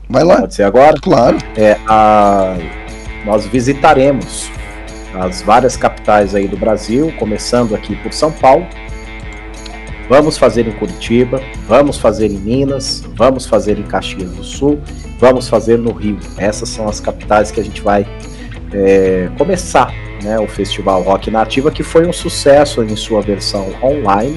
vai 0.09 0.25
lá, 0.25 0.41
Pode 0.41 0.55
ser 0.55 0.65
agora? 0.65 0.95
claro. 1.01 1.39
É, 1.57 1.79
a, 1.87 2.57
nós 3.25 3.47
visitaremos 3.47 4.51
as 5.15 5.41
várias 5.43 5.77
capitais 5.77 6.35
aí 6.35 6.47
do 6.49 6.57
Brasil, 6.57 7.13
começando 7.19 7.75
aqui 7.75 7.95
por 7.97 8.13
São 8.13 8.33
Paulo. 8.33 8.67
Vamos 10.11 10.37
fazer 10.37 10.67
em 10.67 10.73
Curitiba, 10.73 11.41
vamos 11.69 11.97
fazer 11.97 12.27
em 12.27 12.37
Minas, 12.37 13.05
vamos 13.15 13.47
fazer 13.47 13.79
em 13.79 13.85
Caxias 13.85 14.29
do 14.33 14.43
Sul, 14.43 14.81
vamos 15.21 15.49
fazer 15.49 15.79
no 15.79 15.93
Rio. 15.93 16.19
Essas 16.37 16.69
são 16.69 16.89
as 16.89 16.99
capitais 16.99 17.53
que 17.53 17.61
a 17.61 17.63
gente 17.63 17.81
vai 17.81 18.05
é, 18.73 19.31
começar 19.39 19.95
né, 20.25 20.37
o 20.41 20.49
Festival 20.49 21.01
Rock 21.03 21.31
Nativa, 21.31 21.71
que 21.71 21.85
foi 21.85 22.09
um 22.09 22.13
sucesso 22.13 22.83
em 22.83 22.97
sua 22.97 23.23
versão 23.23 23.69
online. 23.81 24.37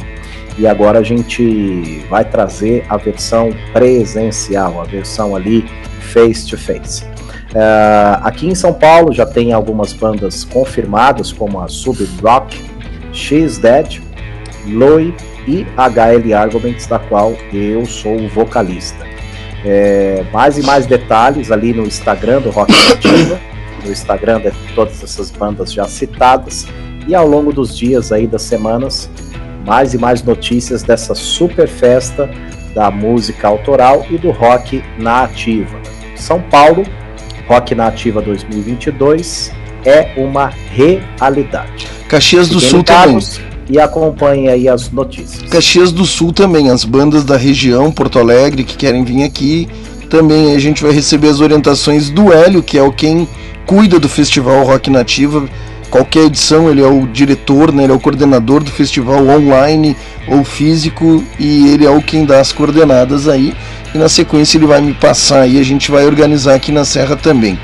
E 0.59 0.67
agora 0.67 0.99
a 0.99 1.03
gente 1.03 2.05
vai 2.07 2.23
trazer 2.23 2.85
a 2.87 2.95
versão 2.95 3.49
presencial, 3.73 4.79
a 4.79 4.83
versão 4.83 5.35
ali 5.35 5.65
face 6.13 6.47
to 6.47 6.55
face. 6.55 7.03
É, 7.55 8.19
aqui 8.21 8.45
em 8.45 8.53
São 8.53 8.75
Paulo 8.75 9.11
já 9.11 9.25
tem 9.25 9.51
algumas 9.51 9.91
bandas 9.91 10.43
confirmadas, 10.43 11.31
como 11.31 11.59
a 11.59 11.67
Sub 11.67 12.07
Rock, 12.21 12.61
X 13.11 13.57
Dead, 13.57 13.99
Loi 14.67 15.11
e 15.48 15.65
HL 15.78 16.34
Arguments, 16.34 16.88
da 16.88 16.99
qual 16.99 17.36
eu 17.52 17.86
sou 17.86 18.15
o 18.15 18.28
vocalista. 18.30 19.06
É, 19.65 20.24
mais 20.32 20.57
e 20.57 20.64
mais 20.64 20.86
detalhes 20.86 21.52
ali 21.52 21.74
no 21.74 21.84
Instagram 21.84 22.41
do 22.41 22.49
Rock 22.49 22.74
Nativa, 22.90 23.40
no 23.84 23.91
Instagram 23.91 24.41
de 24.41 24.52
todas 24.76 25.02
essas 25.03 25.32
bandas 25.32 25.72
já 25.72 25.86
citadas, 25.86 26.65
e 27.07 27.15
ao 27.15 27.28
longo 27.28 27.53
dos 27.53 27.78
dias 27.78 28.11
aí 28.11 28.28
das 28.28 28.41
semanas, 28.44 29.10
mais 29.65 29.94
e 29.94 29.98
mais 29.98 30.22
notícias 30.24 30.84
dessa 30.84 31.15
super 31.15 31.68
festa 31.68 32.30
da 32.74 32.90
música 32.90 33.48
autoral 33.48 34.06
e 34.10 34.18
do 34.18 34.32
rock 34.32 34.84
na 34.98 35.24
ativa. 35.24 35.80
São 36.15 36.41
Paulo, 36.41 36.84
Rock 37.48 37.76
na 37.76 37.88
Ativa 37.88 38.22
2022 38.22 39.52
é 39.86 40.14
uma 40.18 40.48
realidade. 40.48 41.88
Caxias 42.07 42.48
do 42.48 42.60
Sul 42.60 42.84
também. 42.84 43.20
E 43.69 43.80
acompanhe 43.80 44.49
aí 44.49 44.68
as 44.68 44.91
notícias. 44.91 45.49
Caxias 45.49 45.91
do 45.91 46.06
Sul 46.06 46.34
também, 46.34 46.69
as 46.69 46.84
bandas 46.84 47.23
da 47.23 47.38
região, 47.38 47.91
Porto 47.91 48.19
Alegre, 48.19 48.64
que 48.64 48.76
querem 48.76 49.03
vir 49.03 49.23
aqui. 49.23 49.68
Também 50.10 50.56
a 50.56 50.60
gente 50.60 50.84
vai 50.84 50.91
receber 50.91 51.30
as 51.30 51.40
orientações 51.40 52.10
do 52.10 52.31
Hélio, 52.31 52.61
que 52.61 52.77
é 52.77 52.84
o 52.84 52.91
quem 52.91 53.27
cuida 53.65 53.99
do 53.99 54.10
festival 54.10 54.64
Rock 54.64 54.90
Nativa. 54.90 55.48
Qualquer 55.90 56.26
edição, 56.26 56.69
ele 56.69 56.81
é 56.81 56.88
o 56.88 57.06
diretor, 57.06 57.72
né, 57.72 57.84
ele 57.84 57.94
é 57.94 57.95
o 57.95 57.99
coordenador 57.99 58.64
do 58.64 58.72
festival 58.72 59.27
online 59.27 59.95
ou 60.27 60.44
físico 60.44 61.23
e 61.40 61.68
ele 61.69 61.85
é 61.85 61.90
o 61.90 62.02
quem 62.02 62.26
dá 62.26 62.40
as 62.40 62.52
coordenadas 62.52 63.27
aí. 63.27 63.53
E 63.94 63.98
na 63.98 64.10
sequência 64.10 64.57
ele 64.57 64.65
vai 64.65 64.81
me 64.81 64.94
passar 64.94 65.48
e 65.48 65.60
a 65.60 65.64
gente 65.64 65.91
vai 65.91 66.06
organizar 66.06 66.56
aqui 66.56 66.72
na 66.72 66.84
Serra 66.84 67.15
também. 67.15 67.60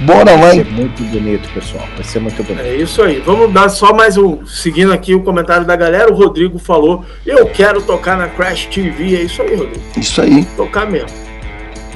Bora 0.00 0.32
lá, 0.32 0.36
Vai 0.36 0.56
ser 0.56 0.64
muito 0.66 1.02
bonito, 1.04 1.48
pessoal. 1.52 1.88
Vai 1.94 2.04
ser 2.04 2.20
muito 2.20 2.42
bonito. 2.42 2.64
É 2.64 2.74
isso 2.74 3.02
aí. 3.02 3.20
Vamos 3.20 3.52
dar 3.52 3.68
só 3.68 3.92
mais 3.92 4.16
um. 4.16 4.44
Seguindo 4.46 4.92
aqui 4.92 5.14
o 5.14 5.22
comentário 5.22 5.64
da 5.64 5.76
galera, 5.76 6.10
o 6.10 6.14
Rodrigo 6.14 6.58
falou: 6.58 7.04
Eu 7.24 7.46
quero 7.46 7.80
tocar 7.82 8.16
na 8.16 8.28
Crash 8.28 8.66
TV. 8.66 9.16
É 9.16 9.22
isso 9.22 9.42
aí, 9.42 9.54
Rodrigo. 9.54 9.80
Isso 9.96 10.20
aí. 10.20 10.44
Tocar 10.56 10.90
mesmo. 10.90 11.10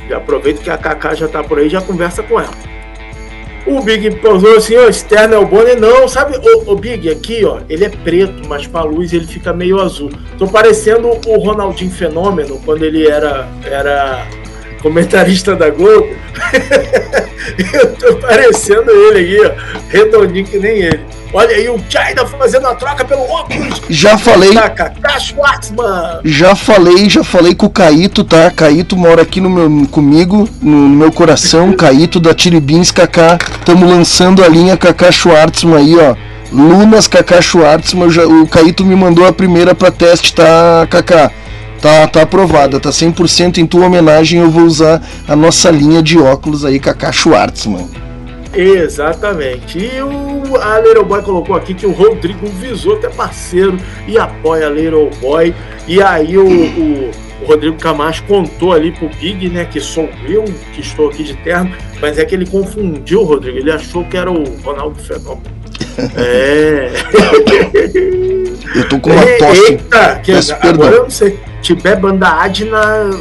Já 0.09 0.18
aproveita 0.18 0.62
que 0.62 0.70
a 0.70 0.78
Kaká 0.78 1.14
já 1.14 1.27
tá 1.27 1.43
por 1.43 1.59
aí, 1.59 1.68
já 1.68 1.81
conversa 1.81 2.23
com 2.23 2.39
ela. 2.39 2.55
O 3.66 3.82
Big 3.82 4.09
posou 4.18 4.56
assim, 4.56 4.77
ó, 4.77 4.89
externo 4.89 5.35
é 5.35 5.39
o 5.39 5.44
Bonnie. 5.44 5.74
Não, 5.74 6.06
sabe, 6.06 6.36
o, 6.36 6.70
o 6.70 6.77
Big 6.77 7.10
aqui, 7.10 7.44
ó, 7.44 7.59
ele 7.68 7.85
é 7.85 7.89
preto, 7.89 8.48
mas 8.48 8.64
com 8.64 8.78
a 8.78 8.85
luz 8.85 9.12
ele 9.12 9.27
fica 9.27 9.52
meio 9.52 9.81
azul. 9.81 10.09
Tô 10.39 10.47
parecendo 10.47 11.09
o 11.09 11.39
Ronaldinho 11.39 11.90
Fenômeno, 11.90 12.60
quando 12.64 12.85
ele 12.85 13.09
era, 13.09 13.48
era 13.64 14.24
comentarista 14.86 15.56
da 15.56 15.68
Globo. 15.70 16.08
Eu 17.72 17.94
tô 17.96 18.16
parecendo 18.16 18.90
ele 18.90 19.20
aqui, 19.38 19.46
ó, 19.46 19.80
redondinho 19.88 20.44
que 20.44 20.58
nem 20.58 20.78
ele. 20.78 21.00
Olha 21.32 21.54
aí 21.54 21.68
o 21.68 21.78
China 21.88 22.24
fazendo 22.26 22.66
a 22.66 22.74
troca 22.74 23.04
pelo 23.04 23.22
óculos 23.22 23.82
Já 23.88 24.16
falei, 24.16 24.50
Schwartzman. 25.20 26.20
já 26.24 26.54
falei, 26.54 27.10
já 27.10 27.22
falei 27.24 27.54
com 27.54 27.66
o 27.66 27.70
Caíto, 27.70 28.24
tá? 28.24 28.50
Caíto 28.50 28.96
mora 28.96 29.22
aqui 29.22 29.40
no 29.40 29.50
meu, 29.50 29.86
comigo, 29.88 30.48
no, 30.62 30.88
no 30.88 30.96
meu 30.96 31.12
coração. 31.12 31.72
Caíto 31.76 32.20
da 32.20 32.32
Tiribins 32.34 32.90
Kaká. 32.90 33.38
Tamo 33.64 33.86
lançando 33.88 34.42
a 34.44 34.48
linha 34.48 34.76
Kaká 34.76 35.10
Schwartzman 35.12 35.76
aí, 35.76 35.96
ó. 35.98 36.14
Lunas 36.52 37.06
Kaká 37.08 37.40
Schwartzman. 37.42 38.10
já- 38.10 38.26
o 38.26 38.46
Caíto 38.46 38.84
me 38.84 38.94
mandou 38.94 39.26
a 39.26 39.32
primeira 39.32 39.74
pra 39.74 39.90
teste, 39.90 40.32
tá, 40.34 40.86
Kaká? 40.88 41.30
Tá, 41.81 42.07
tá 42.09 42.23
aprovada, 42.23 42.81
tá 42.81 42.90
100% 42.90 43.59
em 43.59 43.66
tua 43.66 43.86
homenagem. 43.86 44.40
Eu 44.40 44.51
vou 44.51 44.65
usar 44.65 45.03
a 45.28 45.36
nossa 45.36 45.70
linha 45.70 46.03
de 46.03 46.19
óculos 46.19 46.65
aí, 46.65 46.78
Kaká 46.81 47.12
Schwartzman. 47.12 47.89
Exatamente. 48.55 49.78
E 49.78 50.01
o, 50.03 50.57
a 50.57 50.81
Little 50.81 51.05
Boy 51.05 51.23
colocou 51.23 51.55
aqui 51.55 51.74
que 51.74 51.86
o 51.86 51.93
Rodrigo 51.93 52.47
Visoto 52.47 53.07
é 53.07 53.11
parceiro 53.11 53.77
e 54.09 54.19
apoia 54.19 54.66
a 54.66 54.70
Little 54.70 55.11
Boy. 55.20 55.55
E 55.86 56.03
aí 56.03 56.36
o, 56.39 56.47
o- 56.48 57.11
o 57.43 57.44
Rodrigo 57.47 57.77
Camacho 57.77 58.24
contou 58.24 58.73
ali 58.73 58.90
pro 58.93 59.11
Big, 59.20 59.51
né, 59.51 59.66
que 59.66 59.78
sou 59.78 60.09
eu 60.27 60.43
que 60.73 60.81
estou 60.81 61.11
aqui 61.11 61.23
de 61.23 61.35
terno, 61.35 61.70
mas 62.01 62.16
é 62.16 62.24
que 62.24 62.35
ele 62.35 62.47
confundiu, 62.47 63.23
Rodrigo. 63.24 63.59
Ele 63.59 63.70
achou 63.70 64.05
que 64.07 64.16
era 64.16 64.31
o 64.31 64.43
Ronaldo 64.62 64.98
Fenômeno. 64.98 65.55
É. 66.16 66.90
Eu 68.77 68.89
tô 68.89 69.01
com 69.01 69.10
uma 69.10 69.23
tosse. 69.39 69.73
Eita, 69.73 70.20
que 70.23 70.32
Peço 70.32 70.52
agora 70.52 70.68
perdão. 70.68 70.90
eu 70.90 71.02
não 71.05 71.10
sei. 71.10 71.39
Tibé 71.62 71.97
Banda 71.97 72.28
Adna, 72.28 72.78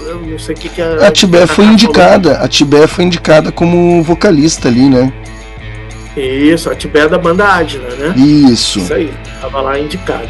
eu 0.07 0.19
não 0.19 0.38
sei 0.38 0.53
o 0.53 0.57
que, 0.57 0.69
que 0.69 0.81
é. 0.81 1.07
A 1.07 1.11
Tibé 1.11 1.47
foi 1.47 1.64
Cacá 1.64 1.73
indicada, 1.73 2.38
a 2.38 2.47
Tibé 2.47 2.88
foi 2.88 3.06
indicada 3.06 3.52
como 3.52 4.03
vocalista 4.03 4.68
ali, 4.68 4.89
né? 4.89 5.11
Isso, 6.15 6.69
a 6.69 6.76
Tibé 6.76 7.07
da 7.07 7.18
Banda 7.18 7.45
Adna, 7.45 7.88
né? 7.97 8.14
Isso. 8.18 8.80
Isso 8.80 8.93
aí, 8.93 9.11
tava 9.41 9.61
lá 9.61 9.80
indicada. 9.80 10.30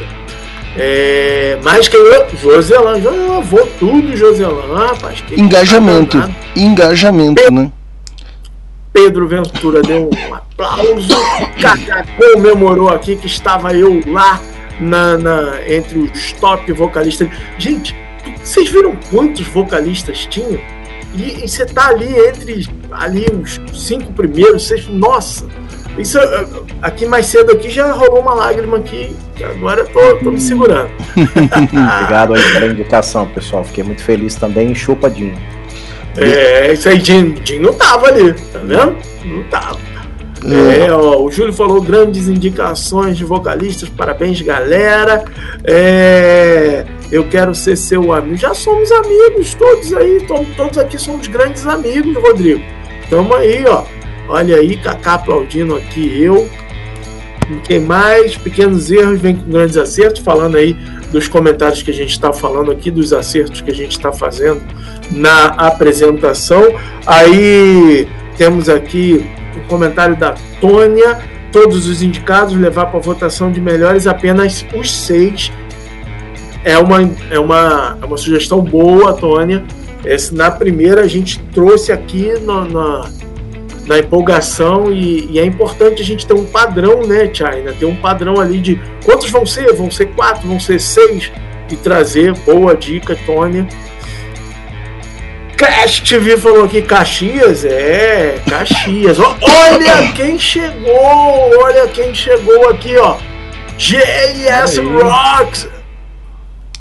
É, 0.77 1.57
mas 1.63 1.87
que 1.87 1.95
eu, 1.95 2.27
Joselan, 2.41 2.97
eu 2.99 3.27
lavou 3.27 3.65
tudo, 3.79 4.15
Joselan, 4.15 4.87
rapaz. 4.87 5.23
Engajamento. 5.35 6.21
Engajamento, 6.55 7.51
né? 7.51 7.71
Pedro 8.95 9.27
Ventura 9.27 9.81
deu 9.81 10.09
um 10.09 10.33
aplauso. 10.33 11.09
Comemorou 12.33 12.87
aqui 12.87 13.17
que 13.17 13.27
estava 13.27 13.73
eu 13.73 14.01
lá 14.07 14.39
na, 14.79 15.17
na- 15.17 15.59
entre 15.69 15.99
os 15.99 16.31
top 16.31 16.71
vocalistas. 16.71 17.27
Gente, 17.57 17.93
vocês 18.41 18.69
viram 18.69 18.95
quantos 19.11 19.45
vocalistas 19.47 20.25
tinham? 20.27 20.61
E, 21.13 21.43
e 21.43 21.47
você 21.47 21.65
tá 21.65 21.89
ali 21.89 22.07
entre 22.29 22.69
ali 22.89 23.25
os 23.33 23.59
cinco 23.73 24.13
primeiros, 24.13 24.65
seis, 24.65 24.87
nossa. 24.87 25.45
Isso 25.97 26.17
eh, 26.17 26.45
aqui 26.81 27.05
mais 27.05 27.25
cedo 27.25 27.51
aqui 27.51 27.69
já 27.69 27.91
rolou 27.91 28.21
uma 28.21 28.33
lágrima 28.33 28.77
aqui, 28.77 29.13
agora 29.43 29.85
tô, 29.85 30.15
tô 30.23 30.31
me 30.31 30.39
segurando. 30.39 30.89
Obrigado 31.15 32.33
aí 32.33 32.41
pela 32.53 32.67
indicação, 32.67 33.27
pessoal. 33.27 33.63
Fiquei 33.65 33.83
muito 33.83 34.01
feliz 34.03 34.35
também 34.35 34.73
chupadinho. 34.73 35.37
É, 36.17 36.73
isso 36.73 36.87
aí, 36.89 36.99
Jim, 36.99 37.35
Jim 37.43 37.59
não 37.59 37.73
tava 37.73 38.07
ali, 38.07 38.33
tá 38.33 38.59
vendo? 38.59 38.95
Não 39.25 39.43
tava. 39.43 39.79
É, 40.45 40.91
ó, 40.91 41.21
o 41.23 41.31
Júlio 41.31 41.51
falou 41.51 41.81
grandes 41.81 42.27
indicações 42.27 43.17
de 43.17 43.25
vocalistas, 43.25 43.89
parabéns, 43.89 44.39
galera. 44.41 45.25
É, 45.63 46.85
eu 47.11 47.23
quero 47.27 47.55
ser 47.55 47.75
seu 47.75 48.13
amigo. 48.13 48.37
Já 48.37 48.53
somos 48.53 48.91
amigos, 48.91 49.55
todos 49.55 49.91
aí, 49.93 50.21
to- 50.27 50.45
todos 50.55 50.77
aqui 50.77 50.99
somos 50.99 51.27
grandes 51.27 51.65
amigos, 51.65 52.15
Rodrigo. 52.21 52.61
Tamo 53.09 53.33
aí, 53.33 53.65
ó. 53.67 53.83
Olha 54.29 54.57
aí, 54.57 54.77
Kaká 54.77 55.15
aplaudindo 55.15 55.75
aqui 55.75 56.21
eu. 56.21 56.47
Quem 57.63 57.79
mais? 57.79 58.35
Pequenos 58.37 58.89
erros 58.91 59.19
vem 59.19 59.35
com 59.35 59.49
grandes 59.51 59.77
acertos, 59.77 60.21
falando 60.21 60.57
aí 60.57 60.75
dos 61.11 61.27
comentários 61.27 61.81
que 61.81 61.91
a 61.91 61.93
gente 61.93 62.11
está 62.11 62.33
falando 62.33 62.71
aqui, 62.71 62.89
dos 62.91 63.13
acertos 63.13 63.61
que 63.61 63.71
a 63.71 63.73
gente 63.73 63.91
está 63.91 64.11
fazendo 64.11 64.61
na 65.11 65.47
apresentação. 65.47 66.63
Aí 67.05 68.07
temos 68.37 68.69
aqui 68.69 69.25
o 69.55 69.67
comentário 69.67 70.15
da 70.15 70.35
Tônia. 70.59 71.19
Todos 71.51 71.87
os 71.87 72.01
indicados 72.01 72.55
levar 72.55 72.87
para 72.87 72.99
votação 72.99 73.51
de 73.51 73.61
melhores 73.61 74.07
apenas 74.07 74.65
os 74.75 74.91
seis. 74.91 75.51
É 76.63 76.77
uma, 76.77 77.01
é 77.29 77.39
uma, 77.39 77.97
é 78.01 78.05
uma 78.05 78.17
sugestão 78.17 78.61
boa, 78.61 79.13
Tônia. 79.13 79.63
Esse, 80.03 80.35
na 80.35 80.51
primeira 80.51 81.01
a 81.01 81.07
gente 81.07 81.39
trouxe 81.53 81.91
aqui 81.91 82.33
na, 82.41 83.09
na 83.85 83.99
empolgação 83.99 84.91
e, 84.91 85.27
e 85.31 85.39
é 85.39 85.45
importante 85.45 86.01
a 86.01 86.05
gente 86.05 86.25
ter 86.25 86.33
um 86.33 86.45
padrão, 86.45 87.05
né, 87.05 87.29
China? 87.31 87.73
Ter 87.77 87.85
um 87.85 87.95
padrão 87.95 88.39
ali 88.39 88.59
de 88.59 88.81
quantos 89.03 89.29
vão 89.29 89.45
ser? 89.45 89.73
Vão 89.73 89.91
ser 89.91 90.07
quatro? 90.07 90.47
Vão 90.47 90.59
ser 90.59 90.79
seis? 90.79 91.31
E 91.69 91.75
trazer 91.75 92.33
boa 92.39 92.75
dica, 92.75 93.17
Tônia. 93.25 93.67
Crash 95.57 96.01
TV 96.01 96.37
falou 96.37 96.65
aqui, 96.65 96.81
Caxias? 96.81 97.63
É, 97.63 98.35
Caxias. 98.47 99.17
Olha 99.19 100.11
quem 100.13 100.37
chegou! 100.37 101.63
Olha 101.63 101.87
quem 101.87 102.13
chegou 102.13 102.69
aqui, 102.69 102.97
ó. 102.97 103.17
JS. 103.77 104.77
Rocks! 104.77 105.74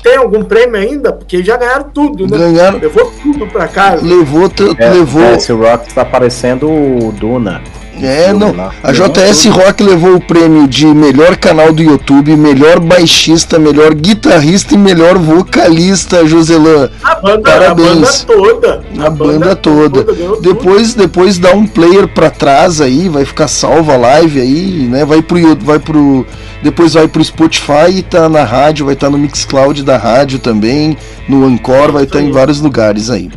Tem 0.04 0.16
algum 0.16 0.44
prêmio 0.44 0.76
ainda? 0.76 1.12
Porque 1.14 1.42
já 1.42 1.56
ganharam 1.56 1.86
tudo, 1.92 2.26
né? 2.28 2.36
Ganharam, 2.36 2.78
Levou 2.78 3.10
tudo 3.22 3.46
pra 3.46 3.66
casa. 3.66 4.04
levou, 4.04 4.50
É, 4.78 4.90
levou. 4.90 5.34
Esse 5.34 5.50
Rock 5.50 5.88
está 5.88 6.04
parecendo 6.04 6.68
o 6.70 7.10
Duna. 7.18 7.62
É, 8.02 8.32
não. 8.32 8.54
lá. 8.54 8.72
A 8.82 8.92
JS 8.92 9.46
Rock 9.46 9.82
levou 9.82 10.16
o 10.16 10.20
prêmio 10.20 10.66
de 10.66 10.84
melhor 10.84 11.36
canal 11.36 11.72
do 11.72 11.80
YouTube, 11.80 12.36
melhor 12.36 12.80
baixista, 12.80 13.58
melhor 13.58 13.94
guitarrista 13.94 14.74
e 14.74 14.76
melhor 14.76 15.16
vocalista, 15.16 16.26
Joselan. 16.26 16.90
A 17.02 17.14
banda, 17.14 17.50
Parabéns. 17.50 17.88
a 17.88 17.94
banda 17.94 18.42
toda. 18.42 18.84
A 19.06 19.10
banda 19.10 19.56
toda. 19.56 20.02
ganhou 20.12 20.36
tudo. 20.36 20.42
Depois, 20.42 20.94
depois 20.94 21.38
dá 21.38 21.52
um 21.52 21.66
player 21.66 22.08
pra 22.08 22.28
trás 22.30 22.80
aí, 22.80 23.08
vai 23.08 23.24
ficar 23.24 23.48
salva 23.48 23.94
a 23.94 23.96
live 23.96 24.40
aí, 24.40 24.88
né? 24.90 25.04
Vai 25.04 25.22
pro 25.22 25.56
vai 25.60 25.78
pro 25.78 26.26
depois 26.64 26.94
vai 26.94 27.06
pro 27.06 27.22
Spotify 27.22 27.90
e 27.90 28.02
tá 28.02 28.26
na 28.26 28.42
rádio, 28.42 28.86
vai 28.86 28.94
estar 28.94 29.10
no 29.10 29.18
Mixcloud 29.18 29.82
da 29.82 29.98
rádio 29.98 30.38
também, 30.38 30.96
no 31.28 31.44
Anchor, 31.44 31.92
vai 31.92 32.04
estar 32.04 32.22
em 32.22 32.32
vários 32.32 32.58
lugares 32.58 33.10
aí. 33.10 33.30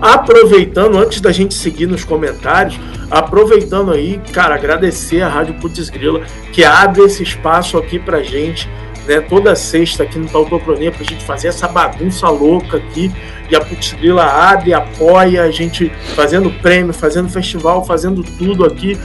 Aproveitando, 0.00 0.98
antes 0.98 1.20
da 1.20 1.30
gente 1.30 1.54
seguir 1.54 1.86
nos 1.86 2.02
comentários, 2.02 2.76
aproveitando 3.08 3.92
aí, 3.92 4.20
cara, 4.32 4.56
agradecer 4.56 5.22
a 5.22 5.28
Rádio 5.28 5.54
Putz 5.54 5.88
Grila, 5.88 6.20
que 6.52 6.64
abre 6.64 7.02
esse 7.02 7.22
espaço 7.22 7.78
aqui 7.78 7.96
pra 7.96 8.24
gente, 8.24 8.68
né? 9.06 9.20
Toda 9.20 9.54
sexta 9.54 10.02
aqui 10.02 10.18
no 10.18 10.28
Tautocronia, 10.28 10.90
pra 10.90 11.04
gente 11.04 11.24
fazer 11.24 11.48
essa 11.48 11.68
bagunça 11.68 12.28
louca 12.28 12.78
aqui. 12.78 13.08
E 13.48 13.54
a 13.54 13.60
Putz 13.60 13.92
Grila 13.92 14.24
abre, 14.24 14.74
apoia 14.74 15.44
a 15.44 15.50
gente 15.52 15.92
fazendo 16.16 16.50
prêmio, 16.60 16.92
fazendo 16.92 17.28
festival, 17.28 17.84
fazendo 17.84 18.24
tudo 18.24 18.64
aqui. 18.64 18.98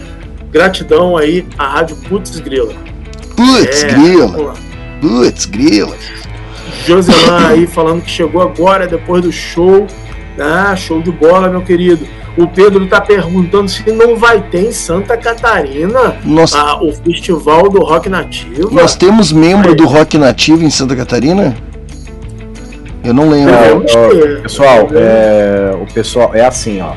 Gratidão 0.49 1.15
aí 1.15 1.45
à 1.55 1.67
Rádio 1.67 1.95
Putz 1.97 2.39
Grila. 2.39 2.92
Putz, 3.35 3.83
É, 3.83 3.87
grila. 3.87 4.53
Putz, 5.01 5.45
grila. 5.45 5.95
Joselan 6.85 7.47
aí 7.47 7.67
falando 7.67 8.01
que 8.01 8.09
chegou 8.11 8.41
agora 8.41 8.87
depois 8.87 9.21
do 9.23 9.31
show. 9.31 9.87
Ah, 10.39 10.75
show 10.75 11.01
de 11.01 11.11
bola, 11.11 11.47
meu 11.49 11.61
querido. 11.61 12.05
O 12.35 12.47
Pedro 12.47 12.87
tá 12.87 12.99
perguntando 12.99 13.69
se 13.69 13.89
não 13.91 14.15
vai 14.15 14.41
ter 14.41 14.61
em 14.67 14.71
Santa 14.71 15.15
Catarina 15.15 16.15
Nós, 16.25 16.55
ah, 16.55 16.81
o 16.81 16.91
festival 16.91 17.69
do 17.69 17.79
rock 17.83 18.09
nativo. 18.09 18.71
nós 18.73 18.95
temos 18.95 19.31
membro 19.31 19.69
Aí. 19.69 19.75
do 19.75 19.85
Rock 19.85 20.17
Nativo 20.17 20.63
em 20.63 20.69
Santa 20.71 20.95
Catarina? 20.95 21.55
Eu 23.03 23.13
não 23.13 23.29
lembro. 23.29 23.53
É. 23.53 24.41
Pessoal, 24.41 24.87
é, 24.93 25.75
o 25.79 25.93
pessoal 25.93 26.31
é 26.33 26.43
assim, 26.45 26.81
ó. 26.81 26.93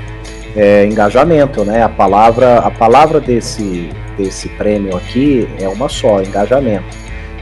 É 0.57 0.87
engajamento, 0.87 1.65
né? 1.65 1.83
A 1.83 1.89
palavra, 1.89 2.61
a 2.61 2.71
palavra 2.71 3.21
desse, 3.21 3.91
desse 4.17 4.49
prêmio 4.51 4.97
aqui 4.97 5.49
é 5.61 5.69
uma 5.69 5.89
só, 5.89 6.23
engajamento. 6.23 6.97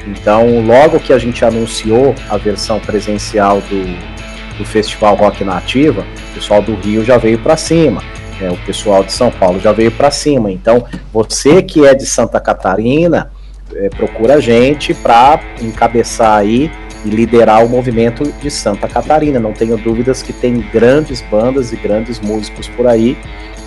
Então, 0.07 0.65
logo 0.67 1.01
que 1.01 1.13
a 1.13 1.19
gente 1.19 1.45
anunciou 1.45 2.15
a 2.29 2.37
versão 2.37 2.79
presencial 2.79 3.61
do, 3.63 4.59
do 4.59 4.65
Festival 4.65 5.15
Rock 5.15 5.43
Nativa, 5.45 6.07
o 6.31 6.35
pessoal 6.35 6.61
do 6.61 6.75
Rio 6.75 7.05
já 7.05 7.17
veio 7.17 7.39
para 7.39 7.57
cima. 7.57 8.03
é, 8.41 8.51
o 8.51 8.57
pessoal 8.59 9.05
de 9.05 9.13
São 9.13 9.31
Paulo 9.31 9.61
já 9.61 9.73
veio 9.73 9.91
para 9.91 10.11
cima. 10.11 10.51
Então, 10.51 10.85
você 11.13 11.63
que 11.63 11.87
é 11.87 11.95
de 11.95 12.07
Santa 12.07 12.41
Catarina, 12.41 13.31
é, 13.75 13.89
procura 13.89 14.35
a 14.35 14.41
gente 14.41 14.93
para 14.93 15.41
encabeçar 15.61 16.39
aí 16.39 16.71
e 17.05 17.09
liderar 17.09 17.65
o 17.65 17.69
movimento 17.69 18.25
de 18.41 18.51
Santa 18.51 18.89
Catarina. 18.89 19.39
Não 19.39 19.53
tenho 19.53 19.77
dúvidas 19.77 20.23
que 20.23 20.33
tem 20.33 20.61
grandes 20.73 21.21
bandas 21.23 21.73
e 21.73 21.77
grandes 21.77 22.21
músicos 22.21 22.69
por 22.69 22.87
aí. 22.87 23.17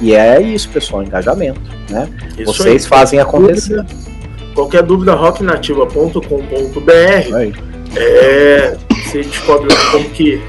E 0.02 0.14
é 0.14 0.42
isso, 0.42 0.70
pessoal, 0.70 1.04
engajamento, 1.04 1.62
né? 1.90 2.08
Isso 2.38 2.54
Vocês 2.54 2.84
aí. 2.84 2.90
fazem 2.90 3.20
acontecer. 3.20 3.84
Qualquer 4.54 4.84
dúvida, 4.84 5.14
rocknativa.com.br. 5.14 7.58
É, 7.96 8.78
você 8.90 9.22
descobre 9.22 9.74
como 9.92 10.10
que, 10.10 10.42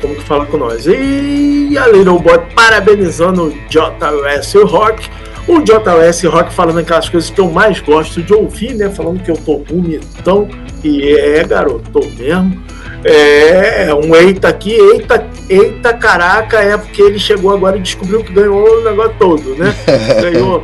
como 0.00 0.14
que 0.14 0.24
fala 0.24 0.46
com 0.46 0.56
nós. 0.56 0.86
E 0.86 1.76
a 1.78 1.86
Little 1.86 2.18
Boy 2.18 2.38
parabenizando 2.54 3.44
o 3.44 3.50
JS 3.68 4.54
Rock. 4.64 5.08
O 5.48 5.60
JS 5.60 6.24
Rock 6.24 6.52
falando 6.52 6.78
aquelas 6.78 7.08
coisas 7.08 7.30
que 7.30 7.40
eu 7.40 7.48
mais 7.50 7.80
gosto 7.80 8.22
de 8.22 8.34
ouvir, 8.34 8.74
né? 8.74 8.90
Falando 8.90 9.22
que 9.22 9.30
eu 9.30 9.36
tô 9.36 9.58
bonitão. 9.58 10.48
E 10.82 11.14
é, 11.16 11.44
garoto, 11.44 11.90
tô 11.90 12.00
mesmo. 12.18 12.64
É, 13.04 13.94
um 13.94 14.16
eita 14.16 14.48
aqui, 14.48 14.72
eita, 14.72 15.24
eita 15.48 15.92
caraca, 15.92 16.58
é 16.58 16.76
porque 16.76 17.00
ele 17.00 17.18
chegou 17.20 17.54
agora 17.54 17.76
e 17.76 17.80
descobriu 17.80 18.24
que 18.24 18.32
ganhou 18.32 18.80
o 18.80 18.82
negócio 18.82 19.14
todo, 19.18 19.54
né? 19.54 19.72
Ganhou, 20.20 20.62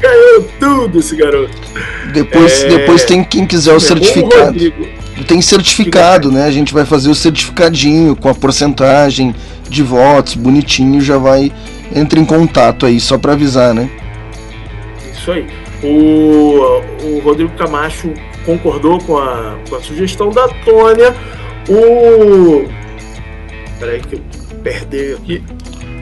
ganhou 0.00 0.48
tudo 0.58 0.98
esse 0.98 1.14
garoto. 1.14 1.52
Depois, 2.12 2.62
É, 2.62 2.68
depois 2.68 3.04
tem 3.04 3.22
quem 3.22 3.46
quiser 3.46 3.74
o 3.74 3.76
O 3.76 3.80
certificado. 3.80 4.46
Rodrigo, 4.46 4.86
Tem 5.28 5.42
certificado, 5.42 6.32
né? 6.32 6.44
A 6.44 6.50
gente 6.50 6.72
vai 6.72 6.86
fazer 6.86 7.10
o 7.10 7.14
certificadinho 7.14 8.16
com 8.16 8.30
a 8.30 8.34
porcentagem 8.34 9.34
de 9.68 9.82
votos, 9.82 10.34
bonitinho, 10.34 11.00
já 11.00 11.18
vai. 11.18 11.52
Entra 11.94 12.18
em 12.18 12.24
contato 12.24 12.84
aí, 12.86 12.98
só 13.00 13.16
pra 13.18 13.32
avisar, 13.32 13.74
né? 13.74 13.88
Isso 15.12 15.30
aí. 15.32 15.46
O, 15.82 16.80
o 17.04 17.20
Rodrigo 17.24 17.50
Camacho 17.56 18.12
concordou 18.44 18.98
com 19.00 19.18
a, 19.18 19.54
com 19.68 19.76
a 19.76 19.80
sugestão 19.80 20.30
da 20.30 20.48
Tônia. 20.64 21.14
O. 21.68 22.66
Peraí 23.78 24.00
que 24.00 24.14
eu 24.16 24.20
perdi 24.62 25.14
aqui. 25.14 25.44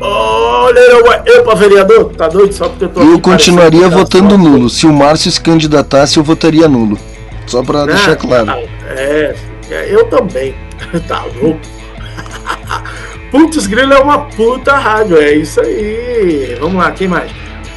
Olha, 0.01 0.79
eu, 0.79 1.05
eu 1.27 1.45
pra 1.45 1.55
vereador, 1.55 2.11
tá 2.17 2.29
doido? 2.29 2.53
Só 2.53 2.69
porque 2.69 2.85
eu 2.85 2.89
tô 2.89 3.01
Eu 3.01 3.21
continuaria 3.21 3.89
parecendo 3.89 3.99
votando 4.05 4.39
nulo. 4.39 4.69
Se 4.69 4.87
o 4.87 4.93
Márcio 4.93 5.31
se 5.31 5.41
candidatasse, 5.41 6.17
eu 6.19 6.25
votaria 6.25 6.69
nulo. 6.69 6.99
Só 7.47 7.63
pra 7.63 7.87
Né? 7.87 7.93
deixar 7.95 8.17
claro. 8.17 8.51
É, 8.89 9.35
é, 9.71 9.95
eu 9.95 10.05
também. 10.07 10.55
tá 11.07 11.25
louco. 11.41 11.61
Putz, 13.35 13.67
Grilo 13.67 13.93
é 13.93 13.99
uma 13.99 14.19
puta 14.27 14.77
rádio, 14.77 15.17
é 15.21 15.35
isso 15.35 15.61
aí. 15.61 16.57
Vamos 16.61 16.77
lá, 16.77 16.93
quem 16.93 17.09
mais? 17.09 17.33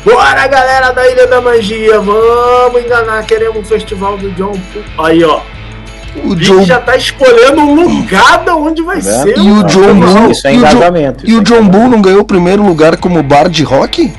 Bora, 0.06 0.46
galera 0.46 0.92
da 0.92 1.10
Ilha 1.10 1.26
da 1.26 1.42
Magia, 1.42 2.00
vamos 2.00 2.80
enganar, 2.86 3.26
queremos 3.26 3.58
um 3.58 3.64
festival 3.64 4.18
do 4.20 4.30
John. 4.34 4.54
Aí, 5.00 5.24
ó. 5.24 5.40
O 6.24 6.34
Ele 6.34 6.46
John 6.46 6.62
já 6.64 6.80
tá 6.80 6.96
escolhendo 6.96 7.62
o 7.62 7.74
lugar 7.74 8.44
da 8.44 8.56
onde 8.56 8.84
vai 8.84 9.02
vendo? 9.02 9.24
ser. 9.24 9.36
E 9.40 9.52
o. 9.52 9.64
John 9.64 9.96
Bull, 10.00 10.32
Isso 10.32 10.48
é 10.48 10.54
e 10.54 10.58
o 10.58 10.60
John- 10.60 10.68
engajamento. 10.70 11.28
e 11.28 11.36
o 11.36 11.40
é 11.40 11.44
John. 11.44 11.68
Bull 11.68 11.88
não 11.90 12.02
ganhou 12.04 12.22
o 12.22 12.26
primeiro 12.26 12.64
lugar 12.64 12.96
como 12.98 13.22
bar 13.24 13.50
de 13.50 13.64
rock? 13.64 14.14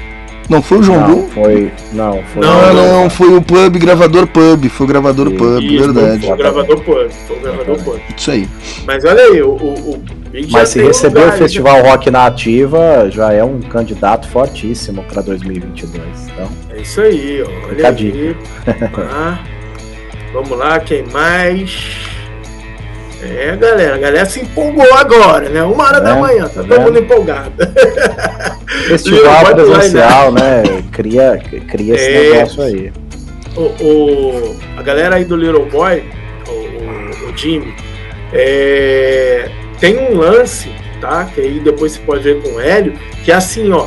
Não 0.49 0.61
foi 0.63 0.79
o 0.79 0.81
John 0.81 1.01
Bull? 1.03 1.29
foi. 1.33 1.71
Não, 1.93 2.21
foi. 2.35 2.43
Não, 2.43 2.75
não. 2.75 3.03
não, 3.03 3.11
foi 3.11 3.29
o 3.37 3.41
pub, 3.43 3.77
gravador 3.79 4.27
pub. 4.27 4.69
Foi 4.69 4.87
o 4.87 4.89
gravador 4.89 5.29
Isso, 5.29 5.37
pub, 5.37 5.63
Isso, 5.63 5.93
verdade. 5.93 6.27
Foi 6.27 6.35
o 6.35 6.37
gravador 6.37 6.81
pub. 6.81 7.11
Foi 7.27 7.37
o 7.37 7.41
gravador 7.41 7.77
pub. 7.85 8.01
Isso 8.17 8.31
aí. 8.31 8.49
Mas 8.87 9.05
olha 9.05 9.23
aí, 9.23 9.43
o, 9.43 9.51
o, 9.51 10.03
já 10.35 10.59
Mas 10.59 10.69
se 10.71 10.83
receber 10.83 11.21
lugar, 11.21 11.35
o 11.35 11.39
Festival 11.39 11.83
Rock 11.83 12.11
na 12.11 12.27
Ativa, 12.27 13.09
já 13.11 13.33
é 13.33 13.43
um 13.43 13.61
candidato 13.61 14.29
fortíssimo 14.29 15.03
para 15.05 15.23
2022. 15.23 16.03
Então, 16.33 16.49
É 16.71 16.81
isso 16.81 17.01
aí, 17.01 17.43
ó. 17.43 17.69
Olha 17.69 17.89
aí. 17.89 18.37
Tá. 18.95 19.41
Vamos 20.33 20.59
lá, 20.59 20.79
quem 20.81 21.05
mais? 21.05 21.97
É, 23.23 23.57
galera, 23.57 23.95
a 23.97 23.99
galera 23.99 24.27
se 24.27 24.41
empolgou 24.41 24.95
agora, 24.95 25.49
né? 25.49 25.63
Uma 25.63 25.85
hora 25.87 26.01
da 26.01 26.17
É, 26.17 26.21
manhã, 26.21 26.43
tá 26.49 26.63
tá 26.63 26.69
todo 26.69 26.81
mundo 26.83 26.99
empolgado. 27.01 27.51
festival 28.87 29.45
presencial, 29.55 30.31
né? 30.33 30.63
Cria, 30.93 31.41
cria 31.69 31.95
esse 31.95 32.11
É. 32.11 32.31
negócio 32.33 32.63
aí. 32.63 32.93
O, 33.57 33.63
o- 33.63 34.57
a 34.77 34.83
galera 34.83 35.17
aí 35.17 35.25
do 35.25 35.35
Little 35.35 35.67
Boy, 35.67 36.05
o, 36.47 36.53
o, 36.53 37.31
o 37.33 37.37
Jimmy, 37.37 37.75
é, 38.33 39.49
tem 39.81 39.97
um 39.99 40.17
lance, 40.19 40.71
tá? 41.01 41.25
Que 41.27 41.41
aí 41.41 41.61
depois 41.61 41.93
você 41.93 42.01
pode 42.01 42.23
ver 42.23 42.43
com 42.43 42.51
o 42.57 42.61
Hélio, 42.61 42.95
que 43.25 43.31
é 43.31 43.35
assim, 43.35 43.71
ó. 43.73 43.87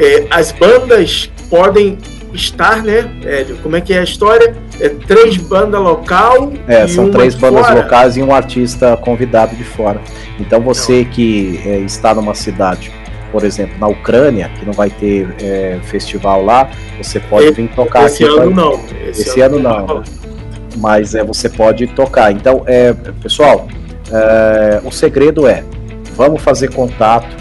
é, 0.00 0.26
as 0.30 0.52
bandas 0.52 1.30
podem 1.50 1.98
estar, 2.32 2.82
né, 2.82 3.10
Hélio? 3.24 3.56
Como 3.62 3.76
é 3.76 3.80
que 3.80 3.92
é 3.92 3.98
a 3.98 4.02
história? 4.02 4.54
É 4.80 4.88
três 4.88 5.36
bandas 5.36 5.80
local. 5.80 6.52
É, 6.66 6.86
são 6.88 7.10
três 7.10 7.34
bandas 7.34 7.66
fora. 7.66 7.82
locais 7.82 8.16
e 8.16 8.22
um 8.22 8.34
artista 8.34 8.96
convidado 8.96 9.54
de 9.54 9.64
fora. 9.64 10.00
Então 10.40 10.60
você 10.60 11.04
que 11.04 11.60
é, 11.64 11.78
está 11.80 12.14
numa 12.14 12.34
cidade, 12.34 12.90
por 13.30 13.44
exemplo, 13.44 13.78
na 13.78 13.86
Ucrânia, 13.86 14.50
que 14.58 14.64
não 14.64 14.72
vai 14.72 14.88
ter 14.90 15.28
é, 15.42 15.78
festival 15.84 16.42
lá, 16.44 16.70
você 17.00 17.20
pode 17.20 17.50
vir 17.52 17.68
tocar 17.76 18.06
Esse 18.06 18.24
aqui. 18.24 18.32
ano 18.32 18.52
pra- 18.52 18.62
não. 18.64 18.80
Esse 19.08 19.40
ano 19.40 19.58
não, 19.58 19.86
vai 19.86 19.96
né? 19.98 20.02
mas 20.78 21.14
é, 21.14 21.22
você 21.22 21.48
pode 21.50 21.86
tocar. 21.88 22.32
Então, 22.32 22.62
é, 22.66 22.92
pessoal, 23.22 23.68
é, 24.12 24.80
o 24.84 24.90
segredo 24.90 25.46
é, 25.46 25.64
vamos 26.14 26.42
fazer 26.42 26.72
contato, 26.72 27.34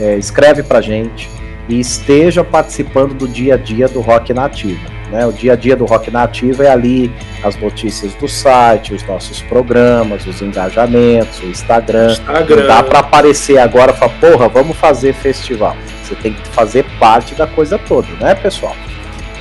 é, 0.00 0.16
escreve 0.16 0.62
pra 0.62 0.80
gente 0.80 1.30
e 1.68 1.78
esteja 1.78 2.42
participando 2.42 3.14
do 3.14 3.28
dia 3.28 3.54
a 3.54 3.56
dia 3.56 3.88
do 3.88 4.00
Rock 4.00 4.34
Nativa. 4.34 4.94
Né? 5.10 5.24
O 5.24 5.32
dia 5.32 5.52
a 5.52 5.56
dia 5.56 5.76
do 5.76 5.84
Rock 5.84 6.10
Nativa 6.10 6.64
é 6.64 6.70
ali 6.70 7.12
as 7.42 7.56
notícias 7.56 8.12
do 8.14 8.28
site, 8.28 8.92
os 8.92 9.06
nossos 9.06 9.40
programas, 9.42 10.26
os 10.26 10.42
engajamentos, 10.42 11.40
o 11.40 11.46
Instagram. 11.46 12.10
Instagram. 12.10 12.56
Não 12.56 12.66
dá 12.66 12.82
para 12.82 12.98
aparecer 12.98 13.58
agora 13.58 13.92
e 13.92 13.96
falar, 13.96 14.12
porra, 14.18 14.48
vamos 14.48 14.76
fazer 14.76 15.12
festival. 15.12 15.76
Você 16.02 16.14
tem 16.16 16.32
que 16.32 16.48
fazer 16.48 16.84
parte 16.98 17.34
da 17.34 17.46
coisa 17.46 17.78
toda, 17.78 18.08
né, 18.20 18.34
pessoal? 18.34 18.74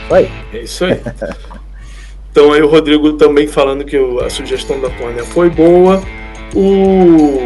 Isso 0.03 0.13
aí. 0.13 0.31
É 0.53 0.57
isso 0.59 0.85
aí. 0.85 1.01
Então 2.33 2.51
aí 2.51 2.63
o 2.63 2.67
Rodrigo 2.67 3.13
também 3.13 3.45
falando 3.45 3.85
que 3.85 3.95
a 3.95 4.27
sugestão 4.27 4.81
da 4.81 4.89
Tônia 4.89 5.23
foi 5.23 5.51
boa. 5.51 6.01
O, 6.55 7.39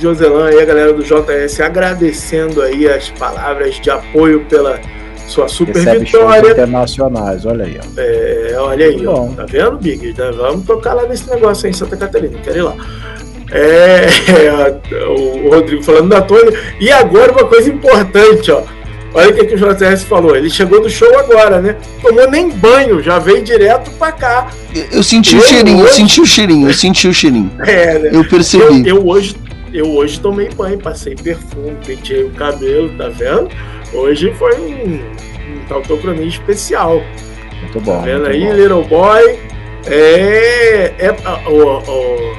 Joselan 0.00 0.50
e 0.52 0.60
a 0.60 0.64
galera 0.64 0.92
do 0.92 1.02
JS 1.02 1.60
agradecendo 1.60 2.62
aí 2.62 2.88
as 2.88 3.10
palavras 3.10 3.76
de 3.80 3.90
apoio 3.90 4.40
pela 4.48 4.80
sua 5.26 5.48
super 5.48 5.74
Recebe 5.76 6.04
vitória. 6.04 6.50
internacionais, 6.50 7.46
olha 7.46 7.64
aí, 7.64 7.78
ó. 7.80 8.00
É, 8.00 8.54
olha 8.58 8.86
aí, 8.86 9.06
ó. 9.06 9.26
Tá 9.28 9.46
vendo, 9.48 9.78
Big? 9.78 10.12
Tá- 10.14 10.30
Vamos 10.30 10.66
tocar 10.66 10.94
lá 10.94 11.06
nesse 11.06 11.28
negócio 11.30 11.66
aí 11.66 11.70
em 11.70 11.74
Santa 11.74 11.96
Catarina, 11.96 12.38
quero 12.42 12.58
ir 12.58 12.62
lá. 12.62 12.76
É, 13.50 14.06
o 15.08 15.50
Rodrigo 15.50 15.82
falando 15.82 16.08
da 16.08 16.22
Tônia. 16.22 16.58
E 16.80 16.90
agora 16.90 17.32
uma 17.32 17.44
coisa 17.44 17.70
importante, 17.70 18.50
ó. 18.50 18.62
Olha 19.14 19.30
o 19.30 19.34
que, 19.34 19.44
que 19.44 19.54
o 19.54 19.58
JS 19.58 20.04
falou. 20.04 20.34
Ele 20.34 20.48
chegou 20.48 20.80
do 20.82 20.88
show 20.88 21.18
agora, 21.18 21.60
né? 21.60 21.76
Tomou 22.00 22.30
nem 22.30 22.48
banho, 22.50 23.02
já 23.02 23.18
veio 23.18 23.42
direto 23.42 23.90
pra 23.92 24.10
cá. 24.12 24.48
Eu 24.90 25.02
senti 25.02 25.36
o 25.36 25.38
Eu 25.38 25.42
cheirinho, 25.46 25.78
eu 25.80 25.84
hoje- 25.84 25.94
senti 25.94 26.20
o 26.20 26.26
cheirinho, 26.26 26.68
eu 26.68 26.74
senti 26.74 27.08
o 27.08 27.12
cheirinho. 27.14 27.50
É, 27.66 27.98
né? 27.98 28.10
Eu 28.12 28.24
percebi. 28.24 28.88
Eu, 28.88 28.96
eu 28.96 29.06
hoje, 29.06 29.36
eu 29.72 29.90
hoje 29.90 30.18
tomei 30.20 30.48
banho, 30.50 30.78
passei 30.78 31.14
perfume, 31.14 31.76
penteei 31.86 32.24
o 32.24 32.30
cabelo, 32.30 32.88
tá 32.96 33.08
vendo? 33.08 33.48
Hoje 33.92 34.32
foi 34.38 34.54
um, 34.58 34.94
um 34.94 35.58
tautocronia 35.68 36.26
especial. 36.26 37.02
Muito 37.60 37.80
bom. 37.80 37.98
Tá 37.98 38.04
vendo 38.04 38.26
aí, 38.26 38.44
bom. 38.46 38.54
Little 38.54 38.84
Boy? 38.84 39.38
É. 39.86 40.92
é 40.98 41.10
o, 41.48 42.32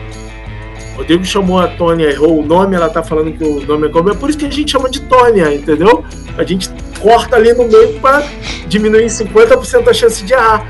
o 0.97 1.25
chamou 1.25 1.59
a 1.59 1.67
Tônia, 1.67 2.09
errou 2.09 2.39
o 2.41 2.45
nome, 2.45 2.75
ela 2.75 2.89
tá 2.89 3.01
falando 3.03 3.31
que 3.31 3.43
o 3.43 3.65
nome 3.65 3.87
é 3.87 3.89
como. 3.89 4.09
É 4.09 4.13
por 4.13 4.29
isso 4.29 4.37
que 4.37 4.45
a 4.45 4.49
gente 4.51 4.71
chama 4.71 4.89
de 4.89 5.01
Tônia, 5.01 5.53
entendeu? 5.53 6.03
A 6.37 6.43
gente 6.43 6.69
corta 6.99 7.35
ali 7.35 7.53
no 7.53 7.67
meio 7.67 7.93
pra 7.99 8.23
diminuir 8.67 9.03
em 9.03 9.07
50% 9.07 9.87
a 9.89 9.93
chance 9.93 10.23
de 10.23 10.33
errar. 10.33 10.65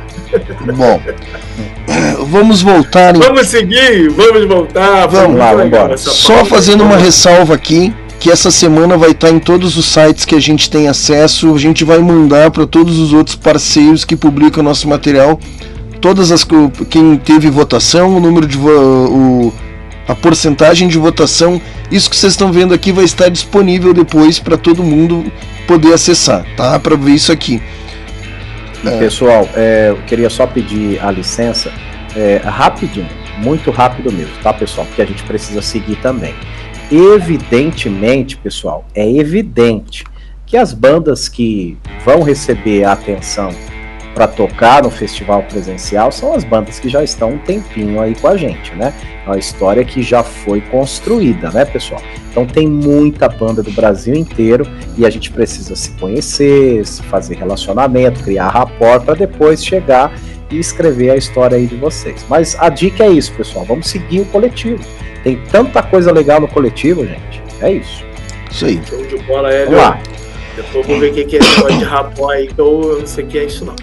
Bom, 0.76 1.00
vamos 2.28 2.62
voltar. 2.62 3.16
em- 3.16 3.20
Vamos 3.20 3.48
seguir, 3.48 4.10
vamos 4.10 4.46
voltar. 4.48 5.08
Vamos 5.08 5.38
lá, 5.38 5.54
vambora. 5.54 5.94
essa 5.94 6.10
Só 6.10 6.44
fazendo 6.46 6.84
uma 6.84 6.98
ressalva 6.98 7.54
aqui, 7.54 7.94
que 8.20 8.32
essa 8.32 8.50
semana 8.50 8.98
vai 8.98 9.12
estar 9.12 9.30
em 9.30 9.40
todos 9.40 9.78
os 9.78 9.86
sites 9.86 10.26
que 10.26 10.36
a 10.36 10.40
gente 10.40 10.70
tem 10.72 10.88
acesso. 10.88 11.54
A 11.54 11.58
gente 11.60 11.84
vai 11.84 12.00
mandar 12.00 12.50
para 12.52 12.66
todos 12.66 12.98
os 12.98 13.14
outros 13.14 13.36
parceiros 13.36 14.06
que 14.06 14.16
publicam 14.16 14.64
nosso 14.64 14.88
material. 14.88 15.40
Todas 16.02 16.32
as 16.32 16.46
quem 16.90 17.16
teve 17.18 17.50
votação, 17.50 18.18
o 18.18 18.20
número 18.20 18.46
de 18.46 18.58
o, 18.58 19.54
a 20.08 20.16
porcentagem 20.16 20.88
de 20.88 20.98
votação, 20.98 21.62
isso 21.92 22.10
que 22.10 22.16
vocês 22.16 22.34
estão 22.34 22.52
vendo 22.52 22.74
aqui 22.74 22.92
vai 22.92 23.06
estar 23.06 23.30
disponível 23.30 23.94
depois 23.94 24.40
para 24.40 24.58
todo 24.58 24.84
mundo 24.84 25.32
poder 25.68 25.94
acessar, 25.94 26.46
tá? 26.56 26.78
Para 26.80 26.96
ver 26.96 27.12
isso 27.12 27.32
aqui. 27.32 27.62
Pessoal, 29.00 29.48
é, 29.56 29.88
eu 29.92 29.98
queria 30.06 30.30
só 30.30 30.46
pedir 30.46 31.00
a 31.02 31.10
licença, 31.10 31.72
é, 32.16 32.42
rapidinho, 32.44 33.08
muito 33.38 33.72
rápido 33.72 34.12
mesmo, 34.12 34.34
tá, 34.44 34.54
pessoal? 34.54 34.86
Porque 34.86 35.02
a 35.02 35.06
gente 35.06 35.24
precisa 35.24 35.62
seguir 35.62 35.96
também. 35.98 36.34
Evidentemente, 36.92 38.36
pessoal, 38.36 38.86
é 38.94 39.10
evidente 39.10 40.04
que 40.46 40.58
as 40.58 40.74
bandas 40.74 41.30
que 41.30 41.78
vão 42.04 42.22
receber 42.22 42.84
a 42.84 42.92
atenção 42.92 43.50
para 44.14 44.28
tocar 44.28 44.84
no 44.84 44.92
festival 44.92 45.44
presencial 45.44 46.12
são 46.12 46.34
as 46.34 46.44
bandas 46.44 46.80
que 46.80 46.88
já 46.88 47.04
estão 47.04 47.32
um 47.32 47.38
tempinho 47.40 48.00
aí 48.00 48.16
com 48.16 48.28
a 48.28 48.38
gente, 48.38 48.74
né? 48.76 48.94
É 49.26 49.30
uma 49.30 49.38
história 49.38 49.84
que 49.84 50.04
já 50.04 50.24
foi 50.24 50.62
construída, 50.62 51.50
né, 51.50 51.66
pessoal? 51.66 52.02
Então 52.30 52.46
tem 52.46 52.68
muita 52.68 53.28
banda 53.28 53.64
do 53.64 53.72
Brasil 53.72 54.14
inteiro 54.14 54.68
e 54.98 55.06
a 55.06 55.10
gente 55.10 55.32
precisa 55.32 55.76
se 55.76 55.92
conhecer, 55.92 56.86
se 56.86 57.02
fazer 57.04 57.36
relacionamento, 57.36 58.24
criar 58.24 58.50
rapport 58.50 59.04
para 59.04 59.16
depois 59.16 59.64
chegar 59.66 60.14
e 60.52 60.60
escrever 60.60 61.12
a 61.12 61.16
história 61.16 61.58
aí 61.58 61.66
de 61.66 61.76
vocês. 61.76 62.26
Mas 62.30 62.56
a 62.60 62.70
dica 62.70 63.04
é 63.04 63.10
isso, 63.10 63.34
pessoal. 63.34 63.66
Vamos 63.66 63.88
seguir 63.88 64.22
o 64.22 64.26
coletivo. 64.26 64.84
Tem 65.24 65.38
tanta 65.52 65.82
coisa 65.82 66.12
legal 66.12 66.40
no 66.40 66.48
coletivo, 66.48 67.06
gente. 67.06 67.42
É 67.62 67.72
isso. 67.72 68.04
Isso 68.52 68.66
aí. 68.66 68.82
Show 68.86 69.04
de 69.06 69.18
bola, 69.24 69.52
Hélio. 69.52 69.72
Vamos 69.72 69.84
lá. 69.84 70.13
Depois 70.56 70.86
vou 70.86 71.00
ver 71.00 71.12
o 71.12 71.14
que 71.14 71.36
é 71.36 71.40
esse 71.40 71.78
de 71.78 71.84
rapó 71.84 72.30
aí, 72.32 72.48
que 72.48 72.60
eu 72.60 72.98
não 73.00 73.08
sei 73.08 73.24
o 73.24 73.28
que 73.28 73.38
é 73.40 73.46
isso 73.46 73.66
não. 73.66 73.76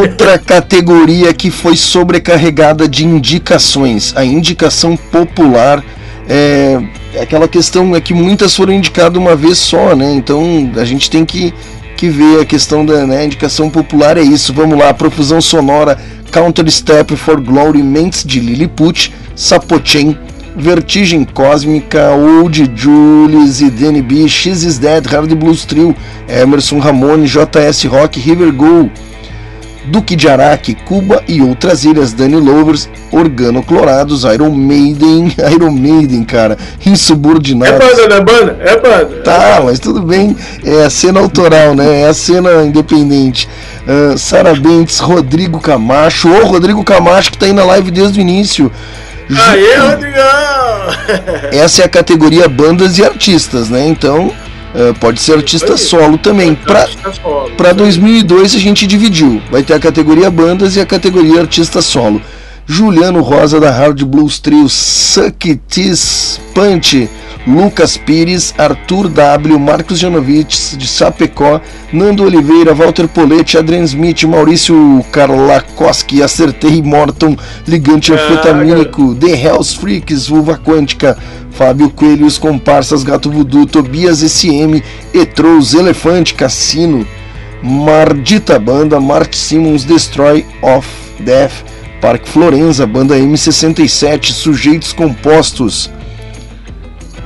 Outra 0.00 0.38
categoria 0.38 1.34
que 1.34 1.50
foi 1.50 1.76
sobrecarregada 1.76 2.88
de 2.88 3.04
indicações, 3.04 4.12
a 4.16 4.24
indicação 4.24 4.96
popular. 4.96 5.84
É, 6.28 6.78
aquela 7.20 7.48
questão 7.48 7.96
é 7.96 8.00
que 8.00 8.12
muitas 8.12 8.54
foram 8.54 8.72
indicadas 8.72 9.20
uma 9.20 9.34
vez 9.34 9.58
só, 9.58 9.96
né? 9.96 10.12
Então 10.14 10.70
a 10.76 10.84
gente 10.84 11.10
tem 11.10 11.24
que, 11.24 11.52
que 11.96 12.08
ver 12.08 12.42
a 12.42 12.44
questão 12.44 12.84
da 12.86 13.06
né, 13.06 13.24
indicação 13.24 13.68
popular. 13.68 14.16
É 14.16 14.22
isso, 14.22 14.52
vamos 14.52 14.78
lá. 14.78 14.92
Profusão 14.94 15.40
sonora, 15.40 15.98
Counter 16.30 16.70
Step 16.70 17.16
for 17.16 17.40
Glory, 17.40 17.82
Mentes 17.82 18.24
de 18.24 18.38
Lilliput, 18.38 19.12
Sapochen, 19.34 20.16
Vertigem 20.58 21.24
Cósmica, 21.24 22.10
Old 22.10 22.70
Julius 22.74 23.60
e 23.60 23.70
DNB, 23.70 24.28
X 24.28 24.62
is 24.64 24.78
Dead, 24.78 25.06
Hard 25.06 25.32
Blues 25.34 25.64
Trio, 25.64 25.94
Emerson 26.28 26.78
Ramone, 26.78 27.26
JS 27.26 27.84
Rock, 27.84 28.18
River 28.20 28.52
Go. 28.52 28.90
Duque 29.86 30.14
de 30.16 30.28
Araque, 30.28 30.74
Cuba 30.74 31.22
e 31.26 31.40
outras 31.40 31.82
ilhas, 31.84 32.12
Danny 32.12 32.36
Lovers, 32.36 32.90
Organoclorados, 33.10 34.24
Iron 34.24 34.50
Maiden, 34.50 35.32
Iron 35.50 35.70
Maiden, 35.72 36.24
cara, 36.24 36.58
É 36.84 36.90
Insubordinados. 36.90 37.78
banda, 37.78 38.06
não 38.08 38.16
é 38.16 38.20
banda? 38.20 38.56
É 38.60 38.76
banda. 38.78 39.22
Tá, 39.22 39.62
mas 39.64 39.78
tudo 39.80 40.02
bem, 40.02 40.36
é 40.62 40.84
a 40.84 40.90
cena 40.90 41.20
autoral, 41.20 41.74
né? 41.74 42.02
É 42.02 42.06
a 42.08 42.12
cena 42.12 42.64
independente. 42.64 43.48
Ah, 43.86 44.14
Sara 44.18 44.54
Bentes, 44.54 44.98
Rodrigo 44.98 45.58
Camacho, 45.58 46.28
ô 46.28 46.44
Rodrigo 46.44 46.84
Camacho 46.84 47.32
que 47.32 47.38
tá 47.38 47.46
aí 47.46 47.54
na 47.54 47.64
live 47.64 47.90
desde 47.90 48.18
o 48.18 48.20
início. 48.20 48.70
Aê, 49.30 49.76
Rodrigão! 49.76 50.22
Essa 51.52 51.82
é 51.82 51.84
a 51.84 51.88
categoria 51.88 52.48
bandas 52.48 52.98
e 52.98 53.04
artistas, 53.04 53.68
né? 53.68 53.86
Então 53.86 54.32
ah, 54.74 54.94
pode 54.98 55.20
ser 55.20 55.34
artista 55.34 55.76
solo 55.76 56.18
também. 56.18 56.56
Para 57.56 57.72
2002 57.72 58.54
a 58.54 58.58
gente 58.58 58.86
dividiu. 58.86 59.42
Vai 59.50 59.62
ter 59.62 59.74
a 59.74 59.80
categoria 59.80 60.30
bandas 60.30 60.76
e 60.76 60.80
a 60.80 60.86
categoria 60.86 61.40
artista 61.40 61.82
solo. 61.82 62.20
Juliano 62.66 63.22
Rosa 63.22 63.58
da 63.58 63.70
Hard 63.70 64.04
Blues 64.04 64.38
Trio, 64.38 64.68
Suck 64.68 65.58
Tis 65.66 66.38
Punch, 66.54 67.08
Lucas 67.48 67.96
Pires, 67.96 68.54
Arthur 68.58 69.08
W, 69.08 69.58
Marcos 69.58 69.98
Janovic 69.98 70.76
de 70.76 70.86
Sapecó, 70.86 71.58
Nando 71.90 72.24
Oliveira, 72.24 72.74
Walter 72.74 73.08
Poletti, 73.08 73.56
Adrian 73.56 73.86
Smith, 73.86 74.24
Maurício 74.24 74.76
Karlakoski, 75.10 76.22
Acertei 76.22 76.82
Morton, 76.82 77.34
Ligante 77.66 78.12
Caraca. 78.12 78.32
Anfetamínico, 78.34 79.14
The 79.14 79.32
Hells 79.34 79.74
Freaks, 79.74 80.28
Vulva 80.28 80.58
Quântica, 80.58 81.16
Fábio 81.50 81.88
Coelho, 81.88 82.26
os 82.26 82.36
comparsas 82.36 83.02
Gato 83.02 83.30
Voodoo, 83.30 83.64
Tobias 83.64 84.18
SM, 84.18 84.82
Etrous, 85.14 85.72
Elefante, 85.72 86.34
Cassino, 86.34 87.06
Mardita 87.62 88.58
Banda, 88.58 89.00
Mart 89.00 89.34
Simmons, 89.34 89.84
Destroy 89.84 90.44
of 90.60 90.86
Death, 91.20 91.64
Parque 92.02 92.28
Florenza, 92.28 92.86
Banda 92.86 93.16
M67, 93.16 94.32
Sujeitos 94.32 94.92
Compostos, 94.92 95.90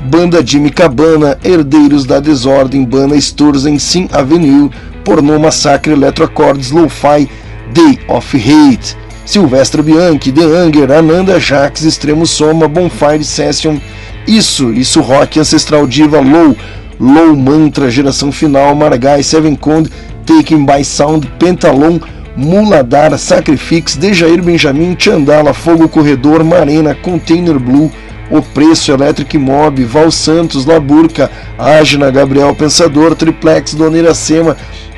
Banda 0.04 0.42
Jimmy 0.42 0.70
Cabana, 0.70 1.38
Herdeiros 1.44 2.04
da 2.04 2.18
Desordem, 2.20 2.84
Banda 2.84 3.16
Sturzen, 3.20 3.78
Sim 3.78 4.08
Avenue, 4.12 4.70
Pornô 5.04 5.38
Massacre, 5.38 5.92
Eletroacordes, 5.92 6.70
Lo-Fi, 6.70 7.28
Day 7.72 7.98
of 8.08 8.36
Hate, 8.36 8.96
Silvestre 9.24 9.82
Bianchi, 9.82 10.32
The 10.32 10.42
Anger, 10.42 10.92
Ananda 10.92 11.38
Jax, 11.38 11.84
Extremo 11.84 12.26
Soma, 12.26 12.68
Bonfire 12.68 13.24
Session, 13.24 13.80
Isso, 14.26 14.72
Isso 14.72 15.00
Rock, 15.00 15.38
Ancestral 15.38 15.86
Diva, 15.86 16.20
Low, 16.20 16.56
Low 16.98 17.36
Mantra, 17.36 17.90
Geração 17.90 18.32
Final, 18.32 18.74
Margai, 18.74 19.22
Seven 19.22 19.56
Cond, 19.56 19.88
Taken 20.26 20.66
by 20.66 20.84
Sound, 20.84 21.26
Pentalon, 21.38 22.00
Muladar, 22.36 23.16
Sacrifix, 23.18 23.96
Dejair 23.96 24.42
Benjamin, 24.42 24.96
Chandala, 24.96 25.54
Fogo 25.54 25.88
Corredor, 25.88 26.42
Marena, 26.42 26.94
Container 26.94 27.58
Blue, 27.58 27.90
O 28.32 28.40
Preço, 28.40 28.90
Electric 28.90 29.36
Mob, 29.36 29.84
Val 29.84 30.10
Santos, 30.10 30.64
Laburca, 30.64 31.30
Ágina, 31.58 32.10
Gabriel 32.10 32.54
Pensador, 32.54 33.14
Triplex, 33.14 33.74
Doneira 33.74 34.14
Sema, 34.14 34.56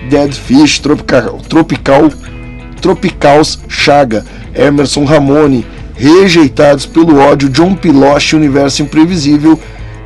Dead 0.08 0.32
Fish, 0.32 0.78
Tropical, 0.78 1.40
Tropical, 1.48 2.12
Tropicals, 2.80 3.58
Chaga, 3.68 4.24
Emerson 4.54 5.04
Ramone, 5.04 5.66
Rejeitados 5.96 6.86
pelo 6.86 7.18
ódio, 7.18 7.48
John 7.48 7.74
Piloche, 7.74 8.36
Universo 8.36 8.82
Imprevisível 8.82 9.58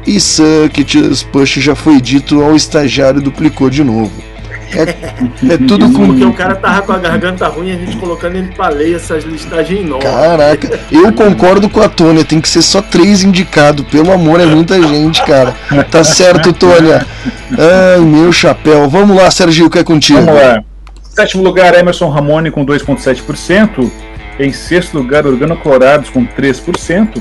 e 0.07 0.19
Suckets 0.19 1.23
Push 1.23 1.57
já 1.57 1.75
foi 1.75 2.01
dito 2.01 2.43
ao 2.43 2.57
estagiário 2.57 3.21
duplicou 3.21 3.69
de 3.69 3.85
novo. 3.85 4.28
É, 4.71 5.55
é 5.55 5.57
tudo 5.57 5.89
Porque 5.91 6.23
com. 6.23 6.31
o 6.31 6.35
cara 6.35 6.55
tava 6.55 6.83
com 6.83 6.93
a 6.93 6.99
garganta 6.99 7.47
ruim 7.49 7.69
e 7.69 7.73
a 7.73 7.77
gente 7.77 7.97
colocando 7.97 8.37
ele 8.37 8.49
pra 8.55 8.69
ler 8.69 8.97
essas 8.97 9.25
listagens 9.25 9.85
novas. 9.87 10.05
Caraca, 10.05 10.81
eu 10.91 11.13
concordo 11.13 11.69
com 11.69 11.81
a 11.81 11.89
Tônia, 11.89 12.25
tem 12.25 12.41
que 12.41 12.49
ser 12.49 12.63
só 12.63 12.83
três 12.83 13.23
indicados, 13.23 13.87
pelo 13.87 14.13
amor, 14.13 14.41
é 14.41 14.47
muita 14.47 14.81
gente, 14.83 15.23
cara. 15.25 15.55
Tá 15.91 16.05
certo, 16.05 16.53
Tônia. 16.53 17.07
Ai, 17.51 18.01
meu 18.01 18.33
chapéu. 18.33 18.89
Vamos 18.89 19.17
lá, 19.17 19.31
Sergio, 19.31 19.71
que 19.71 19.79
é 19.79 19.85
contigo. 19.85 20.21
Vamos 20.21 20.35
lá. 20.35 20.63
Sétimo 21.03 21.43
lugar, 21.43 21.75
Emerson 21.75 22.09
Ramone 22.11 22.51
com 22.51 22.65
2,7%. 22.65 23.91
Em 24.39 24.53
sexto 24.53 24.97
lugar, 24.97 25.27
Organoclorados 25.27 26.11
com 26.11 26.25
3%. 26.25 27.21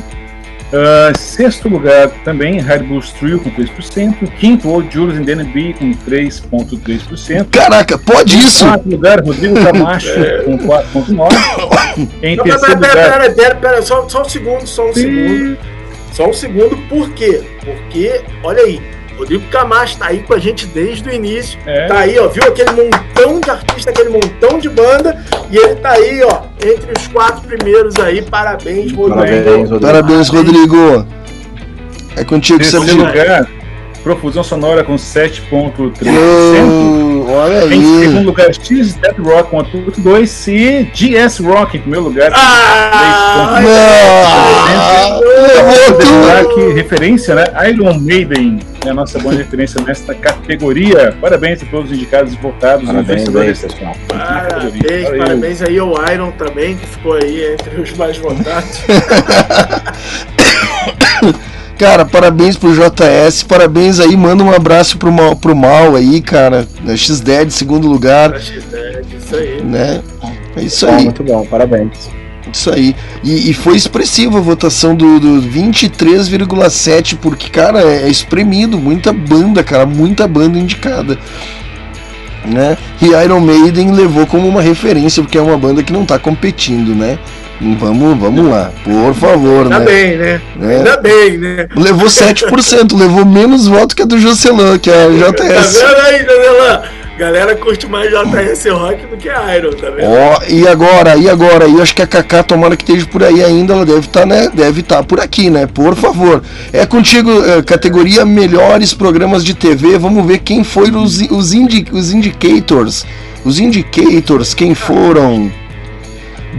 Ah, 0.74 1.14
sexto 1.18 1.70
lugar 1.70 2.10
também, 2.26 2.60
Red 2.60 2.80
Bull 2.80 3.02
Trio 3.18 3.40
com 3.40 3.50
3%. 3.52 4.30
Quinto, 4.38 4.70
Old 4.70 4.94
Julius 4.94 5.18
and 5.18 5.24
DNB 5.24 5.74
com 5.74 5.92
3,3%. 5.92 7.48
Caraca, 7.52 7.98
pode 7.98 8.38
isso? 8.38 8.66
Quarto 8.66 8.90
lugar, 8.90 9.24
Rodrigo 9.24 9.56
Camacho 9.64 10.10
com 10.46 10.58
4,9%. 10.58 12.10
Em 12.22 12.36
Não, 12.36 12.44
pera, 12.44 12.60
terceiro 12.60 12.80
pera, 12.80 12.94
pera, 12.94 13.04
lugar, 13.04 13.20
pera, 13.20 13.36
pera, 13.36 13.56
pera, 13.56 13.82
só, 13.82 14.08
só 14.10 14.22
um 14.24 14.30
segundo, 14.30 14.68
só 14.68 14.90
um 14.90 14.94
segundo. 14.94 15.58
Só 16.12 16.30
um 16.30 16.34
segundo, 16.34 16.78
por 16.90 17.12
quê? 17.12 17.42
Porque, 17.64 18.22
olha 18.44 18.64
aí, 18.64 18.82
Rodrigo 19.18 19.48
Camacho 19.50 19.98
tá 19.98 20.08
aí 20.08 20.20
com 20.20 20.34
a 20.34 20.40
gente 20.40 20.66
desde 20.68 21.10
o 21.10 21.12
início. 21.12 21.60
É. 21.66 21.88
Tá 21.88 22.00
aí, 22.00 22.18
ó, 22.20 22.28
viu 22.28 22.44
aquele 22.44 22.72
montão 22.72 23.40
de 23.40 23.50
artista, 23.50 23.90
aquele 23.90 24.10
montão 24.10 24.60
de 24.60 24.70
banda, 24.70 25.24
e 25.50 25.58
ele 25.58 25.76
tá 25.76 25.92
aí, 25.92 26.22
ó, 26.24 26.44
entre 26.64 26.92
os 26.98 27.08
quatro 27.08 27.42
primeiros 27.48 27.96
aí. 27.98 28.22
Parabéns, 28.22 28.92
Rodrigo. 28.92 29.16
Parabéns, 29.16 29.70
Rodrigo. 29.70 29.80
Parabéns, 29.80 30.30
Rodrigo. 30.30 31.08
É 32.16 32.24
contigo, 32.24 32.60
Terceiro 32.60 32.98
lugar, 32.98 33.48
Profusão 34.08 34.42
Sonora 34.42 34.86
com 34.86 34.95
7.3%. 34.95 35.92
Oh, 37.30 37.30
olha 37.30 37.76
Em 37.76 38.00
segundo 38.00 38.27
lugar, 38.27 38.53
X 38.53 38.94
Dead 38.95 39.18
Rock 39.19 39.50
com 39.50 39.58
8.2% 39.58 40.48
e 40.48 40.84
GS 40.94 41.40
Rock 41.40 41.76
em 41.76 41.82
primeiro 41.82 42.06
lugar. 42.06 42.32
com 42.32 42.38
Ah, 42.40 43.60
Ah, 43.60 45.19
levou 45.19 45.98
Lembrar 45.98 46.44
tudo. 46.45 46.56
que 46.56 46.72
referência, 46.74 47.36
né? 47.36 47.44
Iron 47.69 48.00
Maiden 48.00 48.60
é 48.86 48.90
a 48.92 48.94
nossa 48.94 49.19
boa 49.19 49.36
referência 49.36 49.82
nesta 49.82 50.16
categoria. 50.16 51.14
Parabéns 51.19 51.61
a 51.61 51.66
todos 51.66 51.92
os 51.92 51.98
indicados 51.98 52.34
e 52.34 52.38
votados 52.38 52.86
Parabéns 52.86 53.26
vencedores. 53.27 53.66
Parabéns, 54.08 55.10
parabéns 55.18 55.61
aí 55.61 55.77
ao 55.80 55.94
Iron 56.14 56.32
também, 56.32 56.77
que 56.77 56.88
ficou 56.88 57.16
aí 57.16 57.44
entre 57.53 57.82
os 57.82 57.92
mais 57.98 58.18
votados. 58.18 58.80
Cara, 61.77 62.03
parabéns 62.06 62.57
pro 62.57 62.73
JS, 62.73 63.43
parabéns 63.43 63.99
aí, 63.99 64.17
manda 64.17 64.43
um 64.43 64.51
abraço 64.51 64.97
pro 64.97 65.11
Mal, 65.11 65.35
pro 65.35 65.56
Mal 65.56 65.95
aí, 65.95 66.22
cara. 66.22 66.67
X-Dead, 66.95 67.51
segundo 67.51 67.88
lugar, 67.88 68.33
é 68.33 68.39
isso 68.39 69.35
aí. 69.35 69.61
né? 69.64 70.01
É 70.56 70.61
isso 70.64 70.88
aí, 70.88 71.03
muito 71.03 71.23
bom, 71.23 71.45
parabéns. 71.45 72.09
isso 72.51 72.73
aí. 72.73 72.95
E, 73.23 73.51
e 73.51 73.53
foi 73.53 73.75
expressiva 73.75 74.39
a 74.39 74.41
votação 74.41 74.95
do, 74.95 75.19
do 75.19 75.41
23,7, 75.43 77.15
porque, 77.22 77.47
cara, 77.49 77.80
é 77.81 78.09
espremido, 78.09 78.80
muita 78.80 79.14
banda, 79.14 79.64
cara, 79.64 79.85
muita 79.85 80.27
banda 80.27 80.57
indicada. 80.57 81.19
Né? 82.43 82.75
E 82.99 83.07
Iron 83.07 83.41
Maiden 83.41 83.91
levou 83.91 84.25
como 84.25 84.47
uma 84.47 84.64
referência, 84.64 85.22
porque 85.22 85.38
é 85.38 85.41
uma 85.41 85.57
banda 85.57 85.83
que 85.83 85.93
não 85.93 86.06
tá 86.06 86.17
competindo, 86.17 86.95
né? 86.95 87.19
Vamos, 87.60 88.19
vamos 88.19 88.48
lá, 88.50 88.72
por 88.84 89.16
favor, 89.16 89.64
Ainda 89.64 89.80
né? 89.80 89.86
bem, 89.86 90.18
né? 90.18 90.42
É. 90.61 90.76
Ainda 90.77 90.98
bem, 90.98 91.38
né? 91.40 91.68
Levou 91.76 92.08
7%, 92.08 92.95
levou 92.95 93.26
menos 93.26 93.66
voto 93.68 93.95
que 93.95 94.03
a 94.03 94.06
do 94.06 94.19
Jocelyn, 94.19 94.77
que 94.77 94.92
é 94.92 95.06
a 95.06 95.34
Tá 95.34 95.44
JS. 95.44 95.74
vendo 95.74 95.95
aí, 96.02 96.24
Danilão? 96.24 96.82
Galera 97.18 97.56
curte 97.56 97.88
mais 97.88 98.11
JS 98.11 98.66
Rock 98.69 99.08
do 99.08 99.18
que 99.18 99.27
Iron, 99.27 99.72
tá 99.72 99.90
vendo? 99.90 100.08
Ó, 100.08 100.40
e 100.48 100.68
agora, 100.68 101.16
e 101.18 101.27
agora? 101.27 101.68
E 101.68 101.82
acho 101.82 101.95
que 101.95 102.03
a 102.03 102.06
Kaká, 102.06 102.44
tomara 102.44 102.77
que 102.77 102.84
esteja 102.84 103.08
por 103.08 103.24
aí 103.24 103.44
ainda, 103.44 103.74
ela 103.74 103.84
deve 103.88 104.02
estar, 104.02 104.24
né? 104.24 104.52
Deve 104.53 104.82
estar 104.82 105.03
por 105.03 105.19
aqui, 105.19 105.50
né? 105.50 105.66
Por 105.66 105.95
favor. 105.95 106.44
É 106.72 106.86
contigo, 106.86 107.32
eh, 107.44 107.64
categoria 107.64 108.24
melhores 108.24 108.94
programas 108.94 109.44
de 109.44 109.56
TV. 109.56 109.98
Vamos 109.98 110.24
ver 110.27 110.38
quem 110.40 110.64
foi 110.64 110.92
os, 110.92 111.19
os, 111.32 111.53
indi, 111.53 111.88
os 111.92 112.11
indicators. 112.14 113.03
Os 113.44 113.58
indicators, 113.60 114.53
quem 114.53 114.76
foram? 114.76 115.52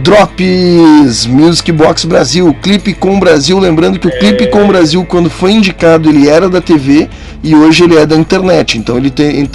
Drops 0.03 1.25
Music 1.25 1.71
Box 1.71 2.05
Brasil, 2.05 2.55
Clipe 2.61 2.93
com 2.93 3.19
Brasil, 3.19 3.59
lembrando 3.59 3.99
que 3.99 4.07
o 4.07 4.19
Clipe 4.19 4.47
com 4.47 4.67
Brasil 4.67 5.03
quando 5.05 5.29
foi 5.29 5.51
indicado 5.51 6.09
ele 6.09 6.27
era 6.27 6.49
da 6.49 6.61
TV 6.61 7.09
e 7.43 7.55
hoje 7.55 7.83
ele 7.83 7.97
é 7.97 8.05
da 8.05 8.15
internet. 8.15 8.77
Então 8.77 8.97
ele 8.97 9.09
tem, 9.09 9.47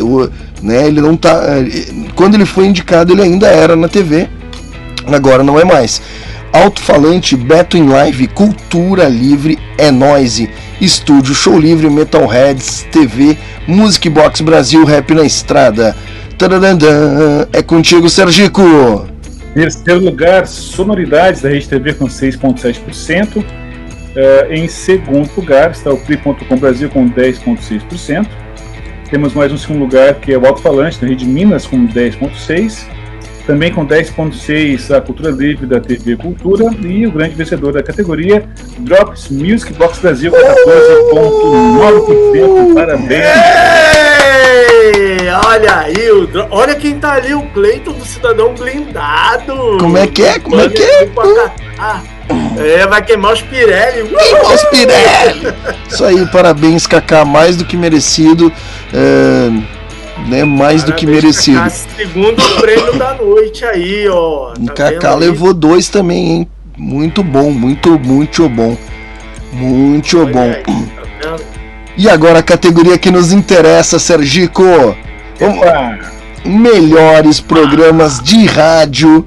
né, 0.62 0.86
ele 0.86 1.00
não 1.00 1.16
tá, 1.16 1.42
eh, 1.58 1.86
quando 2.14 2.34
ele 2.34 2.44
foi 2.44 2.66
indicado 2.66 3.12
ele 3.12 3.22
ainda 3.22 3.46
era 3.46 3.74
na 3.74 3.88
TV. 3.88 4.28
Agora 5.06 5.42
não 5.42 5.58
é 5.58 5.64
mais. 5.64 6.02
Alto-falante, 6.52 7.36
Beto 7.36 7.76
em 7.76 7.88
Live, 7.88 8.28
Cultura 8.28 9.08
Livre, 9.08 9.58
É 9.76 9.90
Noise, 9.90 10.48
Estúdio, 10.80 11.34
Show 11.34 11.58
Livre, 11.58 11.90
Metalheads, 11.90 12.86
TV, 12.92 13.36
Music 13.66 14.08
Box 14.08 14.40
Brasil, 14.40 14.84
Rap 14.84 15.12
na 15.14 15.24
Estrada. 15.24 15.96
Tadadadã, 16.38 17.46
é 17.52 17.62
contigo, 17.62 18.08
Sergico. 18.08 19.13
Terceiro 19.54 20.00
lugar, 20.00 20.46
Sonoridades 20.48 21.40
da 21.40 21.48
Rede 21.48 21.68
TV 21.68 21.94
com 21.94 22.06
6,7%. 22.06 23.44
Eh, 24.16 24.48
em 24.50 24.68
segundo 24.68 25.30
lugar 25.36 25.70
está 25.70 25.92
o 25.92 25.96
Clip.com 25.96 26.56
Brasil 26.56 26.90
com 26.90 27.08
10,6%. 27.08 28.26
Temos 29.08 29.32
mais 29.32 29.52
um 29.52 29.56
segundo 29.56 29.80
lugar 29.80 30.14
que 30.14 30.32
é 30.32 30.38
o 30.38 30.44
Alto 30.44 30.60
Falante 30.60 31.00
da 31.00 31.06
Rede 31.06 31.24
Minas 31.24 31.66
com 31.66 31.86
10,6%. 31.86 32.92
Também 33.46 33.72
com 33.72 33.86
10,6% 33.86 34.96
a 34.96 35.00
Cultura 35.00 35.30
Livre 35.30 35.66
da 35.66 35.78
TV 35.78 36.16
Cultura. 36.16 36.64
E 36.82 37.06
o 37.06 37.12
grande 37.12 37.34
vencedor 37.34 37.72
da 37.72 37.82
categoria, 37.82 38.48
Drops 38.78 39.28
Music 39.28 39.72
Box 39.74 40.00
Brasil 40.00 40.32
com 40.32 40.38
14,9%. 40.38 42.74
Parabéns! 42.74 44.13
Ei, 44.24 45.28
olha 45.46 45.78
aí, 45.80 46.10
o 46.10 46.26
dro- 46.26 46.46
olha 46.50 46.74
quem 46.74 46.98
tá 46.98 47.12
ali, 47.14 47.34
o 47.34 47.42
Cleiton 47.50 47.92
do 47.92 48.04
Cidadão 48.04 48.54
Blindado. 48.54 49.76
Como 49.78 49.98
é 49.98 50.06
que 50.06 50.22
é? 50.22 50.38
Como 50.38 50.58
é 50.60 50.68
que 50.68 50.82
é? 50.82 51.08
Ah, 51.78 52.00
é, 52.58 52.86
vai 52.86 53.02
queimar 53.02 53.32
os 53.34 53.42
Pirelli. 53.42 54.02
Os 54.02 54.64
Pirelli! 54.70 55.54
Isso 55.90 56.04
aí, 56.04 56.24
parabéns, 56.26 56.86
Kaká, 56.86 57.24
mais 57.24 57.56
do 57.56 57.64
que 57.64 57.76
merecido. 57.76 58.50
é, 58.92 59.50
né, 60.28 60.44
mais 60.44 60.84
do 60.84 60.92
que 60.94 61.04
Parabéns, 61.04 61.22
merecido. 61.24 61.58
Kaká, 61.58 61.70
segundo 61.70 62.42
prêmio 62.60 62.94
da 62.98 63.14
noite 63.14 63.64
aí, 63.64 64.08
ó. 64.08 64.52
Tá 64.66 64.72
Kaká 64.72 65.12
aí? 65.14 65.20
levou 65.20 65.52
dois 65.52 65.88
também, 65.88 66.30
hein? 66.30 66.48
Muito 66.78 67.22
bom, 67.22 67.50
muito, 67.50 67.98
muito 67.98 68.48
bom. 68.48 68.76
Muito 69.52 70.18
Olha 70.18 70.32
bom. 70.32 70.40
aí? 70.42 71.03
E 71.96 72.08
agora 72.08 72.40
a 72.40 72.42
categoria 72.42 72.98
que 72.98 73.10
nos 73.10 73.32
interessa, 73.32 73.98
Sergico. 73.98 74.64
Opa! 75.40 75.98
Melhores 76.44 77.40
programas 77.40 78.20
de 78.20 78.44
rádio, 78.46 79.24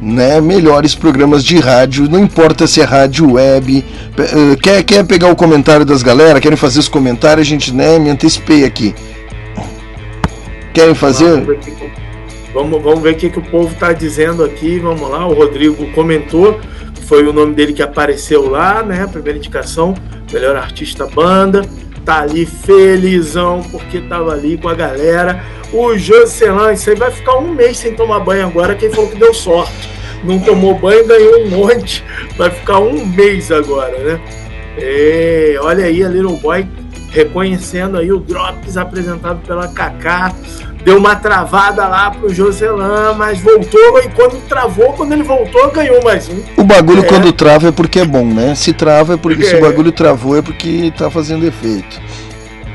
né? 0.00 0.40
Melhores 0.40 0.94
programas 0.94 1.42
de 1.42 1.58
rádio, 1.58 2.08
não 2.08 2.20
importa 2.20 2.66
se 2.66 2.80
é 2.80 2.84
rádio 2.84 3.32
web. 3.32 3.84
Eh, 4.18 4.56
Quer, 4.62 4.82
quer 4.84 5.04
pegar 5.04 5.28
o 5.28 5.36
comentário 5.36 5.84
das 5.84 6.02
galera? 6.02 6.40
Querem 6.40 6.56
fazer 6.56 6.78
os 6.80 6.88
comentários? 6.88 7.46
A 7.46 7.50
gente, 7.50 7.74
né? 7.74 7.98
Me 7.98 8.10
antecipei 8.10 8.64
aqui. 8.64 8.94
Querem 10.72 10.94
fazer? 10.94 11.42
Vamos 12.54 12.82
Vamos, 12.82 13.00
ver 13.02 13.14
o 13.14 13.16
que, 13.16 13.30
que 13.30 13.38
o 13.38 13.42
povo 13.42 13.74
tá 13.76 13.92
dizendo 13.92 14.44
aqui. 14.44 14.78
Vamos 14.78 15.08
lá, 15.08 15.26
o 15.26 15.32
Rodrigo 15.32 15.90
comentou. 15.92 16.60
Foi 17.06 17.26
o 17.26 17.32
nome 17.32 17.54
dele 17.54 17.72
que 17.72 17.82
apareceu 17.82 18.48
lá, 18.48 18.82
né? 18.82 19.06
Primeira 19.06 19.38
indicação, 19.38 19.94
melhor 20.32 20.54
artista 20.56 21.06
banda. 21.06 21.62
Tá 22.10 22.22
ali 22.22 22.44
felizão 22.44 23.62
porque 23.70 24.00
tava 24.00 24.32
ali 24.32 24.58
com 24.58 24.68
a 24.68 24.74
galera. 24.74 25.44
O 25.72 25.96
Jocelyn, 25.96 26.72
isso 26.72 26.90
aí 26.90 26.96
vai 26.96 27.12
ficar 27.12 27.36
um 27.36 27.54
mês 27.54 27.78
sem 27.78 27.94
tomar 27.94 28.18
banho 28.18 28.48
agora. 28.48 28.74
Quem 28.74 28.90
falou 28.90 29.08
que 29.08 29.16
deu 29.16 29.32
sorte? 29.32 29.88
Não 30.24 30.40
tomou 30.40 30.76
banho, 30.76 31.06
ganhou 31.06 31.44
um 31.44 31.50
monte. 31.50 32.04
Vai 32.36 32.50
ficar 32.50 32.80
um 32.80 33.06
mês 33.06 33.52
agora, 33.52 33.96
né? 33.98 34.20
É, 34.76 35.54
olha 35.60 35.84
aí 35.84 36.02
a 36.02 36.08
Little 36.08 36.36
Boy 36.38 36.66
reconhecendo 37.10 37.96
aí 37.96 38.10
o 38.10 38.18
Drops 38.18 38.76
apresentado 38.76 39.40
pela 39.46 39.68
Kaká. 39.68 40.34
Deu 40.84 40.96
uma 40.96 41.14
travada 41.14 41.86
lá 41.86 42.10
pro 42.10 42.32
Joselã, 42.32 43.12
mas 43.14 43.38
voltou 43.40 43.98
e 43.98 44.08
quando 44.08 44.40
travou, 44.48 44.92
quando 44.94 45.12
ele 45.12 45.22
voltou, 45.22 45.70
ganhou 45.70 46.02
mais 46.02 46.28
um. 46.28 46.40
O 46.56 46.64
bagulho 46.64 47.02
É. 47.04 47.06
quando 47.06 47.30
trava 47.32 47.68
é 47.68 47.72
porque 47.72 48.00
é 48.00 48.04
bom, 48.04 48.24
né? 48.24 48.54
Se 48.54 48.72
trava 48.72 49.14
é 49.14 49.16
porque 49.16 49.42
se 49.44 49.54
É. 49.56 49.58
o 49.58 49.60
bagulho 49.60 49.92
travou 49.92 50.36
é 50.38 50.42
porque 50.42 50.92
tá 50.96 51.10
fazendo 51.10 51.46
efeito. 51.46 52.00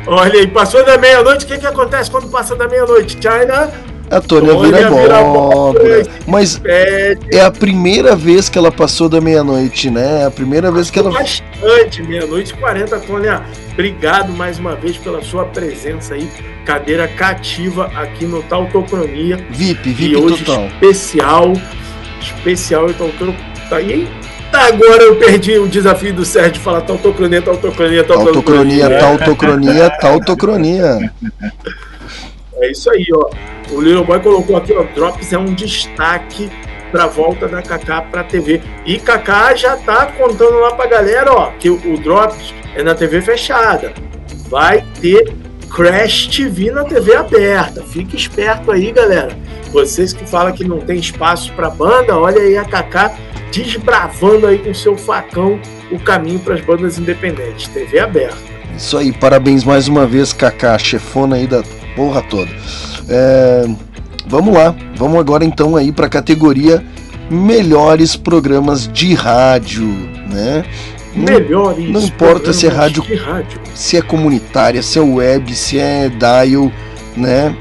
Olha 0.08 0.40
aí, 0.40 0.46
passou 0.48 0.86
da 0.86 1.00
meia-noite, 1.00 1.46
o 1.46 1.48
que, 1.48 1.58
que 1.58 1.66
acontece 1.66 2.12
quando 2.12 2.28
passa 2.30 2.56
da 2.56 2.68
meia-noite? 2.68 3.18
China 3.20 3.72
A 4.12 4.22
Tônia 4.22 4.54
Tônia 4.54 4.72
vira 4.78 4.78
vira 4.78 5.18
abóbora. 5.18 5.20
abóbora. 5.20 6.08
Mas 6.28 6.60
pede 6.60 7.36
é 7.36 7.42
a 7.42 7.50
primeira 7.50 8.16
vez 8.16 8.48
que 8.50 8.56
ela 8.60 8.72
passou 8.72 9.10
da 9.10 9.20
meia-noite, 9.20 9.90
né? 9.90 10.22
É 10.22 10.26
a 10.26 10.32
primeira 10.32 10.72
vez 10.72 10.92
que 10.92 11.00
ela. 11.00 11.10
bastante, 11.10 12.04
meia-noite 12.04 12.54
e 12.54 12.58
40, 12.58 13.00
Tônia. 13.00 13.42
Obrigado 13.76 14.32
mais 14.32 14.58
uma 14.58 14.74
vez 14.74 14.98
pela 14.98 15.22
sua 15.22 15.44
presença 15.46 16.14
aí, 16.14 16.30
cadeira 16.64 17.10
cativa 17.10 17.92
aqui 17.94 18.24
no 18.26 18.42
Tautocronia. 18.44 19.36
VIP, 19.50 19.90
E 19.90 19.94
VIP 19.94 20.16
hoje 20.16 20.44
total. 20.46 20.68
especial, 20.68 21.54
especial, 22.22 22.90
então 22.90 23.12
tá 23.70 23.76
aí. 23.76 24.08
Agora 24.54 25.04
eu 25.04 25.18
perdi 25.18 25.58
o 25.58 25.68
desafio 25.68 26.14
do 26.14 26.24
Sérgio 26.24 26.54
de 26.54 26.60
falar 26.60 26.82
tautocronia, 26.82 27.42
tautocronia, 27.42 28.06
Tautocronia, 28.06 28.98
tautocronia. 28.98 29.90
tautocronia, 29.90 29.90
tautocronia. 30.00 31.14
É 32.62 32.72
isso 32.72 32.90
aí, 32.90 33.06
ó. 33.14 33.30
O 33.72 33.82
Little 33.82 34.06
Boy 34.06 34.22
colocou 34.22 34.56
aqui, 34.56 34.72
ó, 34.72 34.84
Drops 34.96 35.34
é 35.34 35.38
um 35.38 35.54
destaque 35.54 36.50
pra 36.96 37.08
volta 37.08 37.46
da 37.46 37.62
Kaká 37.62 38.04
pra 38.04 38.24
TV. 38.24 38.62
E 38.86 38.98
Kaká 38.98 39.54
já 39.54 39.76
tá 39.76 40.06
contando 40.06 40.60
lá 40.60 40.72
pra 40.76 40.88
galera, 40.88 41.30
ó, 41.30 41.52
que 41.60 41.70
o, 41.70 41.98
Drops 41.98 42.54
é 42.74 42.82
na 42.82 42.96
TV 42.96 43.22
fechada. 43.22 43.92
Vai 44.48 44.82
ter 45.02 45.36
Crash 45.70 46.28
TV 46.28 46.72
na 46.72 46.86
TV 46.86 47.14
aberta. 47.18 47.84
Fique 47.84 48.16
esperto 48.16 48.72
aí, 48.72 48.94
galera. 48.94 49.38
Vocês 49.74 50.14
que 50.14 50.26
falam 50.26 50.54
que 50.54 50.64
não 50.64 50.80
tem 50.80 50.98
espaço 50.98 51.52
pra 51.52 51.70
banda, 51.70 52.18
olha 52.18 52.42
aí 52.42 52.58
a 52.58 52.64
Kaká 52.64 53.14
desbravando 53.52 54.48
aí 54.48 54.60
com 54.60 54.74
seu 54.74 54.96
facão 54.98 55.60
o 55.92 56.00
caminho 56.00 56.40
para 56.40 56.54
as 56.54 56.62
bandas 56.62 56.98
independentes. 56.98 57.68
TV 57.68 58.00
aberta. 58.00 58.38
Isso 58.78 58.98
aí, 58.98 59.12
parabéns 59.12 59.66
mais 59.66 59.90
uma 59.90 60.08
vez, 60.08 60.32
Kaká, 60.32 60.78
chefona 60.78 61.36
aí 61.36 61.46
da 61.46 61.62
porra 61.94 62.22
toda. 62.22 62.52
É, 63.10 63.66
vamos 64.28 64.54
lá, 64.54 64.76
vamos 64.96 65.20
agora 65.20 65.44
então 65.46 65.76
aí 65.76 65.92
para 65.92 66.08
a 66.08 66.10
categoria 66.10 66.84
melhores 67.30 68.16
programas 68.16 68.88
de 68.88 69.14
rádio, 69.14 69.88
né? 70.30 70.64
melhores. 71.16 71.90
não 71.90 72.02
importa 72.02 72.52
se 72.54 72.68
é 72.68 72.70
rádio- 72.70 73.04
rádio. 73.24 73.60
Se 73.74 73.98
é 73.98 74.02
comunitária, 74.02 74.82
se 74.84 75.00
é 75.00 75.02
web, 75.02 75.56
se 75.56 75.80
é 75.80 76.10
dial, 76.10 76.72
né? 77.16 77.56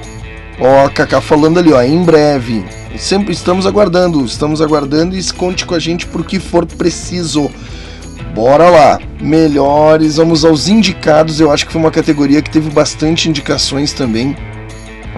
Ó, 0.61 0.87
a 0.87 0.91
Kaká 0.91 1.21
falando 1.21 1.59
ali, 1.59 1.73
ó, 1.73 1.83
em 1.83 2.03
breve. 2.03 2.65
Sempre 2.97 3.33
estamos 3.33 3.67
aguardando, 3.67 4.25
estamos 4.25 4.61
aguardando 4.63 5.17
e 5.17 5.33
conte 5.33 5.67
com 5.67 5.75
a 5.75 5.79
gente 5.81 6.07
por 6.07 6.25
que 6.25 6.39
for 6.39 6.65
preciso. 6.65 7.51
Bora 8.35 8.69
lá, 8.71 9.01
melhores, 9.21 10.17
vamos 10.17 10.45
aos 10.45 10.69
indicados. 10.69 11.41
Eu 11.41 11.51
acho 11.51 11.67
que 11.67 11.73
foi 11.73 11.81
uma 11.81 11.91
categoria 11.91 12.41
que 12.43 12.51
teve 12.51 12.71
bastante 12.71 13.29
indicações 13.29 13.93
também, 13.93 14.37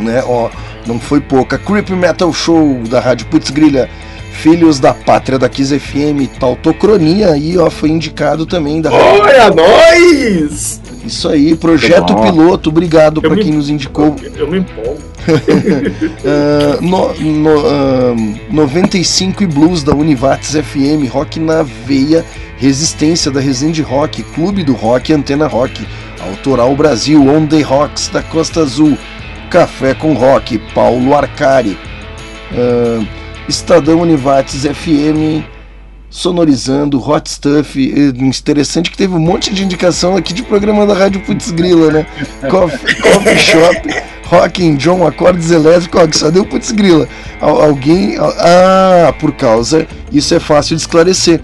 né? 0.00 0.22
Ó, 0.26 0.48
não 0.86 1.00
foi 1.00 1.20
pouca. 1.20 1.58
Creep 1.58 1.90
Metal 1.90 2.32
Show 2.32 2.80
da 2.88 3.00
Rádio 3.00 3.26
Putz 3.26 3.50
Grilha, 3.50 3.88
Filhos 4.32 4.78
da 4.78 4.92
Pátria 4.92 5.38
da 5.38 5.48
Kiss 5.48 5.78
FM, 5.78 6.28
Tautocronia. 6.38 7.30
Aí, 7.30 7.58
ó, 7.58 7.70
foi 7.70 7.90
indicado 7.90 8.46
também 8.46 8.80
da 8.80 8.90
Rádio 8.90 9.22
Olha, 9.22 9.50
nós! 9.50 10.80
isso 11.06 11.28
aí, 11.28 11.54
projeto 11.54 12.14
piloto, 12.16 12.68
obrigado 12.68 13.22
para 13.22 13.36
quem 13.36 13.52
nos 13.52 13.70
indicou. 13.70 14.16
Eu 14.34 14.50
me 14.50 14.58
empolgo. 14.58 14.98
Ah, 16.24 16.78
no, 16.80 17.14
no, 17.14 17.66
ah, 17.66 18.14
95 18.50 19.42
e 19.42 19.46
Blues 19.46 19.82
da 19.82 19.94
Univates 19.94 20.52
FM, 20.52 21.10
Rock 21.10 21.40
na 21.40 21.62
Veia, 21.62 22.24
Resistência 22.58 23.30
da 23.30 23.40
Resende 23.40 23.82
Rock, 23.82 24.22
Clube 24.22 24.62
do 24.62 24.72
Rock, 24.72 25.12
Antena 25.12 25.46
Rock, 25.46 25.86
Autoral 26.20 26.74
Brasil, 26.76 27.22
On 27.22 27.46
The 27.46 27.62
Rocks 27.62 28.08
da 28.08 28.22
Costa 28.22 28.60
Azul, 28.60 28.96
Café 29.50 29.94
com 29.94 30.12
Rock, 30.14 30.58
Paulo 30.74 31.14
Arcari, 31.14 31.76
Ah, 32.52 33.04
Estadão 33.48 34.00
Univates 34.00 34.62
FM, 34.64 35.44
sonorizando, 36.10 36.98
hot 37.00 37.28
stuff. 37.30 37.78
E 37.78 38.08
Interessante 38.24 38.90
que 38.90 38.96
teve 38.96 39.14
um 39.14 39.18
monte 39.20 39.52
de 39.52 39.64
indicação 39.64 40.16
aqui 40.16 40.32
de 40.32 40.42
programa 40.42 40.86
da 40.86 40.94
Rádio 40.94 41.20
Putz 41.20 41.50
Grila, 41.50 41.90
né? 41.92 42.06
Coffee, 42.50 42.94
coffee 43.02 43.38
Shop, 43.38 43.88
Rock 44.26 44.66
and 44.66 44.74
John, 44.76 45.06
Acordes 45.06 45.50
Elétricos, 45.50 46.16
só 46.18 46.30
deu 46.30 46.44
Putz 46.44 46.72
Grila. 46.72 47.08
Al- 47.40 47.62
alguém. 47.62 48.16
Ah, 48.18 49.12
por 49.20 49.32
causa. 49.32 49.86
Isso 50.12 50.34
é 50.34 50.40
fácil 50.40 50.76
de 50.76 50.82
esclarecer. 50.82 51.40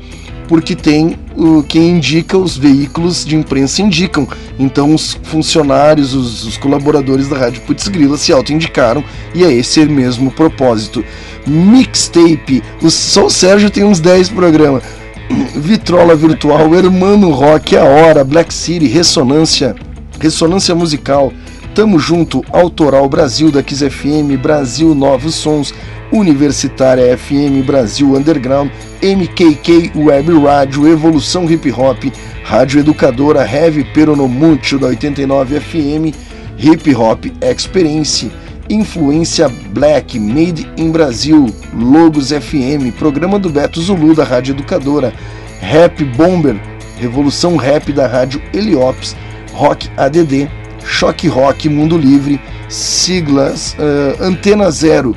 Porque 0.48 0.74
tem 0.74 1.16
o 1.36 1.62
quem 1.62 1.96
indica, 1.96 2.36
os 2.36 2.56
veículos 2.56 3.24
de 3.24 3.36
imprensa 3.36 3.82
indicam. 3.82 4.26
Então 4.58 4.94
os 4.94 5.18
funcionários, 5.22 6.14
os, 6.14 6.44
os 6.44 6.56
colaboradores 6.56 7.28
da 7.28 7.38
Rádio 7.38 7.62
Putz 7.62 7.88
Grila 7.88 8.16
se 8.16 8.32
auto-indicaram 8.32 9.02
e 9.34 9.44
é 9.44 9.52
esse 9.52 9.84
mesmo 9.86 10.30
propósito. 10.30 11.04
Mixtape, 11.46 12.62
o, 12.80 12.86
o 12.86 13.30
Sérgio 13.30 13.70
tem 13.70 13.84
uns 13.84 14.00
10 14.00 14.28
programas. 14.30 14.82
Vitrola 15.56 16.14
Virtual, 16.14 16.74
Hermano 16.74 17.30
Rock, 17.30 17.76
A 17.76 17.84
Hora, 17.84 18.24
Black 18.24 18.52
City, 18.52 18.86
Ressonância, 18.86 19.74
Ressonância 20.20 20.74
Musical, 20.74 21.32
Tamo 21.74 21.98
Junto, 21.98 22.44
Autoral 22.52 23.08
Brasil 23.08 23.50
da 23.50 23.62
Kiss 23.62 23.88
FM, 23.88 24.36
Brasil 24.40 24.94
Novos 24.94 25.34
Sons, 25.34 25.72
Universitária 26.12 27.16
FM, 27.16 27.64
Brasil 27.64 28.14
Underground, 28.14 28.70
MKK 29.02 29.92
Web 29.96 30.38
Rádio, 30.38 30.86
Evolução 30.86 31.50
Hip 31.50 31.72
Hop, 31.72 32.12
Rádio 32.44 32.80
Educadora, 32.80 33.40
Heavy 33.46 33.82
Peronomútil 33.82 34.78
da 34.78 34.88
89 34.88 35.58
FM, 35.58 36.14
Hip 36.58 36.94
Hop 36.94 37.24
Experience, 37.40 38.30
Influência 38.68 39.48
Black, 39.48 40.18
Made 40.18 40.70
in 40.76 40.90
Brasil, 40.90 41.46
Logos 41.74 42.30
FM, 42.30 42.92
Programa 42.98 43.38
do 43.38 43.48
Beto 43.48 43.80
Zulu 43.80 44.14
da 44.14 44.24
Rádio 44.24 44.54
Educadora, 44.54 45.12
Rap 45.60 46.04
Bomber, 46.04 46.56
Revolução 46.98 47.56
Rap 47.56 47.92
da 47.92 48.06
Rádio 48.06 48.40
Heliops, 48.52 49.16
Rock 49.52 49.88
ADD, 49.96 50.48
Choque 50.84 51.26
Rock 51.26 51.68
Mundo 51.68 51.96
Livre, 51.96 52.40
siglas 52.68 53.76
ah, 53.78 54.24
Antena 54.24 54.70
Zero, 54.70 55.16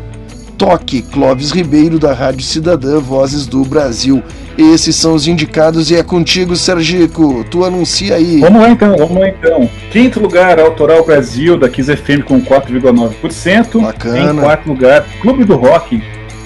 Toque 0.58 1.01
Clóvis 1.01 1.51
Ribeiro 1.51 2.00
da 2.00 2.14
Rádio 2.14 2.42
Cidadã 2.42 3.00
Vozes 3.00 3.45
do 3.45 3.64
Brasil. 3.64 4.24
Esses 4.58 4.95
são 4.95 5.14
os 5.14 5.27
indicados 5.27 5.92
e 5.92 5.95
é 5.95 6.03
contigo, 6.03 6.56
Sergico. 6.56 7.43
Tu 7.51 7.66
anuncia 7.66 8.16
aí. 8.16 8.40
Vamos 8.40 8.61
lá 8.61 8.69
então, 8.69 8.95
vamos 8.95 9.17
lá 9.17 9.27
então. 9.27 9.69
Quinto 9.92 10.19
lugar, 10.19 10.59
Autoral 10.59 11.06
Brasil, 11.06 11.58
da 11.58 11.67
Kiss 11.67 11.93
FM 11.93 12.24
com 12.25 12.42
4,9%. 12.42 13.82
Bacana. 13.82 14.32
Em 14.32 14.35
quarto 14.38 14.67
lugar, 14.67 15.06
Clube 15.22 15.43
do 15.43 15.56
Rock, 15.56 16.01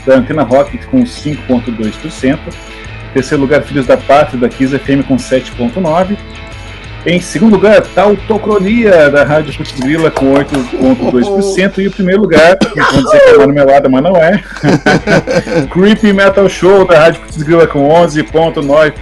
da 0.05 0.15
Antena 0.15 0.43
Rock 0.43 0.77
com 0.87 1.03
5,2%. 1.03 2.39
Terceiro 3.13 3.41
lugar, 3.41 3.61
Filhos 3.63 3.85
da 3.85 3.97
Pátria, 3.97 4.39
da 4.39 4.49
Kiss 4.49 4.77
FM 4.77 5.07
com 5.07 5.17
7,9%. 5.17 6.17
Em 7.05 7.21
segundo 7.21 7.53
lugar, 7.53 7.81
Tautocronia, 7.95 9.09
da 9.09 9.23
Rádio 9.23 9.53
Putz 9.55 9.71
Grila, 9.79 10.11
com 10.11 10.33
8,2%. 10.33 11.77
E 11.77 11.87
o 11.87 11.91
primeiro 11.91 12.21
lugar, 12.21 12.57
vamos 12.75 13.03
dizer 13.05 13.19
que 13.21 13.29
é 13.29 13.37
marmelada, 13.37 13.87
mas 13.89 14.03
não 14.03 14.17
é. 14.17 14.41
Creepy 15.71 16.11
Metal 16.11 16.47
Show, 16.49 16.85
da 16.85 16.99
Rádio 16.99 17.21
Putz 17.21 17.41
Grila, 17.41 17.65
com 17.67 17.87
11,9%. 17.87 18.93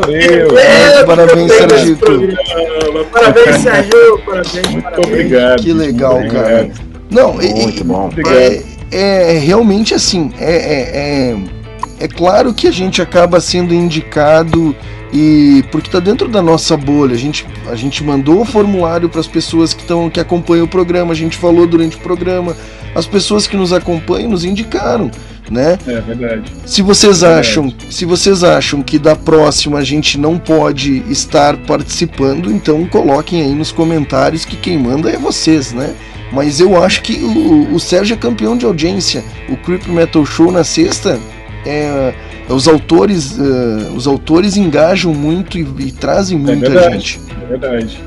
Valeu. 0.00 0.58
É, 0.58 1.04
Parabéns, 1.04 1.52
Sergico. 1.52 1.72
nesse 1.72 1.94
programa. 1.96 3.04
Parabéns, 3.12 3.56
Sérgio. 3.56 4.18
Parabéns, 4.26 4.52
Muito 4.70 4.82
parabéns. 4.82 5.06
obrigado. 5.06 5.62
Que 5.62 5.72
legal, 5.72 6.20
Muito 6.20 6.34
cara. 6.34 6.54
obrigado. 6.54 6.80
Não, 7.10 7.32
Muito 7.32 7.80
e- 7.80 7.84
bom. 7.84 8.06
Obrigado. 8.06 8.34
É, 8.36 9.34
é 9.36 9.38
realmente 9.38 9.94
assim, 9.94 10.32
é, 10.38 10.54
é, 10.54 11.32
é, 11.32 12.04
é 12.04 12.08
claro 12.08 12.52
que 12.52 12.68
a 12.68 12.70
gente 12.70 13.00
acaba 13.00 13.40
sendo 13.40 13.72
indicado 13.72 14.74
e 15.14 15.62
porque 15.70 15.88
tá 15.88 16.00
dentro 16.00 16.26
da 16.26 16.42
nossa 16.42 16.76
bolha. 16.76 17.14
A 17.14 17.18
gente, 17.18 17.46
a 17.70 17.76
gente 17.76 18.02
mandou 18.02 18.40
o 18.40 18.44
formulário 18.44 19.08
para 19.08 19.20
as 19.20 19.28
pessoas 19.28 19.72
que 19.72 19.82
estão 19.82 20.10
que 20.10 20.18
acompanham 20.18 20.64
o 20.64 20.68
programa, 20.68 21.12
a 21.12 21.16
gente 21.16 21.36
falou 21.36 21.66
durante 21.68 21.96
o 21.96 22.00
programa, 22.00 22.56
as 22.94 23.06
pessoas 23.06 23.46
que 23.46 23.56
nos 23.56 23.72
acompanham 23.72 24.30
nos 24.30 24.44
indicaram, 24.44 25.10
né? 25.48 25.78
É 25.86 26.00
verdade. 26.00 26.52
Se 26.66 26.82
vocês 26.82 27.20
Verdade. 27.20 27.40
acham, 27.40 27.72
se 27.88 28.04
vocês 28.04 28.42
acham 28.42 28.82
que 28.82 28.98
da 28.98 29.14
próxima 29.14 29.78
a 29.78 29.84
gente 29.84 30.18
não 30.18 30.36
pode 30.36 31.04
estar 31.08 31.56
participando, 31.58 32.50
então 32.50 32.84
coloquem 32.86 33.42
aí 33.42 33.54
nos 33.54 33.70
comentários 33.70 34.44
que 34.44 34.56
quem 34.56 34.76
manda 34.76 35.10
é 35.10 35.16
vocês, 35.16 35.72
né? 35.72 35.94
Mas 36.32 36.58
eu 36.58 36.82
acho 36.82 37.02
que 37.02 37.22
o, 37.22 37.72
o 37.72 37.78
Sérgio 37.78 38.14
é 38.14 38.16
campeão 38.16 38.56
de 38.56 38.66
audiência. 38.66 39.22
O 39.48 39.56
Creep 39.56 39.86
Metal 39.86 40.26
Show 40.26 40.50
na 40.50 40.64
sexta 40.64 41.20
é, 41.64 42.12
os 42.48 42.68
autores, 42.68 43.38
eh, 43.38 43.90
os 43.94 44.06
autores 44.06 44.56
engajam 44.56 45.14
muito 45.14 45.58
e, 45.58 45.66
e 45.78 45.92
trazem 45.92 46.38
muita 46.38 46.68
verdade. 46.70 46.94
gente. 46.94 47.20
É 47.42 47.46
verdade. 47.46 48.00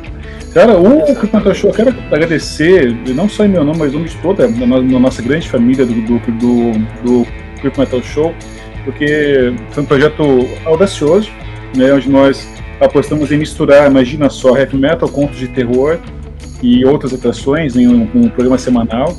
Cara, 0.53 0.77
o 0.77 1.15
Campeonato 1.15 1.53
Show, 1.53 1.69
eu 1.69 1.75
quero 1.75 1.95
agradecer, 2.11 2.95
não 3.13 3.29
só 3.29 3.45
em 3.45 3.49
meu 3.49 3.63
nome, 3.63 3.79
mas 3.79 3.91
em 3.91 3.95
nome 3.97 4.09
de 4.09 4.15
toda 4.17 4.45
a 4.45 4.47
no- 4.47 4.83
da 4.91 4.99
nossa 4.99 5.21
grande 5.21 5.47
família 5.47 5.85
do, 5.85 5.93
do, 5.93 6.19
do, 6.31 6.71
do 7.03 7.27
Metal 7.77 8.01
Show, 8.01 8.33
porque 8.83 9.53
foi 9.71 9.83
um 9.83 9.85
projeto 9.85 10.23
audacioso, 10.65 11.29
né, 11.75 11.93
onde 11.93 12.09
nós 12.09 12.47
apostamos 12.79 13.31
em 13.31 13.37
misturar, 13.37 13.89
imagina 13.89 14.29
só, 14.29 14.57
heavy 14.57 14.77
metal, 14.77 15.07
contos 15.09 15.37
de 15.37 15.47
terror 15.47 15.99
e 16.63 16.83
outras 16.85 17.13
atrações 17.13 17.75
em 17.75 17.87
um, 17.87 18.07
um 18.15 18.29
programa 18.29 18.57
semanal. 18.57 19.15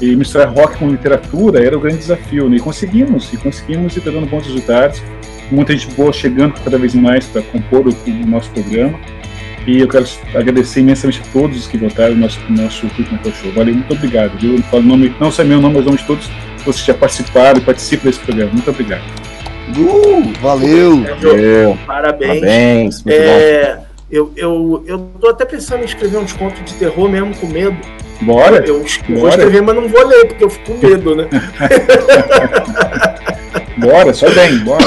E 0.00 0.16
misturar 0.16 0.52
rock 0.52 0.76
com 0.78 0.88
literatura 0.88 1.64
era 1.64 1.76
o 1.76 1.80
grande 1.80 1.98
desafio, 1.98 2.48
né? 2.48 2.56
E 2.56 2.60
conseguimos, 2.60 3.32
e 3.32 3.36
conseguimos 3.36 3.94
e 3.94 3.98
está 3.98 4.10
dando 4.10 4.26
bons 4.26 4.46
resultados. 4.46 5.02
Muita 5.50 5.72
gente 5.76 5.94
boa 5.94 6.12
chegando 6.12 6.54
cada 6.62 6.78
vez 6.78 6.94
mais 6.94 7.26
para 7.26 7.42
compor 7.42 7.86
o, 7.86 7.90
o 7.90 8.26
nosso 8.26 8.50
programa. 8.50 8.98
E 9.66 9.80
eu 9.80 9.88
quero 9.88 10.04
agradecer 10.34 10.80
imensamente 10.80 11.22
a 11.22 11.32
todos 11.32 11.58
os 11.58 11.66
que 11.66 11.78
votaram 11.78 12.14
no 12.14 12.22
nosso, 12.22 12.38
no 12.48 12.62
nosso 12.62 12.86
Show. 12.86 13.52
Valeu, 13.52 13.74
muito 13.74 13.94
obrigado. 13.94 14.38
Viu? 14.38 14.56
Eu 14.56 14.62
falo 14.64 14.82
nome, 14.82 15.14
não 15.18 15.30
só 15.30 15.42
meu 15.42 15.60
nome, 15.60 15.76
mas 15.76 15.84
o 15.84 15.86
nome 15.86 15.98
de 15.98 16.06
todos 16.06 16.30
vocês 16.64 16.80
que 16.80 16.86
já 16.88 16.94
participaram 16.94 17.58
e 17.58 17.62
participam 17.62 18.06
desse 18.06 18.20
programa. 18.20 18.52
Muito 18.52 18.70
obrigado. 18.70 19.02
Uh, 19.76 20.32
valeu! 20.40 21.02
Valeu. 21.20 21.78
Parabéns. 21.86 22.40
Parabéns. 22.40 23.04
Muito 23.04 23.18
bom. 23.18 23.24
É, 23.24 23.78
eu, 24.10 24.32
eu, 24.36 24.84
eu 24.86 24.98
tô 25.18 25.28
até 25.30 25.46
pensando 25.46 25.80
em 25.80 25.86
escrever 25.86 26.18
uns 26.18 26.32
contos 26.34 26.62
de 26.64 26.74
terror 26.74 27.08
mesmo 27.08 27.34
com 27.36 27.46
medo. 27.46 27.76
Bora? 28.22 28.64
Eu 28.66 28.82
es- 28.82 29.00
vou 29.08 29.28
escrever, 29.28 29.60
mas 29.62 29.74
não 29.74 29.88
vou 29.88 30.06
ler, 30.06 30.26
porque 30.26 30.44
eu 30.44 30.50
fico 30.50 30.72
com 30.72 30.86
medo, 30.86 31.14
né? 31.16 31.28
Bora, 33.76 34.14
só 34.14 34.30
bem, 34.30 34.58
bora. 34.58 34.84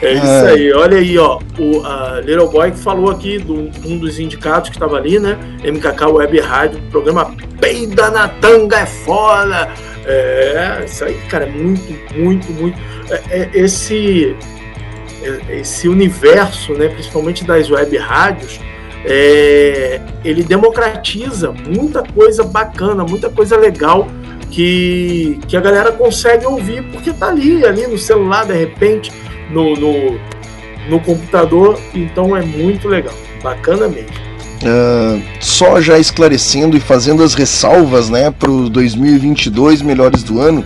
É 0.00 0.12
isso 0.14 0.26
É. 0.26 0.50
aí. 0.52 0.72
Olha 0.72 0.96
aí, 0.98 1.18
ó. 1.18 1.38
O 1.58 1.84
a 1.84 2.20
Little 2.24 2.48
Boy 2.48 2.70
que 2.70 2.78
falou 2.78 3.10
aqui 3.10 3.38
do 3.38 3.70
um 3.84 3.98
dos 3.98 4.18
indicados 4.18 4.70
que 4.70 4.76
estava 4.76 4.96
ali, 4.96 5.18
né? 5.18 5.36
MKK 5.62 6.06
Web 6.10 6.40
Rádio, 6.40 6.80
programa 6.90 7.34
Peida 7.60 8.10
na 8.10 8.26
Tanga 8.28 8.78
é 8.80 8.86
foda. 8.86 9.68
É, 10.06 10.82
isso 10.86 11.04
aí, 11.04 11.14
cara, 11.28 11.44
é 11.44 11.50
muito, 11.50 11.82
muito, 12.16 12.50
muito. 12.52 12.78
é- 13.10 13.22
é 13.30 13.50
esse, 13.54 14.34
é- 15.22 15.56
esse 15.58 15.86
universo, 15.88 16.72
né? 16.72 16.88
Principalmente 16.88 17.44
das 17.44 17.70
web 17.70 17.96
rádios. 17.98 18.58
É, 19.08 20.00
ele 20.24 20.42
democratiza 20.42 21.52
muita 21.52 22.02
coisa 22.02 22.42
bacana, 22.42 23.04
muita 23.04 23.30
coisa 23.30 23.56
legal 23.56 24.08
que, 24.50 25.38
que 25.46 25.56
a 25.56 25.60
galera 25.60 25.92
consegue 25.92 26.44
ouvir 26.44 26.82
porque 26.90 27.12
tá 27.12 27.28
ali, 27.28 27.64
ali 27.64 27.86
no 27.86 27.96
celular, 27.96 28.44
de 28.44 28.54
repente, 28.54 29.12
no, 29.50 29.76
no, 29.76 30.18
no 30.88 31.00
computador, 31.00 31.78
então 31.94 32.36
é 32.36 32.42
muito 32.42 32.88
legal, 32.88 33.14
bacana 33.42 33.86
mesmo. 33.86 34.26
Ah, 34.64 35.20
só 35.40 35.80
já 35.80 35.98
esclarecendo 35.98 36.76
e 36.76 36.80
fazendo 36.80 37.22
as 37.22 37.34
ressalvas 37.34 38.10
né, 38.10 38.30
para 38.30 38.50
o 38.50 38.68
2022 38.68 39.82
melhores 39.82 40.24
do 40.24 40.40
ano, 40.40 40.64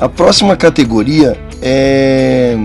a 0.00 0.08
próxima 0.08 0.56
categoria 0.56 1.38
é, 1.62 2.56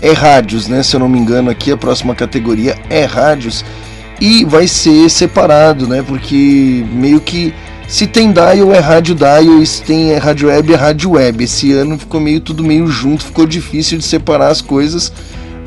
é 0.00 0.12
rádios, 0.12 0.68
né? 0.68 0.82
Se 0.82 0.96
eu 0.96 1.00
não 1.00 1.08
me 1.08 1.18
engano, 1.18 1.50
aqui 1.50 1.72
a 1.72 1.76
próxima 1.76 2.14
categoria 2.14 2.76
é 2.90 3.04
rádios 3.04 3.64
e 4.20 4.44
vai 4.44 4.66
ser 4.66 5.08
separado, 5.08 5.86
né? 5.86 6.02
Porque 6.06 6.84
meio 6.92 7.20
que 7.20 7.52
se 7.86 8.06
tem 8.06 8.32
dial 8.32 8.72
é 8.72 8.78
rádio 8.78 9.14
dial, 9.14 9.62
e 9.62 9.66
se 9.66 9.82
tem 9.82 10.12
é 10.12 10.16
rádio 10.16 10.48
web 10.48 10.72
é 10.72 10.76
rádio 10.76 11.10
web. 11.12 11.44
Esse 11.44 11.72
ano 11.72 11.98
ficou 11.98 12.20
meio 12.20 12.40
tudo 12.40 12.64
meio 12.64 12.86
junto, 12.86 13.24
ficou 13.24 13.46
difícil 13.46 13.98
de 13.98 14.04
separar 14.04 14.48
as 14.48 14.60
coisas, 14.60 15.12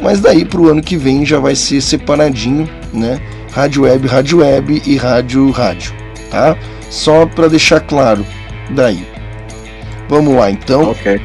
mas 0.02 0.20
daí 0.20 0.44
pro 0.44 0.70
ano 0.70 0.82
que 0.82 0.98
vem 0.98 1.26
já 1.26 1.40
vai 1.40 1.56
ser 1.56 1.82
separadinho, 1.82 2.68
né? 2.94 3.20
Rádio 3.52 3.84
web, 3.84 4.08
rádio 4.08 4.40
web 4.40 4.82
e 4.86 4.98
rádio 4.98 5.50
rádio, 5.52 5.94
tá? 6.30 6.58
Só 6.90 7.26
para 7.26 7.48
deixar 7.48 7.82
claro 7.82 8.26
daí. 8.72 9.06
Vamos 10.10 10.36
lá 10.36 10.50
então. 10.50 10.92
Ok. 10.92 11.20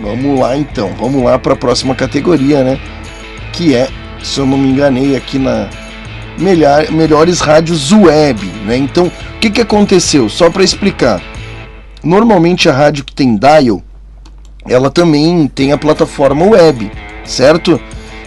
Vamos 0.00 0.38
lá 0.38 0.56
então, 0.56 0.92
vamos 0.98 1.22
lá 1.22 1.38
para 1.38 1.54
a 1.54 1.56
próxima 1.56 1.94
categoria, 1.94 2.62
né? 2.62 2.78
Que 3.52 3.74
é, 3.74 3.88
se 4.22 4.38
eu 4.38 4.46
não 4.46 4.56
me 4.56 4.68
enganei 4.68 5.16
aqui 5.16 5.38
na 5.38 5.68
melhor, 6.38 6.90
melhores 6.90 7.40
rádios 7.40 7.92
web, 7.92 8.44
né? 8.64 8.76
Então, 8.76 9.06
o 9.06 9.38
que 9.40 9.50
que 9.50 9.60
aconteceu? 9.60 10.28
Só 10.28 10.50
para 10.50 10.62
explicar. 10.62 11.20
Normalmente 12.02 12.68
a 12.68 12.72
rádio 12.72 13.04
que 13.04 13.12
tem 13.12 13.36
dial, 13.36 13.82
ela 14.68 14.90
também 14.90 15.48
tem 15.48 15.72
a 15.72 15.78
plataforma 15.78 16.44
web, 16.46 16.90
certo? 17.24 17.80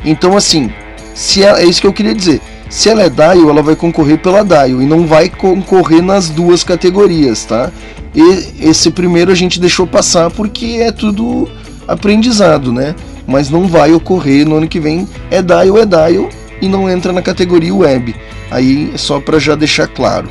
Então 0.03 0.35
assim, 0.35 0.72
se 1.14 1.43
é, 1.43 1.61
é 1.61 1.66
isso 1.66 1.80
que 1.80 1.88
eu 1.88 1.93
queria 1.93 2.14
dizer. 2.14 2.41
Se 2.69 2.90
ela 2.90 3.03
é 3.03 3.09
dial, 3.09 3.50
ela 3.50 3.61
vai 3.61 3.75
concorrer 3.75 4.17
pela 4.17 4.43
dial 4.43 4.82
e 4.82 4.85
não 4.85 5.06
vai 5.06 5.30
concorrer 5.30 6.01
nas 6.01 6.30
duas 6.30 6.64
categorias, 6.64 7.45
tá? 7.45 7.72
E 8.14 8.67
esse 8.67 8.91
primeiro 8.91 9.31
a 9.31 9.35
gente 9.35 9.59
deixou 9.59 9.88
passar 9.88 10.30
porque 10.30 10.77
é 10.81 10.91
tudo 10.91 11.49
aprendizado, 11.88 12.72
né? 12.72 12.95
Mas 13.27 13.49
não 13.49 13.67
vai 13.67 13.93
ocorrer 13.93 14.45
no 14.45 14.57
ano 14.57 14.67
que 14.67 14.80
vem. 14.80 15.07
É 15.30 15.41
dial, 15.41 15.77
é 15.77 15.85
dial 15.85 16.30
e 16.61 16.67
não 16.67 16.90
entra 16.90 17.14
na 17.14 17.22
categoria 17.22 17.73
web. 17.73 18.15
Aí 18.49 18.91
é 18.93 18.98
só 18.98 19.19
para 19.19 19.40
já 19.40 19.56
deixar 19.56 19.88
claro. 19.88 20.27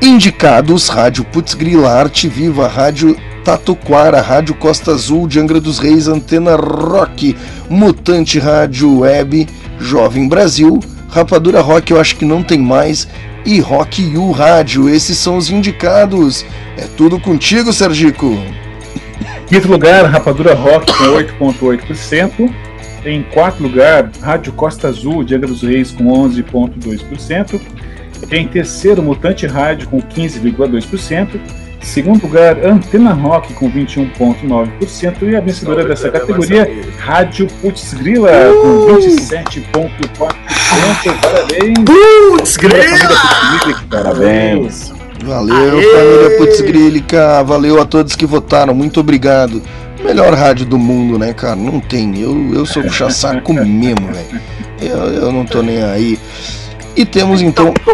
Indicados: 0.00 0.88
Rádio 0.88 1.24
Putz 1.24 1.54
Grila, 1.54 1.90
Arte 1.90 2.28
Viva, 2.28 2.68
Rádio 2.68 3.16
Tatuquara, 3.44 4.20
Rádio 4.20 4.54
Costa 4.54 4.92
Azul, 4.92 5.26
de 5.26 5.40
Angra 5.40 5.60
dos 5.60 5.78
Reis, 5.78 6.06
Antena 6.06 6.54
Rock, 6.54 7.36
Mutante 7.68 8.38
Rádio 8.38 9.00
Web, 9.00 9.48
Jovem 9.80 10.28
Brasil, 10.28 10.78
Rapadura 11.08 11.60
Rock 11.60 11.90
eu 11.92 12.00
acho 12.00 12.16
que 12.16 12.24
não 12.24 12.42
tem 12.42 12.58
mais, 12.58 13.08
e 13.44 13.60
Rock 13.60 14.16
U 14.16 14.30
Rádio. 14.30 14.88
Esses 14.88 15.18
são 15.18 15.36
os 15.36 15.50
indicados. 15.50 16.44
É 16.76 16.86
tudo 16.96 17.20
contigo, 17.20 17.72
Sergico. 17.72 18.38
Quinto 19.46 19.68
lugar, 19.68 20.04
Rapadura 20.06 20.54
Rock 20.54 20.92
com 21.38 21.48
8,8%. 21.52 22.52
Em 23.04 23.22
quarto 23.22 23.62
lugar, 23.62 24.10
Rádio 24.20 24.52
Costa 24.52 24.88
Azul, 24.88 25.24
de 25.24 25.34
Angra 25.34 25.48
dos 25.48 25.62
Reis, 25.62 25.90
com 25.90 26.04
11,2%. 26.04 27.60
Em 28.30 28.46
terceiro, 28.46 29.02
Mutante 29.02 29.46
Rádio, 29.46 29.88
com 29.88 30.00
15,2%. 30.00 31.40
Segundo 31.82 32.22
lugar, 32.22 32.64
Antena 32.64 33.12
Rock, 33.12 33.52
com 33.54 33.70
21,9%. 33.70 35.28
E 35.28 35.36
a 35.36 35.40
vencedora 35.40 35.84
dessa 35.84 36.10
categoria, 36.10 36.70
Rádio 36.98 37.48
Putz 37.60 37.92
Grila, 37.94 38.30
com 38.62 38.86
27,4%. 38.96 40.12
Parabéns! 41.20 41.74
Putz, 41.84 42.56
Grila! 42.56 42.82
Parabéns. 43.90 44.92
Valeu, 45.24 45.78
Aê! 45.78 45.82
família 45.82 46.38
Putz 46.38 46.60
Grílica. 46.60 47.42
Valeu 47.42 47.80
a 47.80 47.84
todos 47.84 48.16
que 48.16 48.26
votaram. 48.26 48.74
Muito 48.74 49.00
obrigado. 49.00 49.62
Melhor 50.02 50.34
rádio 50.34 50.66
do 50.66 50.78
mundo, 50.78 51.18
né, 51.18 51.32
cara? 51.32 51.56
Não 51.56 51.78
tem. 51.78 52.20
Eu, 52.20 52.54
eu 52.54 52.66
sou 52.66 52.82
puxa-saco 52.82 53.52
mesmo, 53.52 54.08
velho. 54.12 54.40
Eu, 54.80 54.96
eu 55.14 55.32
não 55.32 55.44
tô 55.44 55.62
nem 55.62 55.82
aí. 55.82 56.18
E 56.94 57.06
temos 57.06 57.40
então. 57.40 57.72
Então, 57.80 57.92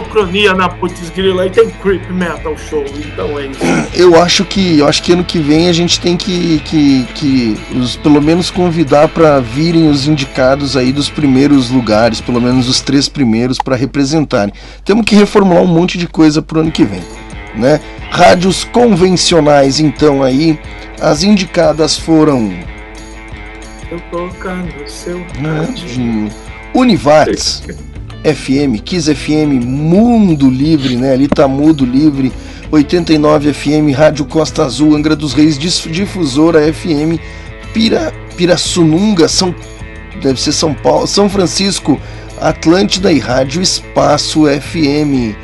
na 0.57 0.69
Putz 0.69 1.11
Grila 1.11 1.47
e 1.47 1.51
tem 1.51 1.71
Creep 1.71 2.11
Metal 2.11 2.57
Show, 2.57 2.85
então 2.99 3.39
é 3.39 3.47
isso. 3.47 3.61
Eu 3.95 4.21
acho 4.21 4.45
que 4.45 4.79
eu 4.79 4.89
acho 4.89 5.03
que 5.03 5.13
ano 5.13 5.25
que 5.25 5.39
vem 5.39 5.69
a 5.69 5.73
gente 5.73 6.01
tem 6.01 6.17
que, 6.17 6.61
que, 6.65 7.05
que 7.15 7.57
os, 7.77 7.97
pelo 7.97 8.21
menos 8.21 8.51
convidar 8.51 9.09
para 9.09 9.41
virem 9.41 9.89
os 9.89 10.07
indicados 10.07 10.77
aí 10.77 10.93
dos 10.93 11.09
primeiros 11.09 11.71
lugares, 11.71 12.21
pelo 12.21 12.41
menos 12.41 12.69
os 12.69 12.81
três 12.81 13.09
primeiros 13.09 13.59
para 13.59 13.77
representarem. 13.77 14.53
Temos 14.85 15.05
que 15.05 15.15
reformular 15.15 15.63
um 15.63 15.67
monte 15.67 15.99
de 15.99 16.07
coisa 16.07 16.43
pro 16.43 16.61
ano 16.61 16.71
que 16.71 16.85
vem, 16.85 17.03
né? 17.55 17.81
Rádios 18.11 18.65
convencionais 18.65 19.81
então 19.81 20.23
aí 20.23 20.59
as 21.01 21.23
indicadas 21.23 21.97
foram 21.97 22.53
Eu 23.91 24.01
tocar 24.11 24.57
no 24.57 24.89
seu 24.89 25.19
né, 25.19 25.67
rádio. 25.67 26.29
Univates 26.75 27.63
FM, 28.25 28.81
Kiss 28.85 29.13
FM, 29.15 29.65
Mundo 29.65 30.51
Livre, 30.51 30.97
né? 30.97 31.13
Ali 31.13 31.29
tá 31.29 31.47
Mudo 31.47 31.85
Livre, 31.85 32.33
89 32.71 33.53
FM, 33.53 33.97
Rádio 33.97 34.25
Costa 34.25 34.65
Azul, 34.65 34.95
Angra 34.95 35.17
dos 35.17 35.33
Reis, 35.33 35.59
Difusora 35.59 36.73
FM, 36.73 37.19
Pira, 37.73 38.13
Pirassununga, 38.37 39.29
São, 39.29 39.55
deve 40.23 40.41
ser 40.41 40.53
São 40.53 40.75
Paulo, 40.75 41.07
São 41.07 41.29
Francisco, 41.29 42.01
Atlântida 42.41 43.13
e 43.13 43.19
Rádio 43.19 43.63
Espaço 43.63 44.45
FM, 44.47 45.35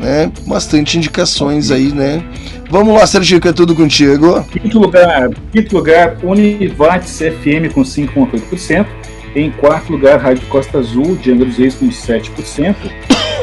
né? 0.00 0.30
Bastante 0.46 0.96
indicações 0.98 1.70
aí, 1.70 1.92
né? 1.92 2.22
Vamos 2.70 2.94
lá, 2.94 3.06
Sergio, 3.06 3.40
que 3.40 3.48
é 3.48 3.52
tudo 3.52 3.74
contigo. 3.74 4.42
Quinto 4.44 4.78
lugar, 4.80 5.30
quinto 5.52 5.76
lugar, 5.76 6.16
Univates 6.22 7.18
FM 7.18 7.72
com 7.72 7.82
5,8%. 7.82 8.86
Em 9.34 9.50
quarto 9.50 9.92
lugar, 9.92 10.20
Rádio 10.20 10.46
Costa 10.46 10.78
Azul, 10.78 11.16
de 11.16 11.34
dos 11.34 11.58
Reis 11.58 11.74
com 11.74 11.88
7%. 11.88 12.76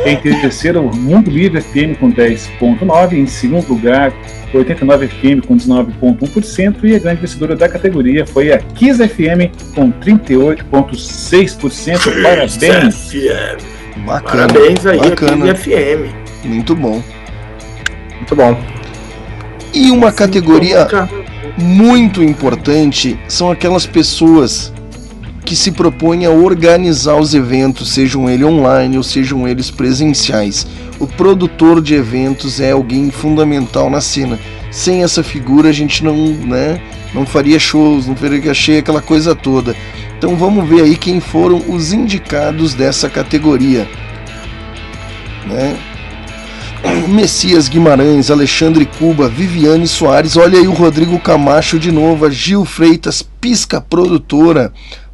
Em 0.06 0.16
terceiro, 0.18 0.84
Mundo 0.96 1.30
Livre 1.30 1.62
FM 1.62 2.00
com 2.00 2.12
10,9%. 2.12 3.14
Em 3.14 3.28
segundo 3.28 3.68
lugar, 3.68 4.12
89 4.54 5.08
FM 5.08 5.46
com 5.46 5.56
19,1%. 5.56 6.84
E 6.84 6.96
a 6.96 7.00
grande 7.00 7.22
vencedora 7.22 7.56
da 7.56 7.70
categoria 7.70 8.26
foi 8.26 8.52
a 8.52 8.58
Kiss 8.58 9.08
FM 9.08 9.52
com 9.76 9.92
38,6%. 9.92 12.24
Parabéns! 12.24 13.12
FM. 13.12 13.62
Bacana. 14.06 14.48
Parabéns 14.48 14.86
aí, 14.86 14.98
bacana. 14.98 15.52
aqui 15.52 15.64
FM. 15.64 16.10
Muito 16.46 16.74
bom. 16.76 17.04
Muito 18.16 18.36
bom. 18.36 18.58
E 19.74 19.90
uma 19.92 20.12
categoria 20.12 20.88
muito 21.58 22.24
importante 22.24 23.20
são 23.28 23.52
aquelas 23.52 23.86
pessoas 23.86 24.74
que 25.52 25.56
se 25.58 25.70
propõem 25.70 26.26
a 26.26 26.30
organizar 26.30 27.18
os 27.18 27.34
eventos, 27.34 27.92
sejam 27.92 28.30
eles 28.30 28.48
online 28.48 28.96
ou 28.96 29.04
sejam 29.04 29.46
eles 29.46 29.70
presenciais. 29.70 30.66
O 30.98 31.06
produtor 31.06 31.82
de 31.82 31.94
eventos 31.94 32.62
é 32.62 32.72
alguém 32.72 33.12
fundamental 33.12 33.90
na 33.90 34.00
cena. 34.00 34.40
Sem 34.72 35.04
essa 35.04 35.22
figura 35.22 35.68
a 35.68 35.74
gente 35.74 36.06
não, 36.06 36.16
né, 36.16 36.80
não 37.14 37.26
faria 37.26 37.60
shows, 37.60 38.08
não 38.08 38.16
faria 38.16 38.54
cheia 38.54 38.80
aquela 38.80 39.02
coisa 39.02 39.36
toda. 39.36 39.76
Então 40.18 40.38
vamos 40.38 40.70
ver 40.70 40.84
aí 40.84 40.96
quem 40.96 41.20
foram 41.20 41.62
os 41.68 41.92
indicados 41.92 42.74
dessa 42.74 43.10
categoria. 43.10 43.86
Né? 45.46 45.78
Messias 47.10 47.68
Guimarães, 47.68 48.32
Alexandre 48.32 48.86
Cuba, 48.86 49.28
Viviane 49.28 49.86
Soares, 49.86 50.38
olha 50.38 50.58
aí 50.58 50.68
o 50.70 50.72
Rodrigo 50.72 51.20
Camacho 51.20 51.78
de 51.78 51.92
novo, 51.92 52.26
a 52.26 52.30
Gil 52.30 52.64
Freitas, 52.64 53.22
Pisca 53.22 53.82
Produtora, 53.82 54.72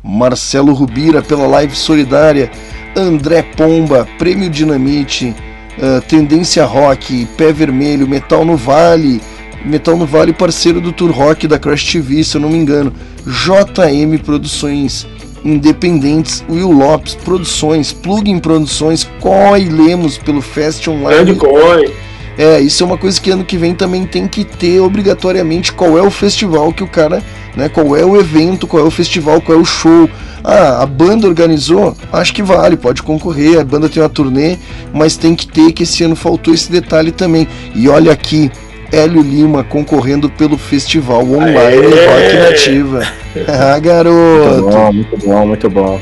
Marcelo 0.07 0.73
Rubira 0.73 1.21
pela 1.21 1.45
Live 1.47 1.75
Solidária, 1.75 2.49
André 2.95 3.43
Pomba, 3.43 4.07
Prêmio 4.17 4.49
Dinamite, 4.49 5.35
ah, 5.81 6.01
Tendência 6.07 6.65
Rock, 6.65 7.27
Pé 7.37 7.51
Vermelho, 7.51 8.07
Metal 8.07 8.45
no 8.45 8.55
Vale, 8.55 9.21
Metal 9.65 9.97
no 9.97 10.05
Vale 10.05 10.33
parceiro 10.33 10.79
do 10.79 10.91
Tour 10.91 11.11
Rock 11.11 11.47
da 11.47 11.59
Crash 11.59 11.91
TV, 11.91 12.23
se 12.23 12.37
eu 12.37 12.41
não 12.41 12.49
me 12.49 12.57
engano, 12.57 12.93
JM 13.25 14.17
Produções 14.23 15.05
Independentes, 15.43 16.43
Will 16.49 16.71
Lopes 16.71 17.15
Produções, 17.15 17.93
Plugin 17.93 18.39
Produções, 18.39 19.07
Coi 19.19 19.65
Lemos 19.65 20.17
pelo 20.17 20.41
Fest 20.41 20.87
Online. 20.87 21.33
Grande 21.33 21.35
coi. 21.35 21.93
É, 22.37 22.59
isso 22.59 22.83
é 22.83 22.85
uma 22.85 22.97
coisa 22.97 23.19
que 23.19 23.31
ano 23.31 23.43
que 23.43 23.57
vem 23.57 23.73
também 23.73 24.05
tem 24.05 24.27
que 24.27 24.43
ter 24.43 24.79
obrigatoriamente 24.79 25.73
qual 25.73 25.97
é 25.97 26.01
o 26.01 26.11
festival 26.11 26.71
que 26.71 26.83
o 26.83 26.87
cara, 26.87 27.23
né, 27.57 27.67
qual 27.67 27.97
é 27.97 28.05
o 28.05 28.17
evento, 28.17 28.67
qual 28.67 28.83
é 28.83 28.87
o 28.87 28.91
festival, 28.91 29.41
qual 29.41 29.57
é 29.57 29.61
o 29.61 29.65
show. 29.65 30.09
Ah, 30.43 30.83
a 30.83 30.85
banda 30.85 31.27
organizou? 31.27 31.93
Acho 32.13 32.33
que 32.33 32.41
vale, 32.43 32.77
pode 32.77 33.03
concorrer, 33.03 33.59
a 33.59 33.65
banda 33.65 33.89
tem 33.89 34.01
uma 34.01 34.07
turnê, 34.07 34.57
mas 34.93 35.17
tem 35.17 35.35
que 35.35 35.47
ter 35.47 35.73
que 35.73 35.83
esse 35.83 36.03
ano 36.03 36.15
faltou 36.15 36.53
esse 36.53 36.71
detalhe 36.71 37.11
também. 37.11 37.47
E 37.75 37.89
olha 37.89 38.11
aqui, 38.13 38.49
Hélio 38.91 39.21
Lima 39.21 39.63
concorrendo 39.63 40.29
pelo 40.29 40.57
festival 40.57 41.23
online 41.29 41.57
Aê! 41.57 41.81
Rock 41.81 42.51
Nativa. 42.51 43.01
Ah, 43.47 43.73
Muito 43.73 43.83
garoto. 43.83 44.61
bom, 44.71 44.93
muito 44.93 45.17
bom, 45.17 45.45
muito 45.47 45.69
bom. 45.69 46.01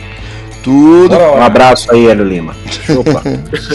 Tudo 0.66 1.16
Um 1.16 1.44
abraço 1.44 1.92
aí, 1.92 2.08
Hélio 2.08 2.26
Lima. 2.26 2.56
Chupa. 2.88 3.22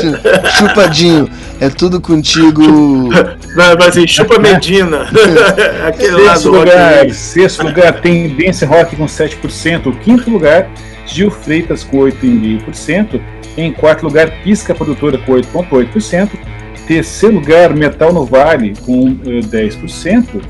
chupadinho. 0.58 1.30
É 1.60 1.68
tudo 1.68 2.00
contigo. 2.00 3.08
Vai, 3.54 3.76
vai 3.76 3.88
assim, 3.88 4.08
chupa 4.08 4.40
Medina. 4.40 5.08
Aquele 5.86 6.24
Sexto 6.24 6.50
do 6.50 6.56
Rock 6.56 6.66
in 6.66 6.72
lugar, 6.72 7.04
Rio. 7.04 7.14
sexto 7.14 7.62
lugar, 7.62 8.00
Tendência 8.00 8.66
Rock 8.66 8.96
com 8.96 9.06
7%. 9.06 9.86
O 9.86 9.92
quinto 9.92 10.28
lugar, 10.28 10.68
Gil 11.06 11.30
Freitas 11.30 11.84
com 11.84 11.98
8,5%. 11.98 13.20
Em 13.56 13.72
quarto 13.72 14.02
lugar, 14.02 14.28
Pisca 14.42 14.74
Produtora 14.74 15.16
com 15.18 15.34
8,8%. 15.34 16.30
Terceiro 16.88 17.36
lugar, 17.36 17.72
Metal 17.72 18.12
no 18.12 18.24
Vale 18.24 18.74
com 18.84 19.16
eh, 19.26 19.38
10%. 19.38 20.42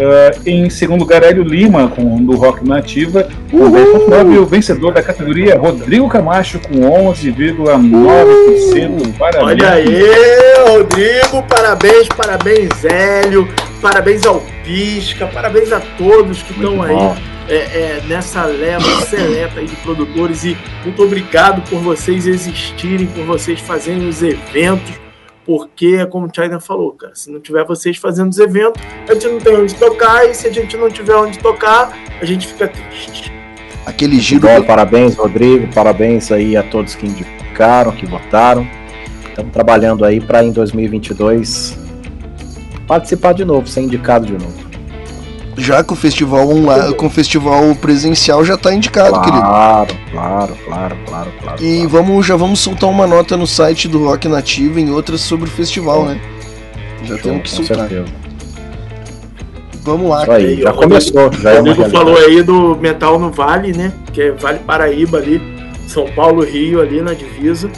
Ah, 0.00 0.30
em 0.46 0.70
segundo 0.70 1.00
lugar, 1.00 1.22
Hélio 1.22 1.42
Lima 1.42 1.88
com 1.88 2.24
do 2.24 2.34
Rock 2.36 2.66
Nativa 2.66 3.28
com 3.50 3.70
10,9%. 3.70 4.32
E 4.32 4.38
o 4.38 4.46
vencedor 4.46 4.94
da 4.94 5.02
categoria, 5.02 5.58
Rodrigo 5.58 6.08
Camacho 6.08 6.58
com 6.60 6.80
11,9%. 7.12 9.18
Parabéns. 9.18 9.42
Olha 9.42 9.70
aí, 9.70 10.02
Rodrigo, 10.66 11.42
parabéns, 11.48 12.08
parabéns, 12.08 12.84
Hélio, 12.84 13.48
parabéns 13.82 14.24
ao 14.24 14.40
Pisca, 14.64 15.26
parabéns 15.26 15.70
a 15.72 15.80
todos 15.98 16.42
que 16.42 16.52
estão 16.52 16.80
aí 16.82 16.94
é, 17.50 17.56
é, 17.56 18.02
nessa 18.06 18.44
leva 18.44 19.00
seleta 19.02 19.62
de 19.62 19.74
produtores 19.76 20.44
e 20.44 20.56
muito 20.84 21.02
obrigado 21.02 21.60
por 21.68 21.80
vocês 21.80 22.26
existirem, 22.26 23.06
por 23.08 23.24
vocês 23.24 23.60
fazerem 23.60 24.08
os 24.08 24.22
eventos, 24.22 24.92
porque 25.44 25.98
é 26.00 26.06
como 26.06 26.26
o 26.26 26.30
China 26.34 26.60
falou, 26.60 26.92
cara, 26.92 27.14
se 27.14 27.30
não 27.30 27.40
tiver 27.40 27.64
vocês 27.64 27.96
fazendo 27.96 28.30
os 28.30 28.38
eventos, 28.38 28.82
a 29.08 29.14
gente 29.14 29.28
não 29.28 29.38
tem 29.38 29.56
onde 29.56 29.74
tocar 29.74 30.28
e 30.28 30.34
se 30.34 30.46
a 30.46 30.52
gente 30.52 30.76
não 30.76 30.90
tiver 30.90 31.16
onde 31.16 31.38
tocar, 31.38 31.96
a 32.20 32.24
gente 32.24 32.46
fica 32.46 32.68
triste. 32.68 33.32
Aquele 33.86 34.20
giro. 34.20 34.42
Bom, 34.42 34.62
parabéns, 34.62 35.16
Rodrigo. 35.16 35.72
Parabéns 35.74 36.30
aí 36.30 36.56
a 36.56 36.62
todos 36.62 36.94
que 36.94 37.06
indicaram, 37.06 37.92
que 37.92 38.06
votaram. 38.06 38.66
Estamos 39.28 39.52
trabalhando 39.52 40.04
aí 40.04 40.20
para 40.20 40.44
em 40.44 40.52
2022 40.52 41.78
participar 42.86 43.32
de 43.32 43.44
novo, 43.44 43.66
ser 43.68 43.82
indicado 43.82 44.26
de 44.26 44.32
novo. 44.32 44.69
Já 45.56 45.84
com 45.84 45.94
o 45.94 45.96
festival 45.96 46.48
online, 46.48 46.94
com 46.94 47.06
o 47.06 47.10
festival 47.10 47.74
presencial 47.74 48.44
já 48.44 48.56
tá 48.56 48.72
indicado, 48.74 49.20
querido. 49.20 49.42
Claro, 49.42 49.94
claro, 50.10 50.56
claro, 50.64 50.96
claro, 51.06 51.32
claro. 51.42 51.62
E 51.62 51.76
claro. 51.76 51.88
vamos, 51.90 52.26
já 52.26 52.36
vamos 52.36 52.60
soltar 52.60 52.88
uma 52.88 53.06
nota 53.06 53.36
no 53.36 53.46
site 53.46 53.86
do 53.88 54.04
Rock 54.04 54.26
Nativo 54.28 54.78
em 54.78 54.90
outras 54.90 55.20
sobre 55.20 55.48
o 55.48 55.52
festival, 55.52 56.06
né? 56.06 56.20
Já 57.02 57.16
Show, 57.16 57.18
temos 57.18 57.50
que 57.50 57.56
com 57.56 57.64
soltar. 57.64 57.88
certeza. 57.88 58.12
Vamos 59.82 60.10
lá. 60.10 60.22
Isso 60.22 60.32
aí, 60.32 60.60
já 60.62 60.70
Rodrigo- 60.70 60.74
começou, 60.74 61.32
já 61.32 61.50
O 61.50 61.52
é 61.56 61.60
uma 61.60 61.68
Rodrigo 61.72 61.90
falou 61.90 62.14
realidade. 62.14 62.36
aí 62.38 62.42
do 62.42 62.76
Metal 62.76 63.18
no 63.18 63.30
Vale, 63.30 63.72
né? 63.76 63.92
Que 64.12 64.22
é 64.22 64.30
Vale 64.32 64.58
Paraíba 64.60 65.18
ali, 65.18 65.40
São 65.86 66.06
Paulo, 66.12 66.42
Rio, 66.44 66.80
ali 66.80 67.00
na 67.02 67.12
divisa. 67.14 67.70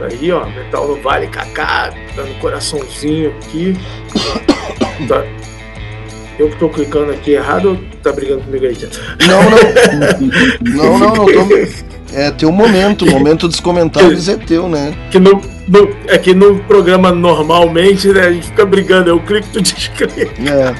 Aí, 0.00 0.32
ó, 0.32 0.44
Metal 0.46 0.86
no 0.88 1.00
Vale, 1.00 1.28
Kaká, 1.28 1.90
dando 2.14 2.38
coraçãozinho 2.40 3.30
aqui. 3.42 3.76
Tá. 5.08 5.24
Eu 6.38 6.48
que 6.50 6.56
tô 6.56 6.68
clicando 6.68 7.12
aqui 7.12 7.32
errado 7.32 7.70
ou 7.70 7.78
tá 8.02 8.12
brigando 8.12 8.42
comigo 8.42 8.64
aí, 8.66 8.74
Tito? 8.74 8.98
Não, 9.26 9.42
não. 9.42 9.58
não, 10.74 10.98
não, 10.98 11.14
não. 11.16 11.26
Tô... 11.26 11.32
É 12.14 12.30
teu 12.30 12.52
momento. 12.52 13.04
O 13.06 13.10
momento 13.10 13.48
dos 13.48 13.60
comentários 13.60 14.28
é 14.28 14.36
teu, 14.36 14.68
né? 14.68 14.94
Que 15.10 15.18
no, 15.18 15.40
no- 15.68 15.96
é 16.08 16.18
que 16.18 16.34
no 16.34 16.58
programa 16.64 17.10
normalmente, 17.12 18.08
né, 18.08 18.26
a 18.26 18.32
gente 18.32 18.46
fica 18.48 18.66
brigando, 18.66 19.08
eu 19.10 19.20
clico 19.20 19.48
tu 19.52 19.60
desclica. 19.62 20.10
É. 20.50 20.74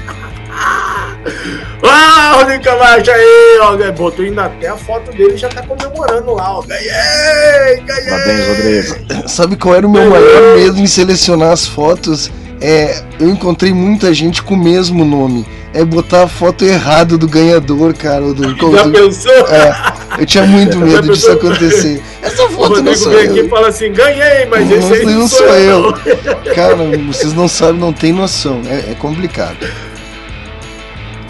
Ah, 1.85 2.35
Rodrigo 2.37 2.63
Camacho 2.65 3.11
aí, 3.11 3.59
ó, 3.61 3.93
botou 3.93 4.25
ainda 4.25 4.45
até 4.45 4.69
a 4.69 4.77
foto 4.77 5.11
dele 5.13 5.37
já 5.37 5.49
tá 5.49 5.63
comemorando 5.63 6.35
lá, 6.35 6.59
ó. 6.59 6.63
Ganhei, 6.63 7.81
ganhei! 7.85 8.11
Parabéns, 8.11 8.91
Rodrigo. 8.91 9.29
Sabe 9.29 9.57
qual 9.57 9.75
era 9.75 9.87
o 9.87 9.91
meu 9.91 10.09
maior 10.11 10.57
medo 10.57 10.79
em 10.79 10.87
selecionar 10.87 11.53
as 11.53 11.67
fotos? 11.67 12.31
É, 12.63 13.03
eu 13.19 13.29
encontrei 13.29 13.73
muita 13.75 14.15
gente 14.15 14.43
com 14.43 14.55
o 14.55 14.57
mesmo 14.57 15.05
nome. 15.05 15.45
É 15.75 15.85
botar 15.85 16.25
a 16.25 16.29
foto 16.29 16.65
errada 16.65 17.17
do 17.19 17.27
ganhador, 17.27 17.93
cara. 17.95 18.23
ou 18.25 18.35
Do, 18.35 18.43
Já 18.73 18.83
do- 18.85 18.93
pensou? 18.93 19.33
é, 19.49 19.93
eu 20.21 20.27
tinha 20.27 20.45
muito 20.47 20.79
Já 20.79 20.85
medo 20.85 21.13
disso 21.13 21.27
pensou? 21.35 21.51
acontecer. 21.51 22.03
Essa 22.23 22.49
foto 22.51 22.83
não 22.83 22.95
sou 22.95 23.11
vem 23.13 23.25
aqui 23.27 23.35
e 23.35 23.39
eu. 23.39 23.49
fala 23.49 23.69
assim, 23.69 23.91
ganhei, 23.93 24.47
mas 24.47 24.69
Não, 24.69 24.77
esse 24.79 24.93
aí 24.95 25.05
não, 25.07 25.13
não 25.21 25.29
sou, 25.29 25.39
sou 25.39 25.49
eu. 25.57 25.85
eu. 26.07 26.55
Cara, 26.55 26.77
vocês 26.77 27.33
não 27.35 27.49
sabem, 27.49 27.81
não 27.81 27.93
tem 27.93 28.13
noção. 28.13 28.61
É, 28.69 28.93
é 28.93 28.95
complicado. 28.99 29.57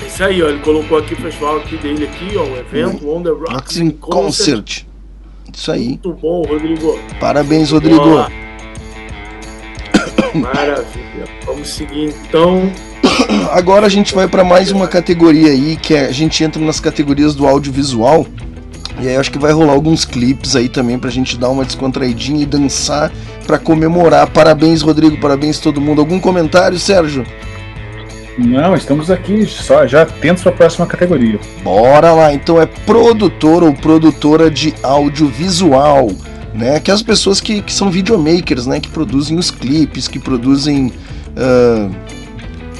É 0.03 0.07
Isso 0.07 0.23
aí, 0.25 0.43
ó, 0.43 0.49
ele 0.49 0.59
colocou 0.59 0.99
aqui 0.99 1.15
o 1.15 1.17
festival 1.17 1.57
aqui 1.59 1.77
dele 1.77 2.05
aqui, 2.13 2.37
ó, 2.37 2.43
o 2.43 2.57
evento, 2.59 3.09
On 3.09 3.23
The 3.23 3.31
Rocks 3.31 3.53
Rocks 3.55 3.77
in 3.79 3.91
Concert. 3.93 4.83
Isso 5.55 5.71
aí. 5.73 5.89
Muito 5.89 6.13
bom, 6.15 6.43
Rodrigo. 6.43 6.99
Parabéns, 7.21 7.71
Rodrigo. 7.71 8.27
Maravilha. 10.35 11.25
Vamos 11.45 11.69
seguir 11.69 12.15
então. 12.27 12.71
Agora 13.53 13.87
a 13.87 13.89
gente 13.89 14.15
vai 14.15 14.27
para 14.27 14.45
mais 14.45 14.71
uma 14.71 14.89
categoria 14.89 15.51
aí, 15.51 15.77
que 15.77 15.95
é, 15.95 16.07
a 16.07 16.13
gente 16.13 16.43
entra 16.43 16.63
nas 16.63 16.81
categorias 16.81 17.35
do 17.35 17.47
audiovisual. 17.47 18.27
E 19.01 19.09
aí 19.09 19.17
acho 19.17 19.33
que 19.33 19.39
vai 19.39 19.53
rolar 19.53 19.73
alguns 19.73 20.05
clipes 20.05 20.55
aí 20.55 20.69
também 20.69 20.99
pra 20.99 21.11
gente 21.11 21.37
dar 21.37 21.49
uma 21.49 21.65
descontraidinha 21.65 22.43
e 22.43 22.47
dançar 22.47 23.11
pra 23.47 23.59
comemorar. 23.59 24.29
Parabéns, 24.31 24.83
Rodrigo, 24.83 25.21
parabéns 25.21 25.59
todo 25.59 25.81
mundo. 25.81 26.01
Algum 26.01 26.21
comentário, 26.21 26.79
Sérgio? 26.79 27.27
Não, 28.39 28.75
estamos 28.75 29.11
aqui 29.11 29.45
só 29.45 29.87
já 29.87 30.03
atentos 30.03 30.43
para 30.43 30.53
a 30.53 30.55
próxima 30.57 30.87
categoria. 30.87 31.39
Bora 31.63 32.13
lá, 32.13 32.33
então 32.33 32.61
é 32.61 32.67
produtor 32.67 33.63
ou 33.63 33.75
produtora 33.75 34.51
de 34.51 34.75
audiovisual, 34.83 36.11
né? 36.55 36.79
Que 36.81 36.91
as 36.91 37.03
pessoas 37.03 37.41
que, 37.41 37.63
que 37.63 37.73
são 37.73 37.91
videomakers, 37.91 38.67
né? 38.67 38.81
Que 38.81 38.89
produzem 38.89 39.39
os 39.39 39.51
clipes, 39.51 40.09
que 40.09 40.19
produzem. 40.19 40.93
ah, 41.37 41.89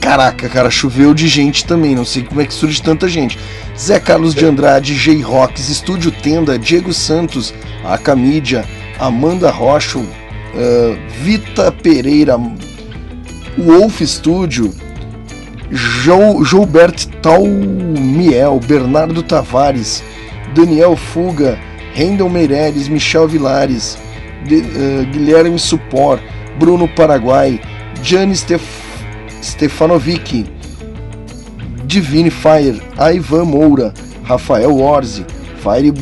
Caraca, 0.01 0.49
cara, 0.49 0.69
choveu 0.69 1.15
de 1.15 1.29
gente 1.29 1.65
também, 1.65 1.95
não 1.95 2.05
sei 2.05 2.25
como 2.25 2.41
é 2.41 2.45
que 2.45 2.53
surge 2.53 2.83
tanta 2.83 3.09
gente. 3.09 3.39
Zé 3.79 4.01
Carlos 4.01 4.35
de 4.35 4.45
Andrade, 4.45 4.97
J-Rocks, 4.97 5.69
Estúdio 5.69 6.11
Tenda, 6.11 6.59
Diego 6.59 6.93
Santos, 6.93 7.55
Aka 7.85 8.17
Mídia, 8.17 8.65
Amanda 8.99 9.49
Rocha, 9.49 10.01
ah, 10.01 10.97
Vita 11.23 11.71
Pereira, 11.71 12.37
Wolf 13.57 14.01
Studio, 14.03 14.75
Jo- 15.71 16.43
Joubert 16.45 17.07
Talmiel, 17.23 18.59
Bernardo 18.67 19.23
Tavares, 19.23 20.03
Daniel 20.55 20.97
Fuga, 20.97 21.59
Rendel 21.95 22.29
Meireles, 22.29 22.89
Michel 22.89 23.27
Vilares, 23.29 23.99
De- 24.47 24.57
eh, 24.61 25.05
Guilherme 25.13 25.59
Supor, 25.59 26.19
Bruno 26.59 26.89
Paraguai, 26.89 27.61
Gianni 28.03 28.35
Stef- 28.35 28.61
Stefanovic, 29.43 30.45
Divine 31.85 32.31
Fire, 32.31 32.81
Ivan 32.99 33.45
Moura, 33.47 33.93
Rafael 34.25 34.71
Orzi, 34.73 35.25
Fire 35.63 35.93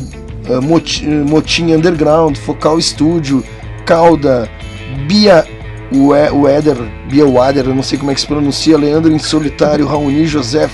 eh, 0.49 0.59
Moti- 0.61 1.05
eh, 1.05 1.23
Motim 1.29 1.71
Underground, 1.75 2.37
Focal 2.37 2.81
Studio, 2.81 3.43
Calda, 3.85 4.49
Bia 5.07 5.45
Weder, 5.91 6.77
Bia 7.09 7.25
Wader, 7.27 7.67
não 7.67 7.83
sei 7.83 7.97
como 7.99 8.11
é 8.11 8.13
que 8.15 8.21
se 8.21 8.27
pronuncia, 8.27 8.77
Leandro 8.77 9.11
em 9.11 9.19
Solitário, 9.19 9.85
Raoni 9.85 10.25
Joseph, 10.25 10.71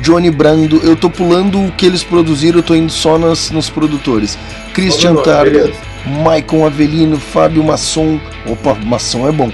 Johnny 0.00 0.30
Brando, 0.30 0.80
eu 0.82 0.96
tô 0.96 1.10
pulando 1.10 1.60
o 1.62 1.72
que 1.72 1.86
eles 1.86 2.02
produziram, 2.02 2.58
eu 2.58 2.62
tô 2.62 2.74
indo 2.74 2.90
só 2.90 3.18
nas, 3.18 3.50
nos 3.50 3.68
produtores. 3.70 4.38
Christian 4.72 5.16
Targa. 5.16 5.72
Maicon 6.06 6.64
Avelino, 6.64 7.18
Fábio 7.18 7.62
Masson, 7.62 8.18
opa, 8.46 8.74
Masson 8.74 9.28
é 9.28 9.32
bom. 9.32 9.50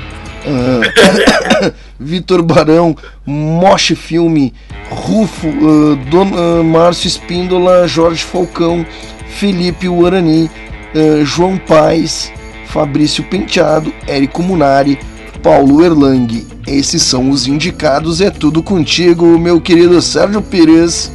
Ah, 0.47 1.73
Vitor 1.99 2.43
Barão, 2.43 2.97
Moche 3.27 3.95
Filme, 3.95 4.53
Rufo, 4.91 5.49
ah, 5.49 6.11
Don, 6.11 6.31
ah, 6.35 6.63
Márcio 6.63 7.09
Espíndola, 7.09 7.89
Jorge 7.89 8.23
Falcão, 8.23 8.85
Felipe 9.27 9.89
Uarani, 9.89 10.51
ah, 10.95 11.25
João 11.25 11.57
Paes, 11.57 12.31
Fabrício 12.67 13.25
Penteado, 13.25 13.93
Érico 14.07 14.43
Munari, 14.43 14.99
Paulo 15.45 15.85
Erlang. 15.85 16.45
Esses 16.67 17.03
são 17.03 17.29
os 17.29 17.47
indicados. 17.47 18.23
É 18.23 18.31
tudo 18.31 18.63
contigo, 18.63 19.39
meu 19.39 19.61
querido 19.61 20.01
Sérgio 20.01 20.41
Pires. 20.41 21.13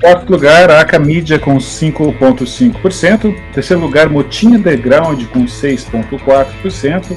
Quarto 0.00 0.32
lugar, 0.32 0.68
Aka 0.68 0.98
Mídia 0.98 1.38
com 1.38 1.56
5,5%. 1.56 3.32
Terceiro 3.54 3.80
lugar, 3.80 4.10
Motinha 4.10 4.58
Underground 4.58 5.22
com 5.26 5.44
6,4%. 5.44 7.16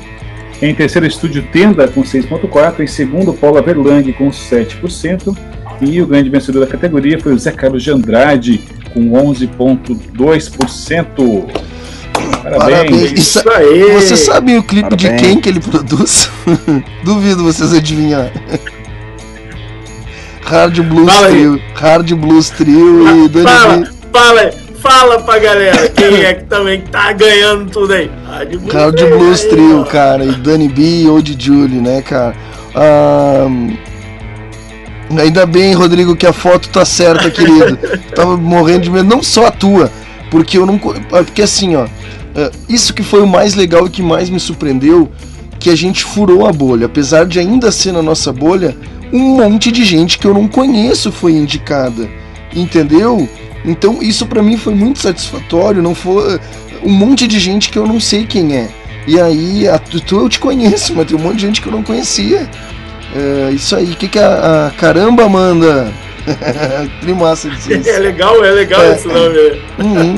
Em 0.61 0.75
terceiro, 0.75 1.07
Estúdio 1.07 1.41
Tenda 1.51 1.87
com 1.87 2.03
6,4%. 2.03 2.81
Em 2.81 2.87
segundo, 2.87 3.33
Paula 3.33 3.63
Verlang 3.63 4.13
com 4.13 4.29
7%. 4.29 5.35
E 5.81 5.99
o 5.99 6.05
grande 6.05 6.29
vencedor 6.29 6.59
da 6.59 6.67
categoria 6.67 7.19
foi 7.19 7.33
o 7.33 7.39
Zé 7.39 7.51
Carlos 7.51 7.81
de 7.81 7.89
Andrade 7.89 8.61
com 8.93 9.13
11,2%. 9.13 11.69
Parabéns. 12.43 13.27
Sa- 13.27 13.39
Isso 13.41 13.49
aí. 13.49 13.93
Você 13.93 14.17
sabe 14.17 14.57
o 14.57 14.63
clipe 14.63 14.95
de 14.95 15.07
Parabéns. 15.07 15.21
quem 15.27 15.41
que 15.41 15.49
ele 15.49 15.59
produz? 15.59 16.29
Duvido 17.03 17.43
vocês 17.43 17.73
adivinhar. 17.73 18.31
Hard 20.43 20.79
Blues 20.81 21.11
Fala 21.13 21.27
aí. 21.27 21.33
Trio. 21.33 21.61
Hard 21.75 22.13
Blues 22.15 22.49
Trio 22.49 23.25
e 23.25 23.29
Dani 23.29 23.45
Fala, 23.47 23.77
B. 23.77 23.87
fala, 24.11 24.51
fala 24.81 25.19
pra 25.21 25.37
galera 25.39 25.89
quem 25.89 26.23
é 26.23 26.33
que 26.33 26.45
também 26.45 26.81
tá 26.81 27.11
ganhando 27.13 27.69
tudo 27.69 27.93
aí. 27.93 28.09
Hard 28.27 28.55
Blues, 28.57 28.73
Hard 28.73 28.95
Trio, 28.95 29.17
Blues 29.17 29.41
aí, 29.43 29.49
Trio, 29.49 29.81
ó. 29.81 29.83
cara. 29.85 30.25
E 30.25 30.31
Danny 30.31 30.67
B 30.69 31.03
e 31.03 31.07
Old 31.09 31.35
Julie, 31.39 31.79
né, 31.81 32.01
cara? 32.01 32.35
Ahn, 32.75 33.73
Ainda 35.19 35.43
bem, 35.47 35.73
Rodrigo, 35.73 36.15
que 36.15 36.27
a 36.27 36.31
foto 36.33 36.69
tá 36.69 36.85
certa, 36.85 37.31
querido. 37.31 37.77
Tava 38.15 38.37
morrendo 38.37 38.81
de 38.81 38.89
medo, 38.91 39.09
não 39.09 39.23
só 39.23 39.47
a 39.47 39.51
tua, 39.51 39.91
porque 40.29 40.55
eu 40.59 40.67
não. 40.67 40.77
Porque 40.77 41.41
assim, 41.41 41.75
ó. 41.75 41.87
É, 42.35 42.51
Isso 42.67 42.93
que 42.93 43.03
foi 43.03 43.21
o 43.21 43.27
mais 43.27 43.55
legal 43.55 43.87
e 43.87 43.89
que 43.89 44.01
mais 44.01 44.29
me 44.29 44.39
surpreendeu, 44.39 45.09
que 45.59 45.69
a 45.69 45.75
gente 45.75 46.03
furou 46.03 46.47
a 46.47 46.51
bolha. 46.51 46.85
Apesar 46.85 47.25
de 47.25 47.39
ainda 47.39 47.71
ser 47.71 47.91
na 47.91 48.01
nossa 48.01 48.31
bolha, 48.31 48.75
um 49.11 49.37
monte 49.37 49.71
de 49.71 49.83
gente 49.83 50.17
que 50.17 50.25
eu 50.25 50.33
não 50.33 50.47
conheço 50.47 51.11
foi 51.11 51.33
indicada. 51.33 52.09
Entendeu? 52.55 53.27
Então 53.65 53.99
isso 54.01 54.25
pra 54.25 54.41
mim 54.41 54.57
foi 54.57 54.73
muito 54.73 54.99
satisfatório. 54.99 55.81
Não 55.81 55.93
foi 55.93 56.39
um 56.83 56.91
monte 56.91 57.27
de 57.27 57.39
gente 57.39 57.69
que 57.69 57.77
eu 57.77 57.85
não 57.87 57.99
sei 57.99 58.25
quem 58.25 58.55
é. 58.55 58.69
E 59.07 59.19
aí, 59.19 59.67
a, 59.67 59.79
tu 59.79 60.17
eu 60.17 60.29
te 60.29 60.39
conheço, 60.39 60.93
mas 60.95 61.07
tem 61.07 61.17
um 61.17 61.21
monte 61.21 61.37
de 61.37 61.41
gente 61.47 61.61
que 61.61 61.67
eu 61.67 61.71
não 61.73 61.83
conhecia. 61.83 62.49
É, 63.15 63.51
isso 63.51 63.75
aí, 63.75 63.85
o 63.91 63.95
que, 63.95 64.07
que 64.07 64.19
a, 64.19 64.67
a 64.67 64.71
caramba 64.71 65.27
manda? 65.27 65.91
Primassa 67.01 67.49
disso. 67.49 67.69
É 67.89 67.97
legal, 67.99 68.43
é 68.45 68.51
legal 68.51 68.81
É. 68.81 68.93
esse 68.93 69.07
nome. 69.07 69.61
Uhum. 69.79 70.15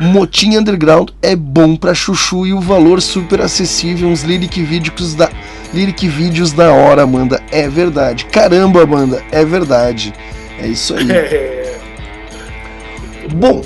Motim 0.00 0.56
Underground 0.56 1.10
é 1.20 1.34
bom 1.34 1.76
pra 1.76 1.94
chuchu 1.94 2.46
e 2.46 2.52
o 2.52 2.60
valor 2.60 3.02
super 3.02 3.40
acessível, 3.40 4.08
uns 4.08 4.22
lyric 4.22 4.62
vídeos 4.62 5.14
da 5.14 5.28
lyric 5.74 6.06
vídeos 6.08 6.52
da 6.52 6.72
hora, 6.72 7.02
Amanda. 7.02 7.42
É 7.50 7.68
verdade. 7.68 8.24
Caramba, 8.26 8.82
Amanda, 8.82 9.22
é 9.30 9.44
verdade. 9.44 10.14
É 10.58 10.66
isso 10.66 10.94
aí. 10.94 11.06
Bom, 13.34 13.62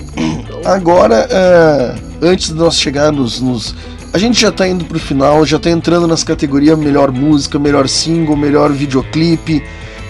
agora, 0.65 1.27
é, 1.31 1.94
antes 2.20 2.49
de 2.49 2.55
nós 2.55 2.81
chegarmos 2.81 3.41
nos. 3.41 3.75
A 4.12 4.19
gente 4.19 4.41
já 4.41 4.51
tá 4.51 4.67
indo 4.69 4.85
pro 4.85 4.99
final, 4.99 5.47
já 5.47 5.59
tá 5.59 5.70
entrando 5.70 6.07
nas 6.07 6.25
categorias 6.25 6.78
melhor 6.78 7.11
música, 7.11 7.59
melhor 7.59 7.89
single, 7.89 8.36
melhor 8.36 8.70
videoclipe, 8.73 9.62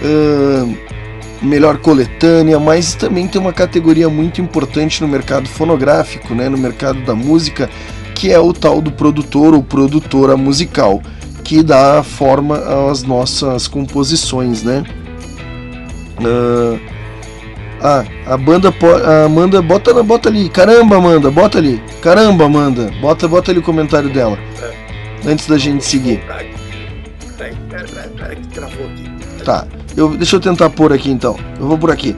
é, 0.03 0.82
melhor 1.43 1.79
coletânea, 1.79 2.59
mas 2.59 2.95
também 2.95 3.27
tem 3.27 3.41
uma 3.41 3.53
categoria 3.53 4.09
muito 4.09 4.41
importante 4.41 5.01
no 5.03 5.09
mercado 5.09 5.49
fonográfico, 5.49 6.35
né, 6.35 6.49
no 6.49 6.57
mercado 6.57 7.01
da 7.03 7.15
música, 7.15 7.69
que 8.15 8.31
é 8.31 8.39
o 8.39 8.53
tal 8.53 8.81
do 8.81 8.93
produtor 8.93 9.55
ou 9.55 9.63
produtora 9.63 10.37
musical, 10.37 11.03
que 11.43 11.63
dá 11.63 12.03
forma 12.03 12.57
às 12.91 13.03
nossas 13.03 13.67
composições, 13.67 14.63
né? 14.63 14.85
Ah, 16.25 16.79
ah, 18.27 18.33
a 18.35 18.37
banda 18.37 18.73
a 19.05 19.25
Amanda 19.25 19.61
bota 19.61 19.93
na- 19.93 20.03
bota 20.05 20.29
ali. 20.29 20.49
Caramba, 20.49 20.97
Amanda, 20.97 21.31
bota 21.31 21.59
ali. 21.59 21.83
Caramba, 22.01 22.45
Amanda, 22.45 22.93
bota 23.01 23.27
bota 23.27 23.51
ali 23.51 23.59
o 23.59 23.63
comentário 23.63 24.09
dela. 24.09 24.39
Antes 25.27 25.47
da 25.49 25.59
gente 25.59 25.85
seguir. 25.85 26.21
Tá 29.45 29.67
Eu, 29.97 30.17
deixa 30.17 30.37
eu 30.37 30.41
tentar 30.41 30.71
pôr 30.71 30.93
aqui 30.93 31.11
então. 31.11 31.37
Eu 31.61 31.67
vou 31.67 31.79
por 31.79 31.91
aqui. 31.91 32.17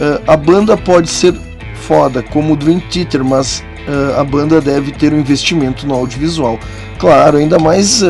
Ah, 0.00 0.32
a 0.32 0.36
banda 0.36 0.76
pode 0.76 1.08
ser 1.10 1.34
foda, 1.74 2.22
como 2.22 2.54
o 2.54 2.56
Dream 2.56 2.80
Theater, 2.90 3.22
mas 3.24 3.62
ah, 3.88 4.20
a 4.20 4.24
banda 4.24 4.60
deve 4.60 4.92
ter 4.92 5.12
um 5.12 5.18
investimento 5.20 5.86
no 5.86 5.94
audiovisual. 5.94 6.58
Claro, 6.98 7.36
ainda 7.38 7.58
mais 7.58 8.02
ah, 8.02 8.06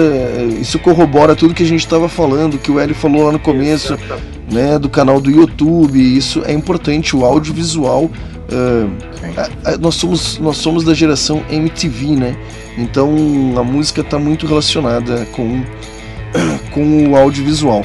isso 0.60 0.78
corrobora 0.78 1.34
tudo 1.34 1.54
que 1.54 1.62
a 1.62 1.66
gente 1.66 1.80
estava 1.80 2.08
falando, 2.08 2.58
que 2.58 2.70
o 2.70 2.78
Hélio 2.78 2.94
falou 2.94 3.24
lá 3.26 3.32
no 3.32 3.38
começo. 3.38 3.96
Né, 4.52 4.78
do 4.78 4.90
canal 4.90 5.22
do 5.22 5.30
YouTube. 5.30 5.98
Isso 5.98 6.42
é 6.44 6.52
importante, 6.52 7.16
o 7.16 7.24
audiovisual. 7.24 8.10
a- 9.64 9.70
a- 9.72 9.78
nós, 9.78 9.94
somos, 9.94 10.38
nós 10.38 10.58
somos 10.58 10.84
da 10.84 10.92
geração 10.92 11.42
MTV, 11.50 12.08
né? 12.14 12.36
Então 12.76 13.10
a 13.58 13.64
música 13.64 14.02
está 14.02 14.18
muito 14.18 14.46
relacionada 14.46 15.26
com, 15.32 15.62
com 16.72 17.08
o 17.10 17.16
audiovisual. 17.16 17.82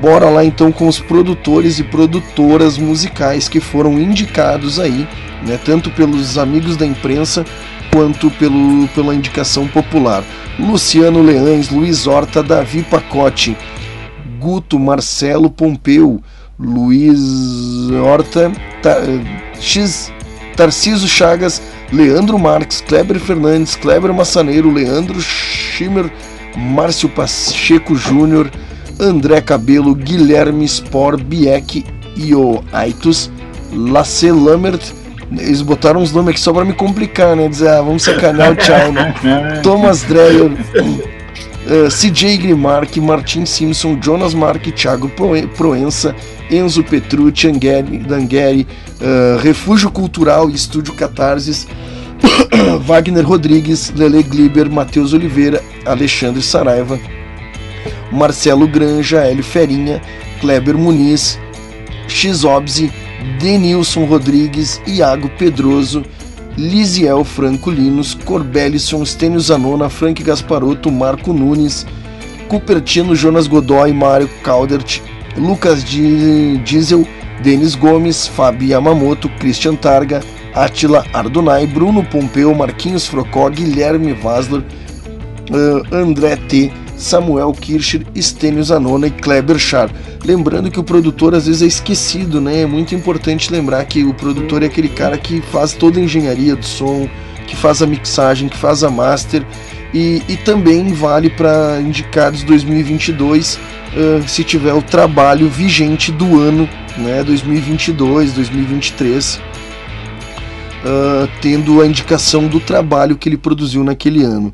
Bora 0.00 0.28
lá 0.28 0.44
então 0.44 0.70
com 0.70 0.86
os 0.86 0.98
produtores 1.00 1.78
e 1.78 1.84
produtoras 1.84 2.76
musicais 2.76 3.48
que 3.48 3.60
foram 3.60 3.98
indicados 3.98 4.78
aí, 4.78 5.08
né, 5.46 5.58
tanto 5.64 5.90
pelos 5.90 6.36
amigos 6.36 6.76
da 6.76 6.84
imprensa 6.86 7.44
quanto 7.92 8.30
pelo, 8.32 8.86
pela 8.88 9.14
indicação 9.14 9.66
popular. 9.66 10.22
Luciano 10.58 11.22
Leães, 11.22 11.70
Luiz 11.70 12.06
Horta, 12.06 12.42
Davi 12.42 12.82
Pacote, 12.82 13.56
Guto, 14.38 14.78
Marcelo 14.78 15.48
Pompeu, 15.50 16.22
Luiz 16.58 17.18
Horta, 17.90 18.52
Ta- 18.82 19.00
X, 19.58 20.12
Tarciso 20.54 21.08
Chagas, 21.08 21.62
Leandro 21.90 22.38
Marques, 22.38 22.80
Kleber 22.82 23.18
Fernandes, 23.18 23.76
Kleber 23.76 24.12
Massaneiro, 24.12 24.70
Leandro 24.70 25.20
Schimmer, 25.20 26.10
Márcio 26.56 27.08
Pacheco 27.08 27.94
Júnior, 27.96 28.50
André 28.98 29.40
Cabelo, 29.40 29.94
Guilherme 29.94 30.66
Spor, 30.66 31.20
Bieck 31.20 31.84
e 32.16 32.34
o 32.34 32.62
Aitus, 32.72 33.30
Lasse 33.72 34.30
Lamert. 34.30 34.80
Eles 35.32 35.60
botaram 35.60 36.00
uns 36.00 36.12
nomes 36.12 36.30
aqui 36.30 36.40
só 36.40 36.52
pra 36.52 36.64
me 36.64 36.72
complicar, 36.72 37.34
né? 37.36 37.48
Dizer, 37.48 37.68
ah, 37.68 37.82
vamos 37.82 38.02
sacanear 38.04 38.52
o 38.52 38.56
China. 38.62 39.12
Thomas 39.62 40.02
Dreyer, 40.02 40.52
eh, 41.68 41.88
CJ 41.90 42.36
Grimark, 42.38 42.96
Martin 42.98 43.44
Simpson, 43.44 43.98
Jonas 44.00 44.32
Mark, 44.34 44.62
Thiago 44.72 45.08
Proe- 45.08 45.48
Proença, 45.48 46.14
Enzo 46.48 46.84
Petrucci, 46.84 47.48
Angeli, 47.48 47.98
Dangueri, 47.98 48.66
eh, 49.00 49.36
Refúgio 49.42 49.90
Cultural 49.90 50.48
e 50.48 50.54
Estúdio 50.54 50.94
Catarses, 50.94 51.66
Wagner 52.86 53.24
Rodrigues, 53.26 53.92
Lele 53.96 54.22
Gliber, 54.22 54.70
Matheus 54.70 55.12
Oliveira, 55.12 55.60
Alexandre 55.84 56.40
Saraiva, 56.40 56.98
Marcelo 58.12 58.66
Granja, 58.66 59.24
Hélio 59.26 59.42
Ferinha, 59.42 60.00
Kleber 60.40 60.74
Muniz, 60.74 61.38
Xobzi, 62.08 62.92
Denilson 63.40 64.06
Rodrigues, 64.06 64.80
Iago 64.86 65.28
Pedroso, 65.38 66.02
Lisiel 66.56 67.24
Franco 67.24 67.70
Linus, 67.70 68.14
Corbelison, 68.14 69.04
Stênio 69.04 69.40
Zanona, 69.40 69.88
Frank 69.90 70.22
Gasparotto, 70.22 70.90
Marco 70.90 71.32
Nunes, 71.32 71.86
Cupertino, 72.48 73.14
Jonas 73.14 73.46
Godoy, 73.46 73.92
Mário 73.92 74.28
Caldert, 74.42 75.02
Lucas 75.36 75.84
Di- 75.84 76.58
Diesel, 76.58 77.06
Denis 77.42 77.74
Gomes, 77.74 78.26
Fabi 78.26 78.70
Yamamoto, 78.70 79.28
Christian 79.38 79.76
Targa, 79.76 80.22
Atila 80.54 81.04
Ardonai, 81.12 81.66
Bruno 81.66 82.02
Pompeu, 82.02 82.54
Marquinhos 82.54 83.06
Frocó, 83.06 83.50
Guilherme 83.50 84.14
Vasler, 84.14 84.62
ah, 85.50 85.96
André 85.96 86.36
T, 86.48 86.72
Samuel 86.96 87.52
Kircher, 87.52 88.06
Stênio 88.16 88.62
Zanona 88.62 89.06
e 89.06 89.10
Kleber 89.10 89.58
Char. 89.58 89.90
Lembrando 90.24 90.70
que 90.70 90.80
o 90.80 90.84
produtor 90.84 91.34
às 91.34 91.46
vezes 91.46 91.62
é 91.62 91.66
esquecido, 91.66 92.40
né? 92.40 92.62
É 92.62 92.66
muito 92.66 92.94
importante 92.94 93.52
lembrar 93.52 93.84
que 93.84 94.04
o 94.04 94.14
produtor 94.14 94.62
é 94.62 94.66
aquele 94.66 94.88
cara 94.88 95.18
que 95.18 95.40
faz 95.40 95.72
toda 95.72 96.00
a 96.00 96.02
engenharia 96.02 96.56
do 96.56 96.64
som, 96.64 97.08
que 97.46 97.54
faz 97.54 97.82
a 97.82 97.86
mixagem, 97.86 98.48
que 98.48 98.56
faz 98.56 98.82
a 98.82 98.90
master 98.90 99.44
e, 99.92 100.22
e 100.28 100.36
também 100.36 100.92
vale 100.92 101.30
para 101.30 101.80
indicados 101.80 102.42
2022 102.42 103.58
ah, 103.96 104.26
se 104.26 104.42
tiver 104.42 104.74
o 104.74 104.82
trabalho 104.82 105.48
vigente 105.48 106.10
do 106.10 106.40
ano, 106.40 106.68
né? 106.98 107.22
2022, 107.22 108.32
2023 108.32 109.40
ah, 110.84 111.28
tendo 111.40 111.80
a 111.80 111.86
indicação 111.86 112.46
do 112.46 112.60
trabalho 112.60 113.16
que 113.16 113.28
ele 113.28 113.36
produziu 113.36 113.82
naquele 113.82 114.22
ano. 114.22 114.52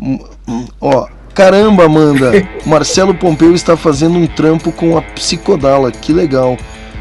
Hum, 0.00 0.18
hum, 0.48 0.66
Ó, 0.80 1.06
caramba, 1.34 1.84
Amanda! 1.84 2.30
Marcelo 2.66 3.14
Pompeu 3.14 3.54
está 3.54 3.76
fazendo 3.76 4.16
um 4.18 4.26
trampo 4.26 4.70
com 4.72 4.96
a 4.96 5.02
Psicodala, 5.02 5.90
que 5.90 6.12
legal. 6.12 6.56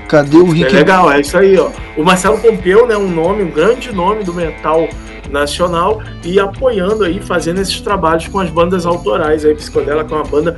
Cadê 0.07 0.37
o 0.37 0.47
É 0.49 0.53
Rick? 0.53 0.73
legal, 0.73 1.11
é 1.11 1.21
isso 1.21 1.37
aí, 1.37 1.57
ó. 1.57 1.69
O 1.95 2.03
Marcelo 2.03 2.37
Pompeu, 2.37 2.85
né, 2.85 2.97
um 2.97 3.09
nome, 3.09 3.43
um 3.43 3.49
grande 3.51 3.93
nome 3.93 4.23
do 4.23 4.33
metal 4.33 4.87
nacional 5.29 6.01
e 6.23 6.39
apoiando 6.39 7.03
aí, 7.05 7.21
fazendo 7.21 7.61
esses 7.61 7.79
trabalhos 7.79 8.27
com 8.27 8.39
as 8.39 8.49
bandas 8.49 8.85
autorais 8.85 9.45
aí, 9.45 9.55
Psicodela 9.55 10.03
que 10.03 10.13
é 10.13 10.17
uma 10.17 10.25
banda 10.25 10.55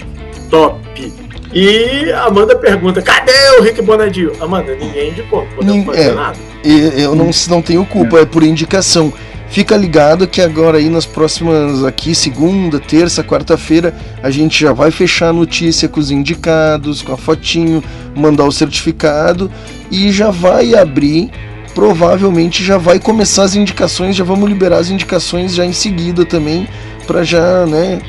top. 0.50 1.14
E 1.54 2.12
a 2.12 2.24
Amanda 2.26 2.56
pergunta, 2.56 3.00
cadê 3.00 3.32
o 3.60 3.62
Rick 3.62 3.80
Bonadio? 3.84 4.32
Amanda, 4.42 4.74
ninguém 4.76 5.10
indicou, 5.12 5.42
não 5.42 5.56
podemos 5.56 5.76
Nin- 5.76 5.86
fazer 5.86 6.10
é. 6.10 6.14
nada. 6.14 6.38
Eu 6.64 7.14
não, 7.14 7.30
não 7.50 7.62
tenho 7.62 7.86
culpa, 7.86 8.20
é 8.20 8.26
por 8.26 8.42
indicação. 8.42 9.14
Fica 9.54 9.78
ligado 9.78 10.28
que 10.28 10.42
agora 10.42 10.80
aí 10.80 10.90
nas 10.90 11.06
próximas 11.06 11.84
aqui, 11.84 12.16
segunda, 12.16 12.80
terça, 12.80 13.24
quarta-feira, 13.24 13.96
a 14.24 14.32
gente 14.32 14.60
já 14.60 14.74
vai 14.74 14.90
fechar 14.90 15.30
a 15.30 15.34
notícia 15.34 15.88
com 15.88 16.00
os 16.00 16.10
indicados, 16.10 17.04
com 17.04 17.14
a 17.14 17.18
fotinho, 17.18 17.84
mandar 18.16 18.46
o 18.46 18.52
certificado 18.52 19.52
e 19.92 20.12
já 20.12 20.32
vai 20.32 20.74
abrir 20.74 21.30
provavelmente 21.76 22.64
já 22.64 22.80
vai 22.80 23.00
começar 23.00 23.44
as 23.44 23.56
indicações, 23.56 24.16
já 24.16 24.24
vamos 24.24 24.50
liberar 24.50 24.78
as 24.78 24.90
indicações 24.90 25.54
já 25.54 25.64
em 25.64 25.74
seguida 25.74 26.26
também, 26.26 26.68
para 27.06 27.24
já, 27.24 27.66
né? 27.68 28.00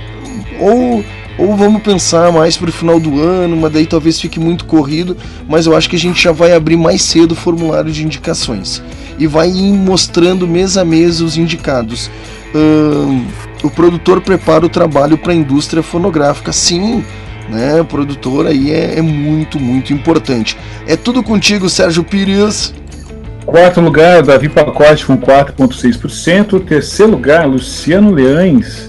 Ou, 0.58 1.04
ou 1.36 1.56
vamos 1.56 1.82
pensar 1.82 2.32
mais 2.32 2.56
para 2.56 2.70
o 2.70 2.72
final 2.72 2.98
do 2.98 3.20
ano, 3.20 3.54
mas 3.54 3.70
daí 3.70 3.84
talvez 3.84 4.18
fique 4.18 4.40
muito 4.40 4.64
corrido, 4.64 5.14
mas 5.46 5.66
eu 5.66 5.76
acho 5.76 5.90
que 5.90 5.96
a 5.96 5.98
gente 5.98 6.22
já 6.22 6.32
vai 6.32 6.54
abrir 6.54 6.78
mais 6.78 7.02
cedo 7.02 7.32
o 7.32 7.36
formulário 7.36 7.92
de 7.92 8.02
indicações 8.02 8.82
e 9.18 9.26
vai 9.26 9.50
mostrando 9.50 10.46
mês 10.46 10.76
a 10.76 10.84
mês 10.84 11.20
os 11.20 11.36
indicados. 11.36 12.10
Ahn, 12.54 13.24
o 13.62 13.70
produtor 13.70 14.20
prepara 14.20 14.66
o 14.66 14.68
trabalho 14.68 15.16
para 15.16 15.32
a 15.32 15.34
indústria 15.34 15.82
fonográfica, 15.82 16.52
sim. 16.52 17.04
Né, 17.48 17.78
o 17.78 17.84
produtor 17.84 18.46
aí 18.46 18.70
é, 18.70 18.98
é 18.98 19.02
muito, 19.02 19.60
muito 19.60 19.92
importante. 19.92 20.56
É 20.86 20.96
tudo 20.96 21.22
contigo, 21.22 21.68
Sérgio 21.68 22.02
Pires. 22.02 22.72
Quarto 23.44 23.80
lugar, 23.82 24.22
Davi 24.22 24.48
Pacote 24.48 25.04
com 25.04 25.18
4,6%. 25.18 26.64
Terceiro 26.64 27.12
lugar, 27.12 27.46
Luciano 27.46 28.10
Leães. 28.10 28.88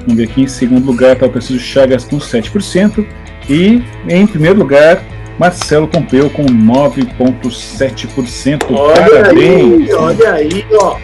Vamos 0.00 0.16
ver 0.16 0.24
aqui, 0.24 0.42
em 0.42 0.46
segundo 0.46 0.84
lugar 0.84 1.14
está 1.14 1.26
o 1.26 1.30
Preciso 1.30 1.58
Chagas 1.58 2.04
com 2.04 2.18
7%. 2.18 3.04
E 3.48 3.82
em 4.08 4.26
primeiro 4.26 4.58
lugar, 4.58 5.02
Marcelo 5.38 5.86
Pompeu 5.88 6.28
com 6.30 6.44
9,7%. 6.44 8.64
Olha 8.70 8.94
Parabéns! 9.22 9.88
aí, 9.88 9.94
olha 9.94 10.32
aí, 10.32 10.66
ó. 10.80 10.96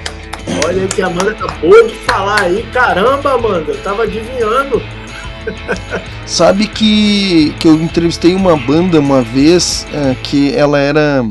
Olha 0.66 0.86
que 0.88 1.00
a 1.02 1.06
Amanda 1.06 1.30
acabou 1.32 1.86
de 1.86 1.94
falar 1.94 2.40
aí. 2.42 2.64
Caramba, 2.72 3.34
Amanda, 3.34 3.72
eu 3.72 3.78
tava 3.82 4.02
adivinhando. 4.04 4.82
Sabe 6.26 6.66
que, 6.66 7.54
que 7.58 7.66
eu 7.68 7.74
entrevistei 7.74 8.34
uma 8.34 8.56
banda 8.56 8.98
uma 9.00 9.22
vez 9.22 9.86
é, 9.92 10.14
que 10.22 10.54
ela 10.54 10.78
era 10.78 11.24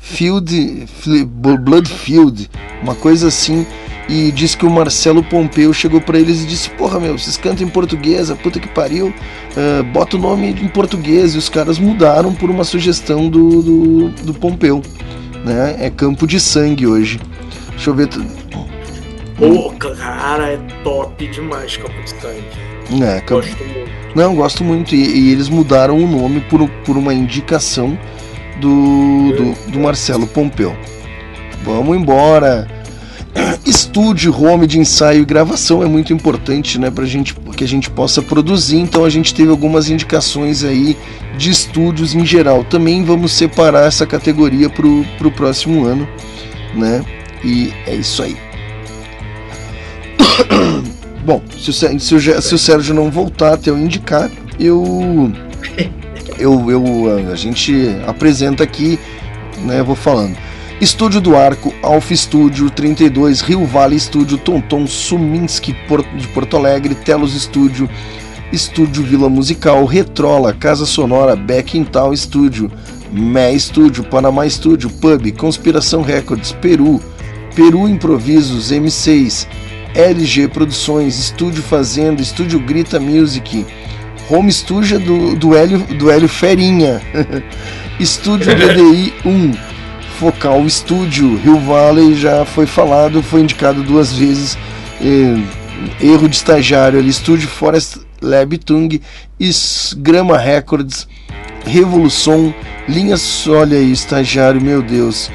Field, 0.00 0.86
Fli- 1.00 1.24
Blood 1.24 1.88
Field, 1.88 2.50
uma 2.82 2.94
coisa 2.94 3.28
assim, 3.28 3.66
e 4.08 4.32
disse 4.32 4.56
que 4.56 4.64
o 4.64 4.70
Marcelo 4.70 5.22
Pompeu 5.22 5.72
chegou 5.72 6.00
pra 6.00 6.18
eles 6.18 6.42
e 6.42 6.46
disse: 6.46 6.70
Porra, 6.70 6.98
meu, 6.98 7.18
vocês 7.18 7.36
cantam 7.36 7.66
em 7.66 7.70
português, 7.70 8.30
a 8.30 8.36
puta 8.36 8.58
que 8.58 8.68
pariu, 8.68 9.12
é, 9.54 9.82
bota 9.82 10.16
o 10.16 10.20
nome 10.20 10.48
em 10.48 10.68
português. 10.68 11.34
E 11.34 11.38
os 11.38 11.48
caras 11.48 11.78
mudaram 11.78 12.32
por 12.32 12.48
uma 12.48 12.64
sugestão 12.64 13.28
do, 13.28 13.62
do, 13.62 14.08
do 14.08 14.34
Pompeu, 14.34 14.82
né? 15.44 15.76
É 15.78 15.90
Campo 15.90 16.26
de 16.26 16.40
Sangue 16.40 16.86
hoje. 16.86 17.20
Deixa 17.70 17.90
eu 17.90 17.94
ver. 17.94 18.08
Pô, 19.36 19.72
cara, 19.72 20.52
é 20.52 20.56
top 20.82 21.26
demais 21.28 21.76
Campo 21.76 22.02
de 22.02 22.10
Sangue. 22.10 23.04
É, 23.04 23.20
Gosto 23.20 23.64
muito. 23.64 23.88
Não, 24.14 24.34
gosto 24.34 24.64
muito. 24.64 24.94
E, 24.94 25.28
e 25.28 25.32
eles 25.32 25.50
mudaram 25.50 25.98
o 25.98 26.06
nome 26.06 26.40
por, 26.40 26.66
por 26.86 26.96
uma 26.96 27.12
indicação 27.12 27.98
do, 28.58 29.32
do, 29.32 29.70
do 29.70 29.78
Marcelo 29.78 30.26
Pompeu. 30.26 30.74
Vamos 31.62 31.96
embora. 31.96 32.77
Estúdio, 33.64 34.34
home 34.34 34.66
de 34.66 34.78
ensaio 34.78 35.22
e 35.22 35.24
gravação 35.24 35.82
é 35.82 35.86
muito 35.86 36.12
importante, 36.12 36.78
né, 36.78 36.90
pra 36.90 37.04
gente, 37.04 37.34
que 37.34 37.64
a 37.64 37.68
gente 37.68 37.90
possa 37.90 38.22
produzir. 38.22 38.78
Então 38.78 39.04
a 39.04 39.10
gente 39.10 39.34
teve 39.34 39.50
algumas 39.50 39.90
indicações 39.90 40.64
aí 40.64 40.96
de 41.36 41.50
estúdios 41.50 42.14
em 42.14 42.24
geral. 42.24 42.64
Também 42.64 43.04
vamos 43.04 43.32
separar 43.32 43.86
essa 43.86 44.06
categoria 44.06 44.68
pro, 44.68 45.04
pro 45.18 45.30
próximo 45.30 45.84
ano, 45.84 46.08
né? 46.74 47.04
E 47.44 47.72
é 47.86 47.94
isso 47.94 48.22
aí. 48.22 48.36
Bom, 51.24 51.42
se 51.58 51.70
o, 51.70 51.72
se 51.72 52.14
o 52.14 52.42
se 52.42 52.54
o 52.54 52.58
Sérgio 52.58 52.94
não 52.94 53.10
voltar 53.10 53.54
até 53.54 53.70
eu 53.70 53.78
indicar, 53.78 54.30
eu, 54.58 55.30
eu, 56.38 56.70
eu 56.70 57.30
a 57.30 57.36
gente 57.36 57.74
apresenta 58.06 58.62
aqui, 58.64 58.98
né? 59.64 59.82
Vou 59.82 59.94
falando. 59.96 60.36
Estúdio 60.80 61.20
do 61.20 61.36
Arco, 61.36 61.74
Alfa 61.82 62.14
Estúdio 62.14 62.70
32, 62.70 63.40
Rio 63.40 63.64
Vale 63.66 63.96
Estúdio, 63.96 64.38
Tonton 64.38 64.86
Suminski 64.86 65.72
de 65.72 66.28
Porto 66.28 66.56
Alegre, 66.56 66.94
Telos 66.94 67.34
Estúdio, 67.34 67.90
Estúdio 68.52 69.02
Vila 69.02 69.28
Musical, 69.28 69.84
Retrola, 69.86 70.54
Casa 70.54 70.86
Sonora, 70.86 71.34
Beckintal 71.34 72.12
Estúdio, 72.12 72.70
Mé 73.10 73.52
Estúdio, 73.52 74.04
Panamá 74.04 74.46
Estúdio, 74.46 74.88
Pub, 74.88 75.32
Conspiração 75.32 76.00
Records, 76.00 76.52
Peru, 76.52 77.00
Peru 77.56 77.88
Improvisos, 77.88 78.70
M6, 78.70 79.48
LG 79.96 80.46
Produções, 80.46 81.18
Estúdio 81.18 81.62
Fazenda, 81.64 82.22
Estúdio 82.22 82.60
Grita 82.60 83.00
Music, 83.00 83.66
Home 84.30 84.52
Studio 84.52 85.00
do, 85.00 85.34
do, 85.34 85.56
Hélio, 85.56 85.80
do 85.96 86.08
Hélio 86.08 86.28
Ferinha, 86.28 87.02
Estúdio 87.98 88.54
DDI 88.54 89.12
1, 89.24 89.77
Focal 90.18 90.66
Estúdio, 90.66 91.36
Rio 91.36 91.60
Valley 91.60 92.14
já 92.14 92.44
foi 92.44 92.66
falado, 92.66 93.22
foi 93.22 93.40
indicado 93.40 93.84
duas 93.84 94.12
vezes, 94.12 94.58
erro 96.00 96.28
de 96.28 96.34
estagiário 96.34 96.98
ali, 96.98 97.12
Forest 97.12 98.00
Lab 98.20 98.58
Tung, 98.58 99.00
Grama 99.96 100.36
Records, 100.36 101.06
Revolução, 101.64 102.52
Linhas, 102.88 103.46
olha 103.46 103.78
aí, 103.78 103.92
estagiário, 103.92 104.60
meu 104.60 104.82
Deus. 104.82 105.30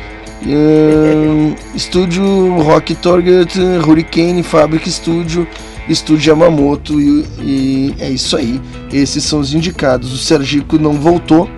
Estúdio 1.74 2.62
Rock 2.62 2.94
Target, 2.95 3.58
Hurricane, 3.88 4.44
Fabric 4.44 4.92
Studio, 4.92 5.48
Estúdio 5.88 6.32
Yamamoto 6.32 7.00
e, 7.00 7.26
e 7.40 7.95
é 8.00 8.10
isso 8.10 8.36
aí. 8.36 8.60
Esses 8.92 9.24
são 9.24 9.40
os 9.40 9.53
indicados. 9.53 10.12
O 10.12 10.18
Sergico 10.18 10.78
não 10.78 10.94
voltou. 10.94 11.50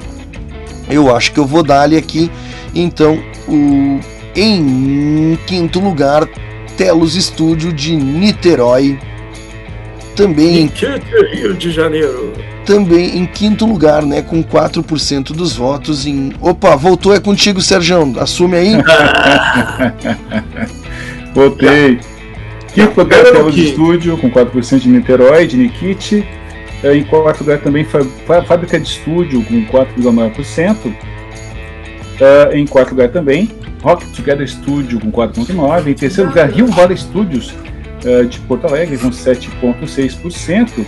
Eu 0.87 1.15
acho 1.15 1.31
que 1.31 1.39
eu 1.39 1.45
vou 1.47 1.63
dar-lhe 1.63 1.97
aqui. 1.97 2.29
Então, 2.75 3.17
o, 3.47 3.99
em 4.35 5.37
quinto 5.47 5.79
lugar, 5.79 6.27
Telos 6.77 7.15
Estúdio 7.15 7.71
de 7.71 7.95
Niterói. 7.95 8.99
Também 10.15 10.63
em 10.63 10.71
Rio 11.35 11.53
de 11.53 11.71
Janeiro. 11.71 12.33
também 12.65 13.17
em 13.17 13.25
quinto 13.25 13.65
lugar, 13.65 14.05
né, 14.05 14.21
com 14.21 14.43
4% 14.43 15.33
dos 15.33 15.55
votos 15.55 16.05
em. 16.05 16.33
Opa, 16.39 16.75
voltou 16.75 17.13
é 17.13 17.19
contigo, 17.19 17.61
Sérgio. 17.61 18.13
Assume 18.19 18.57
aí. 18.57 18.73
Voltei. 21.35 21.99
Quinto 22.73 22.99
lugar, 23.01 23.19
Pera 23.19 23.31
Telos 23.31 23.43
pouquinho. 23.55 23.67
Estúdio, 23.67 24.17
com 24.17 24.31
4% 24.31 24.79
de 24.79 24.89
Niterói, 24.89 25.47
de 25.47 25.57
Nikit. 25.57 26.25
Eh, 26.83 26.97
Em 26.97 27.03
quarto 27.03 27.41
lugar 27.41 27.59
também, 27.59 27.85
Fábrica 28.47 28.79
de 28.79 28.87
Estúdio, 28.87 29.43
com 29.43 29.65
4,9%. 29.65 30.93
Eh, 32.19 32.57
Em 32.57 32.65
quarto 32.65 32.91
lugar 32.91 33.09
também, 33.09 33.49
Rock 33.81 34.05
Together 34.07 34.47
Studio, 34.47 34.99
com 34.99 35.11
4,9%. 35.11 35.87
Em 35.87 35.93
terceiro 35.93 36.29
lugar, 36.29 36.49
Rio 36.49 36.67
Valley 36.67 36.97
Studios, 36.97 37.53
eh, 38.05 38.23
de 38.23 38.39
Porto 38.41 38.67
Alegre, 38.67 38.97
com 38.97 39.11
7,6%. 39.11 40.85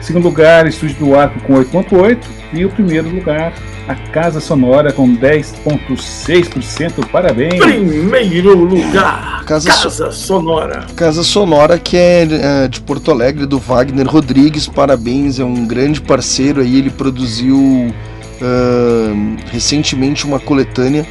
Segundo 0.00 0.24
lugar, 0.24 0.66
Estúdio 0.66 0.96
do 0.98 1.16
Arco, 1.16 1.40
com 1.40 1.54
8,8%. 1.54 2.18
E 2.52 2.64
o 2.64 2.70
primeiro 2.70 3.08
lugar, 3.08 3.52
a 3.88 3.94
Casa 3.94 4.38
Sonora, 4.40 4.92
com 4.92 5.16
10,6%. 5.16 7.04
Parabéns! 7.10 7.58
Primeiro 7.58 8.54
lugar, 8.54 9.44
Casa 9.44 9.68
Casa, 9.68 10.12
Sonora. 10.12 10.86
Casa 10.94 11.24
Sonora, 11.24 11.76
que 11.78 11.96
é, 11.96 12.22
é, 12.64 12.68
de 12.68 12.80
Porto 12.80 13.10
Alegre, 13.10 13.46
do 13.46 13.58
Wagner 13.58 14.06
Rodrigues. 14.06 14.68
Parabéns, 14.68 15.40
é 15.40 15.44
um 15.44 15.66
grande 15.66 16.00
parceiro 16.00 16.60
aí. 16.60 16.78
Ele 16.78 16.90
produziu 16.90 17.92
ahn, 18.40 19.36
recentemente 19.50 20.26
uma 20.26 20.38
coletânea. 20.40 21.06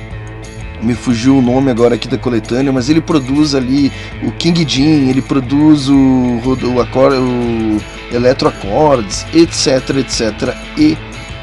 Me 0.82 0.94
fugiu 0.94 1.38
o 1.38 1.42
nome 1.42 1.72
agora 1.72 1.96
aqui 1.96 2.08
da 2.08 2.18
coletânea, 2.18 2.72
mas 2.72 2.90
ele 2.90 3.02
produz 3.02 3.56
ali 3.56 3.92
o 4.22 4.32
King 4.32 4.66
Jean, 4.68 5.10
ele 5.10 5.22
produz 5.22 5.88
o, 5.90 5.96
o, 5.96 6.54
o 6.54 7.82
Electro 8.14 8.50
Accords, 8.50 9.26
etc, 9.34 9.98
etc 9.98 10.56
e 10.78 10.98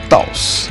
tals. 0.09 0.71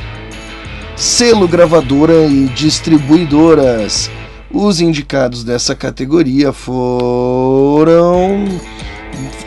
Selo 0.96 1.48
gravadora 1.48 2.26
e 2.26 2.48
distribuidoras. 2.54 4.10
Os 4.50 4.80
indicados 4.80 5.42
dessa 5.42 5.74
categoria 5.74 6.52
foram. 6.52 8.44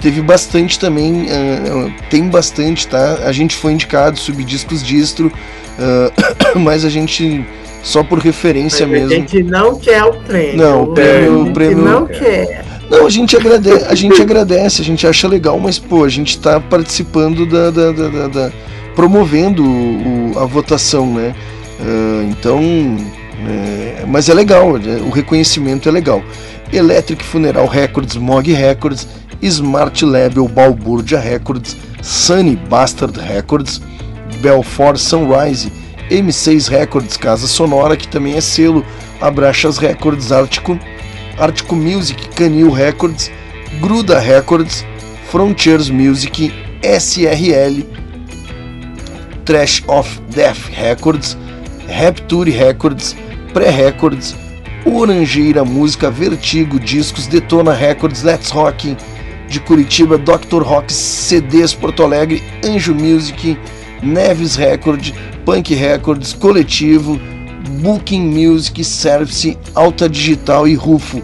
Teve 0.02 0.22
bastante 0.22 0.78
também, 0.80 1.26
ah, 1.30 1.90
tem 2.10 2.28
bastante, 2.30 2.88
tá? 2.88 3.20
A 3.26 3.32
gente 3.32 3.56
foi 3.56 3.74
indicado, 3.74 4.18
subdiscos 4.20 4.84
distro, 4.84 5.32
ah, 5.80 6.12
mas 6.56 6.86
a 6.86 6.90
gente, 6.90 7.44
só 7.84 8.04
por 8.04 8.20
referência 8.20 8.86
A 8.86 8.90
mesmo. 8.90 9.10
gente 9.10 9.42
não 9.44 9.78
quer 9.80 10.04
o 10.04 10.14
prêmio. 10.14 10.58
Não, 10.58 10.84
o 10.84 10.88
prêmio- 10.94 11.40
A 11.40 11.44
o 11.44 11.52
prêmio- 11.54 11.78
não 11.86 12.06
quer. 12.06 12.64
Não, 12.90 13.08
a 13.08 13.10
gente, 13.10 13.36
agradece, 13.36 13.86
a 13.90 13.96
gente 13.96 14.22
agradece, 14.22 14.82
a 14.82 14.86
gente 14.86 15.08
acha 15.08 15.28
legal, 15.28 15.60
mas 15.60 15.80
pô, 15.80 16.04
a 16.04 16.10
gente 16.10 16.38
tá 16.40 16.60
participando 16.60 17.46
da. 17.48 17.72
da- 17.72 17.92
da- 17.92 18.10
da- 18.10 18.28
da- 18.28 18.52
promovendo 18.96 19.64
o- 19.66 20.32
o- 20.36 20.40
a 20.40 20.46
votação, 20.46 21.12
né? 21.14 21.34
Ah, 21.82 22.24
então. 22.30 22.62
é, 23.48 24.06
mas 24.08 24.30
é 24.30 24.34
legal, 24.34 24.78
né? 24.78 25.02
o 25.06 25.10
reconhecimento 25.10 25.90
é 25.90 25.92
legal. 25.92 26.24
Electric 26.72 27.24
Funeral 27.24 27.68
Records, 27.68 28.16
Mog 28.16 28.52
Records, 28.52 29.08
Smart 29.44 30.04
Label 30.06 30.48
Balbúrdia 30.48 31.20
Records, 31.20 31.76
Sunny 32.02 32.56
Bastard 32.56 33.18
Records, 33.18 33.82
Belfort 34.42 34.98
Sunrise, 34.98 35.72
M6 36.10 36.70
Records 36.70 37.18
Casa 37.18 37.48
Sonora, 37.48 37.98
que 37.98 38.08
também 38.08 38.36
é 38.36 38.42
selo, 38.42 38.86
Abraxas 39.20 39.78
Records, 39.78 40.32
Ártico, 40.32 40.80
Ártico 41.38 41.76
Music, 41.76 42.30
Canil 42.30 42.70
Records, 42.70 43.32
Gruda 43.80 44.20
Records, 44.20 44.86
Frontiers 45.30 45.90
Music, 45.90 46.54
SRL, 46.82 47.86
Trash 49.46 49.84
of 49.88 50.22
Death 50.30 50.70
Records, 50.78 51.38
Rapture 51.88 52.52
Records, 52.52 53.16
Pré-Records, 53.54 54.36
Orangeira 54.86 55.66
Música, 55.66 56.12
Vertigo 56.12 56.80
Discos, 56.80 57.26
Detona 57.26 57.74
Records, 57.74 58.22
Let's 58.24 58.52
Rock 58.52 58.96
de 59.56 59.62
Curitiba, 59.62 60.18
Dr. 60.18 60.62
Rock 60.62 60.92
CDs 60.92 61.74
Porto 61.74 62.04
Alegre, 62.04 62.44
Anjo 62.62 62.94
Music, 62.94 63.58
Neves 64.04 64.58
Record, 64.58 65.14
Punk 65.46 65.74
Records, 65.74 66.34
Coletivo, 66.34 67.18
Booking 67.82 68.22
Music, 68.22 68.84
Service, 68.84 69.58
Alta 69.74 70.10
Digital 70.10 70.68
e 70.68 70.76
Rufo. 70.76 71.24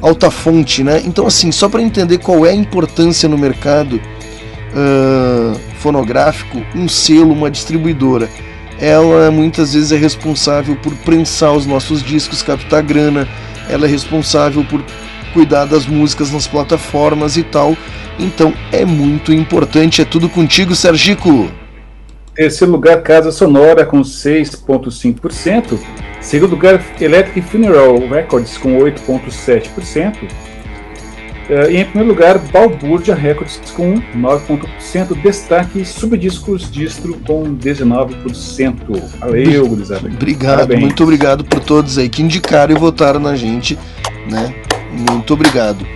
Alta 0.00 0.30
Fonte, 0.30 0.82
né? 0.82 1.02
Então, 1.04 1.26
assim, 1.26 1.52
só 1.52 1.68
para 1.68 1.82
entender 1.82 2.18
qual 2.18 2.46
é 2.46 2.50
a 2.50 2.54
importância 2.54 3.28
no 3.28 3.36
mercado 3.36 3.96
uh, 3.96 5.58
fonográfico, 5.78 6.62
um 6.74 6.88
selo, 6.88 7.32
uma 7.32 7.50
distribuidora 7.50 8.28
ela 8.78 9.30
muitas 9.30 9.72
vezes 9.72 9.92
é 9.92 9.96
responsável 9.96 10.74
por 10.76 10.92
prensar 10.96 11.52
os 11.52 11.64
nossos 11.64 12.02
discos, 12.02 12.42
captar 12.42 12.82
grana, 12.82 13.28
ela 13.68 13.86
é 13.86 13.88
responsável 13.88 14.64
por 14.64 14.84
cuidar 15.34 15.66
das 15.66 15.84
músicas 15.84 16.30
nas 16.30 16.46
plataformas 16.46 17.36
e 17.36 17.42
tal. 17.42 17.76
Então 18.18 18.54
é 18.72 18.84
muito 18.84 19.32
importante, 19.34 20.00
é 20.00 20.04
tudo 20.04 20.28
contigo, 20.28 20.74
Sergico. 20.74 21.50
Terceiro 22.34 22.72
lugar, 22.72 23.02
Casa 23.02 23.30
Sonora 23.30 23.84
com 23.84 24.00
6,5%. 24.00 25.78
Segundo 26.20 26.52
lugar, 26.52 26.82
Electric 27.00 27.42
Funeral 27.42 27.98
Records 28.08 28.56
com 28.56 28.78
8,7%. 28.78 30.24
Uh, 31.44 31.70
e 31.70 31.76
em 31.76 31.84
primeiro 31.84 32.08
lugar, 32.08 32.38
Balbúrdia 32.38 33.14
Records 33.14 33.60
com 33.76 33.94
9,1%. 34.16 35.20
Destaque 35.22 35.84
Subdiscos 35.84 36.70
Distro 36.70 37.14
com 37.26 37.54
19%. 37.54 39.02
Valeu, 39.20 39.68
gurizada. 39.68 40.08
Obrigado, 40.08 40.54
Parabéns. 40.56 40.80
muito 40.80 41.02
obrigado 41.02 41.44
por 41.44 41.60
todos 41.60 41.98
aí 41.98 42.08
que 42.08 42.22
indicaram 42.22 42.74
e 42.74 42.78
votaram 42.78 43.20
na 43.20 43.36
gente, 43.36 43.78
né? 44.30 44.54
Muito 45.10 45.34
obrigado. 45.34 45.86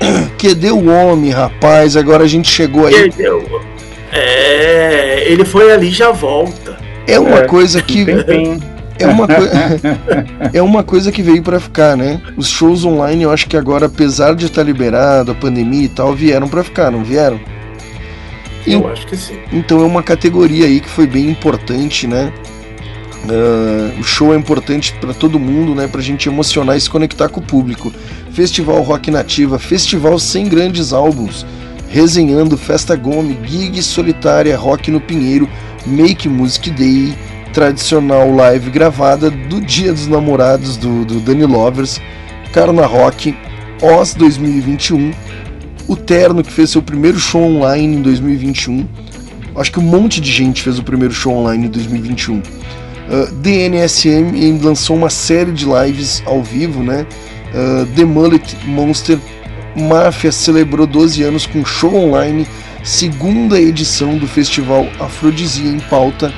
Que 0.36 0.54
deu 0.54 0.76
o 0.76 0.88
homem, 0.88 1.30
rapaz. 1.30 1.96
Agora 1.96 2.24
a 2.24 2.26
gente 2.26 2.50
chegou 2.50 2.86
aí. 2.88 3.06
Entendeu? 3.06 3.60
É, 4.10 5.24
ele 5.30 5.44
foi 5.44 5.72
ali 5.72 5.88
e 5.88 5.92
já 5.92 6.10
volta. 6.10 6.76
É 7.06 7.18
uma 7.18 7.38
É, 7.40 7.46
coisa 7.46 7.80
que 7.80 8.04
Tem, 8.04 8.22
tem. 8.22 8.60
é 8.98 9.06
uma, 9.06 9.26
coi- 9.26 9.48
é 10.52 10.62
uma 10.62 10.82
coisa 10.82 11.10
que 11.12 11.22
veio 11.22 11.42
pra 11.42 11.58
ficar, 11.60 11.96
né? 11.96 12.20
Os 12.36 12.48
shows 12.48 12.84
online, 12.84 13.22
eu 13.22 13.30
acho 13.32 13.46
que 13.48 13.56
agora, 13.56 13.86
apesar 13.86 14.34
de 14.34 14.46
estar 14.46 14.62
liberado, 14.62 15.30
a 15.32 15.34
pandemia 15.34 15.84
e 15.84 15.88
tal, 15.88 16.12
vieram 16.14 16.48
pra 16.48 16.62
ficar, 16.64 16.90
não 16.90 17.02
vieram? 17.04 17.40
E- 18.66 18.72
Eu 18.72 18.86
acho 18.88 19.06
que 19.06 19.16
sim. 19.16 19.38
Então 19.52 19.80
é 19.80 19.84
uma 19.84 20.02
categoria 20.02 20.66
aí 20.66 20.80
que 20.80 20.88
foi 20.88 21.06
bem 21.06 21.28
importante, 21.30 22.06
né? 22.06 22.32
Ah, 23.28 23.98
o 23.98 24.02
show 24.02 24.34
é 24.34 24.36
importante 24.36 24.92
para 25.00 25.14
todo 25.14 25.38
mundo, 25.38 25.74
né? 25.74 25.86
Pra 25.86 26.00
gente 26.00 26.28
emocionar 26.28 26.76
e 26.76 26.80
se 26.80 26.90
conectar 26.90 27.28
com 27.28 27.40
o 27.40 27.44
público. 27.44 27.92
Festival 28.32 28.80
Rock 28.82 29.10
Nativa, 29.10 29.58
festival 29.58 30.18
sem 30.18 30.48
grandes 30.48 30.92
álbuns, 30.92 31.46
resenhando 31.88 32.56
Festa 32.56 32.96
Gome, 32.96 33.38
Gig 33.44 33.82
Solitária, 33.82 34.56
Rock 34.56 34.90
no 34.90 35.00
Pinheiro, 35.00 35.48
Make 35.86 36.28
Music 36.28 36.70
Day, 36.70 37.14
tradicional 37.52 38.34
live 38.34 38.70
gravada 38.70 39.30
do 39.30 39.60
Dia 39.60 39.92
dos 39.92 40.06
Namorados 40.06 40.76
do, 40.78 41.04
do 41.04 41.20
Dani 41.20 41.44
Lovers, 41.44 42.00
Carna 42.52 42.86
Rock, 42.86 43.36
Oz 43.82 44.14
2021, 44.14 45.12
o 45.86 45.94
Terno 45.94 46.42
que 46.42 46.52
fez 46.52 46.70
seu 46.70 46.82
primeiro 46.82 47.18
show 47.18 47.42
online 47.42 47.96
em 47.96 48.02
2021. 48.02 48.86
Acho 49.54 49.72
que 49.72 49.78
um 49.78 49.82
monte 49.82 50.20
de 50.20 50.32
gente 50.32 50.62
fez 50.62 50.78
o 50.78 50.82
primeiro 50.82 51.12
show 51.12 51.34
online 51.34 51.66
em 51.66 51.70
2021. 51.70 52.42
Uh, 53.08 53.32
DNSM 53.34 54.60
lançou 54.62 54.96
uma 54.96 55.10
série 55.10 55.52
de 55.52 55.66
lives 55.66 56.22
ao 56.26 56.42
vivo, 56.42 56.82
né? 56.82 57.06
Uh, 57.52 57.86
The 57.94 58.04
Mullet 58.04 58.56
Monster 58.64 59.18
Máfia 59.76 60.30
celebrou 60.30 60.86
12 60.86 61.22
anos 61.22 61.46
com 61.46 61.64
show 61.64 61.94
online, 61.94 62.46
segunda 62.84 63.60
edição 63.60 64.16
do 64.18 64.26
festival 64.26 64.86
Afrodisia 65.00 65.70
em 65.70 65.80
pauta. 65.80 66.32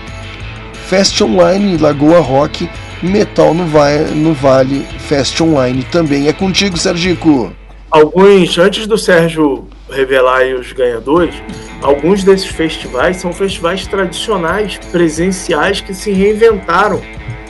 Fest 0.87 1.21
Online 1.21 1.77
Lagoa 1.79 2.21
Rock, 2.21 2.69
Metal 3.03 3.53
no, 3.55 3.67
Va 3.67 3.99
no 4.15 4.33
Vale, 4.33 4.87
Fest 4.99 5.41
Online 5.41 5.85
também. 5.91 6.29
É 6.29 6.33
contigo, 6.33 6.77
Sergico. 6.77 7.53
Alguns, 7.91 8.59
antes 8.59 8.87
do 8.87 8.99
Sérgio 8.99 9.67
revelar 9.91 10.47
os 10.55 10.73
ganhadores, 10.73 11.35
alguns 11.83 12.25
desses 12.25 12.47
festivais 12.47 13.19
são 13.19 13.33
festivais 13.33 13.87
tradicionais, 13.87 14.79
presenciais, 14.91 15.81
que 15.81 15.95
se 15.95 16.11
reinventaram 16.11 17.01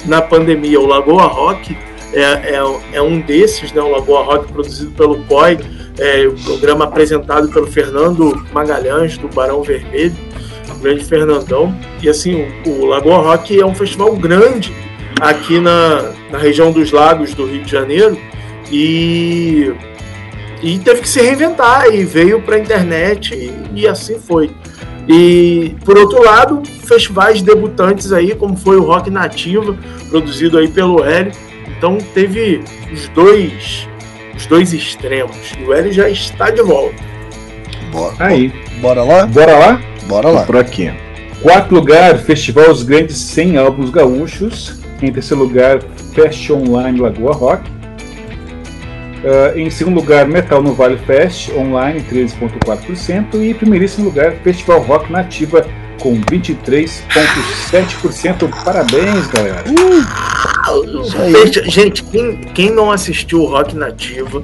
na 0.05 0.21
pandemia. 0.21 0.81
O 0.81 0.87
Lagoa 0.87 1.25
Rock 1.25 1.77
é, 2.13 2.55
é, 2.55 2.61
é 2.95 3.03
um 3.03 3.21
desses, 3.21 3.73
né? 3.73 3.81
O 3.81 3.91
Lagoa 3.91 4.23
Rock 4.23 4.53
produzido 4.53 4.91
pelo 4.93 5.23
COI, 5.25 5.59
é, 5.99 6.27
o 6.27 6.35
programa 6.35 6.85
apresentado 6.85 7.49
pelo 7.49 7.67
Fernando 7.67 8.45
Magalhães, 8.53 9.17
do 9.17 9.29
Barão 9.29 9.63
Vermelho, 9.63 10.15
o 10.71 10.79
grande 10.79 11.05
Fernandão. 11.05 11.75
E 12.03 12.09
assim, 12.09 12.47
o, 12.67 12.71
o 12.71 12.87
Lagoa 12.87 13.19
Rock 13.19 13.59
é 13.59 13.65
um 13.65 13.75
festival 13.75 14.15
grande 14.17 14.73
aqui 15.21 15.61
na, 15.61 16.13
na 16.31 16.39
região 16.39 16.73
dos 16.73 16.91
lagos 16.91 17.35
do 17.35 17.47
Rio 17.47 17.63
de 17.63 17.71
Janeiro. 17.71 18.19
E 18.71 19.73
e 20.65 20.78
teve 20.78 21.02
que 21.02 21.09
se 21.09 21.20
reinventar 21.20 21.94
e 21.94 22.05
veio 22.05 22.41
para 22.41 22.57
a 22.57 22.59
internet 22.59 23.34
e, 23.34 23.83
e 23.83 23.86
assim 23.86 24.18
foi. 24.18 24.51
E 25.07 25.75
por 25.84 25.99
outro 25.99 26.25
lado, 26.25 26.62
festivais 26.86 27.43
debutantes 27.43 28.10
aí, 28.12 28.34
como 28.34 28.57
foi 28.57 28.76
o 28.76 28.83
Rock 28.83 29.10
Nativa, 29.10 29.76
produzido 30.09 30.57
aí 30.57 30.67
pelo 30.68 31.05
Hélio. 31.05 31.33
Então 31.76 31.99
teve 32.15 32.65
os 32.91 33.07
dois 33.09 33.86
os 34.34 34.47
dois 34.47 34.73
extremos. 34.73 35.36
E 35.59 35.65
o 35.65 35.73
Hélio 35.75 35.93
já 35.93 36.09
está 36.09 36.51
de 36.51 36.62
volta. 36.62 36.97
Bora, 37.93 38.15
Aí, 38.18 38.51
bora 38.81 39.02
lá? 39.02 39.26
bora 39.26 39.59
lá? 39.59 39.81
Bora 40.07 40.28
lá. 40.31 40.43
Por 40.44 40.57
aqui. 40.57 40.91
Quarto 41.43 41.75
lugar, 41.75 42.18
Festival 42.18 42.70
Os 42.70 42.83
Grandes 42.83 43.18
100 43.18 43.59
Álbuns 43.59 43.91
Gaúchos. 43.91 44.81
Em 45.02 45.12
terceiro 45.12 45.43
lugar, 45.43 45.81
Fest 46.15 46.49
Online 46.51 46.99
Lagoa 46.99 47.34
Rock. 47.34 47.74
Ah, 49.25 49.53
em 49.57 49.70
segundo 49.70 49.97
lugar, 49.97 50.28
Metal 50.28 50.62
no 50.62 50.75
Vale 50.75 50.99
Fest 50.99 51.49
Online, 51.57 52.03
13,4%. 52.03 53.35
E 53.35 53.51
em 53.51 53.55
primeiríssimo 53.55 54.05
lugar, 54.05 54.33
Festival 54.43 54.81
Rock 54.81 55.11
Nativa, 55.11 55.67
com 55.99 56.20
23,7%. 56.20 58.51
Parabéns, 58.65 59.27
galera. 59.28 59.65
Aí. 59.65 59.75
Gente, 61.70 62.03
quem, 62.05 62.36
quem 62.55 62.70
não 62.70 62.93
assistiu 62.93 63.41
o 63.43 63.47
Rock 63.47 63.75
Nativa 63.75 64.43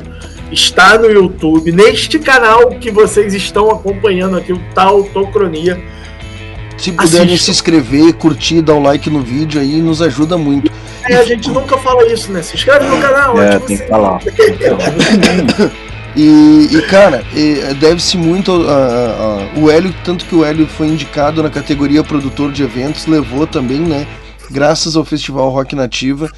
está 0.50 0.96
no 0.98 1.10
YouTube, 1.10 1.72
neste 1.72 2.18
canal 2.18 2.70
que 2.70 2.90
vocês 2.90 3.34
estão 3.34 3.70
acompanhando 3.70 4.38
aqui, 4.38 4.52
o 4.52 4.60
Tautocronia. 4.74 5.78
Se 6.80 6.92
puderem 6.92 7.26
Assista. 7.26 7.44
se 7.44 7.50
inscrever, 7.50 8.12
curtir, 8.14 8.62
dar 8.62 8.74
um 8.74 8.82
like 8.82 9.10
no 9.10 9.20
vídeo 9.20 9.60
aí, 9.60 9.80
nos 9.82 10.00
ajuda 10.00 10.38
muito. 10.38 10.72
É, 11.08 11.16
a 11.16 11.24
gente 11.24 11.50
nunca 11.50 11.76
fala 11.78 12.06
isso, 12.10 12.32
né? 12.32 12.42
Se 12.42 12.56
inscreve 12.56 12.86
no 12.86 13.00
canal, 13.00 13.40
É, 13.40 13.56
o 13.56 13.60
tem 13.60 13.76
que 13.78 13.86
falar. 13.86 14.18
E, 16.16 16.68
e, 16.72 16.82
cara, 16.90 17.22
e, 17.36 17.72
deve-se 17.74 18.16
muito 18.16 18.50
a, 18.68 18.72
a- 18.74 18.76
a- 19.54 19.58
o 19.60 19.70
Hélio, 19.70 19.94
tanto 20.04 20.24
que 20.24 20.34
o 20.34 20.44
Hélio 20.44 20.66
foi 20.66 20.88
indicado 20.88 21.40
na 21.40 21.48
categoria 21.48 22.02
produtor 22.02 22.50
de 22.50 22.64
eventos, 22.64 23.06
levou 23.06 23.46
também, 23.46 23.78
né? 23.78 24.08
Graças 24.50 24.96
ao 24.96 25.04
Festival 25.04 25.48
Rock 25.50 25.76
Nativa, 25.76 26.28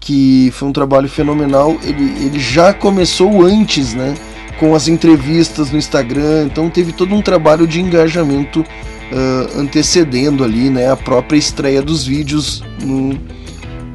que 0.00 0.50
foi 0.54 0.68
um 0.68 0.72
trabalho 0.72 1.10
fenomenal. 1.10 1.76
Ele, 1.84 2.04
ele 2.24 2.40
já 2.40 2.72
começou 2.72 3.42
antes, 3.44 3.92
né? 3.92 4.14
Com 4.58 4.74
as 4.74 4.88
entrevistas 4.88 5.70
no 5.70 5.76
Instagram, 5.76 6.44
então 6.46 6.70
teve 6.70 6.90
todo 6.92 7.14
um 7.14 7.20
trabalho 7.20 7.66
de 7.66 7.82
engajamento 7.82 8.64
ah, 9.12 9.48
antecedendo 9.56 10.44
ali, 10.44 10.70
né? 10.70 10.90
A 10.90 10.96
própria 10.96 11.38
estreia 11.38 11.82
dos 11.82 12.06
vídeos 12.06 12.62
no. 12.82 13.18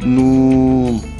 no 0.04 1.14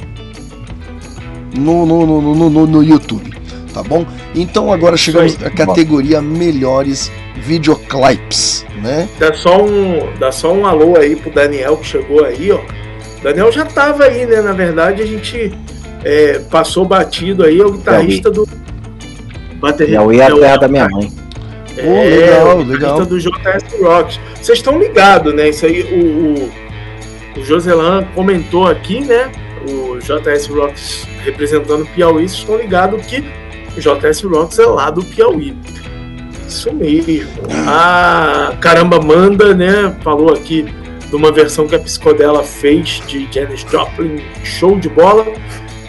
no, 1.56 1.86
no, 1.86 2.04
no, 2.04 2.34
no, 2.34 2.50
no, 2.50 2.66
no 2.66 2.82
YouTube, 2.82 3.32
tá 3.72 3.80
bom? 3.80 4.04
Então 4.34 4.72
agora 4.72 4.96
chegamos 4.96 5.40
à 5.40 5.48
categoria 5.48 6.20
melhores 6.20 7.12
videoclips, 7.36 8.66
né? 8.82 9.08
Dá 9.20 9.32
só 9.32 9.62
um, 9.62 10.12
dá 10.18 10.32
só 10.32 10.52
um 10.52 10.66
alô 10.66 10.96
aí 10.96 11.14
pro 11.14 11.30
Daniel 11.30 11.76
que 11.76 11.86
chegou 11.86 12.24
aí, 12.24 12.50
ó. 12.50 12.60
Daniel 13.22 13.52
já 13.52 13.64
tava 13.64 14.04
aí, 14.04 14.26
né? 14.26 14.42
Na 14.42 14.52
verdade, 14.52 15.00
a 15.00 15.06
gente 15.06 15.56
é, 16.02 16.40
passou 16.50 16.84
batido 16.84 17.44
aí, 17.44 17.60
é 17.60 17.64
o 17.64 17.72
guitarrista 17.72 18.30
do. 18.30 18.48
Bateria, 19.60 20.00
ia 20.12 20.24
é 20.24 20.50
a 20.50 20.56
da 20.56 20.68
minha 20.68 20.88
mãe. 20.88 21.23
É, 21.76 21.82
Pô, 21.82 21.92
legal, 22.02 22.58
legal. 22.58 23.06
do 23.06 23.18
JS 23.18 23.80
Rocks. 23.80 24.20
Vocês 24.40 24.58
estão 24.58 24.78
ligados, 24.78 25.34
né? 25.34 25.48
Isso 25.48 25.66
aí, 25.66 25.82
o, 25.82 27.38
o, 27.38 27.40
o 27.40 27.44
Joselan 27.44 28.04
comentou 28.14 28.66
aqui, 28.66 29.00
né? 29.00 29.30
O 29.68 29.98
JS 29.98 30.46
Rocks 30.48 31.06
representando 31.24 31.82
o 31.82 31.86
Piauí, 31.86 32.28
vocês 32.28 32.40
estão 32.40 32.56
ligados 32.56 33.04
que 33.06 33.24
o 33.76 33.80
JS 33.80 34.22
Rocks 34.22 34.58
é 34.58 34.66
lá 34.66 34.90
do 34.90 35.02
Piauí. 35.04 35.56
Isso 36.46 36.72
mesmo. 36.72 37.30
A 37.66 38.54
Caramba 38.60 39.00
Manda, 39.00 39.54
né? 39.54 39.94
Falou 40.02 40.32
aqui 40.32 40.66
de 41.08 41.16
uma 41.16 41.32
versão 41.32 41.66
que 41.66 41.74
a 41.74 41.78
Psicodela 41.78 42.42
fez 42.42 43.02
de 43.06 43.26
Janis 43.32 43.60
Joplin, 43.70 44.22
show 44.42 44.78
de 44.78 44.88
bola. 44.88 45.26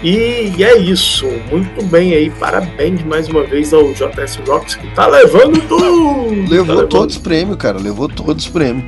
E 0.04 0.64
é 0.64 0.78
isso, 0.78 1.26
muito 1.50 1.84
bem 1.86 2.14
aí, 2.14 2.30
parabéns 2.30 3.04
mais 3.04 3.28
uma 3.28 3.44
vez 3.44 3.74
ao 3.74 3.92
JS 3.94 4.40
Rocks 4.48 4.76
que 4.76 4.88
tá 4.94 5.08
levando 5.08 5.60
tudo! 5.68 6.06
Levou 6.50 6.66
tá 6.66 6.74
levando 6.74 6.88
todos 6.88 7.16
os 7.16 7.22
prêmios, 7.22 7.58
cara. 7.58 7.80
Levou 7.80 8.08
todos 8.08 8.46
os 8.46 8.52
prêmios. 8.52 8.86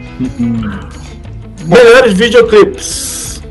Melhores 1.66 2.14
videoclipes. 2.14 3.42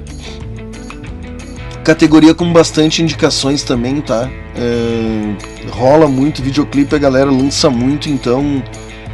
Categoria 1.85 2.35
com 2.35 2.53
bastante 2.53 3.03
indicações 3.03 3.63
também, 3.63 4.01
tá? 4.01 4.29
É, 4.57 5.71
rola 5.71 6.09
muito 6.09 6.43
videoclipe, 6.43 6.95
a 6.95 6.99
galera 6.99 7.31
lança 7.31 7.71
muito, 7.71 8.09
então 8.09 8.63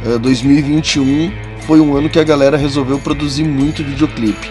é, 0.05 0.17
2021 0.17 1.31
foi 1.67 1.79
um 1.79 1.95
ano 1.95 2.09
que 2.09 2.19
a 2.19 2.23
galera 2.23 2.57
resolveu 2.57 2.97
produzir 2.97 3.43
muito 3.43 3.83
videoclipe. 3.83 4.49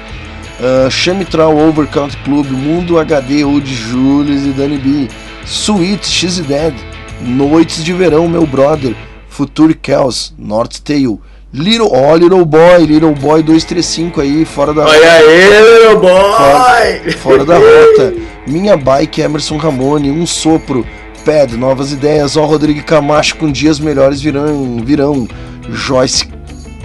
Uh, 0.60 0.90
Chemitral 0.90 1.56
Overcount 1.56 2.14
Club, 2.24 2.46
Mundo 2.50 2.98
HD, 2.98 3.44
Old 3.44 3.66
Julius 3.66 4.44
e 4.44 4.50
Danny 4.50 4.78
B, 4.78 5.08
Sweet, 5.44 6.06
X 6.06 6.38
Dead, 6.40 6.74
Noites 7.20 7.82
de 7.82 7.92
Verão, 7.92 8.28
Meu 8.28 8.46
Brother, 8.46 8.94
Future 9.28 9.76
Chaos, 9.84 10.34
North 10.38 10.78
Tail, 10.84 11.20
Little, 11.52 11.90
oh, 11.92 12.16
Little 12.16 12.44
Boy, 12.46 12.86
Little 12.86 13.14
Boy 13.14 13.42
235 13.42 14.20
aí, 14.20 14.44
fora 14.44 14.72
da 14.72 14.86
Olha 14.86 15.12
aí, 15.12 15.82
meu 15.82 16.00
boy! 16.00 17.12
fora 17.18 17.44
da 17.44 17.56
rota. 17.56 18.14
Minha 18.46 18.74
bike, 18.74 19.20
Emerson 19.20 19.58
Ramone, 19.58 20.10
um 20.10 20.26
sopro. 20.26 20.86
Pad, 21.26 21.56
novas 21.56 21.92
ideias. 21.92 22.36
Ó, 22.36 22.44
Rodrigo 22.46 22.82
Camacho 22.82 23.36
com 23.36 23.52
dias 23.52 23.78
melhores 23.78 24.20
virão. 24.20 24.78
virão. 24.82 25.28
Joyce 25.68 26.26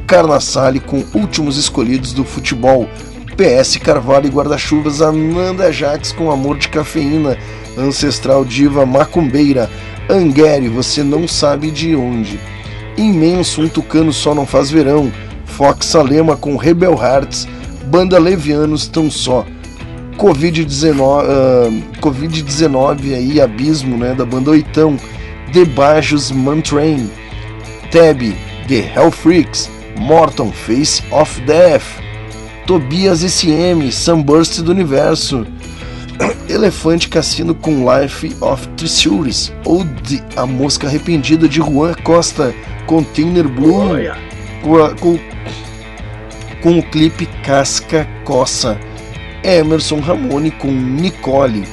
Carnassale 0.05 0.79
com 0.81 1.03
últimos 1.13 1.57
escolhidos 1.57 2.11
do 2.11 2.25
futebol. 2.25 2.89
PS 3.37 3.77
Carvalho 3.77 4.25
e 4.25 4.31
guarda-chuvas. 4.31 5.01
Ananda 5.01 5.71
Jax 5.71 6.11
com 6.11 6.31
amor 6.31 6.57
de 6.57 6.67
cafeína. 6.67 7.37
Ancestral 7.77 8.43
diva 8.43 8.85
macumbeira. 8.85 9.69
Anguere, 10.09 10.67
você 10.67 11.03
não 11.03 11.27
sabe 11.27 11.69
de 11.69 11.95
onde. 11.95 12.39
Imenso, 12.97 13.61
um 13.61 13.69
tucano 13.69 14.11
só 14.11 14.33
não 14.33 14.45
faz 14.45 14.71
verão. 14.71 15.11
Fox 15.45 15.85
Salema 15.85 16.35
com 16.35 16.57
Rebel 16.57 16.93
Hearts. 16.93 17.47
Banda 17.85 18.17
Levianos 18.17 18.87
tão 18.87 19.09
só. 19.09 19.45
Covid-19 20.17 21.23
ah, 21.27 21.99
Covid-19 22.01 23.15
aí, 23.15 23.39
abismo, 23.39 23.97
né, 23.97 24.15
da 24.15 24.25
banda 24.25 24.49
Oitão, 24.49 24.97
Debajos 25.53 26.31
Mantrain, 26.31 27.09
Tab, 27.91 28.19
The 28.67 28.93
Hell 28.95 29.11
Freaks, 29.11 29.69
Morton, 29.97 30.51
Face 30.51 31.03
of 31.11 31.39
Death, 31.41 31.83
Tobias 32.67 33.21
SM, 33.21 33.89
Sunburst 33.91 34.59
do 34.59 34.71
Universo, 34.71 35.47
Elefante 36.49 37.07
Cassino 37.07 37.55
com 37.55 37.85
Life 37.89 38.35
of 38.41 38.67
Treasures, 38.69 39.53
Ode, 39.65 40.21
A 40.35 40.45
Mosca 40.45 40.87
Arrependida 40.87 41.47
de 41.47 41.57
Juan 41.61 41.93
Costa, 42.03 42.53
Container 42.85 43.47
Blue, 43.47 43.95
com, 44.61 44.83
a- 44.83 44.93
com, 44.95 45.17
com 46.61 46.79
o 46.79 46.83
clipe 46.83 47.25
Casca 47.43 48.05
Coça. 48.25 48.77
Emerson 49.43 49.99
Ramone 50.01 50.51
com 50.51 50.67
Nicole, 50.69 51.63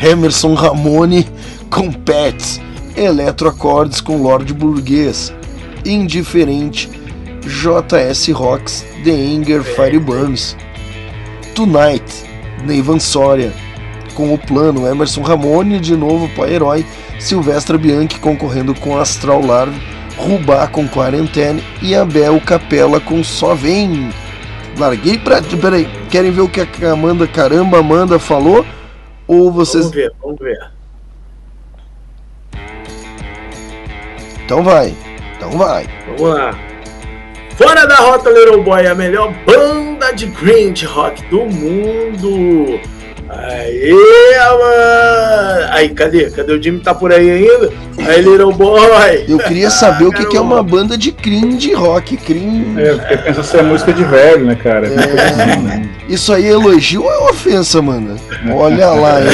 Emerson 0.00 0.54
Ramone 0.54 1.26
com 1.70 1.90
Pets, 1.90 2.60
Eletroacordes 2.96 4.00
com 4.00 4.18
Lorde 4.22 4.52
Burguês, 4.54 5.32
Indiferente, 5.84 6.88
JS 7.46 8.28
Rocks, 8.32 8.84
The 9.04 9.12
Anger 9.12 9.62
Fireburns, 9.62 10.56
Tonight, 11.54 12.04
Neivan 12.64 12.98
Soria, 12.98 13.52
com 14.14 14.34
o 14.34 14.38
plano 14.38 14.86
Emerson 14.86 15.22
Ramone, 15.22 15.78
de 15.78 15.96
novo 15.96 16.28
pai 16.30 16.54
herói, 16.54 16.84
Silvestra 17.20 17.78
Bianchi 17.78 18.18
concorrendo 18.18 18.74
com 18.74 18.98
Astral 18.98 19.44
Larve, 19.44 19.80
Rubá 20.16 20.66
com 20.66 20.88
Quarentena 20.88 21.60
e 21.82 21.94
Abel 21.94 22.40
Capela 22.40 22.98
com 23.00 23.22
Só 23.22 23.54
Vem. 23.54 24.10
Larguei 24.78 25.18
pra. 25.18 25.40
Peraí, 25.42 25.88
querem 26.10 26.30
ver 26.30 26.42
o 26.42 26.48
que 26.48 26.60
a 26.60 26.92
Amanda 26.92 27.26
Caramba 27.26 27.78
Amanda 27.78 28.18
falou? 28.18 28.64
Ou 29.26 29.50
vocês. 29.52 29.84
Vamos 29.84 29.96
ver, 29.96 30.12
vamos 30.22 30.38
ver. 30.38 30.70
Então 34.44 34.62
vai, 34.62 34.94
então 35.36 35.50
vai. 35.52 35.86
Vamos 36.06 36.20
lá. 36.22 36.65
Fora 37.56 37.86
da 37.86 37.96
Rota 37.96 38.28
Little 38.30 38.62
Boy, 38.62 38.86
a 38.86 38.94
melhor 38.94 39.32
banda 39.46 40.12
de 40.12 40.26
grind 40.26 40.82
rock 40.84 41.24
do 41.30 41.46
mundo. 41.46 42.78
Aê, 43.28 43.92
mano! 44.50 45.68
Aí, 45.70 45.88
cadê? 45.88 46.30
Cadê 46.30 46.52
o 46.52 46.62
Jimmy? 46.62 46.80
Tá 46.80 46.94
por 46.94 47.12
aí 47.12 47.30
ainda? 47.30 47.72
Aí, 47.98 48.20
Little 48.20 48.52
Boy! 48.52 49.24
Eu 49.26 49.38
queria 49.38 49.70
saber 49.70 50.04
o 50.04 50.12
que, 50.12 50.26
que 50.26 50.36
é 50.36 50.40
uma 50.40 50.62
banda 50.62 50.98
de 50.98 51.10
cringe 51.10 51.72
rock. 51.72 52.18
Cringe. 52.18 52.78
É, 52.78 52.94
porque 52.94 53.16
pensa 53.16 53.42
ser 53.42 53.62
música 53.62 53.92
de 53.92 54.04
velho, 54.04 54.44
né, 54.44 54.54
cara? 54.54 54.86
É. 54.86 56.12
Isso 56.12 56.32
aí 56.34 56.44
é 56.44 56.50
elogio 56.50 57.02
ou 57.04 57.10
é 57.10 57.30
ofensa, 57.30 57.80
mano? 57.80 58.16
Olha 58.54 58.90
lá, 58.90 59.20
hein? 59.22 59.28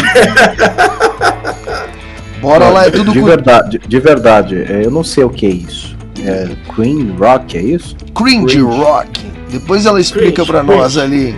Bora 2.40 2.68
lá, 2.68 2.86
é 2.86 2.90
tudo 2.90 3.12
de 3.12 3.20
verdade, 3.20 3.78
de 3.78 4.00
verdade, 4.00 4.64
é, 4.68 4.84
eu 4.84 4.90
não 4.90 5.04
sei 5.04 5.22
o 5.22 5.30
que 5.30 5.46
é 5.46 5.50
isso. 5.50 5.96
É 6.24 6.48
Queen 6.74 7.14
Rock, 7.18 7.56
é 7.56 7.62
isso? 7.62 7.96
cringe 8.14 8.60
rock. 8.60 9.20
Depois 9.50 9.86
ela 9.86 10.00
explica 10.00 10.44
pra 10.44 10.62
nós 10.62 10.96
ali. 10.96 11.34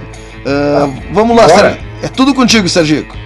Ah, 0.47 0.89
vamos 1.13 1.37
lá. 1.37 1.49
Sérgio. 1.49 1.81
É 2.03 2.09
tudo 2.09 2.35
contigo, 2.35 2.69
Sergico. 2.69 3.17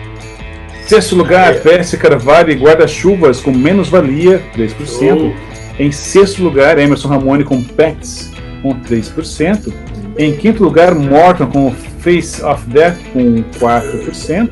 Sexto 0.86 1.16
lugar, 1.16 1.54
PS 1.56 1.96
Carvalho 1.96 2.50
e 2.50 2.54
Guarda-Chuvas 2.54 3.40
com 3.40 3.50
menos 3.50 3.88
valia, 3.88 4.42
3%. 4.56 5.34
Em 5.78 5.92
sexto 5.92 6.42
lugar, 6.42 6.78
Emerson 6.78 7.08
Ramone 7.08 7.44
com 7.44 7.62
Pets, 7.62 8.32
com 8.62 8.74
3%. 8.80 9.72
Em 10.16 10.34
quinto 10.34 10.64
lugar, 10.64 10.94
Morton 10.94 11.46
com 11.46 11.70
Face 12.00 12.42
of 12.42 12.66
Death, 12.68 12.96
com 13.12 13.42
4%. 13.58 14.50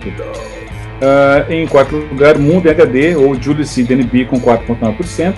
Ah, 1.01 1.47
em 1.49 1.67
quarto 1.67 1.97
lugar, 1.97 2.39
Mundo 2.39 2.69
HD, 2.69 3.17
ou 3.17 3.35
Julius 3.41 3.77
e 3.79 3.83
DNB, 3.83 4.27
com 4.27 4.39
4,9%. 4.41 5.35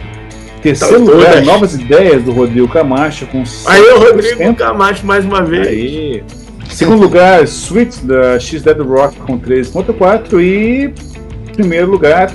Terceiro 0.63 1.05
Tá 1.07 1.13
lugar, 1.13 1.31
todas. 1.33 1.47
Novas 1.47 1.75
Ideias, 1.75 2.23
do 2.25 2.33
Rodrigo 2.33 2.69
Camacho, 2.69 3.27
com 3.27 3.43
7%. 3.43 3.63
Aí, 3.67 3.83
o 3.83 3.99
Rodrigo 3.99 4.55
Camacho 4.55 5.07
mais 5.07 5.25
uma 5.25 5.43
vez. 5.43 5.67
Aí. 5.69 6.23
Segundo 6.71 7.01
lugar, 7.01 7.43
Sweet 7.45 8.05
da 8.05 8.39
X 8.39 8.63
Dead 8.63 8.79
Rock 8.79 9.17
com 9.21 9.39
13.4 9.39 10.41
e 10.41 10.93
primeiro 11.55 11.91
lugar, 11.91 12.31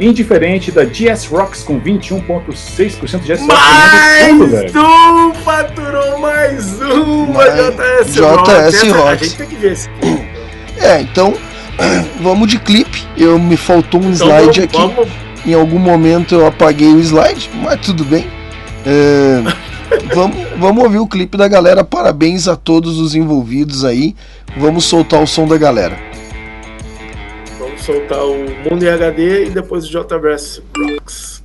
Indiferente 0.00 0.72
da 0.72 0.84
GS 0.84 1.26
Rocks 1.26 1.62
com 1.62 1.80
21.6% 1.80 3.20
GS 3.22 3.40
Rocks 3.42 3.46
Mais 3.46 4.74
um! 4.74 5.32
Faturou 5.44 6.18
mais 6.18 6.80
uma 6.80 7.26
Mais- 7.26 7.54
JS, 7.54 8.14
JS 8.14 8.18
Rocks. 8.20 8.48
Essa- 8.74 8.86
A 8.86 8.98
Rocks. 9.10 9.20
gente 9.28 9.36
tem 9.36 9.46
que 9.46 9.54
ver 9.54 9.72
esse 9.72 9.88
clipe. 10.00 10.24
É, 10.80 11.00
então 11.00 11.34
vamos 12.20 12.48
de 12.48 12.58
clipe. 12.58 13.04
Eu 13.16 13.38
me 13.38 13.56
faltou 13.56 14.00
um 14.00 14.10
Então, 14.12 14.26
slide 14.28 14.42
vamos, 14.46 14.58
aqui. 14.58 14.76
vamos 14.76 15.08
Em 15.46 15.52
algum 15.52 15.78
momento 15.78 16.34
eu 16.34 16.46
apaguei 16.46 16.88
o 16.88 16.98
slide, 17.00 17.50
mas 17.62 17.80
tudo 17.80 18.04
bem. 18.04 18.26
É, 18.86 19.42
vamos, 20.14 20.36
vamos 20.58 20.84
ouvir 20.84 20.98
o 20.98 21.06
clipe 21.06 21.36
da 21.36 21.46
galera. 21.46 21.84
Parabéns 21.84 22.48
a 22.48 22.56
todos 22.56 22.98
os 22.98 23.14
envolvidos 23.14 23.84
aí. 23.84 24.14
Vamos 24.56 24.84
soltar 24.84 25.22
o 25.22 25.26
som 25.26 25.46
da 25.46 25.58
galera. 25.58 25.98
Vamos 27.58 27.82
soltar 27.82 28.24
o 28.24 28.36
Mundo 28.68 28.84
em 28.84 28.88
HD 28.88 29.46
e 29.46 29.50
depois 29.50 29.84
o 29.84 29.88
JBS 29.90 30.62
Rocks. 30.76 31.42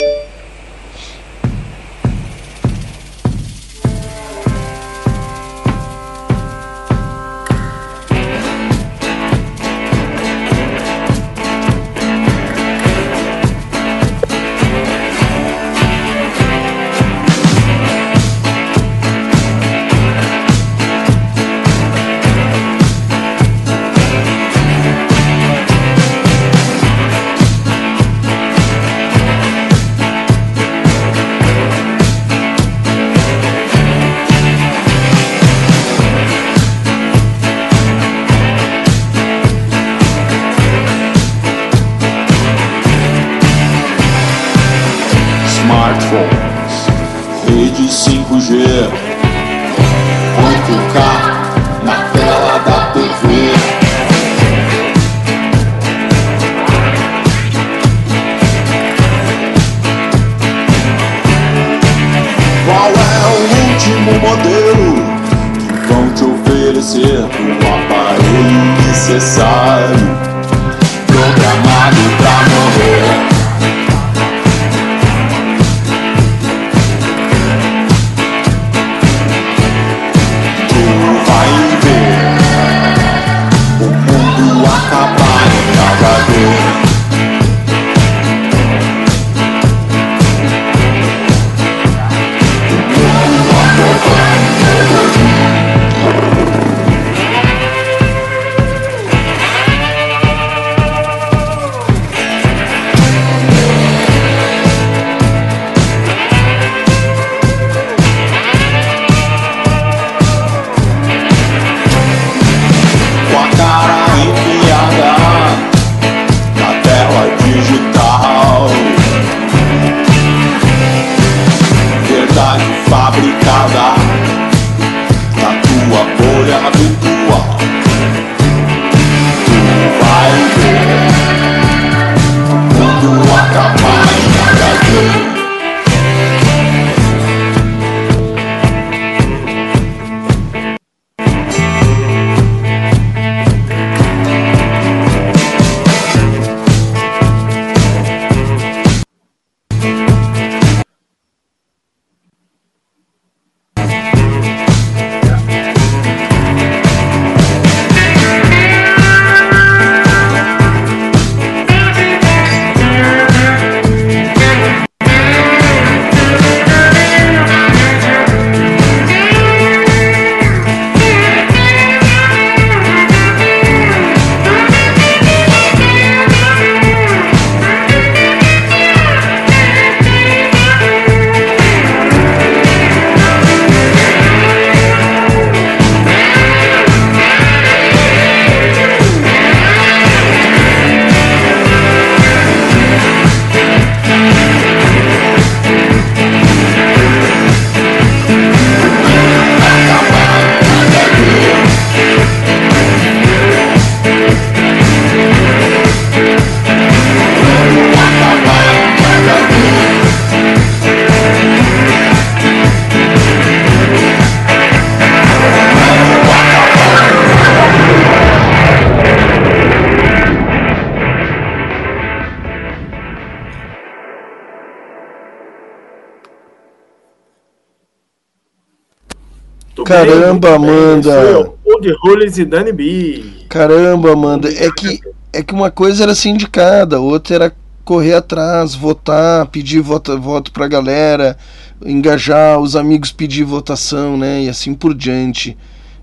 Caramba. 229.89 230.55
Amanda. 230.55 231.49
O 231.65 231.73
Old 231.73 231.91
Rollins 232.03 232.37
e 232.37 232.45
Danny 232.45 232.71
B. 232.71 233.23
Caramba, 233.49 234.13
Amanda, 234.13 234.47
é 234.47 234.69
que, 234.71 234.99
é 235.33 235.41
que 235.41 235.51
uma 235.51 235.71
coisa 235.71 236.03
era 236.03 236.13
ser 236.13 236.29
indicada, 236.29 236.99
outra 236.99 237.35
era 237.35 237.55
correr 237.83 238.13
atrás, 238.13 238.75
votar, 238.75 239.47
pedir 239.47 239.81
voto, 239.81 240.19
voto 240.21 240.51
pra 240.51 240.67
galera, 240.67 241.35
engajar 241.83 242.59
os 242.59 242.75
amigos 242.75 243.11
pedir 243.11 243.43
votação, 243.43 244.15
né? 244.15 244.43
E 244.43 244.49
assim 244.49 244.75
por 244.75 244.93
diante. 244.93 245.57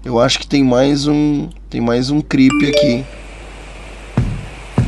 Eu 0.05 0.19
acho 0.19 0.41
que 0.41 0.49
tem 0.49 0.65
mais 0.65 1.07
um. 1.07 1.49
Tem 1.71 1.81
mais 1.81 2.11
um 2.11 2.21
creep 2.21 2.53
aqui. 2.69 3.05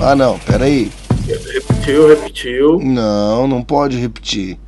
Ah 0.00 0.16
não, 0.16 0.38
pera 0.40 0.64
aí. 0.64 0.90
Repetiu, 1.26 2.08
repetiu. 2.08 2.80
Não, 2.80 3.46
não 3.46 3.62
pode 3.62 3.96
repetir. 3.96 4.58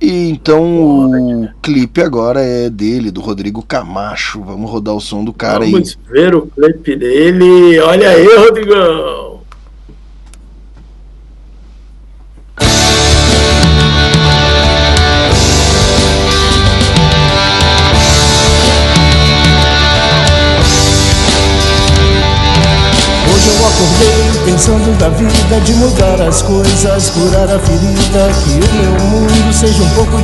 E 0.00 0.30
então 0.30 1.10
o 1.10 1.48
clipe 1.62 2.02
agora 2.02 2.40
é 2.40 2.68
dele, 2.68 3.10
do 3.10 3.20
Rodrigo 3.20 3.62
Camacho. 3.62 4.42
Vamos 4.42 4.70
rodar 4.70 4.94
o 4.94 5.00
som 5.00 5.24
do 5.24 5.32
cara 5.32 5.64
aí. 5.64 5.72
Vamos 5.72 5.98
ver 6.10 6.34
o 6.34 6.46
clipe 6.46 6.96
dele. 6.96 7.78
Olha 7.80 8.10
aí, 8.10 8.26
Rodrigão. 8.36 9.15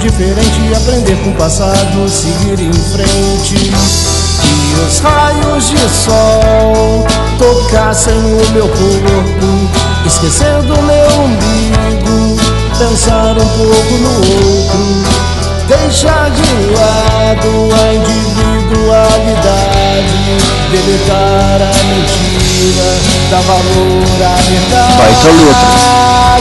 Diferente, 0.03 0.75
aprender 0.75 1.17
com 1.23 1.31
o 1.31 1.35
passado, 1.35 2.09
seguir 2.09 2.59
em 2.61 2.73
frente. 2.73 3.55
Que 3.55 4.75
os 4.85 4.99
raios 4.99 5.71
de 5.71 5.79
sol 5.89 7.07
tocassem 7.39 8.15
o 8.15 8.51
meu 8.53 8.69
corpo, 8.69 9.71
esquecendo 10.05 10.75
o 10.75 10.83
meu 10.83 11.07
umbigo, 11.25 12.37
pensar 12.79 13.39
um 13.39 13.47
pouco 13.47 13.95
no 14.01 14.17
outro. 14.17 14.83
Deixar 15.69 16.29
de 16.31 16.43
lado 16.75 17.73
a 17.73 17.95
individualidade, 17.95 20.37
deletar 20.73 21.63
a 21.63 21.73
mentira, 21.85 22.91
dar 23.31 23.43
valor 23.43 24.21
à 24.21 24.35
verdade. 24.43 24.99
Baita 24.99 25.31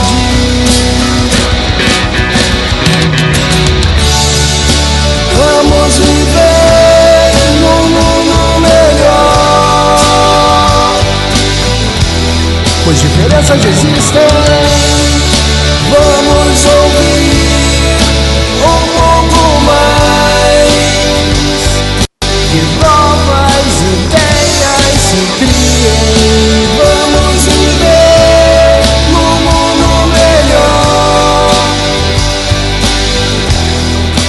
Vamos 0.02 0.21
diferenças 13.32 13.64
existem. 13.64 14.20
Vamos 15.90 16.64
ouvir 16.66 17.96
um 18.60 18.82
pouco 18.98 19.42
mais 19.64 20.68
que 22.50 22.60
novas 22.82 23.72
ideias 23.94 24.92
se 25.00 25.22
criem. 25.38 26.68
Vamos 26.76 27.40
viver 27.44 28.82
num 29.08 29.34
mundo 29.46 29.88
melhor. 30.12 31.52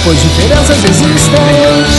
pois 0.04 0.18
diferenças 0.22 0.80
existem. 0.84 1.93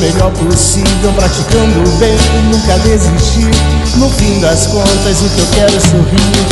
Melhor 0.00 0.30
possível, 0.32 1.12
praticando 1.14 1.80
o 1.80 1.88
bem 1.98 2.16
nunca 2.50 2.78
desistir. 2.78 3.50
No 3.96 4.08
fim 4.10 4.40
das 4.40 4.66
contas, 4.66 5.20
o 5.20 5.28
que 5.30 5.40
eu 5.40 5.46
quero 5.54 5.76
é 5.76 5.80
sorrir. 5.80 6.46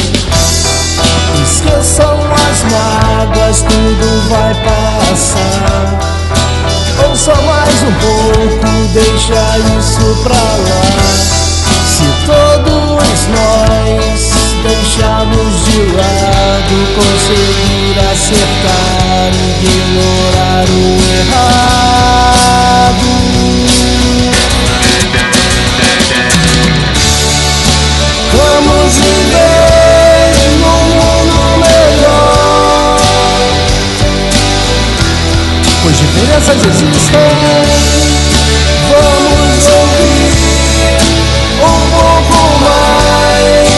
Esqueçam 1.43 2.19
as 2.35 2.62
mágoas, 2.73 3.62
tudo 3.62 4.28
vai 4.28 4.55
passar. 4.65 5.99
Ouça 7.05 7.34
mais 7.34 7.83
um 7.83 7.92
pouco, 7.92 8.66
deixa 8.92 9.58
isso 9.78 10.07
pra 10.23 10.34
lá. 10.34 10.83
Se 11.86 12.08
todos 12.26 13.26
nós 13.28 14.33
deixarmos 14.62 15.52
de 15.65 15.78
lado, 15.92 16.76
conseguir 16.94 17.97
acertar, 18.12 19.31
ignorar 19.62 20.66
o 20.68 20.75
errado. 21.20 21.97
Diferenças 36.17 36.57
existem. 36.57 37.20
Vamos 38.89 39.67
ouvir 39.69 40.97
um 41.61 41.77
pouco 41.91 42.41
mais. 42.61 43.69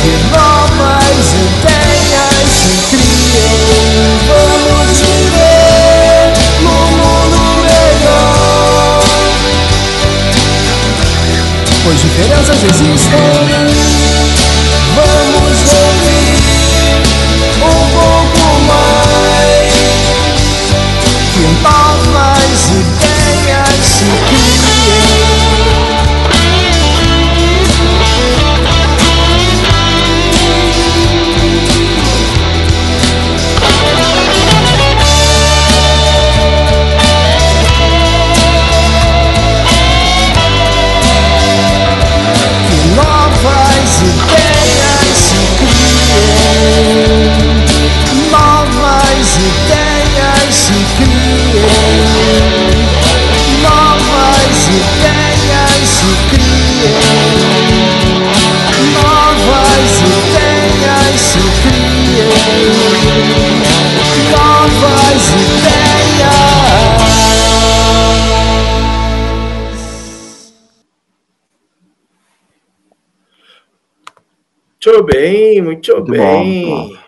Que 0.00 0.12
novas 0.30 1.26
ideias 1.34 2.46
se 2.54 2.70
criem. 2.90 4.06
Vamos 4.28 4.90
viver 5.00 6.24
num 6.62 6.86
mundo 6.96 7.40
melhor. 7.64 9.02
Pois 11.82 11.98
diferenças 12.00 12.60
existem. 12.62 13.55
Muito 74.96 75.04
bem, 75.04 75.60
muito, 75.62 75.92
Muito 75.92 76.06
bom, 76.06 76.12
bem. 76.12 76.66
muito 76.66 76.98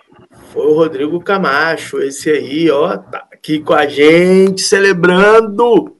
Foi 0.52 0.66
o 0.66 0.74
Rodrigo 0.74 1.20
Camacho, 1.20 1.98
esse 2.00 2.28
aí, 2.30 2.70
ó, 2.70 2.96
tá 2.98 3.24
aqui 3.32 3.60
com 3.60 3.72
a 3.72 3.86
gente, 3.86 4.60
celebrando. 4.60 5.94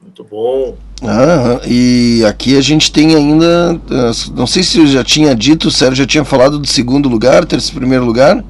Muito 0.00 0.22
bom. 0.22 0.76
Aham, 1.02 1.60
e 1.66 2.24
aqui 2.24 2.56
a 2.56 2.60
gente 2.60 2.92
tem 2.92 3.16
ainda. 3.16 3.80
eh, 3.90 4.10
Não 4.36 4.46
sei 4.46 4.62
se 4.62 4.78
eu 4.78 4.86
já 4.86 5.02
tinha 5.02 5.34
dito, 5.34 5.68
o 5.68 5.70
Sérgio 5.72 5.96
já 5.96 6.06
tinha 6.06 6.24
falado 6.24 6.58
do 6.58 6.68
segundo 6.68 7.08
lugar, 7.08 7.44
terceiro 7.44 7.80
primeiro 7.80 8.04
lugar. 8.04 8.44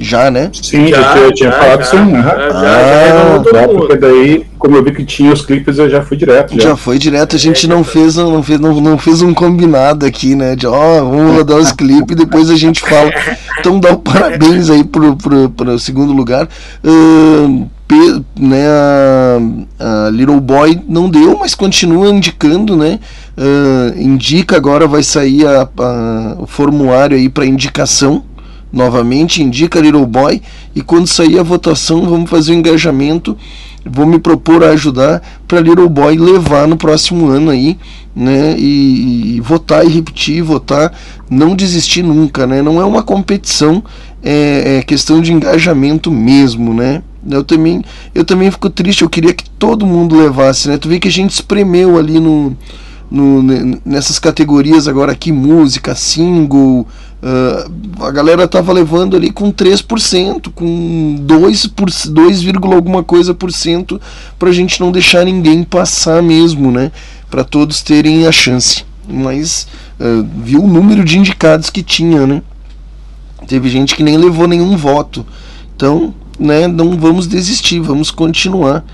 Já, 0.00 0.30
né? 0.30 0.50
Sim, 0.52 0.88
Já, 0.88 0.96
eu 1.18 1.32
tinha, 1.32 1.32
tinha 1.34 1.50
já, 1.52 1.58
falado 1.58 1.78
já. 1.80 1.84
sim. 1.84 1.96
aham. 1.96 2.22
Já, 2.22 2.22
já, 2.22 2.48
Ah, 2.48 2.62
já 2.62 3.04
revelou 3.12 3.42
todo 3.44 3.52
Dá, 3.52 3.66
mundo. 3.66 3.76
porque 3.78 3.96
daí, 3.96 4.46
como 4.58 4.76
eu 4.76 4.82
vi 4.84 4.92
que 4.92 5.04
tinha 5.04 5.32
os 5.32 5.42
clipes, 5.44 5.78
eu 5.78 5.88
já 5.90 6.02
fui 6.02 6.16
direto. 6.16 6.54
Já. 6.54 6.70
Já 6.70 6.76
foi 6.76 6.98
direto, 6.98 7.36
a 7.36 7.38
gente 7.38 7.66
não 7.68 7.84
fez, 7.84 8.16
um- 8.16 8.32
não 8.32 8.42
fez, 8.42 8.58
não, 8.58 8.80
não 8.80 8.98
fez 8.98 9.20
um 9.22 9.32
combinado 9.34 10.06
aqui, 10.06 10.34
né? 10.34 10.56
De 10.56 10.66
ó, 10.66 11.04
vamos 11.04 11.36
rodar 11.36 11.58
os 11.58 11.70
clipes 11.72 12.12
e 12.12 12.18
depois 12.18 12.48
a 12.50 12.56
gente 12.56 12.80
fala. 12.80 13.10
Então 13.58 13.78
dá 13.78 13.92
o 13.92 13.98
parabéns 13.98 14.70
aí 14.70 14.82
pro, 14.84 15.14
pro, 15.16 15.50
pro 15.50 15.78
segundo 15.78 16.12
lugar. 16.12 16.48
Pe- 17.86 18.22
né, 18.38 18.66
a, 18.68 20.06
a 20.06 20.10
Little 20.10 20.40
Boy 20.40 20.80
não 20.88 21.10
deu, 21.10 21.36
mas 21.40 21.56
continua 21.56 22.08
indicando, 22.08 22.76
né? 22.76 23.00
Ahn, 23.36 23.94
indica 24.00 24.56
agora 24.56 24.86
vai 24.86 25.02
sair 25.02 25.44
a- 25.44 25.68
a- 25.76 26.36
o 26.38 26.46
formulário 26.46 27.16
aí 27.16 27.28
para 27.28 27.44
indicação 27.44 28.22
novamente, 28.72 29.42
indica 29.42 29.80
Little 29.80 30.06
Boy 30.06 30.40
e 30.74 30.82
quando 30.82 31.06
sair 31.06 31.38
a 31.38 31.42
votação 31.42 32.08
vamos 32.08 32.30
fazer 32.30 32.52
o 32.52 32.56
engajamento. 32.56 33.36
Vou 33.84 34.04
me 34.04 34.18
propor 34.18 34.62
a 34.62 34.70
ajudar 34.70 35.22
para 35.48 35.60
Little 35.60 35.88
Boy 35.88 36.16
levar 36.18 36.68
no 36.68 36.76
próximo 36.76 37.28
ano 37.28 37.50
aí, 37.50 37.78
né? 38.14 38.54
E, 38.58 39.36
e 39.36 39.40
votar 39.40 39.86
e 39.86 39.88
repetir, 39.88 40.42
votar, 40.42 40.92
não 41.30 41.56
desistir 41.56 42.02
nunca, 42.02 42.46
né? 42.46 42.60
Não 42.60 42.78
é 42.78 42.84
uma 42.84 43.02
competição, 43.02 43.82
é, 44.22 44.76
é 44.78 44.82
questão 44.82 45.22
de 45.22 45.32
engajamento 45.32 46.10
mesmo, 46.10 46.74
né? 46.74 47.02
Eu 47.28 47.42
também, 47.42 47.82
eu 48.14 48.22
também 48.22 48.50
fico 48.50 48.68
triste, 48.68 49.00
eu 49.02 49.08
queria 49.08 49.32
que 49.32 49.48
todo 49.48 49.86
mundo 49.86 50.14
levasse, 50.14 50.68
né? 50.68 50.76
Tu 50.76 50.86
vê 50.86 50.98
que 51.00 51.08
a 51.08 51.12
gente 51.12 51.30
espremeu 51.30 51.98
ali 51.98 52.20
no, 52.20 52.54
no, 53.10 53.42
ne- 53.42 53.78
nessas 53.84 54.18
categorias 54.18 54.88
agora 54.88 55.12
aqui, 55.12 55.32
música, 55.32 55.94
single, 55.94 56.86
ah, 57.22 57.70
a 58.06 58.10
galera 58.10 58.48
tava 58.48 58.72
levando 58.72 59.16
ali 59.16 59.30
com 59.30 59.52
3%, 59.52 60.50
com 60.54 61.16
2, 61.20 61.66
por, 61.66 61.90
2, 61.90 62.42
vírgula 62.42 62.74
alguma 62.74 63.02
coisa 63.02 63.34
por 63.34 63.52
cento, 63.52 64.00
pra 64.38 64.52
gente 64.52 64.80
não 64.80 64.90
deixar 64.90 65.24
ninguém 65.24 65.62
passar 65.62 66.22
mesmo, 66.22 66.70
né? 66.72 66.90
Pra 67.30 67.44
todos 67.44 67.82
terem 67.82 68.26
a 68.26 68.32
chance. 68.32 68.84
Mas 69.08 69.66
ah, 69.98 70.24
viu 70.42 70.62
o 70.62 70.68
número 70.68 71.04
de 71.04 71.18
indicados 71.18 71.68
que 71.70 71.82
tinha, 71.82 72.26
né? 72.26 72.42
Teve 73.46 73.68
gente 73.68 73.96
que 73.96 74.02
nem 74.02 74.16
levou 74.16 74.46
nenhum 74.46 74.76
voto. 74.76 75.26
Então, 75.74 76.14
né, 76.38 76.68
não 76.68 76.96
vamos 76.98 77.26
desistir, 77.26 77.80
vamos 77.80 78.10
continuar. 78.10 78.84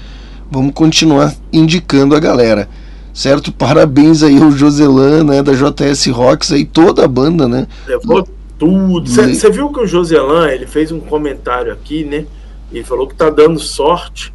Vamos 0.51 0.73
continuar 0.73 1.35
indicando 1.53 2.15
a 2.15 2.21
galera. 2.21 2.69
Certo? 3.17 3.51
Parabéns 3.51 4.23
aí 4.23 4.37
ao 4.43 4.51
Joselan, 4.51 5.25
né, 5.25 5.43
da 5.43 5.53
JS 5.55 6.07
Rocks 6.09 6.53
aí, 6.53 6.67
toda 6.67 7.03
a 7.03 7.09
banda, 7.09 7.49
né? 7.49 7.67
Levou 7.87 8.29
tudo. 8.59 9.09
Você 9.09 9.51
viu 9.51 9.71
que 9.71 9.81
o 9.81 9.87
Joselan, 9.87 10.51
ele 10.51 10.67
fez 10.67 10.93
um 10.93 11.01
comentário 11.01 11.73
aqui, 11.73 12.05
né? 12.05 12.27
Ele 12.71 12.85
falou 12.85 13.09
que 13.09 13.15
tá 13.15 13.31
dando 13.31 13.59
sorte. 13.59 14.35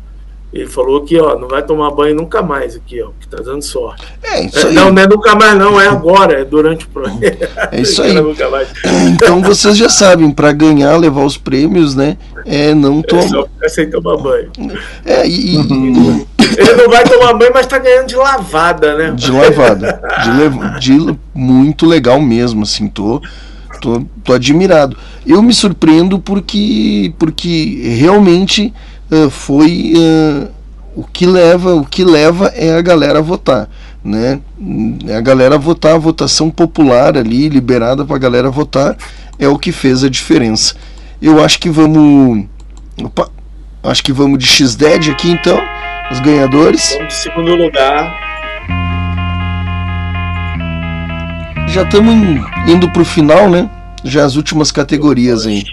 Ele 0.54 0.68
falou 0.68 1.02
que, 1.06 1.18
ó, 1.18 1.40
não 1.40 1.48
vai 1.48 1.64
tomar 1.64 1.92
banho 1.92 2.14
nunca 2.14 2.42
mais 2.42 2.76
aqui, 2.76 3.02
ó, 3.02 3.12
que 3.20 3.26
tá 3.28 3.38
dando 3.42 3.62
sorte. 3.62 4.04
É 4.22 4.44
isso 4.44 4.60
É, 4.60 4.70
aí. 4.70 4.74
não, 4.76 4.92
não 4.92 5.02
é 5.02 5.08
nunca 5.08 5.34
mais, 5.34 5.58
não, 5.58 5.80
é 5.80 5.88
agora, 5.88 6.42
é 6.42 6.44
durante 6.44 6.86
o 6.86 6.90
programa. 6.90 7.20
É 7.72 7.80
isso 7.80 8.02
aí. 8.04 8.14
mais. 8.52 8.68
Então 9.14 9.42
vocês 9.42 9.78
já 9.78 9.88
sabem, 9.88 10.30
para 10.30 10.52
ganhar, 10.52 10.98
levar 10.98 11.24
os 11.24 11.38
prêmios, 11.38 11.96
né? 11.96 12.18
É 12.46 12.74
não 12.76 13.00
É, 13.00 13.04
tomar. 13.04 13.28
só 13.30 13.44
fica 13.46 13.70
sem 13.70 13.90
tomar 13.90 14.18
banho. 14.18 14.52
É, 15.06 15.26
e, 15.26 15.56
Ele 15.56 16.74
não 16.76 16.90
vai 16.90 17.04
tomar 17.06 17.34
banho, 17.34 17.52
mas 17.54 17.66
tá 17.68 17.78
ganhando 17.78 18.08
de 18.08 18.16
lavada, 18.16 18.98
né? 18.98 19.12
de 19.12 19.32
lavada. 19.32 20.02
De, 20.24 20.32
lev- 20.32 20.80
de 20.80 21.18
muito 21.34 21.86
legal 21.86 22.20
mesmo, 22.20 22.64
assim, 22.64 22.88
tô, 22.90 23.22
tô, 23.82 24.04
tô 24.24 24.34
admirado. 24.34 24.98
Eu 25.26 25.42
me 25.42 25.54
surpreendo 25.54 26.20
porque, 26.20 27.14
porque 27.18 27.96
realmente 28.00 28.74
foi 29.30 29.94
ah, 29.96 30.48
o 30.96 31.04
que 31.04 31.26
leva, 31.26 31.76
o 31.76 31.86
que 31.86 32.04
leva 32.04 32.48
é 32.48 32.78
a 32.78 32.82
galera 32.82 33.20
a 33.20 33.22
votar, 33.22 33.70
né? 34.04 34.40
É 35.08 35.16
a 35.16 35.22
galera 35.22 35.56
a 35.56 35.58
votar, 35.58 35.96
a 35.96 35.98
votação 35.98 36.50
popular 36.50 37.18
ali, 37.18 37.50
liberada 37.50 38.06
para 38.06 38.16
a 38.16 38.20
galera 38.20 38.50
votar, 38.50 38.96
é 39.40 39.48
o 39.48 39.58
que 39.58 39.72
fez 39.72 40.04
a 40.04 40.10
diferença. 40.10 40.76
Eu 41.22 41.44
acho 41.44 41.60
que 41.60 41.70
vamos, 41.70 42.46
opa, 43.02 43.30
acho 43.84 44.04
que 44.04 44.12
vamos 44.12 44.40
de 44.40 44.46
X-Dead 44.46 45.10
aqui 45.10 45.32
então, 45.32 45.60
os 46.12 46.20
ganhadores. 46.20 46.94
Vamos 46.94 47.14
de 47.14 47.20
segundo 47.20 47.56
lugar. 47.56 48.32
Já 51.68 51.84
estamos 51.84 52.14
indo 52.68 52.90
pro 52.90 53.06
final, 53.06 53.50
né? 53.50 53.70
Já 54.04 54.26
as 54.26 54.36
últimas 54.36 54.72
categorias 54.72 55.46
aí. 55.46 55.64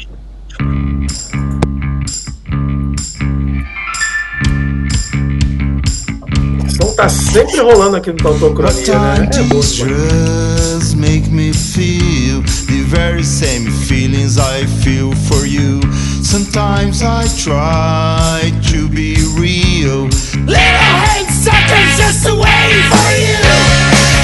O 6.65 6.71
som 6.71 6.95
tá 6.95 7.09
sempre 7.09 7.61
rolando 7.61 7.97
aqui 7.97 8.11
no 8.11 8.17
Tautocronia, 8.17 8.99
né? 8.99 9.29
É 9.35 9.43
bom 9.43 9.61
demais. 9.61 10.95
make 10.99 11.31
me 11.31 11.53
feel 11.53 12.43
the 12.67 12.83
very 12.87 13.23
same 13.23 13.71
feelings 13.71 14.37
I 14.39 14.67
feel 14.83 15.13
for 15.29 15.47
you. 15.47 15.81
Sometimes 16.23 17.03
I 17.03 17.27
try 17.39 18.53
to 18.71 18.89
be 18.89 19.15
real. 19.39 20.11
Little 20.45 20.95
hate 21.07 21.31
suckers 21.31 21.93
just 21.97 22.27
to 22.27 22.35
wait 22.35 22.83
for 22.91 23.11
you. 23.15 23.39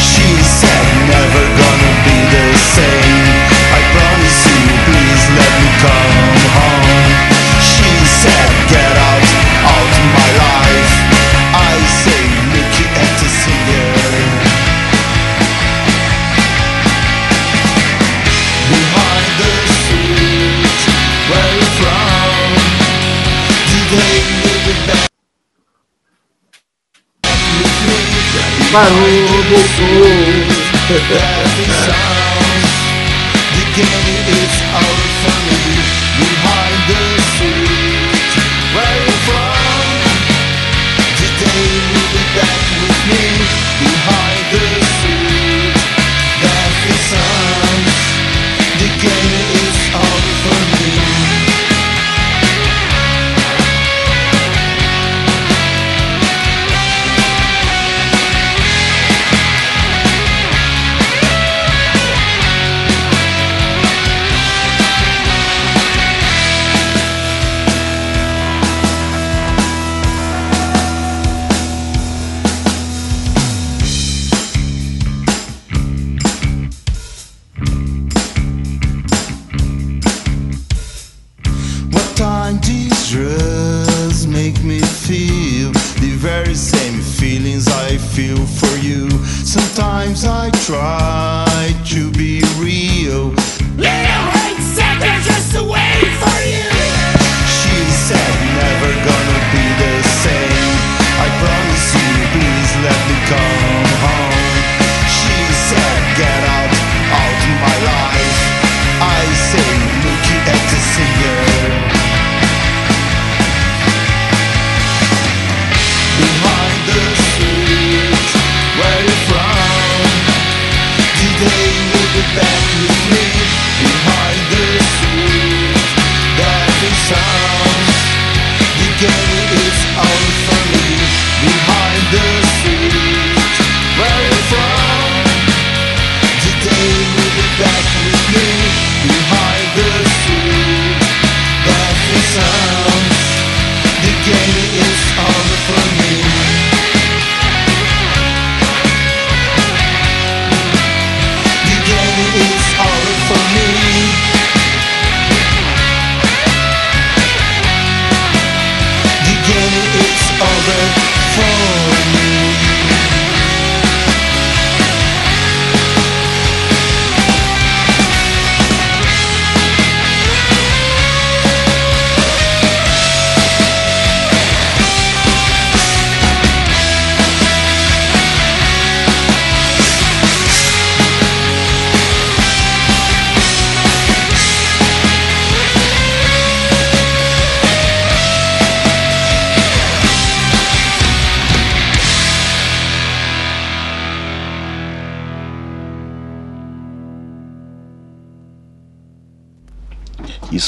She 0.02 0.28
said 0.42 0.86
never 1.08 1.44
gonna 1.62 1.94
be 2.06 2.18
the 2.34 2.46
same. 2.58 3.24
I 3.70 3.80
promise 3.94 4.38
you, 4.50 4.64
please 4.86 5.24
let 5.38 5.52
me 5.62 5.70
come 5.80 6.13
Parou 28.74 28.90
do 28.90 29.60
game 33.76 34.18
is 34.26 34.54
out 34.74 34.98
for 35.22 36.63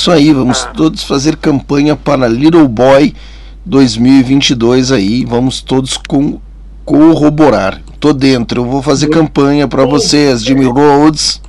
Isso 0.07 0.13
aí, 0.13 0.33
vamos 0.33 0.65
todos 0.77 1.03
fazer 1.03 1.35
campanha 1.35 1.97
para 1.97 2.29
Little 2.29 2.69
Boy 2.69 3.13
2022 3.65 4.93
aí, 4.93 5.25
vamos 5.25 5.61
todos 5.61 5.97
com, 5.97 6.41
corroborar. 6.85 7.83
Tô 7.99 8.13
dentro, 8.13 8.61
eu 8.61 8.67
vou 8.67 8.81
fazer 8.81 9.09
campanha 9.09 9.67
para 9.67 9.85
vocês, 9.85 10.45
Jimmy 10.45 10.67
Rhodes. 10.67 11.43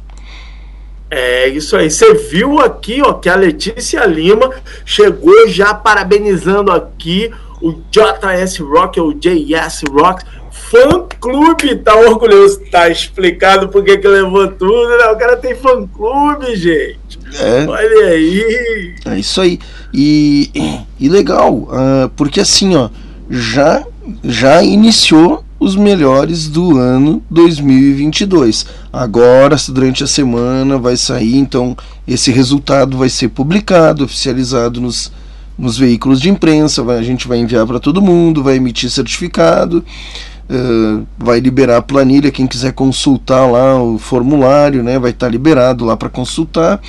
É 1.12 1.48
isso 1.50 1.78
aí. 1.78 1.92
Você 1.92 2.16
viu 2.16 2.58
aqui, 2.58 3.00
ó, 3.00 3.14
que 3.14 3.30
a 3.30 3.36
Letícia 3.36 4.04
Lima 4.08 4.50
chegou 4.84 5.48
já 5.48 5.76
parabenizando 5.76 6.72
aqui 6.72 7.32
o 7.62 7.74
JS 7.92 8.58
Rock, 8.58 9.00
ou 9.00 9.14
JS 9.14 9.84
Rock. 9.92 10.26
Fã 10.50 11.06
clube, 11.20 11.76
tá 11.76 11.96
orgulhoso. 11.96 12.60
Tá 12.72 12.90
explicado 12.90 13.70
por 13.70 13.84
que 13.84 14.00
que 14.00 14.08
levou 14.08 14.48
tudo, 14.48 14.98
né? 14.98 15.06
O 15.12 15.16
cara 15.16 15.38
tem 15.38 15.54
fã 15.54 15.86
clube, 15.86 16.56
gente. 16.56 17.07
É, 17.40 17.66
Olha 17.68 18.06
aí. 18.08 18.96
é 19.06 19.20
isso 19.20 19.40
aí. 19.42 19.60
E, 19.94 20.50
e 21.00 21.08
legal, 21.10 21.68
ah, 21.72 22.10
porque 22.16 22.40
assim, 22.40 22.76
ó, 22.76 22.90
já, 23.30 23.84
já 24.24 24.64
iniciou 24.64 25.44
os 25.60 25.76
melhores 25.76 26.48
do 26.48 26.78
ano 26.78 27.22
2022. 27.30 28.66
Agora, 28.94 29.56
durante 29.70 30.04
a 30.04 30.08
semana, 30.08 30.78
vai 30.78 30.96
sair, 30.96 31.36
então 31.38 31.76
esse 32.08 32.32
resultado 32.32 32.98
vai 32.98 33.10
ser 33.10 33.30
publicado, 33.30 34.04
oficializado 34.04 34.80
nos, 34.80 35.12
nos 35.58 35.78
veículos 35.78 36.22
de 36.22 36.30
imprensa, 36.30 36.84
vai- 36.84 36.98
a 37.00 37.04
gente 37.04 37.28
vai 37.28 37.40
enviar 37.40 37.66
para 37.66 37.80
todo 37.80 38.02
mundo, 38.02 38.44
vai 38.44 38.56
emitir 38.58 38.90
certificado, 38.92 39.84
eh, 40.50 41.00
vai 41.18 41.40
liberar 41.40 41.78
a 41.78 41.82
planilha, 41.82 42.32
quem 42.32 42.46
quiser 42.46 42.74
consultar 42.74 43.46
lá 43.52 43.82
o 43.82 43.98
formulário, 43.98 44.84
né, 44.84 45.00
vai 45.00 45.10
estar 45.12 45.28
liberado 45.28 45.84
lá 45.86 45.98
para 45.98 46.08
consultar. 46.10 46.80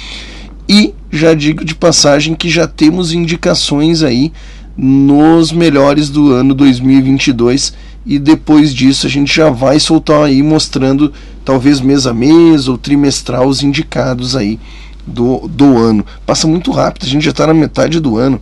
E 0.68 0.94
já 1.10 1.32
digo 1.34 1.64
de 1.64 1.74
passagem 1.74 2.34
que 2.34 2.48
já 2.50 2.66
temos 2.66 3.12
indicações 3.12 4.02
aí 4.02 4.32
nos 4.76 5.50
melhores 5.50 6.08
do 6.10 6.32
ano 6.32 6.54
2022 6.54 7.74
e 8.06 8.18
depois 8.18 8.72
disso 8.74 9.06
a 9.06 9.10
gente 9.10 9.34
já 9.34 9.50
vai 9.50 9.80
soltar 9.80 10.24
aí 10.24 10.42
mostrando 10.42 11.12
talvez 11.44 11.80
mês 11.80 12.06
a 12.06 12.14
mês 12.14 12.68
ou 12.68 12.78
trimestral 12.78 13.46
os 13.48 13.62
indicados 13.62 14.36
aí 14.36 14.58
do, 15.06 15.48
do 15.48 15.76
ano. 15.78 16.04
Passa 16.26 16.46
muito 16.46 16.70
rápido, 16.70 17.04
a 17.04 17.08
gente 17.08 17.24
já 17.24 17.30
está 17.30 17.46
na 17.46 17.54
metade 17.54 17.98
do 17.98 18.18
ano. 18.18 18.40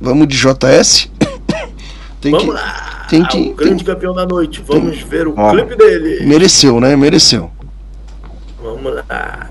Vamos 0.00 0.26
de 0.28 0.36
JS? 0.36 1.10
tem 2.20 2.30
Vamos 2.32 2.46
que, 2.46 2.50
lá! 2.52 3.06
tem 3.10 3.24
que- 3.24 3.38
o 3.50 3.54
grande 3.54 3.84
tem- 3.84 3.94
campeão 3.94 4.14
da 4.14 4.24
noite. 4.24 4.62
Vamos 4.66 4.98
ver 5.00 5.26
o 5.28 5.34
Ó. 5.36 5.50
clipe 5.50 5.76
dele. 5.76 6.24
mereceu, 6.26 6.80
né? 6.80 6.94
Mereceu. 6.96 7.50
Vamos 8.62 8.94
lá. 9.08 9.50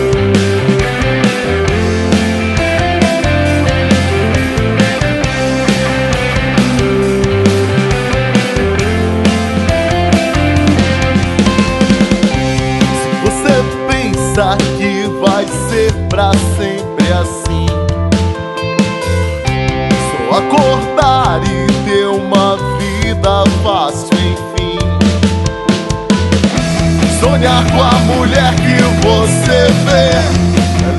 Sonhar 27.41 27.65
com 27.71 27.81
a 27.81 27.99
mulher 28.01 28.53
que 28.53 28.77
você 29.03 29.65
vê 29.83 30.13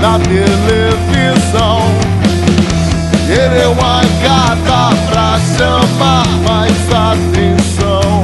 na 0.00 0.18
televisão. 0.18 1.78
Querer 3.28 3.68
uma 3.68 4.02
gata 4.20 4.96
pra 5.08 5.38
chamar 5.56 6.26
mais 6.44 6.72
atenção. 6.90 8.22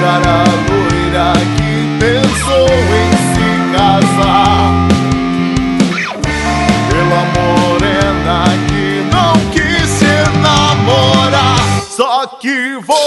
Cara 0.00 0.44
loira 0.70 1.32
que 1.56 1.72
pensou 1.98 2.68
em 2.94 3.10
se 3.34 3.48
casar. 3.76 4.70
Pela 6.88 7.22
morena 7.34 8.44
que 8.68 8.86
não 9.12 9.34
quis 9.50 9.88
se 9.88 10.14
namorar. 10.38 11.58
Só 11.90 12.26
que 12.26 12.76
você 12.86 13.03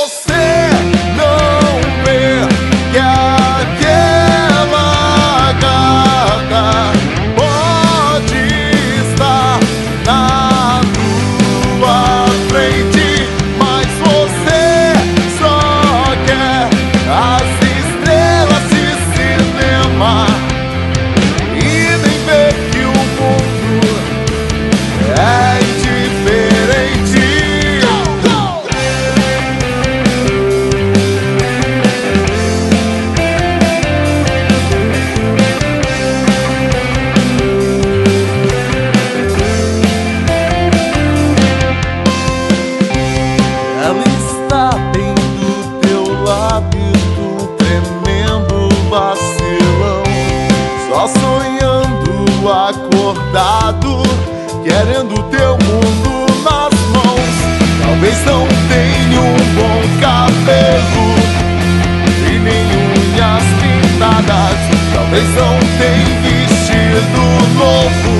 Talvez 65.09 65.29
não 65.35 65.57
tenha 65.77 66.19
vestido 66.21 67.21
novo 67.57 68.15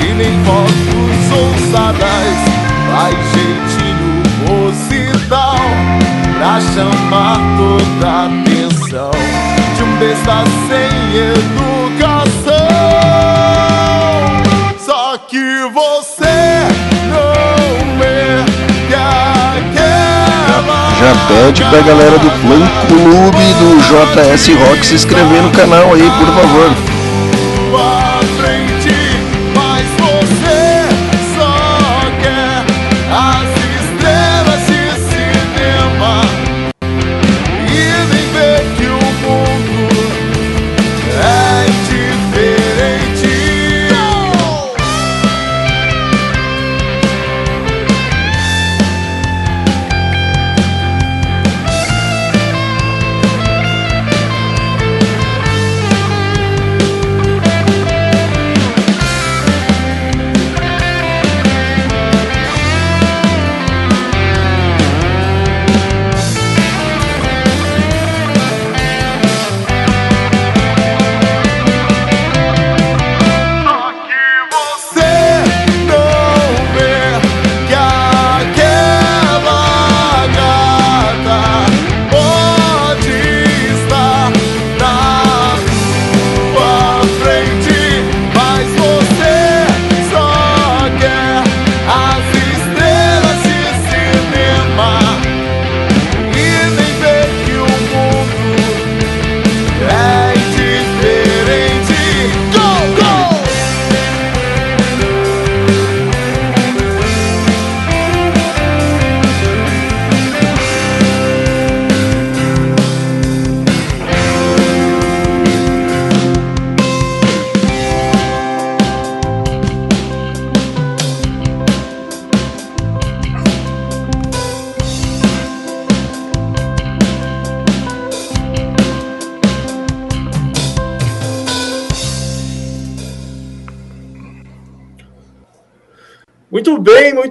e 0.00 0.12
nem 0.14 0.44
fotos 0.44 1.30
ousadas. 1.38 2.38
Faz 2.90 3.14
jeitinho 3.30 4.10
musical 4.48 5.60
pra 6.36 6.60
chamar 6.74 7.38
toda 7.56 8.06
a 8.08 8.26
atenção 8.26 9.12
de 9.76 9.82
um 9.84 9.92
besta 9.98 10.42
sem 10.66 10.90
educação. 11.14 13.09
Pede 21.30 21.62
pra 21.64 21.80
galera 21.80 22.18
do 22.18 22.30
Play 22.42 22.64
Clube 22.88 23.54
do 23.60 23.78
JS 23.78 24.48
Rock 24.66 24.84
se 24.84 24.94
inscrever 24.94 25.42
no 25.42 25.50
canal 25.50 25.94
aí, 25.94 26.10
por 26.18 26.26
favor. 26.26 26.89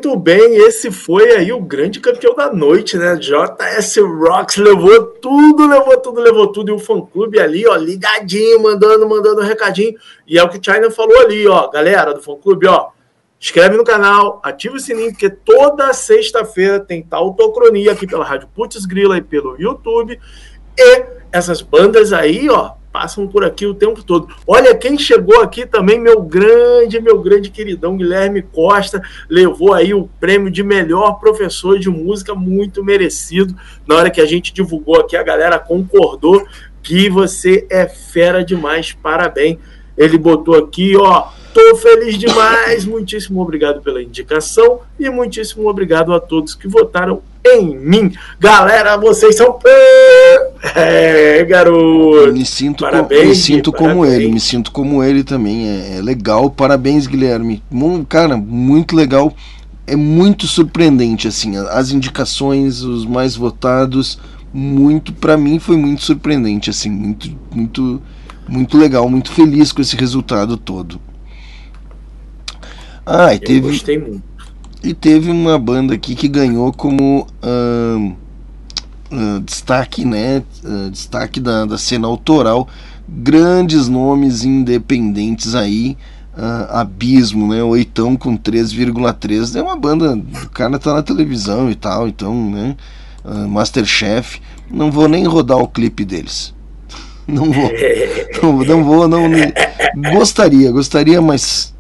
Muito 0.10 0.20
bem. 0.20 0.56
Esse 0.58 0.92
foi 0.92 1.32
aí 1.36 1.52
o 1.52 1.62
grande 1.62 2.00
campeão 2.00 2.34
da 2.34 2.52
noite, 2.52 2.98
né? 2.98 3.16
JS 3.16 3.98
Rocks 3.98 4.58
levou 4.58 5.04
tudo, 5.04 5.68
levou 5.68 5.98
tudo, 5.98 6.22
levou 6.22 6.48
tudo. 6.48 6.70
E 6.70 6.74
o 6.74 6.80
fã 6.80 7.00
clube 7.02 7.40
ali, 7.40 7.68
ó, 7.68 7.76
ligadinho, 7.76 8.62
mandando, 8.62 9.08
mandando 9.08 9.42
um 9.42 9.46
recadinho. 9.46 9.96
E 10.28 10.38
é 10.38 10.44
o 10.44 10.50
que 10.50 10.58
o 10.58 10.64
China 10.64 10.90
falou 10.90 11.20
ali, 11.20 11.48
ó, 11.48 11.70
galera 11.70 12.14
do 12.14 12.22
fã 12.22 12.36
clube, 12.36 12.68
ó. 12.68 12.90
Inscreve 13.40 13.78
no 13.78 13.84
canal, 13.84 14.42
ativa 14.44 14.76
o 14.76 14.80
sininho, 14.80 15.12
porque 15.12 15.30
toda 15.30 15.94
sexta-feira 15.94 16.80
tem 16.80 17.04
Tautocronia 17.04 17.94
aqui 17.94 18.06
pela 18.06 18.26
Rádio 18.26 18.50
Putz 18.54 18.86
Grila 18.86 19.18
e 19.18 19.22
pelo 19.22 19.56
YouTube. 19.60 20.20
E 20.78 21.06
essas 21.32 21.62
bandas 21.62 22.12
aí, 22.12 22.50
ó, 22.50 22.72
passam 22.92 23.28
por 23.28 23.44
aqui 23.44 23.66
o 23.66 23.74
tempo 23.74 24.04
todo. 24.04 24.28
Olha 24.48 24.76
quem 24.76 24.98
chegou 24.98 25.42
aqui 25.42 25.66
também, 25.66 26.00
meu 26.00 26.22
grande, 26.22 27.00
meu 27.00 27.22
grande 27.22 27.50
queridão 27.50 27.98
Guilherme 27.98 28.42
Costa, 28.42 29.02
levou 29.30 29.74
aí 29.74 29.94
o 29.94 30.10
prêmio 30.20 30.52
de 30.52 30.64
melhor 30.64 31.20
professor 31.20 31.80
de 31.80 31.90
música, 31.90 32.34
muito 32.34 32.84
merecido. 32.84 33.56
Na 33.88 33.96
hora 33.96 34.10
que 34.10 34.22
a 34.22 34.26
gente 34.26 34.54
divulgou 34.54 35.00
aqui, 35.00 35.16
a 35.16 35.24
galera 35.24 35.60
concordou 35.60 36.46
que 36.82 37.10
você 37.10 37.68
é 37.70 37.88
fera 37.88 38.44
demais, 38.44 38.94
parabéns. 38.94 39.58
Ele 39.98 40.18
botou 40.18 40.56
aqui, 40.56 40.96
ó, 40.96 41.28
tô 41.60 41.76
feliz 41.76 42.18
demais, 42.18 42.86
muitíssimo 42.86 43.42
obrigado 43.42 43.82
pela 43.82 44.02
indicação 44.02 44.80
e 44.98 45.10
muitíssimo 45.10 45.68
obrigado 45.68 46.14
a 46.14 46.20
todos 46.20 46.56
que 46.56 46.68
votaram 46.68 47.22
em 47.46 47.78
mim. 47.78 48.14
Galera, 48.40 48.96
vocês 48.98 49.36
são 49.36 49.60
é, 50.76 51.44
garoto. 51.44 52.32
Me 52.32 52.46
sinto, 52.46 52.84
Parabéns, 52.84 53.28
me 53.28 53.36
sinto 53.36 53.72
como 53.74 54.06
ele, 54.06 54.30
me 54.30 54.40
sinto 54.40 54.72
como 54.72 55.04
ele 55.04 55.24
também. 55.24 55.68
É, 55.68 55.98
é 55.98 56.02
legal, 56.02 56.50
parabéns, 56.50 57.08
Guilherme. 57.08 57.62
Cara, 58.08 58.38
muito 58.38 58.96
legal. 58.96 59.34
É 59.86 59.96
muito 59.96 60.46
surpreendente, 60.46 61.28
assim, 61.28 61.58
as 61.58 61.92
indicações, 61.92 62.84
os 62.84 63.08
mais 63.08 63.36
votados, 63.36 64.20
muito, 64.54 65.12
pra 65.12 65.36
mim 65.36 65.58
foi 65.58 65.78
muito 65.78 66.04
surpreendente, 66.04 66.70
assim, 66.70 66.92
muito, 66.92 67.36
muito, 67.52 68.00
muito 68.48 68.78
legal, 68.78 69.10
muito 69.10 69.32
feliz 69.32 69.72
com 69.72 69.82
esse 69.82 69.96
resultado 69.96 70.58
todo. 70.58 71.02
Ah, 73.12 73.34
e 73.34 73.38
Eu 73.38 73.40
teve, 73.42 73.60
gostei 73.62 73.98
muito. 73.98 74.22
e 74.84 74.94
teve 74.94 75.32
uma 75.32 75.58
banda 75.58 75.94
aqui 75.96 76.14
que 76.16 76.28
ganhou 76.28 76.72
como 76.72 77.26
ahn, 77.42 78.14
ah, 79.12 79.42
destaque, 79.44 80.06
né? 80.06 80.44
ah, 80.64 80.90
destaque 80.92 81.40
da, 81.40 81.66
da 81.66 81.78
cena 81.78 82.08
autoral. 82.08 82.68
Grandes 83.08 83.88
nomes 83.88 84.44
independentes 84.44 85.56
aí. 85.56 85.98
Abismo, 86.70 87.48
né? 87.54 87.62
Oitão 87.64 88.16
com 88.16 88.38
3,3. 88.38 89.58
É 89.58 89.62
uma 89.62 89.76
banda. 89.76 90.16
O 90.16 90.50
cara 90.52 90.80
tá 90.80 90.94
na 90.94 91.04
televisão 91.04 91.70
e 91.70 91.76
tal, 91.76 92.08
então, 92.08 92.34
né? 92.52 92.78
Masterchef. 93.50 94.40
Não 94.72 94.90
vou 94.92 95.10
nem 95.10 95.26
rodar 95.26 95.58
o 95.58 95.68
clipe 95.68 96.06
deles. 96.06 96.54
Não 97.28 97.52
vou. 97.52 97.70
Não, 98.42 98.64
não 98.64 98.84
vou, 98.86 99.08
não. 99.08 99.28
nem- 99.28 99.52
Gostaria, 100.14 100.72
gostaria, 100.72 101.22
mas. 101.22 101.74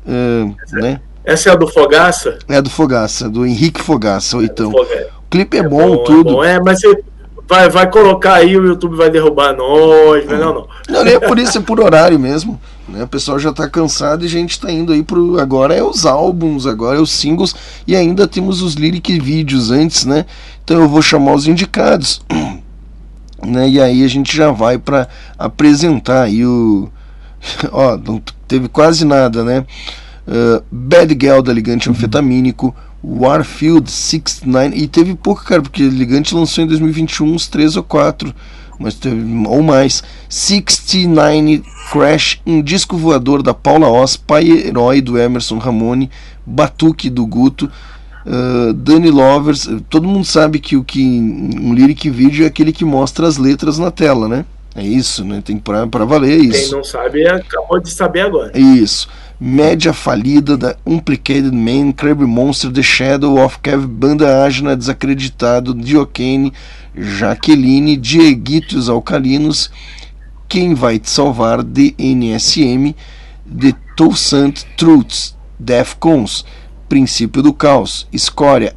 né? 0.73 0.99
Essa 1.31 1.49
é 1.49 1.53
a 1.53 1.55
do 1.55 1.67
Fogaça? 1.67 2.39
É 2.47 2.61
do 2.61 2.69
Fogaça, 2.69 3.29
do 3.29 3.45
Henrique 3.45 3.81
Fogaça, 3.81 4.37
ou 4.37 4.43
então. 4.43 4.71
Foga- 4.71 5.07
O 5.25 5.29
clipe 5.29 5.57
é, 5.57 5.59
É 5.59 5.67
bom, 5.67 5.93
é 5.95 6.03
tudo. 6.05 6.23
bom. 6.35 6.43
É, 6.43 6.59
mas 6.59 6.79
você 6.81 7.03
vai, 7.47 7.69
vai 7.69 7.89
colocar 7.89 8.33
aí, 8.35 8.57
o 8.57 8.65
YouTube 8.65 8.95
vai 8.95 9.09
derrubar 9.09 9.53
nós. 9.55 10.25
Não, 10.25 10.37
não, 10.37 10.53
não. 10.53 10.67
Não, 10.89 11.03
nem 11.03 11.15
é 11.15 11.19
por 11.19 11.37
isso, 11.37 11.57
é 11.57 11.61
por 11.61 11.79
horário 11.79 12.19
mesmo. 12.19 12.59
Né? 12.87 13.03
O 13.03 13.07
pessoal 13.07 13.37
já 13.37 13.53
tá 13.53 13.69
cansado 13.69 14.23
e 14.23 14.27
a 14.27 14.29
gente 14.29 14.59
tá 14.59 14.71
indo 14.71 14.91
aí 14.91 15.03
pro. 15.03 15.39
Agora 15.39 15.75
é 15.75 15.83
os 15.83 16.05
álbuns, 16.07 16.65
agora 16.65 16.97
é 16.97 17.01
os 17.01 17.11
singles 17.11 17.55
e 17.85 17.95
ainda 17.95 18.27
temos 18.27 18.61
os 18.63 18.73
lyric 18.73 19.19
vídeos 19.19 19.69
antes, 19.69 20.05
né? 20.05 20.25
Então 20.63 20.79
eu 20.81 20.89
vou 20.89 21.01
chamar 21.01 21.33
os 21.33 21.47
indicados. 21.47 22.21
Né? 23.41 23.69
E 23.69 23.79
aí 23.81 24.03
a 24.03 24.07
gente 24.09 24.35
já 24.35 24.51
vai 24.51 24.77
para 24.77 25.07
apresentar 25.37 26.23
aí 26.23 26.45
o. 26.45 26.89
Ó, 27.71 27.95
não 27.97 28.21
teve 28.45 28.67
quase 28.67 29.05
nada, 29.05 29.45
né? 29.45 29.65
Uh, 30.27 30.63
Bad 30.71 31.17
Girl 31.19 31.41
da 31.41 31.51
Ligante 31.51 31.89
Anfetamínico, 31.89 32.75
Warfield 33.03 33.89
69, 33.89 34.75
e 34.75 34.87
teve 34.87 35.15
pouco, 35.15 35.43
cara, 35.43 35.61
porque 35.61 35.83
Ligante 35.83 36.35
lançou 36.35 36.63
em 36.63 36.67
2021 36.67 37.33
uns 37.33 37.47
3 37.47 37.77
ou 37.77 37.83
4, 37.83 38.33
mas 38.77 38.93
teve, 38.93 39.21
ou 39.47 39.63
mais. 39.63 40.03
69 40.27 41.63
Crash, 41.91 42.39
um 42.45 42.61
disco 42.61 42.97
voador 42.97 43.41
da 43.41 43.53
Paula 43.53 43.87
Oz, 43.87 44.15
Pai 44.15 44.47
Herói 44.47 45.01
do 45.01 45.17
Emerson 45.17 45.57
Ramone, 45.57 46.09
Batuque 46.45 47.09
do 47.09 47.25
Guto, 47.25 47.71
uh, 48.25 48.73
Danny 48.73 49.09
Lovers. 49.09 49.67
Todo 49.89 50.07
mundo 50.07 50.25
sabe 50.25 50.59
que 50.59 50.77
o 50.77 50.83
que 50.83 51.01
um 51.03 51.73
lyric 51.73 52.09
vídeo 52.09 52.43
é 52.43 52.47
aquele 52.47 52.71
que 52.71 52.85
mostra 52.85 53.27
as 53.27 53.37
letras 53.37 53.79
na 53.79 53.89
tela, 53.89 54.27
né? 54.27 54.45
É 54.75 54.83
isso, 54.83 55.25
né? 55.25 55.41
Tem 55.43 55.57
pra, 55.57 55.87
pra 55.87 56.05
valer 56.05 56.39
Quem 56.39 56.49
isso. 56.49 56.75
não 56.75 56.83
sabe, 56.83 57.27
acabou 57.27 57.79
de 57.79 57.89
saber 57.89 58.21
agora. 58.21 58.57
Isso. 58.57 59.09
Média 59.41 59.93
falida 59.93 60.57
da 60.57 60.75
Implicated 60.85 61.53
Man, 61.53 61.93
Crab 61.93 62.21
Monster, 62.23 62.69
The 62.69 62.83
Shadow 62.83 63.39
of 63.41 63.59
Kev, 63.59 63.87
Banda 63.87 64.43
Ágina, 64.43 64.75
Desacreditado, 64.75 65.73
Diocane, 65.73 66.51
Jaqueline, 66.93 67.95
Dieguitos 67.95 68.89
Alcalinos, 68.89 69.71
Quem 70.49 70.73
Vai 70.73 70.99
Te 70.99 71.09
Salvar, 71.09 71.63
DNSM, 71.63 72.93
The 73.45 73.73
Toussaint 73.95 74.65
Truths, 74.75 75.37
Defcons, 75.57 76.43
Princípio 76.89 77.41
do 77.41 77.53
Caos, 77.53 78.07
Escória, 78.11 78.75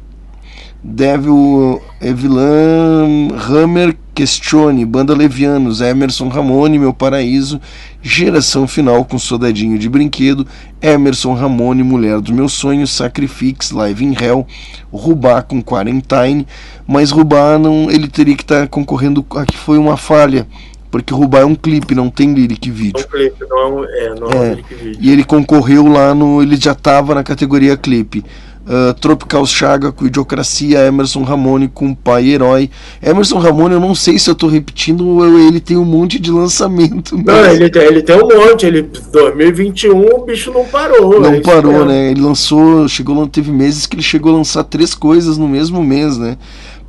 Devil 0.81 1.81
Evilan 1.99 3.29
Hammer 3.35 3.97
Questione, 4.13 4.85
Banda 4.85 5.15
Levianos, 5.15 5.81
Emerson 5.81 6.27
Ramone, 6.27 6.77
Meu 6.77 6.93
Paraíso, 6.93 7.59
Geração 8.01 8.67
Final 8.67 9.03
com 9.05 9.17
Soldadinho 9.17 9.77
de 9.79 9.89
Brinquedo, 9.89 10.45
Emerson 10.81 11.33
Ramone, 11.33 11.81
Mulher 11.83 12.19
dos 12.21 12.31
Meus 12.31 12.53
Sonhos, 12.53 12.91
Sacrifix, 12.91 13.71
Live 13.71 14.03
in 14.05 14.13
Hell, 14.19 14.45
Rubá 14.91 15.41
com 15.41 15.61
Quarantine, 15.63 16.45
mas 16.87 17.09
Rubá 17.11 17.57
não, 17.57 17.89
ele 17.89 18.07
teria 18.07 18.35
que 18.35 18.43
estar 18.43 18.67
concorrendo, 18.67 19.25
aqui 19.37 19.57
foi 19.57 19.77
uma 19.77 19.97
falha, 19.97 20.47
porque 20.91 21.11
Rubá 21.11 21.39
é 21.39 21.45
um 21.45 21.55
clipe, 21.55 21.95
não 21.95 22.07
tem 22.09 22.33
lyric 22.35 22.69
É 22.69 22.71
vídeo. 22.71 23.03
um 23.03 23.09
clipe, 23.11 23.45
não 23.49 23.57
é 23.59 23.67
um, 23.67 23.83
é, 23.83 24.15
não 24.19 24.27
é 24.29 24.35
um 24.35 24.43
É. 24.43 24.49
lyric 24.49 24.75
vídeo. 24.75 24.97
E 25.01 25.11
ele 25.11 25.23
concorreu 25.23 25.87
lá 25.87 26.13
no. 26.13 26.39
Ele 26.39 26.55
já 26.55 26.73
estava 26.73 27.15
na 27.15 27.23
categoria 27.23 27.75
clipe. 27.75 28.23
Ah, 28.65 28.93
Tropical 28.93 29.45
Chaga 29.45 29.91
com 29.91 30.05
Idiocracia, 30.05 30.85
Emerson 30.87 31.23
Ramone 31.23 31.67
com 31.67 31.93
Pai 31.93 32.29
Herói. 32.29 32.69
Emerson 33.01 33.37
Ramone, 33.39 33.73
eu 33.73 33.79
não 33.79 33.93
sei 33.93 34.17
se 34.17 34.29
eu 34.29 34.35
tô 34.35 34.47
repetindo 34.47 35.05
ou 35.05 35.37
ele 35.39 35.59
tem 35.59 35.75
um 35.75 35.83
monte 35.83 36.17
de 36.17 36.31
lançamento. 36.31 37.17
Não, 37.17 37.23
mas 37.25 37.55
ele, 37.55 37.69
tem- 37.69 37.81
ele 37.83 38.01
tem 38.01 38.15
um 38.15 38.27
monte. 38.27 38.65
Ele, 38.65 38.89
2021, 39.11 39.97
o 40.15 40.25
bicho 40.25 40.51
não 40.51 40.63
parou. 40.65 41.15
é 41.17 41.19
não 41.19 41.33
isso 41.33 41.41
parou, 41.43 41.71
mesmo. 41.73 41.85
né? 41.87 42.11
Ele 42.11 42.21
lançou. 42.21 42.87
Chegou, 42.87 43.27
teve 43.27 43.51
meses 43.51 43.85
que 43.85 43.95
ele 43.95 44.03
chegou 44.03 44.33
a 44.33 44.37
lançar 44.37 44.63
três 44.63 44.93
coisas 44.93 45.37
no 45.37 45.47
mesmo 45.47 45.83
mês, 45.83 46.17
né? 46.17 46.37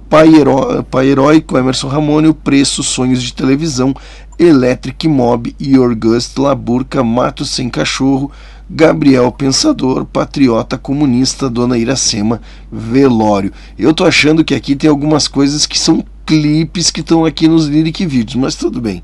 Pai 0.09 0.33
Herói, 0.33 0.83
Pai 0.89 1.09
Herói 1.09 1.41
com 1.41 1.59
Emerson 1.59 1.89
Ramone, 1.89 2.29
O 2.29 2.35
Preço, 2.35 2.85
Sonhos 2.85 3.21
de 3.21 3.33
Televisão, 3.35 3.93
Electric 4.39 5.09
Mob, 5.09 5.55
Yorgust, 5.61 6.39
Laburca, 6.39 7.03
Mato 7.03 7.45
Sem 7.45 7.69
Cachorro, 7.69 8.31
Gabriel 8.69 9.31
Pensador, 9.31 10.05
Patriota 10.05 10.79
Comunista, 10.79 11.51
Dona 11.51 11.77
Iracema, 11.79 12.41
Velório. 12.71 13.53
Eu 13.79 13.93
tô 13.93 14.05
achando 14.05 14.45
que 14.45 14.55
aqui 14.55 14.75
tem 14.75 14.89
algumas 14.89 15.29
coisas 15.29 15.67
que 15.67 15.79
são 15.79 16.05
clipes 16.25 16.91
que 16.91 17.01
estão 17.01 17.25
aqui 17.25 17.47
nos 17.47 17.67
lyric 17.67 18.07
vídeos, 18.07 18.37
mas 18.37 18.57
tudo 18.57 18.81
bem. 18.81 19.03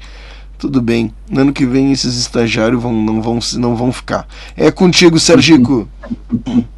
Tudo 0.58 0.82
bem. 0.82 1.10
No 1.30 1.40
ano 1.40 1.52
que 1.54 1.64
vem 1.64 1.90
esses 1.90 2.18
estagiários 2.18 2.82
vão, 2.82 2.92
não, 2.92 3.22
vão, 3.22 3.38
não 3.54 3.74
vão 3.74 3.90
ficar. 3.90 4.26
É 4.54 4.70
contigo, 4.70 5.18
Sergico. 5.18 5.88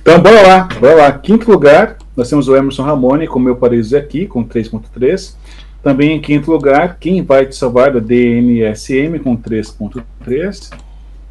Então, 0.00 0.20
bora 0.20 0.42
lá, 0.46 0.68
bora 0.78 0.94
lá. 0.94 1.12
Quinto 1.12 1.50
lugar, 1.50 1.96
nós 2.14 2.28
temos 2.28 2.46
o 2.46 2.54
Emerson 2.54 2.82
Ramone 2.82 3.26
com 3.26 3.38
Meu 3.38 3.56
Paraíso 3.56 3.96
é 3.96 3.98
Aqui, 3.98 4.26
com 4.26 4.44
3.3. 4.44 5.34
Também 5.82 6.16
em 6.16 6.20
quinto 6.20 6.50
lugar, 6.50 6.98
Quem 7.00 7.22
Vai 7.22 7.46
Te 7.46 7.56
Salvar, 7.56 7.90
da 7.90 8.00
DNSM, 8.00 9.18
com 9.18 9.34
3.3. 9.34 10.70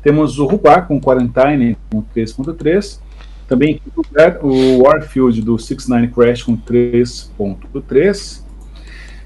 Temos 0.04 0.38
o 0.38 0.46
Rubá 0.46 0.82
com 0.82 1.00
Quarantine, 1.00 1.78
com 1.90 2.04
3.3. 2.04 3.00
Também 3.48 3.82
o 4.42 4.84
Warfield, 4.84 5.42
do 5.42 5.58
69 5.58 6.10
Crash, 6.10 6.44
com 6.44 6.58
3.3. 6.58 8.44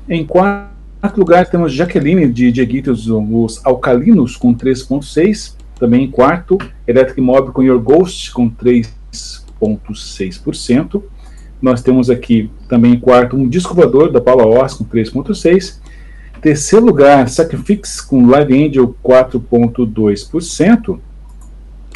Em 0.07 0.23
quarto 0.25 1.17
lugar, 1.17 1.49
temos 1.49 1.73
Jaqueline, 1.73 2.31
de 2.31 2.51
Dieguitos, 2.51 3.09
os 3.09 3.65
Alcalinos, 3.65 4.37
com 4.37 4.53
3.6. 4.53 5.57
Também 5.79 6.03
em 6.05 6.11
quarto, 6.11 6.59
Electric 6.87 7.19
Mob 7.21 7.51
com 7.51 7.63
Your 7.63 7.81
Ghost, 7.81 8.31
com 8.31 8.47
3,6%. 8.49 11.03
Nós 11.61 11.81
temos 11.81 12.09
aqui 12.09 12.49
também 12.69 12.93
em 12.93 12.99
quarto 12.99 13.35
um 13.35 13.49
disco 13.49 13.73
voador 13.73 14.09
da 14.11 14.21
Paula 14.21 14.45
Oz 14.45 14.75
com 14.75 14.85
3,6%. 14.85 15.86
Terceiro 16.47 16.85
lugar, 16.85 17.27
Sacrifix 17.27 17.99
com 17.99 18.25
Live 18.25 18.67
Angel 18.67 18.95
4,2%. 19.03 20.97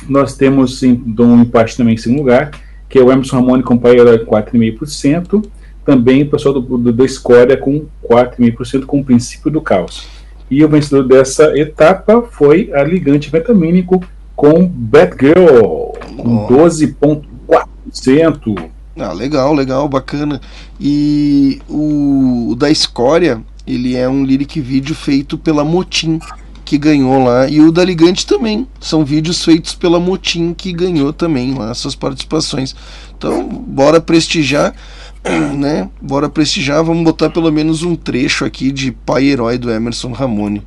nós 0.10 0.36
temos 0.36 0.84
em, 0.84 1.02
um 1.18 1.44
empate 1.44 1.78
também 1.78 1.94
em 1.94 1.98
segundo 1.98 2.18
lugar, 2.18 2.52
que 2.90 3.00
é 3.00 3.02
o 3.02 3.10
Emerson 3.10 3.38
Ramone 3.38 3.64
com 3.64 3.78
Paiola 3.78 4.20
4,5%. 4.20 5.46
Também 5.86 6.24
o 6.24 6.30
pessoal 6.30 6.56
do, 6.56 6.78
do, 6.78 6.92
do 6.92 7.06
Escória 7.06 7.56
com 7.56 7.86
4,5% 8.04 8.86
com 8.86 9.00
o 9.00 9.06
princípio 9.06 9.50
do 9.50 9.62
caos. 9.62 10.06
E 10.50 10.66
o 10.66 10.68
vencedor 10.68 11.08
dessa 11.08 11.58
etapa 11.58 12.22
foi 12.22 12.74
a 12.74 12.84
Ligante 12.84 13.32
Vitamínico 13.32 14.04
com 14.36 14.68
Batgirl, 14.68 15.94
com 16.18 16.44
Oh. 16.44 16.48
12,4%. 16.50 18.70
Ah, 18.98 19.14
legal, 19.14 19.54
legal, 19.54 19.88
bacana. 19.88 20.42
E 20.78 21.62
o, 21.70 22.50
o 22.52 22.56
da 22.56 22.70
Escória, 22.70 23.42
ele 23.66 23.96
é 23.96 24.08
um 24.08 24.24
lyric 24.24 24.60
vídeo 24.60 24.96
feito 24.96 25.38
pela 25.38 25.64
Motim, 25.64 26.20
que 26.66 26.78
ganhou 26.78 27.24
lá. 27.24 27.48
E 27.50 27.60
o 27.60 27.72
da 27.72 27.84
Ligante 27.84 28.26
também. 28.26 28.68
São 28.80 29.04
vídeos 29.04 29.44
feitos 29.44 29.76
pela 29.76 30.00
Motim, 30.00 30.54
que 30.54 30.72
ganhou 30.72 31.12
também 31.12 31.54
lá 31.54 31.74
suas 31.74 31.96
participações. 31.96 32.76
Então, 33.18 33.48
bora 33.48 34.00
prestigiar, 34.00 34.74
né? 35.58 35.90
Bora 36.02 36.30
prestigiar. 36.30 36.84
Vamos 36.84 37.04
botar 37.04 37.30
pelo 37.30 37.52
menos 37.52 37.84
um 37.84 37.96
trecho 37.96 38.46
aqui 38.46 38.72
de 38.72 38.92
Pai 38.92 39.26
Herói 39.26 39.58
do 39.58 39.70
Emerson 39.70 40.12
Ramone. 40.12 40.64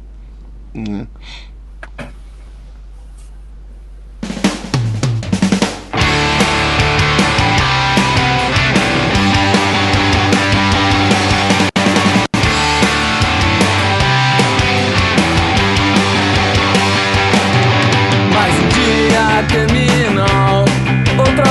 né? 0.74 1.06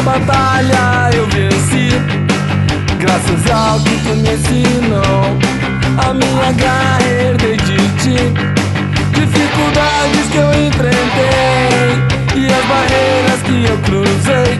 Batalha 0.03 1.09
eu 1.13 1.25
venci. 1.27 1.89
Graças 2.99 3.51
ao 3.51 3.79
que 3.79 3.97
tu 4.03 4.15
me 4.15 4.33
ensinou, 4.33 5.37
a 5.97 6.13
minha 6.13 6.51
garra 6.53 7.01
herdei 7.01 7.57
de 7.57 7.77
ti. 8.01 8.33
Dificuldades 9.13 10.29
que 10.31 10.37
eu 10.37 10.49
enfrentei 10.67 11.89
e 12.35 12.45
as 12.45 12.65
barreiras 12.65 13.41
que 13.43 13.65
eu 13.69 13.77
cruzei. 13.79 14.59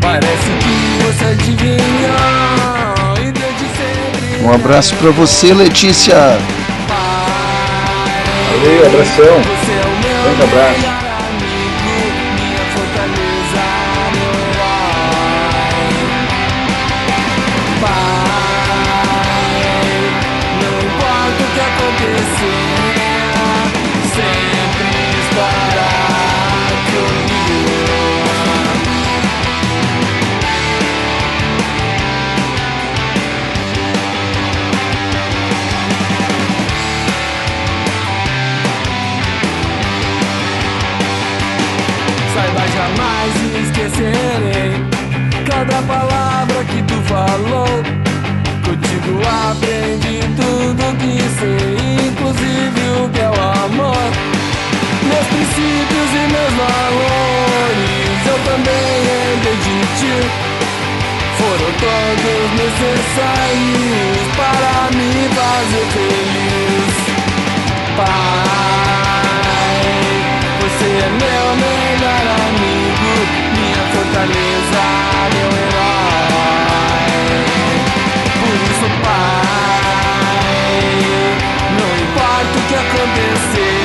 Parece 0.00 0.50
que 0.62 1.02
você 1.04 1.24
adivinhou 1.26 3.18
e 3.18 3.32
desde 3.32 3.66
sempre. 3.76 4.44
Um 4.44 4.52
abraço 4.52 4.94
pra 4.96 5.10
você, 5.10 5.52
Letícia. 5.54 6.38
Valeu, 8.50 8.86
abração. 8.86 9.40
Você 9.42 9.72
é 9.72 9.84
o 9.84 9.90
meu 10.00 10.36
Grande 10.36 10.42
abraço. 10.42 11.01
Cada 45.44 45.82
palavra 45.82 46.64
que 46.64 46.82
tu 46.82 46.94
falou. 47.02 47.82
Contigo 48.64 49.20
aprendi 49.50 50.20
tudo 50.36 50.96
que 50.98 51.14
sei, 51.38 52.08
inclusive 52.08 52.82
o 53.02 53.08
que 53.08 53.20
é 53.20 53.28
o 53.28 53.40
amor. 53.64 54.10
Meus 55.02 55.26
princípios 55.26 56.10
e 56.14 56.22
meus 56.32 56.52
valores 56.62 58.26
eu 58.26 58.38
também 58.44 58.94
herdei 59.10 59.56
de 59.56 59.78
ti. 59.98 60.16
Foram 61.38 61.70
todos 61.82 62.44
necessários 62.62 64.24
para 64.36 64.72
me 64.96 65.12
fazer 65.34 65.86
feliz. 65.92 66.94
Pai, 67.96 68.22
você 70.60 70.86
é 70.86 71.10
meu 71.10 71.46
melhor 71.56 71.81
fortaleza, 74.12 74.82
meu 75.32 75.48
herói. 75.58 77.08
Por 78.40 78.54
isso, 78.70 78.86
pai, 79.02 80.44
não 81.78 81.90
importa 82.04 82.54
o 82.58 82.62
que 82.68 82.74
acontecer, 82.74 83.84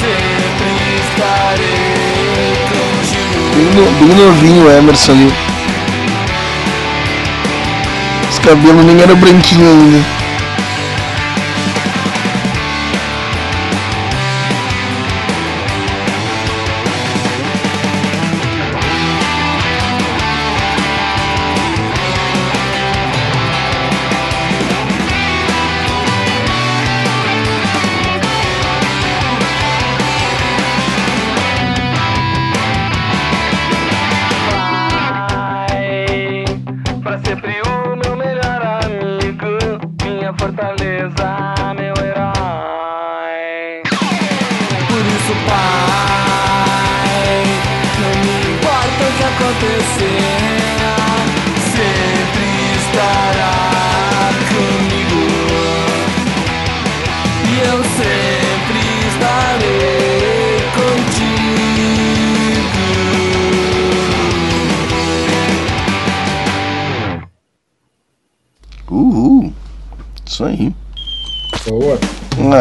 sempre 0.00 0.70
estarei 1.04 2.56
contigo. 2.70 3.42
Bem, 3.54 3.68
no- 3.74 3.92
bem 3.98 4.12
novinho 4.26 4.70
Emerson 4.70 5.12
ali. 5.12 5.30
Os 8.30 8.38
cabelos 8.38 8.84
nem 8.84 9.00
eram 9.02 9.16
branquinhos 9.16 9.68
ainda. 9.68 10.19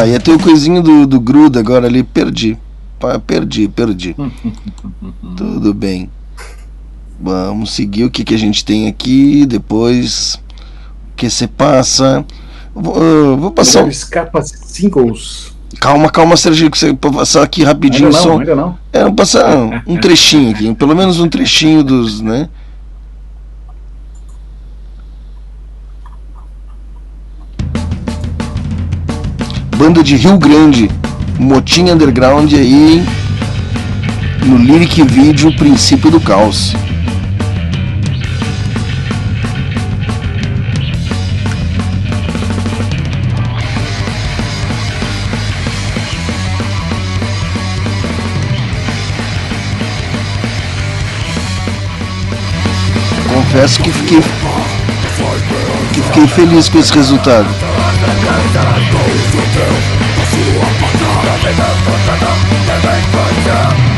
Ia 0.10 0.20
ter 0.20 0.32
o 0.32 0.40
coisinho 0.40 0.82
do, 0.82 1.06
do 1.08 1.20
gruda 1.20 1.60
agora 1.60 1.88
ali. 1.88 2.04
Perdi. 2.04 2.58
Perdi, 3.26 3.68
perdi. 3.68 4.16
Tudo 5.38 5.74
bem. 5.74 6.10
Vamos 7.20 7.72
seguir 7.72 8.06
o 8.06 8.10
que, 8.12 8.24
que 8.24 8.34
a 8.34 8.38
gente 8.38 8.64
tem 8.64 8.88
aqui. 8.88 9.46
Depois. 9.46 10.36
O 11.14 11.16
que 11.16 11.30
se 11.30 11.48
passa. 11.48 12.26
Vou, 12.74 12.96
ah, 12.96 13.36
vou 13.36 13.52
passar. 13.52 13.84
um- 13.84 13.90
Escapa 13.90 14.42
singles. 14.42 15.54
Calma, 15.80 16.10
calma, 16.10 16.36
Serginho, 16.36 16.70
que 16.72 16.78
você 16.78 16.94
passar 16.94 17.44
aqui 17.44 17.64
rapidinho 17.64 18.08
Ainda 18.08 18.20
só. 18.20 18.30
não, 18.30 18.40
ainda 18.40 18.56
não. 18.56 18.78
É, 18.92 19.04
vou 19.04 19.14
passar 19.14 19.56
um, 19.56 19.94
um 19.94 19.98
trechinho 19.98 20.52
aqui, 20.52 20.74
pelo 20.76 20.96
menos 20.96 21.20
um 21.20 21.30
trechinho 21.30 21.84
dos, 21.84 22.20
né? 22.22 22.50
Banda 29.90 30.04
de 30.04 30.16
Rio 30.18 30.38
Grande, 30.38 30.88
Motim 31.40 31.90
Underground 31.90 32.54
aí 32.54 33.04
no 34.46 34.56
lyric 34.56 35.02
vídeo 35.02 35.52
Princípio 35.56 36.12
do 36.12 36.20
Caos. 36.20 36.76
Confesso 53.34 53.82
que 53.82 53.92
fiquei 53.92 54.22
que 55.92 56.02
fiquei 56.02 56.28
feliz 56.28 56.70
com 56.70 56.78
esse 56.78 56.94
resultado. 56.94 57.79
Dlatego 62.82 63.89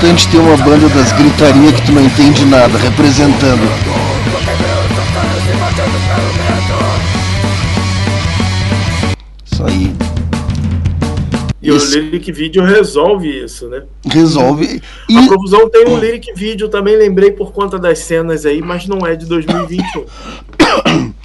importante 0.00 0.28
ter 0.28 0.38
uma 0.38 0.56
banda 0.56 0.88
das 0.88 1.12
gritaria 1.12 1.72
que 1.74 1.84
tu 1.84 1.92
não 1.92 2.02
entende 2.02 2.46
nada 2.46 2.78
representando. 2.78 3.60
Isso 9.44 9.62
aí. 9.62 9.92
E 11.60 11.70
o 11.70 11.76
Isso. 11.76 11.98
Lyric 11.98 12.32
Video 12.32 12.64
resolve 12.64 13.28
isso, 13.44 13.68
né? 13.68 13.82
Resolve. 14.06 14.80
A 15.06 15.12
E 15.12 15.26
Profusão 15.26 15.68
tem 15.68 15.86
um 15.86 15.98
Lyric 15.98 16.32
Video, 16.34 16.70
também 16.70 16.96
lembrei 16.96 17.32
por 17.32 17.52
conta 17.52 17.78
das 17.78 17.98
cenas 17.98 18.46
aí, 18.46 18.62
mas 18.62 18.86
não 18.86 19.06
é 19.06 19.14
de 19.14 19.26
2021. 19.26 20.06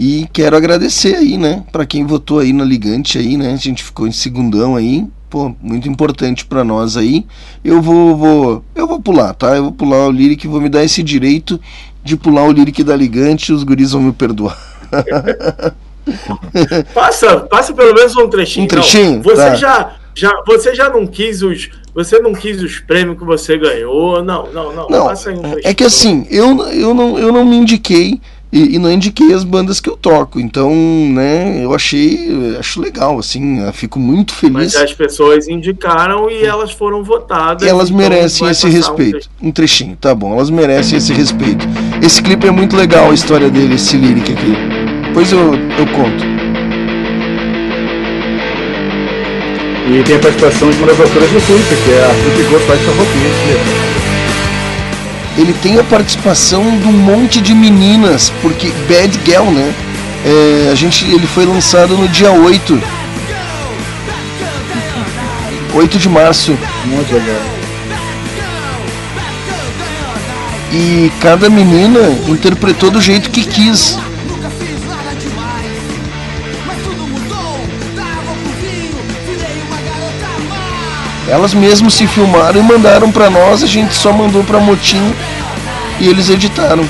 E 0.00 0.28
quero 0.32 0.56
agradecer 0.56 1.16
aí, 1.16 1.36
né, 1.36 1.64
Pra 1.72 1.84
quem 1.84 2.06
votou 2.06 2.38
aí 2.38 2.52
na 2.52 2.62
Ligante 2.62 3.18
aí, 3.18 3.36
né? 3.36 3.52
A 3.52 3.56
gente 3.56 3.82
ficou 3.82 4.06
em 4.06 4.12
segundão 4.12 4.76
aí. 4.76 5.04
Pô, 5.30 5.54
muito 5.60 5.88
importante 5.88 6.44
pra 6.46 6.64
nós 6.64 6.96
aí. 6.96 7.26
Eu 7.64 7.82
vou, 7.82 8.16
vou, 8.16 8.64
eu 8.74 8.86
vou 8.86 9.00
pular, 9.00 9.34
tá? 9.34 9.54
Eu 9.56 9.64
vou 9.64 9.72
pular 9.72 10.06
o 10.06 10.10
Lyric, 10.10 10.46
vou 10.48 10.60
me 10.60 10.68
dar 10.70 10.82
esse 10.84 11.02
direito 11.02 11.60
de 12.02 12.16
pular 12.16 12.44
o 12.44 12.52
Lyric 12.52 12.82
da 12.82 12.96
Ligante, 12.96 13.52
os 13.52 13.62
guris 13.62 13.92
vão 13.92 14.00
me 14.02 14.12
perdoar. 14.12 14.56
Passa, 16.94 17.40
passa 17.40 17.74
pelo 17.74 17.94
menos 17.94 18.16
um 18.16 18.28
trechinho. 18.28 18.64
Um 18.64 18.68
trechinho? 18.68 19.16
Não, 19.16 19.22
você 19.22 19.36
Tá. 19.36 19.54
já, 19.54 19.96
já, 20.14 20.42
você 20.46 20.74
já 20.74 20.88
não 20.88 21.06
quis 21.06 21.42
os, 21.42 21.68
você 21.94 22.18
não 22.18 22.32
quis 22.32 22.62
os 22.62 22.78
prêmios 22.80 23.18
que 23.18 23.24
você 23.24 23.58
ganhou. 23.58 24.22
Não, 24.24 24.50
não, 24.50 24.72
não. 24.74 24.88
Não, 24.88 25.06
passa 25.06 25.28
aí 25.28 25.36
um 25.36 25.42
trechinho. 25.42 25.60
é 25.64 25.74
que 25.74 25.84
assim, 25.84 26.26
eu, 26.30 26.62
eu, 26.68 26.94
não, 26.94 27.18
eu 27.18 27.30
não 27.30 27.44
me 27.44 27.56
indiquei 27.56 28.20
e, 28.52 28.76
e 28.76 28.78
não 28.78 28.90
indiquei 28.90 29.32
as 29.32 29.44
bandas 29.44 29.80
que 29.80 29.88
eu 29.88 29.96
toco. 29.96 30.40
Então, 30.40 30.72
né, 30.74 31.62
eu 31.62 31.74
achei, 31.74 32.56
acho 32.58 32.80
legal, 32.80 33.18
assim, 33.18 33.60
eu 33.60 33.72
fico 33.72 33.98
muito 33.98 34.34
feliz. 34.34 34.74
Mas 34.74 34.76
as 34.76 34.94
pessoas 34.94 35.48
indicaram 35.48 36.30
e 36.30 36.44
elas 36.44 36.72
foram 36.72 37.02
votadas. 37.04 37.62
E 37.62 37.68
elas 37.68 37.90
então 37.90 37.98
merecem 37.98 38.48
esse 38.48 38.66
um 38.66 38.70
respeito. 38.70 39.10
trechinho. 39.10 39.34
Um 39.42 39.52
trechinho, 39.52 39.96
tá 40.00 40.14
bom. 40.14 40.34
Elas 40.34 40.50
merecem 40.50 40.98
esse 40.98 41.12
respeito. 41.12 41.66
Esse 42.02 42.22
clipe 42.22 42.46
é 42.46 42.50
muito 42.50 42.76
legal, 42.76 43.10
a 43.10 43.14
história 43.14 43.50
dele, 43.50 43.74
esse 43.74 43.96
lyric 43.96 44.32
aqui. 44.32 44.54
Depois 45.06 45.32
eu, 45.32 45.54
eu 45.54 45.86
conto. 45.94 46.38
E 49.90 50.02
tem 50.04 50.16
a 50.16 50.18
participação 50.18 50.70
de 50.70 50.76
uma 50.76 50.86
das 50.86 51.00
autoras 51.00 51.30
do 51.30 51.40
clipe, 51.46 51.82
que 51.82 51.92
é 51.92 52.04
a 52.04 52.08
Ruth 52.08 52.50
Gostar 52.50 52.76
de 52.76 52.84
Roupinha. 52.84 53.97
Ele 55.38 55.54
tem 55.62 55.78
a 55.78 55.84
participação 55.84 56.78
de 56.78 56.86
um 56.86 56.92
monte 56.92 57.40
de 57.40 57.54
meninas, 57.54 58.30
porque 58.42 58.72
Bad 58.88 59.20
Girl, 59.24 59.50
né? 59.50 59.72
É, 60.26 60.70
a 60.72 60.74
gente, 60.74 61.04
ele 61.04 61.28
foi 61.28 61.46
lançado 61.46 61.96
no 61.96 62.08
dia 62.08 62.32
8. 62.32 62.82
8 65.74 65.98
de 65.98 66.08
março. 66.08 66.58
Muito 66.86 67.14
legal. 67.14 67.40
E 70.72 71.10
cada 71.20 71.48
menina 71.48 72.00
interpretou 72.26 72.90
do 72.90 73.00
jeito 73.00 73.30
que 73.30 73.44
quis. 73.44 73.96
Elas 81.28 81.52
mesmas 81.52 81.94
se 81.94 82.06
filmaram 82.06 82.58
e 82.58 82.62
mandaram 82.62 83.12
pra 83.12 83.28
nós, 83.28 83.62
a 83.62 83.66
gente 83.66 83.94
só 83.94 84.12
mandou 84.12 84.42
pra 84.42 84.58
Motim 84.58 85.14
e 86.00 86.08
eles 86.08 86.30
editaram. 86.30 86.84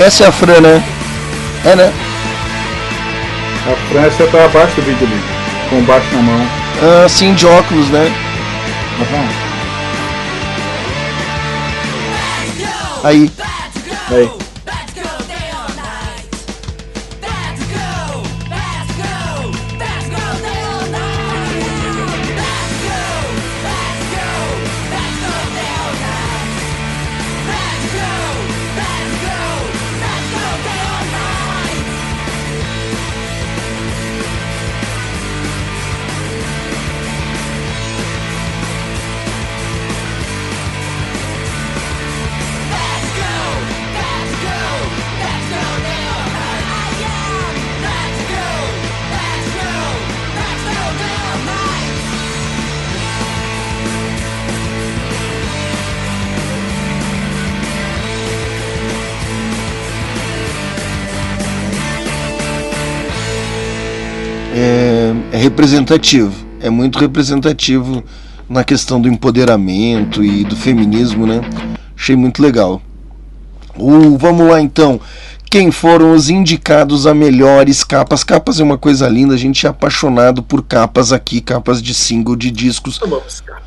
Essa 0.00 0.24
é 0.24 0.26
a 0.28 0.32
Fran, 0.32 0.62
né? 0.62 0.82
É, 1.62 1.76
né? 1.76 1.92
A 3.66 3.92
França 3.92 4.26
tá 4.28 4.46
abaixo 4.46 4.74
do 4.76 4.82
vídeo 4.82 5.06
ali, 5.06 5.20
com 5.68 5.82
baixo 5.82 6.06
na 6.14 6.22
mão. 6.22 6.46
Ah, 6.82 7.06
sim, 7.06 7.34
de 7.34 7.46
óculos, 7.46 7.90
né? 7.90 8.10
Aham. 8.98 9.28
Aí. 13.04 13.30
Aí. 14.10 14.30
Representativo. 65.60 66.46
É 66.58 66.70
muito 66.70 66.98
representativo 66.98 68.02
na 68.48 68.64
questão 68.64 68.98
do 68.98 69.08
empoderamento 69.08 70.24
e 70.24 70.42
do 70.42 70.56
feminismo, 70.56 71.26
né? 71.26 71.42
Achei 71.94 72.16
muito 72.16 72.42
legal. 72.42 72.80
Uh, 73.76 74.16
vamos 74.16 74.48
lá 74.48 74.58
então. 74.58 74.98
Quem 75.50 75.72
foram 75.72 76.14
os 76.14 76.30
indicados 76.30 77.08
a 77.08 77.12
melhores 77.12 77.82
capas? 77.82 78.22
Capas 78.22 78.60
é 78.60 78.62
uma 78.62 78.78
coisa 78.78 79.08
linda, 79.08 79.34
a 79.34 79.36
gente 79.36 79.66
é 79.66 79.68
apaixonado 79.68 80.44
por 80.44 80.62
capas 80.62 81.12
aqui, 81.12 81.40
capas 81.40 81.82
de 81.82 81.92
single, 81.92 82.36
de 82.36 82.52
discos. 82.52 82.98
Cara. 82.98 83.60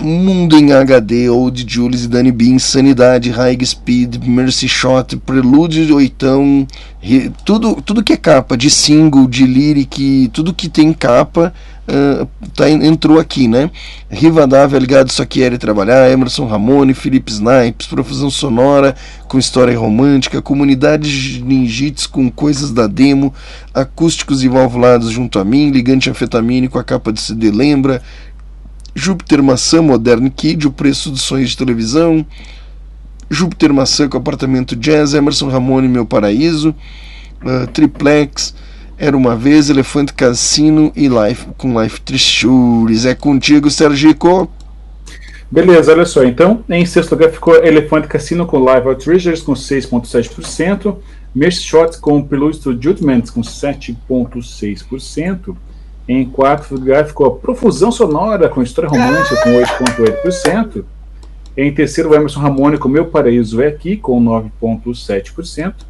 Mundo 0.00 0.58
em 0.58 0.72
HD, 0.72 1.30
Old 1.30 1.64
Julius 1.68 2.02
e 2.02 2.08
Danny 2.08 2.32
B, 2.32 2.46
Insanidade, 2.46 3.30
High 3.30 3.64
Speed, 3.64 4.16
Mercy 4.24 4.68
Shot, 4.68 5.16
Prelude 5.18 5.92
Oitão, 5.92 6.66
tudo, 7.44 7.80
tudo 7.80 8.02
que 8.02 8.14
é 8.14 8.16
capa, 8.16 8.56
de 8.56 8.68
single, 8.68 9.28
de 9.28 9.46
lyric, 9.46 10.28
tudo 10.32 10.52
que 10.52 10.68
tem 10.68 10.92
capa, 10.92 11.54
ah, 11.92 12.26
tá, 12.54 12.70
entrou 12.70 13.18
aqui, 13.18 13.48
né? 13.48 13.68
Rivadavia, 14.08 14.78
Ligado 14.78 15.10
Só 15.10 15.24
Quer 15.24 15.58
Trabalhar, 15.58 16.08
Emerson 16.08 16.46
Ramone, 16.46 16.94
Felipe 16.94 17.32
Snipes, 17.32 17.88
Profusão 17.88 18.30
Sonora 18.30 18.94
com 19.26 19.38
história 19.38 19.76
romântica, 19.76 20.40
Comunidade 20.40 21.42
Ninjitsu 21.44 22.08
com 22.10 22.30
coisas 22.30 22.70
da 22.70 22.86
demo, 22.86 23.34
Acústicos 23.74 24.44
e 24.44 24.48
Valvulados 24.48 25.10
junto 25.10 25.38
a 25.40 25.44
mim, 25.44 25.70
Ligante 25.70 26.08
Anfetamínico, 26.08 26.78
a 26.78 26.84
capa 26.84 27.12
de 27.12 27.20
CD 27.20 27.50
Lembra, 27.50 28.00
Júpiter 28.94 29.42
Maçã 29.42 29.82
Modern 29.82 30.28
Kid, 30.30 30.68
o 30.68 30.72
preço 30.72 31.10
dos 31.10 31.22
sonhos 31.22 31.50
de 31.50 31.56
televisão. 31.56 32.24
Júpiter 33.28 33.72
Maçã 33.72 34.08
com 34.08 34.18
apartamento 34.18 34.74
jazz, 34.74 35.14
Emerson 35.14 35.48
Ramone 35.48 35.88
Meu 35.88 36.04
Paraíso, 36.04 36.74
ah, 37.42 37.66
Triplex, 37.72 38.54
Era 39.02 39.16
uma 39.16 39.34
vez, 39.34 39.70
Elefante 39.70 40.12
Cassino 40.12 40.92
e 40.94 41.08
Life 41.08 41.46
com 41.56 41.80
Life 41.80 42.02
Treasures. 42.02 43.06
É 43.06 43.14
contigo, 43.14 43.70
Sergico. 43.70 44.46
Beleza, 45.50 45.92
olha 45.92 46.04
só. 46.04 46.22
Então, 46.22 46.62
em 46.68 46.84
sexto 46.84 47.12
lugar 47.12 47.30
ficou 47.30 47.64
Elefante 47.64 48.06
Cassino 48.06 48.44
com 48.44 48.58
Live 48.58 48.88
Out 48.88 49.02
Treasures 49.02 49.40
com 49.40 49.54
6,7%. 49.54 50.96
Mercy 51.34 51.62
Shot 51.62 51.98
com 51.98 52.22
Prelude 52.22 52.58
to 52.58 52.72
Judgment 52.72 53.22
com 53.32 53.40
7,6%. 53.40 55.56
Em 56.06 56.26
quarto 56.26 56.74
lugar 56.74 57.06
ficou 57.06 57.36
Profusão 57.36 57.90
Sonora 57.90 58.50
com 58.50 58.62
História 58.62 58.90
Romântica 58.90 59.42
com 59.42 59.50
8,8%. 59.50 60.84
Em 61.56 61.72
terceiro, 61.72 62.10
o 62.10 62.14
Emerson 62.14 62.40
Ramone 62.40 62.76
com 62.76 62.90
Meu 62.90 63.06
Paraíso 63.06 63.62
é 63.62 63.68
Aqui, 63.68 63.96
com 63.96 64.22
9,7%. 64.22 65.88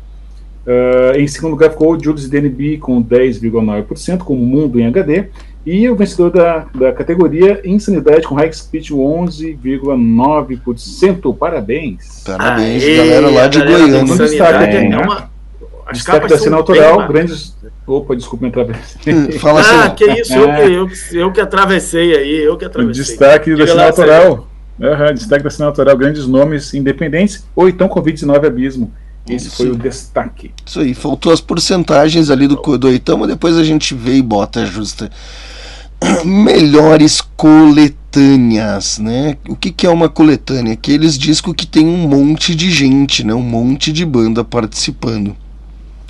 Uh, 0.66 1.16
em 1.18 1.26
segundo 1.26 1.52
lugar 1.52 1.70
ficou 1.70 1.94
o 1.96 2.02
Julius 2.02 2.28
DNB 2.28 2.76
com 2.78 3.02
10,9%, 3.02 4.18
com 4.18 4.34
Mundo 4.36 4.78
em 4.78 4.86
HD. 4.86 5.24
E 5.66 5.88
o 5.90 5.96
vencedor 5.96 6.30
da, 6.30 6.66
da 6.74 6.90
categoria 6.92 7.60
Insanidade 7.64 8.26
com 8.26 8.34
High 8.34 8.52
Speed 8.52 8.90
11,9%. 8.90 11.36
Parabéns. 11.36 12.22
Parabéns, 12.24 12.82
Aê, 12.82 12.96
galera 12.96 13.30
lá 13.30 13.46
de 13.48 13.58
Goiânia. 13.62 14.00
Insanidade 14.00 14.30
Destaque, 14.30 14.76
é 14.76 14.88
né? 14.88 14.96
uma- 14.98 15.28
As 15.86 15.98
Destaque 15.98 16.28
da 16.28 16.38
cena 16.38 16.50
bem 16.52 16.58
autoral, 16.60 16.96
bacanas. 16.98 17.10
grandes. 17.12 17.56
Opa, 17.86 18.14
desculpa 18.16 18.44
me 18.44 18.50
atravessei. 18.50 19.32
Fala 19.40 19.60
assim, 19.60 19.74
Ah, 19.74 19.90
que 19.90 20.04
isso, 20.04 20.32
eu, 20.34 20.46
que- 20.46 20.72
eu, 21.16 21.20
eu 21.20 21.32
que 21.32 21.40
atravessei 21.40 22.16
aí, 22.16 22.38
eu 22.44 22.56
que 22.56 22.64
O 22.64 22.68
atravessei. 22.68 23.02
destaque 23.04 23.54
da 23.56 23.66
cena 23.66 23.86
autoral. 23.86 24.46
Aham, 24.80 25.12
destaque 25.12 25.42
da 25.44 25.50
cena 25.50 25.68
autoral, 25.68 25.94
grandes 25.96 26.26
nomes 26.26 26.72
independentes, 26.72 27.44
ou 27.54 27.68
então 27.68 27.86
Covid-19 27.88 28.46
Abismo. 28.46 28.90
Esse 29.28 29.50
foi 29.50 29.66
Sim. 29.66 29.72
o 29.72 29.76
destaque. 29.76 30.50
Isso 30.66 30.80
aí, 30.80 30.94
faltou 30.94 31.32
as 31.32 31.40
porcentagens 31.40 32.30
ali 32.30 32.48
do, 32.48 32.56
do 32.56 32.88
Oitama, 32.88 33.26
depois 33.26 33.56
a 33.56 33.64
gente 33.64 33.94
vê 33.94 34.16
e 34.16 34.22
bota 34.22 34.66
justa. 34.66 35.10
Melhores 36.24 37.20
coletâneas, 37.36 38.98
né? 38.98 39.36
O 39.48 39.54
que, 39.54 39.70
que 39.70 39.86
é 39.86 39.90
uma 39.90 40.08
coletânea? 40.08 40.72
Aqueles 40.72 41.16
discos 41.18 41.54
que 41.54 41.66
tem 41.66 41.86
um 41.86 42.08
monte 42.08 42.54
de 42.54 42.70
gente, 42.70 43.22
né? 43.24 43.34
Um 43.34 43.42
monte 43.42 43.92
de 43.92 44.04
banda 44.04 44.42
participando. 44.42 45.36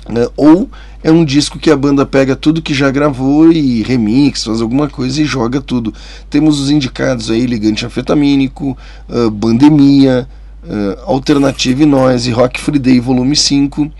né? 0.09 0.27
Ou 0.35 0.69
é 1.03 1.11
um 1.11 1.25
disco 1.25 1.59
que 1.59 1.69
a 1.69 1.75
banda 1.75 2.05
pega 2.05 2.35
tudo 2.35 2.61
que 2.61 2.73
já 2.73 2.89
gravou 2.89 3.51
e 3.51 3.83
remix, 3.83 4.43
faz 4.43 4.61
alguma 4.61 4.87
coisa 4.87 5.21
e 5.21 5.25
joga 5.25 5.59
tudo. 5.59 5.93
Temos 6.29 6.59
os 6.59 6.69
indicados 6.69 7.29
aí, 7.29 7.45
Ligante 7.45 7.85
Anfetamínico, 7.85 8.77
ah, 9.09 9.29
Bandemia, 9.29 10.27
ah, 10.63 11.03
Alternative 11.05 11.85
Noise, 11.85 12.31
Rock 12.31 12.59
Free 12.59 12.79
Day 12.79 12.99
Volume 12.99 13.35
5, 13.35 13.91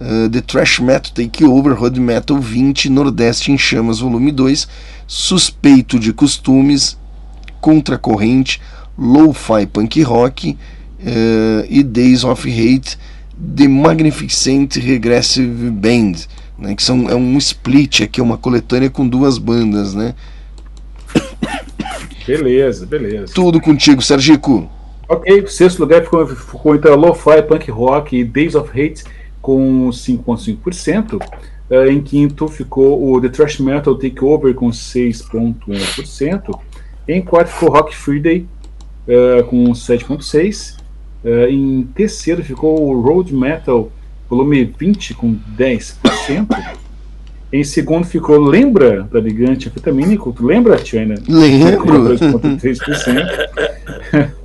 ah, 0.00 0.28
The 0.30 0.40
Trash 0.40 0.80
Metal 0.80 1.12
Takeover, 1.12 1.74
Road 1.74 2.00
Metal 2.00 2.38
20, 2.38 2.90
Nordeste 2.90 3.52
em 3.52 3.58
Chamas 3.58 4.00
Volume 4.00 4.32
2, 4.32 4.68
Suspeito 5.06 5.98
de 5.98 6.12
Costumes, 6.12 6.98
Contracorrente, 7.60 8.60
Lo-Fi 8.98 9.66
Punk 9.66 10.02
Rock 10.02 10.56
eh, 11.04 11.66
e 11.68 11.82
Days 11.82 12.24
of 12.24 12.48
Hate, 12.48 12.98
The 13.56 13.68
Magnificent 13.68 14.76
Regressive 14.76 15.70
Band, 15.70 16.12
né, 16.58 16.74
que 16.74 16.82
são, 16.82 17.08
é 17.08 17.14
um 17.14 17.36
split 17.38 18.02
aqui, 18.02 18.20
uma 18.20 18.38
coletânea 18.38 18.88
com 18.88 19.06
duas 19.06 19.38
bandas, 19.38 19.94
né? 19.94 20.14
Beleza, 22.26 22.86
beleza. 22.86 23.34
Tudo 23.34 23.60
contigo, 23.60 24.00
Sergico. 24.00 24.70
Ok, 25.08 25.46
sexto 25.48 25.80
lugar 25.80 26.02
ficou, 26.02 26.26
ficou 26.26 26.74
então 26.74 26.96
Lo-Fi, 26.96 27.42
Punk 27.42 27.70
Rock 27.70 28.16
e 28.16 28.24
Days 28.24 28.54
of 28.54 28.70
Hate 28.70 29.04
com 29.42 29.90
5,5%. 29.90 31.20
Eh, 31.70 31.90
em 31.90 32.00
quinto 32.00 32.48
ficou 32.48 33.12
o 33.12 33.20
The 33.20 33.28
Thrash 33.28 33.58
Metal 33.58 33.94
Takeover 33.94 34.54
com 34.54 34.70
6,1%. 34.70 36.58
Em 37.06 37.22
quarto 37.22 37.48
ficou 37.48 37.70
Rock 37.70 37.94
Free 37.94 38.20
Day 38.20 38.46
eh, 39.06 39.44
com 39.48 39.64
7,6%. 39.72 40.82
Eh, 41.24 41.50
em 41.50 41.82
terceiro 41.94 42.42
ficou 42.42 42.88
o 42.88 43.00
Road 43.00 43.34
Metal 43.34 43.90
volume 44.28 44.74
20 44.78 45.14
com 45.14 45.36
10%. 45.56 46.46
Em 47.52 47.62
segundo 47.62 48.04
ficou 48.04 48.38
Lembra 48.38 49.04
da 49.04 49.20
Ligante 49.20 49.68
Anfetamínico? 49.68 50.34
Lembra, 50.40 50.76
Tiana? 50.76 51.14
Lembro. 51.28 52.16
2,3%. 52.16 54.32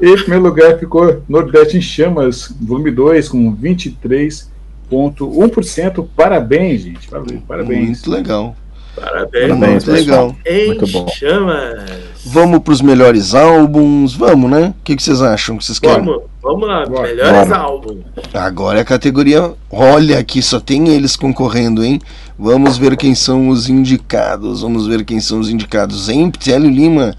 e 0.00 0.08
em 0.10 0.16
primeiro 0.16 0.42
lugar 0.44 0.78
ficou 0.78 1.22
Nordeste 1.28 1.76
em 1.76 1.80
Chamas, 1.80 2.52
volume 2.60 2.90
2, 2.90 3.28
com 3.28 3.54
23,1%. 3.56 6.06
Parabéns, 6.16 6.82
gente. 6.82 7.08
Parabéns. 7.46 7.86
Muito 7.86 8.10
legal. 8.10 8.56
Parabéns, 8.96 9.48
Parabéns, 9.48 9.84
Muito 9.84 9.90
legal. 9.90 10.36
Em 10.46 10.66
Muito 10.68 10.86
bom. 10.86 11.08
chamas. 11.08 12.14
Vamos 12.26 12.60
para 12.60 12.72
os 12.72 12.80
melhores 12.80 13.34
álbuns, 13.34 14.14
vamos, 14.14 14.50
né? 14.50 14.68
O 14.68 14.74
que, 14.84 14.96
que 14.96 15.02
vocês 15.02 15.20
acham? 15.20 15.58
que 15.58 15.64
vocês 15.64 15.78
querem? 15.78 16.04
Vamos, 16.04 16.22
vamos 16.40 16.68
lá, 16.68 16.86
Bora. 16.86 17.08
melhores 17.08 17.48
Bora. 17.48 17.60
álbuns. 17.60 17.98
Agora 18.32 18.78
é 18.78 18.82
a 18.82 18.84
categoria. 18.84 19.52
Olha 19.70 20.18
aqui, 20.18 20.40
só 20.40 20.58
tem 20.60 20.88
eles 20.88 21.16
concorrendo, 21.16 21.84
hein? 21.84 22.00
Vamos 22.38 22.78
ver 22.78 22.96
quem 22.96 23.14
são 23.14 23.48
os 23.48 23.68
indicados. 23.68 24.62
Vamos 24.62 24.86
ver 24.86 25.04
quem 25.04 25.20
são 25.20 25.40
os 25.40 25.50
indicados. 25.50 26.08
Hélio 26.08 26.70
Lima, 26.70 27.14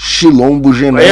Chilombo, 0.00 0.72
Gené! 0.72 1.02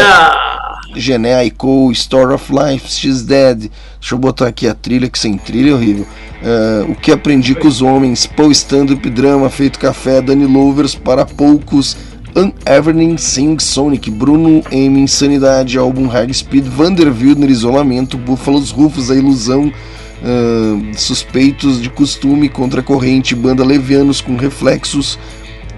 Gené 0.94 1.34
Aiko, 1.34 1.90
Story 1.90 2.34
of 2.34 2.52
Life, 2.52 2.88
She's 2.88 3.22
Dead. 3.22 3.68
Deixa 4.00 4.14
eu 4.14 4.18
botar 4.18 4.46
aqui 4.46 4.68
a 4.68 4.74
trilha, 4.74 5.08
que 5.10 5.18
sem 5.18 5.36
trilha 5.36 5.72
é 5.72 5.74
horrível. 5.74 6.06
Ah, 6.40 6.86
o 6.88 6.94
que 6.94 7.10
aprendi 7.10 7.56
com 7.56 7.66
os 7.66 7.82
homens, 7.82 8.26
Paul 8.26 8.52
Stand-up 8.52 9.10
Drama, 9.10 9.50
Feito 9.50 9.80
Café, 9.80 10.22
Dani 10.22 10.46
Lovers, 10.46 10.94
Para 10.94 11.26
Poucos, 11.26 11.96
An 12.36 12.52
Evening 12.64 13.18
Sing 13.18 13.58
Sonic, 13.58 14.08
Bruno 14.08 14.62
M, 14.70 15.00
Insanidade, 15.00 15.76
álbum 15.76 16.06
High 16.06 16.32
Speed, 16.32 16.66
Vander 16.66 17.08
Wildner, 17.08 17.50
Isolamento, 17.50 18.16
Búfalos 18.16 18.70
Rufos, 18.70 19.10
A 19.10 19.16
Ilusão, 19.16 19.72
ah, 20.22 20.92
Suspeitos 20.96 21.82
de 21.82 21.90
Costume, 21.90 22.48
Contra 22.48 22.80
a 22.80 22.84
Corrente, 22.84 23.34
Banda 23.34 23.64
Levianos 23.64 24.20
com 24.20 24.36
Reflexos, 24.36 25.18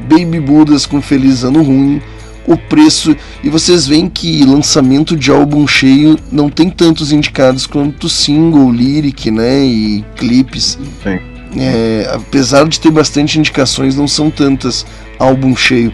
Baby 0.03 0.41
Budas 0.41 0.85
com 0.85 1.01
Feliz 1.01 1.43
Ano 1.43 1.63
Ruim, 1.63 2.03
o 2.49 2.57
preço, 2.57 3.15
e 3.45 3.51
vocês 3.51 3.87
veem 3.87 4.09
que 4.09 4.43
lançamento 4.43 5.15
de 5.15 5.31
álbum 5.31 5.67
cheio 5.67 6.19
não 6.33 6.49
tem 6.49 6.71
tantos 6.71 7.13
indicados 7.13 7.67
quanto 7.67 8.09
single, 8.09 8.73
lyric, 8.73 9.31
né, 9.31 9.63
e 9.65 10.03
clipes. 10.17 10.79
Sim. 11.03 11.19
É, 11.61 12.11
apesar 12.13 12.67
de 12.67 12.81
ter 12.81 12.91
bastante 12.91 13.39
indicações, 13.39 13.95
não 13.95 14.09
são 14.09 14.31
tantas 14.31 14.87
álbum 15.19 15.55
cheio. 15.55 15.93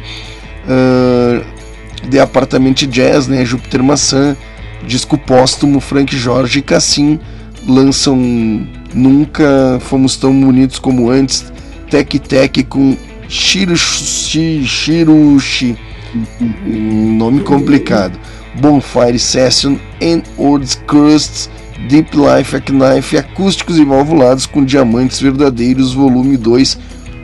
Ah, 0.69 1.45
The 2.09 2.21
Apartment 2.21 2.87
Jazz, 2.89 3.27
né, 3.27 3.45
Júpiter 3.45 3.83
Maçã, 3.83 4.37
disco 4.87 5.19
póstumo, 5.19 5.81
Frank 5.81 6.17
Jorge 6.17 6.61
e 6.61 6.63
Cassim 6.63 7.19
lançam 7.67 8.17
Nunca 8.95 9.79
Fomos 9.81 10.17
Tão 10.17 10.39
Bonitos 10.39 10.79
Como 10.79 11.11
Antes, 11.11 11.53
Tec 11.91 12.19
Tec 12.21 12.63
com 12.69 12.97
Shirushi, 13.29 14.65
Shirushi 14.65 15.77
nome 16.65 17.41
complicado. 17.41 18.19
Bonfire 18.61 19.19
Session, 19.19 19.77
and 20.01 20.23
Words 20.39 20.81
Crusts, 20.87 21.51
Deep 21.89 22.17
Life, 22.17 22.61
Knife, 22.61 23.19
acústicos 23.19 23.79
e 23.79 23.85
valvulados 23.85 24.47
com 24.47 24.65
diamantes 24.65 25.21
verdadeiros, 25.21 25.93
volume 25.93 26.37
2, 26.37 26.79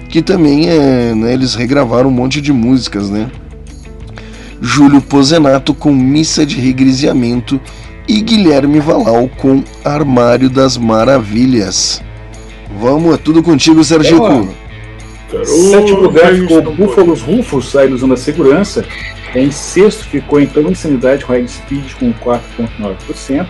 que 0.08 0.20
também 0.20 0.68
é, 0.68 1.14
né, 1.14 1.32
eles 1.32 1.54
regravaram 1.54 2.08
um 2.08 2.12
monte 2.12 2.40
de 2.40 2.52
músicas, 2.52 3.08
né? 3.08 3.30
Júlio 4.60 5.00
Pozenato 5.00 5.72
com 5.72 5.92
Missa 5.92 6.44
de 6.44 6.56
Regrisiamento 6.60 7.60
e 8.06 8.20
Guilherme 8.20 8.80
Valau 8.80 9.30
com 9.38 9.62
Armário 9.84 10.50
das 10.50 10.76
Maravilhas. 10.76 12.02
Vamos, 12.78 13.14
é 13.14 13.16
tudo 13.16 13.42
contigo, 13.42 13.82
Sergico. 13.82 14.48
Sétimo 15.44 16.00
lugar 16.00 16.34
ficou 16.34 16.62
Búfalos 16.74 17.22
Rufos, 17.22 17.74
a 17.76 17.84
ilusão 17.84 18.08
da 18.08 18.16
segurança. 18.16 18.84
Em 19.34 19.50
sexto 19.50 20.04
ficou 20.04 20.40
então 20.40 20.62
Insanidade 20.70 21.24
com 21.24 21.32
High 21.32 21.46
Speed 21.46 21.92
com 21.98 22.12
4,9%. 22.12 23.46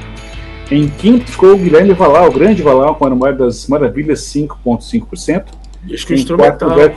Em 0.70 0.88
quinto 0.88 1.30
ficou 1.30 1.54
o 1.54 1.56
Guilherme 1.58 1.94
Valau, 1.94 2.28
o 2.28 2.32
grande 2.32 2.62
Valau 2.62 2.94
com 2.94 3.04
a 3.04 3.08
Armário 3.08 3.38
das 3.38 3.66
Maravilhas 3.66 4.20
5,5%. 4.20 5.44
Disco 5.84 6.12
Em 6.12 6.16
instrumental. 6.16 6.68
lugar, 6.68 6.92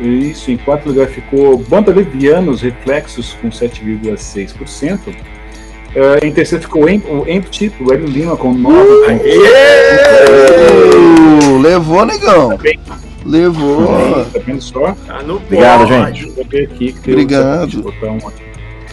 isso, 0.00 0.50
em 0.50 0.56
quarto 0.56 0.88
lugar 0.88 1.06
ficou 1.08 1.58
Banda 1.58 1.92
Levianos 1.92 2.62
Reflexos 2.62 3.36
com 3.40 3.50
7,6%. 3.50 4.98
Eh, 5.94 6.20
em 6.26 6.32
terceiro 6.32 6.64
ficou 6.64 6.88
Em- 6.88 7.02
o 7.06 7.28
Empty, 7.28 7.70
o 7.78 7.92
Hélio 7.92 8.06
Lima 8.06 8.34
com 8.36 8.54
9,5%. 8.54 9.20
Uh, 11.52 11.58
levou, 11.60 12.06
negão. 12.06 12.58
Levou. 13.24 13.86
Tá 14.32 14.40
vendo 14.44 14.60
só? 14.60 14.92
Tá 15.06 15.22
no 15.22 15.36
Obrigado, 15.36 15.86
gente. 15.86 16.28
Aqui 16.40 16.94
Obrigado. 17.06 17.80
Um. 17.80 17.88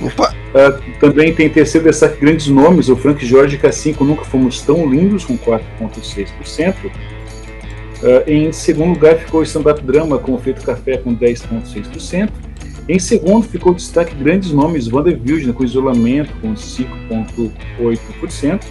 Opa, 0.06 0.34
Ah, 0.56 0.80
também 1.00 1.34
tem 1.34 1.50
terceiro 1.50 1.88
destaque 1.88 2.22
grandes 2.22 2.48
nomes, 2.48 2.88
o 2.90 2.96
Frank 2.96 3.24
Jorge 3.26 3.56
e 3.58 3.60
K5 3.60 4.00
Nunca 4.02 4.24
Fomos 4.24 4.62
Tão 4.62 4.88
Lindos, 4.90 5.26
com 5.26 5.38
4,6%. 5.38 6.74
Ah, 8.02 8.24
em 8.26 8.52
segundo 8.52 8.94
lugar 8.94 9.18
ficou 9.18 9.42
o 9.42 9.44
Stand 9.44 9.70
Up 9.72 9.82
Drama 9.82 10.18
com 10.18 10.34
o 10.34 10.40
Feito 10.40 10.64
Café 10.64 10.98
com 10.98 11.14
10,6%. 11.16 12.30
Em 12.88 12.98
segundo 12.98 13.44
ficou 13.44 13.74
o 13.74 13.76
destaque 13.76 14.16
grandes 14.16 14.52
nomes, 14.52 14.92
Wander 14.92 15.20
Wildner 15.24 15.54
com 15.54 15.64
Isolamento 15.64 16.32
com 16.42 16.56
5,8%. 16.56 18.62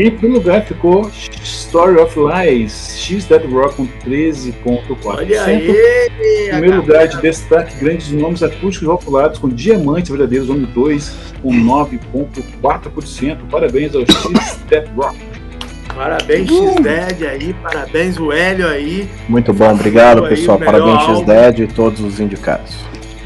Em 0.00 0.10
primeiro 0.10 0.42
lugar 0.42 0.64
ficou 0.64 1.10
Story 1.42 1.98
of 2.00 2.18
Lies, 2.18 2.96
X 2.98 3.26
Dead 3.26 3.44
Rock 3.52 3.74
com 3.74 3.86
13,4%. 4.08 4.96
Olha 5.04 5.44
aí! 5.44 5.68
Em 6.46 6.50
primeiro 6.52 6.76
lugar 6.76 7.06
de 7.06 7.20
destaque, 7.20 7.76
grandes 7.78 8.10
nomes 8.10 8.42
acústicos 8.42 8.88
populares 8.88 9.36
com 9.36 9.50
Diamantes 9.50 10.08
Verdadeiros, 10.08 10.48
Volume 10.48 10.66
2, 10.68 11.16
com 11.42 11.50
9,4%. 11.50 13.40
Parabéns 13.50 13.94
ao 13.94 14.00
X 14.00 14.58
Dead 14.70 14.88
Rock. 14.96 15.18
Parabéns, 15.94 16.48
X-Dead 16.48 17.28
aí, 17.28 17.54
parabéns, 17.62 18.18
o 18.18 18.32
Hélio 18.32 18.68
aí. 18.68 19.06
Muito 19.28 19.52
bom, 19.52 19.70
obrigado 19.70 20.26
pessoal. 20.30 20.58
Parabéns. 20.58 21.18
X-Dead 21.18 21.58
e 21.58 21.66
todos 21.66 22.00
os 22.00 22.18
indicados. 22.18 22.74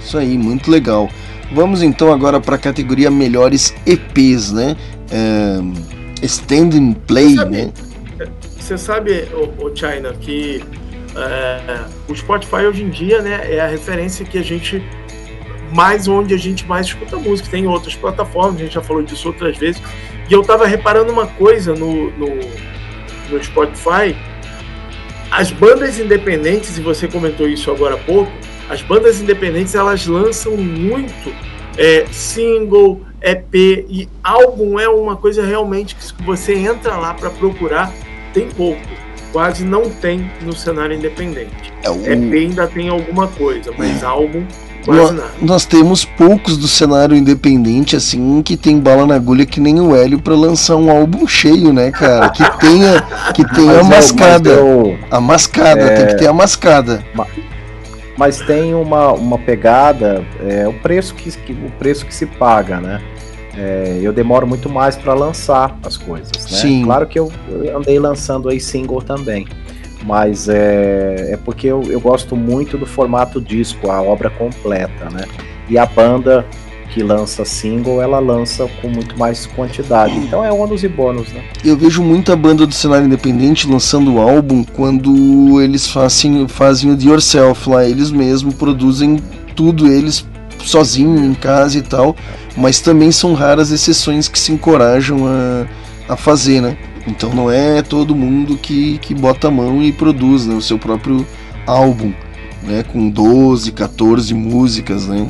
Isso 0.00 0.18
aí, 0.18 0.36
muito 0.36 0.68
legal. 0.72 1.08
Vamos 1.52 1.84
então 1.84 2.12
agora 2.12 2.40
para 2.40 2.56
a 2.56 2.58
categoria 2.58 3.12
melhores 3.12 3.72
EPs, 3.86 4.50
né? 4.50 4.76
Stand 6.24 6.70
and 6.74 6.92
Play, 7.06 7.34
Sabe- 7.36 7.50
né? 7.50 7.72
Você 8.58 8.78
sabe, 8.78 9.28
o, 9.34 9.76
China, 9.76 10.14
que 10.18 10.64
é, 11.14 11.80
o 12.08 12.14
Spotify 12.14 12.66
hoje 12.66 12.82
em 12.82 12.88
dia 12.88 13.20
né, 13.20 13.54
é 13.54 13.60
a 13.60 13.66
referência 13.66 14.24
que 14.24 14.38
a 14.38 14.42
gente 14.42 14.82
mais 15.72 16.06
onde 16.06 16.32
a 16.32 16.38
gente 16.38 16.66
mais 16.66 16.86
escuta 16.86 17.16
música. 17.16 17.48
Tem 17.50 17.66
outras 17.66 17.94
plataformas, 17.94 18.56
a 18.56 18.64
gente 18.64 18.74
já 18.74 18.80
falou 18.80 19.02
disso 19.02 19.28
outras 19.28 19.58
vezes. 19.58 19.82
E 20.28 20.32
eu 20.32 20.42
tava 20.42 20.66
reparando 20.66 21.12
uma 21.12 21.26
coisa 21.26 21.74
no, 21.74 22.10
no, 22.12 22.28
no 23.30 23.44
Spotify. 23.44 24.16
As 25.30 25.50
bandas 25.50 25.98
independentes, 25.98 26.78
e 26.78 26.80
você 26.80 27.08
comentou 27.08 27.48
isso 27.48 27.70
agora 27.70 27.96
há 27.96 27.98
pouco, 27.98 28.30
as 28.68 28.80
bandas 28.82 29.20
independentes 29.20 29.74
elas 29.74 30.06
lançam 30.06 30.56
muito 30.56 31.34
é, 31.76 32.06
single, 32.10 33.00
EP 33.24 33.54
e 33.88 34.08
álbum 34.22 34.78
é 34.78 34.88
uma 34.88 35.16
coisa 35.16 35.44
realmente 35.44 35.96
que 35.96 36.04
se 36.04 36.12
você 36.24 36.54
entra 36.54 36.96
lá 36.96 37.14
para 37.14 37.30
procurar, 37.30 37.90
tem 38.34 38.48
pouco. 38.50 38.80
Quase 39.32 39.64
não 39.64 39.88
tem 39.90 40.30
no 40.42 40.54
cenário 40.54 40.94
independente. 40.94 41.72
É, 41.82 41.90
o- 41.90 42.04
EP 42.06 42.32
ainda 42.34 42.66
tem 42.68 42.88
alguma 42.88 43.26
coisa, 43.26 43.72
mas 43.76 44.02
É. 44.02 44.06
álbum 44.06 44.44
quase 44.84 45.14
nada. 45.14 45.30
nós 45.40 45.64
temos 45.64 46.04
poucos 46.04 46.56
do 46.58 46.68
cenário 46.68 47.16
independente, 47.16 47.96
assim, 47.96 48.42
que 48.42 48.56
tem 48.56 48.78
bala 48.78 49.06
na 49.06 49.14
agulha 49.14 49.44
que 49.46 49.58
nem 49.58 49.80
o 49.80 49.96
Hélio 49.96 50.20
para 50.20 50.34
lançar 50.34 50.76
um 50.76 50.90
álbum 50.90 51.26
cheio, 51.26 51.72
né, 51.72 51.90
cara? 51.90 52.28
Que 52.28 52.44
tenha, 52.58 53.02
que 53.34 53.44
tenha 53.54 53.80
a 53.80 53.82
Mas 53.84 54.10
eu- 54.10 54.16
mascada. 54.16 54.50
A 55.10 55.20
mascada, 55.20 55.80
É. 55.80 55.96
tem 55.96 56.06
que 56.08 56.14
ter 56.16 56.26
a 56.28 56.32
mascada. 56.32 57.02
mas 58.16 58.38
tem 58.42 58.72
uma, 58.74 59.12
uma 59.12 59.36
pegada, 59.38 60.24
é, 60.46 60.68
o 60.68 60.72
preço 60.74 61.14
que, 61.16 61.32
que- 61.32 61.52
o 61.52 61.70
preço 61.80 62.06
que 62.06 62.14
se 62.14 62.26
paga, 62.26 62.78
né? 62.78 63.00
É, 63.56 64.00
eu 64.02 64.12
demoro 64.12 64.46
muito 64.46 64.68
mais 64.68 64.96
para 64.96 65.14
lançar 65.14 65.78
as 65.84 65.96
coisas, 65.96 66.32
né? 66.50 66.58
Sim. 66.58 66.84
Claro 66.84 67.06
que 67.06 67.18
eu, 67.18 67.30
eu 67.48 67.76
andei 67.76 67.98
lançando 67.98 68.48
aí 68.48 68.58
single 68.58 69.00
também, 69.00 69.46
mas 70.04 70.48
é, 70.48 71.32
é 71.32 71.36
porque 71.36 71.68
eu, 71.68 71.82
eu 71.84 72.00
gosto 72.00 72.34
muito 72.34 72.76
do 72.76 72.86
formato 72.86 73.40
disco, 73.40 73.90
a 73.90 74.02
obra 74.02 74.30
completa, 74.30 75.08
né? 75.10 75.24
E 75.68 75.78
a 75.78 75.86
banda 75.86 76.44
que 76.94 77.02
lança 77.02 77.44
single, 77.44 78.00
ela 78.00 78.20
lança 78.20 78.68
com 78.80 78.88
muito 78.88 79.18
mais 79.18 79.46
quantidade. 79.46 80.16
Então 80.16 80.44
é 80.44 80.52
ônus 80.52 80.84
e 80.84 80.88
bônus, 80.88 81.32
né? 81.32 81.42
Eu 81.64 81.76
vejo 81.76 82.02
muita 82.02 82.36
banda 82.36 82.64
do 82.66 82.74
cenário 82.74 83.06
independente 83.06 83.68
lançando 83.68 84.18
álbum 84.18 84.62
quando 84.62 85.60
eles 85.60 85.88
fazem, 85.88 86.46
fazem 86.46 86.92
o 86.92 86.96
de 86.96 87.08
yourself 87.08 87.68
lá, 87.68 87.84
eles 87.84 88.12
mesmos 88.12 88.54
produzem 88.54 89.18
tudo 89.56 89.88
eles 89.88 90.24
sozinho 90.64 91.24
em 91.24 91.34
casa 91.34 91.78
e 91.78 91.82
tal, 91.82 92.16
mas 92.56 92.80
também 92.80 93.12
são 93.12 93.34
raras 93.34 93.70
exceções 93.70 94.28
que 94.28 94.38
se 94.38 94.52
encorajam 94.52 95.26
a, 95.26 95.66
a 96.12 96.16
fazer, 96.16 96.60
né? 96.60 96.76
Então 97.06 97.34
não 97.34 97.50
é 97.50 97.82
todo 97.82 98.14
mundo 98.14 98.56
que, 98.56 98.98
que 98.98 99.14
bota 99.14 99.48
a 99.48 99.50
mão 99.50 99.82
e 99.82 99.92
produz 99.92 100.46
né, 100.46 100.54
o 100.54 100.62
seu 100.62 100.78
próprio 100.78 101.26
álbum, 101.66 102.12
né? 102.62 102.82
Com 102.82 103.08
12, 103.10 103.72
14 103.72 104.32
músicas, 104.34 105.06
né? 105.06 105.28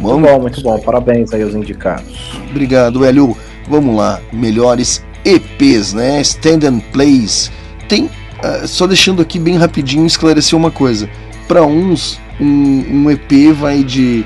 Muito 0.00 0.14
Vamos, 0.14 0.30
bom, 0.30 0.40
muito 0.40 0.62
bom. 0.62 0.78
Parabéns 0.78 1.32
aí 1.32 1.42
aos 1.42 1.54
indicados. 1.54 2.38
Obrigado, 2.50 3.04
Hélio. 3.04 3.36
Vamos 3.68 3.96
lá, 3.96 4.20
melhores 4.32 5.04
EPs, 5.24 5.92
né? 5.92 6.20
Stand 6.20 6.66
and 6.66 6.80
Plays. 6.92 7.50
Tem, 7.88 8.08
ah, 8.42 8.66
só 8.66 8.86
deixando 8.86 9.20
aqui 9.20 9.38
bem 9.38 9.56
rapidinho 9.56 10.06
esclarecer 10.06 10.56
uma 10.56 10.70
coisa. 10.70 11.10
Para 11.48 11.64
uns, 11.64 12.20
um, 12.38 13.04
um 13.04 13.10
EP 13.10 13.52
vai 13.54 13.82
de, 13.82 14.24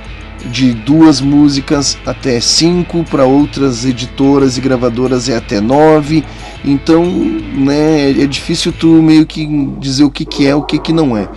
de 0.51 0.75
duas 0.75 1.21
músicas 1.21 1.97
até 2.05 2.41
cinco, 2.41 3.05
para 3.05 3.25
outras 3.25 3.85
editoras 3.85 4.59
e 4.59 4.61
gravadoras 4.61 5.29
é 5.29 5.37
até 5.37 5.61
nove. 5.61 6.25
Então, 6.65 7.05
né, 7.05 8.11
é 8.11 8.27
difícil 8.27 8.73
tu 8.73 8.89
meio 9.01 9.25
que 9.25 9.47
dizer 9.79 10.05
o 10.05 10.11
que, 10.11 10.25
que 10.25 10.47
é, 10.47 10.55
o 10.55 10.63
que, 10.63 10.79
que 10.79 10.93
não 10.93 11.17
é. 11.17 11.29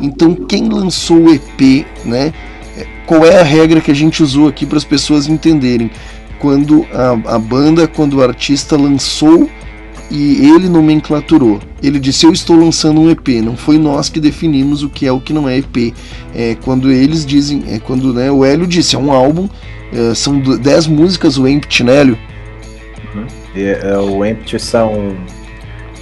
Então, 0.00 0.34
quem 0.34 0.68
lançou 0.68 1.26
o 1.26 1.32
EP, 1.32 1.86
né? 2.04 2.32
qual 3.08 3.24
é 3.24 3.40
a 3.40 3.42
regra 3.42 3.80
que 3.80 3.90
a 3.90 3.94
gente 3.94 4.22
usou 4.22 4.46
aqui 4.46 4.66
para 4.66 4.76
as 4.76 4.84
pessoas 4.84 5.26
entenderem. 5.26 5.90
Quando 6.38 6.86
a, 6.92 7.34
a 7.34 7.38
banda, 7.38 7.88
quando 7.88 8.18
o 8.18 8.22
artista 8.22 8.76
lançou 8.76 9.48
e 10.10 10.50
ele 10.50 10.68
nomenclaturou, 10.68 11.60
ele 11.82 11.98
disse: 11.98 12.24
Eu 12.24 12.32
estou 12.32 12.56
lançando 12.56 13.00
um 13.00 13.10
EP. 13.10 13.28
Não 13.42 13.56
foi 13.56 13.78
nós 13.78 14.08
que 14.08 14.18
definimos 14.18 14.82
o 14.82 14.88
que 14.88 15.06
é 15.06 15.12
o 15.12 15.20
que 15.20 15.32
não 15.32 15.48
é 15.48 15.58
EP. 15.58 15.94
É 16.34 16.56
quando 16.64 16.90
eles 16.90 17.26
dizem, 17.26 17.62
é 17.68 17.78
quando 17.78 18.12
né, 18.14 18.30
o 18.30 18.44
Hélio 18.44 18.66
disse: 18.66 18.96
É 18.96 18.98
um 18.98 19.12
álbum, 19.12 19.48
é, 19.92 20.14
são 20.14 20.38
10 20.40 20.86
músicas, 20.86 21.36
o 21.36 21.46
Empty, 21.46 21.84
né, 21.84 22.00
Hélio? 22.00 22.18
E, 23.54 23.62
é, 23.62 23.98
o 23.98 24.24
Empty 24.24 24.58
são. 24.58 25.14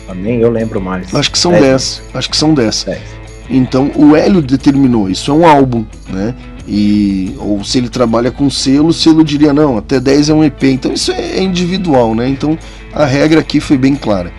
ah, 0.08 0.14
Nem 0.14 0.40
eu 0.40 0.50
lembro 0.50 0.80
mais. 0.80 1.12
Acho 1.14 1.30
que 1.30 1.38
são 1.38 1.52
Dez. 1.52 1.62
10. 1.62 2.02
Acho 2.14 2.30
que 2.30 2.36
são 2.36 2.54
10. 2.54 2.84
Dez. 2.84 3.02
Então 3.48 3.90
o 3.94 4.16
Hélio 4.16 4.42
determinou, 4.42 5.08
isso 5.08 5.30
é 5.30 5.34
um 5.34 5.46
álbum, 5.46 5.84
né? 6.08 6.34
E, 6.68 7.32
ou 7.38 7.62
se 7.62 7.78
ele 7.78 7.88
trabalha 7.88 8.32
com 8.32 8.50
selo, 8.50 8.88
o 8.88 8.92
selo 8.92 9.22
diria 9.22 9.52
não, 9.52 9.78
até 9.78 10.00
10 10.00 10.30
é 10.30 10.34
um 10.34 10.42
EP. 10.42 10.64
Então 10.64 10.92
isso 10.92 11.12
é 11.12 11.40
individual, 11.40 12.12
né? 12.14 12.28
Então 12.28 12.58
a 12.96 13.04
regra 13.04 13.40
aqui 13.40 13.60
foi 13.60 13.76
bem 13.76 13.94
clara. 13.94 14.32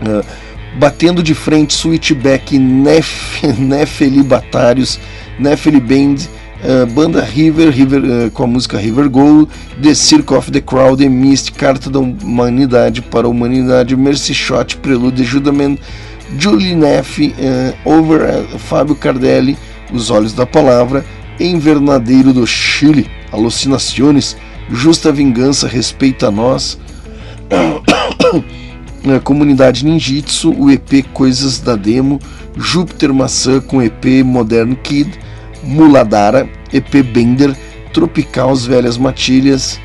Ah, 0.00 0.24
batendo 0.78 1.22
de 1.24 1.34
frente, 1.34 1.74
Switchback, 1.74 2.56
Nef, 2.56 3.42
Nefelibatários, 3.58 5.00
Nefeli 5.38 5.80
Band, 5.80 6.22
ah, 6.62 6.86
Banda 6.86 7.20
River, 7.20 7.68
River 7.70 8.02
ah, 8.04 8.30
com 8.30 8.44
a 8.44 8.46
música 8.46 8.78
River 8.78 9.08
Gold, 9.08 9.50
The 9.82 9.92
Circle 9.92 10.36
of 10.36 10.52
the 10.52 10.60
Crowd, 10.60 11.02
The 11.02 11.08
Mist, 11.08 11.50
Carta 11.52 11.90
da 11.90 11.98
Humanidade 11.98 13.02
para 13.02 13.26
a 13.26 13.30
Humanidade, 13.30 13.96
Mercy 13.96 14.34
Shot, 14.34 14.76
Prelude, 14.76 15.24
Judament, 15.24 15.80
Julie 16.38 16.76
Neff, 16.76 17.34
eh, 17.36 17.74
Over 17.84 18.44
Fábio 18.56 18.94
Cardelli, 18.94 19.58
Os 19.92 20.10
Olhos 20.10 20.32
da 20.32 20.46
Palavra, 20.46 21.04
Invernadeiro 21.40 22.32
do 22.32 22.46
Chile, 22.46 23.10
Alucinações, 23.32 24.36
Justa 24.70 25.10
Vingança, 25.10 25.66
Respeita 25.66 26.28
a 26.28 26.30
Nós, 26.30 26.78
eh, 27.50 29.18
Comunidade 29.24 29.84
Ninjitsu, 29.84 30.52
o 30.52 30.70
EP 30.70 31.04
Coisas 31.12 31.58
da 31.58 31.76
Demo, 31.76 32.20
Júpiter 32.56 33.12
Maçã 33.12 33.60
com 33.60 33.82
EP 33.82 34.24
Modern 34.24 34.74
Kid, 34.74 35.10
Muladara, 35.62 36.48
EP 36.72 37.02
Bender, 37.02 37.56
Tropical 37.92 38.50
As 38.50 38.66
Velhas 38.66 38.96
Matilhas, 38.96 39.80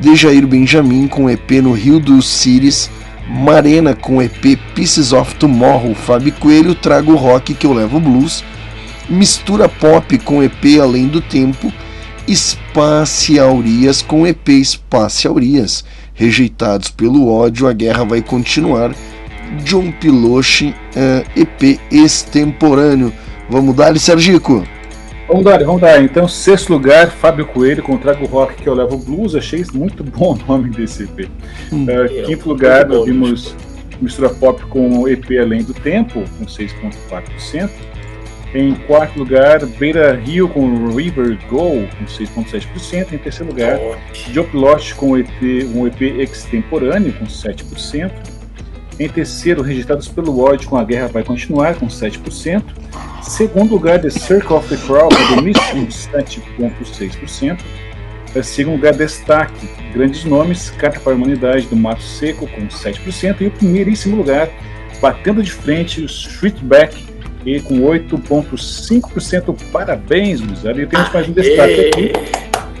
Dejair 0.00 0.46
Benjamin 0.46 1.06
com 1.06 1.30
EP 1.30 1.50
no 1.62 1.72
Rio 1.72 2.00
dos 2.00 2.26
Ciris, 2.26 2.90
Marena 3.28 3.94
com 3.94 4.20
EP 4.20 4.58
Pieces 4.74 5.12
of 5.12 5.34
Tomorrow, 5.36 5.94
Fábio 5.94 6.32
Coelho, 6.34 6.74
Trago 6.74 7.14
Rock 7.14 7.54
que 7.54 7.66
eu 7.66 7.72
levo 7.72 8.00
blues, 8.00 8.44
Mistura 9.08 9.68
Pop 9.68 10.18
com 10.18 10.42
EP 10.42 10.80
Além 10.80 11.06
do 11.06 11.20
Tempo, 11.20 11.72
Espaciaurias 12.26 14.02
com 14.02 14.26
EP 14.26 14.48
Espaciaurias, 14.48 15.84
Rejeitados 16.22 16.88
pelo 16.88 17.28
ódio, 17.28 17.66
a 17.66 17.72
guerra 17.72 18.04
vai 18.04 18.22
continuar, 18.22 18.94
John 19.64 19.90
Piloche, 19.90 20.72
eh, 20.94 21.24
EP 21.34 21.80
Extemporâneo. 21.90 23.12
Vamos 23.50 23.74
dar, 23.74 23.98
Sergico? 23.98 24.64
Vamos 25.26 25.42
dar, 25.42 25.64
vamos 25.64 25.80
dar. 25.80 26.00
Então, 26.00 26.28
sexto 26.28 26.72
lugar, 26.72 27.10
Fábio 27.10 27.44
Coelho 27.44 27.82
com 27.82 27.96
Trago 27.96 28.24
Rock 28.26 28.54
que 28.54 28.68
eu 28.68 28.74
levo 28.74 28.98
blues. 28.98 29.34
Achei 29.34 29.64
muito 29.74 30.04
bom 30.04 30.38
o 30.38 30.46
nome 30.46 30.70
desse 30.70 31.02
EP. 31.02 31.28
Hum. 31.72 31.86
Uh, 31.86 32.24
quinto 32.24 32.48
lugar, 32.48 32.86
muito 32.86 32.90
bom. 32.90 32.98
nós 32.98 33.06
vimos 33.06 33.56
Mistura 34.00 34.30
Pop 34.30 34.64
com 34.66 35.08
EP 35.08 35.26
Além 35.40 35.64
do 35.64 35.74
Tempo, 35.74 36.22
com 36.38 36.44
6,4%. 36.44 37.68
Em 38.54 38.74
quarto 38.74 39.18
lugar, 39.18 39.64
Beira 39.64 40.14
Rio 40.14 40.46
com 40.46 40.94
River 40.94 41.38
Go, 41.48 41.88
com 41.98 42.04
6,7%. 42.04 43.12
Em 43.12 43.18
terceiro 43.18 43.50
lugar, 43.50 43.78
Joe 44.12 44.46
Pilot 44.46 44.94
com 44.94 45.16
EP, 45.16 45.30
um 45.74 45.86
EP 45.86 46.02
extemporâneo, 46.02 47.14
com 47.14 47.24
7%. 47.24 48.12
Em 49.00 49.08
terceiro, 49.08 49.62
Rejeitados 49.62 50.06
pelo 50.08 50.38
ódio 50.38 50.68
com 50.68 50.76
A 50.76 50.84
Guerra 50.84 51.08
Vai 51.08 51.24
Continuar, 51.24 51.76
com 51.76 51.86
7%. 51.86 52.62
Segundo 53.22 53.70
lugar, 53.70 54.00
The 54.00 54.10
Circle 54.10 54.54
of 54.54 54.68
the 54.68 54.76
Crowd, 54.86 55.16
com 55.16 55.36
The 55.36 55.40
Mist, 55.40 55.70
com 55.72 55.86
7,6%. 55.86 57.58
Em 58.34 58.42
segundo 58.42 58.76
lugar, 58.76 58.94
destaque, 58.94 59.68
grandes 59.94 60.24
nomes, 60.24 60.70
Carta 60.70 61.00
para 61.00 61.12
a 61.12 61.16
Humanidade 61.16 61.66
do 61.66 61.76
Mato 61.76 62.02
Seco 62.02 62.46
com 62.46 62.66
7%, 62.66 63.40
e 63.40 63.46
o 63.46 63.50
primeiríssimo 63.50 64.16
lugar, 64.16 64.50
batendo 65.00 65.42
de 65.42 65.52
frente, 65.52 66.02
o 66.02 66.06
Streetback 66.06 67.11
e 67.44 67.60
com 67.60 67.80
8,5%. 67.80 69.56
Parabéns, 69.72 70.40
gurizada. 70.40 70.80
E 70.80 70.86
temos 70.86 71.12
mais 71.12 71.28
um 71.28 71.32
destaque 71.32 71.80
aqui, 71.80 72.12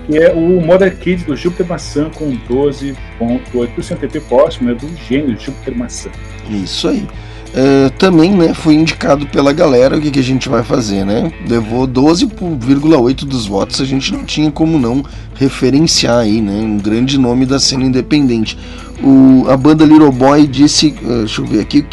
que 0.06 0.18
é 0.18 0.32
o 0.32 0.60
Mother 0.60 0.96
Kids 0.96 1.24
do 1.24 1.36
Júpiter 1.36 1.66
Maçã 1.66 2.10
com 2.10 2.30
12,8%. 2.48 4.02
EP 4.02 4.22
próximo 4.28 4.70
é 4.70 4.74
do 4.74 4.88
gênio 5.08 5.38
Júpiter 5.38 5.76
Maçã. 5.76 6.10
Isso 6.50 6.88
aí. 6.88 7.06
Uh, 7.52 7.90
também 7.98 8.32
né, 8.32 8.54
foi 8.54 8.72
indicado 8.72 9.26
pela 9.26 9.52
galera 9.52 9.98
o 9.98 10.00
que, 10.00 10.10
que 10.10 10.20
a 10.20 10.22
gente 10.22 10.48
vai 10.48 10.62
fazer, 10.62 11.04
né? 11.04 11.30
Levou 11.46 11.86
12,8 11.86 13.26
dos 13.26 13.46
votos, 13.46 13.78
a 13.78 13.84
gente 13.84 14.10
não 14.10 14.24
tinha 14.24 14.50
como 14.50 14.78
não 14.78 15.04
referenciar 15.34 16.20
aí, 16.20 16.40
né? 16.40 16.54
Um 16.54 16.78
grande 16.78 17.18
nome 17.18 17.44
da 17.44 17.60
cena 17.60 17.84
independente. 17.84 18.56
O, 19.02 19.44
a 19.50 19.56
banda 19.56 19.84
Little 19.84 20.10
Boy 20.10 20.46
disse, 20.46 20.94
uh, 21.02 21.18
deixa 21.18 21.42
eu 21.42 21.46
ver 21.46 21.60
aqui, 21.60 21.84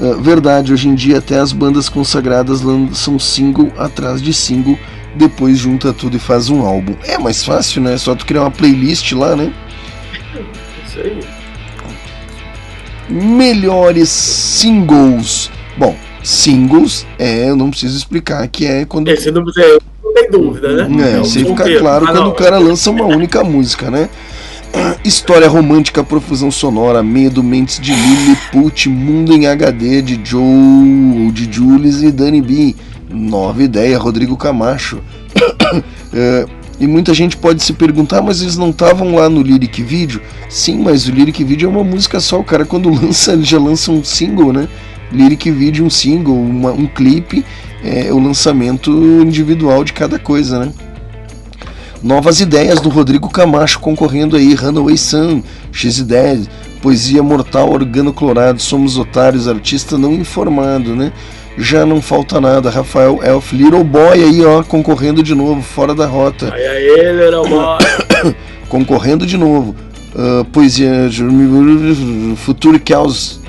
uh, 0.00 0.20
verdade, 0.20 0.72
hoje 0.72 0.88
em 0.88 0.94
dia 0.94 1.18
até 1.18 1.38
as 1.38 1.52
bandas 1.52 1.88
consagradas 1.88 2.62
lançam 2.62 3.18
single 3.18 3.72
atrás 3.76 4.20
de 4.20 4.32
single, 4.32 4.78
depois 5.14 5.58
junta 5.58 5.92
tudo 5.92 6.16
e 6.16 6.20
faz 6.20 6.48
um 6.48 6.62
álbum. 6.62 6.94
É 7.04 7.18
mais 7.18 7.44
fácil, 7.44 7.82
né? 7.82 7.94
É 7.94 7.98
só 7.98 8.14
tu 8.14 8.26
criar 8.26 8.42
uma 8.42 8.50
playlist 8.50 9.12
lá, 9.12 9.36
né? 9.36 9.52
Isso 10.86 10.98
aí. 10.98 11.20
melhores 13.08 14.08
singles. 14.08 15.50
Bom, 15.76 15.96
singles 16.22 17.06
é, 17.18 17.48
eu 17.48 17.56
não 17.56 17.70
preciso 17.70 17.96
explicar 17.96 18.46
que 18.48 18.66
é 18.66 18.84
quando 18.84 19.08
Esse 19.08 19.30
não, 19.30 19.42
não 19.42 20.14
tem 20.14 20.30
dúvida, 20.30 20.86
né? 20.86 21.16
é, 21.16 21.20
isso 21.20 21.38
aí 21.38 21.44
fica 21.44 21.78
claro 21.78 22.06
Ah, 22.06 22.12
quando 22.12 22.28
o 22.28 22.34
cara 22.34 22.58
lança 22.58 22.90
uma 22.90 23.06
única 23.06 23.42
música, 23.42 23.90
né? 23.90 24.08
História 25.04 25.48
romântica, 25.48 26.02
profusão 26.04 26.50
sonora, 26.50 27.02
medo, 27.02 27.42
mentes 27.42 27.78
de 27.80 27.92
Lilliput, 27.92 28.88
mundo 28.88 29.32
em 29.32 29.46
HD 29.46 30.02
de 30.02 30.20
Joe, 30.22 31.30
de 31.32 31.52
Jules 31.52 32.02
e 32.02 32.10
Danny 32.10 32.40
B. 32.40 32.74
Nova 33.12 33.62
ideia, 33.62 33.98
Rodrigo 33.98 34.36
Camacho. 34.36 35.00
É, 36.12 36.44
e 36.80 36.88
muita 36.88 37.14
gente 37.14 37.36
pode 37.36 37.62
se 37.62 37.72
perguntar, 37.72 38.20
mas 38.20 38.42
eles 38.42 38.56
não 38.56 38.70
estavam 38.70 39.14
lá 39.14 39.28
no 39.28 39.42
Lyric 39.42 39.80
Video? 39.80 40.20
Sim, 40.48 40.80
mas 40.82 41.06
o 41.06 41.12
Lyric 41.12 41.44
Video 41.44 41.68
é 41.68 41.70
uma 41.70 41.84
música 41.84 42.18
só. 42.18 42.40
O 42.40 42.44
cara 42.44 42.64
quando 42.64 42.88
lança, 42.92 43.32
ele 43.32 43.44
já 43.44 43.60
lança 43.60 43.92
um 43.92 44.02
single, 44.02 44.52
né? 44.52 44.66
Lyric 45.12 45.48
Video, 45.52 45.84
um 45.84 45.90
single, 45.90 46.34
uma- 46.34 46.72
um 46.72 46.88
clipe, 46.88 47.44
é 47.84 48.12
o 48.12 48.18
lançamento 48.18 48.90
individual 49.22 49.84
de 49.84 49.92
cada 49.92 50.18
coisa, 50.18 50.58
né? 50.58 50.72
Novas 52.02 52.40
ideias 52.40 52.80
do 52.80 52.88
Rodrigo 52.88 53.28
Camacho 53.28 53.78
concorrendo 53.78 54.36
aí, 54.36 54.54
Runaway 54.54 54.96
Sun, 54.96 55.42
X10, 55.72 56.48
Poesia 56.80 57.22
Mortal, 57.22 57.70
Organo 57.70 58.12
Clorado, 58.12 58.60
Somos 58.60 58.96
Otários, 58.96 59.46
Artista 59.46 59.98
Não 59.98 60.12
Informado, 60.14 60.96
né? 60.96 61.12
Já 61.58 61.84
não 61.84 62.00
falta 62.00 62.40
nada, 62.40 62.70
Rafael 62.70 63.20
Elf, 63.22 63.52
Little 63.52 63.84
Boy 63.84 64.22
aí, 64.22 64.44
ó, 64.44 64.62
concorrendo 64.62 65.22
de 65.22 65.34
novo, 65.34 65.60
fora 65.60 65.94
da 65.94 66.06
rota, 66.06 66.54
Aí, 66.54 66.66
aí, 66.66 67.12
Little 67.12 67.46
Boy. 67.48 68.34
concorrendo 68.68 69.26
de 69.26 69.36
novo. 69.36 69.74
Ah, 70.16 70.44
poesia 70.52 71.08
Future 72.36 72.80
Chaos, 72.84 73.40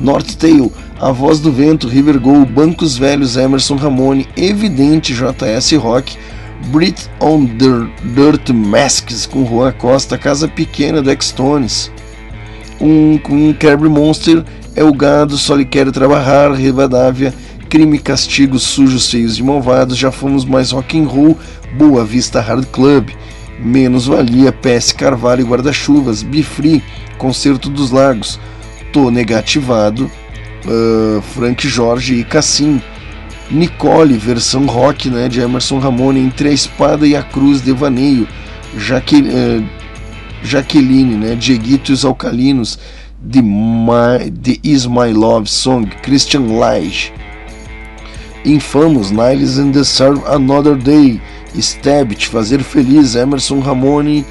North 0.00 0.34
Tail, 0.34 0.72
A 0.98 1.12
Voz 1.12 1.38
do 1.40 1.52
Vento, 1.52 1.88
River 1.88 2.18
Go, 2.18 2.44
Bancos 2.44 2.96
Velhos, 2.96 3.36
Emerson 3.36 3.76
Ramone, 3.76 4.28
Evidente, 4.36 5.14
JS 5.14 5.72
Rock, 5.76 6.16
Brit 6.66 7.10
on 7.20 7.46
the 7.46 7.90
Dirt 8.14 8.50
Masks 8.50 9.26
com 9.26 9.44
Juan 9.44 9.72
Costa, 9.72 10.18
Casa 10.18 10.46
Pequena 10.46 11.02
do 11.02 11.10
um 12.80 13.18
com 13.18 13.52
Carrie 13.54 13.88
Monster, 13.88 14.44
É 14.74 14.84
o 14.84 14.92
Gado, 14.92 15.36
Só 15.36 15.54
lhe 15.54 15.64
quero 15.64 15.92
trabalhar, 15.92 16.52
Rivadavia, 16.52 17.34
Crime 17.68 17.98
Castigo, 17.98 18.58
Sujos, 18.58 19.10
Feios 19.10 19.38
e 19.38 19.42
Malvados, 19.42 19.96
Já 19.96 20.10
Fomos 20.10 20.44
Mais 20.44 20.70
Rock 20.70 20.98
and 20.98 21.06
Roll, 21.06 21.36
Boa 21.76 22.04
Vista 22.04 22.40
Hard 22.40 22.66
Club, 22.66 23.10
Menos 23.58 24.06
Valia, 24.06 24.52
PS 24.52 24.92
Carvalho 24.92 25.42
e 25.42 25.44
Guarda-Chuvas, 25.44 26.22
Bifree, 26.22 26.82
Concerto 27.18 27.68
dos 27.68 27.90
Lagos, 27.90 28.40
Tô 28.92 29.10
Negativado, 29.10 30.10
ah, 30.66 31.20
Frank 31.34 31.68
Jorge 31.68 32.14
e 32.14 32.24
Cassim, 32.24 32.80
Nicole, 33.50 34.16
versão 34.16 34.66
rock 34.66 35.10
né, 35.10 35.28
de 35.28 35.40
Emerson 35.40 35.78
Ramone, 35.78 36.20
Entre 36.20 36.48
a 36.48 36.52
Espada 36.52 37.06
e 37.06 37.16
a 37.16 37.22
Cruz, 37.22 37.60
Devaneio, 37.60 38.28
Jaque, 38.76 39.24
eh, 39.26 39.62
Jaqueline, 40.42 41.16
né, 41.16 41.34
Dieguito 41.34 41.90
e 41.90 41.94
os 41.94 42.04
Alcalinos, 42.04 42.78
The, 43.30 43.42
My, 43.42 44.30
The 44.30 44.58
Is 44.62 44.86
My 44.86 45.12
Love 45.12 45.48
Song, 45.48 45.86
Christian 46.02 46.58
Lage, 46.58 47.12
Infamous, 48.44 49.10
Niles 49.10 49.58
and 49.58 49.72
Deserve 49.72 50.22
Another 50.26 50.76
Day, 50.76 51.20
Stabbit, 51.54 52.26
Fazer 52.26 52.62
Feliz, 52.62 53.16
Emerson 53.16 53.60
Ramone, 53.60 54.24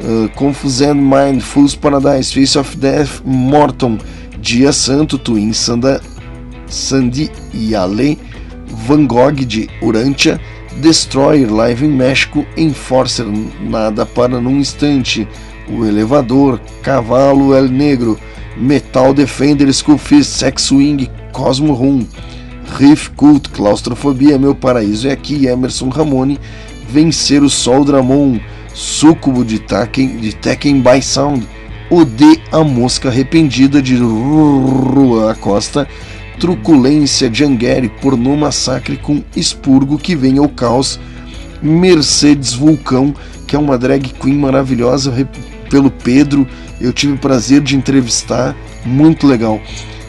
uh, 0.00 0.28
Confused 0.36 0.94
Mind, 0.94 1.42
Fool's 1.42 1.74
Paradise, 1.74 2.32
Face 2.32 2.56
of 2.56 2.76
Death, 2.76 3.22
Morton, 3.24 3.98
Dia 4.40 4.72
Santo, 4.72 5.18
Twin, 5.18 5.52
Sanda, 5.52 6.00
Sandy 6.66 7.30
e 7.52 7.74
Ale, 7.74 8.16
Van 8.86 9.06
Gogh 9.06 9.44
de 9.44 9.68
Urantia, 9.82 10.40
Destroyer, 10.80 11.52
Live 11.52 11.86
em 11.86 11.90
México, 11.90 12.44
Enforcer, 12.56 13.26
Nada 13.60 14.06
para 14.06 14.40
num 14.40 14.58
Instante, 14.58 15.26
O 15.68 15.84
Elevador, 15.84 16.60
Cavalo 16.82 17.54
El 17.54 17.68
Negro, 17.68 18.18
Metal 18.56 19.12
Defender, 19.12 19.72
Skullfist, 19.72 20.30
Sex 20.30 20.62
Swing, 20.62 21.08
Cosmo 21.32 21.72
Room, 21.72 22.06
Riff 22.78 23.10
Cult, 23.10 23.48
Claustrofobia, 23.50 24.38
Meu 24.38 24.54
Paraíso 24.54 25.08
é 25.08 25.12
Aqui, 25.12 25.46
Emerson 25.46 25.88
Ramone, 25.88 26.38
Vencer 26.88 27.42
o 27.42 27.50
Sol 27.50 27.84
Dramon, 27.84 28.40
Sucubo 28.74 29.44
de 29.44 29.58
Tekken, 29.58 30.18
de 30.18 30.34
Tekken 30.34 30.80
by 30.80 31.02
Sound, 31.02 31.46
Ode 31.90 32.40
a 32.52 32.62
Mosca 32.62 33.08
Arrependida 33.08 33.82
de 33.82 33.96
Rua 33.96 35.34
Costa, 35.34 35.88
Truculência 36.40 37.28
de 37.28 37.44
Angueri, 37.44 37.90
Pornô 38.00 38.34
Massacre 38.34 38.96
com 38.96 39.22
Expurgo 39.36 39.98
que 39.98 40.16
vem 40.16 40.38
ao 40.38 40.48
caos, 40.48 40.98
Mercedes 41.62 42.54
Vulcão, 42.54 43.14
que 43.46 43.54
é 43.54 43.58
uma 43.58 43.76
drag 43.76 44.08
queen 44.14 44.38
maravilhosa 44.38 45.12
pelo 45.68 45.90
Pedro, 45.90 46.48
eu 46.80 46.94
tive 46.94 47.12
o 47.12 47.18
prazer 47.18 47.60
de 47.60 47.76
entrevistar, 47.76 48.56
muito 48.86 49.26
legal. 49.26 49.60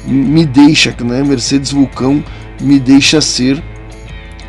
Me 0.07 0.45
deixa, 0.45 0.95
né? 1.03 1.21
Mercedes 1.21 1.71
Vulcão, 1.71 2.23
me 2.61 2.79
deixa 2.79 3.19
ser 3.19 3.61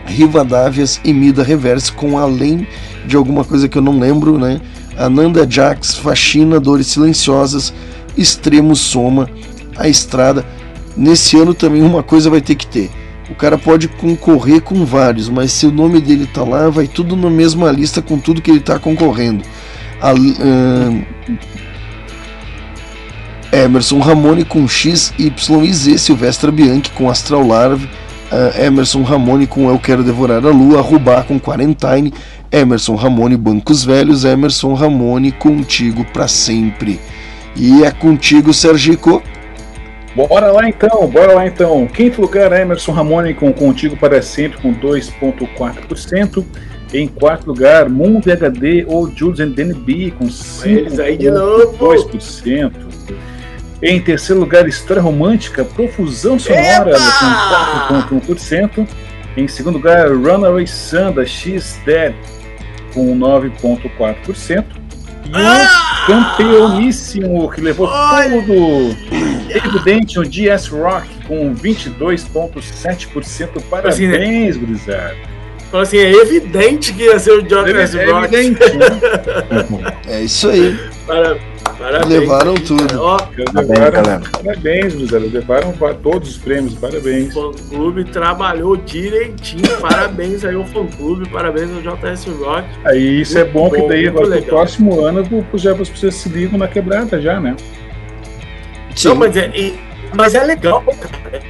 Rivadávias 0.06 1.00
e 1.04 1.12
Mida 1.12 1.42
Reverse 1.42 1.90
com 1.92 2.16
além 2.16 2.66
de 3.04 3.16
alguma 3.16 3.44
coisa 3.44 3.68
que 3.68 3.76
eu 3.76 3.82
não 3.82 3.98
lembro, 3.98 4.38
né? 4.38 4.60
Ananda 4.96 5.46
Jax, 5.48 5.96
Faxina, 5.96 6.60
Dores 6.60 6.86
Silenciosas, 6.86 7.74
Extremo 8.16 8.76
Soma, 8.76 9.28
A 9.76 9.88
Estrada. 9.88 10.44
Nesse 10.96 11.38
ano 11.38 11.54
também 11.54 11.82
uma 11.82 12.02
coisa 12.02 12.28
vai 12.30 12.40
ter 12.40 12.54
que 12.54 12.66
ter. 12.66 12.90
O 13.30 13.34
cara 13.34 13.56
pode 13.56 13.88
concorrer 13.88 14.60
com 14.60 14.84
vários, 14.84 15.28
mas 15.28 15.52
se 15.52 15.66
o 15.66 15.72
nome 15.72 16.00
dele 16.00 16.26
tá 16.26 16.42
lá, 16.42 16.68
vai 16.68 16.86
tudo 16.86 17.16
na 17.16 17.30
mesma 17.30 17.70
lista 17.70 18.02
com 18.02 18.18
tudo 18.18 18.42
que 18.42 18.50
ele 18.50 18.60
tá 18.60 18.78
concorrendo. 18.78 19.44
A, 20.00 20.10
ahn, 20.10 21.02
Emerson 23.52 24.00
Ramone 24.00 24.44
com 24.44 24.66
X, 24.66 25.12
Y 25.18 25.64
e 25.64 25.72
Z, 25.72 25.98
Silvestra 25.98 26.50
Bianchi 26.50 26.90
com 26.90 27.08
Astral 27.08 27.46
Larve, 27.46 27.88
ah, 28.30 28.64
Emerson 28.64 29.02
Ramone 29.02 29.46
com 29.46 29.68
Eu 29.68 29.78
Quero 29.78 30.02
Devorar 30.02 30.44
a 30.44 30.50
Lua, 30.50 30.80
Rubá 30.80 31.22
com 31.22 31.38
Quarantine, 31.38 32.12
Emerson 32.50 32.94
Ramone 32.96 33.36
Bancos 33.36 33.84
Velhos, 33.84 34.24
Emerson 34.24 34.74
Ramone 34.74 35.32
Contigo 35.32 36.04
para 36.12 36.26
Sempre. 36.26 36.98
E 37.54 37.84
é 37.84 37.90
contigo, 37.90 38.54
Sergico. 38.54 39.22
Bora 40.14 40.52
lá 40.52 40.68
então, 40.68 41.06
bora 41.06 41.32
lá 41.32 41.46
então. 41.46 41.86
Quinto 41.86 42.20
lugar, 42.20 42.52
Emerson 42.52 42.92
Ramone 42.92 43.32
com 43.32 43.52
Contigo 43.52 43.96
para 43.96 44.20
Sempre 44.20 44.58
com 44.58 44.74
2,4%. 44.74 46.44
Em 46.92 47.08
quarto 47.08 47.46
lugar, 47.46 47.88
Mundo 47.88 48.30
HD 48.30 48.84
ou 48.86 49.10
Jules 49.10 49.40
and 49.40 49.52
Danny 49.52 49.72
B 49.72 50.12
com 50.18 50.28
Eles 50.64 50.98
aí 50.98 51.16
de 51.16 51.30
novo. 51.30 51.78
5,2%. 51.78 52.72
Em 53.82 54.00
terceiro 54.00 54.40
lugar, 54.40 54.68
História 54.68 55.02
Romântica, 55.02 55.64
Profusão 55.64 56.38
Sonora 56.38 56.94
com 57.98 58.20
4,1%. 58.20 58.86
Em 59.36 59.48
segundo 59.48 59.76
lugar, 59.76 60.08
Runaway 60.08 60.66
Sun 60.66 61.12
da 61.12 61.24
X 61.24 61.80
Dead 61.86 62.14
com 62.92 63.16
9,4%. 63.18 64.81
E 65.24 65.30
o 65.30 66.06
campeoníssimo 66.06 67.50
que 67.50 67.60
levou 67.60 67.88
tudo, 67.88 68.96
evidente, 69.48 70.18
o 70.18 70.24
DS 70.24 70.66
Rock 70.68 71.08
com 71.26 71.54
22,7%. 71.54 73.62
Assim, 73.84 74.06
né? 74.06 74.18
Parabéns, 74.18 74.56
Falou 75.72 75.82
assim, 75.84 75.96
é 75.96 76.12
evidente 76.12 76.92
que 76.92 77.04
ia 77.04 77.18
ser 77.18 77.30
o 77.32 77.48
Jonas 77.48 77.94
É 77.94 78.04
Rock. 78.10 78.34
evidente, 78.34 78.76
né? 78.76 78.86
É 80.06 80.20
isso 80.20 80.50
aí. 80.50 80.78
Para- 81.06 81.36
Parabéns. 81.78 82.08
Levaram 82.20 82.54
tudo. 82.54 83.00
Ó, 83.02 83.16
Parabéns, 83.16 83.54
Levaram- 83.54 83.90
galera. 83.90 84.22
Parabéns, 84.44 84.94
Luzela. 84.94 85.26
Levaram 85.32 85.72
pa- 85.72 85.94
todos 85.94 86.28
os 86.28 86.36
prêmios, 86.36 86.74
o 86.74 86.76
parabéns. 86.76 87.32
fã-clube 87.32 88.04
trabalhou 88.04 88.76
direitinho. 88.76 89.66
Parabéns 89.80 90.44
aí 90.44 90.54
ao 90.54 90.64
fã-clube, 90.66 91.28
parabéns 91.30 91.70
ao 91.72 91.80
JS 91.96 92.26
Rock. 92.38 92.68
Aí 92.84 93.22
isso 93.22 93.38
é 93.38 93.44
bom, 93.44 93.68
Muito 93.70 93.82
que 93.82 93.88
daí 93.88 94.10
bom, 94.10 94.18
muito 94.18 94.26
agora, 94.26 94.40
no 94.40 94.46
próximo 94.46 95.00
ano 95.04 95.22
o- 95.32 95.44
os 95.56 95.88
pessoas 95.90 96.14
se 96.14 96.28
ligam 96.28 96.58
na 96.58 96.68
quebrada 96.68 97.18
já, 97.20 97.40
né? 97.40 97.56
Sim. 98.94 99.08
Não, 99.08 99.14
mas 99.16 99.34
é, 99.36 99.50
e- 99.54 99.74
mas 100.14 100.34
é 100.34 100.44
legal, 100.44 100.82
cara. 100.82 101.42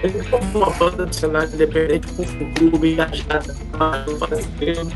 Uma 0.54 0.70
banda 0.70 1.06
do 1.06 1.14
cenário 1.14 1.50
independente 1.52 2.06
com 2.12 2.22
um 2.22 2.54
clube 2.54 2.92
engajada, 2.92 3.54
fazendo. 4.18 4.92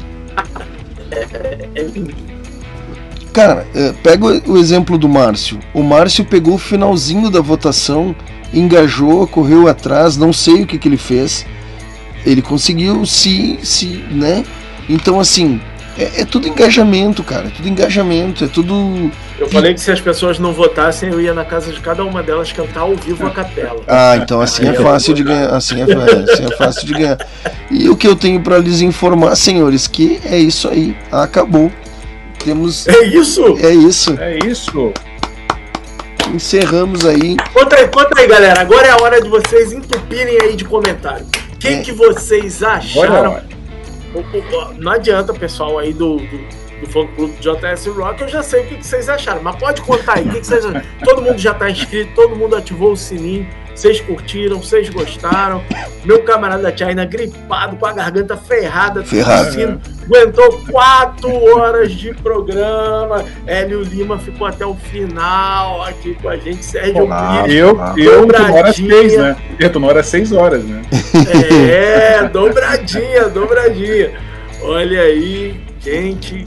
É, 1.10 1.18
é, 1.18 1.68
é 1.74 1.82
lindo. 1.82 2.14
Cara, 3.32 3.66
é, 3.74 3.92
pega 4.02 4.24
o 4.24 4.52
o 4.52 4.56
exemplo 4.56 4.96
do 4.96 5.08
Márcio. 5.08 5.58
O 5.74 5.82
Márcio 5.82 6.24
pegou 6.24 6.54
o 6.54 6.58
finalzinho 6.58 7.30
da 7.30 7.40
votação, 7.40 8.16
engajou, 8.52 9.26
correu 9.26 9.68
atrás, 9.68 10.16
não 10.16 10.32
sei 10.32 10.62
o 10.62 10.66
que, 10.66 10.78
que 10.78 10.88
ele 10.88 10.96
fez. 10.96 11.44
Ele 12.24 12.42
conseguiu 12.42 13.04
se, 13.04 13.58
se, 13.62 14.04
né? 14.10 14.44
Então, 14.88 15.20
assim, 15.20 15.60
é, 15.99 16.23
é 16.23 16.25
tudo 16.25 16.47
engajamento, 16.49 17.23
cara. 17.23 17.47
É 17.47 17.50
tudo 17.50 17.68
engajamento, 17.68 18.44
é 18.44 18.49
tudo. 18.49 19.10
Eu 19.39 19.49
falei 19.49 19.75
que 19.75 19.81
se 19.81 19.91
as 19.91 20.00
pessoas 20.00 20.39
não 20.39 20.52
votassem, 20.52 21.10
eu 21.10 21.20
ia 21.20 21.33
na 21.33 21.44
casa 21.44 21.73
de 21.73 21.81
cada 21.81 22.05
uma 22.05 22.23
delas 22.23 22.52
cantar 22.52 22.81
ao 22.81 22.94
vivo 22.94 23.26
a 23.26 23.31
capela. 23.31 23.83
Ah, 23.86 24.16
então 24.16 24.41
assim 24.41 24.68
é 24.68 24.75
fácil 24.75 25.15
de 25.15 25.23
ganhar. 25.23 25.55
Assim 25.55 25.81
é, 25.81 25.84
é, 25.84 26.33
assim 26.33 26.44
é 26.44 26.57
fácil 26.57 26.86
de 26.86 26.92
ganhar. 26.92 27.18
E 27.70 27.89
o 27.89 27.97
que 27.97 28.07
eu 28.07 28.15
tenho 28.15 28.41
pra 28.41 28.58
lhes 28.58 28.81
informar, 28.81 29.34
senhores, 29.36 29.86
que 29.86 30.20
é 30.25 30.39
isso 30.39 30.68
aí. 30.68 30.97
Acabou. 31.10 31.73
Temos. 32.44 32.86
É 32.86 33.05
isso? 33.05 33.58
É 33.60 33.75
isso. 33.75 34.16
É 34.20 34.39
isso. 34.47 34.92
Encerramos 36.33 37.05
aí. 37.07 37.36
Conta 37.52 37.76
aí, 37.76 37.89
conta 37.89 38.20
aí, 38.20 38.26
galera. 38.26 38.60
Agora 38.60 38.86
é 38.86 38.91
a 38.91 38.97
hora 39.02 39.20
de 39.20 39.28
vocês 39.28 39.73
entupirem 39.73 40.39
aí 40.42 40.57
de 40.57 40.65
comentário. 40.65 41.25
O 41.52 41.57
que, 41.57 41.68
É. 41.68 41.81
que 41.81 41.92
vocês 41.92 42.62
é 42.62 42.66
acharam? 42.66 43.41
Não 44.78 44.92
adianta, 44.92 45.32
pessoal, 45.32 45.78
aí 45.78 45.92
do, 45.92 46.16
do, 46.16 46.65
do 46.80 46.86
fã 46.88 47.06
clube 47.06 47.34
do 47.34 47.40
JS 47.40 47.86
Rock, 47.86 48.22
eu 48.22 48.28
já 48.28 48.42
sei 48.42 48.62
o 48.62 48.66
que, 48.66 48.76
que 48.76 48.86
vocês 48.86 49.08
acharam. 49.08 49.42
Mas 49.42 49.56
pode 49.56 49.80
contar 49.82 50.18
aí, 50.18 50.24
o 50.24 50.30
que, 50.30 50.40
que 50.40 50.46
vocês 50.46 50.64
acharam? 50.64 50.86
Todo 51.05 51.22
mundo 51.22 51.38
já 51.38 51.55
tá 51.55 51.70
inscrito, 51.70 52.12
todo 52.14 52.36
mundo 52.36 52.56
ativou 52.56 52.92
o 52.92 52.96
sininho. 52.96 53.46
Vocês 53.76 54.00
curtiram, 54.00 54.62
vocês 54.62 54.88
gostaram. 54.88 55.62
Meu 56.02 56.22
camarada 56.22 56.74
China 56.74 57.05
gripado, 57.05 57.76
com 57.76 57.84
a 57.84 57.92
garganta 57.92 58.34
ferrada, 58.34 59.02
tossindo, 59.02 59.78
aguentou 60.02 60.62
quatro 60.70 61.30
horas 61.30 61.92
de 61.92 62.14
programa. 62.14 63.22
Hélio 63.46 63.82
Lima 63.82 64.18
ficou 64.18 64.46
até 64.46 64.64
o 64.64 64.74
final 64.74 65.82
aqui 65.82 66.14
com 66.14 66.30
a 66.30 66.38
gente. 66.38 66.64
Sérgio 66.64 67.05
Olá. 67.05 67.42
Pires. 67.42 67.55
Eu, 67.55 67.78
eu 67.98 68.26
tô 68.26 68.32
na 68.32 68.44
hora 68.44 68.72
dobradinha. 68.72 68.94
seis, 68.94 69.18
né? 69.18 69.36
Eu 69.60 69.70
tô 69.70 69.78
na 69.78 69.86
hora 69.88 70.02
seis 70.02 70.32
horas, 70.32 70.64
né? 70.64 70.82
É, 71.70 72.22
dobradinha, 72.28 73.28
dobradinha. 73.28 74.12
Olha 74.62 75.02
aí, 75.02 75.60
gente. 75.80 76.46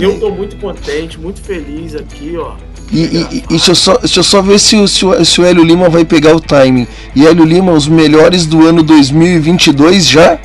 Eu 0.00 0.18
tô 0.20 0.30
muito 0.30 0.56
contente, 0.56 1.18
muito 1.18 1.40
feliz 1.40 1.94
aqui, 1.94 2.34
ó. 2.38 2.52
E, 2.90 3.00
e- 3.00 3.28
e- 3.38 3.44
deixa, 3.48 3.72
eu 3.72 3.74
só, 3.74 3.96
deixa 3.98 4.20
eu 4.20 4.24
só 4.24 4.40
ver 4.40 4.58
se 4.58 4.76
o, 4.76 4.88
se, 4.88 5.04
o, 5.04 5.24
se 5.24 5.40
o 5.40 5.44
Hélio 5.44 5.62
Lima 5.62 5.88
vai 5.88 6.04
pegar 6.04 6.34
o 6.34 6.40
timing. 6.40 6.86
E 7.14 7.26
Hélio 7.26 7.44
Lima, 7.44 7.72
os 7.72 7.86
melhores 7.86 8.46
do 8.46 8.66
ano 8.66 8.82
2022 8.82 10.06
já? 10.06 10.38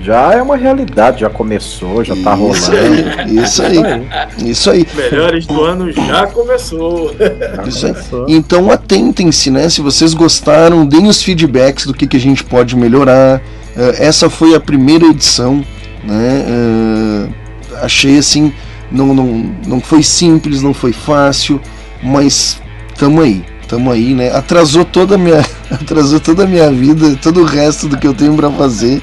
Já 0.00 0.32
é 0.32 0.40
uma 0.40 0.56
realidade, 0.56 1.20
já 1.20 1.28
começou, 1.28 2.04
já 2.04 2.14
tá 2.16 2.34
Isso 2.34 2.70
rolando. 2.70 3.10
aí, 3.20 3.38
isso 3.44 3.62
aí. 3.62 3.76
Isso 4.50 4.70
aí. 4.70 4.86
Melhores 4.94 5.44
do 5.46 5.60
ano 5.64 5.90
já 5.92 6.26
começou. 6.28 7.14
Já 7.18 7.62
Isso 7.66 7.86
aí. 7.86 7.92
começou. 7.92 8.26
Então 8.28 8.70
atentem-se, 8.70 9.50
né? 9.50 9.68
Se 9.68 9.80
vocês 9.80 10.14
gostaram, 10.14 10.86
deem 10.86 11.08
os 11.08 11.22
feedbacks 11.22 11.84
do 11.84 11.92
que, 11.92 12.06
que 12.06 12.16
a 12.16 12.20
gente 12.20 12.44
pode 12.44 12.76
melhorar. 12.76 13.42
Eh, 13.76 13.96
essa 13.98 14.30
foi 14.30 14.54
a 14.54 14.60
primeira 14.60 15.04
edição, 15.06 15.64
né? 16.04 16.44
Eh, 16.48 17.28
achei 17.82 18.18
assim, 18.18 18.52
não, 18.90 19.14
não, 19.14 19.52
não 19.66 19.80
foi 19.80 20.02
simples, 20.02 20.62
não 20.62 20.74
foi 20.74 20.92
fácil, 20.92 21.60
mas 22.02 22.60
tamo 22.96 23.20
aí, 23.20 23.44
tamo 23.66 23.90
aí, 23.90 24.14
né? 24.14 24.30
Atrasou 24.30 24.84
toda 24.84 25.14
a 25.14 25.18
minha, 25.18 25.44
atrasou 25.70 26.20
toda 26.20 26.44
a 26.44 26.46
minha 26.46 26.70
vida, 26.70 27.16
todo 27.16 27.40
o 27.40 27.44
resto 27.44 27.88
do 27.88 27.96
que 27.96 28.06
eu 28.06 28.14
tenho 28.14 28.34
para 28.34 28.50
fazer, 28.50 29.02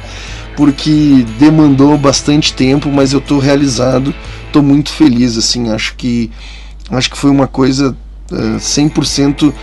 porque 0.55 1.25
demandou 1.39 1.97
bastante 1.97 2.53
tempo, 2.53 2.89
mas 2.89 3.13
eu 3.13 3.21
tô 3.21 3.39
realizado, 3.39 4.13
tô 4.51 4.61
muito 4.61 4.91
feliz, 4.91 5.37
assim, 5.37 5.71
acho 5.71 5.95
que 5.95 6.31
acho 6.91 7.09
que 7.09 7.17
foi 7.17 7.31
uma 7.31 7.47
coisa 7.47 7.95
eh, 8.31 8.57
100% 8.57 9.53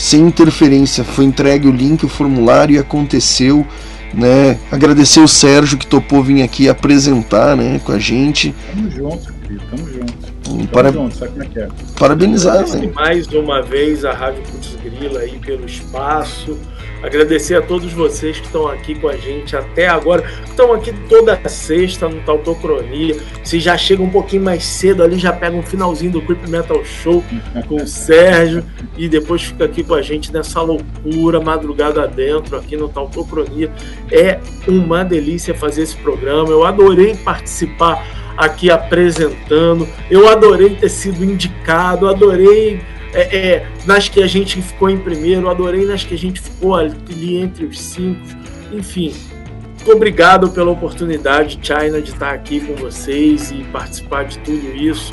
sem 0.00 0.22
interferência. 0.22 1.04
Foi 1.04 1.26
entregue 1.26 1.68
o 1.68 1.70
link, 1.70 2.04
o 2.04 2.08
formulário 2.08 2.74
e 2.74 2.78
aconteceu. 2.78 3.66
Né? 4.12 4.58
Agradecer 4.72 5.20
o 5.20 5.28
Sérgio 5.28 5.78
que 5.78 5.86
topou 5.86 6.22
vir 6.22 6.42
aqui 6.42 6.68
apresentar 6.68 7.56
né, 7.56 7.80
com 7.84 7.92
a 7.92 7.98
gente. 7.98 8.54
Tamo 8.74 8.90
junto, 8.90 9.32
querido. 9.34 9.62
Tamo 9.70 9.88
junto. 9.88 10.30
Tamo 10.42 10.66
Para- 10.68 10.92
junto, 10.92 11.16
sabe 11.16 11.30
como 11.32 11.42
é 11.44 11.46
que 11.46 11.60
é? 11.60 11.68
Parabenizar. 11.98 12.66
Né? 12.68 12.90
mais 12.94 13.26
uma 13.28 13.62
vez 13.62 14.04
a 14.04 14.12
Rádio 14.12 14.42
Putz 14.42 14.76
Grila 14.82 15.20
aí 15.20 15.38
pelo 15.38 15.64
espaço. 15.64 16.58
Agradecer 17.02 17.54
a 17.54 17.62
todos 17.62 17.92
vocês 17.92 18.38
que 18.38 18.46
estão 18.46 18.68
aqui 18.68 18.94
com 18.94 19.08
a 19.08 19.16
gente 19.16 19.56
até 19.56 19.88
agora. 19.88 20.22
que 20.22 20.50
Estão 20.50 20.72
aqui 20.72 20.92
toda 21.08 21.40
sexta 21.48 22.08
no 22.08 22.20
Tautocronia. 22.20 23.16
Se 23.42 23.58
já 23.58 23.76
chega 23.76 24.02
um 24.02 24.10
pouquinho 24.10 24.42
mais 24.42 24.64
cedo 24.64 25.02
ali, 25.02 25.18
já 25.18 25.32
pega 25.32 25.56
um 25.56 25.62
finalzinho 25.62 26.12
do 26.12 26.22
Creep 26.22 26.46
Metal 26.48 26.84
Show 26.84 27.24
com 27.66 27.76
o 27.76 27.86
Sérgio 27.86 28.62
e 28.96 29.08
depois 29.08 29.42
fica 29.42 29.64
aqui 29.64 29.82
com 29.82 29.94
a 29.94 30.02
gente 30.02 30.32
nessa 30.32 30.60
loucura, 30.60 31.40
madrugada 31.40 32.06
dentro, 32.06 32.56
aqui 32.56 32.76
no 32.76 32.88
Tautocronia. 32.88 33.72
É 34.12 34.38
uma 34.68 35.02
delícia 35.02 35.54
fazer 35.54 35.82
esse 35.82 35.96
programa. 35.96 36.50
Eu 36.50 36.64
adorei 36.64 37.14
participar 37.16 38.04
aqui 38.36 38.70
apresentando. 38.70 39.88
Eu 40.10 40.28
adorei 40.28 40.70
ter 40.76 40.88
sido 40.88 41.24
indicado, 41.24 42.08
adorei 42.08 42.80
é, 43.12 43.36
é, 43.36 43.66
nas 43.86 44.08
que 44.08 44.22
a 44.22 44.26
gente 44.26 44.60
ficou 44.62 44.88
em 44.88 44.98
primeiro, 44.98 45.48
adorei 45.48 45.84
nas 45.84 46.04
que 46.04 46.14
a 46.14 46.18
gente 46.18 46.40
ficou 46.40 46.76
ali 46.76 47.36
entre 47.36 47.64
os 47.64 47.80
cinco. 47.80 48.20
Enfim, 48.72 49.12
obrigado 49.86 50.50
pela 50.50 50.70
oportunidade, 50.70 51.58
China, 51.62 52.00
de 52.00 52.10
estar 52.10 52.32
aqui 52.32 52.60
com 52.60 52.74
vocês 52.76 53.50
e 53.50 53.64
participar 53.72 54.24
de 54.24 54.38
tudo 54.38 54.74
isso. 54.76 55.12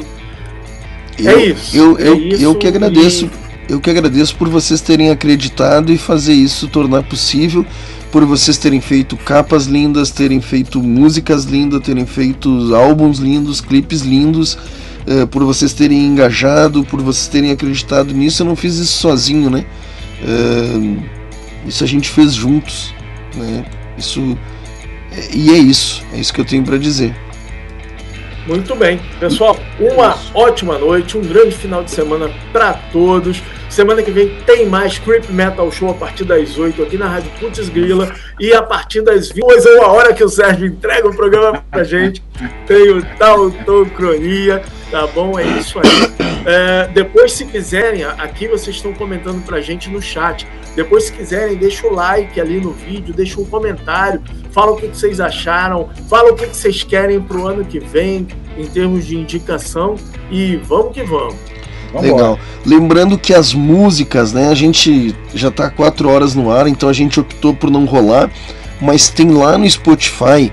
Eu, 1.17 1.29
é 1.39 1.45
isso. 1.45 1.75
Eu, 1.77 1.97
é 1.97 2.07
eu, 2.07 2.17
isso 2.27 2.43
eu 2.43 2.55
que 2.55 2.67
agradeço. 2.67 3.25
e- 3.25 3.47
Eu 3.69 3.81
que 3.81 3.89
agradeço 3.89 4.33
por 4.37 4.47
vocês 4.47 4.79
terem 4.79 5.09
acreditado 5.09 5.91
e 5.91 5.97
fazer 5.97 6.31
isso 6.33 6.69
tornar 6.69 7.03
possível, 7.03 7.65
por 8.13 8.23
vocês 8.23 8.57
terem 8.57 8.79
feito 8.79 9.17
capas 9.17 9.65
lindas, 9.65 10.09
terem 10.09 10.39
feito 10.39 10.81
músicas 10.81 11.43
lindas, 11.43 11.81
terem 11.81 12.05
feito 12.05 12.73
álbuns 12.73 13.19
lindos, 13.19 13.59
clipes 13.59 14.03
lindos, 14.03 14.57
eh, 15.07 15.25
por 15.25 15.43
vocês 15.43 15.73
terem 15.73 16.05
engajado, 16.05 16.83
por 16.83 17.01
vocês 17.01 17.27
terem 17.27 17.51
acreditado 17.51 18.13
nisso. 18.13 18.43
Eu 18.43 18.47
não 18.47 18.55
fiz 18.55 18.75
isso 18.75 18.97
sozinho, 18.99 19.49
né? 19.49 19.65
Eh, 20.21 20.97
isso 21.65 21.83
a 21.83 21.87
gente 21.87 22.09
fez 22.09 22.33
juntos, 22.33 22.93
né? 23.35 23.65
Isso 23.97 24.37
e 25.33 25.51
é 25.51 25.57
isso, 25.57 26.03
é 26.13 26.19
isso 26.19 26.33
que 26.33 26.41
eu 26.41 26.45
tenho 26.45 26.63
para 26.63 26.77
dizer. 26.77 27.15
Muito 28.45 28.75
bem. 28.75 28.99
Pessoal, 29.19 29.57
uma 29.77 30.15
ótima 30.33 30.77
noite, 30.77 31.17
um 31.17 31.21
grande 31.21 31.55
final 31.55 31.83
de 31.83 31.91
semana 31.91 32.31
para 32.53 32.73
todos. 32.73 33.41
Semana 33.69 34.01
que 34.01 34.09
vem 34.09 34.29
tem 34.45 34.65
mais 34.65 34.97
Creep 34.97 35.29
Metal 35.29 35.69
Show 35.69 35.89
a 35.89 35.93
partir 35.93 36.23
das 36.23 36.57
8 36.57 36.81
aqui 36.81 36.97
na 36.97 37.07
Rádio 37.07 37.29
Putz 37.41 37.67
Grila. 37.67 38.09
E 38.39 38.53
a 38.53 38.63
partir 38.63 39.01
das 39.01 39.29
20 39.29 39.43
ou 39.43 39.83
a 39.83 39.91
hora 39.91 40.13
que 40.13 40.23
o 40.23 40.29
Sérgio 40.29 40.67
entrega 40.67 41.09
o 41.09 41.15
programa 41.15 41.61
pra 41.69 41.83
gente, 41.83 42.23
tem 42.65 42.91
o 42.91 43.03
Tautocronia, 43.17 44.63
tá 44.91 45.07
bom? 45.07 45.37
É 45.37 45.45
isso 45.45 45.79
aí. 45.79 46.27
É, 46.45 46.87
depois, 46.93 47.33
se 47.33 47.45
quiserem, 47.45 48.03
aqui 48.03 48.47
vocês 48.47 48.77
estão 48.77 48.93
comentando 48.93 49.43
pra 49.45 49.59
gente 49.59 49.89
no 49.89 50.01
chat. 50.01 50.47
Depois, 50.75 51.05
se 51.05 51.11
quiserem, 51.11 51.57
deixa 51.57 51.85
o 51.87 51.93
like 51.93 52.39
ali 52.39 52.61
no 52.61 52.71
vídeo, 52.71 53.13
deixa 53.13 53.41
um 53.41 53.45
comentário, 53.45 54.21
fala 54.51 54.71
o 54.71 54.75
que, 54.77 54.87
que 54.87 54.97
vocês 54.97 55.19
acharam, 55.19 55.89
fala 56.07 56.31
o 56.31 56.35
que, 56.35 56.47
que 56.47 56.55
vocês 56.55 56.83
querem 56.83 57.19
pro 57.19 57.47
ano 57.47 57.65
que 57.65 57.79
vem, 57.79 58.27
em 58.57 58.65
termos 58.65 59.05
de 59.05 59.17
indicação, 59.17 59.95
e 60.31 60.55
vamos 60.57 60.93
que 60.93 61.03
vamos. 61.03 61.35
Vambora. 61.91 62.13
Legal. 62.13 62.39
Lembrando 62.65 63.17
que 63.17 63.33
as 63.33 63.53
músicas, 63.53 64.33
né? 64.33 64.49
A 64.49 64.55
gente 64.55 65.15
já 65.33 65.49
tá 65.49 65.69
quatro 65.69 66.09
horas 66.09 66.35
no 66.35 66.51
ar, 66.51 66.67
então 66.67 66.87
a 66.89 66.93
gente 66.93 67.19
optou 67.19 67.53
por 67.53 67.69
não 67.69 67.85
rolar, 67.85 68.29
mas 68.79 69.09
tem 69.09 69.31
lá 69.31 69.57
no 69.57 69.69
Spotify. 69.69 70.51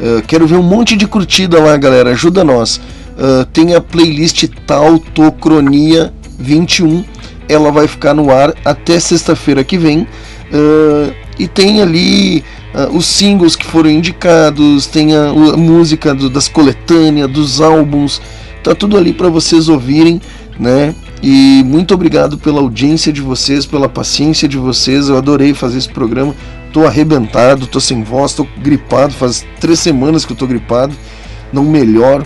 eh, 0.00 0.22
quero 0.26 0.46
ver 0.46 0.56
um 0.56 0.62
monte 0.62 0.96
de 0.96 1.06
curtida 1.06 1.60
lá, 1.60 1.76
galera. 1.76 2.10
Ajuda 2.10 2.42
nós. 2.42 2.80
Eh, 3.20 3.46
tem 3.52 3.74
a 3.74 3.80
playlist 3.80 4.46
Tautocronia 4.66 6.12
21. 6.38 7.04
Ela 7.48 7.70
vai 7.70 7.86
ficar 7.86 8.14
no 8.14 8.30
ar 8.30 8.54
até 8.64 8.98
sexta-feira 8.98 9.62
que 9.62 9.76
vem. 9.76 10.06
Eh, 10.52 11.12
e 11.38 11.48
tem 11.48 11.80
ali 11.82 12.42
ah, 12.74 12.88
os 12.92 13.06
singles 13.06 13.56
que 13.56 13.64
foram 13.66 13.90
indicados, 13.90 14.86
tem 14.86 15.14
a, 15.14 15.28
a 15.30 15.56
música 15.56 16.14
do- 16.14 16.30
das 16.30 16.48
coletâneas, 16.48 17.30
dos 17.30 17.60
álbuns, 17.60 18.20
tá 18.62 18.74
tudo 18.74 18.96
ali 18.96 19.12
para 19.12 19.28
vocês 19.28 19.68
ouvirem, 19.68 20.20
né? 20.58 20.94
E 21.22 21.62
muito 21.66 21.92
obrigado 21.94 22.38
pela 22.38 22.60
audiência 22.60 23.12
de 23.12 23.20
vocês, 23.20 23.66
pela 23.66 23.88
paciência 23.88 24.46
de 24.48 24.56
vocês. 24.56 25.08
Eu 25.08 25.16
adorei 25.18 25.52
fazer 25.52 25.78
esse 25.78 25.88
programa. 25.88 26.34
Tô 26.72 26.86
arrebentado, 26.86 27.66
tô 27.66 27.80
sem 27.80 28.02
voz, 28.02 28.32
tô 28.32 28.46
gripado. 28.62 29.12
Faz 29.12 29.44
três 29.58 29.80
semanas 29.80 30.24
que 30.24 30.32
eu 30.32 30.36
tô 30.36 30.46
gripado, 30.46 30.94
não 31.52 31.64
melhoro. 31.64 32.24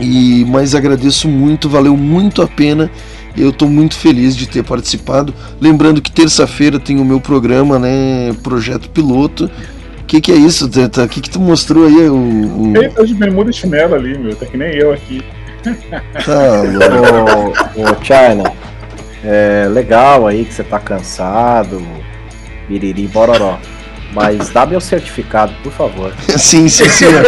E 0.00 0.44
mas 0.46 0.74
agradeço 0.74 1.28
muito, 1.28 1.68
valeu 1.68 1.96
muito 1.96 2.42
a 2.42 2.48
pena. 2.48 2.90
Eu 3.36 3.52
tô 3.52 3.66
muito 3.66 3.96
feliz 3.96 4.36
de 4.36 4.48
ter 4.48 4.62
participado. 4.62 5.34
Lembrando 5.60 6.00
que 6.00 6.10
terça-feira 6.10 6.78
tem 6.78 7.00
o 7.00 7.04
meu 7.04 7.20
programa, 7.20 7.78
né? 7.78 8.32
Projeto 8.42 8.88
Piloto. 8.90 9.50
O 10.00 10.04
que, 10.06 10.20
que 10.20 10.30
é 10.30 10.36
isso, 10.36 10.68
Teta? 10.68 11.04
O 11.04 11.08
que, 11.08 11.20
que 11.20 11.30
tu 11.30 11.40
mostrou 11.40 11.86
aí? 11.86 12.08
O, 12.08 12.14
o... 12.14 12.72
Ele 12.76 12.90
tá 12.90 13.02
de 13.02 13.14
bermuda 13.14 13.50
e 13.50 13.52
chinelo 13.52 13.94
ali, 13.94 14.16
meu. 14.16 14.36
Tá 14.36 14.46
que 14.46 14.56
nem 14.56 14.74
eu 14.74 14.92
aqui. 14.92 15.22
Tá. 16.24 16.62
Ô, 17.74 17.82
ô 17.82 18.04
China, 18.04 18.52
é 19.24 19.66
legal 19.68 20.26
aí 20.26 20.44
que 20.44 20.52
você 20.52 20.62
tá 20.62 20.78
cansado, 20.78 21.82
biriri 22.68 23.06
bororó. 23.08 23.58
Mas 24.14 24.50
dá 24.50 24.64
meu 24.64 24.80
certificado, 24.80 25.52
por 25.62 25.72
favor. 25.72 26.12
sim, 26.38 26.68
sim, 26.68 26.88
senhor. 26.88 27.22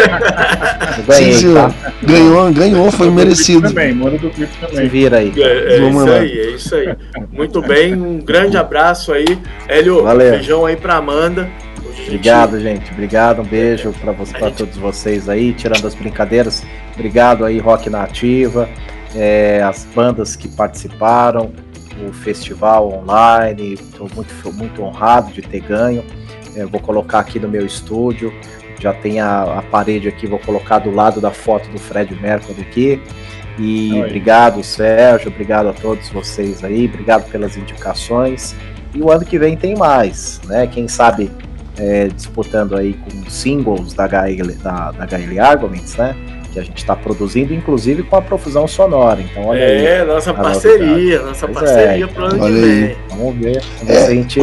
Ganhei, 1.06 1.32
sim, 1.32 1.40
senhor. 1.40 1.70
tá? 1.72 1.92
Ganhou, 2.02 2.52
ganhou, 2.52 2.92
foi 2.92 3.10
merecido. 3.10 3.68
Também, 3.68 3.92
manda 3.94 4.16
do 4.18 4.30
clipe 4.30 4.52
Se 4.52 4.66
também. 4.66 4.88
vira 4.88 5.18
aí. 5.18 5.32
É, 5.36 5.76
é 5.76 5.80
Vamos 5.80 6.02
isso 6.02 6.10
lá. 6.12 6.18
aí, 6.20 6.30
é 6.38 6.50
isso 6.50 6.74
aí. 6.74 6.94
Muito 7.32 7.60
bem, 7.60 7.94
um 7.94 8.18
grande 8.18 8.56
abraço 8.56 9.12
aí. 9.12 9.38
Hélio, 9.68 10.02
Valeu. 10.02 10.30
beijão 10.32 10.64
aí 10.64 10.76
pra 10.76 10.96
Amanda. 10.96 11.48
Gente- 11.96 12.06
Obrigado, 12.08 12.60
gente. 12.60 12.92
Obrigado, 12.92 13.40
um 13.42 13.44
beijo 13.44 13.92
pra, 14.00 14.12
você, 14.12 14.32
pra 14.32 14.48
gente- 14.48 14.58
todos 14.58 14.76
vocês 14.76 15.28
aí, 15.28 15.52
tirando 15.54 15.86
as 15.86 15.94
brincadeiras. 15.94 16.62
Obrigado 16.94 17.44
aí, 17.44 17.58
Rock 17.58 17.90
Nativa, 17.90 18.68
é, 19.14 19.60
as 19.62 19.86
bandas 19.94 20.36
que 20.36 20.46
participaram, 20.46 21.50
o 22.06 22.12
festival 22.12 22.92
online. 22.92 23.72
Estou 23.74 24.08
muito, 24.14 24.52
muito 24.52 24.82
honrado 24.82 25.32
de 25.32 25.42
ter 25.42 25.60
ganho. 25.60 26.04
É, 26.56 26.64
vou 26.64 26.80
colocar 26.80 27.18
aqui 27.20 27.38
no 27.38 27.48
meu 27.48 27.64
estúdio. 27.64 28.32
Já 28.80 28.92
tem 28.92 29.20
a, 29.20 29.42
a 29.58 29.62
parede 29.62 30.08
aqui, 30.08 30.26
vou 30.26 30.38
colocar 30.38 30.78
do 30.80 30.90
lado 30.90 31.20
da 31.20 31.30
foto 31.30 31.68
do 31.70 31.78
Fred 31.78 32.14
Mercury 32.20 32.60
aqui. 32.60 33.02
E 33.58 33.92
Oi. 33.94 34.00
obrigado, 34.06 34.62
Sérgio. 34.62 35.28
Obrigado 35.30 35.68
a 35.68 35.72
todos 35.72 36.08
vocês 36.10 36.62
aí. 36.64 36.86
Obrigado 36.86 37.30
pelas 37.30 37.56
indicações. 37.56 38.54
E 38.94 39.00
o 39.00 39.10
ano 39.10 39.24
que 39.24 39.38
vem 39.38 39.56
tem 39.56 39.74
mais, 39.76 40.40
né? 40.46 40.66
Quem 40.66 40.88
sabe 40.88 41.30
é, 41.78 42.08
disputando 42.08 42.76
aí 42.76 42.94
com 42.94 43.30
singles 43.30 43.92
da 43.94 44.04
HL, 44.06 44.52
da, 44.62 44.90
da 44.92 45.04
HL 45.06 45.38
Arguments, 45.40 45.96
né? 45.96 46.14
Que 46.52 46.60
a 46.60 46.62
gente 46.62 46.78
está 46.78 46.94
produzindo, 46.96 47.52
inclusive 47.54 48.02
com 48.02 48.16
a 48.16 48.22
profusão 48.22 48.66
sonora. 48.68 49.20
Então, 49.20 49.46
olha 49.46 49.64
aí. 49.64 49.86
É, 49.86 50.04
nossa 50.04 50.30
a 50.30 50.34
parceria, 50.34 51.22
nossa 51.22 51.46
Pois 51.48 51.58
parceria 51.58 52.04
é, 52.04 52.08
pro 52.08 52.24
ano 52.24 52.38
que 52.38 52.44
aí. 52.46 52.60
vem. 52.60 52.96
Vamos 53.10 53.34
ver. 53.36 53.62
Vamos 53.78 53.88
É. 53.90 53.94
ver 53.94 54.00
se 54.04 54.10
a 54.10 54.14
gente 54.14 54.40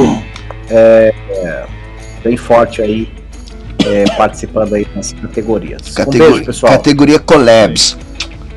é, 0.70 1.14
é, 1.30 1.66
bem 2.24 2.38
forte 2.38 2.82
aí, 2.82 3.12
é, 3.86 4.06
participando 4.16 4.74
aí 4.74 4.88
nas 4.96 5.14
categorias. 5.14 5.82
Um 5.92 5.94
Categoria, 5.94 6.30
beijo, 6.30 6.46
pessoal. 6.46 6.72
categoria 6.74 7.20
Collabs. 7.20 7.98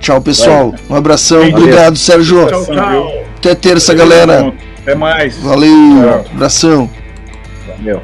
Tchau, 0.01 0.21
pessoal. 0.21 0.75
Um 0.89 0.95
abração. 0.95 1.41
Valeu. 1.41 1.57
Obrigado, 1.57 1.97
Sérgio. 1.97 2.47
Tchau, 2.47 2.65
tchau. 2.67 3.25
Até 3.39 3.55
terça, 3.55 3.93
galera. 3.95 4.53
Até 4.83 4.95
mais. 4.95 5.37
Valeu. 5.39 5.71
Tchau. 5.71 6.25
Abração. 6.33 6.91
Valeu. 7.77 8.03